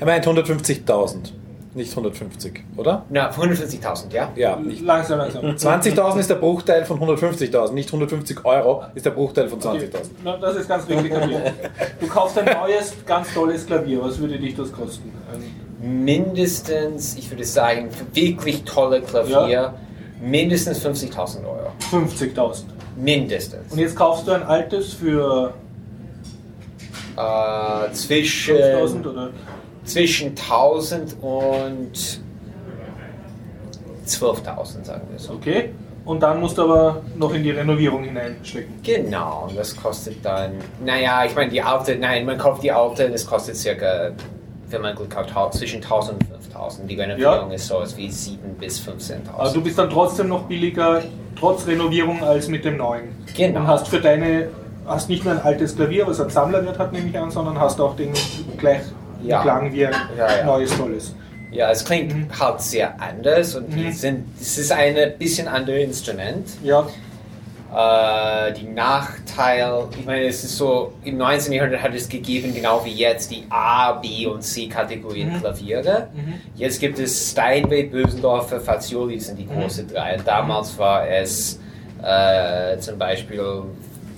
er 0.00 0.06
meint 0.06 0.26
150.000, 0.26 1.16
nicht 1.74 1.90
150, 1.90 2.62
oder? 2.76 3.04
na, 3.10 3.30
150.000, 3.30 4.12
ja? 4.12 4.30
Ja, 4.36 4.56
nicht. 4.56 4.82
Langsam, 4.82 5.18
langsam. 5.18 5.44
20.000 5.44 6.18
ist 6.20 6.30
der 6.30 6.34
Bruchteil 6.36 6.84
von 6.84 6.98
150.000, 7.00 7.72
nicht 7.72 7.88
150 7.88 8.44
Euro 8.44 8.84
ist 8.94 9.06
der 9.06 9.10
Bruchteil 9.10 9.48
von 9.48 9.60
20.000. 9.60 9.88
Na, 10.22 10.36
das 10.36 10.56
ist 10.56 10.68
ganz 10.68 10.88
richtig 10.88 11.12
kapiert. 11.12 11.52
Du 12.00 12.06
kaufst 12.06 12.38
ein 12.38 12.44
neues, 12.44 12.94
ganz 13.06 13.32
tolles 13.34 13.66
Klavier. 13.66 14.02
Was 14.02 14.18
würde 14.18 14.38
dich 14.38 14.54
das 14.54 14.70
kosten? 14.72 15.10
Ein- 15.32 16.04
mindestens, 16.04 17.16
ich 17.16 17.30
würde 17.30 17.44
sagen, 17.44 17.90
für 17.90 18.04
wirklich 18.14 18.62
tolle 18.64 19.00
Klavier, 19.02 19.74
mindestens 20.22 20.84
50.000 20.84 21.44
Euro. 21.44 21.63
50.000. 21.90 22.64
Mindestens. 22.96 23.72
Und 23.72 23.78
jetzt 23.78 23.96
kaufst 23.96 24.26
du 24.28 24.32
ein 24.32 24.42
altes 24.42 24.94
für 24.94 25.54
Äh, 27.16 27.92
5000 27.92 27.96
zwischen, 27.96 29.06
oder? 29.06 29.30
zwischen 29.84 30.28
1000 30.30 31.16
und 31.22 32.20
12.000, 34.06 34.84
sagen 34.84 35.02
wir 35.10 35.18
so. 35.18 35.32
Okay. 35.34 35.70
Und 36.04 36.22
dann 36.22 36.38
musst 36.40 36.58
du 36.58 36.62
aber 36.64 37.00
noch 37.16 37.32
in 37.32 37.42
die 37.42 37.50
Renovierung 37.50 38.04
hineinstecken. 38.04 38.74
Genau, 38.82 39.46
und 39.48 39.56
das 39.56 39.74
kostet 39.74 40.22
dann, 40.24 40.52
naja, 40.84 41.24
ich 41.24 41.34
meine, 41.34 41.50
die 41.50 41.62
alte, 41.62 41.96
nein, 41.96 42.26
man 42.26 42.36
kauft 42.36 42.62
die 42.62 42.70
alte, 42.70 43.08
das 43.08 43.24
kostet 43.26 43.56
circa, 43.56 44.10
wenn 44.68 44.82
man 44.82 44.94
gut 44.94 45.08
kauft, 45.08 45.54
zwischen 45.54 45.82
1000 45.82 46.18
und 46.30 46.43
5000. 46.54 46.88
Die 46.90 46.94
Renovierung 47.00 47.50
ist 47.50 47.66
so 47.66 47.82
wie 47.96 48.10
7 48.10 48.54
bis 48.58 48.80
15.000. 48.80 49.36
Also 49.36 49.54
du 49.54 49.62
bist 49.62 49.78
dann 49.78 49.90
trotzdem 49.90 50.28
noch 50.28 50.42
billiger, 50.44 51.02
trotz 51.38 51.66
Renovierung, 51.66 52.22
als 52.22 52.48
mit 52.48 52.64
dem 52.64 52.76
neuen. 52.76 53.08
Genau. 53.36 53.60
Und 53.60 53.66
hast 53.66 53.88
für 53.88 54.00
deine, 54.00 54.48
hast 54.86 55.08
nicht 55.08 55.24
nur 55.24 55.34
ein 55.34 55.40
altes 55.42 55.76
Klavier, 55.76 56.06
was 56.06 56.20
ein 56.20 56.30
Sammlerwert 56.30 56.78
hat, 56.78 56.92
nehme 56.92 57.08
ich 57.08 57.18
an, 57.18 57.30
sondern 57.30 57.58
hast 57.58 57.80
auch 57.80 57.96
den 57.96 58.12
gleich 58.58 58.82
Ja. 59.22 59.42
Klang 59.42 59.72
wie 59.72 59.86
ein 59.86 59.94
Ja, 60.18 60.36
ja. 60.38 60.44
neues, 60.44 60.76
tolles. 60.76 61.14
Ja, 61.50 61.70
es 61.70 61.84
klingt 61.84 62.14
Mhm. 62.14 62.26
halt 62.38 62.60
sehr 62.60 63.00
anders 63.00 63.54
und 63.54 63.74
Mhm. 63.74 63.92
sind, 63.92 64.24
es 64.40 64.58
ist 64.58 64.70
ein 64.72 64.96
bisschen 65.18 65.48
anderes 65.48 65.82
Instrument. 65.84 66.46
Ja, 66.62 66.86
Äh, 67.74 68.52
die 68.52 68.68
Nachteil, 68.68 69.84
ich 69.98 70.06
meine, 70.06 70.26
es 70.26 70.44
ist 70.44 70.56
so, 70.56 70.92
im 71.02 71.16
19. 71.18 71.52
Jahrhundert 71.52 71.82
hat 71.82 71.92
es 71.94 72.08
gegeben, 72.08 72.54
genau 72.54 72.84
wie 72.84 72.92
jetzt, 72.94 73.30
die 73.32 73.44
A, 73.50 73.92
B 73.92 74.26
und 74.26 74.42
C 74.42 74.68
Kategorien 74.68 75.32
Mhm. 75.32 75.40
Klaviere. 75.40 76.08
Mhm. 76.14 76.34
Jetzt 76.54 76.78
gibt 76.78 76.98
es 77.00 77.32
Steinway, 77.32 77.82
Bösendorfer, 77.84 78.60
Fazioli 78.60 79.18
sind 79.18 79.38
die 79.40 79.44
Mhm. 79.44 79.60
großen 79.62 79.88
drei. 79.88 80.16
Damals 80.24 80.78
war 80.78 81.08
es 81.08 81.58
äh, 82.06 82.78
zum 82.80 82.98
Beispiel 82.98 83.62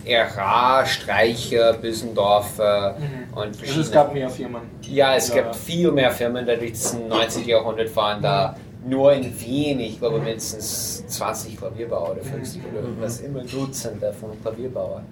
RA, 0.07 0.85
Streicher, 0.85 1.73
Büsendorfer 1.74 2.97
Mhm. 2.99 3.33
und 3.39 3.47
Also 3.47 3.59
verschiedene. 3.59 3.85
es 3.85 3.93
gab 3.93 4.12
mehr 4.12 4.28
Firmen. 4.28 4.62
ja, 4.83 5.15
es 5.15 5.28
Ja. 5.28 5.35
gibt 5.37 5.57
viel 5.57 5.93
mehr 5.93 6.11
Firmen, 6.11 6.45
dadurch 6.45 6.73
dass 6.73 6.95
im 6.95 7.09
19. 7.09 7.49
Jahrhundert 7.49 7.95
waren 7.97 8.20
da 8.20 8.57
nur 8.86 9.12
in 9.12 9.40
Wien, 9.40 9.80
ich 9.80 9.98
glaube 9.98 10.18
mindestens 10.18 11.06
20 11.08 11.56
Klavierbauer 11.56 12.12
oder 12.12 12.22
50 12.22 12.62
oder 12.72 12.88
was 13.00 13.20
immer 13.20 13.40
Dutzende 13.42 14.12
von 14.12 14.30
Klavierbauern. 14.42 15.04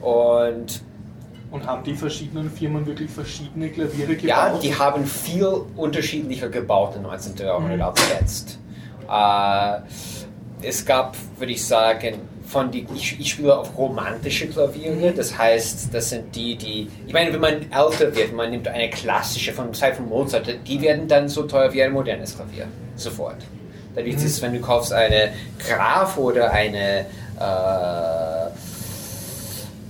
Und 0.00 0.82
Und 1.50 1.66
haben 1.66 1.84
die 1.84 1.94
verschiedenen 1.94 2.50
Firmen 2.50 2.86
wirklich 2.86 3.10
verschiedene 3.10 3.68
Klaviere 3.68 4.16
gebaut? 4.16 4.26
Ja, 4.26 4.58
die 4.58 4.74
haben 4.74 5.04
viel 5.06 5.46
unterschiedlicher 5.76 6.48
gebaut 6.48 6.96
im 6.96 7.02
19. 7.02 7.36
Jahrhundert 7.36 7.76
Mhm. 7.76 7.82
als 7.82 8.00
jetzt. 8.18 8.58
Äh, 9.10 10.66
es 10.66 10.84
gab, 10.86 11.14
würde 11.38 11.52
ich 11.52 11.62
sagen, 11.62 12.14
von 12.46 12.70
die, 12.70 12.86
ich, 12.94 13.18
ich 13.20 13.30
spiele 13.30 13.56
auf 13.58 13.76
romantische 13.76 14.46
Klaviere, 14.46 15.12
das 15.12 15.36
heißt, 15.36 15.92
das 15.92 16.10
sind 16.10 16.34
die, 16.34 16.56
die, 16.56 16.88
ich 17.06 17.12
meine, 17.12 17.32
wenn 17.32 17.40
man 17.40 17.54
älter 17.70 18.14
wird, 18.14 18.32
man 18.34 18.50
nimmt 18.50 18.68
eine 18.68 18.88
klassische 18.90 19.52
von 19.52 19.72
Zeit 19.74 19.96
von 19.96 20.08
Mozart, 20.08 20.48
die 20.66 20.80
werden 20.80 21.06
dann 21.08 21.28
so 21.28 21.42
teuer 21.44 21.72
wie 21.72 21.82
ein 21.82 21.92
modernes 21.92 22.34
Klavier, 22.36 22.66
sofort. 22.96 23.36
Dadurch 23.94 24.14
ist, 24.14 24.40
wenn 24.40 24.52
du 24.54 24.60
kaufst 24.60 24.92
eine 24.92 25.32
Graf 25.58 26.16
oder 26.16 26.50
eine, 26.50 27.00
äh, 27.00 28.50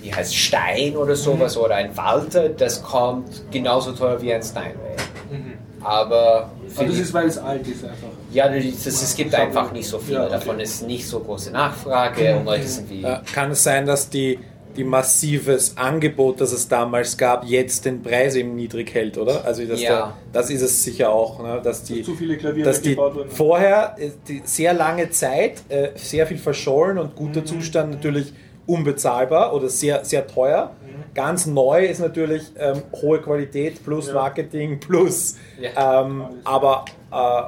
wie 0.00 0.12
heißt 0.12 0.34
Stein 0.34 0.96
oder 0.96 1.14
sowas 1.14 1.56
oder 1.56 1.76
ein 1.76 1.96
Walter, 1.96 2.48
das 2.48 2.82
kommt 2.82 3.42
genauso 3.52 3.92
teuer 3.92 4.20
wie 4.20 4.32
ein 4.32 4.42
Steinway. 4.42 4.96
Mhm. 5.30 5.52
Aber 5.84 6.50
für 6.68 6.80
Aber 6.80 6.88
das 6.88 6.98
ist, 6.98 7.12
weil 7.14 7.26
es 7.26 7.38
alt 7.38 7.66
ist 7.66 7.84
einfach. 7.84 8.08
ja, 8.32 8.48
das, 8.48 8.86
es 8.86 9.16
gibt 9.16 9.34
einfach 9.34 9.72
nicht 9.72 9.88
so 9.88 9.98
viele. 9.98 10.18
Ja, 10.18 10.24
okay. 10.24 10.32
Davon 10.32 10.60
ist 10.60 10.86
nicht 10.86 11.06
so 11.06 11.20
große 11.20 11.50
Nachfrage 11.50 12.36
und 12.36 12.44
Leute 12.44 12.66
sind 12.66 12.88
wie. 12.88 13.02
Äh, 13.02 13.18
Kann 13.32 13.50
es 13.50 13.62
sein, 13.62 13.84
dass 13.86 14.08
die, 14.08 14.38
die 14.76 14.84
massives 14.84 15.76
Angebot, 15.76 16.40
das 16.40 16.52
es 16.52 16.66
damals 16.68 17.16
gab, 17.18 17.44
jetzt 17.44 17.84
den 17.84 18.02
Preis 18.02 18.34
eben 18.36 18.54
niedrig 18.56 18.92
hält, 18.94 19.18
oder? 19.18 19.44
Also 19.44 19.64
das, 19.64 19.80
Ja. 19.82 19.90
da, 19.90 20.16
das 20.32 20.50
ist 20.50 20.62
es 20.62 20.82
sicher 20.82 21.10
auch, 21.10 21.42
ne? 21.42 21.60
dass 21.62 21.82
die, 21.84 22.02
Zu 22.02 22.14
viele 22.14 22.36
Klaviere 22.36 22.66
dass 22.68 22.80
die 22.80 22.90
gebaut 22.90 23.14
wurden. 23.14 23.30
vorher 23.30 23.96
äh, 23.98 24.10
die 24.28 24.42
sehr 24.44 24.72
lange 24.74 25.10
Zeit 25.10 25.62
äh, 25.68 25.90
sehr 25.96 26.26
viel 26.26 26.38
verschollen 26.38 26.98
und 26.98 27.14
guter 27.16 27.40
Mhm. 27.42 27.46
Zustand 27.46 27.90
natürlich 27.90 28.32
unbezahlbar 28.66 29.52
oder 29.54 29.68
sehr, 29.68 30.04
sehr 30.04 30.26
teuer. 30.26 30.70
Mhm. 30.82 31.14
Ganz 31.14 31.46
neu 31.46 31.84
ist 31.84 32.00
natürlich 32.00 32.42
ähm, 32.58 32.82
hohe 33.02 33.20
Qualität 33.20 33.84
plus 33.84 34.08
Ja. 34.08 34.14
Marketing 34.14 34.80
plus, 34.80 35.36
Ja. 35.60 36.02
ähm, 36.02 36.24
aber 36.44 36.84
äh, 37.12 37.42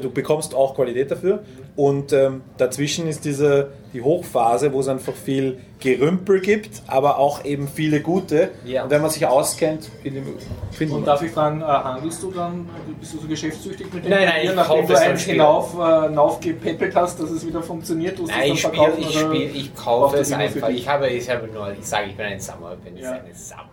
du 0.00 0.10
bekommst 0.10 0.54
auch 0.54 0.74
Qualität 0.74 1.10
dafür. 1.10 1.42
Und 1.74 2.12
ähm, 2.12 2.42
dazwischen 2.58 3.06
ist 3.08 3.24
diese 3.24 3.70
die 3.94 4.02
Hochphase, 4.02 4.72
wo 4.72 4.80
es 4.80 4.88
einfach 4.88 5.14
viel 5.14 5.58
Gerümpel 5.80 6.40
gibt, 6.40 6.82
aber 6.86 7.18
auch 7.18 7.44
eben 7.44 7.66
viele 7.68 8.00
gute. 8.00 8.50
Ja. 8.64 8.84
Und 8.84 8.90
wenn 8.90 9.00
man 9.02 9.10
sich 9.10 9.26
auskennt, 9.26 9.90
in 10.04 10.14
dem- 10.14 10.24
findet 10.70 10.94
Und 10.96 11.00
man. 11.02 11.06
darf 11.06 11.22
ich 11.22 11.30
fragen, 11.30 11.60
äh, 11.60 11.64
handelst 11.64 12.22
du 12.22 12.30
dann, 12.30 12.68
bist 13.00 13.14
du 13.14 13.18
so 13.18 13.26
geschäftstüchtig 13.28 13.92
mit 13.92 14.04
dem 14.04 14.10
Nein, 14.10 14.26
nein, 14.28 14.40
ich 14.44 14.54
nachdem 14.54 14.80
kaufe 14.82 14.92
du 14.94 14.98
eins 15.00 15.22
hinauf, 15.22 15.78
äh, 15.78 16.08
hinaufgepäppelt 16.08 16.94
hast, 16.94 17.20
dass 17.20 17.30
es 17.30 17.46
wieder 17.46 17.62
funktioniert? 17.62 18.18
du 18.18 18.26
Nein, 18.26 18.40
es 18.52 18.54
ich 18.54 18.60
verkaufen 18.62 18.92
ich, 18.98 19.16
oder 19.18 19.30
spiele, 19.30 19.44
ich 19.50 19.74
kaufe 19.74 20.16
es 20.18 20.32
einfach. 20.32 20.68
Ich 20.70 20.88
habe, 20.88 21.08
ich 21.08 21.28
habe 21.30 21.48
nur, 21.48 21.72
ich 21.72 21.84
sage, 21.86 22.08
ich 22.10 22.16
bin 22.16 22.26
ein 22.26 22.40
Sammler, 22.40 22.76
bin 22.76 22.96
ich 22.96 23.02
Ja. 23.02 23.12
ein 23.12 23.20
Sammler. 23.34 23.68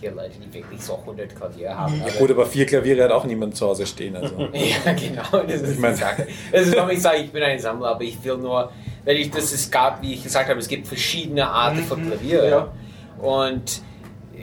Hier 0.00 0.12
Leute, 0.12 0.32
die 0.44 0.52
wirklich 0.52 0.80
so 0.82 0.96
100 0.98 1.34
Klavier 1.36 1.76
haben. 1.76 1.96
Ja, 1.98 2.04
aber- 2.06 2.12
gut, 2.12 2.30
aber 2.30 2.46
vier 2.46 2.66
Klaviere 2.66 3.04
hat 3.04 3.10
auch 3.12 3.24
niemand 3.24 3.56
zu 3.56 3.66
Hause 3.66 3.86
stehen. 3.86 4.16
Also. 4.16 4.34
Ja, 4.52 4.92
genau, 4.92 5.44
das 5.46 5.62
ist 5.62 5.78
meine- 5.78 5.94
die 5.94 6.00
Sache. 6.00 6.26
Das 6.52 6.66
ist, 6.66 6.76
warum 6.76 6.90
ich 6.90 7.00
sage, 7.02 7.18
ich 7.18 7.30
bin 7.30 7.42
ein 7.42 7.58
Sammler, 7.58 7.88
aber 7.88 8.02
ich 8.02 8.22
will 8.24 8.36
nur, 8.38 8.72
wenn 9.04 9.16
ich 9.16 9.30
das 9.30 9.52
es 9.52 9.70
gab, 9.70 10.02
wie 10.02 10.14
ich 10.14 10.22
gesagt 10.22 10.48
habe, 10.48 10.58
es 10.58 10.68
gibt 10.68 10.86
verschiedene 10.86 11.46
Arten 11.48 11.84
von 11.84 12.06
Klaviere. 12.06 12.48
Ja. 12.50 12.68
Und 13.24 13.82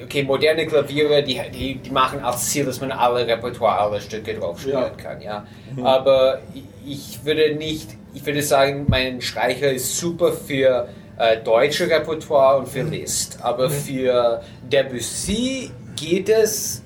okay, 0.03 0.23
moderne 0.23 0.67
Klaviere, 0.67 1.23
die, 1.23 1.41
die, 1.53 1.75
die 1.75 1.89
machen 1.91 2.19
als 2.23 2.49
Ziel, 2.49 2.65
dass 2.65 2.79
man 2.81 2.91
alle 2.91 3.25
Repertoire, 3.25 3.79
alle 3.79 3.99
Stücke 4.01 4.35
drauf 4.35 4.59
spielen 4.59 4.75
Ja. 4.77 4.89
kann, 4.89 5.21
ja. 5.21 5.45
Aber 5.83 6.39
ich 6.85 7.19
würde 7.25 7.55
nicht, 7.55 7.89
ich 8.13 8.25
würde 8.25 8.41
sagen, 8.43 8.85
mein 8.87 9.21
Streicher 9.21 9.71
ist 9.71 9.97
super 9.97 10.31
für 10.31 10.87
äh, 11.17 11.37
deutsche 11.43 11.89
Repertoire 11.89 12.57
und 12.59 12.67
für 12.67 12.83
Liszt. 12.83 13.39
Aber 13.41 13.69
für 13.69 14.41
Debussy 14.71 15.71
geht 15.95 16.29
es 16.29 16.83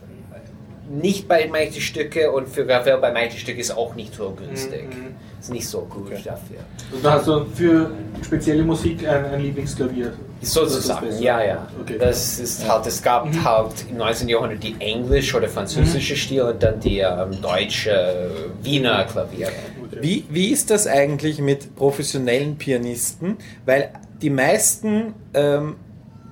nicht 0.90 1.28
bei 1.28 1.48
manchen 1.48 1.82
Stücke 1.82 2.32
und 2.32 2.50
für 2.50 2.68
Ravel 2.68 2.98
bei 2.98 3.12
manchen 3.12 3.40
Stücken 3.40 3.60
ist 3.60 3.72
auch 3.76 3.96
nicht 3.96 4.14
so 4.14 4.32
günstig. 4.32 4.84
Mhm. 4.90 5.16
Ist 5.40 5.52
nicht 5.52 5.68
so 5.68 5.82
gut 5.82 6.12
dafür. 6.12 6.60
Also 6.92 7.02
da 7.04 7.12
hast 7.14 7.28
du 7.28 7.46
für 7.56 7.92
spezielle 8.24 8.64
Musik 8.64 9.08
ein, 9.08 9.26
ein 9.26 9.42
Lieblingsklavier. 9.42 10.14
Sozusagen, 10.42 11.08
Das 11.08 11.16
ist 11.16 11.20
besser. 11.20 11.24
ja, 11.24 11.44
ja. 11.44 11.68
Okay. 11.82 11.98
Das 12.00 12.40
ist 12.40 12.68
halt, 12.68 12.86
es 12.88 13.02
gab 13.02 13.28
halt 13.44 13.72
im 13.90 13.98
19. 13.98 14.28
Jahrhundert 14.30 14.62
die 14.64 14.76
englisch- 14.80 15.34
oder 15.34 15.48
französische 15.48 16.16
Stil 16.16 16.42
und 16.42 16.62
dann 16.62 16.80
die 16.80 17.00
ähm, 17.00 17.42
deutsche 17.42 18.30
Wiener 18.62 19.04
Klaviere. 19.06 19.52
Wie, 20.00 20.26
wie 20.30 20.48
ist 20.50 20.70
das 20.70 20.88
eigentlich 20.88 21.40
mit 21.40 21.76
professionellen 21.76 22.58
Pianisten? 22.58 23.38
Weil 23.66 23.92
die 24.22 24.30
meisten, 24.30 25.14
ähm, 25.34 25.76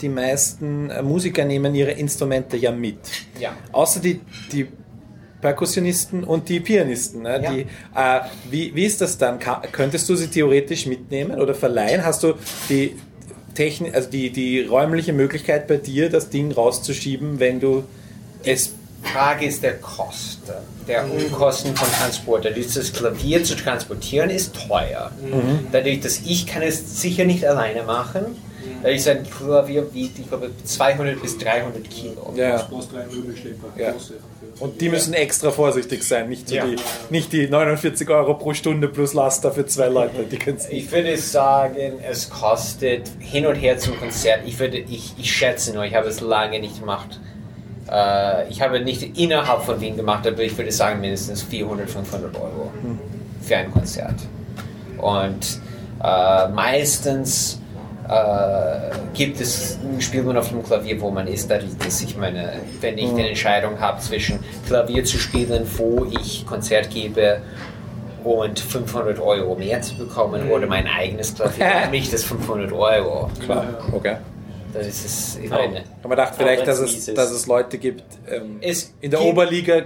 die 0.01 0.09
meisten 0.09 0.89
äh, 0.89 1.01
Musiker 1.01 1.45
nehmen 1.45 1.75
ihre 1.75 1.91
Instrumente 1.91 2.57
ja 2.57 2.71
mit. 2.71 2.99
Ja. 3.39 3.55
Außer 3.71 3.99
die, 3.99 4.21
die 4.51 4.67
Perkussionisten 5.41 6.23
und 6.23 6.49
die 6.49 6.59
Pianisten. 6.59 7.23
Ne? 7.23 7.41
Ja. 7.41 7.51
Die, 7.51 7.61
äh, 7.61 8.19
wie, 8.51 8.75
wie 8.75 8.85
ist 8.85 9.01
das 9.01 9.17
dann? 9.17 9.39
Ka 9.39 9.61
könntest 9.71 10.07
du 10.09 10.15
sie 10.15 10.27
theoretisch 10.27 10.85
mitnehmen 10.85 11.39
oder 11.39 11.53
verleihen? 11.53 12.03
Hast 12.03 12.23
du 12.23 12.33
die, 12.69 12.95
Techni 13.59 13.91
also 13.91 14.09
die, 14.09 14.29
die 14.29 14.61
räumliche 14.61 15.11
Möglichkeit 15.11 15.67
bei 15.67 15.75
dir, 15.75 16.09
das 16.09 16.29
Ding 16.29 16.51
rauszuschieben, 16.51 17.39
wenn 17.41 17.59
du 17.59 17.83
es 18.43 18.73
Frage 19.03 19.45
ist 19.45 19.63
der 19.63 19.77
Kosten, 19.77 20.51
der 20.87 21.05
Unkosten 21.09 21.75
von 21.75 21.87
Transport. 21.91 22.45
Dadurch, 22.45 22.73
das 22.73 22.91
Klavier 22.93 23.43
zu 23.43 23.55
transportieren 23.55 24.29
ist 24.29 24.55
teuer. 24.67 25.11
Dadurch, 25.71 26.01
dass 26.01 26.19
ich 26.19 26.45
kann 26.45 26.61
es 26.61 27.01
sicher 27.01 27.25
nicht 27.25 27.45
alleine 27.45 27.83
machen. 27.83 28.35
Dadurch 28.83 28.97
ist 28.99 29.07
ein 29.07 29.25
Klavier 29.29 29.93
wiegt, 29.93 30.19
ich 30.19 30.27
glaube, 30.27 30.51
200 30.63 31.21
bis 31.21 31.37
300 31.37 31.89
Kilo. 31.89 32.33
Ja. 32.35 32.57
Ja. 33.77 33.93
Und 34.59 34.81
die 34.81 34.89
müssen 34.89 35.13
extra 35.13 35.51
vorsichtig 35.51 36.03
sein, 36.03 36.27
nicht, 36.29 36.49
so 36.49 36.55
Ja. 36.55 36.65
die, 36.65 36.75
nicht 37.09 37.31
die 37.31 37.47
49 37.47 38.09
Euro 38.09 38.33
pro 38.33 38.53
Stunde 38.53 38.89
plus 38.89 39.13
Laster 39.13 39.51
für 39.51 39.65
zwei 39.65 39.87
Leute. 39.87 40.23
Die. 40.23 40.37
Ich 40.69 40.91
würde 40.91 41.15
sagen, 41.17 41.93
es 42.09 42.29
kostet 42.29 43.09
hin 43.19 43.45
und 43.45 43.55
her 43.55 43.77
zum 43.77 43.97
Konzert. 43.97 44.41
Ich 44.45 44.59
würde, 44.59 44.77
ich, 44.77 45.13
ich 45.17 45.31
schätze 45.33 45.73
nur, 45.73 45.85
ich 45.85 45.95
habe 45.95 46.09
es 46.09 46.19
lange 46.19 46.59
nicht 46.59 46.79
gemacht. 46.79 47.19
Äh, 47.91 48.49
ich 48.49 48.61
habe 48.61 48.79
nicht 48.79 49.17
innerhalb 49.17 49.61
von 49.61 49.79
Wien 49.79 49.95
gemacht, 49.95 50.25
aber 50.27 50.41
ich 50.41 50.57
würde 50.57 50.71
sagen 50.71 51.01
mindestens 51.01 51.41
400, 51.43 51.89
500 51.89 52.35
Euro 52.35 52.71
für 53.41 53.57
ein 53.57 53.71
Konzert. 53.71 54.15
Und 54.97 55.59
äh, 56.03 56.47
meistens 56.49 57.59
äh, 58.07 58.91
gibt 59.13 59.39
es, 59.39 59.77
spielt 59.99 60.25
man 60.25 60.37
auf 60.37 60.49
dem 60.49 60.63
Klavier, 60.63 60.99
wo 60.99 61.09
man 61.09 61.27
ist. 61.27 61.49
Dass 61.49 62.01
ich 62.01 62.17
meine, 62.17 62.53
wenn 62.81 62.97
ich 62.97 63.13
die 63.13 63.21
Entscheidung 63.21 63.79
habe 63.79 63.99
zwischen 64.01 64.39
Klavier 64.67 65.03
zu 65.03 65.17
spielen, 65.17 65.65
wo 65.77 66.05
ich 66.19 66.45
Konzert 66.45 66.89
gebe 66.89 67.41
und 68.23 68.59
500 68.59 69.19
Euro 69.19 69.55
mehr 69.55 69.81
zu 69.81 69.95
bekommen 69.95 70.49
oder 70.49 70.67
mein 70.67 70.87
eigenes 70.87 71.35
Klavier, 71.35 71.69
für 71.83 71.89
mich 71.89 72.09
das 72.09 72.23
500 72.23 72.71
Euro. 72.71 73.29
Klar, 73.43 73.65
okay. 73.93 74.17
Das 74.73 74.85
ist 74.87 75.05
es, 75.05 75.35
ich 75.37 75.49
meine, 75.49 75.83
Aber 75.99 76.09
man 76.09 76.17
dachte 76.17 76.35
vielleicht, 76.37 76.67
dass 76.67 76.79
es, 76.79 77.05
dass 77.13 77.31
es 77.31 77.47
Leute 77.47 77.77
gibt. 77.77 78.03
Ähm, 78.29 78.57
Es 78.61 78.93
in 79.01 79.09
der 79.11 79.19
gibt- 79.19 79.31
Oberliga, 79.31 79.81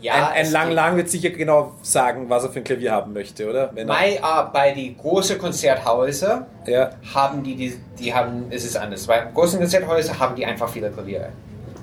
ja, 0.00 0.28
ein, 0.30 0.46
ein 0.46 0.52
Lang 0.52 0.64
gibt- 0.64 0.74
Lang 0.76 0.96
wird 0.96 1.08
sicher 1.10 1.30
genau 1.30 1.72
sagen, 1.82 2.28
was 2.28 2.42
er 2.44 2.50
für 2.50 2.58
ein 2.58 2.64
Klavier 2.64 2.92
haben 2.92 3.12
möchte, 3.12 3.48
oder? 3.48 3.70
Wenn 3.74 3.86
Bei, 3.86 4.14
äh, 4.16 4.20
bei 4.52 4.72
die 4.72 4.96
großen 4.96 5.38
Konzerthäuser 5.38 6.46
ja, 6.66 6.90
haben 7.14 7.42
die, 7.42 7.54
die, 7.54 7.76
die 7.98 8.12
haben, 8.12 8.46
es 8.50 8.64
ist 8.64 8.76
anders. 8.76 9.06
Bei 9.06 9.26
großen 9.32 9.58
Konzerthäusern 9.60 10.18
haben 10.18 10.34
die 10.36 10.44
einfach 10.44 10.68
viele 10.68 10.90
Klaviere. 10.90 11.28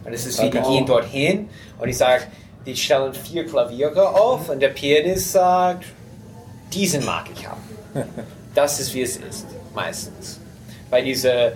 Und 0.04 0.14
es 0.14 0.26
ist 0.26 0.42
wie, 0.42 0.50
die 0.50 0.60
gehen 0.60 0.86
dorthin 0.86 1.50
und 1.80 1.88
ich 1.88 1.98
sage, 1.98 2.24
die 2.66 2.76
stellen 2.76 3.14
vier 3.14 3.46
Klaviere 3.46 4.10
auf 4.10 4.50
und 4.50 4.60
der 4.60 4.70
Pianist 4.70 5.32
sagt, 5.32 5.86
diesen 6.74 7.06
mag 7.06 7.26
ich 7.34 7.48
haben. 7.48 7.62
Das 8.54 8.82
ist 8.82 8.94
wie 8.94 9.02
es 9.02 9.16
ist, 9.16 9.48
meistens. 9.74 10.38
Bei 10.90 11.02
dieser 11.02 11.54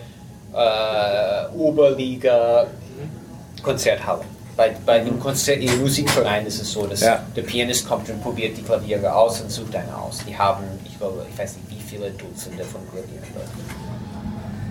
äh, 0.55 1.57
Oberliga 1.57 2.65
Konzerthalle. 3.61 4.21
Bei, 4.57 4.73
bei 4.85 4.99
dem 4.99 5.19
Konzert, 5.19 5.61
im 5.61 5.81
Musikverein 5.81 6.45
ist 6.45 6.61
es 6.61 6.71
so, 6.71 6.85
dass 6.87 7.01
Ja. 7.01 7.19
der 7.35 7.41
Pianist 7.41 7.87
kommt 7.87 8.09
und 8.09 8.21
probiert 8.23 8.55
die 8.57 8.61
Klaviere 8.61 9.13
aus 9.13 9.41
und 9.41 9.51
sucht 9.51 9.75
eine 9.75 9.93
aus. 9.97 10.23
Die 10.25 10.37
haben, 10.37 10.63
ich 10.85 10.97
glaube, 10.97 11.25
ich 11.29 11.37
weiß 11.37 11.57
nicht, 11.57 11.69
wie 11.71 11.83
viele 11.89 12.11
Dutzende 12.11 12.63
von 12.63 12.79
Klavieren. 12.89 13.23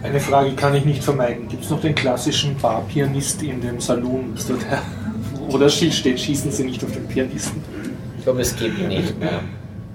Eine 0.03 0.21
Frage 0.21 0.53
kann 0.55 0.75
ich 0.75 0.85
nicht 0.87 1.05
vermeiden. 1.05 1.49
Gibt 1.49 1.65
es 1.65 1.71
noch 1.71 1.81
den 1.81 1.95
klassischen 1.95 2.57
Barpianist 2.57 3.43
in 3.43 3.61
dem 3.61 3.81
Saloon? 3.81 4.35
Ist 4.37 4.49
dort 4.49 4.61
der, 5.61 5.69
Schild 5.69 5.93
steht, 5.95 6.19
schießen 6.21 6.51
Sie 6.51 6.65
nicht 6.65 6.83
auf 6.83 6.93
den 6.93 7.07
Pianisten. 7.07 7.63
Ich 8.19 8.25
glaube, 8.25 8.41
es 8.41 8.57
gibt 8.57 8.79
ihn 8.79 8.89
nicht 8.89 9.19
mehr. 9.19 9.41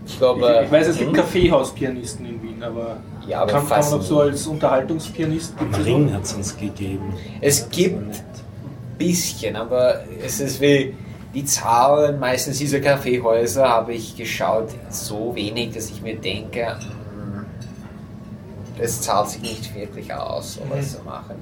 Ich 0.06 0.14
Ich, 0.14 0.20
glaube, 0.20 0.62
ich 0.66 0.72
weiß, 0.72 0.88
es 0.88 0.98
gibt 0.98 1.14
Kaffeehauspianisten 1.14 2.26
in 2.26 2.42
Wien, 2.44 2.64
aber 2.64 2.98
Ja, 3.30 3.42
aber 3.42 3.52
kann, 3.52 3.60
kann 3.62 3.68
fast 3.70 3.92
man 3.92 4.00
nie. 4.02 4.06
so 4.08 4.20
als 4.22 4.48
Unterhaltungspianist 4.48 5.54
Am 5.60 5.74
Ring 5.84 6.06
noch? 6.08 6.14
hat 6.14 6.24
es 6.24 6.34
uns 6.34 6.58
gegeben. 6.58 7.14
Es 7.42 7.70
gibt 7.70 8.24
bisschen, 8.98 9.56
aber 9.56 10.04
es 10.26 10.40
ist 10.40 10.60
wie 10.60 10.96
die 11.34 11.46
Zahlen 11.46 12.20
meistens 12.20 12.58
dieser 12.58 12.80
Kaffeehäuser 12.80 13.70
habe 13.70 13.94
ich 13.94 14.18
geschaut, 14.18 14.70
so 14.90 15.34
wenig, 15.36 15.74
dass 15.76 15.90
ich 15.92 16.02
mir 16.02 16.16
denke, 16.16 16.76
hm, 16.80 17.46
es 18.80 19.02
zahlt 19.02 19.30
sich 19.30 19.42
nicht 19.42 19.76
wirklich 19.76 20.12
aus, 20.14 20.56
sowas 20.56 20.94
zu 20.98 21.04
machen. 21.04 21.36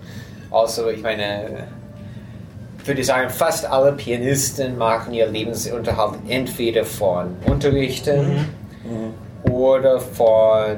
Außer, 0.52 0.92
ich 0.92 1.02
meine, 1.02 1.68
ich 2.80 2.88
würde 2.88 3.04
sagen, 3.04 3.30
fast 3.30 3.66
alle 3.66 3.94
Pianisten 3.94 4.78
machen 4.78 5.14
ihr 5.14 5.28
Lebensunterhalt 5.28 6.20
entweder 6.28 6.84
von 6.86 7.36
Unterrichten 7.46 8.46
oder 9.50 10.00
von 10.00 10.78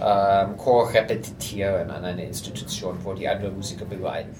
ähm, 0.00 0.56
Chorrepetieren 0.56 1.90
an 1.90 2.04
einer 2.04 2.22
Institution, 2.22 2.96
wo 3.02 3.12
die 3.12 3.28
andere 3.28 3.50
Musiker 3.50 3.84
begleiten. 3.84 4.34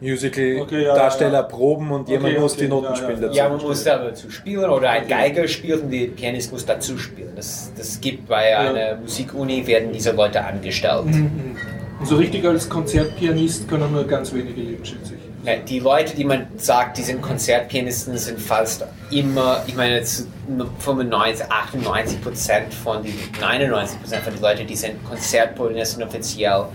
Musical, 0.00 0.60
Okay, 0.60 0.84
ja, 0.84 0.94
Darsteller 0.94 1.40
ja. 1.40 1.42
proben 1.42 1.90
und 1.90 2.08
jemand 2.08 2.32
Okay, 2.32 2.40
muss 2.40 2.52
okay, 2.52 2.62
die 2.62 2.68
Noten 2.68 2.84
ja, 2.84 2.96
spielen 2.96 3.20
dazu. 3.20 3.36
Ja, 3.36 3.48
man 3.48 3.60
muss 3.60 3.82
dazu 3.84 4.30
spielen 4.30 4.70
oder 4.70 4.90
ein 4.90 5.08
Geiger 5.08 5.48
spielt 5.48 5.82
und 5.82 5.90
der 5.90 6.06
Pianist 6.06 6.52
muss 6.52 6.64
dazu 6.64 6.96
spielen. 6.98 7.32
Das, 7.34 7.72
das 7.76 8.00
gibt 8.00 8.28
bei 8.28 8.56
einer 8.56 8.96
Musikuni, 8.96 9.66
werden 9.66 9.92
diese 9.92 10.12
Leute 10.12 10.44
angestellt. 10.44 11.06
Mhm. 11.06 11.56
Und 11.98 12.06
so 12.06 12.14
richtig 12.14 12.44
als 12.44 12.68
Konzertpianist 12.68 13.68
können 13.68 13.92
nur 13.92 14.04
ganz 14.04 14.32
wenige 14.32 14.60
leben, 14.60 14.84
schätze 14.84 15.14
Ja, 15.48 15.56
Die 15.56 15.78
Leute, 15.78 16.14
die 16.14 16.24
man 16.24 16.46
sagt, 16.58 16.98
die 16.98 17.02
sind 17.02 17.22
Konzertpianisten, 17.22 18.16
sind 18.18 18.38
fast 18.38 18.84
immer, 19.10 19.62
ich 19.66 19.74
meine, 19.74 20.02
zu 20.02 20.26
95, 20.80 21.46
98 21.50 22.20
Prozent 22.22 22.74
von 22.74 23.02
den 23.02 23.14
99 23.40 24.00
Prozent 24.00 24.22
von 24.24 24.32
den 24.34 24.42
Leuten, 24.42 24.66
die 24.66 24.76
sind 24.76 25.02
Konzertpianisten 25.04 26.02
offiziell. 26.02 26.66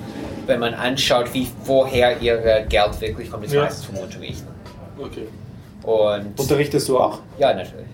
Wenn 0.47 0.59
man 0.59 0.73
anschaut, 0.73 1.33
wie 1.33 1.47
woher 1.65 2.19
ihr 2.19 2.65
Geld 2.67 2.99
wirklich 2.99 3.29
kommt, 3.31 3.45
ist 3.45 3.53
Ja. 3.53 3.63
meistens 3.63 3.85
vom 3.85 3.97
Unterrichten. 3.97 4.47
Okay. 4.99 5.27
Und 5.83 6.39
Unterrichtest 6.39 6.89
du 6.89 6.97
auch? 6.99 7.19
ja, 7.37 7.53
natürlich. 7.53 7.85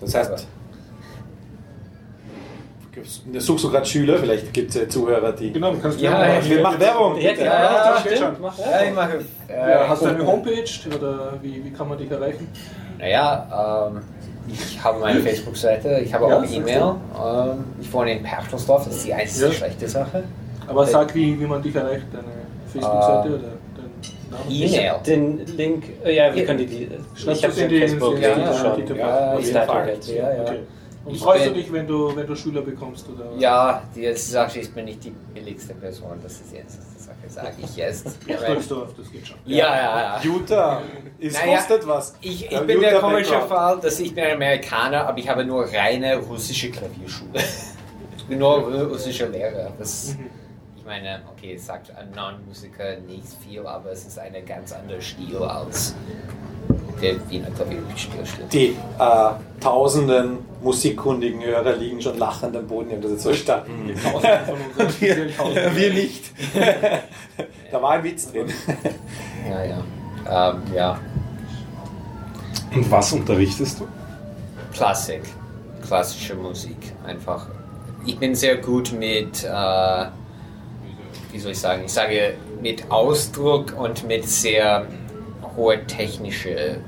Das 0.00 0.14
heißt, 0.14 0.46
suchst 3.38 3.64
du 3.64 3.70
gerade 3.70 3.86
Schüler? 3.86 4.18
Vielleicht 4.18 4.52
gibt 4.52 4.70
es 4.70 4.76
ja 4.76 4.88
Zuhörer, 4.88 5.32
die. 5.32 5.52
Genau, 5.52 5.72
du 5.72 5.78
kannst 5.80 6.00
Ja, 6.00 6.12
Werbung 6.12 6.26
ja, 6.28 6.34
machen. 6.38 6.50
Wir 6.50 6.62
machen 6.62 6.80
Werbung, 6.80 7.16
Ja, 7.20 7.32
Ja, 7.32 7.92
das 8.04 8.14
stimmt. 8.16 8.40
Mach 8.40 8.58
Ja, 8.58 8.82
ich 8.88 8.94
mache. 8.94 9.18
Äh, 9.48 9.70
Ja, 9.70 9.88
hast 9.88 10.02
du 10.02 10.06
eine 10.06 10.26
Homepage 10.26 10.64
oder 10.96 11.32
wie, 11.42 11.64
wie 11.64 11.70
kann 11.72 11.88
man 11.88 11.98
dich 11.98 12.10
erreichen? 12.10 12.48
Naja, 12.98 13.88
ähm, 13.92 14.00
ich 14.48 14.82
habe 14.82 14.98
meine 15.00 15.20
Facebook-Seite, 15.20 16.00
ich 16.04 16.12
habe 16.12 16.28
Ja, 16.28 16.38
auch 16.38 16.44
E-Mail. 16.44 16.76
Ähm, 16.82 17.64
ich 17.80 17.92
wohne 17.92 18.12
in 18.16 18.22
Perchtelsdorf, 18.22 18.84
das 18.86 18.96
ist 18.96 19.06
die 19.06 19.14
einzige 19.14 19.46
Ja. 19.46 19.52
schlechte 19.52 19.88
Sache. 19.88 20.24
Aber 20.66 20.82
Äh, 20.84 20.86
sag, 20.86 21.14
wie, 21.14 21.38
wie 21.40 21.46
man 21.46 21.62
dich 21.62 21.74
erreicht, 21.74 22.04
deine 22.12 22.24
Facebook-Seite 22.72 23.28
Ähm, 23.28 23.34
oder 23.34 23.42
dein 23.76 24.30
Name? 24.30 24.44
Ich 24.48 24.74
E-Mail. 24.76 24.92
den 25.06 25.46
Link, 25.56 25.84
äh, 26.04 26.14
ja, 26.16 26.32
wir 26.34 26.40
Ja. 26.42 26.46
können 26.46 26.58
die, 26.58 26.66
die 26.66 26.88
ich 27.16 27.26
habe 27.26 27.34
du's 27.52 27.56
in 27.58 27.68
den 27.68 27.68
die- 27.70 27.78
Facebook 27.80 28.14
in 28.14 28.20
die- 28.20 28.22
ja, 28.26 28.38
ja, 28.38 28.52
schon. 28.54 28.86
die- 28.86 28.94
ja, 28.94 29.06
auf 29.06 29.34
auf 29.34 29.40
jeden 29.40 29.50
Starter 29.50 29.72
Fall. 29.72 29.88
jetzt. 29.88 30.08
Ja, 30.10 30.32
ja. 30.34 30.42
Okay. 30.42 30.58
Und 31.04 31.14
Ich 31.14 31.22
freust 31.22 31.46
du 31.46 31.52
dich, 31.52 31.72
wenn 31.72 31.86
du, 31.86 32.14
wenn 32.14 32.26
du 32.26 32.34
Schüler 32.36 32.60
bekommst? 32.60 33.06
Oder? 33.08 33.30
Ja, 33.38 33.82
die 33.94 34.02
jetzt 34.02 34.30
sage 34.30 34.52
ich, 34.54 34.68
ich 34.68 34.74
bin 34.74 34.84
nicht 34.84 35.02
die 35.02 35.10
billigste 35.32 35.74
Person, 35.74 36.18
das 36.22 36.32
ist 36.34 36.52
jetzt 36.52 36.78
die 36.94 37.02
Sache, 37.02 37.16
sage 37.28 37.54
ich 37.62 37.76
jetzt. 37.76 38.04
Berchtesgaden, 38.26 38.88
das 38.96 39.10
geht 39.10 39.26
schon. 39.26 39.38
ja, 39.46 39.56
ja, 39.76 40.00
ja. 40.16 40.20
Jutta, 40.22 40.82
es 41.18 41.32
Naja, 41.34 41.56
kostet 41.56 41.86
was. 41.88 42.14
Ich, 42.20 42.44
ich 42.44 42.50
Ja, 42.50 42.60
bin 42.60 42.80
der 42.80 43.00
komische. 43.00 43.40
Fall, 43.40 43.80
dass 43.80 43.98
ich 43.98 44.14
bin 44.14 44.24
ein 44.24 44.34
Amerikaner, 44.34 45.06
aber 45.08 45.18
ich 45.18 45.28
habe 45.28 45.44
nur 45.44 45.64
reine 45.64 46.18
russische 46.18 46.70
Klavierschule. 46.70 47.30
ich 48.18 48.24
bin 48.26 48.38
nur 48.38 48.58
russischer 48.84 49.28
Lehrer. 49.28 49.72
Das, 49.78 50.10
ich 50.10 50.16
meine, 50.90 51.20
okay, 51.30 51.54
es 51.54 51.66
sagt 51.66 51.96
ein 51.96 52.10
Non-Musiker 52.16 52.96
nicht 53.06 53.28
viel, 53.44 53.64
aber 53.64 53.92
es 53.92 54.06
ist 54.06 54.18
ein 54.18 54.34
ganz 54.44 54.72
anderer 54.72 55.00
Stil 55.00 55.36
als 55.36 55.94
der 57.00 57.30
Wiener 57.30 57.48
Klavierspielstil. 57.52 58.44
Die 58.52 58.76
äh, 58.98 59.30
tausenden 59.60 60.38
musikkundigen 60.60 61.44
Hörer 61.44 61.76
liegen 61.76 62.02
schon 62.02 62.18
lachend 62.18 62.56
am 62.56 62.66
Boden, 62.66 62.88
ich 62.88 62.96
habe 62.96 63.02
das 63.04 63.12
jetzt 63.12 63.22
verstanden. 63.22 63.94
Tausende. 64.02 65.76
Wir 65.76 65.94
nicht. 65.94 66.32
da 67.70 67.80
war 67.80 67.92
ein 67.92 68.02
Witz 68.02 68.32
drin. 68.32 68.52
Ja, 69.48 69.64
ja. 69.64 70.50
Ähm, 70.50 70.62
ja, 70.74 70.98
Und 72.74 72.90
was 72.90 73.12
unterrichtest 73.12 73.78
du? 73.78 73.88
Klassik, 74.72 75.22
klassische 75.86 76.34
Musik, 76.34 76.92
einfach. 77.06 77.46
Ich 78.04 78.18
bin 78.18 78.34
sehr 78.34 78.56
gut 78.56 78.92
mit, 78.92 79.44
äh, 79.44 80.06
wie 81.32 81.38
soll 81.38 81.52
ich 81.52 81.58
sagen, 81.58 81.82
ich 81.84 81.92
sage 81.92 82.34
mit 82.60 82.90
Ausdruck 82.90 83.74
und 83.78 84.06
mit 84.06 84.26
sehr 84.28 84.86
hohe 85.56 85.84
technische, 85.86 86.78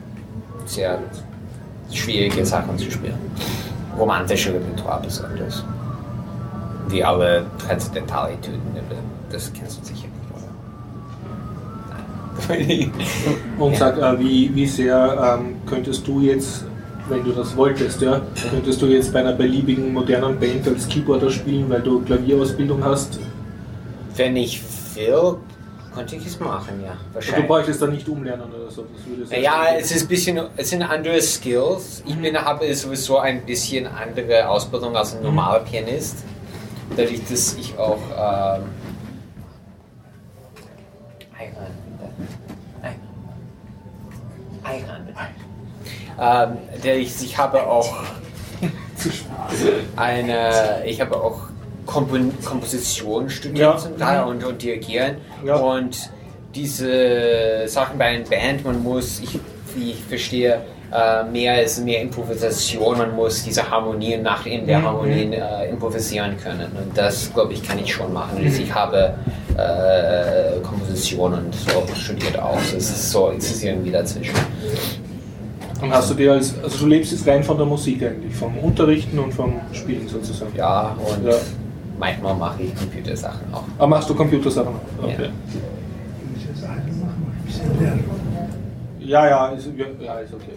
sehr 0.67 0.99
schwierige 1.93 2.45
Sachen 2.45 2.79
zu 2.79 2.91
spielen. 2.91 3.19
Romantische 3.99 4.55
Repertoire 4.55 5.03
besonders. 5.03 5.65
Wie 6.89 7.05
alle 7.05 7.47
Transzendentalitüden, 7.59 8.61
das 9.31 9.53
kennst 9.53 9.81
du 9.81 9.85
sicher 9.85 10.09
nicht, 12.49 12.69
oder? 13.59 13.65
Und 13.65 13.77
sag, 13.79 13.99
äh, 13.99 14.19
wie, 14.19 14.55
wie 14.55 14.67
sehr 14.67 15.39
ähm, 15.39 15.57
könntest 15.67 16.07
du 16.07 16.21
jetzt, 16.21 16.65
wenn 17.09 17.25
du 17.25 17.33
das 17.33 17.57
wolltest, 17.57 18.01
ja, 18.03 18.21
könntest 18.51 18.83
du 18.83 18.87
jetzt 18.87 19.13
bei 19.13 19.21
einer 19.21 19.33
beliebigen 19.33 19.93
modernen 19.93 20.39
Band 20.39 20.67
als 20.69 20.89
Keyboarder 20.89 21.31
spielen, 21.31 21.69
weil 21.69 21.81
du 21.81 22.01
Klavierausbildung 22.03 22.85
hast? 22.85 23.19
Wenn 24.17 24.37
ich 24.37 24.63
will, 24.95 25.37
könnte 25.95 26.17
ich 26.17 26.27
es 26.27 26.41
machen, 26.41 26.83
ja. 26.83 26.93
Du 26.93 27.15
Wahrscheinlich. 27.15 27.47
bräuchtest 27.47 27.83
da 27.83 27.87
nicht 27.87 28.09
umlernen 28.09 28.53
oder 28.53 28.71
so. 28.71 28.87
Ja, 29.31 29.67
es 29.79 29.91
ist 29.91 30.03
ein 30.03 30.09
bisschen, 30.09 30.41
es 30.57 30.71
sind 30.71 30.83
andere 30.83 31.21
Skills. 31.21 32.03
Ich 32.07 32.17
bin, 32.17 32.37
habe 32.37 32.75
sowieso 32.75 33.19
ein 33.19 33.43
bisschen 33.43 33.87
andere 33.87 34.49
Ausbildung 34.49 34.97
als 34.97 35.15
ein 35.15 35.23
normaler 35.23 35.61
Pianist. 35.61 36.25
Dadurch, 36.97 37.21
dass 37.29 37.55
ich 37.55 37.77
auch 37.79 37.99
ähm, 38.59 38.65
bitte. 44.73 45.23
Ähm, 46.19 46.59
dadurch, 46.83 47.23
ich 47.23 47.39
habe 47.39 47.67
auch 47.67 48.05
eine, 49.97 50.85
ich 50.85 51.01
habe 51.01 51.17
auch 51.17 51.41
Kompon 51.87 52.33
Komposition 52.45 53.29
studiert 53.29 53.59
Ja. 53.75 53.77
zum 53.77 53.97
Teil 53.99 54.25
und, 54.25 54.45
und 54.45 54.63
dirigieren. 54.63 55.17
Ja. 55.45 55.57
Und 55.57 56.11
diese 56.55 57.65
Sachen 57.67 57.99
bei 57.99 58.07
einer 58.07 58.25
Band, 58.25 58.65
man 58.65 58.83
muss, 58.83 59.21
ich, 59.21 59.39
wie 59.75 59.91
ich 59.93 60.05
verstehe, 60.05 60.61
äh, 60.93 61.25
mehr 61.25 61.63
ist 61.65 61.83
mehr 61.83 62.03
Improvisation, 62.03 62.99
man 62.99 63.17
muss 63.17 63.43
diese 63.45 63.69
Harmonien 63.69 64.23
nach 64.23 64.45
in 64.45 64.67
der 64.67 64.79
Mhm. 64.81 64.85
Harmonien 64.85 65.33
äh, 65.33 65.69
improvisieren 65.71 66.37
können. 66.37 66.71
Und 66.77 66.97
das, 66.97 67.33
glaube 67.33 67.55
ich, 67.55 67.63
kann 67.63 67.79
ich 67.79 67.93
schon 67.93 68.13
machen. 68.13 68.39
Also 68.45 68.61
ich 68.63 68.75
habe 68.75 69.15
äh, 69.57 70.61
Komposition 70.61 71.33
und 71.33 71.55
so 71.55 71.83
studiert 71.95 72.39
auch. 72.39 72.59
Es 72.77 72.91
ist 72.91 73.11
so, 73.11 73.33
es 73.37 73.51
ist 73.51 73.65
irgendwie 73.65 73.91
dazwischen. 73.91 74.35
Und 75.81 75.91
hast 75.93 76.11
du 76.11 76.15
dir 76.15 76.33
als, 76.33 76.55
also 76.63 76.79
du 76.79 76.87
lebst 76.87 77.11
jetzt 77.13 77.27
rein 77.27 77.43
von 77.43 77.57
der 77.57 77.67
Musik 77.67 78.03
eigentlich, 78.03 78.35
vom 78.37 78.57
Unterrichten 78.59 79.19
und 79.19 79.33
vom 79.33 79.61
Spielen 79.73 80.07
sozusagen. 80.07 80.55
Ja, 80.55 80.95
und 80.99 81.27
Ja. 81.27 81.35
Manchmal 82.03 82.35
mache 82.35 82.63
ich 82.65 82.75
Computersachen 82.75 83.55
auch. 83.55 83.65
Aber 83.79 83.87
machst 83.87 84.11
du 84.11 84.15
Computersachen? 84.15 84.75
auch? 84.75 85.05
Okay. 85.05 85.31
Ja, 88.99 89.29
ja, 89.29 89.49
ist, 89.49 89.69
ja, 89.77 89.87
ja, 90.01 90.19
ist 90.21 90.35
okay. 90.35 90.53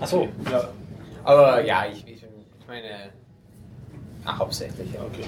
Achso, 0.00 0.28
Ja, 0.50 0.68
Aber 1.24 1.64
ja, 1.64 1.84
ich, 1.92 2.06
ich, 2.06 2.24
meine, 2.66 3.10
ach, 4.24 4.38
hauptsächlich, 4.38 4.92
ja. 4.94 5.00
okay. 5.00 5.26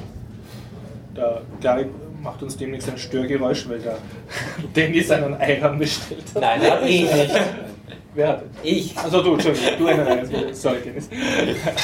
Der 1.17 1.43
Gary 1.61 1.87
macht 2.23 2.43
uns 2.43 2.57
demnächst 2.57 2.89
ein 2.89 2.99
Störgeräusch, 2.99 3.69
weil 3.69 3.81
der 3.81 3.99
Dennis 4.77 5.11
einen 5.11 5.35
Eiran 5.35 5.79
bestellt 5.79 6.25
hat. 6.35 6.41
nein, 6.43 6.61
hab 6.71 6.83
ich 6.85 7.03
nicht. 7.03 7.41
Wer 8.15 8.29
hat 8.29 8.43
den? 8.43 8.51
Ich, 8.63 8.97
Also 8.99 9.23
du, 9.23 9.35
Entschuldigung, 9.35 9.71
du 9.79 9.87
einen 9.87 10.07
Eiran. 10.07 10.55
Sorry, 10.55 10.79
Dennis. 10.85 11.09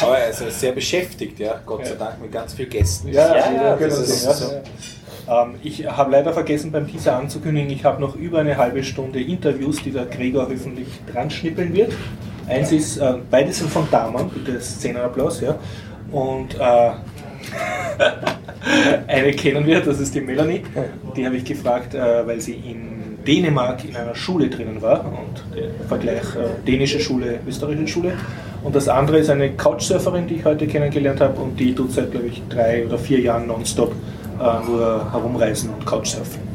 Aber 0.02 0.18
er 0.18 0.30
ist 0.30 0.60
sehr 0.60 0.72
beschäftigt, 0.72 1.38
ja, 1.38 1.60
Gott 1.64 1.86
sei. 1.86 1.94
Dank, 1.94 2.20
mit 2.20 2.32
ganz 2.32 2.54
vielen 2.54 2.70
Gästen. 2.70 3.08
Ja, 3.08 3.28
Ja, 3.28 3.36
ja, 3.36 3.52
ja, 3.52 3.76
genau 3.76 3.96
das 3.96 4.08
ist 4.08 4.24
ja, 4.24 4.32
so. 4.34 4.52
ja. 4.52 5.42
Ähm, 5.44 5.54
ich 5.62 5.86
habe 5.86 6.10
leider 6.10 6.32
vergessen 6.32 6.72
beim 6.72 6.86
Teaser 6.86 7.16
anzukündigen, 7.16 7.70
ich 7.70 7.84
habe 7.84 8.00
noch 8.00 8.16
über 8.16 8.40
eine 8.40 8.56
halbe 8.56 8.82
Stunde 8.82 9.20
Interviews, 9.20 9.82
die 9.82 9.90
der 9.90 10.06
Gregor 10.06 10.48
hoffentlich 10.50 10.88
dran 11.12 11.30
schnippeln 11.30 11.74
wird. 11.74 11.92
Eins 12.46 12.72
ist, 12.72 12.96
äh, 12.96 13.14
beide 13.30 13.52
sind 13.52 13.70
von 13.70 13.86
Damen, 13.90 14.30
bitte 14.30 14.58
Szenenapplaus, 14.60 15.42
ja. 15.42 15.58
Und 16.10 16.54
äh, 16.54 16.58
eine 19.06 19.32
kennen 19.32 19.66
wir, 19.66 19.80
das 19.80 20.00
ist 20.00 20.14
die 20.14 20.22
Melanie. 20.22 20.62
Die 21.14 21.26
habe 21.26 21.36
ich 21.36 21.44
gefragt, 21.44 21.94
äh, 21.94 22.26
weil 22.26 22.40
sie 22.40 22.54
in 22.54 22.97
Dänemark 23.28 23.84
in 23.84 23.94
einer 23.94 24.14
Schule 24.14 24.48
drinnen 24.48 24.80
war 24.80 25.04
und 25.04 25.44
der 25.54 25.68
Vergleich 25.86 26.22
äh, 26.34 26.66
dänische 26.66 26.98
Schule, 26.98 27.40
österreichische 27.46 27.88
Schule. 27.88 28.12
Und 28.64 28.74
das 28.74 28.88
andere 28.88 29.18
ist 29.18 29.28
eine 29.28 29.50
Couchsurferin, 29.52 30.26
die 30.26 30.36
ich 30.36 30.44
heute 30.46 30.66
kennengelernt 30.66 31.20
habe 31.20 31.38
und 31.38 31.60
die 31.60 31.74
tut 31.74 31.92
seit, 31.92 32.10
glaube 32.10 32.28
ich, 32.28 32.42
drei 32.48 32.86
oder 32.86 32.98
vier 32.98 33.20
Jahren 33.20 33.46
nonstop 33.46 33.92
äh, 34.40 34.66
nur 34.66 35.12
herumreisen 35.12 35.70
und 35.70 35.84
Couchsurfen. 35.84 36.48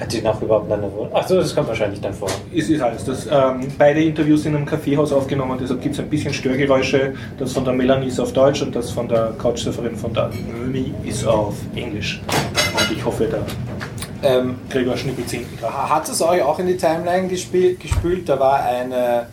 Hat 0.00 0.12
die 0.12 0.22
noch 0.22 0.40
überhaupt 0.40 0.72
eine 0.72 0.90
Wohnung? 0.90 1.14
Achso, 1.14 1.36
das 1.36 1.54
kommt 1.54 1.68
wahrscheinlich 1.68 2.00
dann 2.00 2.14
vor. 2.14 2.28
Es 2.52 2.68
ist 2.70 2.80
alles. 2.80 3.04
Das, 3.04 3.26
ähm, 3.26 3.68
beide 3.78 4.02
Interviews 4.02 4.42
sind 4.42 4.56
im 4.56 4.64
Kaffeehaus 4.64 5.12
aufgenommen, 5.12 5.58
deshalb 5.60 5.82
gibt 5.82 5.94
es 5.94 6.00
ein 6.00 6.08
bisschen 6.08 6.32
Störgeräusche. 6.32 7.12
Das 7.38 7.52
von 7.52 7.64
der 7.64 7.74
Melanie 7.74 8.08
ist 8.08 8.18
auf 8.18 8.32
Deutsch 8.32 8.62
und 8.62 8.74
das 8.74 8.90
von 8.90 9.06
der 9.06 9.34
Couchsurferin 9.38 9.94
von 9.94 10.12
der 10.14 10.30
Noemi 10.58 10.92
ist 11.04 11.26
auf 11.26 11.54
Englisch. 11.76 12.20
Und 12.72 12.96
ich 12.96 13.04
hoffe, 13.04 13.28
da 13.30 13.38
Ähm, 14.22 14.56
Gregor 14.70 14.96
hinten 14.96 15.58
dran. 15.60 15.90
hat 15.90 16.08
es 16.08 16.22
euch 16.22 16.42
auch 16.42 16.58
in 16.58 16.66
die 16.66 16.76
Timeline 16.76 17.28
gespielt, 17.28 17.80
gespült? 17.80 18.28
Da 18.28 18.38
war 18.38 18.62
eine, 18.62 19.26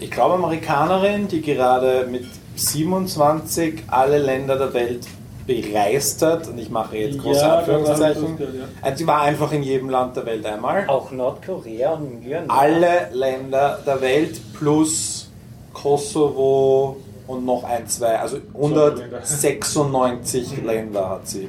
ich 0.00 0.10
glaube, 0.10 0.34
Amerikanerin, 0.34 1.28
die 1.28 1.42
gerade 1.42 2.06
mit 2.10 2.24
27 2.56 3.84
alle 3.88 4.18
Länder 4.18 4.56
der 4.56 4.74
Welt 4.74 5.06
bereist 5.46 6.22
hat. 6.22 6.48
Und 6.48 6.58
ich 6.58 6.70
mache 6.70 6.96
jetzt 6.96 7.18
große 7.18 7.40
Ja, 7.40 7.58
Anführungszeichen. 7.58 8.22
da 8.22 8.30
war 8.44 8.46
das, 8.46 8.54
ja. 8.56 8.62
Also 8.82 8.98
sie 8.98 9.06
war 9.06 9.22
einfach 9.22 9.52
in 9.52 9.62
jedem 9.62 9.90
Land 9.90 10.16
der 10.16 10.26
Welt 10.26 10.44
einmal. 10.44 10.84
Auch 10.88 11.12
Nordkorea 11.12 11.92
und 11.92 12.24
Myanmar. 12.24 12.58
Alle 12.58 13.08
Länder 13.12 13.78
der 13.86 14.00
Welt 14.00 14.40
plus 14.54 15.30
Kosovo 15.72 16.96
und 17.26 17.44
noch 17.44 17.64
ein, 17.64 17.86
zwei. 17.86 18.18
Also 18.18 18.38
196 18.54 20.62
Länder 20.64 21.10
hat 21.10 21.28
sie. 21.28 21.48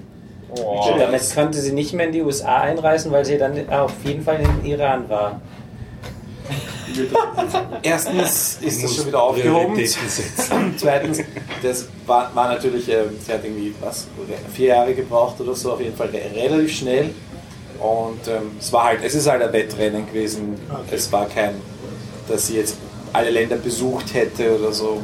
Oh, 0.56 0.96
damit 0.98 1.22
konnte 1.36 1.60
sie 1.60 1.74
nicht 1.74 1.94
mehr 1.94 2.06
in 2.08 2.12
die 2.14 2.22
USA 2.22 2.62
einreisen, 2.62 3.12
weil 3.12 3.26
sie 3.26 3.38
dann 3.38 3.70
auf 3.70 3.92
jeden 4.04 4.24
Fall 4.24 4.40
in 4.40 4.66
Iran 4.72 5.10
war. 5.10 5.42
Erstens 7.84 8.58
ist 8.62 8.84
das 8.84 8.96
schon 8.96 9.08
wieder 9.08 9.22
aufgehoben. 9.22 9.78
Zweitens, 10.78 11.20
das 11.62 11.86
war, 12.06 12.32
war 12.34 12.50
natürlich, 12.50 12.90
äh, 12.90 13.04
sie 13.26 13.34
hat 13.34 13.44
irgendwie 13.44 13.76
was, 13.82 14.08
vier 14.54 14.68
Jahre 14.68 14.94
gebraucht 14.94 15.40
oder 15.42 15.54
so, 15.54 15.74
auf 15.74 15.82
jeden 15.82 15.96
Fall 15.96 16.08
re- 16.08 16.22
relativ 16.36 16.72
schnell. 16.74 17.10
Und 17.80 18.28
ähm, 18.28 18.52
es 18.60 18.72
war 18.74 18.86
halt, 18.86 19.02
es 19.04 19.14
ist 19.14 19.28
halt 19.30 19.42
ein 19.44 19.54
Wettrennen 19.54 20.08
gewesen. 20.08 20.56
Es 20.90 21.12
war 21.12 21.28
kein, 21.28 21.56
dass 22.28 22.48
sie 22.48 22.56
jetzt 22.58 22.78
alle 23.14 23.30
Länder 23.30 23.58
besucht 23.58 24.14
hätte 24.14 24.58
oder 24.58 24.72
so. 24.72 25.02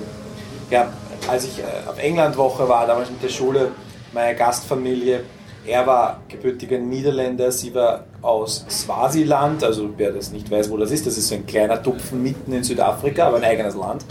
Ja, 0.72 0.92
als 1.28 1.44
ich 1.46 1.60
äh, 1.60 1.64
auf 1.88 2.00
Englandwoche 2.00 2.68
war, 2.68 2.88
damals 2.88 3.12
mit 3.12 3.22
der 3.22 3.30
Schule, 3.30 3.72
meine 4.14 4.36
Gastfamilie, 4.36 5.24
er 5.66 5.88
war 5.88 6.22
gebürtiger 6.28 6.78
Niederländer, 6.78 7.52
sie 7.52 7.74
war 7.74 8.06
aus 8.22 8.66
Swasiland, 8.70 9.64
also 9.64 9.90
wer 9.98 10.12
das 10.12 10.32
nicht 10.32 10.50
weiß, 10.52 10.70
wo 10.70 10.78
das 10.78 10.92
ist, 10.92 11.06
das 11.06 11.18
ist 11.18 11.30
so 11.30 11.36
ein 11.36 11.46
kleiner 11.46 11.82
Tupfen 11.82 12.22
mitten 12.22 12.54
in 12.54 12.64
Südafrika, 12.64 13.28
aber 13.28 13.38
ein 13.38 13.44
eigenes 13.44 13.76
Land. 13.76 14.06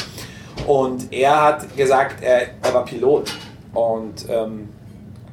Und 0.66 1.12
er 1.12 1.42
hat 1.42 1.76
gesagt, 1.76 2.22
er, 2.22 2.48
er 2.62 2.74
war 2.74 2.84
Pilot 2.84 3.32
und 3.74 4.26
ähm, 4.28 4.68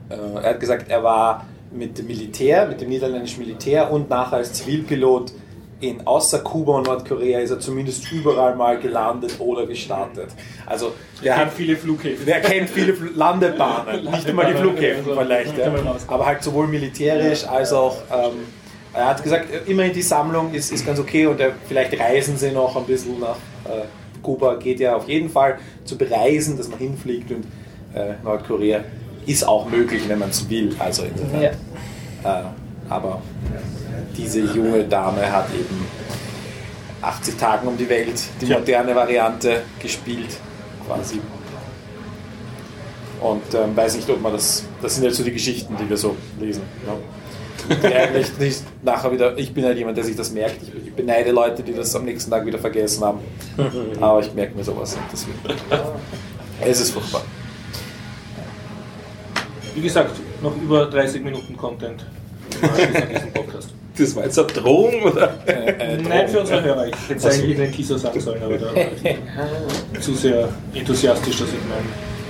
äh, 0.10 0.16
er 0.16 0.50
hat 0.52 0.60
gesagt, 0.60 0.90
er 0.90 1.04
war 1.04 1.46
mit 1.72 1.98
dem 1.98 2.08
Militär, 2.08 2.68
mit 2.68 2.82
dem 2.82 2.90
niederländischen 2.90 3.44
Militär 3.44 3.92
und 3.92 4.10
nachher 4.10 4.38
als 4.38 4.54
Zivilpilot 4.54 5.32
in 5.82 6.06
außer 6.06 6.40
Kuba 6.40 6.74
und 6.78 6.88
Nordkorea 6.88 7.40
ist 7.40 7.52
er 7.52 7.60
zumindest 7.60 8.12
überall 8.12 8.56
mal 8.56 8.78
gelandet 8.80 9.36
oder 9.40 9.66
gestartet. 9.66 10.30
Also 10.66 10.94
der 11.24 11.38
hat 11.38 11.54
viele 11.54 11.78
Flughäfen. 11.78 12.26
Wer 12.26 12.42
kennt 12.42 12.70
viele 12.70 12.94
Fl- 12.94 13.16
Landebahnen, 13.16 14.04
nicht 14.12 14.28
immer 14.28 14.46
die 14.46 14.56
Flughäfen 14.56 15.06
vielleicht, 15.18 15.58
ja. 15.58 15.72
aber 16.08 16.26
halt 16.26 16.44
sowohl 16.44 16.68
militärisch 16.68 17.46
als 17.48 17.72
auch. 17.74 17.98
Ähm, 18.12 18.34
er 18.92 19.06
hat 19.10 19.22
gesagt, 19.22 19.46
immerhin 19.68 19.94
die 19.94 20.02
Sammlung 20.02 20.52
ist, 20.52 20.72
ist 20.72 20.84
ganz 20.86 21.00
okay 21.00 21.28
und 21.28 21.40
er, 21.40 21.52
vielleicht 21.68 21.98
reisen 22.00 22.38
sie 22.38 22.52
noch 22.52 22.76
ein 22.76 22.86
bisschen 22.86 23.20
nach 23.20 23.38
äh, 23.66 23.86
Kuba, 24.24 24.56
geht 24.56 24.80
ja 24.80 24.96
auf 24.96 25.08
jeden 25.08 25.30
Fall 25.30 25.60
zu 25.86 25.96
bereisen, 25.96 26.58
dass 26.58 26.68
man 26.70 26.80
hinfliegt 26.80 27.32
und 27.32 27.46
äh, 27.94 28.14
Nordkorea 28.24 28.84
ist 29.28 29.48
auch 29.48 29.70
möglich, 29.70 30.02
wenn 30.08 30.20
man 30.20 30.32
es 30.32 30.50
will. 30.50 30.76
Also 30.80 31.04
insofern. 31.04 31.42
Ja. 31.42 31.50
Äh, 32.24 32.44
aber 32.90 33.22
diese 34.18 34.42
junge 34.42 34.84
Dame 34.84 35.32
hat 35.32 35.48
eben 35.54 35.86
80 37.02 37.38
Tagen 37.38 37.68
um 37.68 37.78
die 37.78 37.88
Welt, 37.88 38.22
die 38.42 38.48
Tja. 38.48 38.60
moderne 38.60 38.96
Variante 38.96 39.62
gespielt, 39.80 40.38
quasi. 40.86 41.20
Und 43.22 43.54
ähm, 43.54 43.76
weiß 43.76 43.96
nicht, 43.96 44.10
ob 44.10 44.22
man 44.22 44.34
das. 44.34 44.66
Das 44.82 44.96
sind 44.96 45.04
jetzt 45.04 45.18
so 45.18 45.24
die 45.24 45.34
Geschichten, 45.34 45.76
die 45.78 45.90
wir 45.90 45.98
so 45.98 46.16
lesen. 46.40 46.64
Ja. 46.88 46.96
Die 47.70 48.44
nicht 48.44 48.64
nachher 48.82 49.12
wieder. 49.12 49.38
Ich 49.38 49.54
bin 49.54 49.66
halt 49.66 49.78
jemand, 49.78 49.98
der 49.98 50.06
sich 50.06 50.16
das 50.16 50.32
merkt. 50.32 50.64
Ich, 50.64 50.88
ich 50.88 50.94
beneide 50.94 51.32
Leute, 51.32 51.62
die 51.62 51.74
das 51.74 51.94
am 51.96 52.06
nächsten 52.06 52.32
Tag 52.32 52.46
wieder 52.46 52.60
vergessen 52.60 53.04
haben. 53.04 53.20
Aber 54.00 54.22
ich 54.22 54.34
merke 54.34 54.56
mir 54.56 54.64
sowas 54.64 54.96
nicht. 54.96 55.08
Deswegen. 55.12 55.38
Es 56.62 56.80
ist 56.80 56.92
furchtbar. 56.92 57.24
Wie 59.76 59.82
gesagt, 59.82 60.16
noch 60.42 60.56
über 60.56 60.86
30 60.86 61.22
Minuten 61.22 61.58
Content. 61.58 62.06
Das 63.98 64.16
war 64.16 64.24
jetzt 64.24 64.40
eine 64.40 64.48
Drohung, 64.48 65.02
oder? 65.04 65.34
Äh, 65.46 65.96
äh, 65.96 65.98
Nein, 65.98 66.28
für 66.30 66.40
unsere 66.40 66.64
Hörer. 66.64 66.88
Ich 66.88 66.96
hätte 67.10 67.16
es 67.16 67.26
eigentlich 67.26 67.52
in 67.52 67.58
den 67.58 67.72
Teaser 67.74 68.00
sagen 68.00 68.20
sollen, 68.22 68.42
aber 68.42 68.58
da 68.58 68.68
war 68.68 68.76
ich 69.94 70.00
zu 70.00 70.14
sehr 70.14 70.48
enthusiastisch, 70.74 71.38
dass 71.40 71.50
ich 71.50 71.60
meinen 71.68 71.90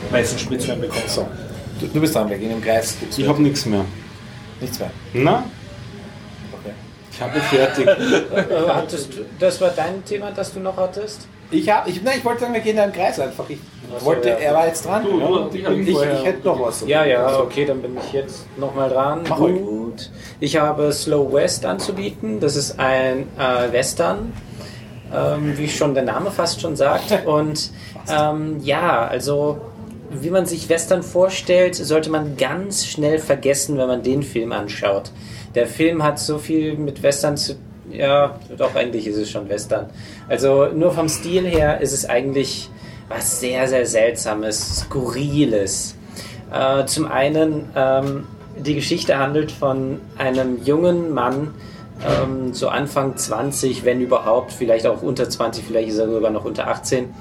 weißen 0.10 0.40
Spritzwein 0.40 0.82
bekomme. 0.82 1.04
So. 1.08 1.28
Du, 1.80 1.86
du 1.88 2.02
bist 2.02 2.16
dran, 2.16 2.28
wir 2.30 2.38
gehen 2.38 2.52
im 2.52 2.62
Kreis. 2.62 2.98
Gibt's 3.00 3.20
Ich 3.20 3.28
habe 3.28 3.42
nichts 3.44 3.66
mehr. 3.68 3.86
nichts 4.60 4.80
mehr. 4.80 4.90
Na, 5.14 5.44
Okay. 6.54 6.74
ich 7.12 7.22
habe 7.22 7.40
fertig. 7.40 7.88
Hattest 8.68 9.14
du, 9.14 9.18
das 9.40 9.62
war 9.62 9.70
dein 9.70 10.04
Thema, 10.04 10.32
das 10.32 10.52
du 10.52 10.60
noch 10.60 10.76
hattest? 10.76 11.28
Ich, 11.52 11.70
hab, 11.70 11.88
ich, 11.88 12.02
nein, 12.04 12.16
ich 12.18 12.26
wollte 12.26 12.42
sagen, 12.42 12.54
wir 12.54 12.62
gehen 12.62 12.78
da 12.78 12.86
im 12.86 12.92
Kreis 12.92 13.20
einfach. 13.20 13.46
Ich 13.50 13.60
wollte, 14.02 14.30
ja. 14.30 14.36
er 14.36 14.54
war 14.54 14.68
jetzt 14.68 14.86
dran. 14.86 15.04
Du, 15.04 15.20
du, 15.20 15.50
ich, 15.54 15.88
ich 15.88 15.96
ich, 15.98 16.26
hätte 16.26 16.48
noch 16.48 16.60
was. 16.62 16.84
Ja, 16.88 17.06
ja, 17.06 17.40
okay, 17.40 17.66
dann 17.66 17.82
bin 17.82 17.98
ich 17.98 18.14
jetzt 18.14 18.46
nochmal 18.58 18.90
dran. 18.90 19.22
Mach 19.28 19.40
ruhig. 19.40 19.60
Ich 20.40 20.58
habe 20.58 20.92
Slow 20.92 21.34
West 21.34 21.66
anzubieten. 21.66 22.40
Das 22.40 22.56
ist 22.56 22.80
ein 22.80 23.28
äh, 23.38 23.72
Western, 23.72 24.34
ähm, 25.14 25.58
wie 25.58 25.68
schon 25.68 25.94
der 25.94 26.04
Name 26.04 26.32
fast 26.32 26.62
schon 26.62 26.76
sagt. 26.76 27.12
Und 27.26 27.72
ähm, 28.10 28.60
ja, 28.64 29.08
also 29.08 29.60
wie 30.12 30.30
man 30.30 30.46
sich 30.46 30.70
Western 30.70 31.04
vorstellt, 31.04 31.76
sollte 31.76 32.10
man 32.10 32.36
ganz 32.38 32.86
schnell 32.86 33.20
vergessen, 33.20 33.78
wenn 33.78 33.88
man 33.88 34.04
den 34.04 34.24
Film 34.24 34.52
anschaut. 34.52 35.12
Der 35.56 35.68
Film 35.68 36.04
hat 36.04 36.20
so 36.20 36.38
viel 36.38 36.76
mit 36.78 37.04
Western 37.04 37.38
zu 37.38 37.56
ja, 37.92 38.40
doch 38.56 38.76
eigentlich 38.76 39.08
ist 39.08 39.18
es 39.18 39.32
schon 39.32 39.50
Western. 39.50 39.90
Also 40.28 40.68
nur 40.68 40.92
vom 40.92 41.10
Stil 41.10 41.48
her 41.48 41.82
ist 41.82 41.92
es 41.92 42.08
eigentlich 42.08 42.70
was 43.08 43.40
sehr, 43.40 43.68
sehr 43.68 43.86
Seltsames, 43.86 44.82
Skurriles. 44.82 45.96
Äh, 46.52 46.86
zum 46.86 47.08
einen, 47.08 47.70
ähm, 47.76 48.28
die 48.60 48.76
Geschichte 48.76 49.18
handelt 49.18 49.52
von 49.52 50.02
einem 50.18 50.64
jungen 50.64 51.14
Mann, 51.14 51.54
ähm, 52.08 52.54
so 52.54 52.70
Anfang 52.70 53.18
20, 53.18 53.86
wenn 53.86 54.02
überhaupt, 54.02 54.52
vielleicht 54.52 54.86
auch 54.88 55.02
unter 55.02 55.30
20, 55.30 55.66
vielleicht 55.66 55.90
ist 55.90 55.98
er 55.98 56.10
sogar 56.10 56.32
noch 56.32 56.46
unter 56.46 56.68
18, 56.68 57.14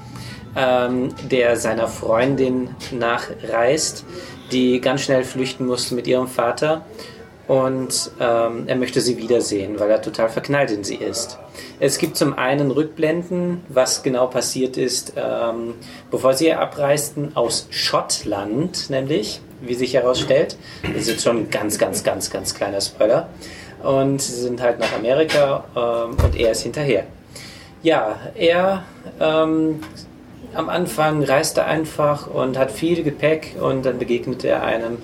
ähm, 0.55 1.09
der 1.29 1.57
seiner 1.57 1.87
Freundin 1.87 2.69
nachreist, 2.91 4.05
die 4.51 4.81
ganz 4.81 5.01
schnell 5.01 5.23
flüchten 5.23 5.65
musste 5.65 5.95
mit 5.95 6.07
ihrem 6.07 6.27
Vater. 6.27 6.85
Und 7.47 8.11
ähm, 8.19 8.65
er 8.67 8.75
möchte 8.75 9.01
sie 9.01 9.17
wiedersehen, 9.17 9.79
weil 9.79 9.89
er 9.89 10.03
total 10.03 10.29
verknallt 10.29 10.69
in 10.69 10.83
sie 10.83 10.97
ist. 10.97 11.39
Es 11.79 11.97
gibt 11.97 12.15
zum 12.15 12.37
einen 12.37 12.69
Rückblenden, 12.69 13.61
was 13.69 14.03
genau 14.03 14.27
passiert 14.27 14.77
ist, 14.77 15.13
ähm, 15.15 15.73
bevor 16.11 16.35
sie 16.35 16.53
abreisten, 16.53 17.35
aus 17.35 17.67
Schottland, 17.71 18.91
nämlich, 18.91 19.41
wie 19.61 19.75
sich 19.75 19.93
herausstellt. 19.93 20.55
Das 20.83 21.03
ist 21.03 21.09
jetzt 21.09 21.23
schon 21.23 21.37
ein 21.37 21.49
ganz, 21.49 21.77
ganz, 21.77 22.03
ganz, 22.03 22.29
ganz 22.29 22.53
kleiner 22.53 22.81
Spoiler. 22.81 23.29
Und 23.83 24.21
sie 24.21 24.33
sind 24.33 24.61
halt 24.61 24.79
nach 24.79 24.93
Amerika 24.93 25.63
ähm, 25.75 26.17
und 26.23 26.35
er 26.35 26.51
ist 26.51 26.63
hinterher. 26.63 27.05
Ja, 27.81 28.17
er 28.35 28.83
ähm, 29.21 29.81
am 30.53 30.69
Anfang 30.69 31.23
reist 31.23 31.57
er 31.57 31.67
einfach 31.67 32.27
und 32.27 32.57
hat 32.57 32.71
viel 32.71 33.03
Gepäck 33.03 33.55
und 33.59 33.85
dann 33.85 33.99
begegnet 33.99 34.43
er 34.43 34.63
einem, 34.63 34.97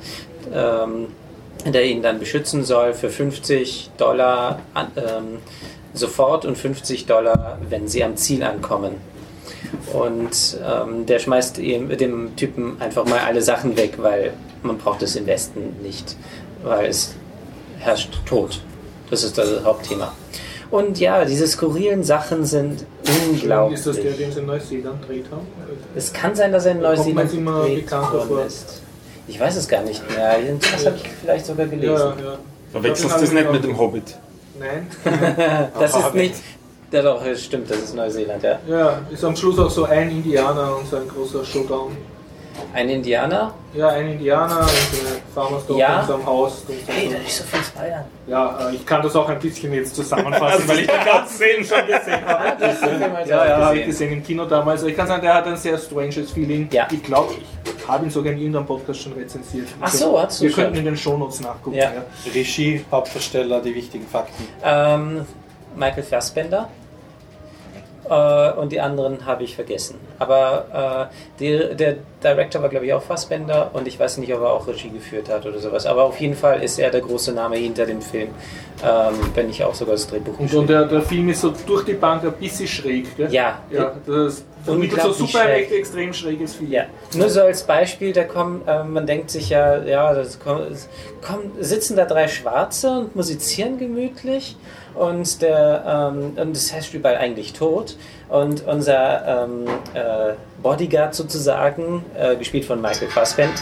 ähm, 0.53 1.07
der 1.65 1.86
ihn 1.86 2.02
dann 2.02 2.19
beschützen 2.19 2.64
soll 2.64 2.94
für 2.94 3.10
50 3.10 3.91
Dollar 3.98 4.60
ähm, 4.76 5.40
sofort 5.94 6.45
und 6.45 6.57
50 6.57 7.06
Dollar, 7.06 7.60
wenn 7.69 7.88
sie 7.88 8.03
am 8.03 8.18
Ziel 8.18 8.44
ankommen. 8.44 8.95
Und 9.93 10.57
ähm, 10.63 11.05
der 11.05 11.19
schmeißt 11.19 11.57
ihm, 11.59 11.89
dem 11.97 12.35
Typen 12.35 12.77
einfach 12.79 13.05
mal 13.05 13.19
alle 13.19 13.41
Sachen 13.41 13.77
weg, 13.77 13.93
weil 13.97 14.33
man 14.63 14.77
braucht 14.77 15.01
es 15.01 15.15
im 15.15 15.25
Westen 15.25 15.75
nicht, 15.81 16.15
weil 16.63 16.87
es 16.87 17.13
herrscht 17.79 18.19
Tod. 18.25 18.61
Das 19.09 19.23
ist 19.23 19.37
das 19.37 19.63
Hauptthema. 19.63 20.11
Und 20.71 20.99
ja, 20.99 21.23
diese 21.25 21.47
skurrilen 21.47 22.03
Sachen 22.03 22.45
sind 22.45 22.85
unglaublich. 23.29 23.79
Ist 23.79 23.87
das 23.87 23.95
der, 23.97 24.11
den 24.13 24.31
sie 24.31 24.39
in 24.39 24.45
Neuseeland 24.47 25.07
dreht 25.07 25.25
haben? 25.31 25.47
Es 25.95 26.11
kann 26.11 26.35
sein, 26.35 26.51
dass 26.51 26.65
er 26.65 26.73
in 26.73 26.81
Neuseeland 26.81 27.31
gedreht 27.31 27.91
worden 27.91 28.27
vor? 28.27 28.45
ist. 28.45 28.81
Ich 29.27 29.39
weiß 29.39 29.55
es 29.55 29.67
gar 29.67 29.83
nicht 29.83 30.03
mehr. 30.09 30.37
Das 30.73 30.85
habe 30.85 30.97
ich 30.97 31.09
vielleicht 31.21 31.45
sogar 31.45 31.67
gelesen. 31.67 32.13
ja. 32.23 32.37
Verwechselst 32.71 33.15
du 33.15 33.21
das 33.21 33.31
nicht 33.31 33.51
mit 33.51 33.63
dem 33.63 33.77
Hobbit? 33.77 34.17
Nein. 34.59 34.87
das 35.79 35.95
ist 35.95 36.13
nicht. 36.13 36.35
Ja, 36.91 37.01
doch, 37.01 37.23
das 37.23 37.43
stimmt, 37.43 37.69
das 37.69 37.77
ist 37.79 37.95
Neuseeland, 37.95 38.43
ja. 38.43 38.59
Ja, 38.67 38.99
ist 39.11 39.23
am 39.23 39.35
Schluss 39.35 39.59
auch 39.59 39.69
so 39.69 39.85
ein 39.85 40.09
Indianer 40.09 40.77
und 40.77 40.87
so 40.87 40.97
ein 40.97 41.07
großer 41.07 41.43
Showdown. 41.43 41.97
Ein 42.73 42.87
Indianer? 42.87 43.53
Ja, 43.73 43.89
ein 43.89 44.13
Indianer 44.13 44.59
und 44.59 44.63
eine 44.63 45.21
Farmersdorf 45.33 45.77
Ja. 45.77 46.01
in 46.01 46.07
seinem 46.07 46.25
Haus. 46.25 46.63
So. 46.65 46.73
Hey, 46.87 47.09
da 47.11 47.17
ist 47.17 47.37
so 47.37 47.43
viel 47.43 47.59
Bayern. 47.77 48.05
Ja, 48.27 48.69
äh, 48.69 48.75
ich 48.75 48.85
kann 48.85 49.01
das 49.01 49.13
auch 49.15 49.27
ein 49.27 49.39
bisschen 49.39 49.73
jetzt 49.73 49.93
zusammenfassen, 49.95 50.63
weil 50.67 50.79
ich 50.79 50.87
den 50.87 51.05
ganzen 51.05 51.37
Film 51.37 51.65
schon 51.65 51.85
gesehen 51.85 52.25
habe. 52.25 53.29
Ja, 53.29 53.45
ja, 53.45 53.57
habe 53.65 53.77
ich 53.79 53.85
gesehen 53.87 54.13
im 54.13 54.23
Kino 54.23 54.45
damals. 54.45 54.83
Ich 54.83 54.95
kann 54.95 55.05
sagen, 55.07 55.21
der 55.21 55.33
hat 55.33 55.47
ein 55.47 55.57
sehr 55.57 55.77
stranges 55.77 56.31
Feeling. 56.31 56.69
Ja. 56.71 56.87
Ich 56.91 57.03
glaube, 57.03 57.33
ich 57.33 57.87
habe 57.87 58.05
ihn 58.05 58.11
sogar 58.11 58.31
in 58.31 58.39
irgendeinem 58.39 58.65
Podcast 58.67 59.01
schon 59.01 59.13
rezensiert. 59.13 59.67
Ach 59.81 59.89
so, 59.89 60.17
hast 60.21 60.39
du 60.39 60.45
Wir 60.45 60.51
könnten 60.53 60.77
in 60.77 60.85
den 60.85 60.97
Shownotes 60.97 61.41
nachgucken. 61.41 61.75
Ja. 61.75 61.91
Regie, 62.33 62.85
Hauptdarsteller, 62.89 63.61
die 63.61 63.75
wichtigen 63.75 64.07
Fakten. 64.07 64.47
Ähm, 64.63 65.25
Michael 65.76 66.03
Fassbender. 66.03 66.69
Äh, 68.10 68.52
und 68.53 68.72
die 68.72 68.80
anderen 68.80 69.26
habe 69.26 69.43
ich 69.43 69.56
vergessen. 69.56 69.95
Aber 70.19 71.10
äh, 71.10 71.39
die, 71.39 71.76
der 71.76 71.95
Director 72.23 72.61
war, 72.61 72.69
glaube 72.69 72.85
ich, 72.85 72.93
auch 72.93 73.02
Fassbender 73.02 73.72
und 73.73 73.88
ich 73.88 73.99
weiß 73.99 74.18
nicht, 74.19 74.34
ob 74.34 74.41
er 74.41 74.52
auch 74.52 74.68
Regie 74.68 74.89
geführt 74.89 75.27
hat 75.30 75.45
oder 75.45 75.60
sowas. 75.60 75.85
Aber 75.85 76.03
auf 76.03 76.19
jeden 76.19 76.35
Fall 76.35 76.61
ist 76.61 76.77
er 76.77 76.91
der 76.91 77.02
große 77.02 77.34
Name 77.34 77.56
hinter 77.57 77.85
dem 77.85 78.02
Film, 78.02 78.30
ähm, 78.84 79.14
wenn 79.34 79.47
nicht 79.47 79.64
auch 79.64 79.73
sogar 79.73 79.95
das 79.95 80.07
Drehbuch 80.07 80.39
Und, 80.39 80.53
und 80.53 80.69
der, 80.69 80.85
der 80.85 81.02
Film 81.02 81.30
ist 81.30 81.41
so 81.41 81.53
durch 81.65 81.84
die 81.85 81.93
Bank 81.93 82.23
ein 82.23 82.34
bisschen 82.34 82.68
schräg. 82.68 83.18
Gell? 83.18 83.34
Ja. 83.34 83.60
ja 83.72 83.93
das 84.06 84.43
vermittelt 84.64 85.02
so 85.02 85.11
super 85.11 85.43
schräg. 85.43 85.72
extrem 85.72 86.14
schräges 86.14 86.56
Film. 86.56 86.72
Ja, 86.72 86.84
nur 87.15 87.30
so 87.30 87.41
als 87.41 87.64
Beispiel, 87.64 88.14
da 88.14 88.23
kommen, 88.23 88.61
äh, 88.68 88.84
man 88.84 89.07
denkt 89.07 89.31
sich 89.31 89.49
ja, 89.49 89.84
ja, 89.84 90.14
das 90.14 90.39
kommen, 90.39 90.77
sitzen 91.60 91.97
da 91.97 92.06
drei 92.06 92.27
Schwarze 92.27 92.91
und 92.91 93.15
musizieren 93.15 93.80
gemütlich 93.80 94.56
und 94.95 95.41
der 95.41 96.11
ähm, 96.13 96.34
und 96.38 96.55
es 96.55 96.72
herrscht 96.73 96.93
überall 96.93 97.17
eigentlich 97.17 97.53
tot 97.53 97.97
und 98.30 98.65
unser 98.65 99.43
ähm, 99.45 99.67
äh, 99.93 100.34
Bodyguard 100.61 101.13
sozusagen, 101.13 102.03
äh, 102.17 102.35
gespielt 102.35 102.65
von 102.65 102.81
Michael 102.81 103.09
Fassbender, 103.09 103.53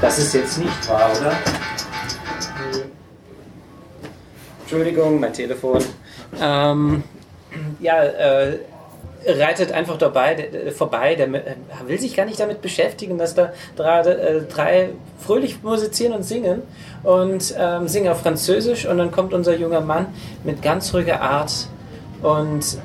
das 0.00 0.18
ist 0.18 0.34
jetzt 0.34 0.58
nicht 0.58 0.88
wahr, 0.88 1.10
oder? 1.20 1.32
Entschuldigung, 4.62 5.20
mein 5.20 5.32
Telefon. 5.32 5.84
Ähm, 6.40 7.02
ja, 7.80 8.02
äh, 8.02 8.58
reitet 9.26 9.72
einfach 9.72 9.96
dabei, 9.98 10.48
vorbei, 10.74 11.14
der 11.14 11.28
äh, 11.28 11.54
will 11.86 11.98
sich 11.98 12.16
gar 12.16 12.26
nicht 12.26 12.40
damit 12.40 12.62
beschäftigen, 12.62 13.18
dass 13.18 13.34
da 13.34 13.52
gerade 13.76 14.20
äh, 14.20 14.42
drei 14.42 14.90
fröhlich 15.18 15.62
musizieren 15.62 16.14
und 16.14 16.22
singen 16.22 16.62
und 17.02 17.54
ähm, 17.58 17.88
singen 17.88 18.10
auf 18.10 18.20
Französisch 18.20 18.86
und 18.86 18.98
dann 18.98 19.10
kommt 19.10 19.32
unser 19.34 19.56
junger 19.56 19.80
Mann 19.80 20.06
mit 20.44 20.62
ganz 20.62 20.92
ruhiger 20.94 21.20
Art 21.20 21.68
und 22.22 22.78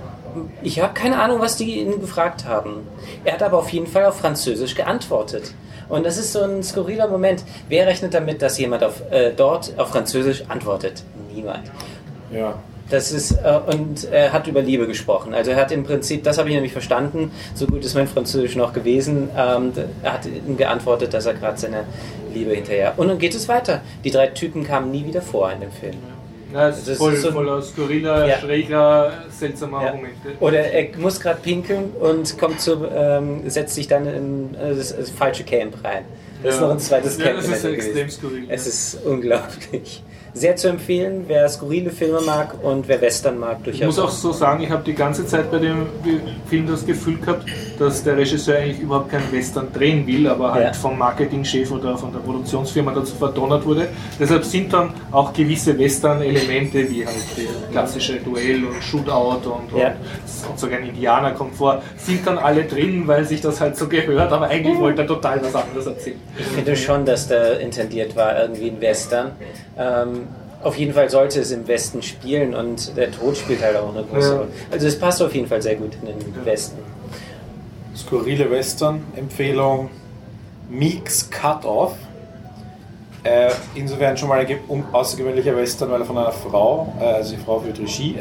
ich 0.61 0.79
habe 0.79 0.93
keine 0.93 1.19
Ahnung, 1.19 1.39
was 1.39 1.57
die 1.57 1.79
ihn 1.79 1.99
gefragt 1.99 2.45
haben. 2.45 2.87
Er 3.23 3.33
hat 3.33 3.43
aber 3.43 3.57
auf 3.57 3.69
jeden 3.69 3.87
Fall 3.87 4.05
auf 4.05 4.19
Französisch 4.19 4.75
geantwortet. 4.75 5.53
Und 5.89 6.05
das 6.05 6.17
ist 6.17 6.33
so 6.33 6.41
ein 6.41 6.63
skurriler 6.63 7.07
Moment. 7.07 7.43
Wer 7.69 7.87
rechnet 7.87 8.13
damit, 8.13 8.41
dass 8.41 8.57
jemand 8.57 8.83
auf, 8.83 9.01
äh, 9.09 9.31
dort 9.35 9.73
auf 9.77 9.89
Französisch 9.89 10.43
antwortet? 10.49 11.03
Niemand. 11.33 11.71
Ja. 12.31 12.55
Das 12.89 13.11
ist, 13.11 13.31
äh, 13.33 13.59
und 13.75 14.05
er 14.11 14.31
hat 14.31 14.47
über 14.47 14.61
Liebe 14.61 14.87
gesprochen. 14.87 15.33
Also 15.33 15.51
er 15.51 15.57
hat 15.57 15.71
im 15.73 15.83
Prinzip, 15.83 16.23
das 16.23 16.37
habe 16.37 16.47
ich 16.49 16.55
nämlich 16.55 16.71
verstanden, 16.71 17.31
so 17.53 17.67
gut 17.67 17.83
ist 17.83 17.95
mein 17.95 18.07
Französisch 18.07 18.55
noch 18.55 18.71
gewesen, 18.71 19.29
ähm, 19.37 19.73
er 20.03 20.13
hat 20.13 20.25
ihm 20.25 20.55
geantwortet, 20.55 21.13
dass 21.13 21.25
er 21.25 21.33
gerade 21.33 21.57
seine 21.57 21.83
Liebe 22.33 22.51
hinterher. 22.53 22.93
Und 22.95 23.09
dann 23.09 23.19
geht 23.19 23.35
es 23.35 23.47
weiter. 23.49 23.81
Die 24.05 24.11
drei 24.11 24.27
Typen 24.27 24.63
kamen 24.63 24.89
nie 24.91 25.05
wieder 25.05 25.21
vor 25.21 25.51
in 25.51 25.59
dem 25.59 25.71
Film. 25.71 25.95
Ja, 26.53 26.69
es 26.69 26.75
Das 26.77 26.83
ist 26.83 26.89
ist 26.93 26.97
voll, 26.99 27.15
so 27.17 27.31
voller 27.33 27.61
skurriler, 27.61 28.25
Ja. 28.25 28.37
schräger, 28.37 29.11
seltsamer 29.37 29.83
Ja. 29.83 29.93
Momente. 29.93 30.15
Oder 30.39 30.59
er 30.71 30.97
muss 30.97 31.19
gerade 31.19 31.41
pinkeln 31.41 31.91
und 31.99 32.37
kommt 32.39 32.61
zu, 32.61 32.85
ähm, 32.95 33.41
setzt 33.49 33.75
sich 33.75 33.89
dann 33.89 34.07
in 34.07 34.55
äh, 34.55 34.73
das, 34.73 34.95
das 34.95 35.09
falsche 35.09 35.43
Camp 35.43 35.75
rein. 35.83 36.05
Das 36.41 36.53
ist 36.55 36.61
Ja. 36.61 36.67
noch 36.67 36.73
ein 36.73 36.79
zweites 36.79 37.17
Ja, 37.17 37.25
Camp. 37.25 37.37
das 37.37 37.47
ist 37.49 37.65
extrem 37.65 37.93
gewesen. 37.95 38.09
skurril. 38.11 38.43
Es 38.47 38.65
ist 38.65 38.97
unglaublich. 39.05 40.03
Sehr 40.37 40.55
zu 40.55 40.67
empfehlen, 40.69 41.23
wer 41.27 41.49
skurrile 41.49 41.89
Filme 41.89 42.21
mag 42.21 42.53
und 42.63 42.87
wer 42.87 43.01
Western 43.01 43.39
mag, 43.39 43.57
Ich 43.61 43.79
durchaus. 43.79 43.85
muss 43.87 43.99
auch 43.99 44.09
so 44.11 44.31
sagen, 44.31 44.61
ich 44.61 44.69
habe 44.69 44.83
die 44.83 44.93
ganze 44.93 45.25
Zeit 45.25 45.49
bei 45.49 45.57
dem 45.57 45.87
Film 46.47 46.67
das 46.67 46.85
Gefühl 46.85 47.17
gehabt, 47.17 47.49
dass 47.79 48.03
der 48.03 48.17
Regisseur 48.17 48.57
eigentlich 48.57 48.79
überhaupt 48.79 49.09
keinen 49.09 49.31
Western 49.31 49.73
drehen 49.73 50.05
will, 50.05 50.27
aber 50.27 50.53
halt 50.53 50.65
Ja. 50.67 50.73
vom 50.73 50.95
Marketingchef 50.95 51.71
oder 51.71 51.97
von 51.97 52.11
der 52.13 52.19
Produktionsfirma 52.19 52.91
dazu 52.93 53.15
verdonnert 53.15 53.65
wurde. 53.65 53.87
Deshalb 54.19 54.43
sind 54.45 54.71
dann 54.71 54.91
auch 55.11 55.33
gewisse 55.33 55.75
Western-Elemente 55.77 56.87
wie 56.87 57.03
halt 57.03 57.15
klassische 57.71 58.17
Duell 58.17 58.63
und 58.63 58.83
Shootout 58.83 59.49
und, 59.49 59.75
Ja. 59.79 59.93
und 60.49 60.59
sogar 60.59 60.77
ein 60.77 60.89
Indianer 60.89 61.31
kommt 61.31 61.55
vor, 61.55 61.81
sind 61.97 62.27
dann 62.27 62.37
alle 62.37 62.63
drin, 62.65 63.07
weil 63.07 63.25
sich 63.25 63.41
das 63.41 63.59
halt 63.59 63.75
so 63.75 63.87
gehört, 63.87 64.31
aber 64.31 64.49
eigentlich 64.49 64.77
wollte 64.77 65.01
er 65.01 65.07
total 65.07 65.41
was 65.43 65.55
anderes 65.55 65.87
erzählen. 65.87 66.19
Ich 66.37 66.45
finde 66.45 66.75
schon, 66.75 67.05
dass 67.05 67.27
da 67.27 67.53
intendiert 67.53 68.15
war, 68.15 68.39
irgendwie 68.39 68.69
ein 68.69 68.79
Western. 68.79 69.31
Ähm, 69.79 70.26
auf 70.63 70.77
jeden 70.77 70.93
Fall 70.93 71.09
sollte 71.09 71.39
es 71.39 71.51
im 71.51 71.67
Westen 71.67 72.01
spielen 72.01 72.53
und 72.55 72.95
der 72.97 73.11
Tod 73.11 73.37
spielt 73.37 73.61
halt 73.61 73.77
auch 73.77 73.93
eine 73.93 74.03
große 74.03 74.27
Ja. 74.29 74.35
Rolle. 74.37 74.47
Also 74.71 74.87
es 74.87 74.97
passt 74.99 75.21
auf 75.21 75.33
jeden 75.35 75.47
Fall 75.47 75.61
sehr 75.61 75.75
gut 75.75 75.93
in 76.01 76.07
den 76.07 76.45
Westen. 76.45 76.77
Skurrile 77.95 78.49
Western-Empfehlung. 78.49 79.89
Meeks 80.69 81.29
Cut 81.29 81.63
Off. 81.65 81.93
Äh, 83.23 83.49
insofern 83.75 84.15
schon 84.17 84.29
mal 84.29 84.39
ein 84.39 84.47
ge- 84.47 84.57
um, 84.67 84.83
außergewöhnlicher 84.93 85.55
Western, 85.55 85.89
weil 85.91 86.01
er 86.01 86.05
von 86.05 86.17
einer 86.17 86.31
Frau, 86.31 86.93
äh, 86.99 87.03
also 87.05 87.35
die 87.35 87.41
Frau 87.41 87.59
führt 87.59 87.79
Regie, 87.79 88.15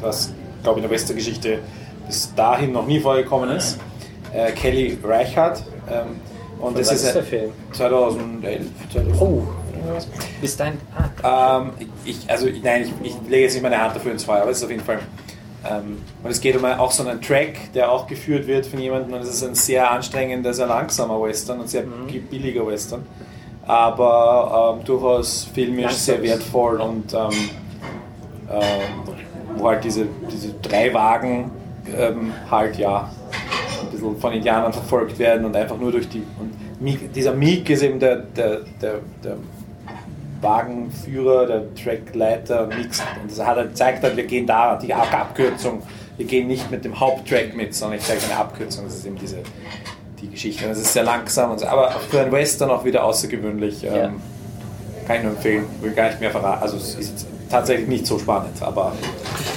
was 0.00 0.32
glaube 0.62 0.78
ich 0.80 0.84
in 0.84 0.90
der 0.90 0.96
Western-Geschichte 0.98 1.58
bis 2.06 2.34
dahin 2.34 2.72
noch 2.72 2.86
nie 2.86 2.98
vorgekommen 3.00 3.50
ist. 3.50 3.78
Äh, 4.32 4.52
Kelly 4.52 4.98
Reichardt. 5.04 5.62
Ähm, 5.90 6.16
und 6.60 6.78
das 6.78 6.90
ist 6.90 7.16
ein- 7.16 7.22
Film? 7.24 7.50
2011, 7.72 8.62
2011. 8.92 9.20
Oh, 9.20 9.42
bis 10.40 10.56
dahin. 10.56 10.74
Ah, 11.22 11.58
Ähm, 11.58 11.70
ich, 12.04 12.28
also 12.30 12.46
nein, 12.62 12.82
ich, 12.82 12.92
ich 13.12 13.14
lege 13.28 13.42
jetzt 13.44 13.54
nicht 13.54 13.62
meine 13.62 13.80
Hand 13.80 13.96
dafür 13.96 14.12
ins 14.12 14.24
Feuer, 14.24 14.42
aber 14.42 14.50
es 14.50 14.58
ist 14.58 14.64
auf 14.64 14.70
jeden 14.70 14.84
Fall. 14.84 14.98
Ähm, 15.68 15.98
und 16.22 16.30
es 16.30 16.40
geht 16.40 16.56
um 16.56 16.64
auch 16.64 16.92
so 16.92 17.06
einen 17.06 17.20
Track, 17.20 17.72
der 17.74 17.90
auch 17.90 18.06
geführt 18.06 18.46
wird 18.46 18.66
von 18.66 18.78
jemandem 18.78 19.14
und 19.14 19.20
es 19.22 19.28
ist 19.28 19.44
ein 19.44 19.54
sehr 19.54 19.90
anstrengender, 19.90 20.54
sehr 20.54 20.66
langsamer 20.66 21.20
Western 21.20 21.60
und 21.60 21.68
sehr 21.68 21.82
billiger 22.30 22.66
Western. 22.66 23.04
Aber 23.66 24.76
ähm, 24.78 24.84
durchaus 24.84 25.44
filmisch 25.52 25.82
Langsam. 25.84 26.00
sehr 26.00 26.22
wertvoll 26.22 26.80
und 26.80 27.12
ähm, 27.12 27.50
ähm, 28.50 28.60
wo 29.56 29.68
halt 29.68 29.84
diese, 29.84 30.06
diese 30.32 30.54
drei 30.62 30.94
Wagen 30.94 31.50
ähm, 31.96 32.32
halt 32.50 32.78
ja 32.78 33.10
ein 33.82 33.90
bisschen 33.90 34.18
von 34.18 34.32
Indianern 34.32 34.72
verfolgt 34.72 35.18
werden 35.18 35.44
und 35.44 35.54
einfach 35.56 35.76
nur 35.76 35.92
durch 35.92 36.08
die. 36.08 36.22
Und 36.38 36.80
Meek, 36.80 37.12
dieser 37.12 37.34
Meek 37.34 37.68
ist 37.68 37.82
eben 37.82 37.98
der, 37.98 38.16
der, 38.16 38.60
der, 38.80 38.94
der 39.24 39.36
Wagenführer, 40.40 41.46
der 41.46 41.74
Trackleiter 41.74 42.64
und 42.64 42.68
Meek. 42.76 42.90
Und 43.22 43.30
das 43.30 43.44
hat 43.44 43.56
er 43.56 43.74
zeigt 43.74 44.02
halt, 44.02 44.16
wir 44.16 44.24
gehen 44.24 44.46
da, 44.46 44.76
die 44.76 44.92
Ab- 44.94 45.12
Abkürzung. 45.12 45.82
Wir 46.16 46.26
gehen 46.26 46.48
nicht 46.48 46.70
mit 46.70 46.84
dem 46.84 46.98
Haupttrack 46.98 47.54
mit, 47.54 47.74
sondern 47.74 47.98
ich 47.98 48.04
zeige 48.04 48.22
eine 48.24 48.36
Abkürzung. 48.36 48.84
Das 48.84 48.94
ist 48.96 49.06
eben 49.06 49.16
diese 49.16 49.36
die 50.20 50.28
Geschichte. 50.28 50.66
Das 50.66 50.78
ist 50.78 50.92
sehr 50.92 51.04
langsam, 51.04 51.52
und 51.52 51.60
so, 51.60 51.66
aber 51.66 51.90
für 52.10 52.20
einen 52.20 52.32
Western 52.32 52.70
auch 52.70 52.84
wieder 52.84 53.04
außergewöhnlich. 53.04 53.84
Ähm, 53.84 53.94
Ja. 53.94 54.12
Kann 55.06 55.16
ich 55.16 55.22
nur 55.22 55.32
empfehlen. 55.32 55.64
Will 55.80 55.92
gar 55.92 56.08
nicht 56.08 56.20
mehr 56.20 56.30
verraten. 56.30 56.62
Also 56.62 56.76
es 56.76 56.94
ist 56.96 57.26
tatsächlich 57.48 57.88
nicht 57.88 58.06
so 58.06 58.18
spannend, 58.18 58.60
aber 58.60 58.92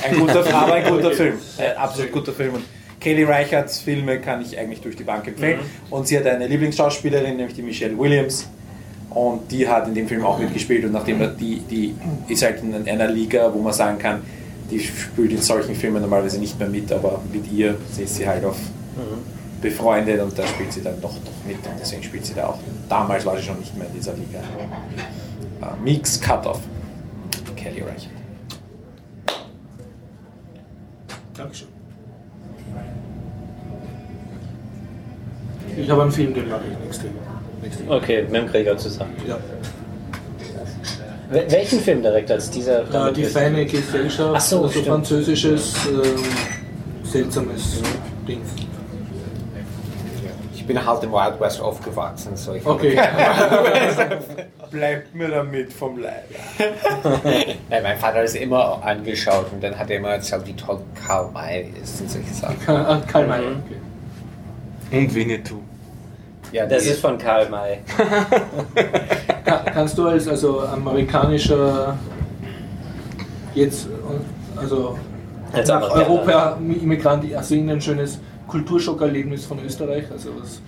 ein 0.07 0.17
guter, 0.17 0.45
aber 0.55 0.73
ein 0.75 0.85
guter 0.85 1.11
Film. 1.11 1.33
Ein 1.57 1.75
absolut 1.77 2.11
guter 2.13 2.31
Film. 2.31 2.53
Und 2.53 2.63
Kelly 3.01 3.23
Reicherts 3.23 3.79
Filme 3.79 4.19
kann 4.21 4.41
ich 4.41 4.57
eigentlich 4.57 4.79
durch 4.81 4.95
die 4.95 5.03
Bank 5.03 5.27
empfehlen. 5.27 5.59
Und 5.89 6.07
sie 6.07 6.17
hat 6.17 6.25
eine 6.27 6.47
Lieblingsschauspielerin, 6.47 7.35
nämlich 7.37 7.55
die 7.55 7.63
Michelle 7.63 7.97
Williams. 7.97 8.47
Und 9.11 9.51
die 9.51 9.67
hat 9.67 9.87
in 9.87 9.93
dem 9.93 10.07
Film 10.07 10.23
auch 10.23 10.39
mitgespielt. 10.39 10.85
Und 10.85 10.93
nachdem 10.93 11.19
die, 11.37 11.59
die 11.59 11.95
ist 12.27 12.43
halt 12.43 12.63
in 12.63 12.87
einer 12.87 13.07
Liga, 13.07 13.53
wo 13.53 13.59
man 13.59 13.73
sagen 13.73 13.97
kann, 13.99 14.21
die 14.69 14.79
spielt 14.79 15.31
in 15.31 15.41
solchen 15.41 15.75
Filmen 15.75 16.01
normalerweise 16.01 16.39
nicht 16.39 16.57
mehr 16.57 16.69
mit, 16.69 16.91
aber 16.91 17.21
mit 17.31 17.51
ihr 17.51 17.75
ist 17.97 18.15
sie 18.15 18.25
halt 18.25 18.45
auf 18.45 18.57
befreundet 19.61 20.19
und 20.21 20.37
da 20.37 20.45
spielt 20.47 20.73
sie 20.73 20.81
dann 20.81 20.99
doch, 20.99 21.13
doch 21.13 21.47
mit 21.47 21.57
und 21.57 21.79
deswegen 21.79 22.01
spielt 22.03 22.25
sie 22.25 22.33
da 22.33 22.47
auch. 22.47 22.59
Damals 22.89 23.25
war 23.25 23.37
sie 23.37 23.43
schon 23.43 23.59
nicht 23.59 23.77
mehr 23.77 23.87
in 23.87 23.93
dieser 23.93 24.13
Liga. 24.13 24.39
Uh, 25.61 25.83
Meeks 25.83 26.19
Cutoff. 26.19 26.61
Kelly 27.55 27.81
Reichert. 27.81 28.11
Dankeschön. 31.35 31.67
Ich 35.77 35.89
habe 35.89 36.01
einen 36.01 36.11
Film, 36.11 36.33
den 36.33 36.49
mag 36.49 36.61
ich 36.67 36.87
extrem. 36.87 37.11
Extrem. 37.65 37.89
okay, 37.89 38.23
mit 38.23 38.33
dem 38.35 38.47
Krieger 38.47 38.77
zusammen. 38.77 39.13
Ja. 39.27 39.37
Wel- 41.31 41.49
Welchen 41.51 41.79
Film 41.79 42.01
direkt 42.01 42.29
als 42.31 42.49
dieser? 42.49 42.81
Äh, 42.81 42.85
damit 42.91 43.17
die 43.17 43.23
feine 43.23 43.65
Gesellschaft, 43.65 44.33
Ach 44.35 44.41
so, 44.41 44.57
also 44.57 44.69
stimmt. 44.69 44.87
französisches, 44.87 45.73
ähm, 45.87 46.23
seltsames 47.03 47.81
Ding. 48.27 48.41
Ich 50.53 50.65
bin 50.67 50.85
halt 50.85 51.03
im 51.03 51.11
Wild 51.11 51.39
West 51.39 51.59
aufgewachsen, 51.59 52.35
so 52.35 52.53
ich 52.53 52.65
Okay. 52.65 52.95
Bleibt 54.71 55.13
mir 55.13 55.27
damit 55.27 55.73
vom 55.73 55.97
Leib. 55.99 56.23
Nein, 57.69 57.83
mein 57.83 57.97
Vater 57.97 58.19
hat 58.19 58.25
es 58.25 58.35
immer 58.35 58.81
angeschaut 58.85 59.47
und 59.51 59.61
dann 59.61 59.77
hat 59.77 59.89
er 59.89 59.97
immer 59.97 60.11
erzählt, 60.11 60.43
wie 60.47 60.53
toll 60.53 60.79
Karl 61.05 61.29
May 61.33 61.69
ist 61.81 61.99
und 61.99 62.09
solche 62.09 62.33
Sachen. 62.33 62.57
Karl 62.65 63.01
Karl 63.05 63.27
May. 63.27 63.41
Mhm. 63.41 63.63
Okay. 63.65 64.97
Und 64.97 65.15
Winnetou. 65.15 65.59
Ja, 66.51 66.65
Das 66.65 66.85
ist 66.85 66.99
von 66.99 67.17
Karl 67.17 67.49
May. 67.49 67.79
Ka- 69.45 69.63
Kannst 69.73 69.97
du 69.97 70.07
als 70.07 70.27
also 70.27 70.61
amerikanischer 70.61 71.97
jetzt 73.55 73.87
also 74.57 74.97
Als 75.53 75.67
nach 75.69 75.75
Amerikaner. 75.77 76.09
Europa 76.09 76.57
Immigrant, 76.59 77.23
hast 77.35 77.51
du 77.51 77.55
irgendein 77.55 77.81
schönes 77.81 78.19
Kulturschockerlebnis 78.47 79.45
von 79.45 79.59
Österreich? 79.65 80.05
Also 80.11 80.29
was 80.39 80.61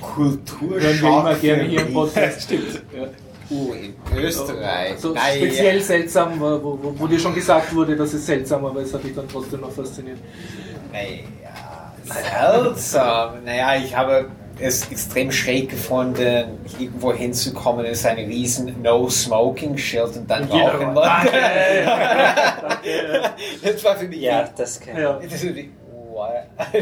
Kulturschock. 0.00 0.70
hören 0.70 0.82
wir 1.02 1.08
immer 1.20 1.34
gerne 1.34 1.62
hier 1.64 1.80
im 1.86 1.92
Podcast. 1.92 2.42
Stimmt. 2.42 2.82
Ja. 2.96 3.06
Uh, 3.50 3.72
in 3.72 3.94
Österreich. 4.24 4.98
So 4.98 5.12
Naja. 5.14 5.36
speziell 5.36 5.80
seltsam, 5.80 6.38
wo, 6.38 6.60
wo, 6.62 6.94
wo 6.98 7.06
dir 7.06 7.18
schon 7.18 7.34
gesagt 7.34 7.74
wurde, 7.74 7.96
das 7.96 8.12
ist 8.12 8.26
seltsam, 8.26 8.64
aber 8.66 8.80
es 8.82 8.92
hat 8.92 9.02
dich 9.04 9.14
dann 9.14 9.26
trotzdem 9.30 9.60
noch 9.62 9.70
fasziniert. 9.72 10.18
Seltsam. 12.12 13.44
Naja, 13.44 13.76
ich 13.82 13.94
habe 13.96 14.26
es 14.60 14.90
extrem 14.90 15.30
schräg 15.30 15.70
gefunden, 15.70 16.58
irgendwo 16.78 17.12
hinzukommen, 17.12 17.84
ist 17.86 18.04
ein 18.06 18.16
riesen 18.16 18.82
No-Smoking-Schild 18.82 20.16
und 20.16 20.28
dann 20.30 20.48
Jeder 20.50 20.72
rauchen 20.74 20.94
war- 20.96 21.24
Leute. 21.24 21.36
Das 23.62 23.84
war 23.84 23.96
für 23.96 24.08
mich 24.08 24.20
Ja, 24.20 24.48
das 24.56 24.80
kann 24.80 25.00
Ja. 25.00 25.20
Das? 25.20 25.42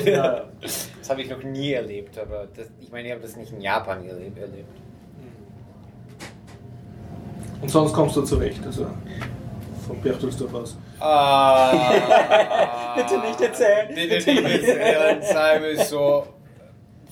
Ja. 0.06 0.44
das 0.62 1.10
habe 1.10 1.20
ich 1.20 1.28
noch 1.28 1.42
nie 1.42 1.72
erlebt, 1.72 2.18
aber 2.18 2.46
das, 2.56 2.68
ich 2.80 2.90
meine, 2.90 3.08
ich 3.08 3.12
habe 3.12 3.20
das 3.22 3.36
nicht 3.36 3.52
in 3.52 3.60
Japan 3.60 4.06
erlebt. 4.06 4.38
erlebt. 4.38 4.68
Und 7.60 7.68
sonst 7.70 7.92
kommst 7.92 8.16
du 8.16 8.22
zurecht, 8.22 8.60
also 8.64 8.86
von 9.86 10.00
Berchtesdorf 10.00 10.54
aus. 10.54 10.76
Ah, 10.98 12.94
Bitte 12.96 13.18
nicht 13.18 13.40
erzählen. 13.40 13.88
Bitte 13.94 14.14
nicht 14.14 14.68
erzählen, 14.68 15.62
wir 15.62 15.80
es 15.80 15.90
so. 15.90 16.26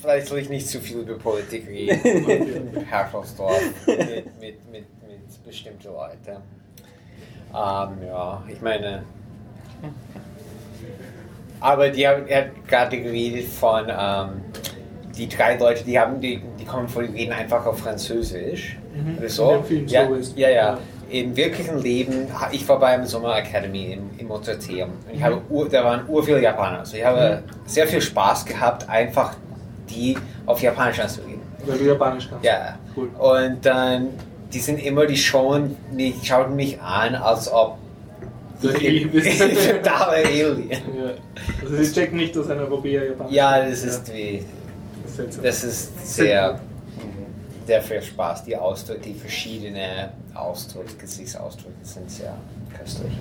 Vielleicht 0.01 0.27
soll 0.27 0.39
ich 0.39 0.49
nicht 0.51 0.69
zu 0.69 0.81
viel 0.81 0.99
über 0.99 1.15
Politik 1.15 1.67
reden. 1.67 2.29
in 2.75 2.85
Herrschaftdorf 2.85 3.61
mit, 3.87 4.41
mit, 4.41 4.71
mit, 4.71 4.73
mit 4.73 5.45
bestimmten 5.45 5.87
Leuten. 5.89 6.43
Ähm, 7.55 8.07
ja, 8.07 8.43
ich 8.49 8.61
meine. 8.61 9.05
Aber 11.61 11.89
die 11.89 12.07
haben, 12.07 12.27
er 12.27 12.47
hat 12.47 12.69
gerade 12.69 13.01
geredet 13.01 13.49
von 13.49 13.87
ähm, 13.89 14.43
die 15.17 15.29
drei 15.29 15.57
Leute, 15.57 15.85
die 15.85 15.99
haben, 15.99 16.21
die, 16.21 16.43
die 16.59 16.65
kommen 16.65 16.89
vor, 16.89 17.03
die 17.03 17.13
reden 17.13 17.33
einfach 17.33 17.65
auf 17.65 17.79
Französisch. 17.79 18.77
Mhm. 18.95 19.29
So. 19.29 19.65
Ja, 19.87 20.07
so 20.07 20.15
ist. 20.15 20.37
ja, 20.37 20.51
ja. 20.51 20.79
Ja. 21.15 21.21
Im 21.23 21.37
wirklichen 21.37 21.79
Leben, 21.79 22.27
ich 22.53 22.69
war 22.69 22.79
bei 22.79 22.89
einem 22.89 23.07
Sommer 23.07 23.37
Academy 23.37 23.93
im, 23.93 24.11
im 24.19 24.27
Mozarteum 24.29 24.91
und 24.91 25.13
ich 25.15 25.21
Mhm. 25.21 25.25
habe, 25.25 25.41
ur, 25.51 25.69
da 25.69 25.85
waren 25.85 26.09
ur 26.09 26.23
viele 26.25 26.43
Japaner. 26.43 26.81
Also 26.81 26.97
ich 26.97 27.05
habe 27.05 27.43
sehr 27.67 27.87
viel 27.87 28.01
Spaß 28.01 28.45
gehabt, 28.47 28.89
einfach 28.89 29.35
die 29.91 30.17
auf 30.47 30.61
Japanisch 30.63 30.99
anzureden. 31.01 31.41
Weil 31.67 31.79
du 31.79 31.85
Japanisch 31.85 32.29
kannst. 32.29 32.45
Ja. 32.45 32.79
Cool. 32.97 33.09
Und 33.19 33.65
dann, 33.65 34.09
die 34.53 34.59
sind 34.59 34.79
immer, 34.85 35.07
die 35.07 35.17
schauen 35.17 35.77
mich, 35.93 36.15
schauen 36.23 36.55
mich 36.57 36.81
an, 36.81 37.15
als 37.15 37.51
ob 37.53 37.79
Alien 38.63 39.11
bist. 39.11 39.41
totaler 39.85 40.13
Alien. 40.25 40.69
Ja. 40.71 41.11
Also 41.63 41.77
sie 41.83 41.93
checken 41.93 42.17
nicht, 42.17 42.35
dass 42.35 42.49
ein 42.51 42.59
Europäer 42.59 43.03
Ja, 43.29 43.61
das 43.67 43.83
ist 43.83 44.13
wie, 44.13 44.43
Das 45.03 45.11
ist 45.11 45.17
seltsam. 45.17 45.45
das 45.45 45.65
ist 45.65 46.17
sehr, 46.17 46.61
sehr 47.67 47.83
viel 47.83 48.03
Spaß. 48.03 48.45
Die 48.45 48.57
Ausdrücke, 48.57 49.01
die 49.01 49.15
verschiedenen 49.15 50.11
Ausdrücke, 50.35 50.95
Gesichtsausdrücke 50.99 51.73
sind 51.83 52.11
sehr 52.11 52.35
köstlich. 52.79 53.13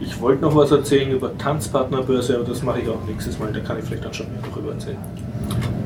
Ich 0.00 0.20
wollte 0.20 0.42
noch 0.42 0.54
was 0.54 0.70
erzählen 0.70 1.10
über 1.10 1.36
Tanzpartnerbörse, 1.36 2.36
aber 2.36 2.44
das 2.44 2.62
mache 2.62 2.80
ich 2.80 2.88
auch 2.88 3.04
nächstes 3.06 3.38
Mal. 3.38 3.52
Da 3.52 3.60
kann 3.60 3.78
ich 3.78 3.84
vielleicht 3.84 4.04
dann 4.04 4.14
schon 4.14 4.32
mehr 4.32 4.42
darüber 4.42 4.72
erzählen. 4.72 4.98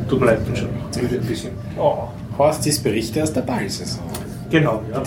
Tut 0.09 0.21
mir 0.21 0.27
leid, 0.27 0.45
bin 0.45 0.57
schon 0.57 0.69
müde 1.01 1.17
ein 1.17 1.27
bisschen. 1.27 1.51
Oh, 1.79 2.09
Horstis 2.39 2.83
Berichte 2.83 3.23
aus 3.23 3.33
der 3.33 3.43
Ballsaison. 3.43 4.05
Genau, 4.51 4.83
ja. 4.91 5.03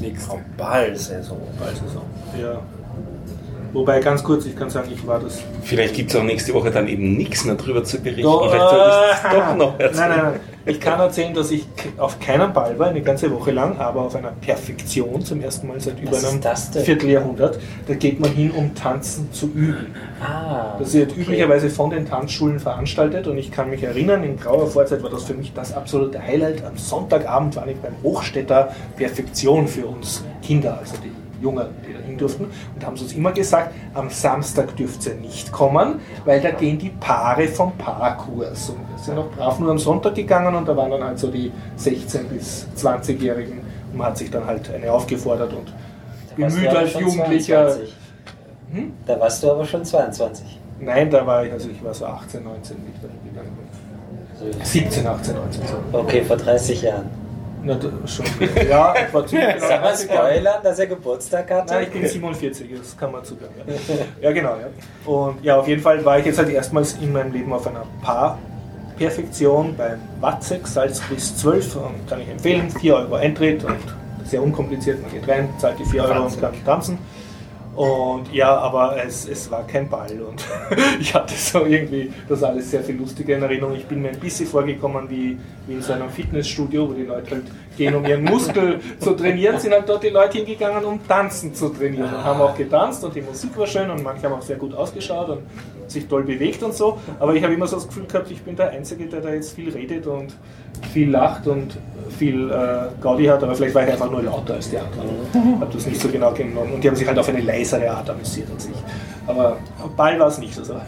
Nächste. 0.00 0.36
Ballsaison. 0.56 1.38
Ballsaison. 1.58 2.02
Ja. 2.40 2.60
Wobei, 3.72 4.00
ganz 4.00 4.24
kurz, 4.24 4.46
ich 4.46 4.56
kann 4.56 4.70
sagen, 4.70 4.90
ich 4.92 5.06
war 5.06 5.20
das. 5.20 5.42
Vielleicht 5.62 5.94
gibt 5.94 6.10
es 6.10 6.16
auch 6.16 6.22
nächste 6.22 6.54
Woche 6.54 6.70
dann 6.70 6.88
eben 6.88 7.16
nichts 7.16 7.44
mehr 7.44 7.54
drüber 7.54 7.84
zu 7.84 8.00
berichten. 8.00 8.22
Doch, 8.22 8.50
Vielleicht 8.50 8.70
solltest 8.70 8.98
du 8.98 9.28
es 9.28 9.34
doch 9.34 9.56
noch 9.56 9.78
erzählen. 9.78 10.08
Nein, 10.08 10.18
nein, 10.18 10.32
nein. 10.32 10.40
Ich 10.68 10.80
kann 10.80 11.00
erzählen, 11.00 11.32
dass 11.32 11.50
ich 11.50 11.66
auf 11.96 12.20
keinem 12.20 12.52
Ball 12.52 12.78
war, 12.78 12.88
eine 12.88 13.00
ganze 13.00 13.32
Woche 13.32 13.52
lang, 13.52 13.78
aber 13.78 14.02
auf 14.02 14.14
einer 14.14 14.32
Perfektion 14.32 15.22
zum 15.22 15.40
ersten 15.40 15.66
Mal 15.66 15.80
seit 15.80 15.98
über 15.98 16.18
einem? 16.18 16.42
Vierteljahrhundert. 16.84 17.58
Da 17.86 17.94
geht 17.94 18.20
man 18.20 18.32
hin, 18.32 18.50
um 18.50 18.74
Tanzen 18.74 19.32
zu 19.32 19.46
üben. 19.46 19.94
Ah. 20.22 20.76
Das 20.78 20.92
wird 20.92 21.12
okay. 21.12 21.22
üblicherweise 21.22 21.70
von 21.70 21.88
den 21.88 22.06
Tanzschulen 22.06 22.60
veranstaltet 22.60 23.26
und 23.28 23.38
ich 23.38 23.50
kann 23.50 23.70
mich 23.70 23.82
erinnern, 23.82 24.22
in 24.24 24.36
grauer 24.36 24.66
Vorzeit 24.66 25.02
war 25.02 25.08
das 25.08 25.24
für 25.24 25.34
mich 25.34 25.54
das 25.54 25.72
absolute 25.72 26.22
Highlight. 26.22 26.62
Am 26.62 26.76
Sonntagabend 26.76 27.56
war 27.56 27.66
ich 27.66 27.78
beim 27.78 27.94
Hochstädter 28.02 28.74
Perfektion 28.96 29.68
für 29.68 29.86
uns 29.86 30.22
Kinder, 30.42 30.76
also 30.78 30.96
die 31.02 31.12
Jungen, 31.40 31.66
die 31.86 31.92
da 31.92 32.00
hin 32.00 32.18
durften 32.18 32.46
und 32.74 32.86
haben 32.86 32.96
uns 32.96 33.12
immer 33.12 33.32
gesagt, 33.32 33.74
am 33.94 34.10
Samstag 34.10 34.76
dürft 34.76 35.06
ihr 35.06 35.14
nicht 35.14 35.52
kommen, 35.52 36.00
weil 36.24 36.40
da 36.40 36.50
gehen 36.50 36.78
die 36.78 36.90
Paare 36.90 37.48
vom 37.48 37.72
Paarkurs. 37.76 38.70
Und 38.70 38.80
wir 38.88 38.98
sind 38.98 39.18
auch 39.18 39.30
brav 39.30 39.58
nur 39.58 39.70
am 39.70 39.78
Sonntag 39.78 40.14
gegangen 40.14 40.54
und 40.54 40.66
da 40.66 40.76
waren 40.76 40.90
dann 40.90 41.04
halt 41.04 41.18
so 41.18 41.30
die 41.30 41.52
16- 41.78 42.24
bis 42.24 42.66
20-Jährigen 42.76 43.60
und 43.92 43.98
man 43.98 44.08
hat 44.08 44.18
sich 44.18 44.30
dann 44.30 44.46
halt 44.46 44.70
eine 44.70 44.92
aufgefordert 44.92 45.52
und 45.52 45.72
bemüht 46.36 46.68
als 46.68 46.94
Jugendlicher. 46.94 47.68
22. 47.68 47.94
Hm? 48.72 48.92
Da 49.06 49.18
warst 49.18 49.42
du 49.42 49.50
aber 49.50 49.64
schon 49.64 49.84
22. 49.84 50.60
Nein, 50.80 51.10
da 51.10 51.26
war 51.26 51.44
ich, 51.44 51.52
also 51.52 51.68
ich 51.70 51.82
war 51.82 51.94
so 51.94 52.06
18, 52.06 52.44
19 52.44 52.76
mit 52.84 52.94
gegangen. 53.24 53.56
So. 54.38 54.46
17, 54.62 55.06
18, 55.06 55.34
19 55.34 55.62
so. 55.66 55.98
Okay, 55.98 56.22
vor 56.22 56.36
30 56.36 56.82
Jahren. 56.82 57.10
Na, 57.68 58.08
schon. 58.08 58.24
Ja, 58.68 58.94
ich 59.06 59.12
war 59.12 59.26
ziemlich 59.26 59.54
genau 59.54 59.68
Sag 59.68 59.80
mal 59.82 59.88
30 59.90 60.10
Jahre. 60.10 60.28
spoilern, 60.28 60.62
dass 60.62 60.78
er 60.78 60.86
Geburtstag 60.86 61.50
hatte? 61.50 61.74
Nein, 61.74 61.82
ich 61.84 61.90
bin 61.90 62.08
47, 62.08 62.70
das 62.78 62.96
kann 62.96 63.12
man 63.12 63.24
zugeben. 63.24 63.50
Ja. 63.66 63.94
ja, 64.28 64.32
genau. 64.32 64.56
Ja. 64.56 65.12
Und 65.12 65.44
ja, 65.44 65.56
auf 65.58 65.68
jeden 65.68 65.82
Fall 65.82 66.04
war 66.04 66.18
ich 66.18 66.26
jetzt 66.26 66.38
halt 66.38 66.48
erstmals 66.48 66.94
in 66.94 67.12
meinem 67.12 67.32
Leben 67.32 67.52
auf 67.52 67.66
einer 67.66 67.84
Paar-Perfektion 68.02 69.76
beim 69.76 70.00
Watzek, 70.20 70.66
Salz 70.66 71.00
bis 71.10 71.36
12. 71.36 71.76
Und 71.76 72.08
kann 72.08 72.20
ich 72.20 72.28
empfehlen, 72.28 72.70
4 72.70 72.96
Euro 72.96 73.14
Eintritt 73.16 73.64
und 73.64 73.76
sehr 74.24 74.42
unkompliziert. 74.42 75.00
Man 75.02 75.10
geht 75.12 75.28
rein, 75.28 75.48
zahlt 75.58 75.78
die 75.78 75.84
4 75.84 76.04
Euro 76.04 76.24
und 76.24 76.40
kann 76.40 76.52
tanzen. 76.64 76.98
Und 77.78 78.32
ja, 78.32 78.56
aber 78.58 78.96
es, 79.06 79.28
es 79.28 79.48
war 79.52 79.64
kein 79.64 79.88
Ball 79.88 80.10
und 80.20 80.44
ich 81.00 81.14
hatte 81.14 81.32
so 81.34 81.64
irgendwie 81.64 82.12
das 82.28 82.42
alles 82.42 82.72
sehr 82.72 82.82
viel 82.82 82.96
lustige 82.96 83.34
in 83.34 83.42
Erinnerung. 83.42 83.76
Ich 83.76 83.86
bin 83.86 84.02
mir 84.02 84.08
ein 84.08 84.18
bisschen 84.18 84.48
vorgekommen 84.48 85.08
wie, 85.08 85.38
wie 85.68 85.74
in 85.74 85.80
so 85.80 85.92
einem 85.92 86.10
Fitnessstudio, 86.10 86.88
wo 86.88 86.92
die 86.92 87.04
Leute 87.04 87.36
halt 87.36 87.44
gehen, 87.76 87.94
um 87.94 88.04
ihren 88.04 88.24
Muskel 88.24 88.80
zu 88.98 89.12
trainieren, 89.12 89.60
sind 89.60 89.72
halt 89.72 89.88
dort 89.88 90.02
die 90.02 90.08
Leute 90.08 90.38
hingegangen, 90.38 90.84
um 90.84 91.06
tanzen 91.06 91.54
zu 91.54 91.68
trainieren 91.68 92.12
und 92.12 92.24
haben 92.24 92.40
auch 92.40 92.56
getanzt 92.56 93.04
und 93.04 93.14
die 93.14 93.22
Musik 93.22 93.56
war 93.56 93.68
schön 93.68 93.88
und 93.88 94.02
manche 94.02 94.24
haben 94.24 94.32
auch 94.32 94.42
sehr 94.42 94.56
gut 94.56 94.74
ausgeschaut 94.74 95.28
und 95.28 95.42
sich 95.86 96.08
toll 96.08 96.24
bewegt 96.24 96.60
und 96.64 96.74
so. 96.74 96.98
Aber 97.20 97.32
ich 97.36 97.44
habe 97.44 97.54
immer 97.54 97.68
so 97.68 97.76
das 97.76 97.86
Gefühl 97.86 98.06
gehabt, 98.06 98.28
ich 98.32 98.42
bin 98.42 98.56
der 98.56 98.70
Einzige, 98.70 99.06
der 99.06 99.20
da 99.20 99.32
jetzt 99.32 99.54
viel 99.54 99.70
redet 99.70 100.04
und 100.08 100.34
viel 100.92 101.10
lacht 101.10 101.46
und 101.46 101.78
viel 102.10 102.50
äh, 102.50 103.00
Gaudi 103.00 103.24
hat, 103.26 103.42
aber 103.42 103.54
vielleicht 103.54 103.74
war 103.74 103.84
ich 103.84 103.92
einfach 103.92 104.10
nur 104.10 104.22
lauter 104.22 104.54
als 104.54 104.70
die 104.70 104.78
anderen. 104.78 105.60
Habe 105.60 105.72
das 105.72 105.86
nicht 105.86 106.00
so 106.00 106.08
genau 106.08 106.32
genommen. 106.32 106.74
Und 106.74 106.82
die 106.84 106.88
haben 106.88 106.96
sich 106.96 107.06
halt 107.06 107.18
auf 107.18 107.28
eine 107.28 107.40
leisere 107.40 107.90
Art 107.90 108.08
amüsiert 108.10 108.48
als 108.52 108.66
ich. 108.66 108.76
Aber 109.26 109.56
Ball 109.96 110.18
war 110.18 110.28
es 110.28 110.38
nicht, 110.38 110.56
also 110.58 110.74
das 110.74 110.82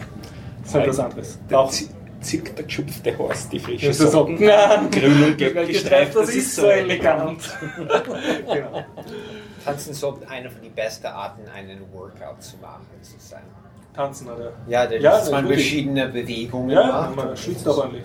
ist 0.67 0.73
halt 0.75 0.89
was 0.89 0.99
anderes. 0.99 1.39
Der 1.49 1.59
Auch 1.59 1.69
zi- 1.71 1.89
zirkt 2.21 2.57
der 2.57 2.65
geschupfte 2.65 3.17
Horst, 3.17 3.51
die 3.51 3.59
frische 3.59 3.87
das 3.87 3.99
ist 3.99 4.11
so, 4.11 4.19
Socken, 4.19 4.37
na, 4.39 4.75
grün 4.91 5.23
und 5.23 5.37
gelb 5.37 5.53
gestreift, 5.67 5.67
gestreift. 5.67 6.15
das 6.15 6.29
ist 6.35 6.55
so 6.55 6.67
elegant. 6.67 7.41
genau. 8.53 8.83
Tanzen 9.65 9.93
so 9.93 10.19
eine 10.29 10.49
von 10.49 10.61
den 10.61 10.71
besten 10.73 11.07
Arten, 11.07 11.41
einen 11.55 11.79
Workout 11.93 12.41
zu 12.41 12.57
machen, 12.61 12.81
zu 13.01 13.13
sein. 13.19 13.41
Tanzen, 13.95 14.27
oder? 14.29 14.53
Ja, 14.67 14.85
da 14.87 14.95
Ja, 14.95 15.11
dass 15.11 15.29
man 15.31 15.45
verschiedene 15.47 16.07
Bewegungen 16.07 16.69
Ja, 16.71 16.87
macht. 17.11 17.15
man 17.15 17.37
schwitzt 17.37 17.67
auch 17.67 17.77
ordentlich. 17.79 18.03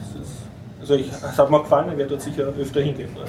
Also 0.89 1.03
ich, 1.03 1.11
es 1.11 1.37
hat 1.37 1.51
mir 1.51 1.61
gefallen, 1.63 1.91
ich 1.91 1.99
werde 1.99 2.11
dort 2.11 2.23
sicher 2.23 2.45
öfter 2.45 2.81
hingehen. 2.81 3.13
Ne? 3.13 3.25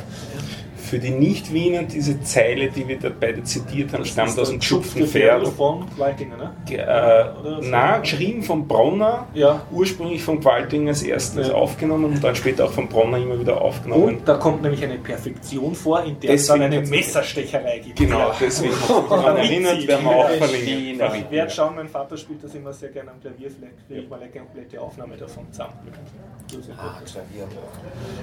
Für 0.88 1.00
die 1.00 1.10
Nicht-Wiener, 1.12 1.84
diese 1.84 2.22
Zeile, 2.22 2.70
die 2.70 2.88
wir 2.88 2.98
da 3.00 3.10
beide 3.18 3.44
zitiert 3.44 3.94
haben, 3.94 4.06
stammt 4.06 4.38
aus 4.40 4.50
dem 4.50 4.62
Schupfenpferd. 4.62 5.48
von 5.50 5.86
Waltinger, 5.98 6.38
ne? 6.38 6.54
Ge- 6.66 6.78
Äh, 6.78 6.84
Oder 7.40 7.60
na, 7.64 7.98
geschrieben 8.00 8.42
von 8.44 8.68
Bronner, 8.68 9.28
Ja. 9.34 9.62
ursprünglich 9.72 10.24
von 10.24 10.40
Gwaltinger 10.40 10.90
als 10.90 11.04
erstes 11.04 11.50
Ja. 11.50 11.54
aufgenommen 11.54 12.06
und 12.06 12.24
dann 12.24 12.36
später 12.36 12.66
auch 12.66 12.72
von 12.72 12.88
Bronner 12.88 13.18
immer 13.18 13.40
wieder 13.40 13.62
aufgenommen. 13.62 14.04
Und 14.04 14.28
da 14.28 14.36
kommt 14.36 14.62
nämlich 14.62 14.84
eine 14.84 14.96
Perfektion 14.98 15.76
vor, 15.76 16.04
in 16.04 16.20
der 16.20 16.32
es 16.32 16.48
Deswegen 16.48 16.62
dann 16.64 16.74
eine 16.74 16.88
Messerstecherei 16.88 17.80
gibt. 17.80 17.98
Genau, 18.00 18.32
deswegen 18.40 18.74
daran 19.10 19.38
erinnert, 19.38 19.88
werden 19.88 20.06
wir 20.06 20.16
auch 20.16 20.30
verlinken. 20.30 21.02
Ich 21.26 21.32
werde 21.32 21.52
schauen, 21.52 21.76
mein 21.76 21.88
Vater 21.90 22.16
spielt 22.18 22.44
das 22.44 22.56
immer 22.56 22.72
sehr 22.74 22.90
gerne 22.90 23.12
am 23.12 23.20
Klavier, 23.20 23.50
vielleicht 23.52 23.88
kriege 23.88 24.02
ich 24.02 24.10
mal 24.10 24.20
eine 24.22 24.30
komplette 24.30 24.80
Aufnahme 24.82 25.18
davon 25.18 25.46
zusammen. 25.52 25.74
Das 26.48 26.56
Ah. 26.80 27.02
Klavier. 27.04 27.46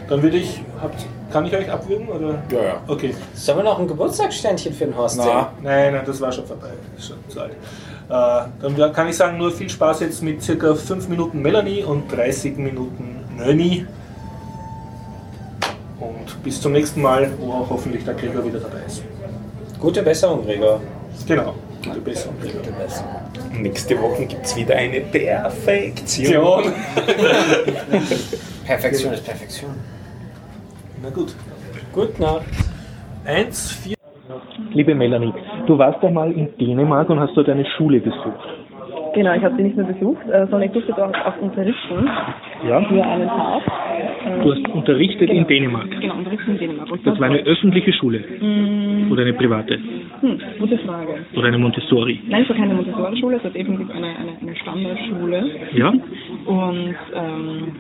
Dann 0.09 0.23
würde 0.23 0.39
ich, 0.39 0.61
habt, 0.81 1.05
kann 1.31 1.45
ich 1.45 1.55
euch 1.55 1.71
abwürgen? 1.71 2.09
Oder? 2.09 2.43
Ja, 2.55 2.65
ja. 2.65 2.81
Okay. 2.87 3.15
Sollen 3.35 3.59
wir 3.59 3.65
noch 3.65 3.79
ein 3.79 3.87
Geburtstagsständchen 3.89 4.73
für 4.75 4.87
den 4.87 4.97
Horst 4.97 5.17
Na. 5.19 5.25
singen? 5.25 5.47
Nein, 5.63 5.95
nein, 5.95 6.03
das 6.07 6.21
war 6.21 6.33
schon 6.33 6.47
vorbei. 6.47 6.71
Ist 6.97 7.09
schon 7.09 7.17
zu 7.29 7.41
alt. 7.41 7.53
Äh, 7.53 8.49
dann 8.61 8.93
kann 8.93 9.09
ich 9.09 9.17
sagen, 9.17 9.39
nur 9.39 9.51
viel 9.51 9.69
Spaß 9.71 10.01
jetzt 10.01 10.23
mit 10.23 10.43
circa 10.43 10.75
5 10.75 11.09
Minuten 11.09 11.41
Melanie 11.41 11.83
und 11.83 12.11
30 12.15 12.59
Minuten 12.59 13.25
Nöni. 13.37 13.87
Und 16.01 16.43
bis 16.43 16.61
zum 16.61 16.73
nächsten 16.73 17.01
Mal, 17.01 17.31
wo 17.39 17.53
auch 17.53 17.71
hoffentlich 17.71 18.05
der 18.05 18.15
Gregor 18.15 18.45
wieder 18.45 18.59
dabei 18.59 18.81
ist. 18.87 19.03
Gute 19.81 20.03
Besserung, 20.03 20.45
Gregor. 20.45 20.81
Genau, 21.27 21.55
gute 21.83 22.01
Besserung. 22.01 22.35
Nächste 23.53 24.01
Woche 24.01 24.27
gibt 24.27 24.45
es 24.45 24.57
wieder 24.57 24.75
eine 24.77 25.01
Perfektion. 25.01 26.65
Perfektion 28.65 29.15
ist 29.15 29.25
Perfektion. 29.25 29.71
Na 31.03 31.11
gut. 31.11 31.35
Gut 31.95 32.19
Nacht. 32.19 32.43
1, 33.27 33.83
4. 33.85 33.95
Liebe 34.73 34.95
Melanie, 34.95 35.33
du 35.67 35.79
warst 35.79 36.03
einmal 36.05 36.33
in 36.33 36.49
Dänemark 36.59 37.09
und 37.11 37.21
hast 37.21 37.37
dort 37.37 37.49
eine 37.49 37.65
Schule 37.77 38.01
besucht. 38.01 38.49
Genau, 39.15 39.33
ich 39.35 39.45
habe 39.45 39.55
sie 39.57 39.63
nicht 39.63 39.77
nur 39.77 39.87
besucht, 39.87 40.27
äh, 40.29 40.41
sondern 40.51 40.63
ich 40.63 40.73
durfte 40.73 40.93
dort 40.97 41.15
auch 41.25 41.37
unterrichten 41.41 42.09
Ja? 42.67 42.81
für 42.83 43.05
einen 43.05 43.29
Tag. 43.29 43.63
Äh, 44.27 44.43
Du 44.43 44.53
hast 44.53 44.69
unterrichtet 44.75 45.31
in 45.31 45.37
Genau. 45.37 45.47
Dänemark. 45.49 45.91
Genau, 46.01 46.15
unterrichten 46.17 46.51
in 46.53 46.59
Dänemark. 46.59 46.91
Und 46.91 47.07
Das 47.07 47.21
war 47.21 47.29
eine 47.29 47.39
öffentliche 47.39 47.93
Schule 47.93 48.19
Mm, 48.41 49.13
oder 49.13 49.23
eine 49.23 49.35
private 49.35 49.79
hm, 50.21 50.41
gute 50.59 50.79
Frage. 50.79 51.15
oder 51.37 51.47
eine 51.47 51.59
Montessori. 51.59 52.21
Nein, 52.27 52.43
es 52.43 52.49
war 52.49 52.57
keine 52.57 52.75
Montessori-Schule, 52.75 53.37
es 53.37 53.45
war 53.45 53.51
definitiv 53.53 53.89
eine, 53.91 54.07
eine, 54.09 54.33
eine 54.41 54.57
Standardschule. 54.57 55.45
Ja? 55.75 55.93
Und 56.47 56.95
ähm, 57.15 57.73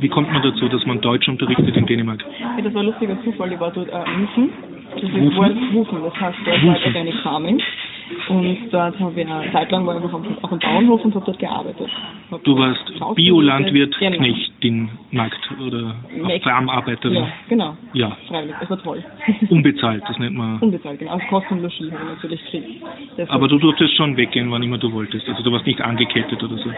Wie 0.00 0.08
kommt 0.08 0.32
man 0.32 0.42
dazu, 0.42 0.68
dass 0.68 0.84
man 0.86 1.00
Deutsch 1.00 1.28
unterrichtet 1.28 1.76
in 1.76 1.86
Dänemark? 1.86 2.24
ja, 2.40 2.60
das 2.62 2.74
war 2.74 2.80
ein 2.82 2.86
lustiger 2.86 3.22
Zufall, 3.22 3.52
ich 3.52 3.60
war 3.60 3.70
dort 3.70 3.88
äh, 3.88 3.92
Wufen. 3.92 4.50
Das 4.94 5.02
ist 5.04 5.12
Wufen? 5.14 5.36
Wort 5.36 5.72
Wufen, 5.72 6.02
das 6.02 6.20
heißt 6.20 6.38
Wufen. 6.40 6.68
war 6.68 6.86
Organic 6.86 7.14
Farming. 7.22 7.62
Und 8.28 8.58
dort 8.70 8.98
habe 8.98 9.20
ich 9.20 9.26
eine 9.26 9.52
Zeit 9.52 9.70
lang 9.70 9.86
war 9.86 9.96
ich 9.98 10.04
auf 10.04 10.14
auf 10.14 10.50
dem 10.50 10.58
Bauernhof 10.58 11.04
und 11.04 11.14
habe 11.14 11.24
dort 11.26 11.38
gearbeitet. 11.38 11.88
Hab 12.30 12.42
Du 12.44 12.56
warst 12.56 12.92
Biolandwirt, 13.14 13.98
genau. 13.98 14.16
Knechtin, 14.16 14.88
Markt 15.10 15.50
oder 15.66 15.94
Farmarbeiterin. 16.42 17.14
Ja, 17.16 17.28
genau. 17.48 17.76
Ja, 17.92 18.16
Freiwillig, 18.28 18.54
es 18.60 18.70
war 18.70 18.82
toll. 18.82 19.04
unbezahlt, 19.50 20.02
das 20.08 20.18
nennt 20.18 20.36
man. 20.36 20.58
Unbezahlt, 20.60 20.98
genau. 20.98 21.12
Also 21.12 21.26
Kosten 21.26 21.54
und 21.54 21.62
Logis 21.62 21.90
habe 21.92 22.00
ich 22.02 22.14
natürlich 22.22 22.44
gekriegt. 22.50 22.82
Das 23.16 23.28
Aber 23.30 23.48
du 23.48 23.58
durftest 23.58 23.94
schon 23.96 24.16
weggehen, 24.16 24.50
wann 24.50 24.62
immer 24.62 24.78
du 24.78 24.92
wolltest. 24.92 25.28
Also 25.28 25.42
du 25.42 25.52
warst 25.52 25.66
nicht 25.66 25.80
angekettet 25.80 26.42
oder 26.42 26.56
so. 26.56 26.70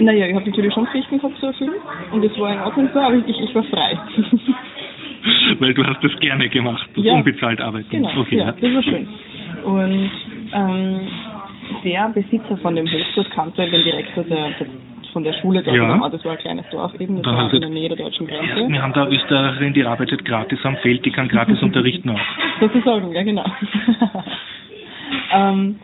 Naja, 0.00 0.26
ich 0.26 0.34
habe 0.34 0.44
natürlich 0.48 0.72
schon 0.74 0.86
Pflichten 0.88 1.18
gehabt 1.18 1.38
zu 1.38 1.46
erfüllen 1.46 1.74
und 2.12 2.24
das 2.24 2.38
war 2.38 2.52
in 2.52 2.60
Ordnung 2.60 2.88
so, 2.92 2.98
aber 3.00 3.14
ich, 3.16 3.40
ich 3.40 3.54
war 3.54 3.62
frei. 3.64 3.98
Weil 5.58 5.74
du 5.74 5.84
hast 5.84 6.02
das 6.02 6.14
gerne 6.20 6.48
gemacht, 6.48 6.88
das 6.94 7.04
Ja. 7.04 7.14
unbezahlt 7.14 7.60
arbeiten. 7.60 7.88
genau, 7.90 8.10
okay, 8.18 8.38
ja, 8.38 8.52
das 8.52 8.74
war 8.74 8.82
schön. 8.82 9.08
Und 9.64 10.10
ähm, 10.52 11.00
der 11.84 12.08
Besitzer 12.14 12.56
von 12.58 12.74
dem 12.76 12.86
Hof 12.86 13.06
dort 13.14 13.30
kannte 13.30 13.62
den 13.68 13.82
Direktor 13.84 14.24
der, 14.24 14.50
der, 14.58 14.66
von 15.12 15.24
der 15.24 15.32
Schule 15.34 15.62
dort. 15.62 15.76
Ja. 15.76 15.94
Genau, 15.94 16.08
das 16.08 16.24
war 16.24 16.32
ein 16.32 16.38
kleines 16.38 16.66
Dorf 16.70 16.98
eben, 17.00 17.22
das 17.22 17.34
war 17.34 17.52
in 17.52 17.60
der 17.60 17.70
Nähe 17.70 17.88
der 17.88 17.98
deutschen 17.98 18.26
Grenze. 18.26 18.68
Wir 18.68 18.82
haben 18.82 18.92
da 18.92 19.04
eine 19.04 19.14
Österreicherin, 19.14 19.74
die 19.74 19.84
arbeitet 19.84 20.24
gratis 20.24 20.58
am 20.64 20.76
Feld, 20.78 21.04
die 21.04 21.10
kann 21.10 21.28
gratis 21.28 21.62
unterrichten 21.62 22.10
auch. 22.10 22.20
Sozusagen, 22.60 23.12
ja 23.12 23.22
genau. 23.22 23.44
ähm, 25.32 25.76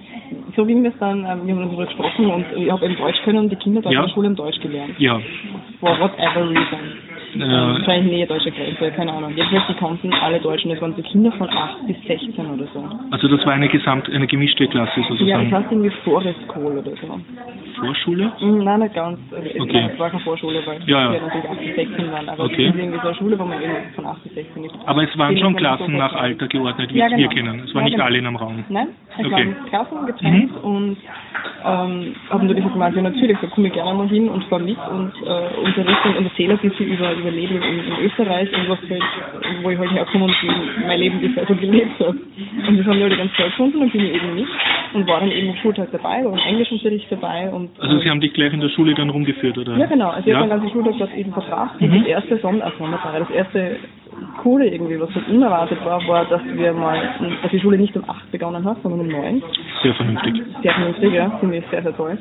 so 0.57 0.65
ging 0.65 0.85
das 0.85 0.95
dann, 0.99 1.19
ähm, 1.20 1.47
wir 1.47 1.55
haben 1.55 1.65
darüber 1.66 1.85
gesprochen 1.86 2.27
und 2.27 2.45
ich 2.57 2.70
habe 2.70 2.85
eben 2.85 2.97
Deutsch 2.97 3.20
können 3.24 3.39
und 3.39 3.51
die 3.51 3.57
Kinder 3.57 3.82
dort 3.82 3.95
Ja. 3.95 4.01
in 4.01 4.07
der 4.07 4.15
Schule 4.15 4.28
haben 4.28 4.36
Deutsch 4.36 4.61
gelernt. 4.61 4.99
Ja. 4.99 5.20
For 5.81 5.99
whatever 5.99 6.49
reason. 6.49 7.03
Äh, 7.35 7.40
Wahrscheinlich 7.40 8.12
Nähe 8.12 8.27
deutscher 8.27 8.51
Grenze, 8.51 8.90
keine 8.93 9.12
Ahnung. 9.12 9.32
Jedenfalls, 9.35 9.66
die 9.69 9.74
konnten 9.74 10.12
alle 10.12 10.39
Deutschen, 10.40 10.70
das 10.70 10.81
waren 10.81 10.94
so 10.94 11.02
Kinder 11.02 11.32
von 11.32 11.48
8 11.48 11.86
bis 11.86 11.97
16 12.06 12.47
oder 12.47 12.66
so. 12.73 12.85
also 13.11 13.28
das 13.28 13.44
war 13.47 13.52
eine 13.55 13.69
gesamt, 13.69 14.09
eine 14.11 14.27
gemischte 14.27 14.66
Klasse 14.69 14.93
Ja, 14.97 15.02
ich 15.02 15.09
sozusagen. 15.19 15.51
weiß 15.52 15.65
irgendwie 15.70 15.90
Forest 16.05 16.39
School 16.48 16.78
oder 16.78 16.90
so. 16.93 17.20
Vorschule? 17.75 18.33
Hm, 18.39 18.59
Nein, 18.65 18.81
nicht 18.81 18.95
ganz. 18.95 19.19
Also, 19.33 19.49
es 19.49 19.61
Okay. 19.61 19.75
war- 19.75 19.91
es 19.93 19.99
war 19.99 20.11
keine 20.11 20.23
Vorschule, 20.23 20.63
weil 20.67 20.79
Ja, 20.87 21.05
ja. 21.07 21.13
wir 21.13 21.21
natürlich 21.21 21.49
8 21.51 21.61
bis 21.61 21.75
16 21.77 22.13
waren. 22.13 22.29
Aber 22.29 22.45
Okay. 22.45 22.67
es 22.67 22.75
ist 22.75 22.81
irgendwie 22.81 22.99
so 23.01 23.09
eine 23.09 23.17
Schule, 23.17 23.39
wo 23.39 23.45
man 23.45 23.63
eben 23.63 23.73
von 23.95 24.07
8 24.07 24.23
bis 24.25 24.35
16 24.35 24.65
ist. 24.65 24.75
Aber 24.87 25.03
es 25.03 25.19
waren 25.19 25.37
schon 25.37 25.53
man 25.53 25.55
so 25.55 25.59
Klassen 25.59 25.97
nach. 25.97 26.15
Alter 26.15 26.47
geordnet, 26.49 26.93
wie 26.95 26.99
Ja, 26.99 27.07
es 27.07 27.17
wir 27.17 27.29
genau. 27.29 27.51
kennen. 27.53 27.61
Es 27.67 27.75
waren 27.75 27.83
Ja, 27.83 27.85
nicht 27.85 27.93
genau. 27.95 28.05
alle 28.07 28.19
in 28.19 28.27
einem 28.27 28.37
Raum. 28.37 28.65
Nein, 28.69 28.89
es 29.19 29.27
Okay. 29.27 29.31
waren 29.33 29.57
Klassen 29.69 30.07
getrennt 30.07 30.51
und 30.63 30.97
ähm, 31.67 32.15
haben 32.31 32.47
natürlich 32.47 32.73
gemeint, 32.73 32.95
ja 32.97 33.03
natürlich, 33.03 33.39
da 33.41 33.47
komme 33.49 33.69
ich 33.69 33.73
gerne 33.73 33.95
mal 33.95 34.09
hin 34.09 34.29
und 34.29 34.45
fahre 34.45 34.63
mit 34.63 34.77
und 34.91 35.13
äh, 35.25 35.65
unterrichte 35.65 36.09
und 36.19 36.25
erzähle 36.27 36.53
ein 36.55 36.59
bisschen 36.69 36.89
über, 36.89 37.13
über 37.15 37.31
Leben 37.31 37.57
in, 37.57 37.79
in 37.85 38.05
Österreich 38.05 38.49
und 38.55 38.69
was 38.69 38.79
halt, 38.89 39.03
wo 39.63 39.71
ich 39.71 39.79
halt 39.79 39.91
herkomme 39.93 40.25
und 40.27 40.37
wie 40.43 40.87
mein 40.87 40.99
Leben 41.01 41.21
bisher 41.21 41.47
so 41.47 41.55
gelebt 41.55 41.99
habe. 42.01 42.19
Und 42.69 42.79
das 42.79 42.87
haben 42.87 42.99
die 42.99 43.05
alle 43.05 43.17
ganz 43.17 43.33
toll 43.35 43.47
gefunden 43.47 43.79
und 43.79 43.93
bin 43.93 44.05
ich 44.05 44.15
eben 44.15 44.35
nicht 44.35 44.49
und 44.93 45.09
war 45.09 45.21
dann 45.21 45.31
eben 45.31 45.51
am 45.51 45.57
Schultag 45.57 45.89
dabei, 45.93 46.23
war 46.25 46.33
im 46.33 46.39
Englischunterricht 46.39 47.11
dabei 47.11 47.49
und 47.51 47.64
Also 47.78 47.95
ähm, 47.95 48.01
sie 48.01 48.11
haben 48.11 48.20
dich 48.20 48.32
gleich 48.32 48.53
in 48.53 48.61
der 48.61 48.69
Schule 48.70 48.95
dann 48.95 49.11
rumgeführt, 49.11 49.59
oder? 49.59 49.77
ja, 49.77 49.86
genau. 49.86 50.11
Also 50.11 50.20
ich 50.20 50.32
ja? 50.32 50.39
habe 50.39 50.49
den 50.49 50.51
ganzen 50.61 50.70
Schultag 50.70 50.95
dort 50.99 51.15
eben 51.15 51.32
verbracht. 51.32 51.81
Und 51.81 51.91
Mhm. 51.91 51.99
das 51.99 52.07
erste 52.07 52.39
Sommertag, 52.39 53.19
das 53.19 53.31
erste 53.31 53.77
Coole 54.43 54.66
irgendwie, 54.69 55.01
was 55.01 55.11
so 55.12 55.20
unerwartet 55.28 55.85
war, 55.85 56.07
war, 56.07 56.24
dass 56.27 56.41
wir 56.45 56.73
mal, 56.73 57.01
dass 57.43 57.51
die 57.51 57.61
Schule 57.61 57.78
nicht 57.78 57.97
um 57.97 58.09
8 58.09 58.31
begonnen 58.31 58.65
hat, 58.65 58.77
sondern 58.82 59.01
um 59.01 59.09
9. 59.09 59.43
Sehr 59.82 59.95
vernünftig. 59.95 60.43
Sehr 60.62 60.73
vernünftig, 60.73 61.12
ja, 61.12 61.31
finde 61.41 61.57
ich 61.57 61.65
sehr, 61.70 61.82
sehr 61.82 61.97
toll. 61.97 62.19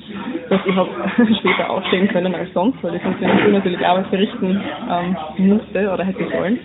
Dass 0.50 0.62
ich 0.66 0.76
habe 0.76 0.90
später 1.40 1.70
aufstehen 1.70 2.08
können 2.08 2.34
als 2.34 2.52
sonst, 2.54 2.84
weil 2.84 2.96
ich 2.96 3.02
sonst 3.04 3.22
in 3.22 3.28
der 3.28 3.38
Schule 3.40 3.54
natürlich 3.54 3.86
Arbeit 3.86 4.08
verrichten 4.08 4.62
ähm, 4.90 5.18
musste 5.38 5.92
oder 5.92 6.04
hätte 6.04 6.28
sollen. 6.30 6.60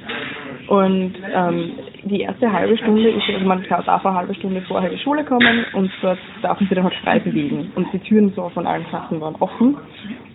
Und 0.68 1.14
ähm, 1.34 1.70
die 2.08 2.20
erste 2.20 2.52
halbe 2.52 2.76
Stunde 2.76 3.08
ist, 3.08 3.28
also 3.28 3.46
man 3.46 3.64
darf 3.68 4.04
eine 4.04 4.16
halbe 4.16 4.34
Stunde 4.34 4.62
vorher 4.62 4.90
in 4.90 4.96
die 4.96 5.02
Schule 5.02 5.24
kommen 5.24 5.64
und 5.72 5.90
dort 6.02 6.18
darf 6.42 6.58
man 6.60 6.68
sich 6.68 6.74
dann 6.74 6.84
halt 6.84 6.94
frei 6.96 7.18
bewegen. 7.18 7.70
Und 7.74 7.92
die 7.92 7.98
Türen 8.00 8.32
so 8.34 8.48
von 8.48 8.66
allen 8.66 8.84
Klassen 8.86 9.20
waren 9.20 9.36
offen 9.40 9.76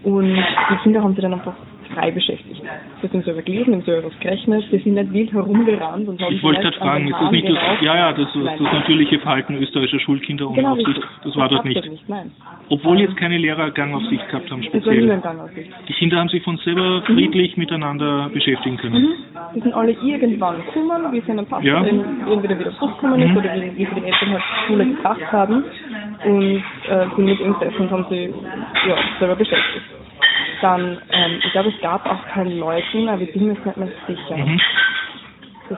und 0.04 0.36
die 0.36 0.76
Kinder 0.84 1.04
haben 1.04 1.14
sich 1.14 1.22
dann 1.22 1.34
einfach 1.34 1.56
frei 1.94 2.12
beschäftigt. 2.12 2.62
Sie 3.02 3.08
haben 3.08 3.22
selber 3.24 3.42
gelesen, 3.42 3.74
haben 3.74 3.82
selber 3.84 4.08
was 4.08 4.20
gerechnet, 4.20 4.64
sie 4.72 4.78
sind 4.80 4.94
nicht 4.94 5.14
wild 5.14 5.34
herumgerannt 5.34 6.08
und 6.08 6.22
haben 6.22 6.34
Ich 6.34 6.44
wollte 6.44 6.62
gerade 6.62 6.78
fragen, 6.78 7.08
ist 7.08 7.16
das 7.20 7.32
nicht 7.32 7.50
das, 7.50 7.58
ja, 7.82 7.96
ja, 7.96 8.14
das, 8.14 8.28
das, 8.34 8.44
das 8.44 8.74
natürliche 8.74 9.20
Verhalten 9.20 9.56
österreichischer 9.56 10.00
Schulkinder 10.00 10.48
ohne 10.48 10.56
Genau, 10.58 10.72
Aufsicht? 10.72 11.02
Das 11.24 11.36
war 11.36 11.50
dort 11.50 11.66
nicht. 11.66 11.84
nicht. 11.90 12.04
Obwohl 12.70 13.00
jetzt 13.00 13.16
keine 13.18 13.38
Lehrer 13.38 13.72
Gangaufsicht 13.72 14.28
gehabt 14.30 14.50
haben, 14.52 14.62
Das 14.62 14.70
speziell. 14.70 15.22
Die 15.88 15.94
Kinder 15.94 16.18
haben 16.20 16.30
sich 16.30 16.44
von 16.44 16.58
selber 16.58 17.02
friedlich 17.06 17.58
miteinander 17.58 18.30
beschäftigen 18.34 18.78
können. 18.78 19.02
Mhm. 19.02 19.14
Die 19.56 19.60
sind 19.62 19.74
alle 19.74 19.92
irgendwann 19.92 20.58
gekommen, 20.66 21.12
wie 21.12 21.18
es 21.20 21.28
ihnen 21.28 21.46
passt, 21.46 21.64
Ja. 21.66 21.84
entweder 21.86 22.58
wieder 22.60 22.72
zurückgekommen 22.78 23.22
ist 23.22 23.30
Mhm. 23.32 23.38
oder 23.38 23.56
wie, 23.56 23.78
wie 23.78 23.86
sie 23.86 23.96
die 23.96 24.06
Eltern 24.06 24.30
halt 24.34 24.44
Schule 24.68 24.86
gebracht 24.86 25.32
haben 25.32 25.64
und 26.26 26.64
äh, 26.90 27.06
sind 27.16 27.26
mit 27.26 27.40
und 27.42 27.92
haben 27.92 28.06
sie 28.10 28.34
ja, 28.88 28.96
selber 29.20 29.36
beschäftigt. 29.36 29.86
Dann, 30.62 30.98
ähm, 31.12 31.40
ich 31.44 31.52
glaube, 31.52 31.70
es 31.70 31.82
gab 31.82 32.06
auch 32.06 32.26
keinen 32.28 32.58
Leuten, 32.60 33.08
aber 33.10 33.22
ich 33.22 33.34
bin 33.34 33.48
mir 33.48 33.54
nicht 33.54 33.78
mehr 33.78 33.88
sicher. 34.08 34.38
Mhm. 34.38 34.60
Das, 35.70 35.78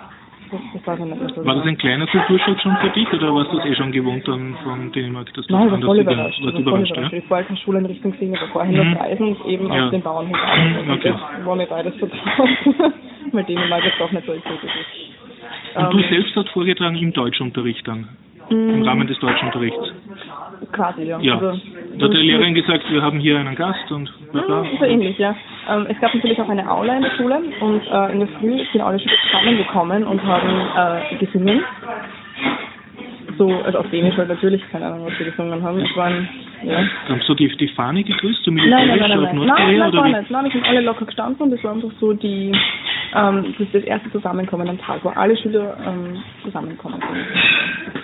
das, 0.52 0.62
das 0.74 0.82
ich 1.00 1.06
nicht 1.06 1.20
mehr 1.22 1.30
so 1.30 1.38
War 1.38 1.56
das 1.56 1.64
genau. 1.64 1.66
ein 1.66 1.78
kleiner 1.78 2.08
Kulturschock 2.08 2.60
schon 2.62 2.78
für 2.78 2.90
dich 2.90 3.12
oder 3.14 3.34
warst 3.34 3.52
du 3.52 3.58
das 3.58 3.66
eh 3.66 3.76
schon 3.76 3.92
gewohnt 3.92 4.28
dann 4.28 4.56
von 4.64 4.92
Dänemark, 4.92 5.34
dass 5.34 5.48
du 5.48 5.54
Nein, 5.54 5.68
war 5.68 5.74
anders 5.74 5.88
voll 5.88 6.00
über- 6.00 6.12
überrascht. 6.14 6.40
Ich 6.40 6.46
warst 6.46 6.54
war 6.54 6.62
überrascht, 6.62 6.98
ja? 6.98 7.18
Ich 7.18 7.30
war 7.30 7.44
keine 7.44 7.58
Schuleinrichtung 7.60 8.14
ich 8.36 8.42
war 8.42 8.48
vorher 8.50 8.72
Mhm. 8.84 8.92
nur 8.92 9.02
Reisen 9.02 9.28
und 9.36 9.46
eben 9.46 9.74
Ja. 9.74 9.86
auf 9.86 9.92
den 9.92 10.02
Bauernhof. 10.02 10.38
Mhm, 10.38 10.92
okay. 10.92 11.12
Und 11.12 11.20
Das 11.38 11.46
war 11.46 11.56
mir 11.56 11.66
beides 11.68 11.96
vertraut, 11.96 12.50
weil 13.32 13.44
Dänemark 13.44 13.84
jetzt 13.84 14.00
doch 14.00 14.12
nicht 14.12 14.26
so 14.26 14.34
exotisch 14.34 14.72
ist. 14.76 15.76
Und 15.78 15.94
du 15.94 15.98
Ähm, 16.00 16.06
selbst 16.10 16.36
hast 16.36 16.50
vorgetragen 16.50 16.96
im 16.96 17.12
Deutschunterricht 17.12 17.88
dann, 17.88 18.08
im 18.50 18.82
mh, 18.82 18.90
Rahmen 18.90 19.08
des 19.08 19.20
Deutschunterrichts. 19.20 19.94
Quasi, 20.72 21.04
ja. 21.04 21.20
Ja. 21.20 21.36
Also, 21.36 21.60
Da 21.98 22.06
hat 22.06 22.14
die 22.14 22.18
Lehrerin 22.18 22.54
gesagt, 22.54 22.84
wir 22.90 23.02
haben 23.02 23.20
hier 23.20 23.40
einen 23.40 23.56
Gast 23.56 23.92
und 23.92 24.12
bla 24.32 24.42
bla. 24.42 24.66
So 24.80 24.86
ähnlich, 24.86 25.18
ja. 25.18 25.36
Ähm, 25.70 25.88
es 25.90 26.00
gab 26.00 26.14
natürlich 26.14 26.40
auch 26.42 26.50
eine 26.50 26.70
Aula 26.70 26.96
in 26.98 27.02
der 27.04 27.12
Schule 27.12 27.42
und 27.62 27.82
äh, 27.88 28.12
in 28.12 28.20
der 28.20 28.28
Früh 28.40 28.60
sind 28.72 28.82
alle 28.82 29.00
Schüler 29.00 29.16
zusammengekommen 29.32 30.04
und 30.04 30.24
haben 30.24 31.12
äh, 31.12 31.16
gesungen. 31.18 31.64
So, 33.38 33.52
also 33.64 33.80
auf 33.80 33.90
Dänisch 33.90 34.18
halt 34.18 34.30
natürlich, 34.30 34.62
keine 34.72 34.88
Ahnung, 34.88 35.06
was 35.06 35.20
wir 35.20 35.26
gesungen 35.26 35.62
haben. 35.62 35.80
Es 35.80 35.96
waren, 35.96 36.28
ja. 36.64 36.80
Haben 37.08 37.22
so 37.26 37.34
die, 37.34 37.48
die 37.58 37.68
Fahne 37.70 38.04
gegrüßt, 38.04 38.44
so 38.44 38.52
Nein, 38.52 38.70
nein, 38.70 38.88
nein, 38.88 39.00
nein, 39.00 39.10
nein. 39.10 39.36
Nein, 39.36 39.78
nein, 39.78 39.92
wie? 39.94 40.18
nicht. 40.18 40.32
Nein, 40.32 40.46
wir 40.46 40.52
sind 40.52 40.66
alle 40.66 40.82
locker 40.82 41.06
gestanden 41.06 41.42
und 41.42 41.52
das 41.52 41.64
war 41.64 41.74
einfach 41.74 41.92
so 42.00 42.14
die, 42.14 42.52
ähm, 43.14 43.56
das, 43.58 43.68
das 43.72 43.84
erste 43.84 44.12
Zusammenkommen 44.12 44.70
am 44.70 44.80
Tag, 44.80 45.04
wo 45.04 45.10
alle 45.10 45.36
Schüler 45.38 45.78
ähm, 45.86 46.24
zusammenkommen 46.44 47.00
sind. 47.00 48.04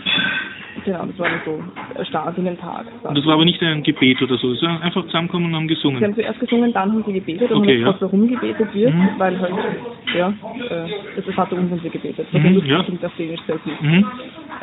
Genau, 0.86 1.06
das 1.06 1.20
war 1.20 1.30
dann 1.30 1.42
so 1.46 2.04
Start 2.06 2.38
in 2.38 2.46
den 2.46 2.58
Tag. 2.58 2.86
Und 3.04 3.18
das 3.18 3.26
war 3.26 3.34
aber 3.34 3.46
nicht 3.46 3.62
ein 3.62 3.84
Gebet 3.84 4.22
oder 4.22 4.38
so, 4.38 4.52
es 4.52 4.62
war 4.62 4.82
einfach 4.82 5.06
zusammenkommen 5.06 5.46
und 5.48 5.56
haben 5.56 5.68
Sie 5.68 5.76
haben 5.76 5.94
gesungen. 5.94 6.16
zuerst 6.16 6.40
gesungen, 6.40 6.74
dann 6.74 6.92
haben 6.92 7.04
sie 7.06 7.14
gebetet 7.14 7.52
und 7.52 7.58
Okay, 7.58 7.72
haben 7.74 7.80
ja. 7.82 7.92
gefragt, 7.92 8.02
warum 8.02 8.28
gebetet 8.28 8.74
wird, 8.74 8.94
Mhm. 8.94 9.10
weil 9.18 9.40
halt, 9.40 9.54
ja, 10.18 10.30
äh, 10.30 10.90
das 11.16 11.28
ist 11.28 11.36
Vater 11.36 11.56
unser 11.56 11.78
gebetet. 11.78 12.28
Das 12.32 12.42
Mhm, 12.44 12.62
ja. 12.66 12.84
klingt 12.84 13.06
auf 13.06 13.12
Dänisch 13.18 13.40
sehr 13.48 13.58
süß. 13.58 13.82
Mhm. 13.82 14.06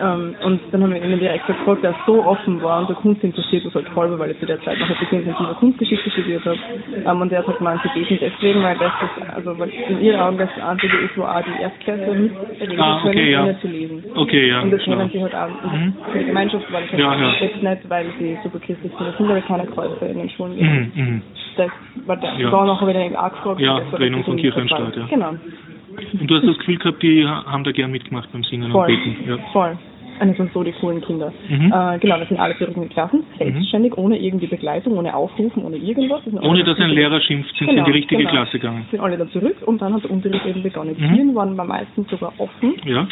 Ähm, 0.00 0.34
und 0.44 0.60
dann 0.70 0.82
haben 0.82 0.94
wir 0.94 1.02
ihnen 1.02 1.18
direkt 1.18 1.46
gefragt, 1.46 1.82
der 1.82 1.94
so 2.06 2.24
offen 2.24 2.62
war 2.62 2.80
und 2.80 2.88
so 2.88 2.94
Kunst 2.94 3.24
interessiert, 3.24 3.64
was 3.66 3.74
halt 3.74 3.86
toll 3.94 4.10
war, 4.12 4.18
weil 4.20 4.30
ich 4.30 4.38
zu 4.38 4.46
der 4.46 4.60
Zeit 4.62 4.78
noch 4.78 4.88
ein 4.88 4.96
bisschen 4.98 5.20
intensiver 5.22 5.54
Kunstgeschichte 5.54 6.10
studiert 6.10 6.44
habe. 6.44 6.58
Ähm, 7.04 7.20
und 7.20 7.32
der 7.32 7.40
hat 7.40 7.48
halt 7.48 7.58
gemeint, 7.58 7.80
sie 7.82 7.88
beten 7.98 8.18
deswegen, 8.20 8.62
weil 8.62 8.76
das 8.78 8.92
ist, 9.02 9.34
also 9.34 9.58
weil 9.58 9.70
in 9.70 10.00
ihren 10.00 10.20
Augen 10.20 10.38
das 10.38 10.50
einzige 10.62 10.96
ist, 10.98 11.16
wo 11.16 11.22
auch 11.22 11.42
die 11.42 11.62
Erstklässler 11.62 12.14
mitreden 12.14 12.78
Ah, 12.80 12.98
okay, 13.04 13.12
können, 13.12 13.30
ja. 13.32 13.58
zu 13.60 13.66
lesen. 13.66 14.04
Okay, 14.14 14.48
ja, 14.48 14.60
Und 14.60 14.70
das 14.70 14.86
nehmen 14.86 15.10
sie 15.12 15.20
halt 15.22 15.34
auch 15.34 15.48
Mhm. 15.48 15.94
Die 16.14 16.24
Gemeinschaft, 16.24 16.64
weil 16.72 16.84
ich 16.84 16.92
Ja, 16.92 17.14
ja. 17.14 17.32
jetzt 17.40 17.62
nicht, 17.62 17.90
weil 17.90 18.06
sie 18.18 18.36
super 18.42 18.58
christlich 18.58 18.92
sind, 18.96 19.06
das 19.06 19.16
sind 19.16 19.30
aber 19.30 19.40
keine 19.42 19.66
Kreuze 19.66 20.04
in 20.06 20.18
den 20.18 20.30
Schulen. 20.30 20.56
Mhm. 20.58 20.92
Mhm. 20.94 21.22
Das 21.56 21.70
war 22.06 22.16
der, 22.16 22.34
Ja. 22.38 22.52
war 22.52 22.66
noch 22.66 22.86
wieder 22.86 23.00
auch 23.20 23.30
gefragt. 23.32 23.60
Ja, 23.60 23.80
Trennung 23.92 24.24
von 24.24 24.36
Kirche 24.36 24.60
und 24.60 24.68
Staat, 24.68 24.96
ja. 24.96 25.06
Genau, 25.10 25.30
Und 25.30 26.30
du 26.30 26.34
hast 26.36 26.46
das 26.46 26.58
Gefühl 26.58 26.78
gehabt, 26.78 27.02
die 27.02 27.26
ha- 27.26 27.44
haben 27.46 27.64
da 27.64 27.72
gern 27.72 27.90
mitgemacht 27.90 28.30
beim 28.32 28.44
Singen 28.44 28.70
voll, 28.70 28.88
und 28.90 29.04
Beten. 29.04 29.28
Ja. 29.28 29.38
voll. 29.52 29.76
Und 30.20 30.28
das 30.30 30.36
sind 30.36 30.52
so 30.52 30.64
die 30.64 30.72
coolen 30.72 31.00
Kinder. 31.00 31.32
Mhm. 31.48 31.72
Äh, 31.72 31.98
genau, 32.00 32.18
das 32.18 32.26
sind 32.28 32.40
alle 32.40 32.54
vierten 32.54 32.88
Klassen, 32.88 33.22
selbstständig, 33.38 33.96
ohne 33.96 34.18
irgendwie 34.18 34.48
Begleitung, 34.48 34.98
ohne 34.98 35.14
Aufrufen, 35.14 35.64
ohne 35.64 35.76
irgendwas. 35.76 36.22
Das 36.24 36.42
Ohne 36.42 36.64
dass 36.64 36.76
ein 36.80 36.90
Lehrer 36.90 37.20
schimpft, 37.20 37.50
sind 37.56 37.58
sie 37.58 37.64
in 37.70 37.76
Genau, 37.76 37.84
die 37.86 37.92
richtige 37.92 38.16
genau. 38.22 38.30
Klasse 38.32 38.58
gegangen. 38.58 38.84
sind 38.90 38.98
alle 39.00 39.16
dann 39.16 39.28
zurück 39.30 39.56
und 39.64 39.80
dann 39.80 39.94
hat 39.94 40.02
der 40.02 40.10
Unterricht 40.10 40.44
eben 40.44 40.60
begonnen. 40.64 40.96
Die 40.98 41.04
Mhm. 41.22 41.34
Waren 41.36 41.56
bei 41.56 41.62
meistens 41.62 42.08
sogar 42.10 42.32
offen. 42.38 42.74
Ja. 42.84 43.06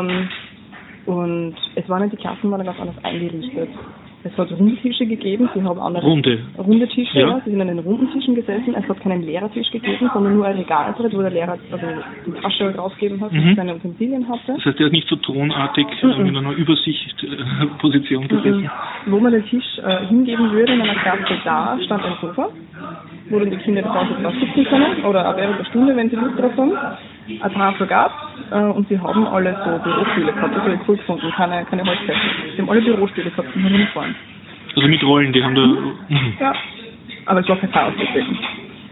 Ähm, 0.00 0.28
und 1.08 1.54
es 1.74 1.88
waren 1.88 2.10
die 2.10 2.16
Klassen 2.16 2.50
waren 2.50 2.64
ganz 2.64 2.78
anders 2.78 3.02
eingerichtet. 3.02 3.70
Es 4.24 4.36
hat 4.36 4.50
Rundetische 4.50 5.06
gegeben, 5.06 5.48
sie 5.54 5.62
haben 5.62 5.78
andere 5.78 6.04
Runde. 6.04 6.40
runde 6.58 6.88
Tische, 6.88 7.20
Ja. 7.20 7.40
sie 7.44 7.50
sind 7.52 7.60
an 7.60 7.68
den 7.68 7.78
runden 7.78 8.10
Tischen 8.12 8.34
gesessen. 8.34 8.74
Es 8.74 8.86
hat 8.88 9.00
keinen 9.00 9.22
Lehrertisch 9.22 9.70
gegeben, 9.70 10.10
sondern 10.12 10.34
nur 10.34 10.44
ein 10.44 10.56
Regalbrett, 10.56 11.14
wo 11.16 11.20
der 11.22 11.30
Lehrer 11.30 11.56
also 11.70 11.86
die 12.26 12.32
Tasche 12.32 12.64
halt 12.64 12.76
rausgegeben 12.78 13.20
hat 13.20 13.32
Mhm. 13.32 13.50
und 13.50 13.56
seine 13.56 13.74
Utensilien 13.76 14.28
hatte. 14.28 14.54
Das 14.56 14.64
heißt, 14.66 14.78
der 14.78 14.86
ist 14.88 14.92
nicht 14.92 15.08
so 15.08 15.16
thronartig 15.16 15.86
äh, 16.02 16.06
in 16.28 16.36
einer 16.36 16.50
Übersichtposition 16.52 18.26
gesessen. 18.28 18.62
Mhm. 18.62 19.12
Wo 19.12 19.20
man 19.20 19.32
den 19.32 19.44
Tisch 19.46 19.78
äh, 19.86 20.06
hingeben 20.06 20.50
würde 20.52 20.72
in 20.74 20.82
einer 20.82 20.94
Klasse 20.94 21.38
da, 21.44 21.78
stand 21.84 22.04
ein 22.04 22.12
Sofa, 22.20 22.48
wo 23.30 23.38
dann 23.38 23.50
die 23.50 23.56
Kinder 23.58 23.82
zu 23.84 23.94
Hause 23.94 24.14
drauf 24.20 24.34
sitzen 24.34 24.64
können 24.64 25.04
oder 25.04 25.30
auch 25.30 25.36
während 25.36 25.60
der 25.60 25.64
Stunde, 25.66 25.94
wenn 25.96 26.10
sie 26.10 26.16
Lust 26.16 26.38
drauf 26.38 26.52
haben. 26.56 26.72
Eine 27.28 27.54
Tafel 27.54 27.86
gab 27.86 28.12
äh, 28.50 28.56
und 28.56 28.88
sie 28.88 28.98
haben 28.98 29.26
alle 29.26 29.54
so 29.64 29.78
Bürostühle 29.84 30.32
gehabt, 30.32 30.54
ich 30.56 30.88
cool 30.88 30.96
gefunden, 30.96 31.30
keine, 31.36 31.64
keine 31.66 31.84
Holzfächer. 31.84 32.20
Sie 32.54 32.62
haben 32.62 32.70
alle 32.70 32.80
Bürostühle 32.80 33.30
gehabt 33.30 33.54
und 33.54 33.62
herumgefahren. 33.62 34.14
Also 34.76 34.88
mit 34.88 35.02
Rollen, 35.02 35.32
die 35.32 35.44
haben 35.44 35.54
da. 35.54 36.14
Ja, 36.40 36.52
aber 37.26 37.40
es 37.40 37.48
war 37.48 37.56
kein 37.56 37.70
Chaos 37.70 37.92
deswegen. 38.00 38.38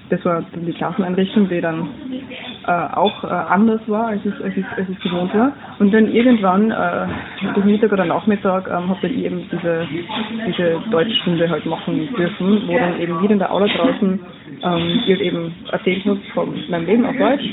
Das 0.09 0.25
war 0.25 0.45
dann 0.53 0.65
die 0.67 0.73
Klasseneinrichtung, 0.73 1.49
die 1.49 1.61
dann 1.61 1.89
äh, 2.67 2.71
auch 2.95 3.25
äh, 3.25 3.27
anders 3.27 3.81
war, 3.89 4.09
als 4.09 4.25
es, 4.25 4.41
als, 4.41 4.57
es, 4.57 4.65
als 4.77 4.89
es 4.89 5.01
gewohnt 5.01 5.35
war. 5.35 5.53
Und 5.81 5.93
dann 5.93 6.13
irgendwann, 6.13 6.71
äh, 6.71 7.07
durch 7.55 7.67
Mittag 7.67 7.93
oder 7.93 8.05
Nachmittag, 8.05 8.69
ähm, 8.69 8.89
habe 8.89 9.07
ich 9.07 9.25
eben 9.25 9.43
diese, 9.51 9.87
diese 10.47 10.81
Deutschstunde 10.91 11.49
halt 11.51 11.67
machen 11.67 12.09
dürfen, 12.17 12.63
wo 12.69 12.79
dann 12.79 13.01
eben 13.01 13.21
wieder 13.21 13.33
in 13.33 13.39
der 13.41 13.53
Aula 13.53 13.67
draußen 13.67 14.21
ähm, 14.63 15.01
ich 15.07 15.21
eben 15.21 15.53
erzählt 15.73 16.05
habe 16.05 16.21
von 16.35 16.55
meinem 16.71 16.87
Leben 16.87 17.05
auf 17.07 17.17
Deutsch 17.17 17.45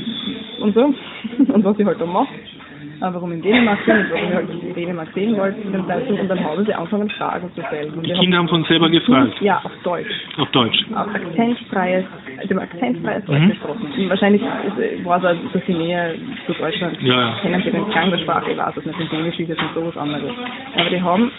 und 0.62 0.76
so 0.76 0.94
und 1.54 1.64
was 1.64 1.80
ich 1.80 1.86
halt 1.86 2.00
da 2.00 2.06
mache. 2.06 2.28
äh, 2.34 3.14
warum 3.14 3.32
ich 3.32 3.38
in 3.38 3.42
Dänemark 3.44 3.86
bin 3.86 3.98
und 3.98 4.12
warum 4.12 4.30
ich 4.30 4.36
halt 4.36 4.50
in 4.50 4.74
Dänemark 4.76 5.08
sehen 5.14 5.38
wollte 5.38 5.62
zu 5.62 5.70
dem 5.70 5.88
Zeitpunkt 5.88 6.22
und 6.22 6.28
dann 6.30 6.44
haben 6.44 6.66
sie 6.66 6.74
angefangen 6.74 7.10
Fragen 7.10 7.52
zu 7.56 7.62
stellen. 7.64 7.94
Und 7.94 8.06
Die 8.08 8.14
Kinder 8.14 8.38
haben 8.38 8.48
von 8.48 8.64
selber 8.66 8.90
gefragt. 8.90 9.34
Ja, 9.42 9.60
auf 9.64 9.72
Deutsch 9.84 10.08
Auf 10.38 10.50
Deutsch. 10.52 10.78
auf 10.96 11.08
akzentfreies, 11.14 12.06
dem 12.50 12.60
akzentfreies 12.60 13.26
Deutsch 13.26 13.40
Mhm. 13.40 13.50
gesprochen. 13.50 13.88
Wahrscheinlich 14.10 14.42
ist, 14.42 15.06
war 15.06 15.18
es 15.20 15.26
also 15.26 15.42
durch 15.52 15.66
die 15.66 15.74
Nähe 15.74 16.16
zu 16.46 16.54
Deutschland, 16.54 17.02
Ja, 17.02 17.14
ja. 17.14 17.34
kennen 17.42 17.62
sie 17.64 17.72
den 17.72 17.90
Klang 17.90 18.10
der 18.12 18.18
Sprache, 18.20 18.52
ich 18.52 18.58
weiß 18.58 18.78
es 18.78 18.86
nicht, 18.86 19.00
in 19.00 19.10
Dänisch 19.10 19.40
ist 19.40 19.50
es 19.50 19.58
nicht 19.58 19.74
so 19.74 19.86
was 19.88 19.98
anderes. 19.98 20.32
Aber 20.76 20.90
die 20.90 21.02
haben 21.02 21.32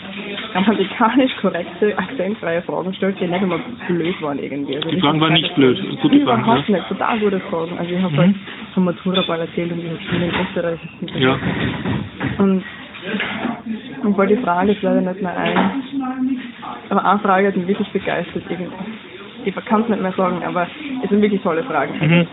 grammatikalisch 0.53 1.37
korrekte, 1.41 1.99
akzentfreie 1.99 2.63
Fragen 2.63 2.91
gestellt, 2.91 3.17
die 3.21 3.27
nicht 3.27 3.43
immer 3.43 3.59
blöd 3.89 4.23
waren 4.23 4.39
irgendwie. 4.39 4.77
Also 4.77 4.91
Die 4.91 5.01
Fragen 5.01 5.21
waren 5.21 5.33
nicht 5.33 5.55
blöd, 5.55 5.79
gute 6.01 6.21
Fragen, 6.21 6.43
Überhaupt 6.43 6.69
ja. 6.69 6.77
nicht, 6.77 6.89
total 6.89 7.19
gute 7.19 7.41
Fragen. 7.41 7.79
Also 7.79 7.95
ich 7.95 8.03
habe 8.03 8.13
Mhm. 8.15 8.19
halt 8.19 8.35
vom 8.75 8.85
Maturaball 8.85 9.41
erzählt 9.41 9.73
und 9.73 9.79
ich 9.81 9.87
habe 9.91 9.99
Schule 10.09 10.25
in 10.27 10.33
Österreich. 10.47 10.79
Ja. 11.19 11.39
Und 12.39 12.65
ich 14.09 14.17
wollte 14.17 14.37
die 14.37 14.43
Frage, 14.43 14.73
das 14.75 14.83
leider 14.83 15.01
nicht 15.01 15.23
mehr 15.23 15.37
ein. 15.37 15.71
Aber 16.91 17.05
eine 17.05 17.19
Frage 17.21 17.49
hat 17.49 17.57
mich 17.57 17.67
wirklich 17.67 17.89
begeistert. 17.91 18.43
irgendwie. 18.49 18.69
Ich 19.45 19.55
kann 19.67 19.83
es 19.83 19.89
nicht 19.89 20.01
mehr 20.03 20.13
sagen, 20.13 20.43
aber 20.45 20.67
es 21.03 21.11
sind 21.11 21.21
wirklich 21.23 21.43
tolle 21.43 21.63
Fragen. 21.65 21.95
Mhm. 22.01 22.27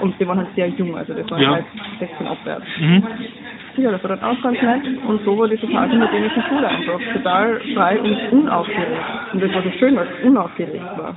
Und 0.00 0.18
die 0.20 0.26
waren 0.26 0.38
halt 0.38 0.54
sehr 0.54 0.68
jung, 0.68 0.96
also 0.96 1.12
das 1.12 1.28
waren 1.30 1.42
Ja. 1.42 1.52
halt 1.54 1.64
16 1.98 2.26
aufwärts. 2.26 2.64
Mhm. 2.80 3.02
Ja, 3.78 3.92
das 3.92 4.02
war 4.02 4.10
dann 4.16 4.22
auch 4.22 4.42
ganz 4.42 4.60
nett. 4.60 4.82
Und 5.06 5.24
so 5.24 5.38
war 5.38 5.46
die 5.48 5.56
totale 5.56 5.88
dänische 6.08 6.42
Schule 6.48 6.68
einfach. 6.68 7.00
Total 7.14 7.60
frei 7.74 8.00
und 8.00 8.32
unaufgeregt. 8.32 9.32
Und 9.32 9.42
das 9.42 9.54
war 9.54 9.62
so 9.62 9.70
schön, 9.78 9.94
weil 9.96 10.06
es 10.08 10.26
unaufgeregt 10.26 10.82
war. 10.96 11.14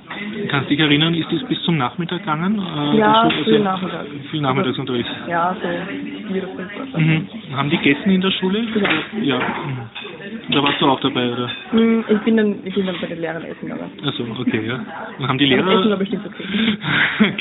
Kannst 0.49 0.69
du 0.69 0.75
dich 0.75 0.79
erinnern, 0.79 1.13
ist 1.15 1.31
das 1.31 1.43
bis 1.47 1.61
zum 1.63 1.77
Nachmittag 1.77 2.19
gegangen? 2.19 2.59
Äh, 2.59 2.97
Ja, 2.97 3.23
das 3.23 3.33
so- 3.37 3.43
früh 3.45 3.59
Nachmittag. 3.59 4.05
Viel 4.29 4.41
Nachmittagsunterricht. 4.41 5.09
Ja, 5.27 5.55
so 5.61 5.67
oder 5.67 6.47
fünf 6.55 6.93
Uhr. 6.93 6.99
Mhm. 6.99 7.27
Haben 7.55 7.69
die 7.69 7.77
gegessen 7.77 8.09
in 8.11 8.21
der 8.21 8.31
Schule? 8.31 8.59
Ja. 8.59 9.21
Ja. 9.21 9.37
Mhm. 9.39 10.53
Da 10.53 10.63
warst 10.63 10.79
du 10.81 10.85
auch 10.87 10.99
dabei, 10.99 11.31
oder? 11.31 11.49
Hm, 11.71 12.03
Ich 12.09 12.19
bin 12.19 12.37
dann, 12.37 12.55
ich 12.63 12.73
bin 12.75 12.85
dann 12.85 12.95
bei 13.01 13.07
den 13.07 13.19
Lehrern 13.21 13.43
essen, 13.43 13.71
aber. 13.71 13.89
Achso, 14.07 14.23
okay, 14.39 14.65
ja. 14.67 14.79
Und 15.19 15.27
haben 15.27 15.37
die 15.37 15.49
Das 15.49 15.59
Essen 15.59 15.67
war 15.67 15.83
Lehrer. 15.83 15.97
bestimmt 15.97 16.25
okay. 16.25 16.43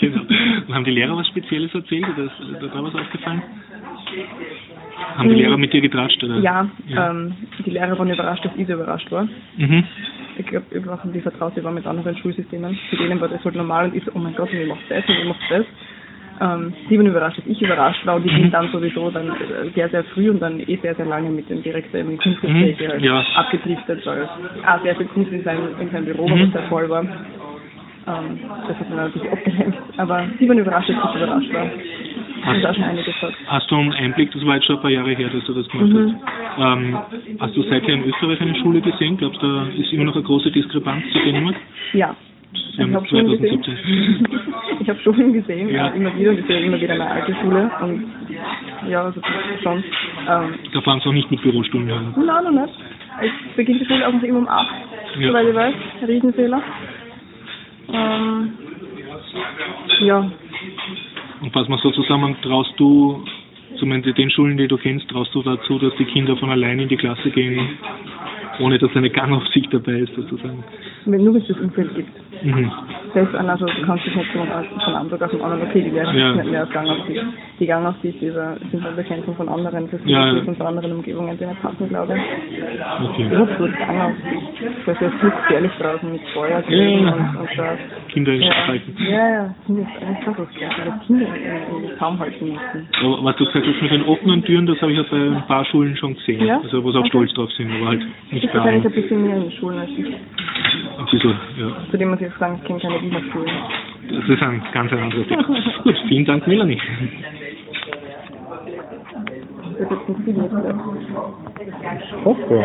genau. 0.01 0.23
Und 0.67 0.75
haben 0.75 0.85
die 0.85 0.91
Lehrer 0.93 1.17
was 1.17 1.29
Spezielles 1.29 1.75
erzählt? 1.75 2.07
Oder 2.15 2.25
ist 2.25 2.75
da 2.75 2.83
was 2.83 2.95
aufgefallen? 2.95 3.43
Haben 5.17 5.29
die. 5.29 5.35
Lehrer 5.37 5.57
mit 5.57 5.73
dir 5.73 5.81
getratscht, 5.81 6.23
oder? 6.25 6.37
Ja, 6.39 6.69
Ja. 6.87 7.11
Ähm, 7.11 7.33
die 7.65 7.71
Lehrer 7.71 7.99
waren 7.99 8.11
überrascht, 8.11 8.45
dass 8.45 8.53
ich 8.57 8.67
so 8.67 8.75
überrascht 8.75 9.11
war. 9.11 9.29
Mhm. 9.57 9.85
Ich 10.39 10.47
glaube, 10.47 10.67
überhaupt 10.71 11.05
die 11.15 11.21
vertraut 11.21 11.55
sie 11.55 11.63
war 11.65 11.73
mit 11.73 11.87
anderen 11.87 12.17
Schulsystemen. 12.17 12.79
Für 12.89 12.97
denen 12.97 13.21
war 13.21 13.29
das 13.29 13.45
halt 13.45 13.55
normal 13.57 13.87
und 13.87 13.97
ich 13.97 14.05
so, 14.05 14.13
oh 14.15 14.19
mein 14.19 14.35
Gott, 14.35 14.51
wie 14.53 14.65
macht 14.65 14.81
das 14.89 15.05
und 15.09 15.17
wie 15.23 15.29
macht 15.29 15.41
das? 15.51 15.65
Ähm, 16.43 16.73
die 16.89 16.97
waren 16.97 17.07
überrascht, 17.07 17.39
dass 17.39 17.47
ich 17.47 17.61
überrascht 17.61 18.07
war 18.07 18.17
und 18.17 18.23
die 18.25 18.31
Mhm. 18.31 18.37
sind 18.43 18.55
dann 18.55 18.69
sowieso 18.71 19.11
dann 19.11 19.29
äh, 19.29 19.69
sehr, 19.75 19.91
sehr 19.91 20.05
früh 20.05 20.31
und 20.31 20.41
dann 20.41 20.59
eh 20.61 20.77
sehr, 20.81 20.95
sehr 20.95 21.05
lange 21.05 21.29
mit 21.29 21.51
dem 21.51 21.63
Direktor 21.63 22.01
im 22.01 22.17
Kunstgespräch 22.17 22.81
Mhm, 22.81 22.89
halt 22.89 23.03
ja. 23.03 23.23
abgedriftet, 23.35 24.07
weil 24.07 24.25
auch 24.67 24.83
sehr 24.83 24.97
viel 24.97 25.07
Kunst 25.07 25.31
in 25.33 25.45
seinem, 25.45 25.69
in 25.79 25.91
seinem 25.91 26.07
Büro 26.07 26.27
Mhm. 26.29 26.41
was 26.41 26.53
sehr 26.53 26.63
voll 26.71 26.89
war. 26.89 27.05
Ähm, 28.07 28.41
das 28.67 28.79
hat 28.79 28.89
mir 28.91 28.97
natürlich 28.97 29.31
abgelenkt. 29.33 29.79
Aber 29.99 30.27
die 30.41 30.49
waren 30.49 30.59
überrascht, 30.59 30.89
dass 30.89 30.97
ich 30.97 31.17
überrascht 31.23 31.53
war. 31.53 32.55
Ist 32.57 32.67
auch 32.67 32.75
schon 32.75 32.85
einiges 32.85 33.05
gesagt. 33.07 33.35
Hast 33.47 33.71
du 33.71 33.77
einen 33.77 33.93
Einblick, 33.93 34.31
das 34.33 34.45
war 34.47 34.55
jetzt 34.55 34.65
schon 34.67 34.77
ein 34.77 34.83
paar 34.83 34.91
Jahre 34.91 35.11
her, 35.13 35.29
dass 35.33 35.45
du 35.45 35.53
das 35.53 35.69
gemacht 35.69 35.89
Mhm. 35.91 36.17
hast. 36.57 36.79
Ähm, 36.79 36.99
hast 37.39 37.57
du 37.57 37.63
seither 37.65 37.95
in 37.95 38.05
Österreich 38.05 38.41
eine 38.41 38.55
Schule 38.57 38.81
gesehen? 38.81 39.17
Glaubst 39.19 39.43
du, 39.43 39.47
da 39.47 39.67
ist 39.77 39.93
immer 39.93 40.05
noch 40.05 40.15
eine 40.15 40.25
große 40.25 40.51
Diskrepanz 40.51 41.05
zu 41.13 41.19
Dänemark? 41.19 41.57
Ja. 41.93 42.17
Sie 42.77 42.83
Ich 42.83 42.95
habe 42.95 43.07
Schulen 43.07 43.29
gesehen. 43.29 43.63
2017. 43.63 44.27
Ich 44.81 44.89
habe 44.89 44.99
Schulen 45.01 45.33
gesehen, 45.35 45.69
Ja. 45.69 45.89
äh, 45.89 45.97
immer 45.97 46.17
wieder, 46.17 46.31
und 46.31 46.39
ich 46.39 46.47
sehe 46.47 46.61
immer 46.61 46.81
wieder 46.81 46.95
eine 46.95 47.07
alte 47.07 47.35
Schule. 47.43 47.71
Und 47.83 48.05
ja, 48.89 49.05
also 49.05 49.21
ist 49.21 49.63
schon. 49.63 49.85
Ähm, 50.27 50.55
Da 50.73 50.81
fahren 50.81 51.01
sie 51.05 51.09
auch 51.11 51.13
nicht 51.13 51.31
mit 51.31 51.43
Bürostunden 51.43 51.91
an. 51.91 52.15
nein, 52.17 52.45
noch 52.45 52.51
nicht. 52.67 52.75
Es 53.21 53.57
beginnt 53.57 53.83
die 53.83 53.85
Schule 53.85 54.09
auch 54.09 54.13
noch 54.15 54.23
immer 54.23 54.39
um 54.39 54.49
8, 54.49 54.67
Ja. 55.19 55.29
soweit 55.29 55.47
ich 55.49 55.55
weiß. 55.55 55.75
Riesenfehler. 56.09 56.63
Ähm, 57.93 58.53
ja, 60.01 60.31
Und 61.41 61.53
fassen 61.53 61.71
wir 61.71 61.79
so 61.79 61.91
zusammen, 61.91 62.37
traust 62.43 62.73
du, 62.79 63.25
zumindest 63.77 64.17
den 64.19 64.31
Schulen, 64.31 64.57
die 64.57 64.69
du 64.69 64.77
kennst, 64.77 65.09
traust 65.09 65.35
du 65.35 65.43
dazu, 65.43 65.79
dass 65.79 65.95
die 65.97 66.05
Kinder 66.05 66.37
von 66.37 66.51
allein 66.51 66.79
in 66.81 66.89
die 66.89 66.97
Klasse 66.97 67.31
gehen, 67.31 67.59
ohne 68.61 68.79
dass 68.79 68.95
eine 68.95 69.11
Gangaufsicht 69.11 69.73
dabei 69.73 70.01
ist, 70.01 70.15
sozusagen? 70.15 70.63
wenn 71.07 71.25
nur 71.25 71.33
wenn 71.33 71.41
es 71.41 71.49
das 71.49 71.59
Umfeld 71.59 71.95
gibt. 71.95 72.11
Mhm. 72.43 72.71
selbst 73.13 73.35
an, 73.35 73.49
also 73.51 73.67
du 73.67 73.83
kannst 73.85 74.05
dich 74.07 74.15
nicht 74.17 74.31
von, 74.33 74.47
von 74.49 74.95
einem 74.95 75.11
Tag 75.11 75.23
auf 75.23 75.31
den 75.31 75.43
anderen, 75.43 75.63
okay, 75.69 75.83
die 75.83 75.93
werden 75.95 76.17
Ja. 76.17 76.33
nicht 76.35 76.51
mehr 76.51 76.63
auf 76.63 76.71
Gang 76.71 76.89
auf 76.89 77.07
sich. 77.07 77.19
Die 77.59 77.67
Gang 77.67 77.87
auf 77.87 77.95
sich, 78.01 78.19
diese 78.19 78.57
sind 78.71 78.83
halt 78.83 78.97
Bekämpfung 78.97 79.35
von 79.37 79.49
anderen, 79.49 79.91
das 79.91 80.01
Ja, 80.07 80.33
ja. 80.33 80.43
von 80.43 80.61
anderen 80.67 80.93
Umgebungen, 80.93 81.37
die 81.39 81.45
nicht 81.47 81.61
passen, 81.63 81.89
glaube 81.89 82.15
ich. 82.17 82.23
Okay. 83.11 83.29
Ich 83.31 83.39
hab 83.39 83.59
so 83.59 83.65
Gang 83.65 84.01
auf 84.01 84.13
sich. 84.25 84.71
Das 84.87 84.95
ist 84.97 85.03
ja 85.03 85.29
gefährlich 85.29 85.73
draußen 85.79 86.13
mit 86.13 86.21
Feuer 86.33 86.63
Ja, 86.69 86.77
ja. 86.77 87.13
und, 87.13 87.37
und 87.37 87.49
da. 87.57 87.77
Kinder 88.09 88.33
in 88.33 88.43
Ja, 88.43 88.67
halten. 88.67 88.97
ja, 88.99 89.29
ja, 89.29 89.55
Kinder 89.67 89.83
ist 89.83 90.25
gefährlich, 90.25 90.85
dass 90.87 91.07
Kinder 91.07 91.27
in, 91.27 91.91
in 91.91 91.99
Zaum 91.99 92.19
halten 92.19 92.45
müssen. 92.45 92.89
Aber 93.03 93.25
was 93.25 93.37
du 93.37 93.45
gesagt 93.61 93.77
hast 93.77 93.83
mit 93.83 93.91
den 93.93 94.03
offenen 94.09 94.45
Türen, 94.45 94.67
das 94.67 94.81
habe 94.81 94.93
ich 94.93 94.99
ja 94.99 95.05
bei 95.11 95.17
ein 95.37 95.47
paar 95.47 95.65
Schulen 95.67 95.97
schon 95.97 96.15
gesehen. 96.15 96.45
Ja? 96.47 96.61
Also 96.61 96.83
wo 96.85 96.91
sie 96.93 96.99
auch 96.99 97.01
Okay. 97.01 97.09
stolz 97.11 97.33
drauf 97.35 97.51
sind, 97.53 97.71
aber 97.73 97.89
halt 97.89 98.01
nicht 98.31 98.45
Ich 98.45 98.51
bei 98.51 98.59
wahrscheinlich 98.59 98.85
ein 98.87 98.93
bisschen 98.93 99.23
mehr 99.27 99.37
in 99.37 99.43
den 99.43 99.53
Schulen 99.53 99.79
als 99.79 99.91
ich. 99.91 100.07
Ein 100.07 101.07
bisschen, 101.11 101.35
ja. 101.59 101.77
Zudem 101.91 102.11
muss 102.11 102.21
ich 102.21 102.29
auch 102.33 102.39
sagen, 102.39 102.59
ich 102.61 102.65
kenne 102.67 102.81
keine 102.81 103.03
Wiener 103.03 103.21
Schulen. 103.33 103.51
Das 104.11 104.29
ist 104.29 104.43
ein 104.43 104.63
ganz 104.73 104.93
anderes 104.93 105.27
Thema. 105.29 105.43
Gut, 105.85 105.97
vielen 106.09 106.25
Dank, 106.25 106.47
Melanie. 106.47 106.81
Das 109.79 109.91
ist 109.91 110.25
viel 110.25 110.37
jetzt. 110.37 112.25
Hoffe. 112.25 112.65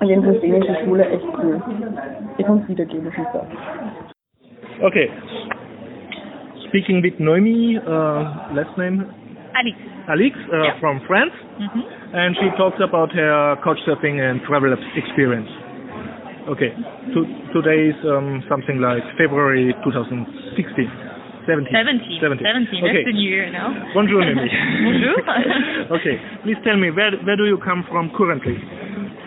Und 0.00 0.08
jedenfalls 0.08 0.40
finde 0.40 0.58
ich 0.58 0.64
die 0.66 0.84
Schule 0.84 1.08
echt 1.08 1.24
cool. 1.38 1.62
Ich 2.36 2.44
kann 2.46 2.58
es 2.58 2.68
wiedergeben, 2.68 3.08
ich 3.08 3.14
sage. 3.14 3.46
Okay. 4.82 5.10
Speaking 6.74 6.98
with 7.06 7.14
Noemi, 7.22 7.78
uh, 7.78 8.50
last 8.50 8.74
name 8.74 9.06
Alex. 9.54 9.78
Alix 10.10 10.34
uh, 10.50 10.58
Yeah. 10.66 10.74
from 10.82 10.98
France, 11.06 11.30
Mhm. 11.62 11.82
and 12.12 12.34
she 12.34 12.50
talks 12.58 12.80
about 12.82 13.12
her 13.14 13.54
couchsurfing 13.62 14.18
and 14.18 14.42
travel 14.42 14.74
experience. 14.98 15.46
Okay. 16.50 16.74
To, 17.14 17.18
today 17.54 17.94
is 17.94 17.98
um, 18.04 18.42
something 18.50 18.80
like 18.80 19.04
February 19.14 19.70
2016. 19.86 20.90
17. 21.46 21.70
17. 21.70 22.18
17. 22.18 22.42
17. 22.42 22.82
Okay. 22.82 22.92
That's 22.92 23.06
the 23.06 23.12
new 23.22 23.30
year 23.30 23.48
now. 23.54 23.70
Bonjour, 23.94 24.18
Noemi. 24.24 24.50
Bonjour. 24.82 25.14
okay. 26.02 26.18
Please 26.42 26.58
tell 26.66 26.76
me, 26.76 26.90
where, 26.90 27.14
where 27.22 27.36
do 27.36 27.46
you 27.46 27.58
come 27.58 27.84
from 27.88 28.10
currently? 28.18 28.58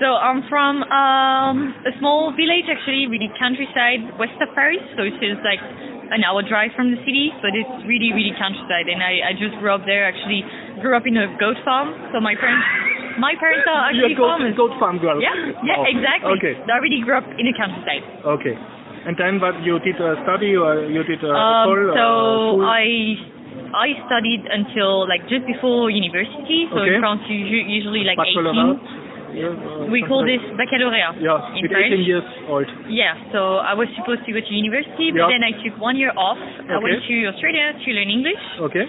So 0.03 0.19
I'm 0.19 0.43
from 0.51 0.83
um, 0.83 1.73
a 1.87 1.95
small 1.97 2.33
village, 2.35 2.67
actually, 2.67 3.07
really 3.07 3.31
countryside, 3.39 4.19
west 4.19 4.35
of 4.43 4.51
Paris. 4.53 4.83
So 4.97 5.03
it's 5.07 5.15
just 5.23 5.39
like 5.47 5.63
an 6.11 6.23
hour 6.23 6.41
drive 6.43 6.71
from 6.75 6.91
the 6.93 6.99
city, 7.03 7.31
but 7.43 7.51
it's 7.53 7.69
really, 7.87 8.11
really 8.15 8.31
countryside. 8.37 8.87
And 8.87 9.03
I, 9.03 9.31
I 9.31 9.31
just 9.35 9.55
grew 9.59 9.71
up 9.73 9.83
there. 9.85 10.07
Actually, 10.07 10.43
grew 10.81 10.95
up 10.95 11.05
in 11.05 11.17
a 11.17 11.27
goat 11.39 11.57
farm. 11.67 11.91
So 12.13 12.19
my 12.23 12.35
parents, 12.37 12.63
my 13.19 13.33
parents 13.39 13.65
are 13.67 13.91
You're 13.91 14.07
actually 14.07 14.13
a 14.13 14.19
goat, 14.19 14.31
farmers. 14.37 14.55
goat 14.55 14.73
farm 14.79 14.97
girl. 15.01 15.17
Yeah, 15.19 15.33
yeah, 15.65 15.81
Oh, 15.81 15.89
exactly. 15.89 16.33
Okay. 16.39 16.53
So 16.63 16.69
I 16.71 16.79
really 16.79 17.01
grew 17.03 17.17
up 17.17 17.27
in 17.37 17.45
the 17.49 17.55
countryside. 17.57 18.03
Okay. 18.39 18.55
And 19.07 19.15
then 19.15 19.39
what 19.39 19.55
you 19.63 19.79
did 19.79 19.95
a 20.03 20.19
study 20.27 20.55
or 20.59 20.83
you 20.83 20.99
did 21.07 21.23
a 21.23 21.31
Um, 21.31 21.63
school, 21.71 21.83
so 21.95 22.05
uh. 22.59 22.67
I 22.67 22.85
I 23.73 23.87
studied 24.07 24.43
until 24.47 25.07
like 25.07 25.23
just 25.31 25.43
before 25.47 25.89
university. 25.89 26.67
So 26.71 26.79
Okay. 26.83 26.95
in 26.95 27.01
France, 27.01 27.23
you 27.31 27.39
usually 27.39 28.03
like 28.03 28.19
18. 28.19 29.06
Yeah, 29.33 29.87
We 29.91 30.03
call 30.07 30.23
this 30.23 30.39
baccalaureate 30.55 31.19
Yeah, 31.19 31.55
in 31.55 31.63
with 31.67 31.71
French. 31.71 31.93
18 31.93 32.03
years 32.07 32.23
old. 32.47 32.67
Yeah, 32.87 33.13
so 33.31 33.59
I 33.59 33.73
was 33.73 33.87
supposed 33.99 34.23
to 34.25 34.31
go 34.31 34.39
to 34.39 34.53
university, 34.53 35.11
but 35.11 35.27
Yeah. 35.27 35.33
then 35.35 35.43
I 35.43 35.51
took 35.63 35.75
one 35.79 35.95
year 35.99 36.11
off. 36.15 36.39
I 36.39 36.77
went 36.79 37.03
to 37.03 37.15
Australia 37.27 37.73
to 37.75 37.87
learn 37.91 38.09
English, 38.09 38.43
Okay. 38.71 38.85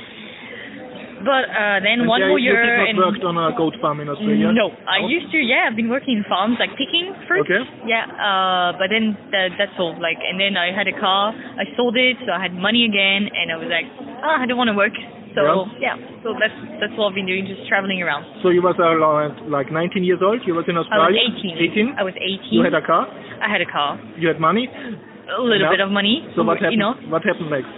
but 1.26 1.44
uh, 1.50 1.82
then 1.82 2.06
And 2.06 2.08
one 2.08 2.20
there 2.22 2.30
more 2.30 2.38
you 2.38 2.54
year 2.54 2.62
did 2.62 2.78
not 2.78 2.88
and 2.88 2.98
worked 2.98 3.24
on 3.26 3.34
a 3.36 3.50
goat 3.58 3.74
farm 3.82 3.98
in 4.00 4.08
Australia? 4.08 4.52
no, 4.54 4.70
I 4.86 5.02
used 5.02 5.30
to. 5.34 5.38
Yeah, 5.42 5.66
I've 5.66 5.74
been 5.76 5.90
working 5.90 6.18
in 6.18 6.24
farms 6.30 6.56
like 6.62 6.70
picking 6.78 7.10
fruit. 7.26 7.42
Okay. 7.46 7.62
Yeah, 7.86 8.06
uh, 8.06 8.78
but 8.78 8.88
then 8.94 9.18
that, 9.34 9.58
that's 9.58 9.74
all. 9.82 9.98
Like, 9.98 10.18
and 10.22 10.38
then 10.38 10.56
I 10.56 10.70
had 10.70 10.86
a 10.86 10.94
car. 10.94 11.34
I 11.34 11.66
sold 11.76 11.96
it, 11.98 12.16
so 12.24 12.30
I 12.30 12.40
had 12.40 12.54
money 12.54 12.86
again, 12.86 13.26
and 13.34 13.50
I 13.50 13.56
was 13.58 13.66
like, 13.68 13.86
ah, 14.22 14.38
I 14.42 14.46
don't 14.46 14.56
want 14.58 14.70
to 14.70 14.78
work. 14.78 14.94
So 15.38 15.66
yeah. 15.78 15.94
so 16.26 16.34
that's 16.38 16.54
that's 16.82 16.94
what 16.98 17.10
I've 17.12 17.18
been 17.18 17.26
doing, 17.30 17.46
just 17.46 17.66
traveling 17.70 18.02
around. 18.02 18.26
So 18.42 18.50
you 18.50 18.60
was 18.62 18.74
around 18.82 19.50
like 19.50 19.70
19 19.70 20.02
years 20.02 20.18
old? 20.22 20.42
You 20.46 20.54
was 20.58 20.66
in 20.66 20.76
Australia. 20.76 21.22
I 21.22 21.30
was 21.30 21.38
Australia? 21.38 21.94
18. 21.94 21.94
I 21.98 22.02
was 22.02 22.16
18. 22.18 22.50
You 22.50 22.62
had 22.64 22.74
a 22.74 22.82
car? 22.84 23.06
I 23.38 23.48
had 23.50 23.60
a 23.62 23.70
car, 23.70 23.98
You 24.18 24.26
had 24.28 24.40
money? 24.42 24.66
a 24.66 25.40
little 25.40 25.60
Enough? 25.60 25.72
bit 25.76 25.80
of 25.84 25.90
money. 25.92 26.24
So 26.34 26.42
what 26.42 26.56
happened? 26.58 26.72
You 26.72 26.80
know, 26.80 26.94
What 27.12 27.22
happened 27.22 27.50
next? 27.52 27.68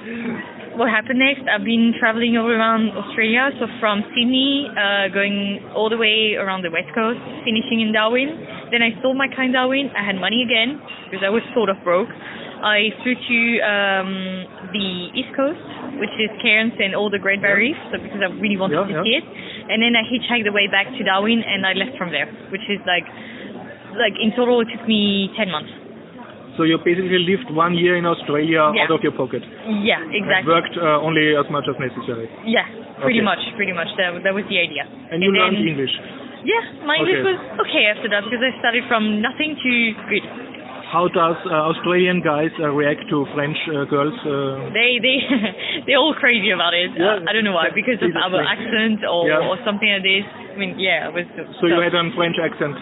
what 0.78 0.88
happened 0.88 1.18
next? 1.18 1.42
I've 1.50 1.66
been 1.66 1.92
traveling 1.98 2.38
all 2.38 2.46
around 2.48 2.94
Australia, 2.94 3.50
so 3.58 3.66
from 3.82 4.00
Sydney, 4.14 4.70
uh, 4.70 5.10
going 5.12 5.58
all 5.74 5.90
the 5.90 5.98
way 5.98 6.38
around 6.38 6.62
the 6.62 6.70
west 6.70 6.88
coast, 6.94 7.18
finishing 7.44 7.82
in 7.82 7.90
Darwin. 7.92 8.30
Then 8.70 8.80
I 8.86 8.94
sold 9.02 9.18
my 9.18 9.26
car 9.28 9.44
in 9.44 9.52
Darwin. 9.52 9.90
I 9.98 10.06
had 10.06 10.14
money 10.16 10.46
again 10.46 10.78
because 11.10 11.26
I 11.26 11.28
was 11.28 11.42
sort 11.52 11.68
of 11.68 11.76
broke. 11.82 12.08
I 12.60 12.92
flew 13.02 13.16
to 13.16 13.38
um, 13.64 14.10
the 14.72 14.88
east 15.16 15.32
coast, 15.36 15.60
which 15.96 16.12
is 16.20 16.28
Cairns 16.44 16.76
and 16.78 16.94
all 16.94 17.08
the 17.08 17.18
Great 17.18 17.40
Barrier 17.40 17.72
Reef, 17.72 17.78
so 17.92 17.96
because 18.00 18.20
I 18.20 18.28
really 18.36 18.56
wanted 18.60 18.76
Yeah, 18.76 18.84
to 18.88 18.94
yeah. 19.00 19.04
see 19.04 19.14
it. 19.20 19.24
And 19.70 19.80
then 19.80 19.96
I 19.96 20.04
hitchhiked 20.04 20.44
the 20.44 20.52
way 20.52 20.68
back 20.68 20.88
to 20.92 21.00
Darwin, 21.04 21.40
and 21.40 21.64
I 21.64 21.72
left 21.72 21.96
from 21.96 22.12
there, 22.12 22.28
which 22.52 22.64
is 22.68 22.80
like, 22.84 23.08
like 23.96 24.12
in 24.20 24.32
total 24.36 24.60
it 24.60 24.68
took 24.72 24.84
me 24.86 25.32
10 25.40 25.48
months. 25.50 25.72
So 26.58 26.64
you 26.68 26.76
basically 26.84 27.24
lived 27.24 27.48
one 27.54 27.72
year 27.78 27.96
in 27.96 28.04
Australia 28.04 28.68
Yeah. 28.76 28.84
out 28.84 28.92
of 28.92 29.00
your 29.00 29.12
pocket. 29.16 29.40
Yeah, 29.80 30.02
And 30.02 30.12
exactly. 30.12 30.52
worked 30.52 30.76
uh, 30.76 31.00
only 31.00 31.32
as 31.36 31.48
much 31.48 31.64
as 31.64 31.78
necessary. 31.80 32.28
Yeah, 32.44 32.66
pretty 33.00 33.24
Okay. 33.24 33.30
much, 33.32 33.40
pretty 33.56 33.72
much. 33.72 33.88
That, 33.96 34.20
that 34.24 34.34
was 34.34 34.44
the 34.52 34.58
idea. 34.60 34.84
And 35.10 35.22
you 35.24 35.32
learned 35.32 35.56
then- 35.56 35.68
English. 35.68 35.94
Yeah, 36.44 36.84
my 36.88 36.96
English 36.96 37.20
Okay. 37.20 37.32
was 37.32 37.38
okay 37.68 37.84
after 37.92 38.08
that 38.08 38.24
because 38.24 38.40
I 38.44 38.52
started 38.60 38.84
from 38.88 39.20
nothing 39.20 39.56
to 39.60 39.72
good. 40.08 40.24
How 40.90 41.06
does 41.06 41.38
uh, 41.46 41.70
Australian 41.70 42.18
guys 42.20 42.50
uh, 42.58 42.66
react 42.74 43.06
to 43.14 43.22
French 43.34 43.56
uh, 43.70 43.86
girls? 43.86 44.14
Uh, 44.26 44.74
They 44.74 44.98
they 44.98 45.16
they're 45.86 46.02
all 46.02 46.14
crazy 46.18 46.50
about 46.50 46.74
it. 46.74 46.90
Yeah. 46.98 47.22
Uh, 47.22 47.28
I 47.28 47.32
don't 47.32 47.46
know 47.46 47.54
why 47.54 47.70
because 47.70 48.02
of 48.02 48.10
our 48.10 48.42
accent 48.42 49.06
or, 49.06 49.30
Yeah. 49.30 49.46
or 49.46 49.54
something 49.62 49.86
like 49.86 50.02
this. 50.02 50.26
I 50.26 50.56
mean, 50.58 50.74
yeah, 50.82 51.06
I 51.06 51.10
was 51.14 51.24
so 51.62 51.70
you 51.70 51.78
had 51.78 51.94
a 51.94 52.02
French 52.18 52.36
accent. 52.42 52.74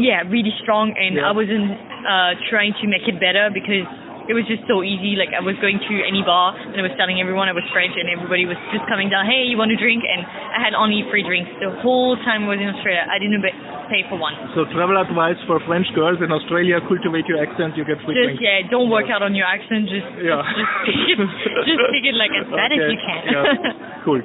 yeah 0.00 0.24
really 0.32 0.54
strong 0.64 0.96
and 0.96 1.20
Yeah. 1.20 1.28
I 1.28 1.32
wasn't 1.36 1.68
uh, 2.08 2.32
trying 2.48 2.72
to 2.80 2.84
make 2.88 3.04
it 3.04 3.20
better 3.20 3.52
because 3.52 3.84
it 4.28 4.34
was 4.34 4.46
just 4.46 4.62
so 4.70 4.82
easy. 4.86 5.14
Like 5.18 5.30
I 5.34 5.40
was 5.42 5.56
going 5.58 5.78
to 5.82 5.94
any 6.06 6.22
bar 6.22 6.54
and 6.54 6.76
I 6.78 6.84
was 6.86 6.94
telling 6.98 7.18
everyone 7.18 7.48
I 7.48 7.56
was 7.56 7.64
French 7.74 7.94
and 7.98 8.06
everybody 8.10 8.44
was 8.46 8.58
just 8.70 8.86
coming 8.86 9.10
down. 9.10 9.26
Hey, 9.26 9.46
you 9.48 9.56
want 9.58 9.70
a 9.74 9.78
drink? 9.78 10.02
And 10.06 10.22
I 10.26 10.60
had 10.62 10.74
only 10.76 11.02
free 11.10 11.22
drinks 11.26 11.50
the 11.58 11.70
whole 11.82 12.14
time 12.22 12.46
I 12.46 12.54
was 12.54 12.60
in 12.62 12.70
Australia. 12.70 13.02
I 13.08 13.18
didn't 13.18 13.42
pay 13.90 14.06
for 14.08 14.16
one. 14.16 14.34
So 14.54 14.64
travel 14.70 14.96
advice 14.96 15.36
for 15.46 15.58
French 15.66 15.86
girls 15.96 16.22
in 16.22 16.30
Australia: 16.30 16.78
cultivate 16.86 17.26
your 17.26 17.42
accent, 17.42 17.76
you 17.76 17.84
get 17.84 17.98
free 18.06 18.14
Just 18.16 18.38
drinks. 18.38 18.42
yeah, 18.44 18.64
don't 18.70 18.88
work 18.88 19.08
out 19.12 19.22
on 19.26 19.34
your 19.34 19.46
accent. 19.48 19.88
Just 19.90 20.08
Yeah. 20.22 20.40
just 20.44 20.72
take 20.86 21.08
it, 21.12 21.18
just 21.66 21.80
it 22.12 22.14
like 22.16 22.32
as 22.36 22.46
bad 22.48 22.70
as 22.72 22.80
you 22.88 22.98
can. 23.00 23.20
yeah. 23.28 23.44
Cool. 24.06 24.18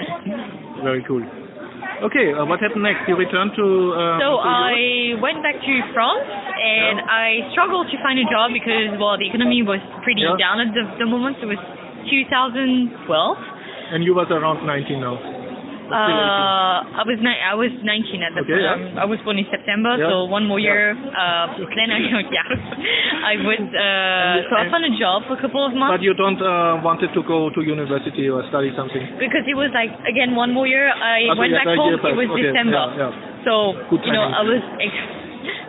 Very 0.83 1.03
cool. 1.05 1.21
Okay, 1.97 2.29
uh, 2.29 2.45
what 2.45 2.61
happened 2.61 2.83
next? 2.85 3.09
You 3.09 3.17
returned 3.17 3.57
to. 3.57 3.65
Uh, 3.97 4.21
so 4.21 4.37
to 4.37 4.45
I 4.45 5.17
went 5.17 5.41
back 5.41 5.57
to 5.57 5.73
France 5.97 6.29
and 6.29 7.01
I 7.01 7.49
struggled 7.57 7.89
to 7.89 7.97
find 8.05 8.21
a 8.21 8.27
job 8.29 8.53
because 8.53 8.93
well 9.01 9.17
the 9.17 9.25
economy 9.25 9.65
was 9.65 9.81
pretty 10.05 10.21
Yeah. 10.21 10.37
down 10.37 10.61
at 10.61 10.77
the, 10.77 10.85
the 11.01 11.09
moment. 11.09 11.41
It 11.41 11.49
was 11.49 11.57
2012. 12.05 13.37
And 13.93 14.03
you 14.03 14.13
was 14.13 14.27
around 14.29 14.65
19 14.65 14.99
now. 15.01 15.36
Uh, 15.87 16.99
I 16.99 17.03
was 17.07 17.17
ni- 17.23 17.39
I 17.41 17.55
was 17.55 17.71
19 17.79 18.23
at 18.23 18.35
the 18.35 18.41
Okay, 18.43 18.59
yeah. 18.59 18.75
time. 18.75 18.99
I 18.99 19.05
was 19.07 19.19
born 19.23 19.39
in 19.39 19.47
September, 19.49 19.95
Yeah. 19.95 20.11
so 20.11 20.25
one 20.27 20.43
more 20.45 20.59
year. 20.59 20.91
Uh, 20.91 21.55
then 21.75 21.89
I 21.95 21.99
yeah, 22.37 22.49
I 23.23 23.33
was 23.39 23.61
uh, 23.71 24.35
so 24.51 24.53
I 24.59 24.67
found 24.69 24.83
a 24.83 24.93
job 24.99 25.23
for 25.27 25.39
a 25.39 25.41
couple 25.41 25.63
of 25.63 25.71
months. 25.73 25.95
But 25.95 26.03
you 26.03 26.13
don't 26.13 26.39
uh, 26.43 26.83
wanted 26.83 27.13
to 27.15 27.21
go 27.23 27.49
to 27.49 27.59
university 27.63 28.27
or 28.27 28.43
study 28.51 28.71
something. 28.75 29.03
because 29.17 29.47
it 29.47 29.55
was 29.55 29.71
like 29.73 29.91
again 30.03 30.35
one 30.35 30.51
more 30.51 30.67
year. 30.67 30.91
I 30.91 31.31
Okay, 31.31 31.39
went 31.39 31.51
yeah, 31.55 31.63
back 31.63 31.77
home. 31.79 31.93
It 31.95 32.03
was 32.03 32.29
Okay, 32.35 32.51
December, 32.51 32.83
yeah, 32.93 33.07
yeah. 33.07 33.43
so 33.47 33.53
Good 33.89 34.03
you 34.03 34.11
know 34.11 34.27
timing. 34.27 34.39
I 34.39 34.43
was. 34.43 34.63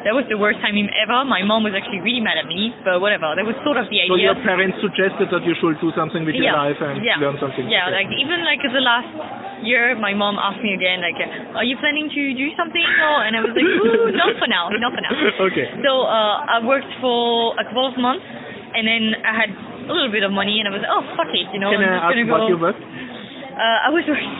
That 0.08 0.16
was 0.16 0.24
the 0.32 0.40
worst 0.40 0.56
time 0.64 0.72
ever. 0.72 1.20
My 1.28 1.44
mom 1.44 1.68
was 1.68 1.76
actually 1.76 2.00
really 2.00 2.24
mad 2.24 2.40
at 2.40 2.48
me, 2.48 2.72
but 2.80 2.96
whatever. 2.96 3.28
That 3.36 3.44
was 3.44 3.52
sort 3.60 3.76
of 3.76 3.92
the 3.92 4.00
idea. 4.00 4.08
So 4.08 4.16
your 4.16 4.40
parents 4.40 4.80
suggested 4.80 5.28
that 5.28 5.44
you 5.44 5.52
should 5.60 5.76
do 5.84 5.92
something 5.92 6.24
with 6.24 6.32
your 6.32 6.48
yeah. 6.48 6.56
life 6.56 6.80
and 6.80 7.04
yeah. 7.04 7.20
learn 7.20 7.36
something. 7.36 7.68
Yeah, 7.68 7.92
like 7.92 8.08
even 8.16 8.40
like 8.40 8.64
the 8.64 8.80
last 8.80 9.12
year, 9.60 9.92
my 10.00 10.16
mom 10.16 10.40
asked 10.40 10.64
me 10.64 10.72
again, 10.72 11.04
like, 11.04 11.20
"Are 11.52 11.60
you 11.60 11.76
planning 11.76 12.08
to 12.08 12.22
do 12.32 12.48
something?" 12.56 12.80
Or, 12.80 13.20
and 13.20 13.36
I 13.36 13.44
was 13.44 13.52
like, 13.52 13.68
Ooh, 13.68 14.08
"Not 14.16 14.32
for 14.40 14.48
now, 14.48 14.72
not 14.72 14.96
for 14.96 15.04
now." 15.04 15.12
Okay. 15.52 15.76
So 15.84 16.08
uh, 16.08 16.56
I 16.56 16.64
worked 16.64 16.88
for 17.04 17.52
a 17.60 17.68
couple 17.68 17.84
of 17.84 18.00
months, 18.00 18.24
and 18.24 18.88
then 18.88 19.12
I 19.12 19.36
had 19.36 19.52
a 19.52 19.92
little 19.92 20.08
bit 20.08 20.24
of 20.24 20.32
money, 20.32 20.56
and 20.56 20.66
I 20.68 20.72
was 20.72 20.80
like, 20.80 20.88
"Oh, 20.88 21.04
fuck 21.20 21.28
it," 21.36 21.52
you 21.52 21.60
know. 21.60 21.68
Can 21.68 21.84
I'm 21.84 22.00
I 22.00 22.16
ask 22.16 22.32
what 22.32 22.48
go. 22.48 22.48
you 22.48 22.56
worked? 22.56 22.80
Uh, 22.80 23.78
I 23.84 23.92
was 23.92 24.08
working. 24.08 24.36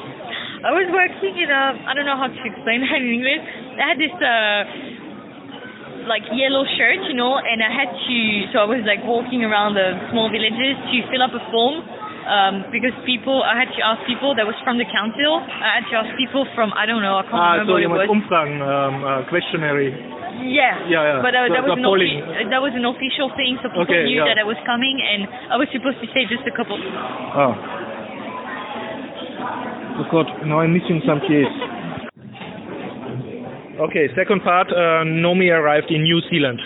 I 0.65 0.73
was 0.73 0.89
working 0.97 1.35
in 1.45 1.53
a. 1.53 1.77
I 1.85 1.93
don't 1.93 2.09
know 2.09 2.17
how 2.17 2.33
to 2.33 2.41
explain 2.41 2.89
that 2.89 3.05
in 3.05 3.21
English. 3.21 3.45
I 3.77 3.85
had 3.85 4.01
this 4.01 4.17
uh, 4.17 5.08
like 6.09 6.25
yellow 6.33 6.65
shirt, 6.81 7.05
you 7.07 7.15
know, 7.15 7.37
and 7.39 7.61
I 7.63 7.71
had 7.71 7.93
to. 7.93 8.17
So 8.51 8.65
I 8.65 8.67
was 8.67 8.81
like 8.89 9.05
walking 9.05 9.45
around 9.45 9.77
the 9.77 9.95
small 10.11 10.33
villages 10.33 10.75
to 10.81 10.97
fill 11.13 11.23
up 11.23 11.37
a 11.37 11.43
form 11.53 11.85
Um, 12.29 12.69
because 12.69 12.93
people, 13.09 13.41
I 13.41 13.57
had 13.57 13.73
to 13.73 13.81
ask 13.81 14.05
people 14.05 14.37
that 14.37 14.45
was 14.45 14.53
from 14.61 14.77
the 14.77 14.85
council. 14.93 15.41
I 15.41 15.81
had 15.81 15.89
to 15.89 15.95
ask 15.97 16.13
people 16.21 16.45
from 16.53 16.77
I 16.77 16.85
don't 16.85 17.01
know, 17.01 17.17
I 17.17 17.25
can't 17.25 17.41
Ah, 17.41 17.53
remember 17.57 17.73
so 17.73 17.75
what 17.81 17.85
you 17.85 17.89
it 17.89 18.01
was. 18.05 18.09
umfragen, 18.13 18.61
um, 18.61 18.95
uh, 19.01 19.25
questionnaire. 19.33 19.81
Yeah, 19.81 20.77
Yeah, 20.93 21.03
yeah. 21.09 21.25
But 21.25 21.33
uh, 21.33 21.49
So 21.49 21.57
that 21.57 21.65
was 21.65 21.73
an 21.81 21.89
polling. 21.89 22.21
that 22.53 22.61
was 22.61 22.77
an 22.77 22.85
official 22.85 23.33
thing, 23.33 23.57
so 23.65 23.73
people 23.73 23.89
Okay, 23.89 24.05
knew 24.05 24.21
yeah. 24.21 24.29
that 24.29 24.37
I 24.37 24.45
was 24.45 24.61
coming, 24.69 25.01
and 25.01 25.25
I 25.49 25.57
was 25.57 25.73
supposed 25.73 26.05
to 26.05 26.07
stay 26.13 26.29
just 26.29 26.45
a 26.45 26.53
couple. 26.53 26.77
Oh. 26.77 27.53
Oh 29.99 30.05
God, 30.13 30.29
now 30.45 30.61
I'm 30.61 30.77
missing 30.77 31.01
some 31.09 31.21
keys. 31.25 31.49
Okay, 33.79 34.11
second 34.19 34.43
part, 34.43 34.67
uh, 34.75 35.07
Nomi 35.07 35.55
arrived 35.55 35.91
in 35.91 36.03
New 36.03 36.19
Zealand. 36.31 36.59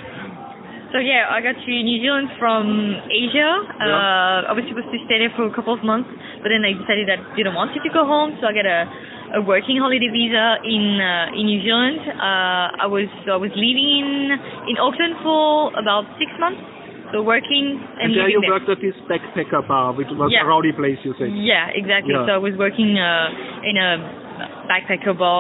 So 0.93 0.99
yeah, 1.01 1.29
I 1.29 1.41
got 1.41 1.57
to 1.57 1.73
New 1.73 2.01
Zealand 2.01 2.29
from 2.41 2.65
Asia. 3.09 3.49
Uh, 3.81 4.49
I 4.49 4.53
was 4.53 4.65
supposed 4.69 4.89
to 4.93 5.01
stay 5.09 5.21
there 5.25 5.33
for 5.37 5.45
a 5.49 5.53
couple 5.53 5.73
of 5.73 5.81
months, 5.85 6.09
but 6.45 6.49
then 6.53 6.65
I 6.65 6.73
decided 6.77 7.09
that 7.09 7.21
I 7.21 7.37
didn't 7.37 7.57
want 7.57 7.73
to 7.77 7.81
go 7.93 8.05
home, 8.05 8.37
so 8.41 8.49
I 8.49 8.53
got 8.53 8.65
a, 8.69 8.81
a 9.37 9.41
working 9.45 9.77
holiday 9.81 10.09
visa 10.13 10.61
in 10.65 11.01
uh, 11.01 11.33
in 11.37 11.49
New 11.49 11.61
Zealand. 11.65 12.01
Uh, 12.17 12.85
I 12.85 12.89
was 12.89 13.09
I 13.29 13.37
was 13.41 13.53
living 13.57 13.89
in 14.05 14.37
in 14.73 14.77
Auckland 14.81 15.17
for 15.25 15.73
about 15.81 16.05
six 16.21 16.29
months, 16.37 16.61
so 17.13 17.25
working 17.25 17.77
and, 18.01 18.13
And 18.13 18.17
there 18.17 18.29
you 18.29 18.45
there. 18.45 18.53
worked 18.57 18.69
at 18.69 18.81
this 18.85 18.97
backpacker 19.09 19.65
bar, 19.65 19.97
which 19.97 20.13
was 20.13 20.29
Yeah. 20.29 20.45
a 20.45 20.49
rowdy 20.49 20.77
place, 20.77 21.01
you 21.09 21.17
say. 21.17 21.29
Yeah, 21.33 21.73
exactly. 21.73 22.13
Yeah. 22.13 22.29
So 22.29 22.37
I 22.37 22.41
was 22.41 22.53
working 22.61 23.01
uh, 23.01 23.65
in 23.65 23.81
a 23.81 23.91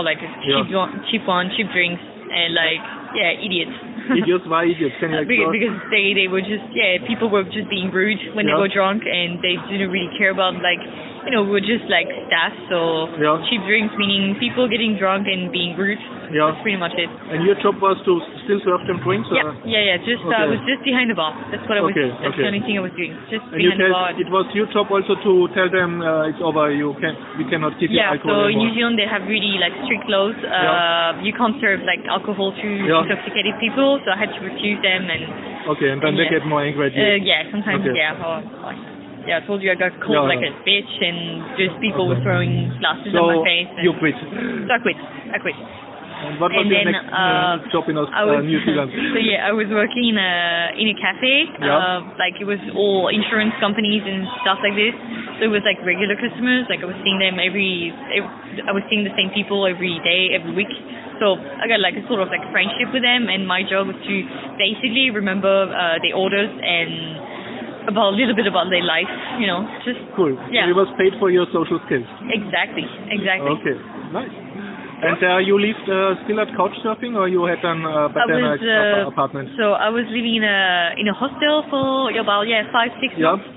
like 0.05 0.21
cheap 0.45 0.69
Yeah. 0.69 0.77
one, 0.77 0.93
cheap 1.09 1.25
one, 1.25 1.49
cheap 1.57 1.69
drinks, 1.73 2.03
and 2.03 2.53
like 2.53 2.83
yeah, 3.17 3.33
idiots. 3.41 3.77
Idiots, 4.19 4.45
why 4.51 4.67
idiots? 4.67 4.97
Can 4.99 5.15
you 5.15 5.25
because, 5.31 5.53
because 5.53 5.77
they 5.89 6.13
they 6.13 6.29
were 6.29 6.43
just 6.43 6.65
yeah 6.75 7.01
people 7.07 7.31
were 7.31 7.45
just 7.45 7.71
being 7.71 7.89
rude 7.93 8.19
when 8.35 8.45
they 8.45 8.57
were 8.57 8.69
drunk 8.69 9.07
and 9.07 9.39
they 9.41 9.57
didn't 9.71 9.91
really 9.91 10.11
care 10.19 10.35
about 10.35 10.59
like 10.61 10.81
you 11.25 11.31
know 11.31 11.43
we're 11.47 11.63
just 11.63 11.87
like 11.87 12.09
staff 12.27 12.53
so 12.69 13.07
Yeah. 13.19 13.39
cheap 13.49 13.63
drinks 13.67 13.95
meaning 13.99 14.35
people 14.43 14.67
getting 14.67 14.99
drunk 14.99 15.27
and 15.31 15.51
being 15.55 15.77
rude 15.79 15.99
Yeah. 16.35 16.51
that's 16.51 16.61
pretty 16.65 16.79
much 16.81 16.95
it 16.99 17.11
And 17.31 17.45
your 17.47 17.55
job 17.63 17.79
was 17.79 17.99
to 18.09 18.13
still 18.45 18.61
serve 18.67 18.83
them 18.91 18.99
drinks? 19.07 19.29
yeah 19.31 19.47
Or? 19.47 19.55
yeah 19.63 19.83
yeah 19.95 19.97
just 20.03 20.23
uh, 20.27 20.35
I 20.35 20.47
was 20.51 20.63
just 20.67 20.83
behind 20.83 21.11
the 21.13 21.19
bar 21.19 21.31
that's 21.55 21.63
what 21.69 21.79
I 21.79 21.83
was 21.87 21.95
Okay, 21.95 22.09
that's 22.11 22.35
okay. 22.35 22.43
the 22.43 22.49
only 22.51 22.63
thing 22.67 22.75
I 22.81 22.83
was 22.83 22.95
doing 22.99 23.13
just 23.31 23.45
And 23.55 23.61
you 23.63 23.71
behind 23.71 23.87
the 23.87 23.95
bar 23.95 24.11
it 24.19 24.29
was 24.35 24.47
your 24.57 24.67
job 24.75 24.91
also 24.91 25.15
to 25.15 25.33
tell 25.55 25.71
them 25.71 26.03
uh, 26.03 26.31
it's 26.31 26.43
over, 26.43 26.73
you 26.75 26.97
can't. 26.99 27.19
we 27.39 27.45
cannot 27.47 27.79
give 27.79 27.91
you 27.95 28.03
yeah, 28.03 28.17
alcohol 28.19 28.49
so 28.49 28.51
in. 28.51 28.59
New 28.59 28.71
Zealand 28.75 28.99
they 28.99 29.07
have 29.07 29.23
really 29.31 29.59
like 29.63 29.75
strict 29.87 30.07
laws. 30.11 30.35
Uh, 30.43 31.23
You 31.23 31.33
can't 31.37 31.55
serve 31.63 31.85
like 31.87 32.03
alcohol 32.11 32.51
to 32.51 32.67
Yeah. 32.67 33.03
intoxicated 33.07 33.55
people, 33.63 34.01
so 34.03 34.11
I 34.11 34.19
had 34.19 34.33
to 34.35 34.41
refuse 34.43 34.81
them 34.83 35.07
and 35.07 35.23
Okay, 35.77 35.91
and 35.95 36.03
then 36.03 36.17
they 36.19 36.27
Yeah. 36.27 36.43
get 36.43 36.47
more 36.51 36.63
angry 36.67 36.91
at 36.91 36.95
you. 36.99 37.05
Uh, 37.05 37.19
yeah, 37.23 37.47
sometimes 37.55 37.87
Okay. 37.87 37.95
yeah. 37.95 38.19
Or, 38.19 38.43
like, 38.67 38.81
yeah, 39.27 39.41
I 39.41 39.47
told 39.47 39.63
you 39.63 39.71
I 39.71 39.79
got 39.79 39.95
called 40.01 40.27
Yeah. 40.27 40.33
like 40.33 40.43
a 40.43 40.53
bitch, 40.67 40.93
and 41.03 41.57
just 41.59 41.75
people 41.81 42.09
were 42.09 42.21
throwing 42.23 42.71
glasses 42.79 43.13
so 43.13 43.31
at 43.31 43.37
my 43.37 43.45
face. 43.45 43.71
And 43.77 43.85
you 43.85 43.93
quit. 43.99 44.17
So 44.19 44.73
I 44.73 44.79
quit. 44.83 44.99
I 45.33 45.39
quit. 45.39 45.57
And 46.23 46.39
what 46.39 46.55
was 46.55 46.63
and 46.63 46.71
your 46.71 46.87
then 46.87 46.95
next 46.95 47.11
uh, 47.11 47.19
uh, 47.19 47.55
job 47.75 47.83
in 47.91 47.99
Aus- 47.99 48.15
I 48.15 48.23
uh, 48.23 48.39
was, 48.39 48.47
New 48.47 48.63
Zealand? 48.63 48.95
so 49.15 49.19
yeah, 49.19 49.43
I 49.43 49.51
was 49.51 49.67
working 49.67 50.15
in 50.15 50.17
a 50.23 50.33
in 50.79 50.87
a 50.95 50.97
cafe. 50.97 51.51
Yeah. 51.59 51.75
Uh, 51.75 51.99
like 52.15 52.39
it 52.39 52.47
was 52.47 52.63
all 52.79 53.11
insurance 53.11 53.59
companies 53.59 54.07
and 54.07 54.23
stuff 54.47 54.63
like 54.63 54.79
this. 54.79 54.95
So 55.43 55.51
it 55.51 55.53
was 55.53 55.67
like 55.67 55.83
regular 55.83 56.15
customers. 56.15 56.71
Like 56.71 56.79
I 56.79 56.87
was 56.87 56.99
seeing 57.03 57.19
them 57.19 57.43
every, 57.43 57.91
every 58.15 58.31
I 58.63 58.71
was 58.71 58.87
seeing 58.87 59.03
the 59.03 59.11
same 59.19 59.35
people 59.35 59.67
every 59.67 59.99
day, 60.07 60.31
every 60.39 60.55
week. 60.55 60.71
So 61.19 61.39
I 61.39 61.67
got 61.67 61.83
like 61.83 61.99
a 61.99 62.03
sort 62.07 62.23
of 62.23 62.31
like 62.31 62.43
friendship 62.55 62.95
with 62.95 63.03
them, 63.03 63.27
and 63.27 63.43
my 63.43 63.67
job 63.67 63.91
was 63.91 63.99
to 63.99 64.15
basically 64.63 65.11
remember 65.11 65.51
uh, 65.75 65.99
the 66.07 66.15
orders 66.15 66.51
and 66.51 67.19
about 67.89 68.13
a 68.13 68.17
little 68.17 68.35
bit 68.35 68.47
about 68.47 68.71
their 68.71 68.85
life. 68.85 69.11
You 69.39 69.47
know, 69.47 69.67
just 69.85 70.01
Cool. 70.15 70.35
Yeah. 70.51 70.65
So 70.65 70.69
you 70.71 70.77
was 70.77 70.91
paid 70.99 71.15
for 71.19 71.31
your 71.31 71.47
social 71.53 71.81
skills. 71.87 72.07
exactly, 72.31 72.85
exactly. 73.11 73.53
Okay, 73.59 73.77
nice. 74.13 74.35
And 75.03 75.19
uh, 75.19 75.39
you 75.43 75.59
lived 75.59 75.83
uh, 75.91 76.15
still 76.23 76.39
at 76.39 76.47
couchsurfing, 76.55 77.19
or 77.19 77.27
you 77.27 77.43
had 77.43 77.59
an 77.67 77.83
uh, 77.83 78.07
was 78.15 78.63
uh, 78.63 79.11
apartment? 79.11 79.51
so 79.59 79.75
I 79.75 79.91
was 79.91 80.07
living 80.07 80.39
in 80.39 80.45
a 80.47 80.95
in 80.95 81.11
a 81.11 81.15
hostel 81.15 81.67
for 81.67 82.15
about 82.15 82.47
yeah 82.47 82.71
five 82.71 82.95
six 83.03 83.11
Yeah. 83.19 83.35
months. 83.35 83.51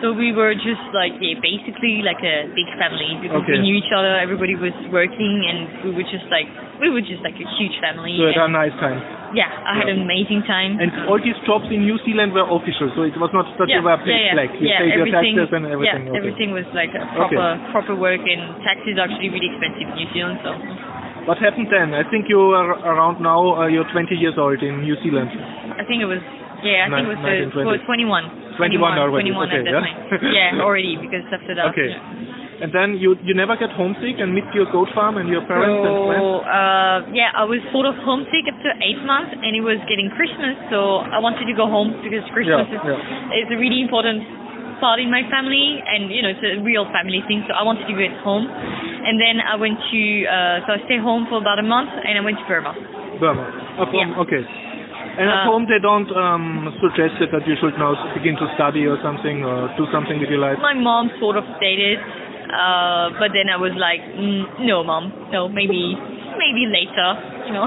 So 0.00 0.16
we 0.16 0.32
were 0.32 0.56
just 0.56 0.80
like 0.96 1.12
yeah 1.20 1.36
basically 1.40 2.00
like 2.00 2.20
a 2.24 2.48
big 2.56 2.68
family 2.80 3.20
because 3.20 3.44
Okay. 3.44 3.60
we 3.60 3.68
knew 3.68 3.76
each 3.76 3.92
other. 3.92 4.16
Everybody 4.16 4.56
was 4.56 4.72
working 4.88 5.44
and 5.44 5.84
we 5.84 5.90
were 5.92 6.08
just 6.08 6.24
like 6.32 6.48
we 6.80 6.88
were 6.88 7.04
just 7.04 7.20
like 7.20 7.36
a 7.36 7.46
huge 7.60 7.76
family. 7.84 8.16
So 8.16 8.32
you 8.32 8.32
had 8.32 8.48
a 8.48 8.52
nice 8.52 8.72
time. 8.80 8.96
yeah, 9.36 9.52
I 9.52 9.76
had 9.76 9.92
an 9.92 10.00
amazing 10.00 10.42
time. 10.48 10.80
And 10.80 10.88
all 11.04 11.20
these 11.20 11.36
jobs 11.44 11.68
in 11.68 11.84
New 11.84 12.00
Zealand 12.08 12.32
were 12.32 12.48
official, 12.48 12.88
so 12.96 13.04
it 13.04 13.14
was 13.20 13.28
not 13.36 13.44
such 13.60 13.68
yeah, 13.68 13.84
were 13.84 13.94
paid 14.00 14.16
yeah, 14.16 14.24
yeah, 14.24 14.34
slack. 14.34 14.50
You 14.56 14.64
yeah, 14.66 14.80
paid 14.80 14.92
your 14.96 15.04
everything, 15.04 15.34
taxes 15.36 15.50
and 15.52 15.64
everything. 15.68 16.02
Yeah, 16.08 16.12
okay. 16.16 16.20
everything 16.24 16.50
was 16.56 16.66
like 16.72 16.92
a 16.96 17.04
proper 17.12 17.46
proper 17.70 17.94
work 17.94 18.24
and 18.24 18.40
taxes 18.64 18.96
are 18.96 19.04
actually 19.04 19.28
really 19.28 19.52
expensive 19.52 19.84
in 19.84 19.94
New 20.00 20.08
Zealand. 20.16 20.40
So 20.40 20.50
What 21.28 21.36
happened 21.36 21.68
then? 21.68 21.92
I 21.92 22.08
think 22.08 22.32
you 22.32 22.40
are 22.56 22.80
around 22.80 23.20
now, 23.20 23.60
uh, 23.60 23.68
you're 23.68 23.84
20 23.92 24.16
years 24.16 24.40
old 24.40 24.64
in 24.64 24.80
New 24.80 24.96
Zealand. 25.04 25.28
I 25.76 25.84
think 25.84 26.00
it 26.00 26.08
was 26.08 26.24
yeah 26.62 26.86
I 26.86 26.92
think 26.92 27.08
it 27.08 27.12
was 27.16 27.22
uh, 27.22 27.50
1920. 27.56 28.60
21. 28.60 28.60
21 28.60 28.98
already, 29.00 29.32
21 29.32 29.48
okay, 29.48 29.62
yeah. 29.64 29.80
time. 29.80 29.96
yeah, 30.28 30.50
already 30.64 30.96
because 31.00 31.24
after 31.32 31.54
that. 31.56 31.72
Okay. 31.72 31.90
yeah. 31.92 32.38
And 32.60 32.68
then 32.76 33.00
you 33.00 33.16
you 33.24 33.32
never 33.32 33.56
get 33.56 33.72
homesick 33.72 34.20
and 34.20 34.36
meet 34.36 34.44
your 34.52 34.68
goat 34.68 34.92
farm 34.92 35.16
and 35.16 35.32
your 35.32 35.40
parents 35.48 35.80
and 35.80 35.96
friends? 36.04 36.20
So 36.20 36.44
uh, 36.44 36.98
yeah, 37.16 37.32
I 37.32 37.48
was 37.48 37.64
sort 37.72 37.88
of 37.88 37.96
homesick 38.04 38.44
after 38.52 38.76
eight 38.84 39.00
months, 39.00 39.32
and 39.32 39.56
it 39.56 39.64
was 39.64 39.80
getting 39.88 40.12
Christmas, 40.12 40.60
so 40.68 41.00
I 41.00 41.24
wanted 41.24 41.48
to 41.48 41.56
go 41.56 41.64
home 41.64 41.96
because 42.04 42.20
Christmas 42.36 42.68
Yeah, 42.68 42.76
is, 42.76 42.84
yeah. 42.84 43.40
is 43.40 43.48
a 43.48 43.56
really 43.56 43.80
important 43.80 44.20
part 44.76 45.00
in 45.00 45.08
my 45.08 45.24
family, 45.32 45.80
and 45.80 46.12
you 46.12 46.20
know 46.20 46.36
it's 46.36 46.44
a 46.44 46.60
real 46.60 46.84
family 46.92 47.24
thing. 47.24 47.48
So 47.48 47.56
I 47.56 47.64
wanted 47.64 47.88
to 47.88 47.96
go 47.96 48.04
at 48.04 48.16
home, 48.20 48.44
and 48.44 49.16
then 49.16 49.40
I 49.40 49.56
went 49.56 49.80
to 49.80 50.00
uh, 50.28 50.56
so 50.68 50.76
I 50.76 50.78
stayed 50.84 51.00
home 51.00 51.32
for 51.32 51.40
about 51.40 51.56
a 51.56 51.64
month, 51.64 51.96
and 51.96 52.20
I 52.20 52.22
went 52.24 52.36
to 52.36 52.44
Burma. 52.44 52.76
Burma. 53.16 53.44
From, 53.88 53.88
Yeah. 53.96 54.20
Okay. 54.20 54.44
And 55.18 55.26
at 55.26 55.42
Uh, 55.42 55.50
home 55.50 55.66
they 55.66 55.82
don't 55.82 56.10
um, 56.14 56.70
suggest 56.80 57.18
that 57.18 57.44
you 57.46 57.56
should 57.58 57.74
now 57.78 57.94
begin 58.14 58.36
to 58.38 58.46
study 58.54 58.86
or 58.86 58.96
something 59.02 59.42
or 59.44 59.68
do 59.76 59.86
something 59.90 60.18
with 60.20 60.30
your 60.30 60.38
life? 60.38 60.58
My 60.62 60.74
mom 60.74 61.10
sort 61.18 61.36
of 61.36 61.44
stated, 61.58 61.98
uh, 61.98 63.10
but 63.18 63.34
then 63.34 63.50
I 63.50 63.58
was 63.58 63.74
like, 63.74 64.00
mm, 64.00 64.66
no, 64.66 64.82
mom, 64.84 65.12
no, 65.32 65.48
maybe 65.48 65.98
maybe 66.38 66.62
later, 66.70 67.10
you 67.46 67.52
know. 67.52 67.66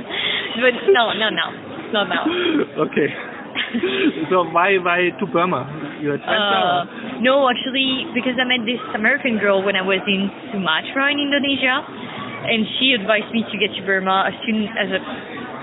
but 0.62 0.74
no, 0.90 1.12
no, 1.14 1.30
no, 1.30 1.46
not 1.94 2.06
now. 2.10 2.24
okay. 2.90 3.08
so 4.30 4.44
why 4.52 4.76
why 4.80 5.12
to 5.20 5.24
Burma? 5.28 5.64
You 6.00 6.16
had. 6.16 6.20
Uh, 6.24 6.84
no, 7.20 7.48
actually, 7.48 8.08
because 8.12 8.36
I 8.40 8.44
met 8.44 8.64
this 8.66 8.80
American 8.94 9.38
girl 9.38 9.62
when 9.62 9.76
I 9.76 9.84
was 9.84 10.00
in 10.08 10.28
Sumatra 10.52 11.12
in 11.12 11.20
Indonesia, 11.20 11.84
and 12.48 12.66
she 12.80 12.92
advised 12.96 13.30
me 13.32 13.44
to 13.44 13.56
get 13.60 13.70
to 13.76 13.82
Burma 13.84 14.28
as 14.28 14.36
soon 14.44 14.66
as 14.72 14.88
a, 14.90 15.00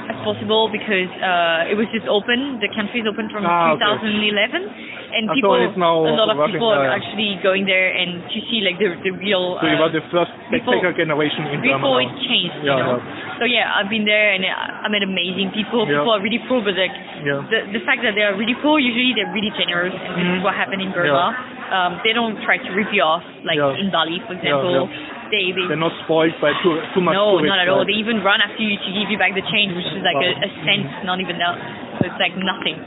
as 0.10 0.18
possible 0.26 0.68
because 0.74 1.08
uh, 1.22 1.70
it 1.70 1.78
was 1.78 1.86
just 1.94 2.10
open. 2.10 2.58
The 2.58 2.68
country 2.74 3.06
is 3.06 3.08
open 3.08 3.30
from 3.30 3.46
Ah, 3.46 3.78
okay. 3.78 3.86
2011, 3.86 4.66
and 5.14 5.30
Ah, 5.30 5.34
so 5.34 5.38
people, 5.38 5.54
now 5.78 6.02
a 6.02 6.18
lot 6.18 6.34
of 6.34 6.38
people 6.50 6.74
are 6.74 6.90
actually 6.90 7.38
going 7.46 7.70
there 7.70 7.94
and 7.94 8.26
to 8.34 8.38
see 8.50 8.66
like 8.66 8.82
the 8.82 8.98
the 9.06 9.14
real. 9.14 9.62
So 9.62 9.70
you 9.70 9.78
uh, 9.78 9.86
were 9.86 9.94
the 9.94 10.02
first 10.10 10.34
before- 10.50 10.82
generation 10.98 11.46
in 11.54 11.62
before 11.62 12.02
it 12.02 12.10
changed, 12.26 12.58
Yeah, 12.66 12.74
you 12.74 12.84
know. 12.84 12.98
yeah. 12.98 13.38
So 13.38 13.44
yeah, 13.46 13.70
I've 13.78 13.88
been 13.94 14.04
there 14.10 14.34
and 14.34 14.42
I 14.50 14.82
I 14.84 14.88
met 14.90 15.06
amazing 15.06 15.54
people. 15.54 15.86
Yeah. 15.86 16.02
People 16.02 16.18
are 16.18 16.22
really 16.26 16.42
poor, 16.50 16.66
but 16.66 16.74
like 16.74 16.92
Yeah. 17.22 17.46
the 17.46 17.60
the 17.78 17.82
fact 17.86 18.02
that 18.02 18.18
they 18.18 18.26
are 18.26 18.34
really 18.34 18.58
poor, 18.66 18.82
usually 18.82 19.14
they're 19.14 19.30
really 19.30 19.54
generous, 19.62 19.94
and 19.94 20.12
this 20.18 20.26
is 20.26 20.42
Mhm. 20.42 20.44
what 20.44 20.58
happened 20.58 20.82
in 20.82 20.90
Burma. 20.90 21.38
Um, 21.70 22.02
they 22.02 22.18
don't 22.18 22.34
try 22.42 22.58
to 22.58 22.70
rip 22.74 22.90
you 22.90 23.06
off 23.06 23.22
like 23.46 23.62
Yeah. 23.62 23.78
in 23.78 23.94
Bali, 23.94 24.18
for 24.26 24.34
Yeah, 24.34 24.42
example. 24.58 24.90
Yeah. 25.30 25.38
They 25.38 25.54
they 25.54 25.68
They're 25.70 25.78
not 25.78 25.94
spoiled 26.04 26.34
by 26.42 26.52
too, 26.66 26.82
too 26.98 27.02
much 27.06 27.14
no, 27.14 27.38
not 27.40 27.60
at 27.62 27.70
all. 27.70 27.86
They 27.86 27.94
even 28.02 28.26
run 28.26 28.42
after 28.42 28.62
you 28.66 28.76
to 28.76 28.90
give 28.92 29.08
you 29.14 29.18
back 29.22 29.38
the 29.38 29.46
change, 29.54 29.78
which 29.78 29.86
is 29.94 30.02
like 30.02 30.18
a, 30.18 30.34
Wow. 30.34 30.46
a 30.46 30.50
cent, 30.66 30.86
not 31.06 31.22
even 31.22 31.38
that. 31.38 31.56
So 32.02 32.10
it's 32.10 32.20
like 32.20 32.34
nothing. 32.36 32.78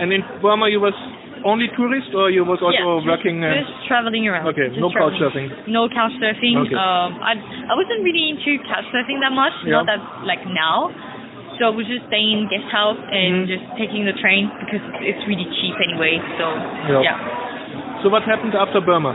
And 0.00 0.12
in 0.12 0.22
Burma 0.40 0.68
you 0.68 0.80
was 0.80 0.96
only 1.44 1.68
tourist 1.76 2.12
or 2.12 2.28
you 2.28 2.44
was 2.44 2.60
also 2.60 2.76
yeah, 2.76 2.84
just, 3.00 3.08
working? 3.08 3.44
uh, 3.44 3.52
just 3.52 3.72
traveling 3.88 4.28
around. 4.28 4.48
Okay, 4.52 4.68
just 4.68 4.80
no 4.80 4.92
couch 4.92 5.16
surfing. 5.20 5.48
No 5.68 5.88
couch 5.88 6.12
surfing. 6.20 6.56
Okay. 6.68 6.76
Um, 6.76 7.16
I 7.20 7.36
I 7.68 7.74
wasn't 7.76 8.04
really 8.04 8.32
into 8.32 8.60
couch 8.64 8.84
surfing 8.92 9.20
that 9.24 9.32
much. 9.32 9.52
Yeah. 9.64 9.80
Not 9.80 9.86
that 9.88 10.00
like 10.24 10.44
now. 10.48 10.92
So 11.60 11.68
I 11.68 11.72
was 11.76 11.84
just 11.84 12.08
staying 12.08 12.32
in 12.32 12.48
guest 12.48 12.68
house 12.72 12.96
and 12.96 13.44
Mhm. 13.44 13.52
just 13.52 13.64
taking 13.76 14.08
the 14.08 14.16
train 14.16 14.48
because 14.64 14.80
it's 15.04 15.20
really 15.28 15.44
cheap 15.60 15.76
anyway. 15.84 16.16
So 16.40 16.44
Yeah. 16.96 17.00
yeah. 17.04 18.00
So 18.02 18.08
what 18.08 18.24
happened 18.24 18.54
after 18.56 18.80
Burma? 18.80 19.12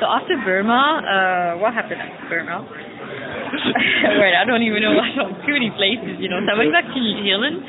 So 0.00 0.06
after 0.06 0.34
Burma, 0.44 1.02
uh, 1.04 1.50
what 1.62 1.72
happened 1.74 2.00
after 2.00 2.26
Burma? 2.28 2.62
Wait, 4.20 4.34
I 4.34 4.44
don't 4.44 4.62
even 4.62 4.82
know. 4.82 4.94
I 4.98 5.10
don't 5.14 5.34
too 5.46 5.54
many 5.54 5.70
places, 5.76 6.18
you 6.18 6.28
know. 6.28 6.40
So 6.44 6.54
I 6.54 6.58
went 6.58 6.72
back 6.72 6.84
to 6.88 6.98
New 6.98 7.16
Zealand 7.22 7.62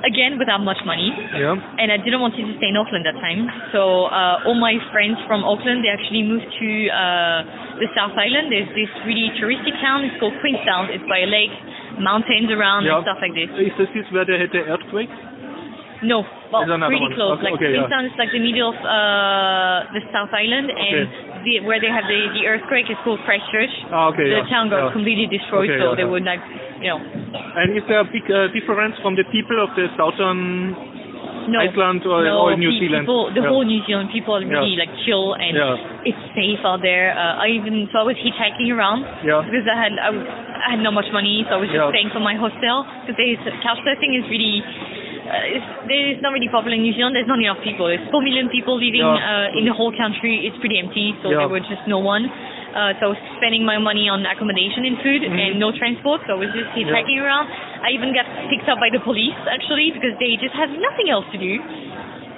again 0.00 0.40
without 0.40 0.64
much 0.64 0.80
money. 0.88 1.12
Yeah. 1.36 1.52
and 1.76 1.92
I 1.92 2.00
didn't 2.00 2.24
want 2.24 2.32
to 2.40 2.42
stay 2.56 2.72
in 2.72 2.76
Auckland 2.80 3.04
that 3.04 3.20
time. 3.20 3.44
So 3.72 4.08
uh, 4.08 4.48
all 4.48 4.56
my 4.56 4.80
friends 4.96 5.20
from 5.28 5.44
Auckland, 5.44 5.84
they 5.84 5.92
actually 5.92 6.24
moved 6.24 6.48
to 6.48 6.70
uh, 6.88 7.38
the 7.84 7.88
South 7.92 8.16
Island. 8.16 8.48
There's 8.48 8.72
this 8.72 8.88
really 9.04 9.28
touristic 9.36 9.76
town. 9.84 10.08
It's 10.08 10.16
called 10.16 10.32
Queenstown. 10.40 10.88
It's 10.88 11.04
by 11.04 11.20
a 11.24 11.28
lake, 11.28 11.52
mountains 12.00 12.48
around 12.48 12.88
Yeah. 12.88 12.96
and 12.96 13.04
stuff 13.04 13.20
like 13.20 13.36
this. 13.36 13.52
Is 13.60 13.76
this 13.92 14.08
where 14.08 14.24
they 14.24 14.40
had 14.40 14.48
the 14.56 14.64
earthquake? 14.72 15.12
No, 16.00 16.24
well, 16.48 16.64
pretty 16.64 17.12
one. 17.12 17.12
close. 17.12 17.36
Okay, 17.36 17.52
like 17.52 17.60
okay, 17.60 17.70
yeah. 17.76 18.08
Is 18.08 18.16
like 18.16 18.32
the 18.32 18.40
middle 18.40 18.72
of 18.72 18.78
uh, 18.80 19.84
the 19.92 20.00
South 20.10 20.32
Island, 20.32 20.72
and 20.72 21.44
the, 21.44 21.60
where 21.64 21.76
they 21.76 21.92
have 21.92 22.08
the, 22.08 22.20
the 22.32 22.48
earthquake 22.48 22.88
is 22.88 22.96
called 23.04 23.20
Christchurch. 23.28 23.72
Ah, 23.92 24.08
okay, 24.12 24.24
the 24.24 24.40
yeah, 24.40 24.48
town 24.48 24.72
got 24.72 24.88
yeah. 24.88 24.96
completely 24.96 25.28
destroyed, 25.28 25.68
so 25.76 25.92
they 25.92 26.08
would 26.08 26.24
like, 26.24 26.40
you 26.80 26.88
know, 26.88 27.00
And 27.00 27.76
is 27.76 27.84
there 27.84 28.00
a 28.00 28.08
big 28.08 28.24
uh, 28.32 28.48
difference 28.52 28.96
from 29.04 29.14
the 29.14 29.28
people 29.28 29.60
of 29.60 29.76
the 29.76 29.92
southern 30.00 30.72
no, 31.52 31.60
Iceland 31.60 32.04
or, 32.08 32.24
no, 32.24 32.48
or 32.48 32.56
New 32.56 32.72
Zealand? 32.80 33.04
People, 33.04 33.32
the 33.36 33.44
whole 33.44 33.64
New 33.64 33.84
Zealand 33.84 34.08
people 34.12 34.36
are 34.36 34.44
really 34.44 34.80
like 34.80 34.92
chill 35.04 35.36
and 35.36 35.52
it's 36.08 36.22
safe 36.32 36.64
out 36.64 36.80
there. 36.80 37.12
Uh, 37.12 37.44
I 37.44 37.52
even 37.52 37.88
so 37.92 38.00
I 38.00 38.06
was 38.08 38.16
hitchhiking 38.16 38.72
around 38.72 39.04
Yeah. 39.24 39.44
because 39.44 39.68
I 39.68 39.76
had 39.76 39.92
I, 40.00 40.10
I, 40.16 40.68
had 40.76 40.80
not 40.80 40.96
much 40.96 41.08
money, 41.12 41.44
so 41.48 41.56
I 41.56 41.60
was 41.60 41.68
just 41.68 41.84
staying 41.92 42.12
from 42.12 42.24
my 42.24 42.36
hostel 42.36 42.88
because 43.04 43.20
couch 43.60 43.80
surfing 43.84 44.16
is 44.16 44.24
really. 44.28 44.64
Uh, 45.30 45.46
it's, 45.46 45.68
it's 45.86 46.22
not 46.26 46.34
really 46.34 46.50
popular 46.50 46.74
in 46.74 46.82
New 46.82 46.90
Zealand. 46.98 47.14
There's 47.14 47.30
not 47.30 47.38
enough 47.38 47.62
people. 47.62 47.86
There's 47.86 48.02
4 48.10 48.18
million 48.18 48.50
people 48.50 48.74
living 48.74 49.06
Yeah. 49.06 49.46
uh, 49.46 49.58
in 49.58 49.62
the 49.62 49.70
whole 49.70 49.94
country. 49.94 50.42
It's 50.42 50.58
pretty 50.58 50.74
empty, 50.82 51.14
so 51.22 51.30
Yeah. 51.30 51.46
there 51.46 51.52
was 51.54 51.62
just 51.70 51.86
no 51.86 52.02
one. 52.02 52.26
Uh, 52.26 52.94
so 52.98 53.10
I 53.10 53.10
was 53.14 53.22
spending 53.38 53.62
my 53.62 53.78
money 53.78 54.10
on 54.10 54.26
accommodation 54.26 54.86
and 54.90 54.98
food 55.02 55.22
Mm-hmm. 55.22 55.38
and 55.38 55.62
no 55.62 55.70
transport, 55.70 56.26
so 56.26 56.34
I 56.34 56.38
was 56.38 56.50
just 56.50 56.70
hitchhiking 56.74 57.22
around. 57.22 57.46
I 57.82 57.94
even 57.94 58.10
got 58.10 58.26
picked 58.50 58.66
up 58.66 58.82
by 58.82 58.90
the 58.90 58.98
police 59.06 59.34
actually 59.46 59.94
because 59.94 60.18
they 60.18 60.34
just 60.38 60.54
have 60.58 60.70
nothing 60.74 61.10
else 61.14 61.26
to 61.30 61.38
do. 61.38 61.62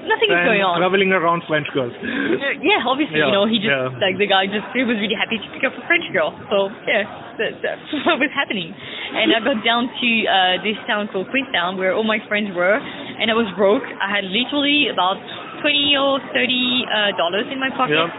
Nothing 0.03 0.35
is 0.35 0.43
going 0.43 0.63
on. 0.67 0.83
traveling 0.83 1.15
around 1.15 1.47
French 1.47 1.71
girls. 1.71 1.95
Yeah, 2.59 2.83
obviously, 2.83 3.23
Yeah, 3.23 3.31
you 3.31 3.35
know, 3.35 3.47
he 3.47 3.63
just 3.63 3.71
yeah. 3.71 3.95
like 4.03 4.19
the 4.19 4.27
guy 4.27 4.51
just 4.51 4.67
he 4.75 4.83
was 4.83 4.99
really 4.99 5.15
happy 5.15 5.39
to 5.39 5.47
pick 5.55 5.63
up 5.63 5.75
a 5.79 5.83
French 5.87 6.07
girl. 6.11 6.35
So 6.51 6.71
yeah, 6.91 7.07
that, 7.39 7.63
that's 7.63 7.87
what 8.07 8.19
was 8.19 8.33
happening. 8.35 8.75
And 8.75 9.31
I 9.31 9.39
got 9.39 9.63
down 9.63 9.87
to 9.93 10.11
uh, 10.27 10.55
this 10.67 10.75
town 10.91 11.07
called 11.15 11.31
Queenstown 11.31 11.79
where 11.79 11.95
all 11.95 12.03
my 12.03 12.19
friends 12.27 12.51
were, 12.51 12.77
and 12.83 13.31
I 13.31 13.35
was 13.39 13.47
broke. 13.55 13.85
I 13.87 14.11
had 14.11 14.27
literally 14.27 14.91
about 14.91 15.23
twenty 15.63 15.95
or 15.95 16.19
thirty 16.35 16.83
uh, 16.91 17.15
dollars 17.15 17.47
in 17.53 17.63
my 17.63 17.71
pocket, 17.71 17.95
Yeah. 17.95 18.11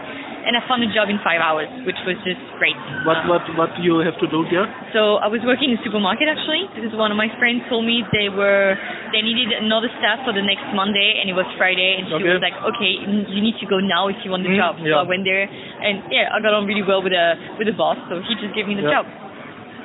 And 0.44 0.54
I 0.56 0.60
found 0.68 0.84
a 0.84 0.90
job 0.92 1.08
in 1.08 1.16
five 1.24 1.40
hours, 1.40 1.68
which 1.88 1.96
was 2.04 2.16
just 2.24 2.40
great. 2.60 2.76
What 3.08 3.24
what 3.28 3.42
what 3.56 3.70
do 3.76 3.80
you 3.82 4.00
have 4.04 4.16
to 4.20 4.28
do 4.28 4.44
there? 4.52 4.68
so 4.92 5.18
I 5.18 5.26
was 5.26 5.42
working 5.42 5.74
in 5.74 5.80
a 5.80 5.82
supermarket 5.82 6.30
actually 6.30 6.70
because 6.76 6.94
one 6.94 7.10
of 7.10 7.18
my 7.18 7.26
friends 7.40 7.64
told 7.66 7.82
me 7.82 8.04
they 8.14 8.28
were 8.30 8.78
they 9.10 9.24
needed 9.24 9.50
another 9.56 9.90
staff 9.98 10.22
for 10.22 10.30
the 10.36 10.44
next 10.44 10.68
Monday 10.76 11.18
and 11.18 11.26
it 11.26 11.34
was 11.34 11.48
Friday 11.58 11.98
and 11.98 12.06
she 12.12 12.20
Okay. 12.22 12.38
was 12.38 12.44
like, 12.44 12.54
okay, 12.74 12.92
you 13.32 13.40
need 13.42 13.58
to 13.58 13.66
go 13.66 13.80
now 13.82 14.06
if 14.12 14.16
you 14.22 14.30
want 14.30 14.44
the 14.46 14.52
Mm, 14.54 14.60
job. 14.60 14.78
So 14.78 14.86
yeah. 14.86 15.02
I 15.02 15.06
went 15.08 15.24
there 15.26 15.44
and 15.48 16.04
yeah, 16.12 16.30
I 16.30 16.38
got 16.44 16.54
on 16.54 16.68
really 16.68 16.84
well 16.86 17.02
with 17.02 17.12
the 17.16 17.26
with 17.58 17.66
the 17.66 17.74
boss, 17.76 17.98
so 18.06 18.20
he 18.22 18.36
just 18.38 18.54
gave 18.54 18.68
me 18.70 18.76
the 18.78 18.86
Yeah. 18.86 19.02
job. 19.02 19.06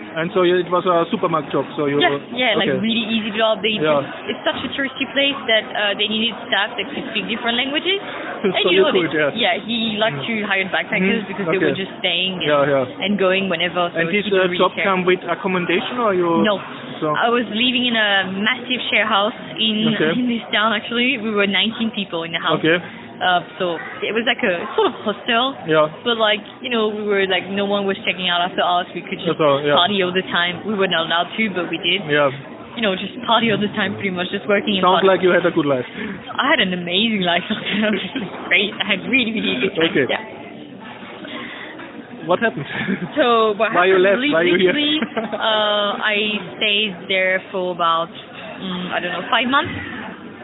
And 0.10 0.34
so 0.34 0.41
it 0.41 0.65
was 0.73 0.86
a 0.90 1.06
supermarket 1.14 1.53
job. 1.53 1.69
So 1.77 1.86
you 1.86 2.02
Yeah, 2.02 2.18
yeah, 2.34 2.52
like 2.57 2.65
okay. 2.65 2.81
really 2.81 3.06
easy 3.14 3.30
job. 3.38 3.61
They 3.61 3.77
Yeah. 3.77 4.02
just, 4.02 4.10
it's 4.34 4.41
such 4.41 4.57
a 4.65 4.69
touristy 4.73 5.06
place 5.14 5.38
that 5.45 5.65
uh, 5.69 5.94
they 6.02 6.10
needed 6.10 6.34
staff 6.49 6.73
that 6.77 6.86
could 6.90 7.06
speak 7.14 7.30
different 7.30 7.61
languages. 7.61 8.02
So 8.44 8.56
and 8.56 8.72
you 8.72 8.84
could, 8.91 9.11
yeah. 9.11 9.32
yeah, 9.36 9.53
he 9.60 9.99
liked 9.99 10.24
to 10.24 10.34
hire 10.48 10.64
backpackers 10.72 11.24
Mhm, 11.24 11.28
because 11.28 11.48
they 11.52 11.60
were 11.60 11.76
just 11.76 11.91
staying 11.99 12.40
and, 12.40 12.48
Yeah, 12.48 12.64
yeah. 12.88 13.03
and 13.03 13.20
going 13.20 13.49
whenever. 13.52 13.91
So 13.91 13.99
And 13.99 14.07
he 14.10 14.24
didn't 14.24 14.34
uh, 14.40 14.48
really 14.48 14.57
job 14.57 14.72
care. 14.76 14.86
come 14.88 15.03
with 15.03 15.20
accommodation 15.28 15.99
or 15.99 16.16
you? 16.16 16.44
No. 16.48 16.60
So 17.03 17.11
I 17.16 17.28
was 17.32 17.44
living 17.52 17.86
in 17.88 17.95
a 17.95 18.32
massive 18.32 18.80
share 18.91 19.07
house 19.07 19.36
in 19.60 19.91
Okay. 19.95 20.16
in 20.20 20.28
this 20.32 20.44
town. 20.52 20.72
Actually, 20.76 21.20
we 21.20 21.32
were 21.32 21.48
19 21.48 21.91
people 21.91 22.24
in 22.24 22.32
the 22.32 22.40
house. 22.40 22.60
okay. 22.64 22.80
Uh, 23.20 23.44
so 23.60 23.76
it 23.99 24.16
was 24.16 24.24
like 24.24 24.40
a 24.48 24.64
sort 24.80 24.88
of 24.88 24.95
hostel, 25.03 25.52
Yeah. 25.68 25.91
but 26.07 26.16
like 26.16 26.40
you 26.64 26.72
know, 26.72 26.88
we 26.88 27.03
were 27.03 27.28
like 27.28 27.44
no 27.52 27.68
one 27.68 27.84
was 27.84 27.99
checking 28.07 28.32
out 28.32 28.40
after 28.40 28.64
us. 28.64 28.88
We 28.95 29.03
could 29.03 29.20
just 29.20 29.36
all, 29.44 29.60
yeah. 29.60 29.76
party 29.76 29.99
all 29.99 30.16
the 30.16 30.24
time. 30.32 30.64
We 30.64 30.72
were 30.80 30.88
not 30.88 31.03
allowed 31.11 31.36
to, 31.36 31.44
but 31.52 31.68
we 31.68 31.76
did. 31.84 32.07
Yeah. 32.07 32.32
You 32.78 32.82
know, 32.86 32.96
just 32.96 33.12
party 33.28 33.52
all 33.52 33.60
the 33.60 33.68
time, 33.76 33.96
pretty 34.00 34.12
much 34.14 34.30
just 34.32 34.48
working. 34.48 34.80
Sounds 34.80 35.04
like 35.04 35.20
you 35.22 35.34
had 35.34 35.44
a 35.46 35.52
good 35.52 35.66
life. 35.66 35.84
I 36.38 36.48
had 36.54 36.60
an 36.64 36.72
amazing 36.72 37.26
life. 37.26 37.44
it 37.50 37.91
was 37.91 38.00
just 38.14 38.30
great. 38.48 38.72
I 38.78 38.86
had 38.96 39.00
really, 39.10 39.34
really 39.36 39.58
good 39.68 39.74
time. 39.76 39.91
Okay. 39.91 40.06
Yeah. 40.08 40.24
What 42.28 42.40
happened? 42.40 42.68
So 43.18 43.58
what 43.58 43.74
Why 43.74 43.90
you 43.90 43.98
left? 43.98 44.22
Why 44.22 44.44
you 44.46 44.56
here? 44.60 44.72
uh, 45.18 45.91
I 45.98 46.16
stayed 46.62 46.94
there 47.10 47.41
for 47.52 47.74
about 47.74 48.12
mm, 48.62 48.94
I 48.94 49.00
don't 49.02 49.12
know 49.18 49.26
five 49.34 49.50
months. 49.50 49.74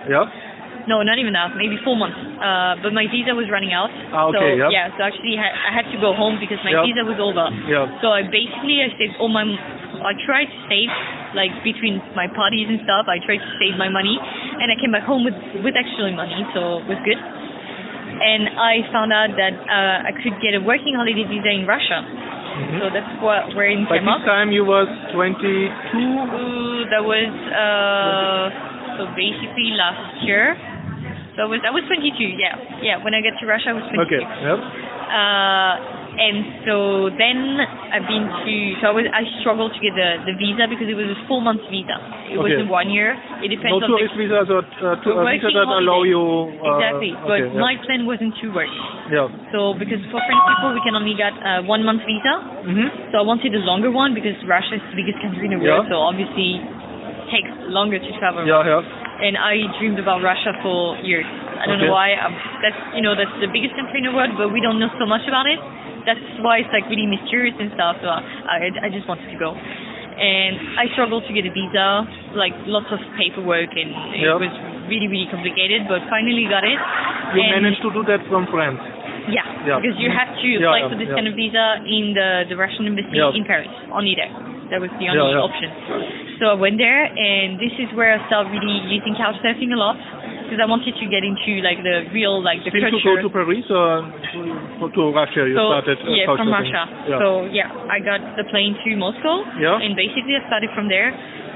yeah. 0.09 0.25
No, 0.85 1.01
not 1.01 1.17
even 1.17 1.33
that. 1.33 1.57
Maybe 1.57 1.81
four 1.81 1.97
months. 1.97 2.13
Uh, 2.37 2.77
but 2.77 2.93
my 2.93 3.09
visa 3.09 3.33
was 3.33 3.49
running 3.49 3.73
out. 3.73 3.89
Ah, 4.13 4.29
okay, 4.29 4.53
so, 4.53 4.69
yeah. 4.69 4.69
Yeah. 4.69 4.85
So 4.93 5.01
actually, 5.01 5.33
ha- 5.33 5.57
I 5.65 5.73
had 5.73 5.89
to 5.89 5.97
go 5.97 6.13
home 6.13 6.37
because 6.37 6.61
my 6.61 6.77
Yeah. 6.77 6.85
visa 6.85 7.01
was 7.01 7.17
over. 7.17 7.49
Yeah. 7.65 7.89
So 8.05 8.13
I 8.13 8.21
basically 8.21 8.85
I 8.85 8.93
saved 8.97 9.17
all 9.17 9.29
my. 9.29 9.45
I 10.05 10.13
tried 10.13 10.45
to 10.45 10.59
save 10.69 10.93
like 11.33 11.51
between 11.65 11.99
my 12.13 12.29
parties 12.29 12.69
and 12.69 12.79
stuff. 12.85 13.09
I 13.09 13.17
tried 13.19 13.41
to 13.41 13.51
save 13.57 13.75
my 13.75 13.89
money, 13.89 14.15
and 14.15 14.69
I 14.71 14.77
came 14.77 14.93
back 14.93 15.03
home 15.03 15.25
with 15.25 15.35
with 15.65 15.73
actually 15.73 16.13
money, 16.13 16.45
so 16.53 16.85
it 16.85 16.87
was 16.87 17.01
good. 17.01 17.17
And 17.17 18.47
I 18.55 18.85
found 18.95 19.11
out 19.11 19.35
that 19.35 19.53
uh, 19.65 20.07
I 20.07 20.11
could 20.15 20.39
get 20.39 20.55
a 20.55 20.61
working 20.63 20.95
holiday 20.95 21.25
visa 21.27 21.51
in 21.51 21.67
Russia. 21.67 21.99
So 22.79 22.87
that's 22.87 23.11
what 23.19 23.51
where 23.51 23.67
in 23.67 23.83
By 23.83 23.99
this 23.99 24.23
time 24.23 24.55
you 24.55 24.63
was 24.63 24.87
22. 25.11 25.35
Ooh, 25.35 26.87
that 26.87 27.03
was 27.03 27.31
uh, 27.51 28.47
so 28.95 29.11
basically 29.11 29.75
last 29.75 30.23
year. 30.23 30.55
So 31.35 31.43
I 31.43 31.47
was 31.51 31.59
I 31.67 31.71
was 31.75 31.83
22. 31.91 32.15
Yeah, 32.39 32.55
yeah. 32.79 33.03
When 33.03 33.11
I 33.11 33.19
got 33.19 33.35
to 33.41 33.45
Russia, 33.45 33.73
I 33.73 33.75
was 33.75 33.83
22. 33.91 34.07
Okay. 34.07 34.23
Yeah. 34.23 34.55
Uh, 34.55 35.94
and 36.15 36.63
so 36.63 36.75
then 37.11 37.59
I've 37.91 38.07
been 38.07 38.23
to. 38.23 38.53
So 38.79 38.83
I 38.87 38.93
was 38.95 39.05
I 39.11 39.23
struggled 39.43 39.75
to 39.75 39.79
get 39.83 39.93
the 39.95 40.23
the 40.23 40.33
visa 40.39 40.63
because 40.67 40.87
it 40.87 40.95
was 40.95 41.11
a 41.11 41.19
four 41.27 41.43
month 41.43 41.61
visa. 41.67 41.95
It 42.31 42.39
Okay. 42.39 42.39
wasn't 42.39 42.71
one 42.71 42.89
year. 42.89 43.13
It 43.43 43.51
depends 43.51 43.75
No 43.75 43.83
on 43.83 43.83
the 43.83 43.99
tourist 43.99 44.15
visas 44.15 44.47
or 44.47 44.63
uh, 44.63 44.95
to, 44.95 45.09
uh, 45.11 45.27
visa 45.27 45.51
that 45.51 45.67
allow 45.67 46.07
you. 46.07 46.23
Uh, 46.55 46.71
exactly. 46.71 47.11
But 47.19 47.39
okay, 47.43 47.51
yeah. 47.51 47.59
my 47.59 47.75
plan 47.83 48.07
wasn't 48.07 48.33
to 48.39 48.45
work. 48.55 48.71
Yeah. 49.11 49.27
So 49.51 49.75
because 49.75 49.99
for 50.09 50.19
French 50.23 50.43
people 50.55 50.71
we 50.71 50.81
can 50.87 50.95
only 50.95 51.15
get 51.19 51.35
uh, 51.43 51.67
one 51.67 51.83
month 51.83 52.01
visa. 52.07 52.35
Mm-hmm. 52.63 53.11
So 53.11 53.19
I 53.19 53.23
wanted 53.27 53.51
a 53.53 53.61
longer 53.67 53.91
one 53.91 54.15
because 54.15 54.39
Russia 54.47 54.79
is 54.79 54.83
the 54.91 54.97
biggest 54.97 55.19
country 55.19 55.45
in 55.45 55.53
the 55.53 55.61
world, 55.61 55.85
Yeah. 55.85 55.91
so 55.91 55.99
obviously 55.99 56.63
it 56.63 57.27
takes 57.29 57.51
longer 57.69 57.99
to 57.99 58.09
travel. 58.17 58.47
Yeah, 58.47 58.63
yeah. 58.63 58.81
And 59.15 59.39
I 59.39 59.63
dreamed 59.79 59.99
about 59.99 60.19
Russia 60.23 60.51
for 60.59 60.99
years. 60.99 61.23
I 61.55 61.67
don't 61.67 61.79
Okay. 61.79 61.87
know 61.87 61.95
why. 61.95 62.15
Um, 62.19 62.35
that's 62.59 62.79
you 62.95 63.03
know 63.03 63.15
that's 63.15 63.31
the 63.39 63.47
biggest 63.47 63.75
country 63.79 64.03
in 64.03 64.05
the 64.11 64.15
world, 64.15 64.35
but 64.35 64.51
we 64.51 64.59
don't 64.59 64.79
know 64.79 64.91
so 64.99 65.05
much 65.07 65.23
about 65.27 65.47
it. 65.47 65.59
That's 66.05 66.21
why 66.45 66.61
it's 66.61 66.69
like 66.71 66.85
really 66.87 67.09
mysterious 67.09 67.57
and 67.59 67.73
stuff. 67.73 67.97
So 68.01 68.07
I 68.09 68.69
I 68.85 68.89
just 68.93 69.09
wanted 69.09 69.27
to 69.33 69.37
go. 69.37 69.53
And 70.15 70.79
I 70.79 70.87
struggled 70.95 71.27
to 71.27 71.33
get 71.35 71.43
a 71.43 71.51
visa, 71.51 72.07
like 72.39 72.55
lots 72.71 72.87
of 72.93 73.03
paperwork, 73.19 73.67
and 73.75 73.89
it 74.15 74.23
Yeah. 74.23 74.39
was 74.39 74.53
really 74.87 75.11
really 75.11 75.27
complicated. 75.27 75.89
But 75.91 76.07
finally 76.07 76.47
got 76.47 76.63
it. 76.63 76.79
You 77.35 77.41
and 77.43 77.65
managed 77.65 77.81
to 77.83 77.91
do 77.91 78.01
that 78.07 78.23
from 78.31 78.47
France. 78.47 78.79
yeah, 79.27 79.43
Yeah. 79.67 79.81
because 79.81 79.97
you 79.99 80.07
have 80.13 80.31
to 80.37 80.47
apply 80.61 80.85
yeah, 80.85 80.89
for 80.89 80.95
this 80.95 81.09
yeah. 81.09 81.17
kind 81.17 81.27
of 81.27 81.33
visa 81.35 81.65
in 81.83 82.13
the, 82.13 82.45
the 82.47 82.55
Russian 82.55 82.85
embassy 82.85 83.17
in 83.17 83.43
Paris, 83.43 83.67
only 83.91 84.13
there. 84.15 84.29
That 84.71 84.79
was 84.81 84.89
the 85.01 85.09
only 85.09 85.35
option. 85.35 85.69
So 86.39 86.53
I 86.53 86.57
went 86.57 86.77
there, 86.77 87.03
and 87.05 87.57
this 87.59 87.73
is 87.81 87.89
where 87.97 88.13
I 88.17 88.19
started 88.29 88.53
really 88.53 88.81
using 88.89 89.13
couchsurfing 89.17 89.73
a 89.73 89.79
lot, 89.79 89.97
because 90.45 90.61
I 90.61 90.69
wanted 90.69 90.93
to 90.95 91.05
get 91.09 91.25
into 91.25 91.59
like 91.65 91.81
the 91.81 92.05
real, 92.13 92.37
like 92.39 92.61
the 92.61 92.69
to 92.71 92.79
culture. 92.79 93.17
go 93.17 93.25
to 93.25 93.29
Paris 93.33 93.65
or 93.73 94.05
to, 94.05 94.85
to 94.93 95.01
Russia 95.11 95.43
you 95.49 95.57
so 95.57 95.73
started? 95.73 95.97
uh, 96.05 96.13
yeah, 96.13 96.29
from? 96.29 96.47
Russia. 96.53 96.83
Yeah. 97.09 97.17
So 97.19 97.27
yeah, 97.49 97.69
I 97.89 97.97
got 97.99 98.21
the 98.37 98.45
plane 98.53 98.77
to 98.85 98.89
Moscow, 98.95 99.41
Yeah. 99.57 99.81
and 99.81 99.97
basically 99.97 100.37
I 100.37 100.45
started 100.47 100.69
from 100.77 100.87
there. 100.87 101.11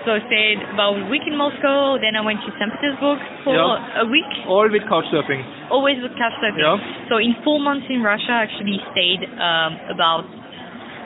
So 0.07 0.16
I 0.16 0.24
stayed 0.32 0.64
about 0.74 0.95
a 0.95 1.06
week 1.11 1.28
in 1.28 1.36
Moscow, 1.36 1.99
then 1.99 2.16
I 2.16 2.24
went 2.24 2.40
to 2.48 2.49
St. 2.56 2.72
Petersburg 2.80 3.20
for 3.44 3.52
Yeah. 3.53 4.02
a 4.02 4.06
week, 4.07 4.32
All 4.48 4.66
with 4.72 4.88
couchsurfing. 4.88 5.44
always 5.70 5.99
with 6.02 6.16
couchsurfing. 6.16 6.64
Yeah. 6.64 6.80
So 7.11 7.20
in 7.20 7.36
four 7.44 7.60
months 7.60 7.86
in 7.91 8.02
Russia, 8.02 8.32
I 8.32 8.48
actually 8.48 8.80
stayed 8.95 9.22
um, 9.38 9.72
about 9.91 10.24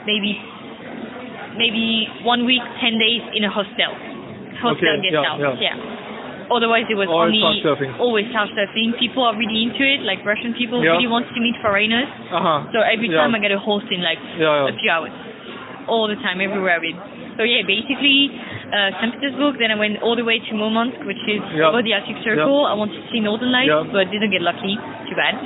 maybe 0.06 0.38
maybe 1.58 2.06
one 2.22 2.46
week, 2.46 2.62
ten 2.80 2.94
days 2.98 3.22
in 3.34 3.44
a 3.44 3.50
hostel, 3.50 3.92
hostel 4.62 4.78
Okay, 4.78 5.02
guest 5.02 5.14
yeah, 5.14 5.26
house. 5.42 5.58
yeah. 5.60 5.76
Otherwise, 6.50 6.84
it 6.90 6.94
was 6.98 7.08
All 7.08 7.24
only 7.24 7.40
couchsurfing. 7.40 7.98
always 8.00 8.26
couchsurfing. 8.28 8.98
People 8.98 9.22
are 9.24 9.34
really 9.36 9.64
into 9.64 9.80
it. 9.84 10.02
Like 10.02 10.24
Russian 10.24 10.52
people 10.54 10.82
Yeah. 10.84 10.92
really 10.96 11.06
want 11.08 11.26
to 11.32 11.40
meet 11.40 11.56
foreigners. 11.62 12.08
Uh-huh. 12.30 12.68
So 12.72 12.80
every 12.80 13.08
Yeah. 13.08 13.18
time 13.24 13.34
I 13.34 13.38
get 13.40 13.52
a 13.52 13.58
host 13.58 13.86
in 13.90 14.02
like 14.02 14.18
Yeah, 14.36 14.68
a 14.68 14.72
few 14.76 14.90
hours, 14.90 15.12
all 15.86 16.08
the 16.08 16.16
time, 16.16 16.40
everywhere. 16.40 16.80
With 16.80 16.96
so 17.36 17.42
yeah, 17.42 17.62
basically 17.62 18.30
uh, 18.74 18.90
St. 19.00 19.12
Petersburg. 19.20 19.58
Then 19.58 19.70
I 19.70 19.76
went 19.76 20.02
all 20.02 20.16
the 20.16 20.24
way 20.24 20.38
to 20.40 20.52
Murmansk, 20.54 20.98
which 21.06 21.20
is 21.28 21.40
Yeah. 21.54 21.68
over 21.68 21.82
the 21.82 21.94
Arctic 21.94 22.18
Circle. 22.24 22.66
I 22.66 22.74
wanted 22.74 22.98
to 23.04 23.06
see 23.12 23.20
Northern 23.20 23.52
Lights, 23.52 23.68
Yeah. 23.68 23.84
but 23.92 24.10
didn't 24.10 24.30
get 24.30 24.42
lucky. 24.42 24.76
Too 25.08 25.14
bad. 25.16 25.36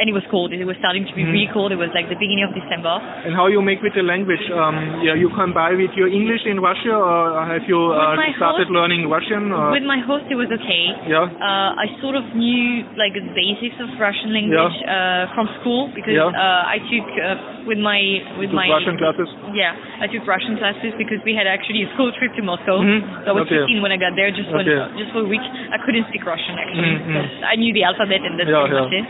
And 0.00 0.08
it 0.08 0.16
was 0.16 0.24
cold. 0.32 0.48
It 0.56 0.64
was 0.64 0.76
starting 0.80 1.04
to 1.04 1.12
be 1.14 1.22
Mhm. 1.28 1.32
really 1.32 1.50
cold. 1.52 1.70
It 1.76 1.76
was 1.76 1.92
like 1.92 2.08
the 2.08 2.16
beginning 2.16 2.44
of 2.48 2.54
December. 2.56 2.94
And 3.28 3.34
how 3.36 3.46
you 3.52 3.60
make 3.60 3.82
with 3.84 3.92
the 3.92 4.02
language? 4.02 4.40
Um, 4.50 5.04
yeah, 5.04 5.12
you 5.14 5.28
come 5.36 5.52
by 5.52 5.70
with 5.76 5.92
your 5.94 6.08
English 6.08 6.46
in 6.48 6.58
Russia, 6.58 6.96
or 6.96 7.44
have 7.44 7.68
you 7.68 7.92
uh, 7.92 8.16
started 8.40 8.66
host- 8.66 8.70
learning 8.72 9.08
Russian? 9.12 9.52
Or? 9.52 9.70
With 9.76 9.84
my 9.84 9.98
host, 10.00 10.24
it 10.32 10.36
was 10.40 10.48
okay. 10.58 10.84
yeah. 11.06 11.28
Uh, 11.28 11.70
I 11.84 11.86
sort 12.00 12.16
of 12.16 12.24
knew 12.34 12.84
like 12.96 13.12
the 13.12 13.26
basics 13.36 13.76
of 13.84 13.88
Russian 14.00 14.32
language 14.32 14.76
uh, 14.88 15.28
from 15.36 15.46
school 15.60 15.92
because 15.94 16.14
Yeah. 16.16 16.32
uh, 16.32 16.74
I 16.74 16.78
took 16.90 17.06
uh, 17.20 17.68
with 17.68 17.78
my 17.78 18.00
with 18.40 18.50
my 18.56 18.66
Russian 18.72 18.96
classes? 18.96 19.28
Yeah, 19.52 19.76
I 20.00 20.06
took 20.08 20.24
Russian 20.26 20.56
classes 20.56 20.94
because 20.96 21.20
we 21.28 21.34
had 21.36 21.46
actually 21.46 21.82
a 21.84 21.88
school 21.94 22.10
trip 22.16 22.32
to 22.40 22.42
Moscow. 22.42 22.80
Mhm. 22.80 23.00
So 23.24 23.30
I 23.30 23.34
was 23.36 23.44
Okay. 23.44 23.58
15 23.68 23.82
when 23.84 23.92
I 23.92 23.98
got 24.00 24.16
there, 24.16 24.30
just 24.30 24.48
for 24.48 24.60
Okay. 24.64 24.80
just 24.96 25.12
for 25.12 25.20
a 25.20 25.28
week. 25.28 25.44
I 25.44 25.78
couldn't 25.84 26.08
speak 26.08 26.24
Russian 26.24 26.56
actually. 26.58 26.96
Mhm. 26.96 27.06
because 27.06 27.30
I 27.52 27.54
knew 27.60 27.72
the 27.76 27.84
alphabet 27.84 28.20
and 28.24 28.38
that's 28.38 28.48
Yeah, 28.48 28.64
pretty 28.64 28.80
much 28.80 28.92
it. 28.92 29.04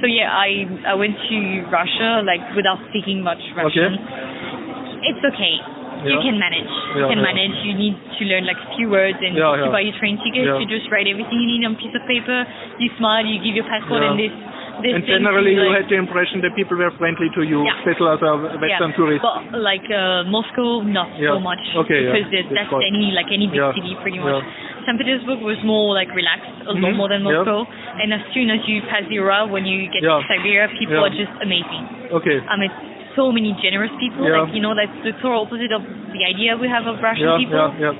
So 0.00 0.06
yeah, 0.10 0.31
I 0.32 0.64
I 0.88 0.94
went 0.96 1.14
to 1.28 1.36
Russia 1.68 2.24
like 2.24 2.40
without 2.56 2.80
speaking 2.88 3.20
much 3.22 3.40
Russian. 3.52 4.00
It's 5.04 5.22
okay. 5.22 5.54
You 6.02 6.18
can 6.18 6.34
manage. 6.34 6.66
You 6.98 7.06
Yeah, 7.06 7.14
can 7.14 7.20
yeah. 7.22 7.30
manage. 7.30 7.54
You 7.62 7.74
need 7.78 7.94
to 7.94 8.22
learn 8.26 8.42
like 8.46 8.58
a 8.58 8.68
few 8.74 8.90
words 8.90 9.18
and 9.22 9.38
Yeah, 9.38 9.54
to 9.62 9.70
buy 9.70 9.86
your 9.86 9.94
train 10.02 10.18
ticket. 10.18 10.46
Yeah. 10.50 10.58
You 10.58 10.66
just 10.66 10.90
write 10.90 11.06
everything 11.06 11.38
you 11.38 11.46
need 11.46 11.62
on 11.62 11.74
a 11.74 11.78
piece 11.78 11.94
of 11.94 12.02
paper. 12.10 12.42
You 12.82 12.90
smile. 12.98 13.22
You 13.22 13.38
give 13.38 13.54
your 13.54 13.68
passport 13.70 14.02
Yeah. 14.02 14.10
and 14.10 14.18
this. 14.18 14.34
And 14.80 15.04
generally, 15.04 15.52
you 15.52 15.60
like, 15.68 15.84
had 15.84 15.90
the 15.92 15.98
impression 16.00 16.40
that 16.40 16.56
people 16.56 16.76
were 16.80 16.90
friendly 16.96 17.28
to 17.36 17.42
you, 17.44 17.60
Yeah. 17.64 17.76
especially 17.84 18.08
as 18.16 18.22
a 18.24 18.32
Western 18.56 18.90
yeah, 18.90 18.96
tourist. 18.96 19.22
But 19.22 19.60
like 19.60 19.84
uh, 19.92 20.24
Moscow, 20.32 20.80
not 20.80 21.12
Yeah. 21.20 21.36
so 21.36 21.40
much. 21.40 21.60
Okay. 21.84 22.08
Because 22.08 22.32
it- 22.32 22.48
That's 22.50 22.70
fine. 22.72 22.82
any 22.88 23.12
like 23.12 23.28
any 23.30 23.46
big 23.46 23.60
Yeah. 23.60 23.74
city 23.76 23.92
pretty 24.00 24.18
Yeah. 24.18 24.40
much. 24.40 24.44
St. 24.88 24.98
Petersburg 24.98 25.40
was 25.44 25.60
more 25.62 25.94
like 25.94 26.10
relaxed, 26.16 26.50
a 26.66 26.72
lot 26.72 26.90
Mhm. 26.92 26.96
more 26.96 27.08
than 27.12 27.22
Yeah. 27.22 27.44
Moscow. 27.44 27.66
And 28.00 28.12
as 28.14 28.22
soon 28.34 28.50
as 28.50 28.66
you 28.66 28.82
pass 28.88 29.04
the 29.06 29.14
Ural, 29.20 29.48
when 29.48 29.64
you 29.66 29.86
get 29.92 30.02
Yeah. 30.02 30.18
to 30.18 30.26
Siberia, 30.26 30.68
people 30.78 30.96
Yeah. 30.96 31.06
are 31.06 31.14
just 31.14 31.32
amazing. 31.40 31.84
Okay. 32.10 32.40
I 32.48 32.56
mean, 32.56 32.70
so 33.14 33.30
many 33.30 33.52
generous 33.62 33.92
people. 34.00 34.24
Yeah. 34.26 34.40
Like 34.42 34.54
you 34.54 34.60
know, 34.60 34.74
that's 34.74 34.96
the 35.04 35.12
total 35.22 35.42
opposite 35.42 35.70
of 35.70 35.82
the 36.12 36.24
idea 36.24 36.56
we 36.56 36.66
have 36.68 36.86
of 36.86 37.00
Russian 37.02 37.28
Yeah, 37.28 37.36
people. 37.36 37.58
yeah, 37.78 37.92
yeah. 37.92 37.94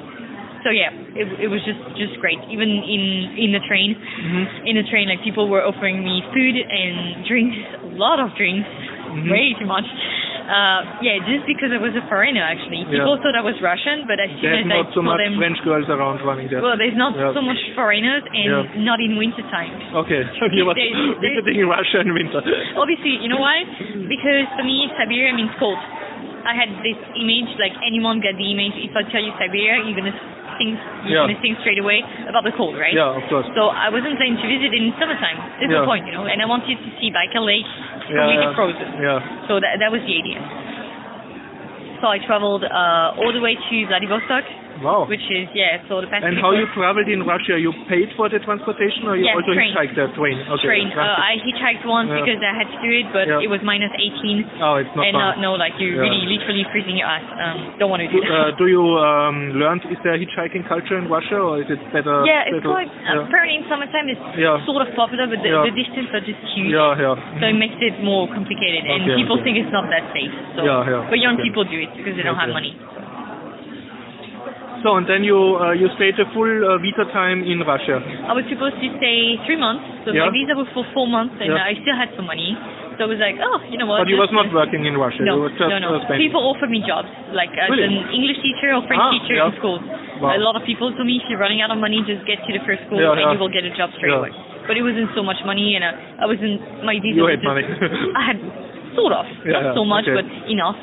So 0.62 0.70
yeah, 0.70 0.94
it, 1.18 1.26
it 1.42 1.48
was 1.50 1.58
just 1.66 1.80
just 1.98 2.14
great. 2.22 2.38
Even 2.50 2.70
in 2.70 3.02
in 3.34 3.50
the 3.50 3.62
train, 3.66 3.98
Mhm. 3.98 4.44
in 4.70 4.74
the 4.78 4.86
train, 4.86 5.08
like 5.10 5.22
people 5.26 5.48
were 5.50 5.62
offering 5.66 6.02
me 6.06 6.22
food 6.30 6.54
and 6.54 7.26
drinks, 7.26 7.58
a 7.82 7.98
lot 7.98 8.22
of 8.22 8.30
drinks, 8.38 8.68
Mhm. 9.10 9.26
way 9.30 9.54
too 9.58 9.66
much. 9.66 9.84
Uh, 10.42 11.02
yeah, 11.06 11.18
just 11.26 11.46
because 11.46 11.70
I 11.70 11.78
was 11.78 11.94
a 11.94 12.02
foreigner 12.10 12.42
actually. 12.42 12.82
Yeah. 12.86 12.98
People 13.02 13.14
thought 13.22 13.34
I 13.38 13.42
was 13.46 13.54
Russian, 13.62 14.06
but 14.10 14.18
as 14.18 14.30
soon 14.38 14.42
There's 14.42 14.66
as 14.66 14.70
I 14.70 14.74
not 14.82 14.86
so 14.90 15.02
saw 15.02 15.14
much 15.14 15.18
them, 15.22 15.38
French 15.38 15.58
girls 15.62 15.86
around 15.88 16.18
running 16.26 16.48
there. 16.50 16.60
well, 16.62 16.76
there's 16.76 16.98
not 16.98 17.14
Yeah. 17.14 17.30
so 17.32 17.42
much 17.42 17.58
foreigners 17.78 18.22
and 18.26 18.50
Yeah. 18.50 18.82
not 18.86 18.98
in 19.00 19.14
winter 19.16 19.42
time. 19.54 19.70
Okay, 20.02 20.22
so 20.38 20.46
you 20.50 20.66
were 20.66 20.74
visiting 20.74 21.58
in 21.62 21.68
Russia 21.68 22.00
in 22.06 22.10
winter. 22.14 22.42
Obviously, 22.76 23.18
you 23.22 23.28
know 23.30 23.38
why? 23.42 23.62
Because 24.10 24.46
for 24.58 24.62
me, 24.66 24.90
Siberia 24.98 25.32
means 25.34 25.50
cold. 25.58 25.78
I 26.44 26.54
had 26.58 26.70
this 26.82 26.98
image, 27.14 27.50
like 27.62 27.74
anyone 27.86 28.18
get 28.18 28.34
the 28.36 28.50
image. 28.50 28.74
If 28.82 28.96
I 28.98 29.02
tell 29.14 29.22
you 29.22 29.30
Siberia, 29.38 29.78
you're 29.86 29.94
gonna 29.94 30.14
think 30.62 30.78
Yeah. 31.10 31.26
gonna 31.26 31.34
straight 31.66 31.82
away 31.82 32.06
about 32.30 32.46
the 32.46 32.54
cold, 32.54 32.78
right? 32.78 32.94
Yeah, 32.94 33.18
of 33.18 33.24
course. 33.26 33.46
So 33.58 33.74
I 33.74 33.90
wasn't 33.90 34.14
planning 34.14 34.38
to 34.38 34.46
visit 34.46 34.70
in 34.70 34.94
summertime. 34.98 35.38
That's 35.58 35.66
Yeah. 35.72 35.82
the 35.82 35.86
point, 35.90 36.06
you 36.06 36.14
know. 36.14 36.30
And 36.30 36.38
I 36.38 36.46
wanted 36.46 36.78
to 36.78 36.88
see 37.02 37.10
Baikal 37.10 37.42
Lake 37.42 37.66
Yeah, 37.66 38.22
completely 38.22 38.46
yeah. 38.46 38.54
frozen. 38.54 38.88
Yeah. 39.02 39.18
So 39.50 39.58
that 39.58 39.78
that 39.82 39.90
was 39.90 40.02
the 40.06 40.14
idea. 40.14 40.38
So 42.00 42.08
I 42.10 42.18
traveled 42.18 42.64
uh, 42.66 43.14
all 43.18 43.32
the 43.32 43.40
way 43.42 43.54
to 43.54 43.76
Vladivostok, 43.86 44.42
Wow. 44.82 45.06
which 45.06 45.22
is 45.30 45.46
yeah. 45.54 45.78
So 45.88 46.02
the 46.02 46.10
best. 46.10 46.26
And 46.26 46.36
how 46.42 46.50
you 46.52 46.66
traveled 46.74 47.06
in 47.08 47.22
Russia? 47.22 47.54
You 47.56 47.70
paid 47.88 48.10
for 48.18 48.26
the 48.28 48.42
transportation, 48.42 49.06
or 49.06 49.14
you 49.16 49.24
Yeah, 49.30 49.38
also 49.38 49.54
train. 49.54 49.70
hitchhiked 49.72 49.94
the 49.94 50.06
train? 50.18 50.36
Okay. 50.42 50.66
train. 50.66 50.86
Uh, 50.92 51.00
I 51.16 51.38
hitchhiked 51.40 51.86
once 51.86 52.10
Yeah. 52.10 52.20
because 52.20 52.40
I 52.42 52.52
had 52.58 52.68
to 52.68 52.78
do 52.82 52.90
it, 52.90 53.06
but 53.14 53.26
Yeah. 53.30 53.44
it 53.46 53.48
was 53.48 53.62
minus 53.62 53.94
18. 53.96 54.44
oh, 54.60 54.82
it's 54.82 54.90
not 54.98 55.06
and 55.06 55.14
fun. 55.16 55.38
uh, 55.38 55.40
no, 55.40 55.54
like 55.54 55.78
you're 55.78 55.94
Yeah. 55.96 56.10
really 56.10 56.26
literally 56.26 56.64
freezing 56.74 56.96
your 56.98 57.06
ass. 57.08 57.22
Um, 57.38 57.78
don't 57.78 57.90
want 57.90 58.02
to 58.02 58.08
do 58.10 58.18
Do, 58.20 58.28
that. 58.28 58.34
uh, 58.34 58.50
do 58.58 58.66
you 58.66 58.82
um, 58.98 59.54
learn? 59.56 59.78
Is 59.88 59.98
there 60.02 60.18
hitchhiking 60.18 60.66
culture 60.66 60.98
in 60.98 61.06
Russia, 61.08 61.38
or 61.38 61.62
is 61.62 61.70
it 61.70 61.80
better? 61.92 62.26
yeah, 62.26 62.42
it's 62.50 62.58
better- 62.58 62.74
quite. 62.74 62.90
yeah. 63.06 63.22
apparently 63.22 63.56
in 63.62 63.64
summertime 63.70 64.08
it's 64.10 64.20
Yeah. 64.36 64.58
sort 64.66 64.82
of 64.86 64.94
popular, 64.94 65.26
but 65.30 65.42
the, 65.42 65.50
the 65.68 65.70
distance 65.70 66.08
are 66.12 66.20
just 66.24 66.40
huge. 66.54 66.72
Yeah, 66.74 66.98
yeah. 66.98 67.14
So 67.40 67.46
it 67.46 67.54
makes 67.54 67.78
it 67.80 68.02
more 68.02 68.26
complicated, 68.28 68.84
and 68.90 69.06
people 69.14 69.36
okay. 69.38 69.44
think 69.44 69.54
it's 69.62 69.72
not 69.72 69.88
that 69.90 70.04
safe. 70.12 70.32
So, 70.56 70.64
Yeah, 70.64 70.82
yeah, 70.90 71.06
but 71.10 71.18
young 71.18 71.34
okay. 71.38 71.44
people 71.46 71.64
do 71.64 71.78
it 71.78 71.90
because 71.96 72.16
they 72.16 72.22
don't 72.22 72.36
have 72.36 72.50
money. 72.50 72.74
So 74.82 74.98
and 74.98 75.06
then 75.06 75.22
you 75.22 75.38
uh, 75.62 75.70
you 75.78 75.86
stayed 75.94 76.18
the 76.18 76.26
full 76.34 76.50
uh, 76.50 76.78
visa 76.82 77.06
time 77.14 77.46
in 77.46 77.62
Russia. 77.62 78.02
I 78.02 78.34
was 78.34 78.42
supposed 78.50 78.78
to 78.82 78.88
stay 78.98 79.38
three 79.46 79.54
months, 79.58 79.86
so 80.02 80.10
Yeah. 80.10 80.26
my 80.26 80.34
visa 80.34 80.58
was 80.58 80.66
for 80.74 80.82
four 80.90 81.06
months, 81.06 81.38
and 81.38 81.54
Yeah. 81.54 81.62
I 81.70 81.78
still 81.78 81.94
had 81.94 82.10
some 82.18 82.26
money. 82.26 82.58
So 82.98 83.06
I 83.06 83.08
was 83.08 83.22
like, 83.22 83.38
oh, 83.40 83.58
you 83.72 83.78
know 83.80 83.88
what? 83.88 84.04
But 84.04 84.10
you 84.12 84.20
was 84.20 84.28
not 84.34 84.52
working 84.52 84.84
in 84.84 84.98
Russia. 84.98 85.24
No, 85.24 85.48
no, 85.48 85.78
no. 85.80 85.90
People 86.18 86.44
offer 86.44 86.68
me 86.68 86.82
jobs, 86.84 87.08
like 87.32 87.48
as 87.56 87.70
Really? 87.72 87.88
an 87.88 88.10
English 88.12 88.42
teacher 88.44 88.74
or 88.76 88.82
French 88.84 89.00
Ah, 89.00 89.10
teacher 89.16 89.38
yeah. 89.38 89.48
in 89.48 89.56
schools. 89.56 89.80
Wow. 90.20 90.36
A 90.36 90.42
lot 90.42 90.58
of 90.60 90.62
people 90.68 90.92
told 90.92 91.06
me 91.06 91.16
if 91.16 91.24
you're 91.30 91.40
running 91.40 91.62
out 91.64 91.70
of 91.72 91.78
money, 91.78 92.02
just 92.04 92.26
get 92.28 92.44
to 92.44 92.52
the 92.52 92.60
first 92.68 92.84
school 92.86 93.00
and 93.00 93.32
you 93.32 93.38
will 93.40 93.48
get 93.48 93.64
a 93.64 93.72
job 93.72 93.90
straight 93.96 94.12
away. 94.12 94.30
But 94.66 94.76
it 94.76 94.82
wasn't 94.84 95.08
so 95.14 95.22
much 95.22 95.40
money, 95.46 95.74
and 95.78 95.82
uh, 95.86 96.22
I 96.22 96.26
wasn't 96.26 96.60
my 96.84 96.98
visa. 97.00 97.16
You 97.16 97.24
was 97.26 97.38
had 97.38 97.42
money. 97.42 97.64
I 98.20 98.22
had 98.22 98.38
sort 98.94 99.14
of, 99.14 99.24
not 99.46 99.74
so 99.74 99.82
much, 99.88 100.04
okay. 100.06 100.20
but 100.20 100.26
enough. 100.52 100.76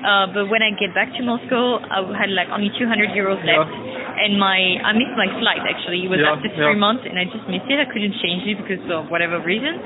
Uh, 0.00 0.26
but 0.32 0.48
when 0.48 0.62
I 0.64 0.72
get 0.76 0.94
back 0.96 1.12
to 1.16 1.22
Moscow, 1.22 1.78
I 1.84 2.00
had 2.16 2.30
like 2.32 2.48
only 2.48 2.72
200 2.72 3.12
euros 3.12 3.40
left, 3.44 3.68
and 3.68 4.40
my 4.40 4.80
I 4.80 4.92
missed 4.96 5.12
my 5.16 5.28
flight 5.40 5.60
actually. 5.68 6.04
It 6.04 6.10
was 6.10 6.20
Yeah, 6.24 6.32
after 6.32 6.48
yeah. 6.48 6.64
three 6.72 6.80
months, 6.80 7.04
and 7.04 7.18
I 7.20 7.24
just 7.28 7.44
missed 7.48 7.68
it. 7.68 7.76
I 7.78 7.84
couldn't 7.86 8.16
change 8.24 8.48
it 8.48 8.56
because 8.56 8.80
of 8.90 9.12
whatever 9.12 9.38
reason. 9.44 9.76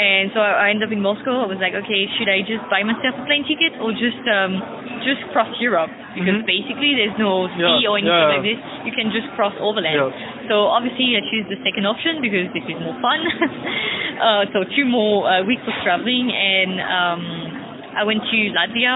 And 0.00 0.32
so 0.32 0.40
I 0.40 0.70
ended 0.72 0.88
up 0.88 0.92
in 0.96 1.02
Moscow. 1.04 1.44
I 1.44 1.48
was 1.50 1.60
like, 1.60 1.76
okay, 1.76 2.08
should 2.16 2.30
I 2.30 2.40
just 2.40 2.64
buy 2.72 2.80
myself 2.86 3.20
a 3.20 3.24
plane 3.28 3.44
ticket 3.44 3.76
or 3.84 3.92
just 3.92 4.22
um, 4.32 4.56
just 5.04 5.20
cross 5.34 5.50
Europe? 5.60 5.92
Because 6.16 6.40
Mhm. 6.40 6.46
basically 6.48 6.96
there's 6.96 7.12
no 7.20 7.52
sea 7.52 7.84
Yeah, 7.84 7.90
or 7.90 7.98
anything 8.00 8.08
yeah. 8.08 8.32
like 8.32 8.46
this. 8.46 8.60
You 8.88 8.92
can 8.96 9.12
just 9.12 9.28
cross 9.36 9.52
overland. 9.60 10.00
Yeah. 10.00 10.48
So 10.48 10.72
obviously 10.72 11.18
I 11.18 11.20
choose 11.28 11.44
the 11.52 11.60
second 11.66 11.84
option 11.84 12.22
because 12.24 12.48
this 12.56 12.64
is 12.64 12.78
more 12.80 12.96
fun. 13.04 13.20
uh, 14.24 14.42
so 14.56 14.64
two 14.72 14.86
more 14.88 15.28
uh, 15.28 15.44
weeks 15.44 15.66
of 15.68 15.74
traveling, 15.84 16.32
and 16.32 16.72
um, 16.80 17.20
I 17.96 18.04
went 18.04 18.22
to 18.22 18.38
Latvia. 18.54 18.94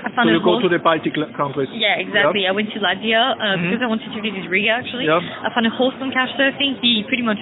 I 0.00 0.08
found 0.16 0.32
a 0.32 0.32
you 0.32 0.40
go 0.40 0.56
to 0.60 0.68
the 0.68 0.80
Baltic 0.80 1.12
countries. 1.36 1.68
yeah, 1.76 2.00
exactly. 2.00 2.48
I 2.48 2.52
went 2.56 2.72
to 2.72 2.80
Latvia 2.80 3.36
uh, 3.36 3.56
Mhm. 3.56 3.68
because 3.68 3.82
I 3.84 3.88
wanted 3.88 4.08
to 4.16 4.20
visit 4.24 4.48
Riga 4.48 4.70
actually. 4.80 5.04
Yeah. 5.06 5.20
I 5.20 5.52
found 5.52 5.66
a 5.68 5.70
host 5.70 5.96
on 6.00 6.08
Couchsurfing. 6.10 6.80
He 6.80 7.04
pretty 7.04 7.22
much, 7.22 7.36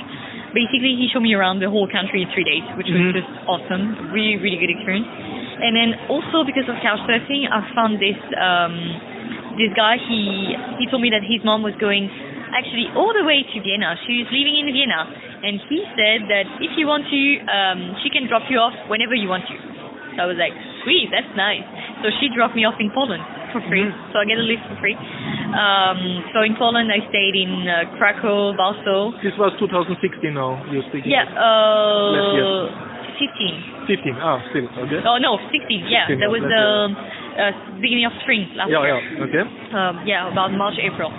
basically, 0.52 0.96
he 0.98 1.06
showed 1.12 1.22
me 1.22 1.34
around 1.38 1.60
the 1.62 1.70
whole 1.70 1.86
country 1.86 2.22
in 2.22 2.28
three 2.34 2.42
days, 2.44 2.64
which 2.76 2.88
Mhm. 2.90 3.14
was 3.14 3.22
just 3.22 3.30
awesome. 3.46 4.10
Really, 4.10 4.36
really 4.42 4.56
good 4.58 4.70
experience. 4.70 5.06
And 5.62 5.74
then 5.76 5.94
also 6.08 6.42
because 6.44 6.68
of 6.68 6.76
Couchsurfing, 6.82 7.46
I 7.50 7.60
found 7.78 7.98
this 8.00 8.18
um, 8.38 8.74
this 9.56 9.72
guy. 9.74 9.96
He 9.98 10.56
he 10.78 10.86
told 10.90 11.02
me 11.02 11.10
that 11.10 11.22
his 11.22 11.42
mom 11.44 11.62
was 11.62 11.74
going 11.76 12.10
actually 12.54 12.90
all 12.98 13.12
the 13.12 13.22
way 13.24 13.42
to 13.42 13.60
Vienna. 13.60 13.94
She 14.06 14.18
was 14.22 14.30
living 14.32 14.56
in 14.58 14.66
Vienna, 14.72 15.06
and 15.46 15.60
he 15.68 15.78
said 15.94 16.26
that 16.28 16.46
if 16.60 16.76
you 16.78 16.86
want 16.86 17.06
to, 17.06 17.22
um, 17.46 17.96
she 18.02 18.10
can 18.10 18.26
drop 18.26 18.50
you 18.50 18.58
off 18.58 18.74
whenever 18.88 19.14
you 19.14 19.28
want 19.28 19.46
to. 19.46 19.56
So 20.18 20.26
I 20.26 20.26
was 20.26 20.34
like, 20.34 20.50
sweet, 20.82 21.14
that's 21.14 21.30
nice. 21.38 21.62
So 22.02 22.10
she 22.18 22.26
dropped 22.34 22.58
me 22.58 22.66
off 22.66 22.74
in 22.82 22.90
Poland 22.90 23.22
for 23.54 23.62
free. 23.70 23.86
Mhm. 23.86 24.10
So 24.10 24.18
I 24.18 24.26
get 24.26 24.34
a 24.42 24.42
lift 24.42 24.66
for 24.66 24.74
free. 24.82 24.98
Um, 25.54 26.26
so 26.34 26.42
in 26.42 26.58
Poland, 26.58 26.90
I 26.90 26.98
stayed 27.08 27.38
in 27.38 27.62
uh, 27.70 27.86
Krakow, 27.96 28.50
Warsaw. 28.58 29.14
This 29.22 29.38
was 29.38 29.54
2016 29.62 30.34
now. 30.34 30.58
You're 30.74 30.82
speaking. 30.90 31.14
Yeah, 31.14 31.22
uh, 31.38 32.66
15. 33.14 33.86
15. 33.86 34.16
Ah, 34.18 34.42
still 34.50 34.66
okay. 34.84 35.00
Oh 35.06 35.18
no, 35.22 35.38
16. 35.54 35.86
Yeah, 35.86 36.10
16, 36.10 36.18
that 36.20 36.30
was 36.30 36.42
the 36.42 36.50
year. 36.50 37.46
uh, 37.46 37.52
beginning 37.80 38.06
of 38.06 38.12
spring 38.26 38.46
last 38.58 38.70
Yeah, 38.70 38.82
year. 38.82 38.98
yeah. 38.98 39.24
Okay. 39.26 39.44
Um, 39.74 39.94
yeah, 40.06 40.30
about 40.30 40.50
March, 40.52 40.78
April. 40.82 41.10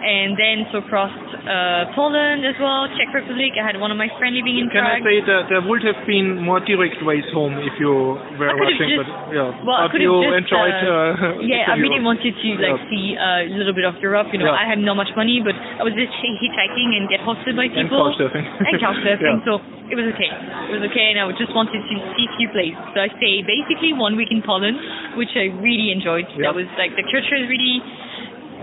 And 0.00 0.32
then 0.32 0.64
so 0.72 0.80
crossed 0.88 1.12
uh, 1.44 1.92
Poland 1.92 2.40
as 2.48 2.56
well, 2.56 2.88
Czech 2.96 3.12
Republic. 3.12 3.52
I 3.60 3.64
had 3.68 3.76
one 3.76 3.92
of 3.92 4.00
my 4.00 4.08
friends 4.16 4.32
living 4.40 4.56
in 4.56 4.72
Can 4.72 4.80
I 4.80 4.96
say 5.04 5.20
that 5.28 5.52
there 5.52 5.60
would 5.60 5.84
have 5.84 6.00
been 6.08 6.40
more 6.40 6.56
direct 6.56 7.04
ways 7.04 7.24
home 7.36 7.60
if 7.60 7.76
you 7.76 8.16
were 8.40 8.48
just- 8.64 8.96
but 8.96 9.08
yeah. 9.28 9.52
Well, 9.60 9.76
I 9.76 9.92
but 9.92 10.00
you 10.00 10.08
just, 10.24 10.48
enjoyed. 10.48 10.72
uh, 10.72 11.36
Uh, 11.36 11.44
yeah, 11.44 11.68
I 11.68 11.76
really 11.76 12.00
Europe. 12.00 12.16
wanted 12.16 12.32
to 12.32 12.48
like 12.64 12.80
Yeah. 12.80 12.88
see 12.88 13.04
uh, 13.12 13.44
a 13.44 13.56
little 13.60 13.76
bit 13.76 13.84
of 13.84 14.00
Europe. 14.00 14.32
You 14.32 14.40
know, 14.40 14.48
Yeah. 14.48 14.62
I 14.62 14.64
had 14.72 14.80
not 14.80 14.96
much 14.96 15.12
money, 15.20 15.44
but 15.44 15.52
I 15.52 15.84
was 15.84 15.92
just 15.92 16.16
hitchhiking 16.24 16.96
and 16.96 17.04
get 17.12 17.20
hosted 17.20 17.54
by 17.60 17.68
And 17.68 17.84
people 17.92 18.00
couchsurfing. 18.00 18.46
and 18.46 18.74
couchsurfing. 18.80 19.36
Yeah. 19.40 19.44
So 19.44 19.60
it 19.92 19.96
was 20.00 20.06
okay. 20.16 20.30
It 20.72 20.72
was 20.80 20.84
okay, 20.88 21.12
and 21.12 21.20
I 21.20 21.28
just 21.36 21.52
wanted 21.52 21.76
to 21.76 21.94
see 22.16 22.24
a 22.24 22.32
few 22.40 22.48
places. 22.56 22.80
So 22.96 23.04
I 23.04 23.08
stayed 23.20 23.44
basically 23.44 23.92
one 23.92 24.16
week 24.16 24.32
in 24.32 24.40
Poland, 24.40 24.80
which 25.20 25.36
I 25.36 25.52
really 25.60 25.92
enjoyed. 25.92 26.24
That 26.40 26.54
was 26.56 26.64
like 26.80 26.96
the 26.96 27.04
culture 27.04 27.36
is 27.36 27.46
really, 27.50 27.82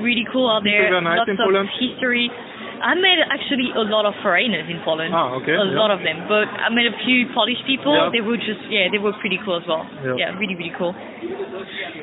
really 0.02 0.26
cool 0.32 0.50
out 0.50 0.64
there. 0.64 0.90
Nice 1.02 1.24
Lots 1.26 1.32
of 1.32 1.38
Poland? 1.38 1.70
history. 1.80 2.30
I 2.78 2.94
met 2.94 3.18
actually 3.34 3.74
a 3.74 3.82
lot 3.90 4.06
of 4.06 4.14
foreigners 4.22 4.70
in 4.70 4.78
Poland. 4.86 5.10
Ah, 5.10 5.34
okay, 5.42 5.58
A 5.58 5.66
yeah. 5.66 5.74
lot 5.82 5.90
of 5.90 6.06
them, 6.06 6.30
but 6.30 6.46
I 6.46 6.70
met 6.70 6.86
a 6.86 6.94
few 7.10 7.26
Polish 7.34 7.58
people. 7.66 7.90
Yeah. 7.98 8.14
They 8.14 8.22
were 8.22 8.38
just 8.38 8.62
yeah, 8.70 8.86
they 8.94 9.02
were 9.02 9.18
pretty 9.18 9.42
cool 9.42 9.58
as 9.58 9.66
well. 9.66 9.82
Yeah. 10.06 10.14
yeah 10.30 10.30
really 10.38 10.54
really 10.54 10.74
cool. 10.78 10.94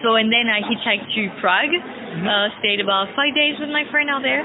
So 0.02 0.18
and 0.18 0.28
then 0.34 0.50
I 0.50 0.60
hitchhiked 0.66 1.08
to 1.14 1.22
Prague, 1.40 1.70
Mm-hmm. 1.74 2.26
uh, 2.30 2.46
stayed 2.62 2.78
about 2.78 3.10
five 3.18 3.34
days 3.34 3.58
with 3.58 3.70
my 3.70 3.82
friend 3.90 4.06
out 4.10 4.22
there, 4.22 4.42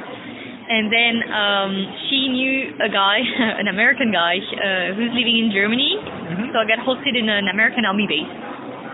And 0.70 0.86
then 0.94 1.14
um, 1.34 1.72
she 2.10 2.30
knew 2.30 2.78
a 2.78 2.90
guy, 2.94 3.18
an 3.62 3.66
American 3.70 4.14
guy, 4.14 4.38
uh, 4.38 4.94
who's 4.94 5.10
living 5.18 5.38
in 5.42 5.50
Germany. 5.50 5.98
Mhm. 5.98 6.54
So 6.54 6.62
I 6.62 6.66
got 6.70 6.82
hosted 6.86 7.18
in 7.18 7.26
an 7.30 7.50
American 7.50 7.86
army 7.90 8.06
base. 8.06 8.30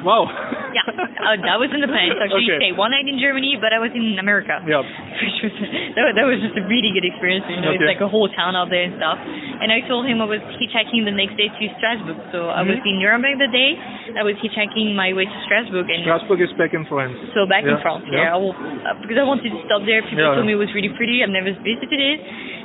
Wow. 0.05 0.29
Yeah, 0.75 0.85
uh, 0.85 1.35
that 1.41 1.57
was 1.57 1.73
in 1.73 1.81
the 1.81 1.89
plan. 1.89 2.13
So 2.13 2.21
actually 2.21 2.45
Okay. 2.45 2.59
stayed 2.61 2.77
one 2.77 2.91
night 2.93 3.07
in 3.09 3.17
Germany, 3.17 3.57
but 3.57 3.73
I 3.73 3.79
was 3.81 3.89
in 3.97 4.19
America. 4.21 4.61
Yeah. 4.61 4.85
Which 5.25 5.39
was 5.49 5.53
that, 5.97 6.03
was- 6.05 6.15
that 6.19 6.25
was 6.29 6.37
just 6.45 6.53
a 6.61 6.65
really 6.69 6.91
good 6.93 7.07
experience. 7.07 7.47
You 7.49 7.63
know, 7.65 7.73
Okay. 7.73 7.81
it's 7.81 7.89
like 7.97 8.03
a 8.05 8.11
whole 8.11 8.29
town 8.29 8.53
out 8.53 8.69
there 8.69 8.85
and 8.85 8.93
stuff. 9.01 9.17
And 9.17 9.71
I 9.73 9.81
told 9.89 10.05
him 10.05 10.21
I 10.21 10.29
was 10.29 10.43
hitchhiking 10.61 11.07
the 11.09 11.15
next 11.15 11.39
day 11.41 11.49
to 11.49 11.63
Strasbourg. 11.81 12.19
So 12.35 12.51
I 12.53 12.61
was 12.61 12.77
Mhm. 12.77 12.91
in 12.91 12.95
Nuremberg 13.01 13.39
the 13.41 13.49
day. 13.49 13.79
I 14.13 14.21
was 14.21 14.35
hitchhiking 14.43 14.93
my 14.93 15.09
way 15.15 15.25
to 15.25 15.37
Strasbourg 15.49 15.89
and. 15.89 16.03
Strasbourg 16.05 16.39
is 16.43 16.51
back 16.59 16.75
in 16.77 16.85
France. 16.85 17.17
So 17.33 17.47
back 17.49 17.63
in 17.65 17.73
France, 17.81 18.05
yeah. 18.11 18.29
yeah, 18.29 18.35
I 18.35 18.37
will, 18.37 18.53
uh, 18.53 18.93
because 19.01 19.17
I 19.17 19.23
wanted 19.25 19.49
to 19.49 19.59
stop 19.65 19.81
there. 19.89 20.03
People 20.05 20.21
Yeah, 20.27 20.35
told 20.37 20.45
me 20.45 20.53
it 20.53 20.61
was 20.61 20.69
really 20.77 20.93
pretty. 20.93 21.23
I've 21.25 21.33
never 21.33 21.49
visited 21.65 21.97
it, 21.97 22.19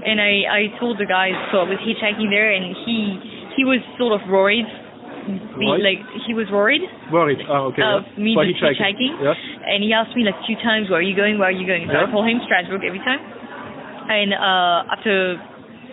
and 0.04 0.20
I 0.20 0.32
I 0.50 0.60
told 0.82 0.98
the 0.98 1.06
guys 1.08 1.32
so 1.54 1.64
I 1.64 1.66
was 1.72 1.78
hitchhiking 1.80 2.28
there, 2.28 2.50
and 2.52 2.76
he 2.84 2.98
he 3.56 3.64
was 3.64 3.80
sort 3.96 4.12
of 4.12 4.20
worried, 4.28 4.66
Be- 5.26 5.66
Worried? 5.66 5.84
like 5.84 6.01
he 6.26 6.32
was 6.34 6.48
worried 6.51 6.82
Worried. 7.12 7.40
Oh, 7.48 7.70
okay. 7.70 7.82
of 7.84 8.02
yeah. 8.09 8.22
me 8.24 8.32
For 8.34 8.44
just 8.48 8.60
hitchhiking, 8.62 9.12
Yeah. 9.20 9.34
and 9.68 9.84
he 9.84 9.92
asked 9.92 10.16
me 10.16 10.24
like 10.24 10.36
two 10.48 10.56
times, 10.64 10.88
"Where 10.88 10.98
are 10.98 11.05
you 11.05 11.14
going? 11.14 11.36
Where 11.38 11.48
are 11.48 11.55
you 11.55 11.66
going?" 11.66 11.86
So 11.88 11.94
I 11.97 12.06
Yeah. 12.06 12.12
told 12.12 12.26
him 12.26 12.40
Strasbourg 12.48 12.82
every 12.84 13.01
time, 13.05 13.20
and 14.09 14.32
uh, 14.34 14.94
after 14.97 15.36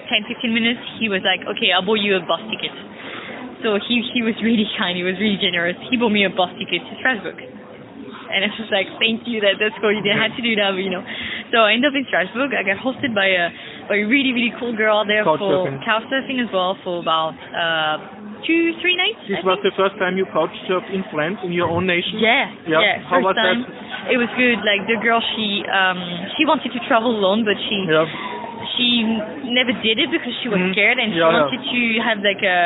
10, 0.08 0.24
15 0.32 0.54
minutes, 0.54 0.80
he 1.00 1.10
was 1.12 1.22
like, 1.28 1.44
"Okay, 1.58 1.72
I'll 1.76 1.84
buy 1.86 2.00
you 2.00 2.16
a 2.16 2.24
bus 2.24 2.40
ticket." 2.50 2.72
So 3.66 3.76
he 3.84 4.02
he 4.14 4.22
was 4.24 4.36
really 4.42 4.66
kind. 4.80 4.96
He 4.98 5.04
was 5.04 5.20
really 5.20 5.38
generous. 5.42 5.76
He 5.92 5.98
bought 5.98 6.14
me 6.16 6.24
a 6.26 6.32
bus 6.32 6.50
ticket 6.58 6.82
to 6.88 6.94
Strasbourg. 7.04 7.38
And 8.28 8.44
I 8.44 8.52
was 8.60 8.68
like, 8.76 8.92
thank 9.00 9.24
you, 9.24 9.40
that 9.40 9.56
that's 9.56 9.74
cool. 9.80 9.88
You 9.88 10.04
didn't 10.04 10.20
have 10.20 10.36
to 10.36 10.44
do 10.44 10.52
that, 10.60 10.76
but, 10.76 10.84
you 10.84 10.92
know. 10.92 11.00
So 11.56 11.64
I 11.64 11.72
ended 11.72 11.88
up 11.88 11.96
in 11.96 12.04
Strasbourg. 12.12 12.52
I 12.52 12.60
got 12.62 12.76
hosted 12.84 13.16
by 13.16 13.24
a, 13.32 13.48
by 13.88 14.04
a 14.04 14.06
really, 14.06 14.36
really 14.36 14.52
cool 14.60 14.76
girl 14.76 15.08
there 15.08 15.24
Couchsurfing. 15.24 15.80
for 15.80 15.88
couchsurfing 15.88 16.44
as 16.44 16.52
well 16.52 16.76
for 16.84 17.00
about 17.00 17.40
uh, 17.56 18.17
two, 18.46 18.74
three 18.82 18.96
nights. 18.96 19.22
This 19.28 19.42
was 19.44 19.58
the 19.64 19.72
first 19.78 19.98
time 19.98 20.18
you 20.18 20.26
couch 20.34 20.54
surfed 20.70 20.90
in 20.94 21.04
France, 21.14 21.40
in 21.44 21.52
your 21.52 21.70
own 21.70 21.86
nation? 21.88 22.20
Yeah, 22.20 22.52
Yeah. 22.68 22.80
yeah. 22.82 22.96
How 23.10 23.18
first 23.24 23.34
was 23.34 23.36
time. 23.38 23.64
that? 23.64 24.12
It 24.14 24.18
was 24.18 24.30
good. 24.38 24.60
Like 24.64 24.86
the 24.88 24.98
girl, 25.02 25.20
she 25.36 25.64
um 25.68 26.00
she 26.38 26.46
wanted 26.46 26.72
to 26.76 26.80
travel 26.88 27.12
alone, 27.12 27.44
but 27.44 27.58
she 27.68 27.78
Yeah. 27.88 28.06
she 28.76 29.04
never 29.54 29.72
did 29.82 29.98
it 29.98 30.10
because 30.12 30.34
she 30.44 30.50
was 30.50 30.60
Mhm. 30.60 30.72
scared 30.74 30.98
and 31.00 31.14
she 31.14 31.20
Yeah, 31.20 31.30
yeah. 31.32 31.40
wanted 31.50 31.62
to 31.66 31.82
have 32.04 32.20
like 32.24 32.42
a 32.44 32.58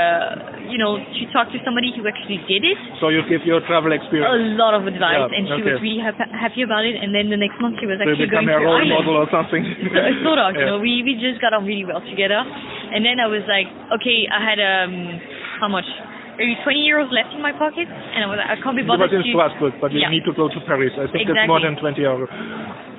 you 0.71 0.77
know 0.77 0.97
to 0.99 1.21
talk 1.35 1.51
to 1.51 1.59
somebody 1.65 1.91
who 1.95 2.07
actually 2.07 2.37
did 2.47 2.63
it. 2.63 2.77
So 2.99 3.09
you 3.09 3.21
give 3.27 3.45
your 3.45 3.59
travel 3.69 3.91
experience 3.91 4.29
A 4.31 4.37
lot 4.61 4.73
of 4.73 4.87
advice, 4.87 5.29
and 5.35 5.47
she 5.47 5.53
okay. 5.61 5.71
was 5.71 5.81
really 5.81 5.99
hap- 5.99 6.31
happy 6.31 6.61
about 6.63 6.85
it. 6.85 6.95
And 7.01 7.13
then 7.15 7.29
the 7.29 7.37
next 7.37 7.59
month, 7.59 7.79
she 7.79 7.85
was 7.87 7.99
actually 8.01 8.27
going 8.27 8.47
to 8.47 8.57
role 8.59 8.75
Ireland. 8.81 8.89
model 8.89 9.15
or 9.23 9.27
something. 9.31 9.63
So, 9.65 9.99
sort 10.27 10.39
of, 10.39 10.55
you 10.55 10.65
know, 10.69 10.79
we 10.79 11.01
we 11.03 11.15
just 11.15 11.39
got 11.41 11.53
on 11.53 11.65
really 11.65 11.85
well 11.85 12.01
together. 12.01 12.39
And 12.93 13.03
then 13.05 13.19
I 13.19 13.27
was 13.27 13.43
like, 13.47 13.67
okay, 13.99 14.27
I 14.27 14.39
had 14.43 14.59
um 14.59 14.93
how 15.61 15.69
much? 15.69 15.85
Maybe 16.41 16.57
20 16.65 16.81
euros 16.89 17.09
left 17.13 17.29
in 17.37 17.41
my 17.43 17.53
pocket, 17.53 17.85
and 17.85 18.25
I 18.25 18.27
was 18.27 18.41
like, 18.41 18.49
I 18.49 18.57
can't 18.57 18.73
be 18.73 18.81
bothered 18.81 19.13
was 19.13 19.21
in 19.21 19.21
to, 19.21 19.29
Strasbourg, 19.29 19.77
but 19.77 19.93
you 19.93 20.01
Yeah. 20.01 20.09
need 20.09 20.25
to 20.25 20.33
go 20.33 20.49
to 20.49 20.59
Paris. 20.65 20.89
I 20.97 21.05
think 21.05 21.29
that's 21.29 21.45
more 21.45 21.61
than 21.61 21.77
20 21.77 22.01
euros. 22.01 22.31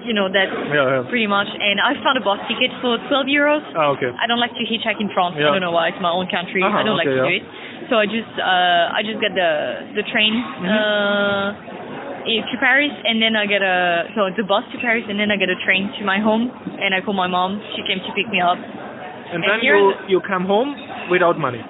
you 0.07 0.11
know, 0.15 0.27
that 0.31 0.47
Yeah, 0.51 1.03
yeah. 1.03 1.03
pretty 1.11 1.27
much. 1.31 1.47
And 1.47 1.79
I 1.79 1.95
found 2.03 2.19
a 2.19 2.25
bus 2.27 2.39
ticket 2.51 2.71
for 2.83 2.99
12 3.07 3.27
euros. 3.27 3.63
Ah, 3.75 3.95
okay. 3.95 4.11
I 4.15 4.27
don't 4.31 4.39
like 4.43 4.55
to 4.55 4.65
hitchhike 4.67 4.99
in 5.03 5.11
France. 5.15 5.35
I 5.39 5.43
don't 5.47 5.63
know 5.63 5.71
why. 5.75 5.89
It's 5.95 6.01
my 6.03 6.11
own 6.11 6.27
country. 6.27 6.63
Uh-huh, 6.63 6.75
I 6.79 6.83
don't 6.83 6.99
like 6.99 7.07
to 7.11 7.23
do 7.23 7.35
it. 7.39 7.43
So 7.91 7.99
I 7.99 8.07
just 8.07 8.31
uh, 8.39 8.99
I 8.99 9.03
just 9.03 9.19
get 9.23 9.35
the 9.35 9.51
the 9.99 10.03
train 10.11 10.35
Mm-hmm. 10.35 10.67
uh, 10.67 12.31
eh, 12.31 12.43
to 12.51 12.55
Paris, 12.59 12.95
and 13.07 13.23
then 13.23 13.35
I 13.35 13.47
get 13.47 13.63
a 13.63 14.07
so 14.15 14.31
the 14.35 14.43
bus 14.47 14.63
to 14.75 14.79
Paris, 14.79 15.03
and 15.11 15.19
then 15.19 15.31
I 15.31 15.37
get 15.39 15.51
a 15.51 15.59
train 15.67 15.91
to 15.99 16.03
my 16.05 16.19
home, 16.19 16.51
and 16.83 16.95
I 16.95 17.01
call 17.01 17.15
my 17.15 17.27
mom. 17.27 17.63
She 17.75 17.83
came 17.87 17.99
to 18.03 18.11
pick 18.15 18.27
me 18.31 18.41
up 18.41 18.59
And 18.59 19.43
And 19.43 19.43
then 19.49 19.59
you, 19.65 19.95
you 20.09 20.19
come 20.21 20.45
home 20.45 20.75
without 21.11 21.39
money. 21.39 21.63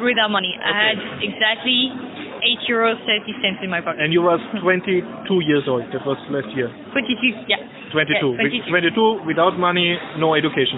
Without 0.00 0.30
money. 0.30 0.54
I 0.58 0.72
had 0.94 0.96
exactly 1.22 1.90
eight 2.46 2.62
euros 2.70 2.98
thirty 3.02 3.34
cents 3.42 3.58
in 3.62 3.70
my 3.70 3.82
pocket. 3.82 3.98
And 4.02 4.12
you 4.14 4.22
were 4.22 4.38
22 4.62 5.02
years 5.42 5.66
old. 5.66 5.82
That 5.90 6.06
was 6.06 6.18
last 6.30 6.48
year. 6.54 6.70
Twenty-two. 6.94 7.50
Yeah. 7.50 7.58
22. 7.88 8.36
Yeah, 8.36 8.68
22. 8.68 9.24
22 9.24 9.24
without 9.24 9.56
money, 9.56 9.96
no 10.20 10.36
education. 10.36 10.76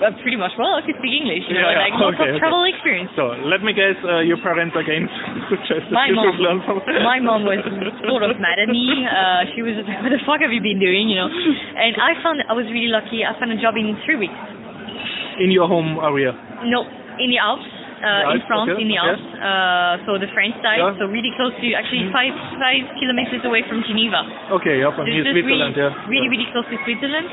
Uh, 0.00 0.08
pretty 0.24 0.40
much. 0.40 0.56
Well, 0.56 0.80
I 0.80 0.80
could 0.80 0.96
speak 0.96 1.12
English. 1.12 1.44
You 1.44 1.60
know, 1.60 1.68
Yeah, 1.68 1.76
yeah. 1.76 1.84
like 1.92 1.94
lots 2.00 2.16
Okay, 2.16 2.24
of 2.24 2.34
okay. 2.34 2.40
travel 2.40 2.64
experience. 2.64 3.12
So 3.20 3.36
let 3.44 3.60
me 3.60 3.76
guess, 3.76 4.00
uh, 4.00 4.24
your 4.24 4.40
parents 4.40 4.72
again 4.72 5.04
suggested 5.52 5.92
My 5.92 6.08
you 6.10 6.16
mom, 6.16 6.24
should 6.32 6.40
learn 6.40 6.58
from 6.64 6.80
my 7.04 7.20
mom 7.20 7.44
was 7.44 7.60
sort 8.00 8.24
of 8.24 8.40
mad 8.40 8.56
at 8.64 8.72
me. 8.72 8.80
Uh, 9.04 9.44
she 9.52 9.60
was 9.60 9.76
like, 9.84 10.00
"What 10.02 10.08
the 10.08 10.24
fuck 10.24 10.40
have 10.40 10.48
you 10.48 10.64
been 10.64 10.80
doing?" 10.80 11.12
You 11.12 11.20
know. 11.20 11.28
And 11.28 12.00
I 12.00 12.16
found 12.24 12.40
I 12.48 12.56
was 12.56 12.64
really 12.72 12.88
lucky. 12.88 13.28
I 13.28 13.36
found 13.36 13.52
a 13.52 13.60
job 13.60 13.76
in 13.76 13.92
three 14.08 14.16
weeks. 14.16 14.40
in 15.38 15.52
your 15.52 15.68
home 15.68 16.00
area. 16.02 16.32
No, 16.66 16.82
in 17.20 17.28
the 17.30 17.38
Alps, 17.38 17.68
uh, 17.98 18.34
in 18.34 18.40
France, 18.46 18.70
okay, 18.70 18.82
in 18.82 18.88
the 18.88 18.98
okay. 18.98 19.10
Alps. 19.10 19.26
Uh, 19.38 19.94
so 20.06 20.10
the 20.18 20.30
French 20.34 20.54
side, 20.62 20.78
Yeah. 20.80 20.98
so 20.98 21.06
really 21.10 21.32
close 21.34 21.54
to 21.58 21.66
actually 21.74 22.06
five 22.14 22.30
five 22.58 22.82
kilometers 22.98 23.42
away 23.44 23.62
from 23.66 23.82
Geneva. 23.86 24.22
Okay, 24.58 24.80
yeah, 24.80 24.94
from 24.94 25.06
This 25.10 25.26
Switzerland, 25.26 25.74
really, 25.74 25.90
yeah. 25.90 26.10
really, 26.10 26.28
really 26.30 26.48
close 26.54 26.66
to 26.70 26.76
Switzerland. 26.86 27.26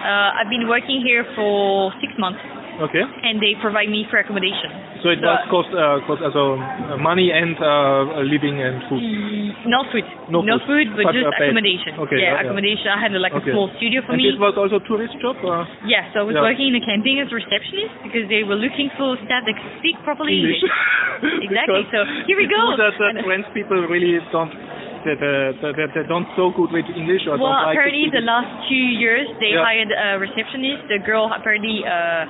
Uh, 0.00 0.36
I've 0.40 0.48
been 0.48 0.64
working 0.68 1.04
here 1.04 1.24
for 1.36 1.92
six 2.00 2.12
months, 2.16 2.40
Okay, 2.80 3.04
and 3.04 3.36
they 3.40 3.52
provide 3.60 3.88
me 3.92 4.06
for 4.08 4.16
accommodation. 4.18 4.72
so 5.04 5.08
it 5.12 5.20
So- 5.20 5.28
was 5.28 5.40
cost, 5.52 5.70
uh, 5.76 6.00
cost 6.08 6.20
also 6.24 6.56
uh, 6.56 6.96
money 6.96 7.28
and 7.32 7.52
uh, 7.60 8.24
living 8.24 8.56
and 8.60 8.80
food. 8.88 9.00
Mm, 9.04 9.68
No 9.68 9.84
food. 9.92 10.04
No 10.32 10.40
no 10.40 10.56
food, 10.64 10.88
food, 10.88 10.96
but 10.96 11.04
but, 11.08 11.12
just 11.12 11.28
uh, 11.28 11.36
accommodation. 11.36 11.92
Okay, 12.04 12.20
yeah, 12.20 12.40
yeah, 12.40 12.42
accommodation. 12.44 12.88
I 12.88 12.98
had 13.00 13.12
like 13.12 13.36
Okay. 13.36 13.52
a 13.52 13.54
small 13.56 13.68
studio 13.76 14.00
for 14.04 14.12
And 14.16 14.20
me. 14.24 14.32
this 14.32 14.40
was 14.40 14.56
also 14.56 14.80
tourist 14.88 15.12
job? 15.20 15.36
Or? 15.44 15.68
Yeah, 15.84 16.08
so 16.12 16.20
I 16.20 16.24
was 16.24 16.36
Yeah. 16.36 16.44
working 16.48 16.72
in 16.72 16.80
a 16.80 16.84
camping 16.84 17.20
as 17.20 17.28
a 17.32 17.36
receptionist 17.36 17.92
because 18.04 18.24
they 18.32 18.44
were 18.44 18.56
looking 18.56 18.88
for 18.96 19.16
staff 19.28 19.44
that 19.44 19.56
could 19.60 19.74
speak 19.84 19.96
properly 20.04 20.40
English. 20.40 20.64
Exactly, 21.48 21.84
so 21.92 21.98
here 22.24 22.36
we 22.40 22.46
go. 22.48 22.76
That, 22.80 22.96
that 22.96 23.24
French 23.28 23.44
people 23.52 23.76
really 23.92 24.16
don't, 24.32 24.48
that, 25.04 25.20
uh, 25.20 25.68
that, 25.76 26.08
don't 26.08 26.24
so 26.36 26.48
good 26.56 26.72
with 26.72 26.88
English 26.96 27.28
or 27.28 27.36
Well, 27.36 27.52
don't 27.52 27.68
like 27.68 27.76
apparently 27.76 28.08
the 28.08 28.24
last 28.24 28.48
two 28.72 28.84
years 29.04 29.28
they 29.36 29.52
Yeah. 29.52 29.60
hired 29.64 29.92
a 29.92 30.16
receptionist. 30.16 30.88
The 30.88 30.96
girl 31.04 31.28
apparently 31.28 31.84
uh, 31.84 32.24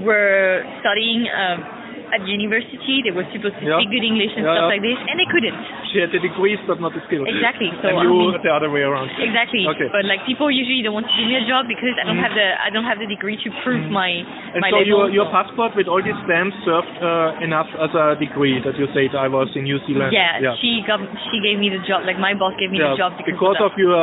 were 0.00 0.62
studying 0.80 1.26
um, 1.28 1.79
at 2.12 2.26
university. 2.26 3.02
They 3.06 3.10
were 3.14 3.26
supposed 3.32 3.56
to 3.58 3.64
Yeah. 3.64 3.78
speak 3.78 3.90
good 3.94 4.04
English 4.04 4.32
and 4.36 4.44
Yeah, 4.46 4.54
stuff 4.54 4.66
yeah. 4.66 4.74
like 4.74 4.82
this, 4.82 4.98
and 4.98 5.14
they 5.18 5.28
couldn't. 5.30 5.56
She 5.90 5.98
had 6.02 6.10
the 6.12 6.18
degrees 6.22 6.58
but 6.66 6.80
not 6.80 6.94
the 6.94 7.02
skills. 7.06 7.26
Exactly, 7.26 7.70
so, 7.82 7.88
and 7.90 7.98
I 7.98 8.02
you 8.04 8.10
mean- 8.10 8.38
the 8.42 8.52
other 8.54 8.70
way 8.70 8.82
around. 8.82 9.10
Exactly. 9.18 9.66
Okay. 9.66 9.88
But 9.90 10.04
like 10.06 10.24
people 10.26 10.50
usually 10.50 10.82
don't 10.82 10.94
want 10.94 11.06
to 11.10 11.14
give 11.18 11.26
me 11.26 11.36
a 11.36 11.44
job 11.46 11.66
because 11.66 11.94
I 11.98 12.04
don't 12.06 12.16
Mhm. 12.18 12.26
have 12.26 12.34
the 12.34 12.48
I 12.62 12.68
don't 12.70 12.84
have 12.84 12.98
the 12.98 13.06
degree 13.06 13.36
to 13.44 13.48
prove 13.62 13.90
my 13.90 14.10
And 14.54 14.60
my 14.62 14.70
so 14.70 14.78
level. 14.82 14.86
your, 14.86 15.04
your 15.10 15.26
so- 15.26 15.34
passport 15.34 15.74
with 15.76 15.88
all 15.88 16.02
these 16.02 16.16
stamps 16.26 16.56
served 16.64 16.90
uh, 17.02 17.38
enough 17.46 17.68
as 17.78 17.94
a 17.94 18.16
degree 18.18 18.58
that 18.60 18.78
you 18.78 18.86
said 18.94 19.14
I 19.14 19.28
was 19.28 19.48
in 19.56 19.64
New 19.64 19.78
Zealand. 19.86 20.12
yeah, 20.12 20.54
she 20.60 20.82
got 20.86 21.00
she 21.30 21.40
gave 21.40 21.58
me 21.58 21.68
the 21.70 21.78
job. 21.86 22.04
Like 22.04 22.18
my 22.18 22.34
boss 22.34 22.54
gave 22.58 22.70
me 22.70 22.78
Yeah, 22.78 22.90
the 22.94 22.96
job 22.96 23.16
because, 23.16 23.34
because 23.34 23.56
of 23.60 23.72
of 23.72 23.78
your 23.78 23.94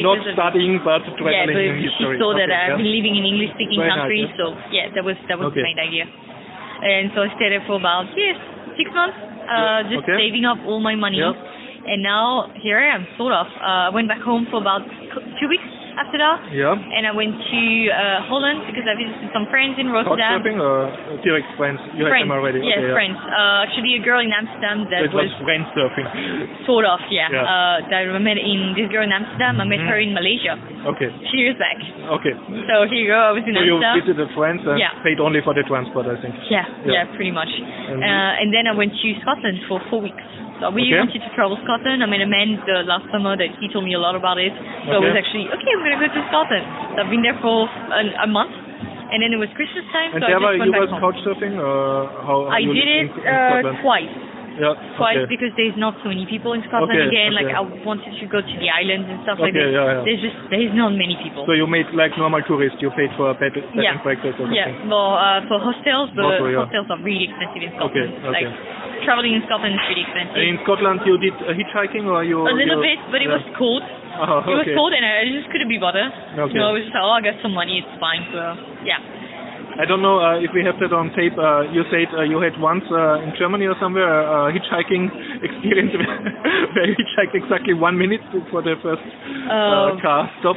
not 0.00 0.18
of- 0.18 0.32
studying 0.32 0.78
but 0.84 1.04
that. 1.04 1.16
traveling 1.16 1.32
Yeah, 1.34 1.46
but 1.46 1.62
in 1.62 1.76
she 1.80 1.88
history. 1.88 2.18
saw 2.18 2.32
that 2.34 2.50
I've 2.50 2.68
yeah. 2.68 2.76
been 2.76 2.90
living 2.90 3.16
in 3.16 3.24
English 3.24 3.50
speaking 3.56 3.78
Very 3.80 3.88
nice, 3.90 3.98
countries, 4.00 4.28
yeah. 4.30 4.36
so 4.36 4.44
yeah, 4.70 4.86
that 4.94 5.04
was 5.04 5.16
that 5.28 5.38
was 5.38 5.46
Okay. 5.48 5.60
the 5.60 5.68
main 5.68 5.78
idea. 5.78 6.06
And 6.82 7.10
so 7.14 7.22
I 7.22 7.28
stayed 7.36 7.52
there 7.52 7.64
for 7.66 7.76
about 7.76 8.08
yes 8.16 8.36
six 8.76 8.88
months, 8.94 9.16
uh, 9.48 9.82
just 9.92 10.04
Okay. 10.08 10.16
saving 10.16 10.44
up 10.44 10.58
all 10.64 10.80
my 10.80 10.94
money. 10.96 11.20
And 11.20 12.02
now 12.02 12.52
here 12.60 12.78
I 12.78 12.94
am, 12.94 13.06
sort 13.16 13.32
of. 13.32 13.46
Uh, 13.46 13.88
I 13.88 13.90
went 13.90 14.08
back 14.08 14.20
home 14.20 14.46
for 14.50 14.60
about 14.60 14.82
two 15.40 15.48
weeks 15.48 15.64
after 15.98 16.18
that. 16.18 16.38
Yeah. 16.54 16.74
And 16.76 17.06
I 17.06 17.12
went 17.14 17.34
to 17.34 17.62
uh, 17.90 18.26
Holland 18.30 18.66
because 18.70 18.86
I 18.86 18.94
visited 18.94 19.30
some 19.34 19.46
friends 19.50 19.78
in 19.80 19.90
Rotterdam. 19.90 20.38
Couchsurfing 20.42 20.58
or 20.60 20.90
direct 21.26 21.48
friends? 21.56 21.80
You 21.96 22.06
had 22.06 22.14
friends, 22.14 22.28
them 22.28 22.34
already. 22.36 22.60
yes, 22.62 22.78
okay, 22.78 22.90
yeah. 22.90 22.94
friends. 22.94 23.18
Uh, 23.18 23.64
actually, 23.66 23.96
a 23.98 24.02
girl 24.02 24.20
in 24.22 24.30
Amsterdam 24.30 24.86
that 24.92 25.06
it 25.06 25.12
was 25.14 25.26
was 25.30 25.34
friend 25.42 25.64
surfing. 25.74 26.06
sort 26.66 26.84
of, 26.86 27.00
yeah. 27.10 27.28
Yeah. 27.30 27.42
Uh, 27.46 27.76
that 27.90 28.06
I 28.06 28.18
met 28.22 28.38
in 28.38 28.74
this 28.78 28.86
girl 28.92 29.02
in 29.02 29.12
Amsterdam. 29.12 29.58
I 29.60 29.64
met 29.66 29.80
Mhm. 29.80 29.88
her 29.90 29.98
in 29.98 30.12
Malaysia 30.14 30.54
Okay. 30.96 31.10
She 31.30 31.36
years 31.44 31.56
back. 31.60 31.76
Okay. 32.20 32.32
So 32.66 32.88
here 32.88 33.00
you 33.04 33.08
go. 33.12 33.20
I 33.20 33.32
was 33.32 33.44
in 33.44 33.52
So 33.54 33.60
you 33.60 33.76
visited 34.00 34.28
friends 34.32 34.64
and 34.64 34.78
Yeah. 34.80 34.96
paid 35.04 35.20
only 35.20 35.40
for 35.44 35.52
the 35.52 35.62
transport, 35.68 36.06
I 36.08 36.16
think. 36.20 36.34
Yeah, 36.48 36.64
Yeah. 36.84 36.92
yeah, 36.92 37.04
pretty 37.16 37.30
much. 37.30 37.52
And- 37.52 38.00
Uh, 38.02 38.40
and 38.40 38.48
then 38.52 38.66
I 38.66 38.72
went 38.72 38.92
to 38.96 39.08
Scotland 39.20 39.60
for 39.68 39.80
four 39.90 40.00
weeks. 40.00 40.24
I 40.60 40.68
really 40.68 40.92
Okay. 40.92 41.00
wanted 41.00 41.22
to 41.24 41.30
travel 41.32 41.56
Scotland. 41.64 42.04
I 42.04 42.06
mean, 42.06 42.20
a 42.20 42.28
man 42.28 42.60
the 42.68 42.84
last 42.84 43.08
summer 43.08 43.36
that 43.36 43.48
he 43.60 43.68
told 43.72 43.84
me 43.88 43.96
a 43.96 44.02
lot 44.02 44.14
about 44.14 44.36
it. 44.36 44.52
So 44.88 44.92
I 44.92 45.00
Okay. 45.00 45.08
was 45.08 45.16
actually 45.16 45.46
okay. 45.48 45.70
I'm 45.72 45.80
gonna 45.84 46.00
go 46.04 46.08
to 46.12 46.22
Scotland. 46.28 46.64
So 46.94 46.96
I've 47.00 47.10
been 47.10 47.24
there 47.24 47.38
for 47.40 47.64
an, 47.96 48.12
a 48.20 48.28
month, 48.28 48.52
and 49.10 49.24
then 49.24 49.32
it 49.32 49.40
was 49.40 49.48
Christmas 49.56 49.88
time. 49.88 50.12
And 50.12 50.20
so 50.20 50.28
I 50.28 50.36
just 50.36 50.44
went 50.60 50.68
you 50.68 50.72
back 50.72 50.84
was 50.84 50.92
home. 50.92 51.00
couch 51.00 51.18
surfing 51.24 51.56
or 51.56 52.12
how, 52.22 52.36
how 52.52 52.54
I 52.54 52.60
did 52.60 52.88
it 52.88 53.08
uh, 53.24 53.72
twice. 53.80 54.12
Yeah. 54.60 54.76
Twice 55.00 55.24
okay. 55.24 55.32
because 55.32 55.52
there's 55.56 55.74
not 55.80 55.96
so 56.04 56.12
many 56.12 56.28
people 56.28 56.52
in 56.52 56.60
Scotland 56.68 56.92
Okay, 56.92 57.08
again. 57.08 57.32
Like. 57.32 57.48
I 57.50 57.64
wanted 57.64 58.12
to 58.20 58.26
go 58.28 58.44
to 58.44 58.54
the 58.60 58.68
islands 58.68 59.08
and 59.08 59.18
stuff 59.24 59.40
like 59.40 59.56
that. 59.56 59.72
yeah, 59.72 59.96
yeah. 59.96 60.04
There's 60.04 60.20
just 60.20 60.36
there's 60.52 60.74
not 60.76 60.92
many 60.92 61.16
people. 61.24 61.48
So 61.48 61.56
you 61.56 61.64
made 61.66 61.88
like 61.96 62.12
normal 62.20 62.44
tourists. 62.44 62.78
you 62.84 62.92
paid 62.92 63.08
for 63.16 63.32
a 63.32 63.34
bed, 63.34 63.56
bed 63.56 63.64
Yeah. 63.74 63.96
and 63.96 64.04
breakfast 64.04 64.36
or 64.36 64.46
something? 64.46 64.54
Yeah, 64.54 64.84
well, 64.86 65.16
uh, 65.16 65.40
for 65.48 65.56
hostels, 65.58 66.12
the 66.14 66.22
Also, 66.22 66.44
hostels 66.68 66.86
are 66.92 67.00
really 67.00 67.26
expensive 67.26 67.64
in 67.64 67.72
Scotland. 67.74 68.12
okay. 68.20 68.44
Like 68.44 68.48
traveling 69.08 69.32
in 69.34 69.42
Scotland 69.48 69.72
is 69.74 69.82
really 69.88 70.04
expensive. 70.04 70.36
In 70.36 70.56
Scotland, 70.68 70.98
you 71.08 71.16
did 71.16 71.32
uh, 71.40 71.56
hitchhiking, 71.56 72.04
or 72.04 72.20
you? 72.22 72.44
a 72.44 72.52
little 72.52 72.84
bit, 72.84 73.00
but 73.08 73.24
it 73.24 73.28
was 73.32 73.40
cold. 73.56 73.80
Oh, 74.20 74.44
It 74.44 74.56
was 74.66 74.68
cold, 74.76 74.92
and 74.92 75.00
I 75.00 75.24
just 75.32 75.48
couldn't 75.48 75.70
be 75.72 75.80
bothered. 75.80 76.12
Okay. 76.36 76.52
You 76.52 76.60
know, 76.60 76.70
I 76.70 76.72
was 76.76 76.84
just 76.84 76.92
like, 76.92 77.00
oh, 77.04 77.16
I 77.16 77.20
got 77.24 77.40
some 77.40 77.56
money, 77.56 77.80
it's 77.80 77.94
fine. 77.96 78.28
So 78.34 78.40
yeah. 78.84 79.00
I 79.78 79.84
don't 79.86 80.02
know 80.02 80.18
uh, 80.18 80.42
if 80.42 80.50
we 80.54 80.64
have 80.66 80.76
that 80.80 80.92
on 80.92 81.12
tape. 81.14 81.36
Uh, 81.38 81.70
you 81.70 81.84
said 81.92 82.10
uh, 82.16 82.22
you 82.26 82.40
had 82.42 82.58
once 82.60 82.84
uh, 82.90 83.22
in 83.22 83.32
Germany 83.38 83.66
or 83.66 83.76
somewhere 83.80 84.08
a 84.08 84.50
hitchhiking 84.52 85.06
experience 85.46 85.92
where 86.74 86.86
you 86.88 86.96
hitchhiked 86.98 87.34
exactly 87.38 87.74
one 87.74 87.96
minute 87.96 88.20
for 88.50 88.62
the 88.62 88.74
first 88.82 89.02
uh, 89.48 89.94
Um, 89.94 90.00
car 90.02 90.26
stop. 90.40 90.56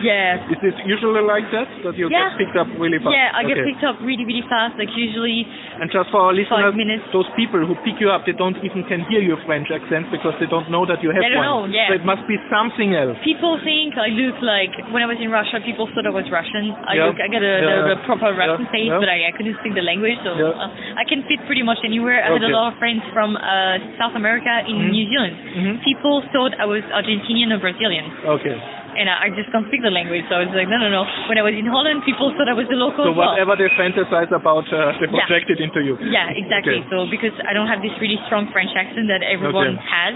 Yeah. 0.00 0.38
Is 0.48 0.58
this 0.62 0.76
usually 0.86 1.20
like 1.26 1.50
that? 1.50 1.66
That 1.84 1.98
you 1.98 2.06
Yeah. 2.08 2.30
get 2.30 2.46
picked 2.46 2.56
up 2.56 2.68
really 2.78 2.96
fast? 3.02 3.10
Yeah, 3.10 3.34
I 3.34 3.42
get 3.44 3.58
Okay. 3.58 3.74
picked 3.74 3.84
up 3.84 3.98
really, 4.00 4.24
really 4.24 4.46
fast. 4.48 4.78
Like 4.78 4.88
usually, 4.96 5.44
And 5.80 5.90
just 5.90 6.08
for 6.14 6.20
our 6.30 6.32
listeners, 6.32 6.72
minutes. 6.78 7.04
those 7.12 7.26
people 7.36 7.58
who 7.66 7.74
pick 7.82 7.98
you 8.00 8.08
up, 8.08 8.24
they 8.24 8.32
don't 8.38 8.56
even 8.64 8.84
can 8.86 9.02
hear 9.10 9.20
your 9.20 9.36
French 9.44 9.68
accent 9.74 10.08
because 10.14 10.32
they 10.38 10.46
don't 10.46 10.70
know 10.70 10.86
that 10.86 11.02
you 11.02 11.10
have 11.10 11.20
They 11.20 11.34
don't 11.34 11.42
one. 11.44 11.68
know, 11.68 11.74
yeah. 11.74 11.88
So 11.90 11.94
it 11.98 12.04
must 12.06 12.24
be 12.30 12.38
something 12.48 12.94
else. 12.94 13.18
people 13.26 13.58
think 13.66 13.98
I 13.98 14.08
look 14.14 14.38
like 14.40 14.72
when 14.94 15.02
I 15.02 15.06
was 15.10 15.18
in 15.20 15.30
Russia. 15.30 15.58
People 15.60 15.90
thought 15.92 16.06
I 16.06 16.14
was 16.14 16.24
Russian. 16.30 16.70
I 16.86 16.94
Yeah. 16.94 17.06
look, 17.10 17.18
I 17.20 17.26
got 17.28 17.42
a, 17.42 17.54
Yeah. 17.58 17.82
the, 17.82 17.94
the 17.94 17.96
proper 18.06 18.30
Russian 18.46 18.66
Yeah. 18.68 18.74
face, 18.76 18.90
Yeah. 18.92 19.00
but 19.02 19.08
I, 19.08 19.18
I 19.28 19.32
couldn't 19.32 19.56
speak 19.60 19.74
the 19.74 19.82
language, 19.86 20.18
so 20.24 20.36
Yeah. 20.36 20.52
uh, 20.64 21.00
I 21.00 21.04
can 21.08 21.22
fit 21.28 21.40
pretty 21.46 21.62
much 21.64 21.78
anywhere. 21.84 22.20
I 22.24 22.32
had 22.32 22.44
a 22.44 22.52
lot 22.52 22.72
of 22.72 22.78
friends 22.78 23.02
from 23.12 23.36
uh, 23.36 23.78
South 23.98 24.14
America 24.14 24.52
in 24.68 24.76
Mhm. 24.76 24.90
New 24.94 25.04
Zealand. 25.10 25.34
Mhm. 25.56 25.74
People 25.84 26.22
thought 26.32 26.52
I 26.60 26.66
was 26.66 26.82
Argentinian 26.92 27.52
or 27.54 27.58
Brazilian. 27.58 28.04
Okay. 28.38 28.56
and 28.94 29.10
I, 29.10 29.26
I 29.26 29.28
just 29.34 29.50
can't 29.50 29.66
speak 29.66 29.82
the 29.82 29.90
language. 29.90 30.22
So 30.30 30.38
I 30.38 30.46
was 30.46 30.54
like, 30.54 30.70
no, 30.70 30.78
no, 30.78 30.86
no. 30.88 31.02
When 31.26 31.34
I 31.34 31.42
was 31.42 31.50
in 31.58 31.66
Holland, 31.66 32.04
people 32.06 32.30
thought 32.38 32.46
I 32.46 32.54
was 32.54 32.70
a 32.70 32.78
local 32.78 33.02
So 33.02 33.10
as 33.10 33.16
well. 33.18 33.34
whatever 33.34 33.56
they 33.58 33.66
fantasize 33.74 34.30
about, 34.30 34.70
uh, 34.70 34.94
they 35.02 35.08
project 35.10 35.50
it 35.50 35.58
into 35.58 35.82
you. 35.82 35.98
Yeah, 36.14 36.30
exactly. 36.30 36.78
Okay. 36.78 36.86
So 36.94 37.02
because 37.10 37.34
I 37.42 37.52
don't 37.58 37.66
have 37.66 37.82
this 37.82 37.90
really 37.98 38.20
strong 38.30 38.46
French 38.54 38.70
accent 38.78 39.10
that 39.10 39.26
everyone 39.26 39.82
Okay. 39.82 39.82
has, 39.82 40.14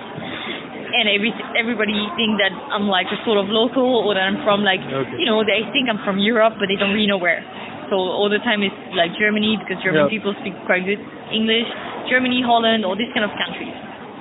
and 0.94 1.10
every 1.10 1.34
everybody 1.58 1.98
think 2.15 2.39
that 2.39 2.55
I'm 2.70 2.86
like 2.89 3.10
a 3.10 3.18
sort 3.26 3.36
of 3.42 3.50
local 3.50 3.82
or 4.07 4.15
that 4.15 4.23
I'm 4.23 4.39
from 4.47 4.62
like 4.62 4.81
Okay. 4.81 5.18
you 5.18 5.26
know 5.26 5.42
they 5.42 5.66
think 5.74 5.90
I'm 5.90 5.98
from 6.07 6.23
Europe, 6.23 6.55
but 6.62 6.68
they 6.70 6.76
don't 6.78 6.94
really 6.94 7.10
know 7.10 7.18
where. 7.18 7.42
So 7.89 7.97
all 7.97 8.28
the 8.28 8.39
time 8.44 8.62
it's 8.62 8.76
like 8.94 9.12
Germany 9.17 9.57
because 9.60 9.83
German 9.83 10.07
Yeah. 10.07 10.12
people 10.12 10.34
speak 10.41 10.55
quite 10.68 10.84
good 10.84 11.00
English. 11.33 11.68
Germany, 12.08 12.41
Holland, 12.44 12.84
all 12.84 12.97
these 12.97 13.12
kind 13.12 13.25
of 13.25 13.33
countries. 13.36 13.73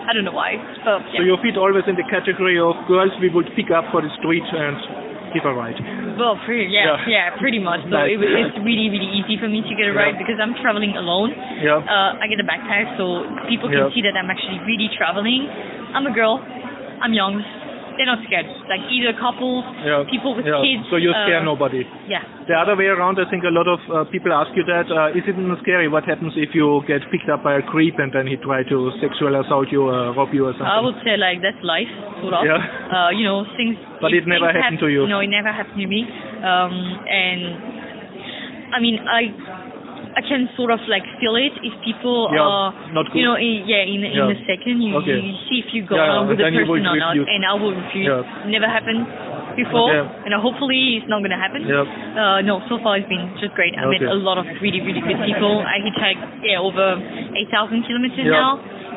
I 0.08 0.14
don't 0.16 0.24
know 0.24 0.32
why, 0.36 0.56
but 0.88 1.04
yeah. 1.12 1.20
So 1.20 1.24
you 1.28 1.36
fit 1.44 1.58
always 1.60 1.84
in 1.88 1.96
the 2.00 2.08
category 2.08 2.56
of 2.60 2.76
girls 2.88 3.12
we 3.20 3.28
would 3.28 3.52
pick 3.60 3.72
up 3.72 3.92
for 3.92 4.00
the 4.02 4.08
street 4.20 4.44
and 4.56 4.80
give 5.36 5.44
a 5.44 5.52
ride. 5.52 5.76
Well, 6.16 6.40
pretty, 6.48 6.72
yeah, 6.72 6.96
Yeah. 7.08 7.12
yeah, 7.12 7.36
pretty 7.36 7.60
much. 7.60 7.84
So 7.84 7.92
Nice. 7.92 8.16
it, 8.16 8.24
it's 8.24 8.56
really, 8.64 8.88
really 8.88 9.12
easy 9.20 9.36
for 9.36 9.52
me 9.52 9.60
to 9.68 9.74
get 9.76 9.92
a 9.92 9.94
ride 9.94 10.16
Yeah. 10.16 10.24
because 10.24 10.40
I'm 10.40 10.56
traveling 10.64 10.96
alone. 10.96 11.36
Yeah. 11.60 11.84
Uh, 11.84 12.16
I 12.24 12.28
get 12.32 12.40
a 12.40 12.48
backpack, 12.48 12.96
so 12.96 13.28
people 13.52 13.68
can 13.68 13.92
see 13.92 14.00
that 14.08 14.16
I'm 14.16 14.32
actually 14.32 14.60
really 14.64 14.88
traveling. 14.96 15.44
I'm 15.92 16.08
a 16.08 16.12
girl. 16.16 16.40
I'm 17.04 17.12
young. 17.14 17.44
They're 17.98 18.06
not 18.06 18.22
scared. 18.30 18.46
Like 18.70 18.86
either 18.94 19.18
couples, 19.18 19.66
Yeah. 19.82 20.06
people 20.06 20.38
with 20.38 20.46
yeah. 20.46 20.62
kids. 20.62 20.86
So 20.94 21.02
you 21.02 21.10
scare 21.26 21.42
uh, 21.42 21.50
nobody. 21.50 21.82
Yeah. 22.06 22.22
The 22.46 22.54
other 22.54 22.78
way 22.78 22.88
around, 22.88 23.18
I 23.20 23.26
think 23.28 23.44
a 23.44 23.52
lot 23.52 23.66
of 23.68 23.82
uh, 23.90 24.06
people 24.14 24.32
ask 24.32 24.54
you 24.56 24.64
that. 24.70 24.88
Uh, 24.88 25.18
is 25.18 25.26
it 25.26 25.36
not 25.36 25.60
scary? 25.66 25.90
What 25.90 26.06
happens 26.06 26.38
if 26.38 26.54
you 26.54 26.86
get 26.88 27.02
picked 27.12 27.28
up 27.28 27.42
by 27.44 27.58
a 27.58 27.64
creep 27.66 27.98
and 27.98 28.14
then 28.14 28.30
he 28.30 28.38
try 28.38 28.62
to 28.70 28.78
sexual 29.02 29.34
assault 29.42 29.68
you 29.74 29.90
or 29.90 30.14
rob 30.14 30.30
you 30.32 30.46
or 30.48 30.54
something? 30.54 30.70
I 30.70 30.80
would 30.80 30.96
say 31.04 31.18
like 31.18 31.42
that's 31.42 31.60
life, 31.66 31.90
sort 32.22 32.38
of. 32.38 32.46
Yeah. 32.46 32.62
Uh, 32.62 33.10
you 33.12 33.26
know, 33.26 33.44
things. 33.58 33.76
But 34.02 34.14
it 34.14 34.30
never 34.30 34.46
happened 34.54 34.78
hap- 34.78 34.86
to 34.86 34.94
you. 34.94 35.10
No, 35.10 35.20
it 35.20 35.34
never 35.34 35.50
happened 35.50 35.82
to 35.82 35.88
me. 35.90 36.06
Um, 36.06 36.74
and 37.10 37.42
I 38.72 38.80
mean, 38.80 39.02
I 39.02 39.22
I 40.18 40.22
can 40.26 40.50
sort 40.58 40.74
of 40.74 40.82
like 40.90 41.06
feel 41.22 41.38
it 41.38 41.54
if 41.62 41.78
people 41.86 42.26
Yeah, 42.34 42.42
are, 42.42 42.74
not 42.90 43.06
good. 43.14 43.22
you 43.22 43.26
know, 43.30 43.38
in, 43.38 43.70
yeah, 43.70 43.86
in 43.86 44.02
in 44.02 44.18
a 44.34 44.38
second 44.50 44.82
you, 44.82 44.98
Okay. 44.98 45.22
you 45.22 45.34
see 45.46 45.62
if 45.62 45.70
you 45.78 45.86
go 45.86 45.94
Yeah, 45.94 46.18
on 46.18 46.28
with 46.28 46.42
the 46.42 46.50
person 46.50 46.90
or 46.90 46.98
not, 46.98 47.14
and 47.14 47.46
I 47.46 47.54
will 47.54 47.78
refuse. 47.78 48.10
Yeah. 48.10 48.50
Never 48.50 48.66
happened 48.66 49.06
before, 49.58 49.90
Okay. 49.92 50.30
and 50.30 50.32
hopefully 50.38 51.02
it's 51.02 51.10
not 51.10 51.26
gonna 51.26 51.36
happen. 51.42 51.66
Yeah. 51.66 51.82
Uh, 51.84 52.40
no, 52.46 52.62
so 52.70 52.78
far 52.86 52.96
it's 53.02 53.10
been 53.10 53.26
just 53.42 53.58
great. 53.58 53.74
I 53.74 53.90
met 53.90 54.06
a 54.06 54.14
lot 54.14 54.38
of 54.38 54.46
really, 54.62 54.80
really 54.86 55.02
good 55.02 55.18
people. 55.26 55.60
I 55.66 55.82
hitchhiked 55.82 56.46
yeah, 56.46 56.62
over 56.62 56.96
8,000 57.36 57.84
kilometers 57.90 58.22
Yeah. 58.30 58.38
now, 58.38 58.52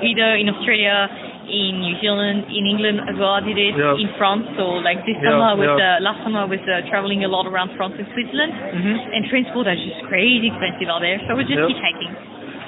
either 0.04 0.36
in 0.36 0.46
Australia, 0.52 1.08
in 1.50 1.80
New 1.82 1.96
Zealand, 1.98 2.46
in 2.52 2.62
England 2.68 3.00
as 3.10 3.16
well. 3.18 3.34
I 3.34 3.42
did 3.42 3.58
it 3.58 3.74
Yeah. 3.74 3.96
in 3.98 4.06
France. 4.20 4.46
So 4.54 4.78
like 4.86 5.02
this 5.08 5.16
Yeah, 5.18 5.34
summer, 5.34 5.50
I 5.50 5.56
was 5.58 5.72
uh, 5.74 5.98
last 6.04 6.22
summer 6.22 6.40
I 6.46 6.48
was 6.48 6.62
uh, 6.68 6.86
traveling 6.92 7.24
a 7.24 7.28
lot 7.28 7.48
around 7.50 7.74
France 7.74 7.96
and 7.98 8.06
Switzerland, 8.14 8.52
Mhm. 8.54 8.94
and 9.16 9.20
transport 9.26 9.66
is 9.66 9.80
just 9.82 10.04
crazy 10.06 10.46
expensive 10.52 10.88
out 10.88 11.00
there. 11.02 11.18
So 11.26 11.34
I 11.34 11.36
was 11.40 11.46
just 11.50 11.58
hitchhiking. 11.58 12.12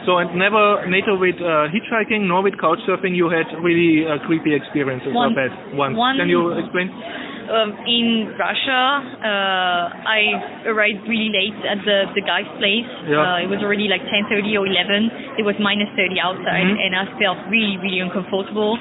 So 0.04 0.18
and 0.18 0.34
never, 0.34 0.82
neither 0.90 1.14
with 1.14 1.38
uh, 1.40 1.70
hitchhiking 1.70 2.26
nor 2.26 2.42
with 2.42 2.54
couchsurfing, 2.58 3.14
you 3.14 3.28
had 3.30 3.46
really 3.62 4.02
uh, 4.04 4.18
creepy 4.26 4.52
experiences 4.52 5.14
One. 5.14 5.32
bad 5.34 5.52
ones. 5.78 5.96
One- 5.96 6.16
Can 6.18 6.28
you 6.28 6.50
explain? 6.58 6.90
Um, 7.52 7.76
in 7.84 8.32
Russia, 8.40 8.81
uh, 9.20 9.84
I 10.08 10.64
arrived 10.72 11.05
really 11.05 11.28
late 11.28 11.58
at 11.68 11.84
the, 11.84 12.08
the 12.16 12.24
guy's 12.24 12.48
place. 12.56 12.89
Yeah. 13.05 13.20
Uh, 13.20 13.44
it 13.44 13.48
was 13.52 13.60
already 13.60 13.92
like 13.92 14.00
10.30 14.08 14.56
or 14.56 14.64
11. 14.64 15.36
It 15.36 15.44
was 15.44 15.52
minus 15.60 15.92
30 15.92 16.16
outside, 16.16 16.64
Mhm. 16.64 16.81
and 16.81 16.97
I 16.97 17.05
felt 17.20 17.36
really, 17.52 17.76
really 17.76 18.00
uncomfortable. 18.00 18.81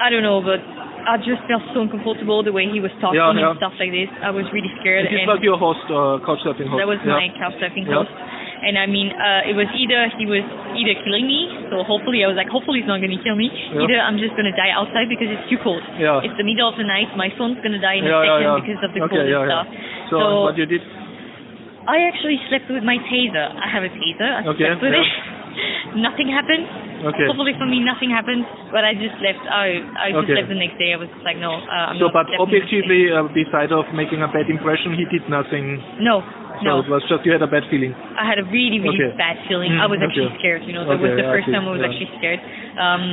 I 0.00 0.08
don't 0.08 0.24
know, 0.24 0.40
but 0.40 0.64
I 1.04 1.20
just 1.20 1.44
felt 1.44 1.62
so 1.76 1.84
uncomfortable 1.84 2.40
the 2.42 2.52
way 2.52 2.64
he 2.64 2.80
was 2.80 2.90
talking 2.96 3.20
Yeah, 3.20 3.36
yeah. 3.36 3.52
and 3.52 3.60
stuff 3.60 3.76
like 3.76 3.92
this. 3.92 4.08
I 4.24 4.32
was 4.32 4.48
really 4.48 4.72
scared. 4.80 5.04
And 5.04 5.28
was 5.28 5.44
your 5.44 5.60
host, 5.60 5.84
uh, 5.92 6.24
couchsurfing 6.24 6.64
host. 6.64 6.80
that 6.80 6.88
was 6.88 6.98
yeah. 7.04 7.12
my 7.20 7.28
couchsurfing 7.36 7.84
host. 7.84 8.08
And 8.64 8.80
I 8.80 8.88
mean, 8.88 9.12
uh, 9.12 9.44
it 9.44 9.52
was 9.52 9.68
either 9.76 10.08
he 10.16 10.24
was 10.24 10.40
either 10.72 10.96
killing 11.04 11.28
me, 11.28 11.52
so 11.68 11.84
hopefully 11.84 12.24
I 12.24 12.28
was 12.32 12.36
like, 12.40 12.48
hopefully 12.48 12.80
he's 12.80 12.88
not 12.88 13.04
going 13.04 13.12
to 13.12 13.20
kill 13.20 13.36
me. 13.36 13.52
Yeah. 13.52 13.84
Either 13.84 13.98
I'm 14.00 14.16
just 14.16 14.32
going 14.40 14.48
to 14.48 14.56
die 14.56 14.72
outside 14.72 15.06
because 15.12 15.28
it's 15.28 15.44
too 15.52 15.60
cold. 15.60 15.84
Yeah. 16.00 16.24
It's 16.24 16.32
the 16.40 16.46
middle 16.48 16.64
of 16.64 16.80
the 16.80 16.88
night. 16.88 17.12
My 17.12 17.28
phone's 17.36 17.60
going 17.60 17.76
to 17.76 17.82
die 17.84 18.00
in 18.00 18.08
a 18.08 18.10
Yeah, 18.10 18.24
yeah, 18.24 18.32
second 18.40 18.48
yeah. 18.48 18.60
because 18.64 18.80
of 18.80 18.90
the 18.96 19.00
Okay, 19.04 19.12
cold 19.20 19.28
and 19.28 19.44
stuff. 19.52 19.66
So, 20.08 20.16
So, 20.16 20.24
what 20.48 20.56
you 20.56 20.64
did? 20.64 20.80
I 21.84 22.08
actually 22.08 22.40
slept 22.48 22.72
with 22.72 22.80
my 22.82 22.96
taser. 23.12 23.44
I 23.44 23.68
have 23.68 23.84
a 23.84 23.92
taser. 23.92 24.24
I 24.24 24.40
Okay, 24.56 24.64
slept 24.72 24.80
with 24.80 24.96
it. 24.96 25.04
nothing 26.06 26.28
happened. 26.30 26.64
Okay. 27.04 27.26
Hopefully 27.28 27.52
for 27.58 27.66
me 27.68 27.80
nothing 27.84 28.08
happened, 28.10 28.44
but 28.72 28.84
I 28.84 28.94
just 28.94 29.14
left. 29.20 29.42
I 29.50 29.82
I 29.98 30.06
just 30.12 30.24
Okay. 30.24 30.36
left 30.40 30.48
the 30.48 30.58
next 30.58 30.76
day. 30.80 30.92
I 30.94 30.98
was 30.98 31.10
just 31.12 31.24
like, 31.26 31.36
no, 31.36 31.58
uh, 31.58 31.90
I'm 31.92 31.98
So, 32.00 32.08
not 32.08 32.16
but 32.16 32.26
objectively, 32.40 33.12
uh, 33.12 33.28
beside 33.34 33.72
of 33.72 33.84
making 33.92 34.22
a 34.24 34.28
bad 34.28 34.48
impression, 34.48 34.94
he 34.96 35.04
did 35.12 35.28
nothing. 35.28 35.82
No, 36.00 36.22
So 36.62 36.70
no. 36.70 36.72
it 36.80 36.88
was 36.88 37.02
just 37.10 37.26
you 37.26 37.32
had 37.34 37.42
a 37.42 37.50
bad 37.50 37.66
feeling. 37.68 37.92
I 38.16 38.24
had 38.24 38.38
a 38.38 38.46
really, 38.48 38.78
really 38.80 39.02
Okay. 39.02 39.12
bad 39.18 39.36
feeling. 39.50 39.74
Mm, 39.74 39.84
I 39.84 39.86
was 39.90 39.98
actually 40.00 40.30
okay. 40.32 40.38
scared. 40.38 40.62
You 40.64 40.72
know, 40.72 40.86
that 40.86 40.98
was 41.00 41.12
the 41.12 41.26
I 41.26 41.34
first 41.34 41.50
time 41.50 41.66
I 41.66 41.72
was 41.74 41.82
yeah. 41.82 41.88
actually 41.90 42.10
scared. 42.18 42.40
Um, 42.78 43.04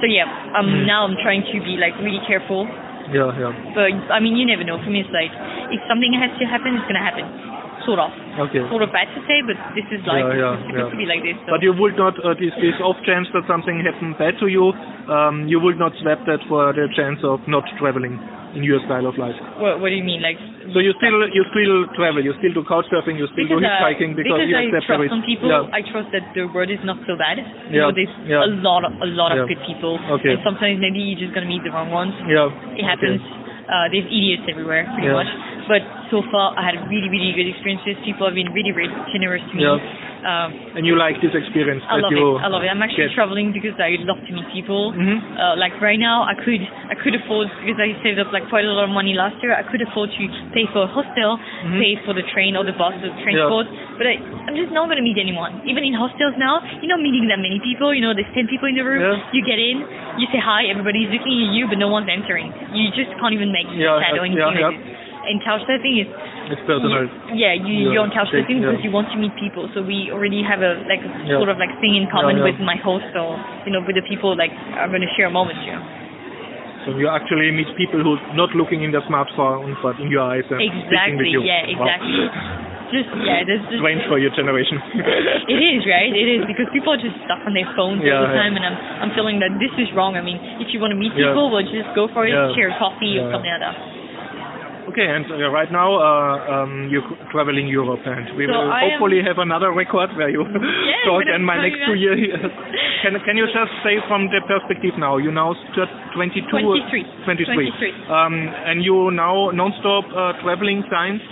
so 0.00 0.06
yeah, 0.06 0.26
um, 0.54 0.66
Mm. 0.66 0.86
now 0.86 1.04
I'm 1.04 1.16
trying 1.22 1.42
to 1.50 1.56
be 1.62 1.76
like 1.76 1.94
really 2.00 2.22
careful. 2.26 2.66
Yeah, 3.12 3.28
yeah. 3.36 3.52
But 3.76 3.92
I 4.10 4.18
mean, 4.20 4.36
you 4.36 4.46
never 4.46 4.64
know. 4.64 4.78
For 4.80 4.88
me, 4.88 5.00
it's 5.04 5.12
like 5.12 5.30
if 5.74 5.80
something 5.88 6.12
has 6.16 6.32
to 6.40 6.44
happen, 6.46 6.72
it's 6.74 6.86
gonna 6.88 7.04
happen. 7.04 7.26
Sort 7.84 8.00
of. 8.00 8.10
Okay. 8.48 8.64
Sort 8.72 8.82
of 8.82 8.90
bad 8.92 9.08
to 9.12 9.20
say, 9.28 9.44
but 9.44 9.56
this 9.76 9.84
is 9.92 10.00
like 10.08 10.24
Yeah, 10.24 10.56
yeah, 10.56 10.72
yeah. 10.72 10.88
to 10.90 10.96
be 10.96 11.04
like 11.04 11.20
this. 11.22 11.36
So. 11.44 11.52
But 11.52 11.60
you 11.62 11.72
would 11.76 11.96
not, 12.00 12.16
uh, 12.24 12.32
this, 12.34 12.52
this 12.58 12.74
off 12.80 12.96
chance 13.04 13.28
that 13.36 13.44
something 13.46 13.76
happened 13.84 14.16
bad 14.16 14.40
to 14.40 14.48
you, 14.48 14.72
um, 15.12 15.44
you 15.46 15.60
would 15.60 15.76
not 15.78 15.92
swap 16.00 16.24
that 16.24 16.40
for 16.48 16.72
the 16.72 16.88
chance 16.96 17.20
of 17.22 17.44
not 17.46 17.64
traveling 17.76 18.16
in 18.56 18.62
your 18.62 18.78
style 18.86 19.04
of 19.10 19.18
life. 19.18 19.34
what, 19.58 19.82
what 19.82 19.90
do 19.90 19.96
you 19.98 20.06
mean, 20.06 20.22
like? 20.22 20.38
So 20.72 20.78
you 20.80 20.94
still 20.96 21.26
you 21.28 21.42
still 21.52 21.84
travel, 21.98 22.22
you 22.24 22.32
still 22.40 22.54
do 22.54 22.62
couchsurfing, 22.64 23.18
you 23.20 23.26
still 23.34 23.50
do 23.50 23.58
uh, 23.58 23.66
hitchhiking 23.66 24.14
because, 24.16 24.40
because 24.40 24.48
you 24.48 24.56
I 24.56 24.62
accept 24.70 24.86
trust 24.88 24.96
every- 24.96 25.10
some 25.12 25.26
people, 25.26 25.50
Yeah. 25.50 25.68
I 25.74 25.82
trust 25.84 26.08
that 26.16 26.24
the 26.38 26.46
world 26.48 26.70
is 26.72 26.80
not 26.88 26.96
so 27.04 27.18
bad. 27.20 27.36
Yeah, 27.36 27.68
You 27.68 27.80
know, 27.84 27.92
there's 27.92 28.14
yeah. 28.24 28.46
a 28.46 28.50
lot, 28.64 28.86
of, 28.86 28.94
a 29.02 29.10
lot 29.10 29.34
of 29.36 29.44
good 29.50 29.60
people, 29.68 29.98
Okay. 30.22 30.38
and 30.38 30.40
sometimes 30.46 30.78
maybe 30.80 31.02
you're 31.04 31.20
just 31.20 31.34
gonna 31.36 31.50
meet 31.50 31.66
the 31.66 31.74
wrong 31.74 31.90
ones. 31.92 32.14
yeah. 32.30 32.48
It 32.78 32.86
happens. 32.86 33.20
Uh, 33.66 33.88
there's 33.92 34.06
idiots 34.08 34.46
everywhere, 34.48 34.86
pretty 34.94 35.08
Yeah. 35.10 35.18
much. 35.20 35.30
But 35.68 35.82
so 36.12 36.20
far, 36.30 36.52
I 36.56 36.62
had 36.64 36.76
really, 36.92 37.08
really 37.08 37.32
good 37.32 37.48
experiences. 37.48 37.96
People 38.04 38.26
have 38.28 38.36
been 38.36 38.52
really, 38.52 38.72
really 38.72 38.92
generous 39.12 39.40
to 39.48 39.54
me. 39.56 39.64
Yeah. 39.64 39.80
Um, 40.24 40.56
And 40.72 40.88
you 40.88 40.96
like 40.96 41.20
this 41.20 41.36
experience 41.36 41.84
I 41.84 42.00
that 42.00 42.08
love 42.08 42.16
it. 42.16 42.44
I 42.44 42.48
love 42.48 42.64
it. 42.64 42.72
I'm 42.72 42.80
actually 42.80 43.12
get. 43.12 43.16
traveling 43.16 43.52
because 43.52 43.76
I 43.76 44.00
love 44.08 44.16
to 44.24 44.32
meet 44.32 44.48
people. 44.56 44.96
Mhm. 44.96 45.20
Uh, 45.36 45.52
like 45.60 45.76
right 45.84 46.00
now, 46.00 46.24
I 46.24 46.32
could 46.32 46.64
I 46.88 46.96
could 46.96 47.12
afford 47.14 47.52
because 47.60 47.76
I 47.76 47.92
saved 48.00 48.16
up 48.18 48.32
like 48.32 48.48
quite 48.48 48.64
a 48.64 48.72
lot 48.72 48.88
of 48.88 48.90
money 48.90 49.12
last 49.12 49.36
year. 49.44 49.52
I 49.52 49.60
could 49.68 49.82
afford 49.84 50.08
to 50.16 50.22
pay 50.56 50.64
for 50.72 50.88
a 50.88 50.90
hostel, 50.96 51.36
Mhm. 51.36 51.76
pay 51.80 51.92
for 52.08 52.14
the 52.16 52.24
train 52.32 52.56
or 52.56 52.64
the 52.64 52.72
bus, 52.72 52.94
the 53.04 53.12
transport. 53.20 53.68
Yeah. 53.68 54.00
But 54.00 54.06
I, 54.08 54.14
I'm 54.48 54.56
just 54.56 54.72
not 54.72 54.88
gonna 54.88 55.04
meet 55.04 55.18
anyone. 55.20 55.60
Even 55.68 55.84
in 55.84 55.92
hostels 55.92 56.32
now, 56.40 56.56
you're 56.80 56.88
not 56.88 57.00
meeting 57.04 57.28
that 57.28 57.38
many 57.38 57.60
people. 57.60 57.92
You 57.92 58.00
know, 58.00 58.14
there's 58.16 58.32
ten 58.32 58.48
people 58.48 58.68
in 58.68 58.76
the 58.80 58.84
room. 58.84 59.04
Yeah. 59.04 59.20
You 59.36 59.44
get 59.44 59.58
in, 59.60 59.84
you 60.16 60.26
say 60.32 60.38
hi, 60.40 60.64
everybody's 60.72 61.10
looking 61.12 61.36
at 61.48 61.52
you, 61.52 61.68
but 61.68 61.76
no 61.76 61.88
one's 61.88 62.08
answering. 62.08 62.48
You 62.72 62.88
just 62.96 63.12
can't 63.20 63.34
even 63.36 63.52
make 63.52 63.68
Yeah, 63.76 64.00
chat 64.00 64.16
or 64.16 64.24
anything 64.24 64.40
like 64.40 64.72
this. 64.72 65.03
And 65.24 65.40
couchsurfing 65.40 66.04
is 66.04 66.08
It's 66.52 66.60
personal. 66.68 67.08
yeah, 67.32 67.56
you, 67.56 67.88
Yeah, 67.88 67.92
you're 67.96 68.04
on 68.04 68.12
couchsurfing 68.12 68.60
yeah. 68.60 68.76
because 68.76 68.84
you 68.84 68.92
want 68.92 69.08
to 69.12 69.18
meet 69.18 69.32
people. 69.40 69.68
So 69.72 69.80
we 69.80 70.12
already 70.12 70.44
have 70.44 70.60
a 70.60 70.84
like 70.84 71.00
Yeah. 71.24 71.40
sort 71.40 71.48
of 71.48 71.56
like 71.56 71.72
thing 71.80 71.96
in 71.96 72.06
common 72.12 72.36
Yeah, 72.36 72.44
yeah. 72.44 72.50
with 72.52 72.60
my 72.60 72.76
host. 72.76 73.08
So 73.16 73.36
you 73.64 73.72
know, 73.72 73.80
with 73.80 73.96
the 73.96 74.04
people 74.04 74.36
like 74.36 74.52
are 74.76 74.88
going 74.92 75.00
to 75.02 75.12
share 75.16 75.30
moments. 75.32 75.64
You 75.64 75.80
know. 75.80 75.84
So 76.84 76.88
you 77.00 77.08
actually 77.08 77.48
meet 77.56 77.72
people 77.80 78.04
who 78.04 78.20
not 78.36 78.52
looking 78.52 78.84
in 78.84 78.92
their 78.92 79.00
smartphone 79.08 79.72
but 79.80 79.96
in 79.96 80.12
your 80.12 80.20
eyes 80.20 80.44
and 80.52 80.60
speaking 80.60 80.84
with 80.84 80.92
Exactly. 80.92 81.28
you. 81.32 81.40
Yeah. 81.40 81.64
Wow. 81.72 81.88
Exactly. 81.88 82.28
just 82.92 83.08
yeah, 83.24 83.40
there's 83.48 83.64
just 83.72 83.80
Strange 83.80 84.04
for 84.12 84.20
your 84.20 84.30
generation. 84.36 84.76
it 85.56 85.60
is 85.64 85.82
right. 85.88 86.12
It 86.12 86.28
is 86.28 86.40
because 86.44 86.68
people 86.76 86.92
are 86.92 87.00
just 87.00 87.16
stuck 87.24 87.40
on 87.48 87.56
their 87.56 87.64
phones 87.72 88.04
Yeah, 88.04 88.20
all 88.20 88.28
the 88.28 88.36
yeah. 88.36 88.44
time, 88.44 88.52
and 88.60 88.64
I'm 88.68 88.76
I'm 89.08 89.10
feeling 89.16 89.40
that 89.40 89.56
this 89.56 89.72
is 89.80 89.88
wrong. 89.96 90.20
I 90.20 90.22
mean, 90.22 90.36
if 90.60 90.68
you 90.76 90.78
want 90.84 90.92
to 90.92 91.00
meet 91.00 91.16
Yeah. 91.16 91.32
people, 91.32 91.48
well, 91.48 91.64
just 91.64 91.88
go 91.96 92.06
for 92.12 92.28
it, 92.28 92.36
Yeah. 92.36 92.52
share 92.52 92.68
coffee 92.76 93.16
Yeah, 93.16 93.24
or 93.24 93.32
something 93.32 93.48
like 93.50 93.64
that. 93.64 93.76
Okay, 94.84 95.06
and 95.08 95.24
uh, 95.32 95.48
right 95.50 95.70
now 95.72 95.96
uh, 95.96 96.36
um, 96.62 96.88
you're 96.92 97.04
traveling 97.32 97.66
Europe, 97.66 98.00
and 98.04 98.36
we 98.36 98.44
So 98.46 98.52
will 98.52 98.68
I 98.70 98.84
am- 98.84 98.90
hopefully 99.00 99.20
have 99.24 99.38
another 99.38 99.72
record 99.72 100.12
where 100.16 100.28
you 100.28 100.44
talk. 101.08 101.24
in 101.24 101.42
my 101.42 101.56
next 101.56 101.80
two 101.88 101.96
years, 101.96 102.20
can 103.02 103.16
can 103.24 103.36
you 103.40 103.46
just 103.48 103.72
say 103.82 103.96
from 104.08 104.28
the 104.28 104.44
perspective 104.44 104.94
now? 105.00 105.16
You 105.16 105.32
now 105.32 105.56
st- 105.72 105.88
22, 106.14 106.46
23. 106.52 107.24
23. 107.24 107.54
23. 107.80 108.12
Um, 108.12 108.34
and 108.68 108.84
you 108.84 109.10
now 109.10 109.50
non-stop 109.50 110.04
uh, 110.12 110.32
traveling 110.44 110.84
science, 110.92 111.22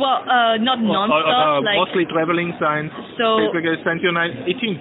Well, 0.00 0.24
uh, 0.24 0.56
not 0.64 0.80
Or- 0.80 0.88
or, 0.88 1.06
non-stop, 1.12 1.60
uh, 1.60 1.60
like 1.60 1.76
mostly 1.76 2.04
traveling 2.08 2.56
science. 2.58 2.92
so. 3.20 3.52
Basically, 3.52 3.76
since 3.84 4.00
you're 4.00 4.16
18. 4.16 4.80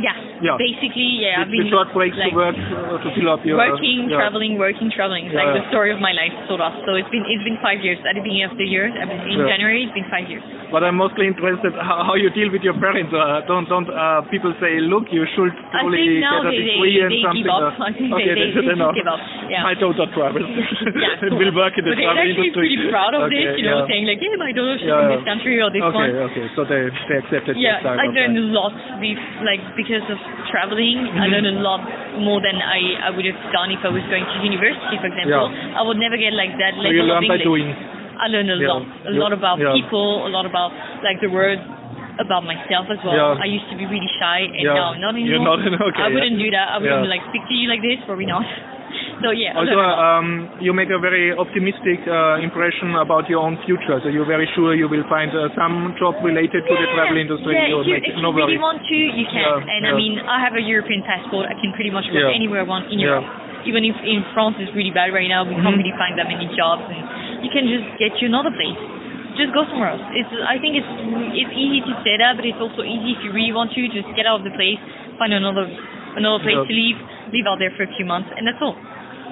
Yeah. 0.00 0.14
Yeah. 0.40 0.56
Basically, 0.56 1.20
yeah. 1.26 1.42
I've 1.42 1.50
With 1.50 1.66
been 1.66 1.68
short 1.74 1.92
breaks 1.92 2.16
like, 2.16 2.30
to 2.32 2.36
work 2.38 2.56
uh, 2.56 3.02
to 3.04 3.08
fill 3.12 3.28
up 3.34 3.44
your 3.44 3.58
working, 3.60 4.08
yeah. 4.08 4.16
traveling, 4.16 4.56
working, 4.56 4.88
traveling. 4.88 5.26
It's 5.28 5.34
Yeah, 5.34 5.42
like 5.44 5.52
yeah. 5.52 5.60
the 5.60 5.66
story 5.74 5.90
of 5.92 5.98
my 6.00 6.14
life, 6.16 6.32
sort 6.48 6.62
of. 6.64 6.72
So 6.86 6.94
it's 6.96 7.10
been 7.12 7.26
it's 7.28 7.42
been 7.44 7.58
five 7.60 7.82
years. 7.84 7.98
At 8.06 8.14
the 8.16 8.22
beginning 8.24 8.46
of 8.48 8.54
the 8.56 8.64
year, 8.64 8.86
in 8.88 8.96
Yeah. 8.96 9.50
January, 9.50 9.84
it's 9.84 9.92
been 9.92 10.08
five 10.08 10.30
years. 10.30 10.40
But 10.70 10.86
I'm 10.86 10.94
mostly 10.96 11.26
interested 11.26 11.74
how, 11.74 12.06
how 12.06 12.14
you 12.14 12.30
deal 12.30 12.48
with 12.54 12.62
your 12.62 12.78
parents. 12.78 13.10
Uh, 13.12 13.42
don't 13.50 13.66
don't 13.68 13.90
uh, 13.90 14.22
people 14.30 14.54
say, 14.62 14.78
look, 14.80 15.10
you 15.10 15.26
should 15.34 15.50
I 15.52 15.82
slowly 15.82 15.98
think 15.98 16.22
now 16.22 16.46
get 16.46 16.54
a 16.54 16.56
they, 16.56 16.62
degree 16.70 16.96
and 17.02 17.10
they 17.10 17.20
something. 17.26 17.42
give 17.42 17.50
up. 17.50 17.74
uh, 17.74 17.84
I 17.90 17.92
think 17.92 18.08
okay, 18.14 18.24
they, 18.30 18.54
they, 18.54 18.70
they, 18.70 18.78
they 18.78 18.94
give 19.02 19.10
up. 19.10 19.20
Yeah. 19.50 19.66
My 19.66 19.74
daughter 19.74 20.06
travels. 20.14 20.46
yeah, 20.46 21.34
will 21.42 21.52
work 21.58 21.74
in 21.74 21.84
the 21.84 21.90
but 21.90 21.98
they're 21.98 22.06
travel 22.06 22.22
actually 22.22 22.54
industry. 22.54 22.78
pretty 22.78 22.88
proud 22.94 23.12
of 23.18 23.22
okay, 23.28 23.34
this, 23.34 23.58
you 23.58 23.66
know, 23.66 23.82
saying 23.90 24.06
like, 24.06 24.22
hey, 24.22 24.30
my 24.38 24.54
daughter 24.54 24.59
Yeah, 24.60 24.84
yeah. 24.84 25.16
this 25.16 25.24
country 25.24 25.56
or 25.60 25.70
this 25.72 25.80
Okay, 25.82 25.96
one. 25.96 26.10
okay, 26.30 26.46
so 26.54 26.64
they 26.68 26.88
they 27.08 27.16
accepted 27.24 27.56
Yeah, 27.56 27.80
I 27.84 28.06
learned 28.12 28.36
a 28.36 28.46
lot, 28.52 28.72
be, 29.00 29.16
like 29.42 29.62
because 29.76 30.04
of 30.12 30.18
traveling. 30.52 30.98
I 31.16 31.26
Mhm. 31.26 31.32
learned 31.32 31.50
a 31.54 31.58
lot 31.64 31.80
more 32.20 32.40
than 32.40 32.56
I, 32.60 33.08
I 33.08 33.10
would 33.10 33.24
have 33.24 33.40
done 33.52 33.70
if 33.72 33.80
I 33.84 33.90
was 33.90 34.04
going 34.12 34.24
to 34.24 34.36
university, 34.44 34.96
for 35.00 35.08
example. 35.08 35.48
Yeah. 35.50 35.78
I 35.78 35.82
would 35.82 35.96
never 35.98 36.16
get 36.16 36.32
like 36.34 36.52
that 36.58 36.74
So 36.76 36.82
level 36.84 36.92
you 36.94 37.02
of 37.02 37.08
learn 37.08 37.24
by 37.28 37.40
English. 37.40 37.44
doing. 37.44 37.68
I 38.20 38.26
learned 38.28 38.50
a 38.52 38.58
Yeah. 38.60 38.68
lot, 38.68 38.82
a 39.08 39.14
lot 39.16 39.32
about 39.32 39.56
people, 39.72 40.26
a 40.26 40.30
lot 40.30 40.44
about 40.44 40.72
like 41.02 41.20
the 41.24 41.30
world, 41.32 41.58
about 42.20 42.44
myself 42.44 42.84
as 42.92 43.00
well. 43.02 43.16
Yeah. 43.16 43.44
I 43.44 43.46
used 43.48 43.68
to 43.72 43.76
be 43.80 43.86
really 43.86 44.10
shy, 44.20 44.40
and 44.44 44.60
Yeah. 44.60 44.74
now 44.76 44.88
not 44.94 45.14
anymore. 45.16 45.56
You're 45.56 45.72
not- 45.72 45.88
okay, 45.88 46.02
I 46.04 46.08
wouldn't 46.12 46.36
yeah. 46.36 46.44
do 46.44 46.50
that. 46.52 46.66
I 46.68 46.78
wouldn't 46.78 47.08
like 47.08 47.22
speak 47.32 47.48
to 47.48 47.54
you 47.54 47.66
like 47.68 47.80
this, 47.80 47.98
probably 48.04 48.26
not. 48.26 48.44
So 49.20 49.30
yeah. 49.36 49.52
Also, 49.52 49.76
learned 49.76 49.84
a 49.84 50.00
lot. 50.00 50.18
um, 50.20 50.26
you 50.64 50.72
make 50.72 50.88
a 50.88 50.96
very 50.98 51.32
optimistic 51.36 52.00
uh, 52.08 52.40
impression 52.40 52.96
about 52.96 53.28
your 53.28 53.44
own 53.44 53.60
future. 53.68 54.00
So 54.00 54.08
you're 54.08 54.24
very 54.28 54.48
sure 54.56 54.72
you 54.72 54.88
will 54.88 55.04
find 55.12 55.28
uh, 55.36 55.52
some 55.54 55.92
job 56.00 56.16
related 56.24 56.64
to 56.64 56.72
the 56.72 56.86
travel 56.96 57.20
industry. 57.20 57.52
Yeah, 57.52 57.68
if 57.68 57.84
you, 57.84 57.96
if 58.00 58.16
no 58.24 58.32
really 58.32 58.56
worries. 58.56 58.64
want 58.64 58.80
to, 58.80 58.96
you 58.96 59.26
can. 59.28 59.44
Yeah, 59.44 59.60
and 59.76 59.82
I 59.84 59.92
mean, 59.92 60.16
I 60.24 60.40
have 60.40 60.56
a 60.56 60.64
European 60.64 61.04
passport. 61.04 61.52
I 61.52 61.56
can 61.60 61.76
pretty 61.76 61.92
much 61.92 62.08
work 62.08 62.32
Yeah. 62.32 62.32
anywhere 62.32 62.64
I 62.64 62.68
want 62.68 62.88
in 62.88 62.96
Yeah. 62.98 63.20
Europe. 63.20 63.28
Even 63.68 63.84
if 63.84 63.92
in 64.08 64.24
France 64.32 64.56
is 64.56 64.72
really 64.72 64.88
bad 64.90 65.12
right 65.12 65.28
now, 65.28 65.44
we 65.44 65.52
can't 65.52 65.76
Mhm. 65.76 65.84
really 65.84 65.92
find 66.00 66.16
that 66.16 66.24
many 66.24 66.48
jobs, 66.56 66.80
and 66.88 67.44
you 67.44 67.50
can 67.52 67.68
just 67.68 67.84
get 68.00 68.16
you 68.24 68.28
another 68.32 68.48
place. 68.56 68.80
Just 69.36 69.52
go 69.52 69.68
somewhere 69.68 69.92
else. 69.94 70.02
It's. 70.16 70.32
I 70.48 70.56
think 70.56 70.80
it's 70.80 70.88
it's 71.36 71.52
easy 71.54 71.84
to 71.84 71.92
say 72.02 72.16
that, 72.16 72.40
but 72.40 72.44
it's 72.48 72.58
also 72.58 72.82
easy 72.82 73.12
if 73.12 73.20
you 73.22 73.30
really 73.36 73.52
want 73.52 73.70
to. 73.76 73.84
Just 73.92 74.08
get 74.16 74.24
out 74.24 74.40
of 74.40 74.44
the 74.48 74.54
place, 74.56 74.80
find 75.20 75.36
another 75.36 75.68
another 76.16 76.40
place 76.42 76.56
Yeah. 76.56 76.64
to 76.66 76.72
live, 76.72 76.98
live 77.36 77.46
out 77.52 77.58
there 77.60 77.70
for 77.76 77.84
a 77.84 77.92
few 78.00 78.04
months, 78.08 78.32
and 78.32 78.48
that's 78.48 78.58
all. 78.64 78.74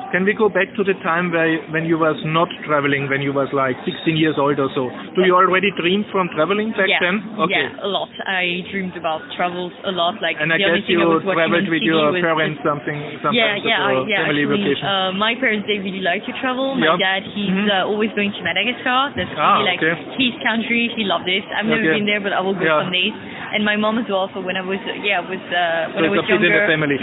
Can 0.09 0.25
we 0.25 0.33
go 0.33 0.49
back 0.49 0.73
to 0.77 0.83
the 0.83 0.97
time 1.05 1.29
where 1.29 1.61
when 1.69 1.85
you 1.85 2.01
was 2.01 2.17
not 2.25 2.49
traveling, 2.65 3.13
when 3.13 3.21
you 3.21 3.29
was 3.37 3.53
like 3.53 3.77
16 3.85 4.17
years 4.17 4.41
old 4.41 4.57
or 4.57 4.73
so? 4.73 4.89
Do 5.13 5.21
you 5.29 5.37
already 5.37 5.69
dream 5.77 6.01
from 6.09 6.33
traveling 6.33 6.73
back 6.73 6.89
yeah, 6.89 6.97
then? 7.05 7.21
Okay. 7.37 7.69
yeah, 7.69 7.85
a 7.85 7.89
lot. 7.93 8.09
I 8.25 8.65
dreamed 8.73 8.97
about 8.97 9.21
travels 9.37 9.73
a 9.85 9.93
lot. 9.93 10.17
Like 10.25 10.41
And 10.41 10.49
I 10.49 10.57
guess 10.57 10.81
thing 10.89 10.97
you 10.97 11.05
I 11.05 11.21
traveled 11.37 11.69
with 11.69 11.85
your 11.85 12.09
parents 12.25 12.57
something 12.65 12.97
sometimes 13.21 13.37
yeah, 13.37 13.61
yeah, 13.61 13.85
I- 13.85 14.09
yeah. 14.09 14.25
family 14.25 14.49
Actually, 14.49 14.81
vacation. 14.81 14.89
uh, 14.89 15.13
my 15.13 15.37
parents 15.37 15.69
they 15.69 15.77
really 15.77 16.01
like 16.01 16.25
to 16.25 16.33
travel. 16.41 16.73
My 16.73 16.97
dad 16.97 17.29
he's 17.29 17.53
Mhm. 17.53 17.69
uh, 17.69 17.85
always 17.93 18.09
going 18.17 18.33
to 18.33 18.41
Madagascar. 18.41 19.13
That's 19.13 19.29
Ah, 19.37 19.61
really 19.61 19.77
like 19.77 19.81
okay. 19.85 19.93
his 20.17 20.33
country. 20.41 20.89
He 20.97 21.05
loved 21.05 21.29
it. 21.29 21.45
I've 21.53 21.69
never 21.69 21.85
Okay. 21.85 22.01
been 22.01 22.09
there, 22.09 22.25
but 22.25 22.33
I 22.33 22.41
will 22.41 22.57
go 22.57 22.65
Yeah. 22.65 22.81
some 22.81 22.93
days. 22.97 23.13
And 23.53 23.65
my 23.65 23.77
mom 23.77 23.97
as 24.01 24.09
well. 24.09 24.29
So 24.33 24.41
when 24.41 24.57
I 24.57 24.65
was 24.65 24.81
uh, 24.89 24.93
yeah, 25.05 25.21
was 25.21 25.41
uh, 25.53 25.93
so 25.93 26.01
when 26.01 26.05
I 26.05 26.09
was 26.17 26.25
a 26.25 26.33
in 26.33 26.41
the 26.41 26.49
younger, 26.49 26.65
family. 26.73 26.97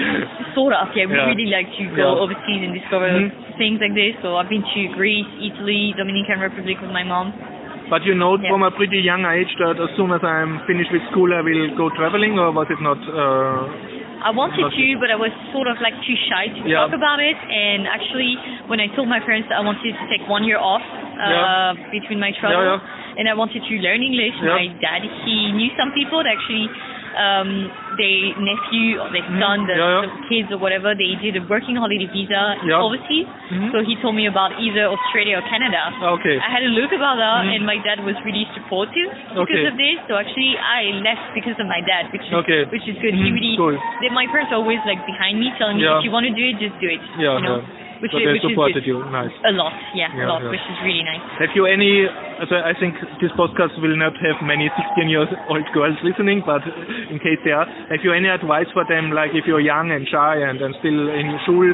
sort 0.58 0.74
of. 0.74 0.90
Yeah, 0.98 1.06
we 1.06 1.14
Yeah. 1.17 1.30
really 1.30 1.50
like 1.53 1.69
to 1.77 1.85
go 1.93 2.17
overseas 2.25 2.61
and 2.66 2.74
discover 2.74 2.94
Mhm. 3.01 3.57
things 3.57 3.80
like 3.82 3.93
this. 3.93 4.15
So 4.22 4.38
I've 4.38 4.49
been 4.49 4.64
to 4.64 4.88
Greece, 4.95 5.27
Italy, 5.41 5.93
Dominican 5.98 6.40
Republic 6.40 6.82
with 6.82 6.91
my 6.91 7.03
mom. 7.03 7.33
But 7.90 8.03
you 8.03 8.15
know 8.15 8.38
Yeah. 8.38 8.49
from 8.49 8.64
a 8.64 8.72
pretty 8.72 8.99
young 8.99 9.25
age 9.25 9.56
that 9.57 9.80
as 9.80 9.90
soon 9.95 10.11
as 10.11 10.24
I'm 10.24 10.59
finished 10.65 10.91
with 10.91 11.06
school, 11.11 11.33
I 11.33 11.41
will 11.41 11.69
go 11.75 11.90
traveling, 11.90 12.40
or 12.40 12.51
was 12.51 12.69
it 12.69 12.82
not? 12.82 12.98
Uh, 12.98 13.67
I 14.25 14.32
wanted 14.32 14.72
to, 14.72 14.98
but 14.98 15.11
I 15.11 15.15
was 15.15 15.30
sort 15.53 15.67
of 15.67 15.80
like 15.82 15.93
too 16.01 16.15
shy 16.15 16.48
to 16.48 16.67
Yeah. 16.67 16.80
talk 16.80 16.93
about 16.93 17.19
it. 17.19 17.38
And 17.38 17.88
actually, 17.88 18.40
when 18.65 18.80
I 18.80 18.88
told 18.88 19.07
my 19.07 19.19
parents 19.19 19.49
that 19.49 19.59
I 19.59 19.61
wanted 19.61 19.93
to 19.93 20.07
take 20.09 20.27
one 20.27 20.43
year 20.43 20.57
off 20.57 20.82
uh, 20.82 21.30
Yeah. 21.30 21.74
between 21.91 22.19
my 22.19 22.32
travels, 22.32 22.82
and 23.17 23.30
I 23.30 23.33
wanted 23.35 23.64
to 23.64 23.75
learn 23.80 24.01
English, 24.01 24.35
my 24.41 24.67
dad 24.82 25.03
he 25.24 25.51
knew 25.53 25.69
some 25.77 25.91
people 25.91 26.24
that 26.24 26.32
actually. 26.33 26.69
Um, 27.16 27.72
their 27.95 28.35
nephew 28.44 29.00
or 29.00 29.08
their 29.16 29.24
son, 29.40 29.64
the, 29.66 29.72
Mm-hmm. 29.72 29.80
Yeah, 29.80 30.03
yeah. 30.03 30.03
the 30.03 30.27
kids 30.27 30.48
or 30.52 30.60
whatever, 30.60 30.92
they 30.92 31.16
did 31.24 31.40
a 31.40 31.44
working 31.48 31.80
holiday 31.80 32.03
visa 32.11 32.60
Yeah. 32.68 32.84
overseas. 32.84 33.24
Mhm. 33.56 33.72
So 33.72 33.80
he 33.88 33.95
told 34.03 34.19
me 34.19 34.27
about 34.27 34.52
either 34.60 34.92
Australia 34.92 35.40
or 35.40 35.45
Canada. 35.48 35.95
okay. 36.19 36.35
I 36.44 36.50
had 36.52 36.64
a 36.68 36.72
look 36.76 36.92
about 36.92 37.16
that, 37.24 37.48
Mhm. 37.48 37.56
and 37.56 37.61
my 37.66 37.77
dad 37.88 38.03
was 38.03 38.19
really 38.27 38.44
supportive 38.53 39.10
because 39.32 39.48
Okay. 39.48 39.64
of 39.72 39.77
this. 39.80 39.98
So 40.11 40.18
actually, 40.19 40.60
I 40.60 40.92
left 41.08 41.32
because 41.34 41.56
of 41.58 41.68
my 41.72 41.80
dad, 41.80 42.11
which 42.11 42.27
is 42.27 42.34
Okay. 42.44 42.66
which 42.66 42.84
is 42.88 42.98
good. 43.00 43.14
He 43.16 43.24
Mhm, 43.32 43.34
really, 43.40 43.56
cool. 43.56 43.77
they, 44.03 44.10
my 44.10 44.27
parents 44.27 44.52
are 44.52 44.60
always 44.60 44.84
like 44.85 45.00
behind 45.06 45.40
me, 45.40 45.53
telling 45.58 45.77
me 45.77 45.88
if 45.88 46.03
you 46.03 46.11
want 46.11 46.26
to 46.27 46.35
do 46.35 46.44
it, 46.52 46.60
just 46.60 46.76
do 46.84 46.88
it. 46.92 47.00
Yeah, 47.18 47.35
you 47.40 47.42
know, 47.48 47.58
yeah. 47.64 47.85
Which 48.03 48.11
So 48.11 48.19
is 48.19 48.27
they 48.27 48.40
supported 48.43 48.83
you. 48.85 48.99
Nice. 49.11 49.32
A 49.48 49.53
lot, 49.56 49.74
yeah, 49.95 50.11
Yeah, 50.14 50.25
a 50.25 50.27
lot, 50.27 50.41
yeah. 50.43 50.51
which 50.51 50.64
is 50.64 50.77
really 50.83 51.03
nice. 51.03 51.22
Have 51.40 51.53
you 51.56 51.65
any? 51.65 52.06
So 52.49 52.56
I 52.59 52.74
think 52.80 52.95
this 53.24 53.32
podcast 53.40 53.75
will 53.80 53.95
not 53.95 54.14
have 54.19 54.41
many 54.43 54.67
16 54.98 55.07
years 55.07 55.30
old 55.49 55.65
girls 55.74 55.95
listening, 56.03 56.43
but 56.45 56.61
in 57.09 57.17
case 57.24 57.40
they 57.48 57.51
are, 57.56 57.65
have 57.91 58.03
you 58.03 58.11
any 58.11 58.27
advice 58.27 58.67
for 58.75 58.83
them? 58.88 59.11
Like 59.15 59.32
if 59.33 59.45
you're 59.48 59.64
young 59.64 59.91
and 59.91 60.03
shy 60.07 60.43
and, 60.43 60.59
and 60.59 60.75
still 60.83 61.09
in 61.15 61.27
school, 61.48 61.72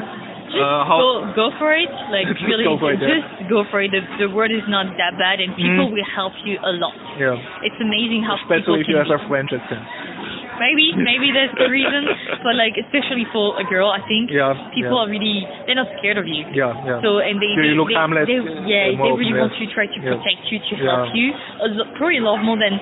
Just 0.52 0.60
uh, 0.62 0.84
how? 0.84 0.98
go 1.00 1.10
go 1.34 1.46
for 1.58 1.72
it, 1.72 1.88
like 2.14 2.28
Just 2.32 2.44
really, 2.44 2.64
go 2.68 2.76
for 2.78 2.92
it, 2.92 3.00
yeah. 3.00 3.08
just 3.18 3.48
go 3.50 3.64
for 3.72 3.80
it. 3.80 3.90
The, 3.90 4.02
the 4.22 4.28
word 4.30 4.52
is 4.52 4.62
not 4.68 4.86
that 5.00 5.16
bad, 5.18 5.40
and 5.40 5.56
people 5.56 5.88
Mhm. 5.88 5.94
will 5.96 6.10
help 6.14 6.34
you 6.44 6.60
a 6.62 6.72
lot. 6.76 6.94
yeah. 7.18 7.34
It's 7.66 7.80
amazing 7.80 8.22
how 8.22 8.36
people 8.36 8.76
Especially 8.76 8.80
if 8.84 8.88
you 8.88 8.96
can 9.00 9.06
have 9.08 9.16
a 9.18 9.28
French 9.32 9.50
accent. 9.56 9.82
Maybe 10.62 10.94
maybe 10.94 11.34
that's 11.34 11.54
the 11.58 11.66
reason, 11.66 12.06
but 12.46 12.54
like 12.54 12.78
especially 12.78 13.26
for 13.34 13.58
a 13.58 13.64
girl, 13.66 13.90
I 13.90 13.98
think 14.06 14.30
Yeah. 14.30 14.54
people 14.70 14.94
yeah. 14.94 15.02
are 15.02 15.10
really 15.10 15.42
they're 15.66 15.78
not 15.82 15.90
scared 15.98 16.18
of 16.22 16.26
you. 16.30 16.46
Yeah, 16.54 16.70
yeah. 16.86 17.02
So 17.02 17.18
and 17.18 17.42
they, 17.42 17.50
they, 17.58 17.74
they, 17.74 17.96
harmless, 17.98 18.30
they- 18.30 18.46
yeah, 18.70 18.94
they 18.94 19.10
really 19.18 19.34
want 19.34 19.52
to 19.58 19.64
try 19.74 19.90
to 19.90 19.98
protect 19.98 20.46
you, 20.54 20.62
to 20.62 20.74
help 20.86 21.10
you. 21.18 21.34
A 21.34 21.66
probably 21.98 22.22
a 22.22 22.24
lot 22.24 22.38
more 22.46 22.54
than 22.56 22.78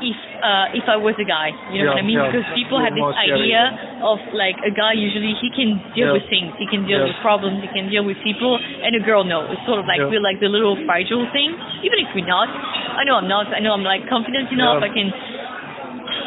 if 0.00 0.16
uh, 0.40 0.72
if 0.72 0.88
I 0.88 0.96
was 0.96 1.12
a 1.20 1.28
guy. 1.28 1.52
You 1.76 1.84
know 1.84 1.92
Yeah, 1.92 2.00
what 2.00 2.00
I 2.00 2.08
mean? 2.08 2.16
yeah. 2.16 2.28
Because 2.32 2.48
people 2.56 2.80
have 2.80 2.96
this 2.96 3.04
more 3.04 3.12
scary. 3.12 3.52
idea 3.52 3.62
of 4.00 4.16
like 4.32 4.56
a 4.64 4.72
guy 4.72 4.96
usually 4.96 5.36
he 5.44 5.52
can 5.52 5.76
deal 5.92 6.08
Yeah. 6.08 6.16
with 6.16 6.24
things, 6.32 6.56
he 6.56 6.64
can 6.72 6.88
deal 6.88 7.04
with 7.04 7.12
problems, 7.20 7.60
he 7.60 7.68
can 7.68 7.92
deal 7.92 8.08
with 8.08 8.16
people, 8.24 8.56
and 8.56 8.96
a 8.96 9.02
girl 9.04 9.28
no. 9.28 9.44
It's 9.52 9.60
sort 9.68 9.76
of 9.76 9.84
like 9.84 10.00
we're 10.08 10.24
like 10.24 10.40
the 10.40 10.48
little 10.48 10.72
fragile 10.88 11.28
thing. 11.36 11.52
Even 11.84 12.00
if 12.00 12.08
we're 12.16 12.24
not, 12.24 12.48
I 12.48 13.04
know 13.04 13.20
I'm 13.20 13.28
not. 13.28 13.52
I 13.52 13.60
know 13.60 13.76
I'm 13.76 13.84
like 13.84 14.08
confident 14.08 14.48
enough. 14.48 14.80
I 14.80 14.88
can 14.88 15.12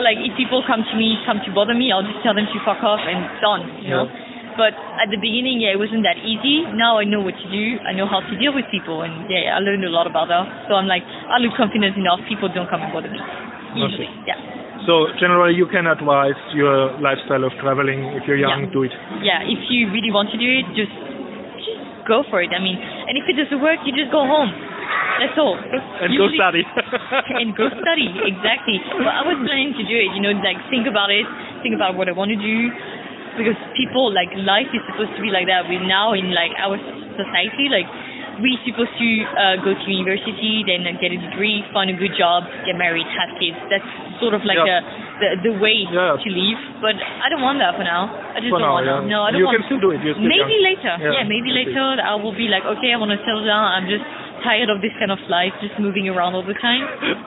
like 0.02 0.18
if 0.22 0.34
people 0.40 0.64
come 0.66 0.82
to 0.86 0.96
me, 0.98 1.18
come 1.26 1.42
to 1.46 1.52
bother 1.54 1.74
me, 1.76 1.92
I'll 1.92 2.06
just 2.06 2.22
tell 2.26 2.34
them 2.34 2.48
to 2.50 2.58
fuck 2.66 2.82
off 2.82 3.02
and 3.04 3.20
done. 3.44 3.64
You 3.84 3.90
know. 3.94 4.06
But 4.54 4.78
at 5.02 5.10
the 5.10 5.18
beginning, 5.18 5.66
yeah, 5.66 5.74
it 5.74 5.82
wasn't 5.82 6.06
that 6.06 6.22
easy. 6.22 6.62
Now 6.78 7.02
I 7.02 7.10
know 7.10 7.26
what 7.26 7.34
to 7.34 7.48
do. 7.50 7.66
I 7.90 7.92
know 7.98 8.06
how 8.06 8.22
to 8.22 8.34
deal 8.38 8.54
with 8.54 8.70
people, 8.70 9.02
and 9.02 9.26
yeah, 9.26 9.58
I 9.58 9.60
learned 9.60 9.82
a 9.82 9.90
lot 9.90 10.06
about 10.06 10.30
that. 10.30 10.46
So 10.70 10.78
I'm 10.78 10.86
like, 10.86 11.02
I 11.06 11.42
look 11.42 11.58
confident 11.58 11.98
enough. 11.98 12.22
People 12.30 12.54
don't 12.54 12.70
come 12.70 12.86
and 12.86 12.94
bother 12.94 13.10
me. 13.10 13.18
Usually, 13.74 14.06
yeah, 14.30 14.38
So 14.86 15.10
generally, 15.18 15.58
you 15.58 15.66
can 15.66 15.90
advise 15.90 16.38
your 16.54 16.94
lifestyle 17.02 17.42
of 17.50 17.54
traveling. 17.58 18.06
If 18.14 18.30
you're 18.30 18.38
young, 18.38 18.70
Yeah. 18.70 18.74
do 18.78 18.84
it. 18.86 18.94
yeah. 19.26 19.42
If 19.42 19.66
you 19.74 19.90
really 19.90 20.14
want 20.14 20.30
to 20.30 20.38
do 20.38 20.46
it, 20.46 20.70
just 20.78 20.94
just 21.66 21.82
go 22.06 22.22
for 22.30 22.38
it. 22.46 22.54
I 22.54 22.62
mean, 22.62 22.78
and 22.78 23.18
if 23.18 23.26
it 23.26 23.34
doesn't 23.34 23.58
work, 23.58 23.82
you 23.90 23.98
just 23.98 24.12
go 24.14 24.22
home. 24.22 24.54
That's 25.20 25.38
all. 25.38 25.56
And 25.56 26.10
go 26.18 26.28
study. 26.34 26.64
and 27.40 27.56
go 27.56 27.70
study 27.80 28.08
exactly. 28.28 28.82
But 28.98 29.14
I 29.14 29.24
was 29.24 29.38
planning 29.45 29.74
to 29.78 29.84
do 29.86 29.95
it. 29.95 30.10
You 30.18 30.22
know, 30.26 30.34
like 30.42 30.58
think 30.74 30.88
about 30.90 31.12
it, 31.14 31.24
think 31.62 31.76
about 31.78 31.95
what 31.95 32.10
I 32.10 32.14
want 32.18 32.34
to 32.34 32.40
do, 32.40 32.58
because 33.38 33.56
people 33.78 34.10
like 34.12 34.34
life 34.42 34.68
is 34.74 34.82
supposed 34.90 35.14
to 35.16 35.22
be 35.22 35.30
like 35.32 35.48
that. 35.48 35.70
We 35.70 35.78
now 35.80 36.14
in 36.18 36.34
like 36.34 36.52
our 36.60 36.76
society, 37.16 37.70
like 37.70 37.86
we're 38.42 38.58
supposed 38.66 38.98
to 38.98 39.10
uh, 39.38 39.56
go 39.62 39.78
to 39.78 39.88
university, 39.94 40.66
then 40.66 40.82
get 40.98 41.14
a 41.14 41.20
degree, 41.22 41.62
find 41.70 41.94
a 41.94 41.98
good 41.98 42.18
job, 42.18 42.50
get 42.66 42.74
married, 42.74 43.06
have 43.14 43.30
kids. 43.38 43.56
That's 43.70 43.86
sort 44.18 44.34
of 44.34 44.42
like 44.42 44.58
Yeah. 44.58 44.82
the, 45.22 45.30
the 45.45 45.53
the 45.53 45.53
way 45.62 45.86
Yeah. 45.86 46.18
to 46.18 46.30
live. 46.34 46.60
But 46.82 46.98
I 46.98 47.30
don't 47.30 47.45
want 47.45 47.62
that 47.62 47.78
for 47.78 47.86
now. 47.86 48.10
I 48.34 48.42
just 48.42 48.50
For 48.50 48.58
don't 48.58 48.66
now, 48.66 48.82
want 48.82 48.86
yeah. 48.90 48.98
that. 48.98 49.06
No, 49.06 49.20
I 49.22 49.30
don't 49.30 49.38
You 49.40 49.45
want. 49.45 49.62
can 49.62 49.66
still 49.70 49.82
do 49.86 49.94
it. 49.94 50.02
Maybe 50.18 50.58
young. 50.58 50.66
later. 50.66 50.94
Yeah, 51.14 51.22
maybe 51.30 51.53
later 51.53 52.02
I 52.02 52.18
will 52.18 52.34
be 52.34 52.50
like, 52.50 52.66
okay, 52.66 52.90
I 52.90 52.98
want 52.98 53.14
to 53.14 53.22
settle 53.22 53.45
down. 53.45 53.62
I'm 53.70 53.86
just 53.86 54.02
tired 54.44 54.70
of 54.70 54.82
this 54.82 54.92
kind 55.00 55.12
of 55.12 55.20
life, 55.30 55.54
just 55.62 55.80
moving 55.80 56.08
around 56.10 56.36
all 56.36 56.44
the 56.46 56.54
time. 56.62 56.84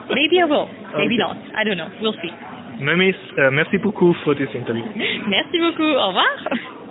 Maybe 0.09 0.39
I 0.41 0.45
will. 0.45 0.69
Maybe 0.97 1.15
Okay. 1.15 1.25
not. 1.25 1.37
I 1.55 1.63
don't 1.63 1.77
know. 1.77 1.89
We'll 2.01 2.15
see. 2.21 2.31
Memis, 2.79 3.15
euh, 3.37 3.49
merci 3.51 3.77
beaucoup 3.79 4.13
pour 4.23 4.35
this 4.35 4.53
interview. 4.53 4.83
Merci 5.27 5.57
beaucoup. 5.59 5.91
Au 5.97 6.07
revoir. 6.09 6.86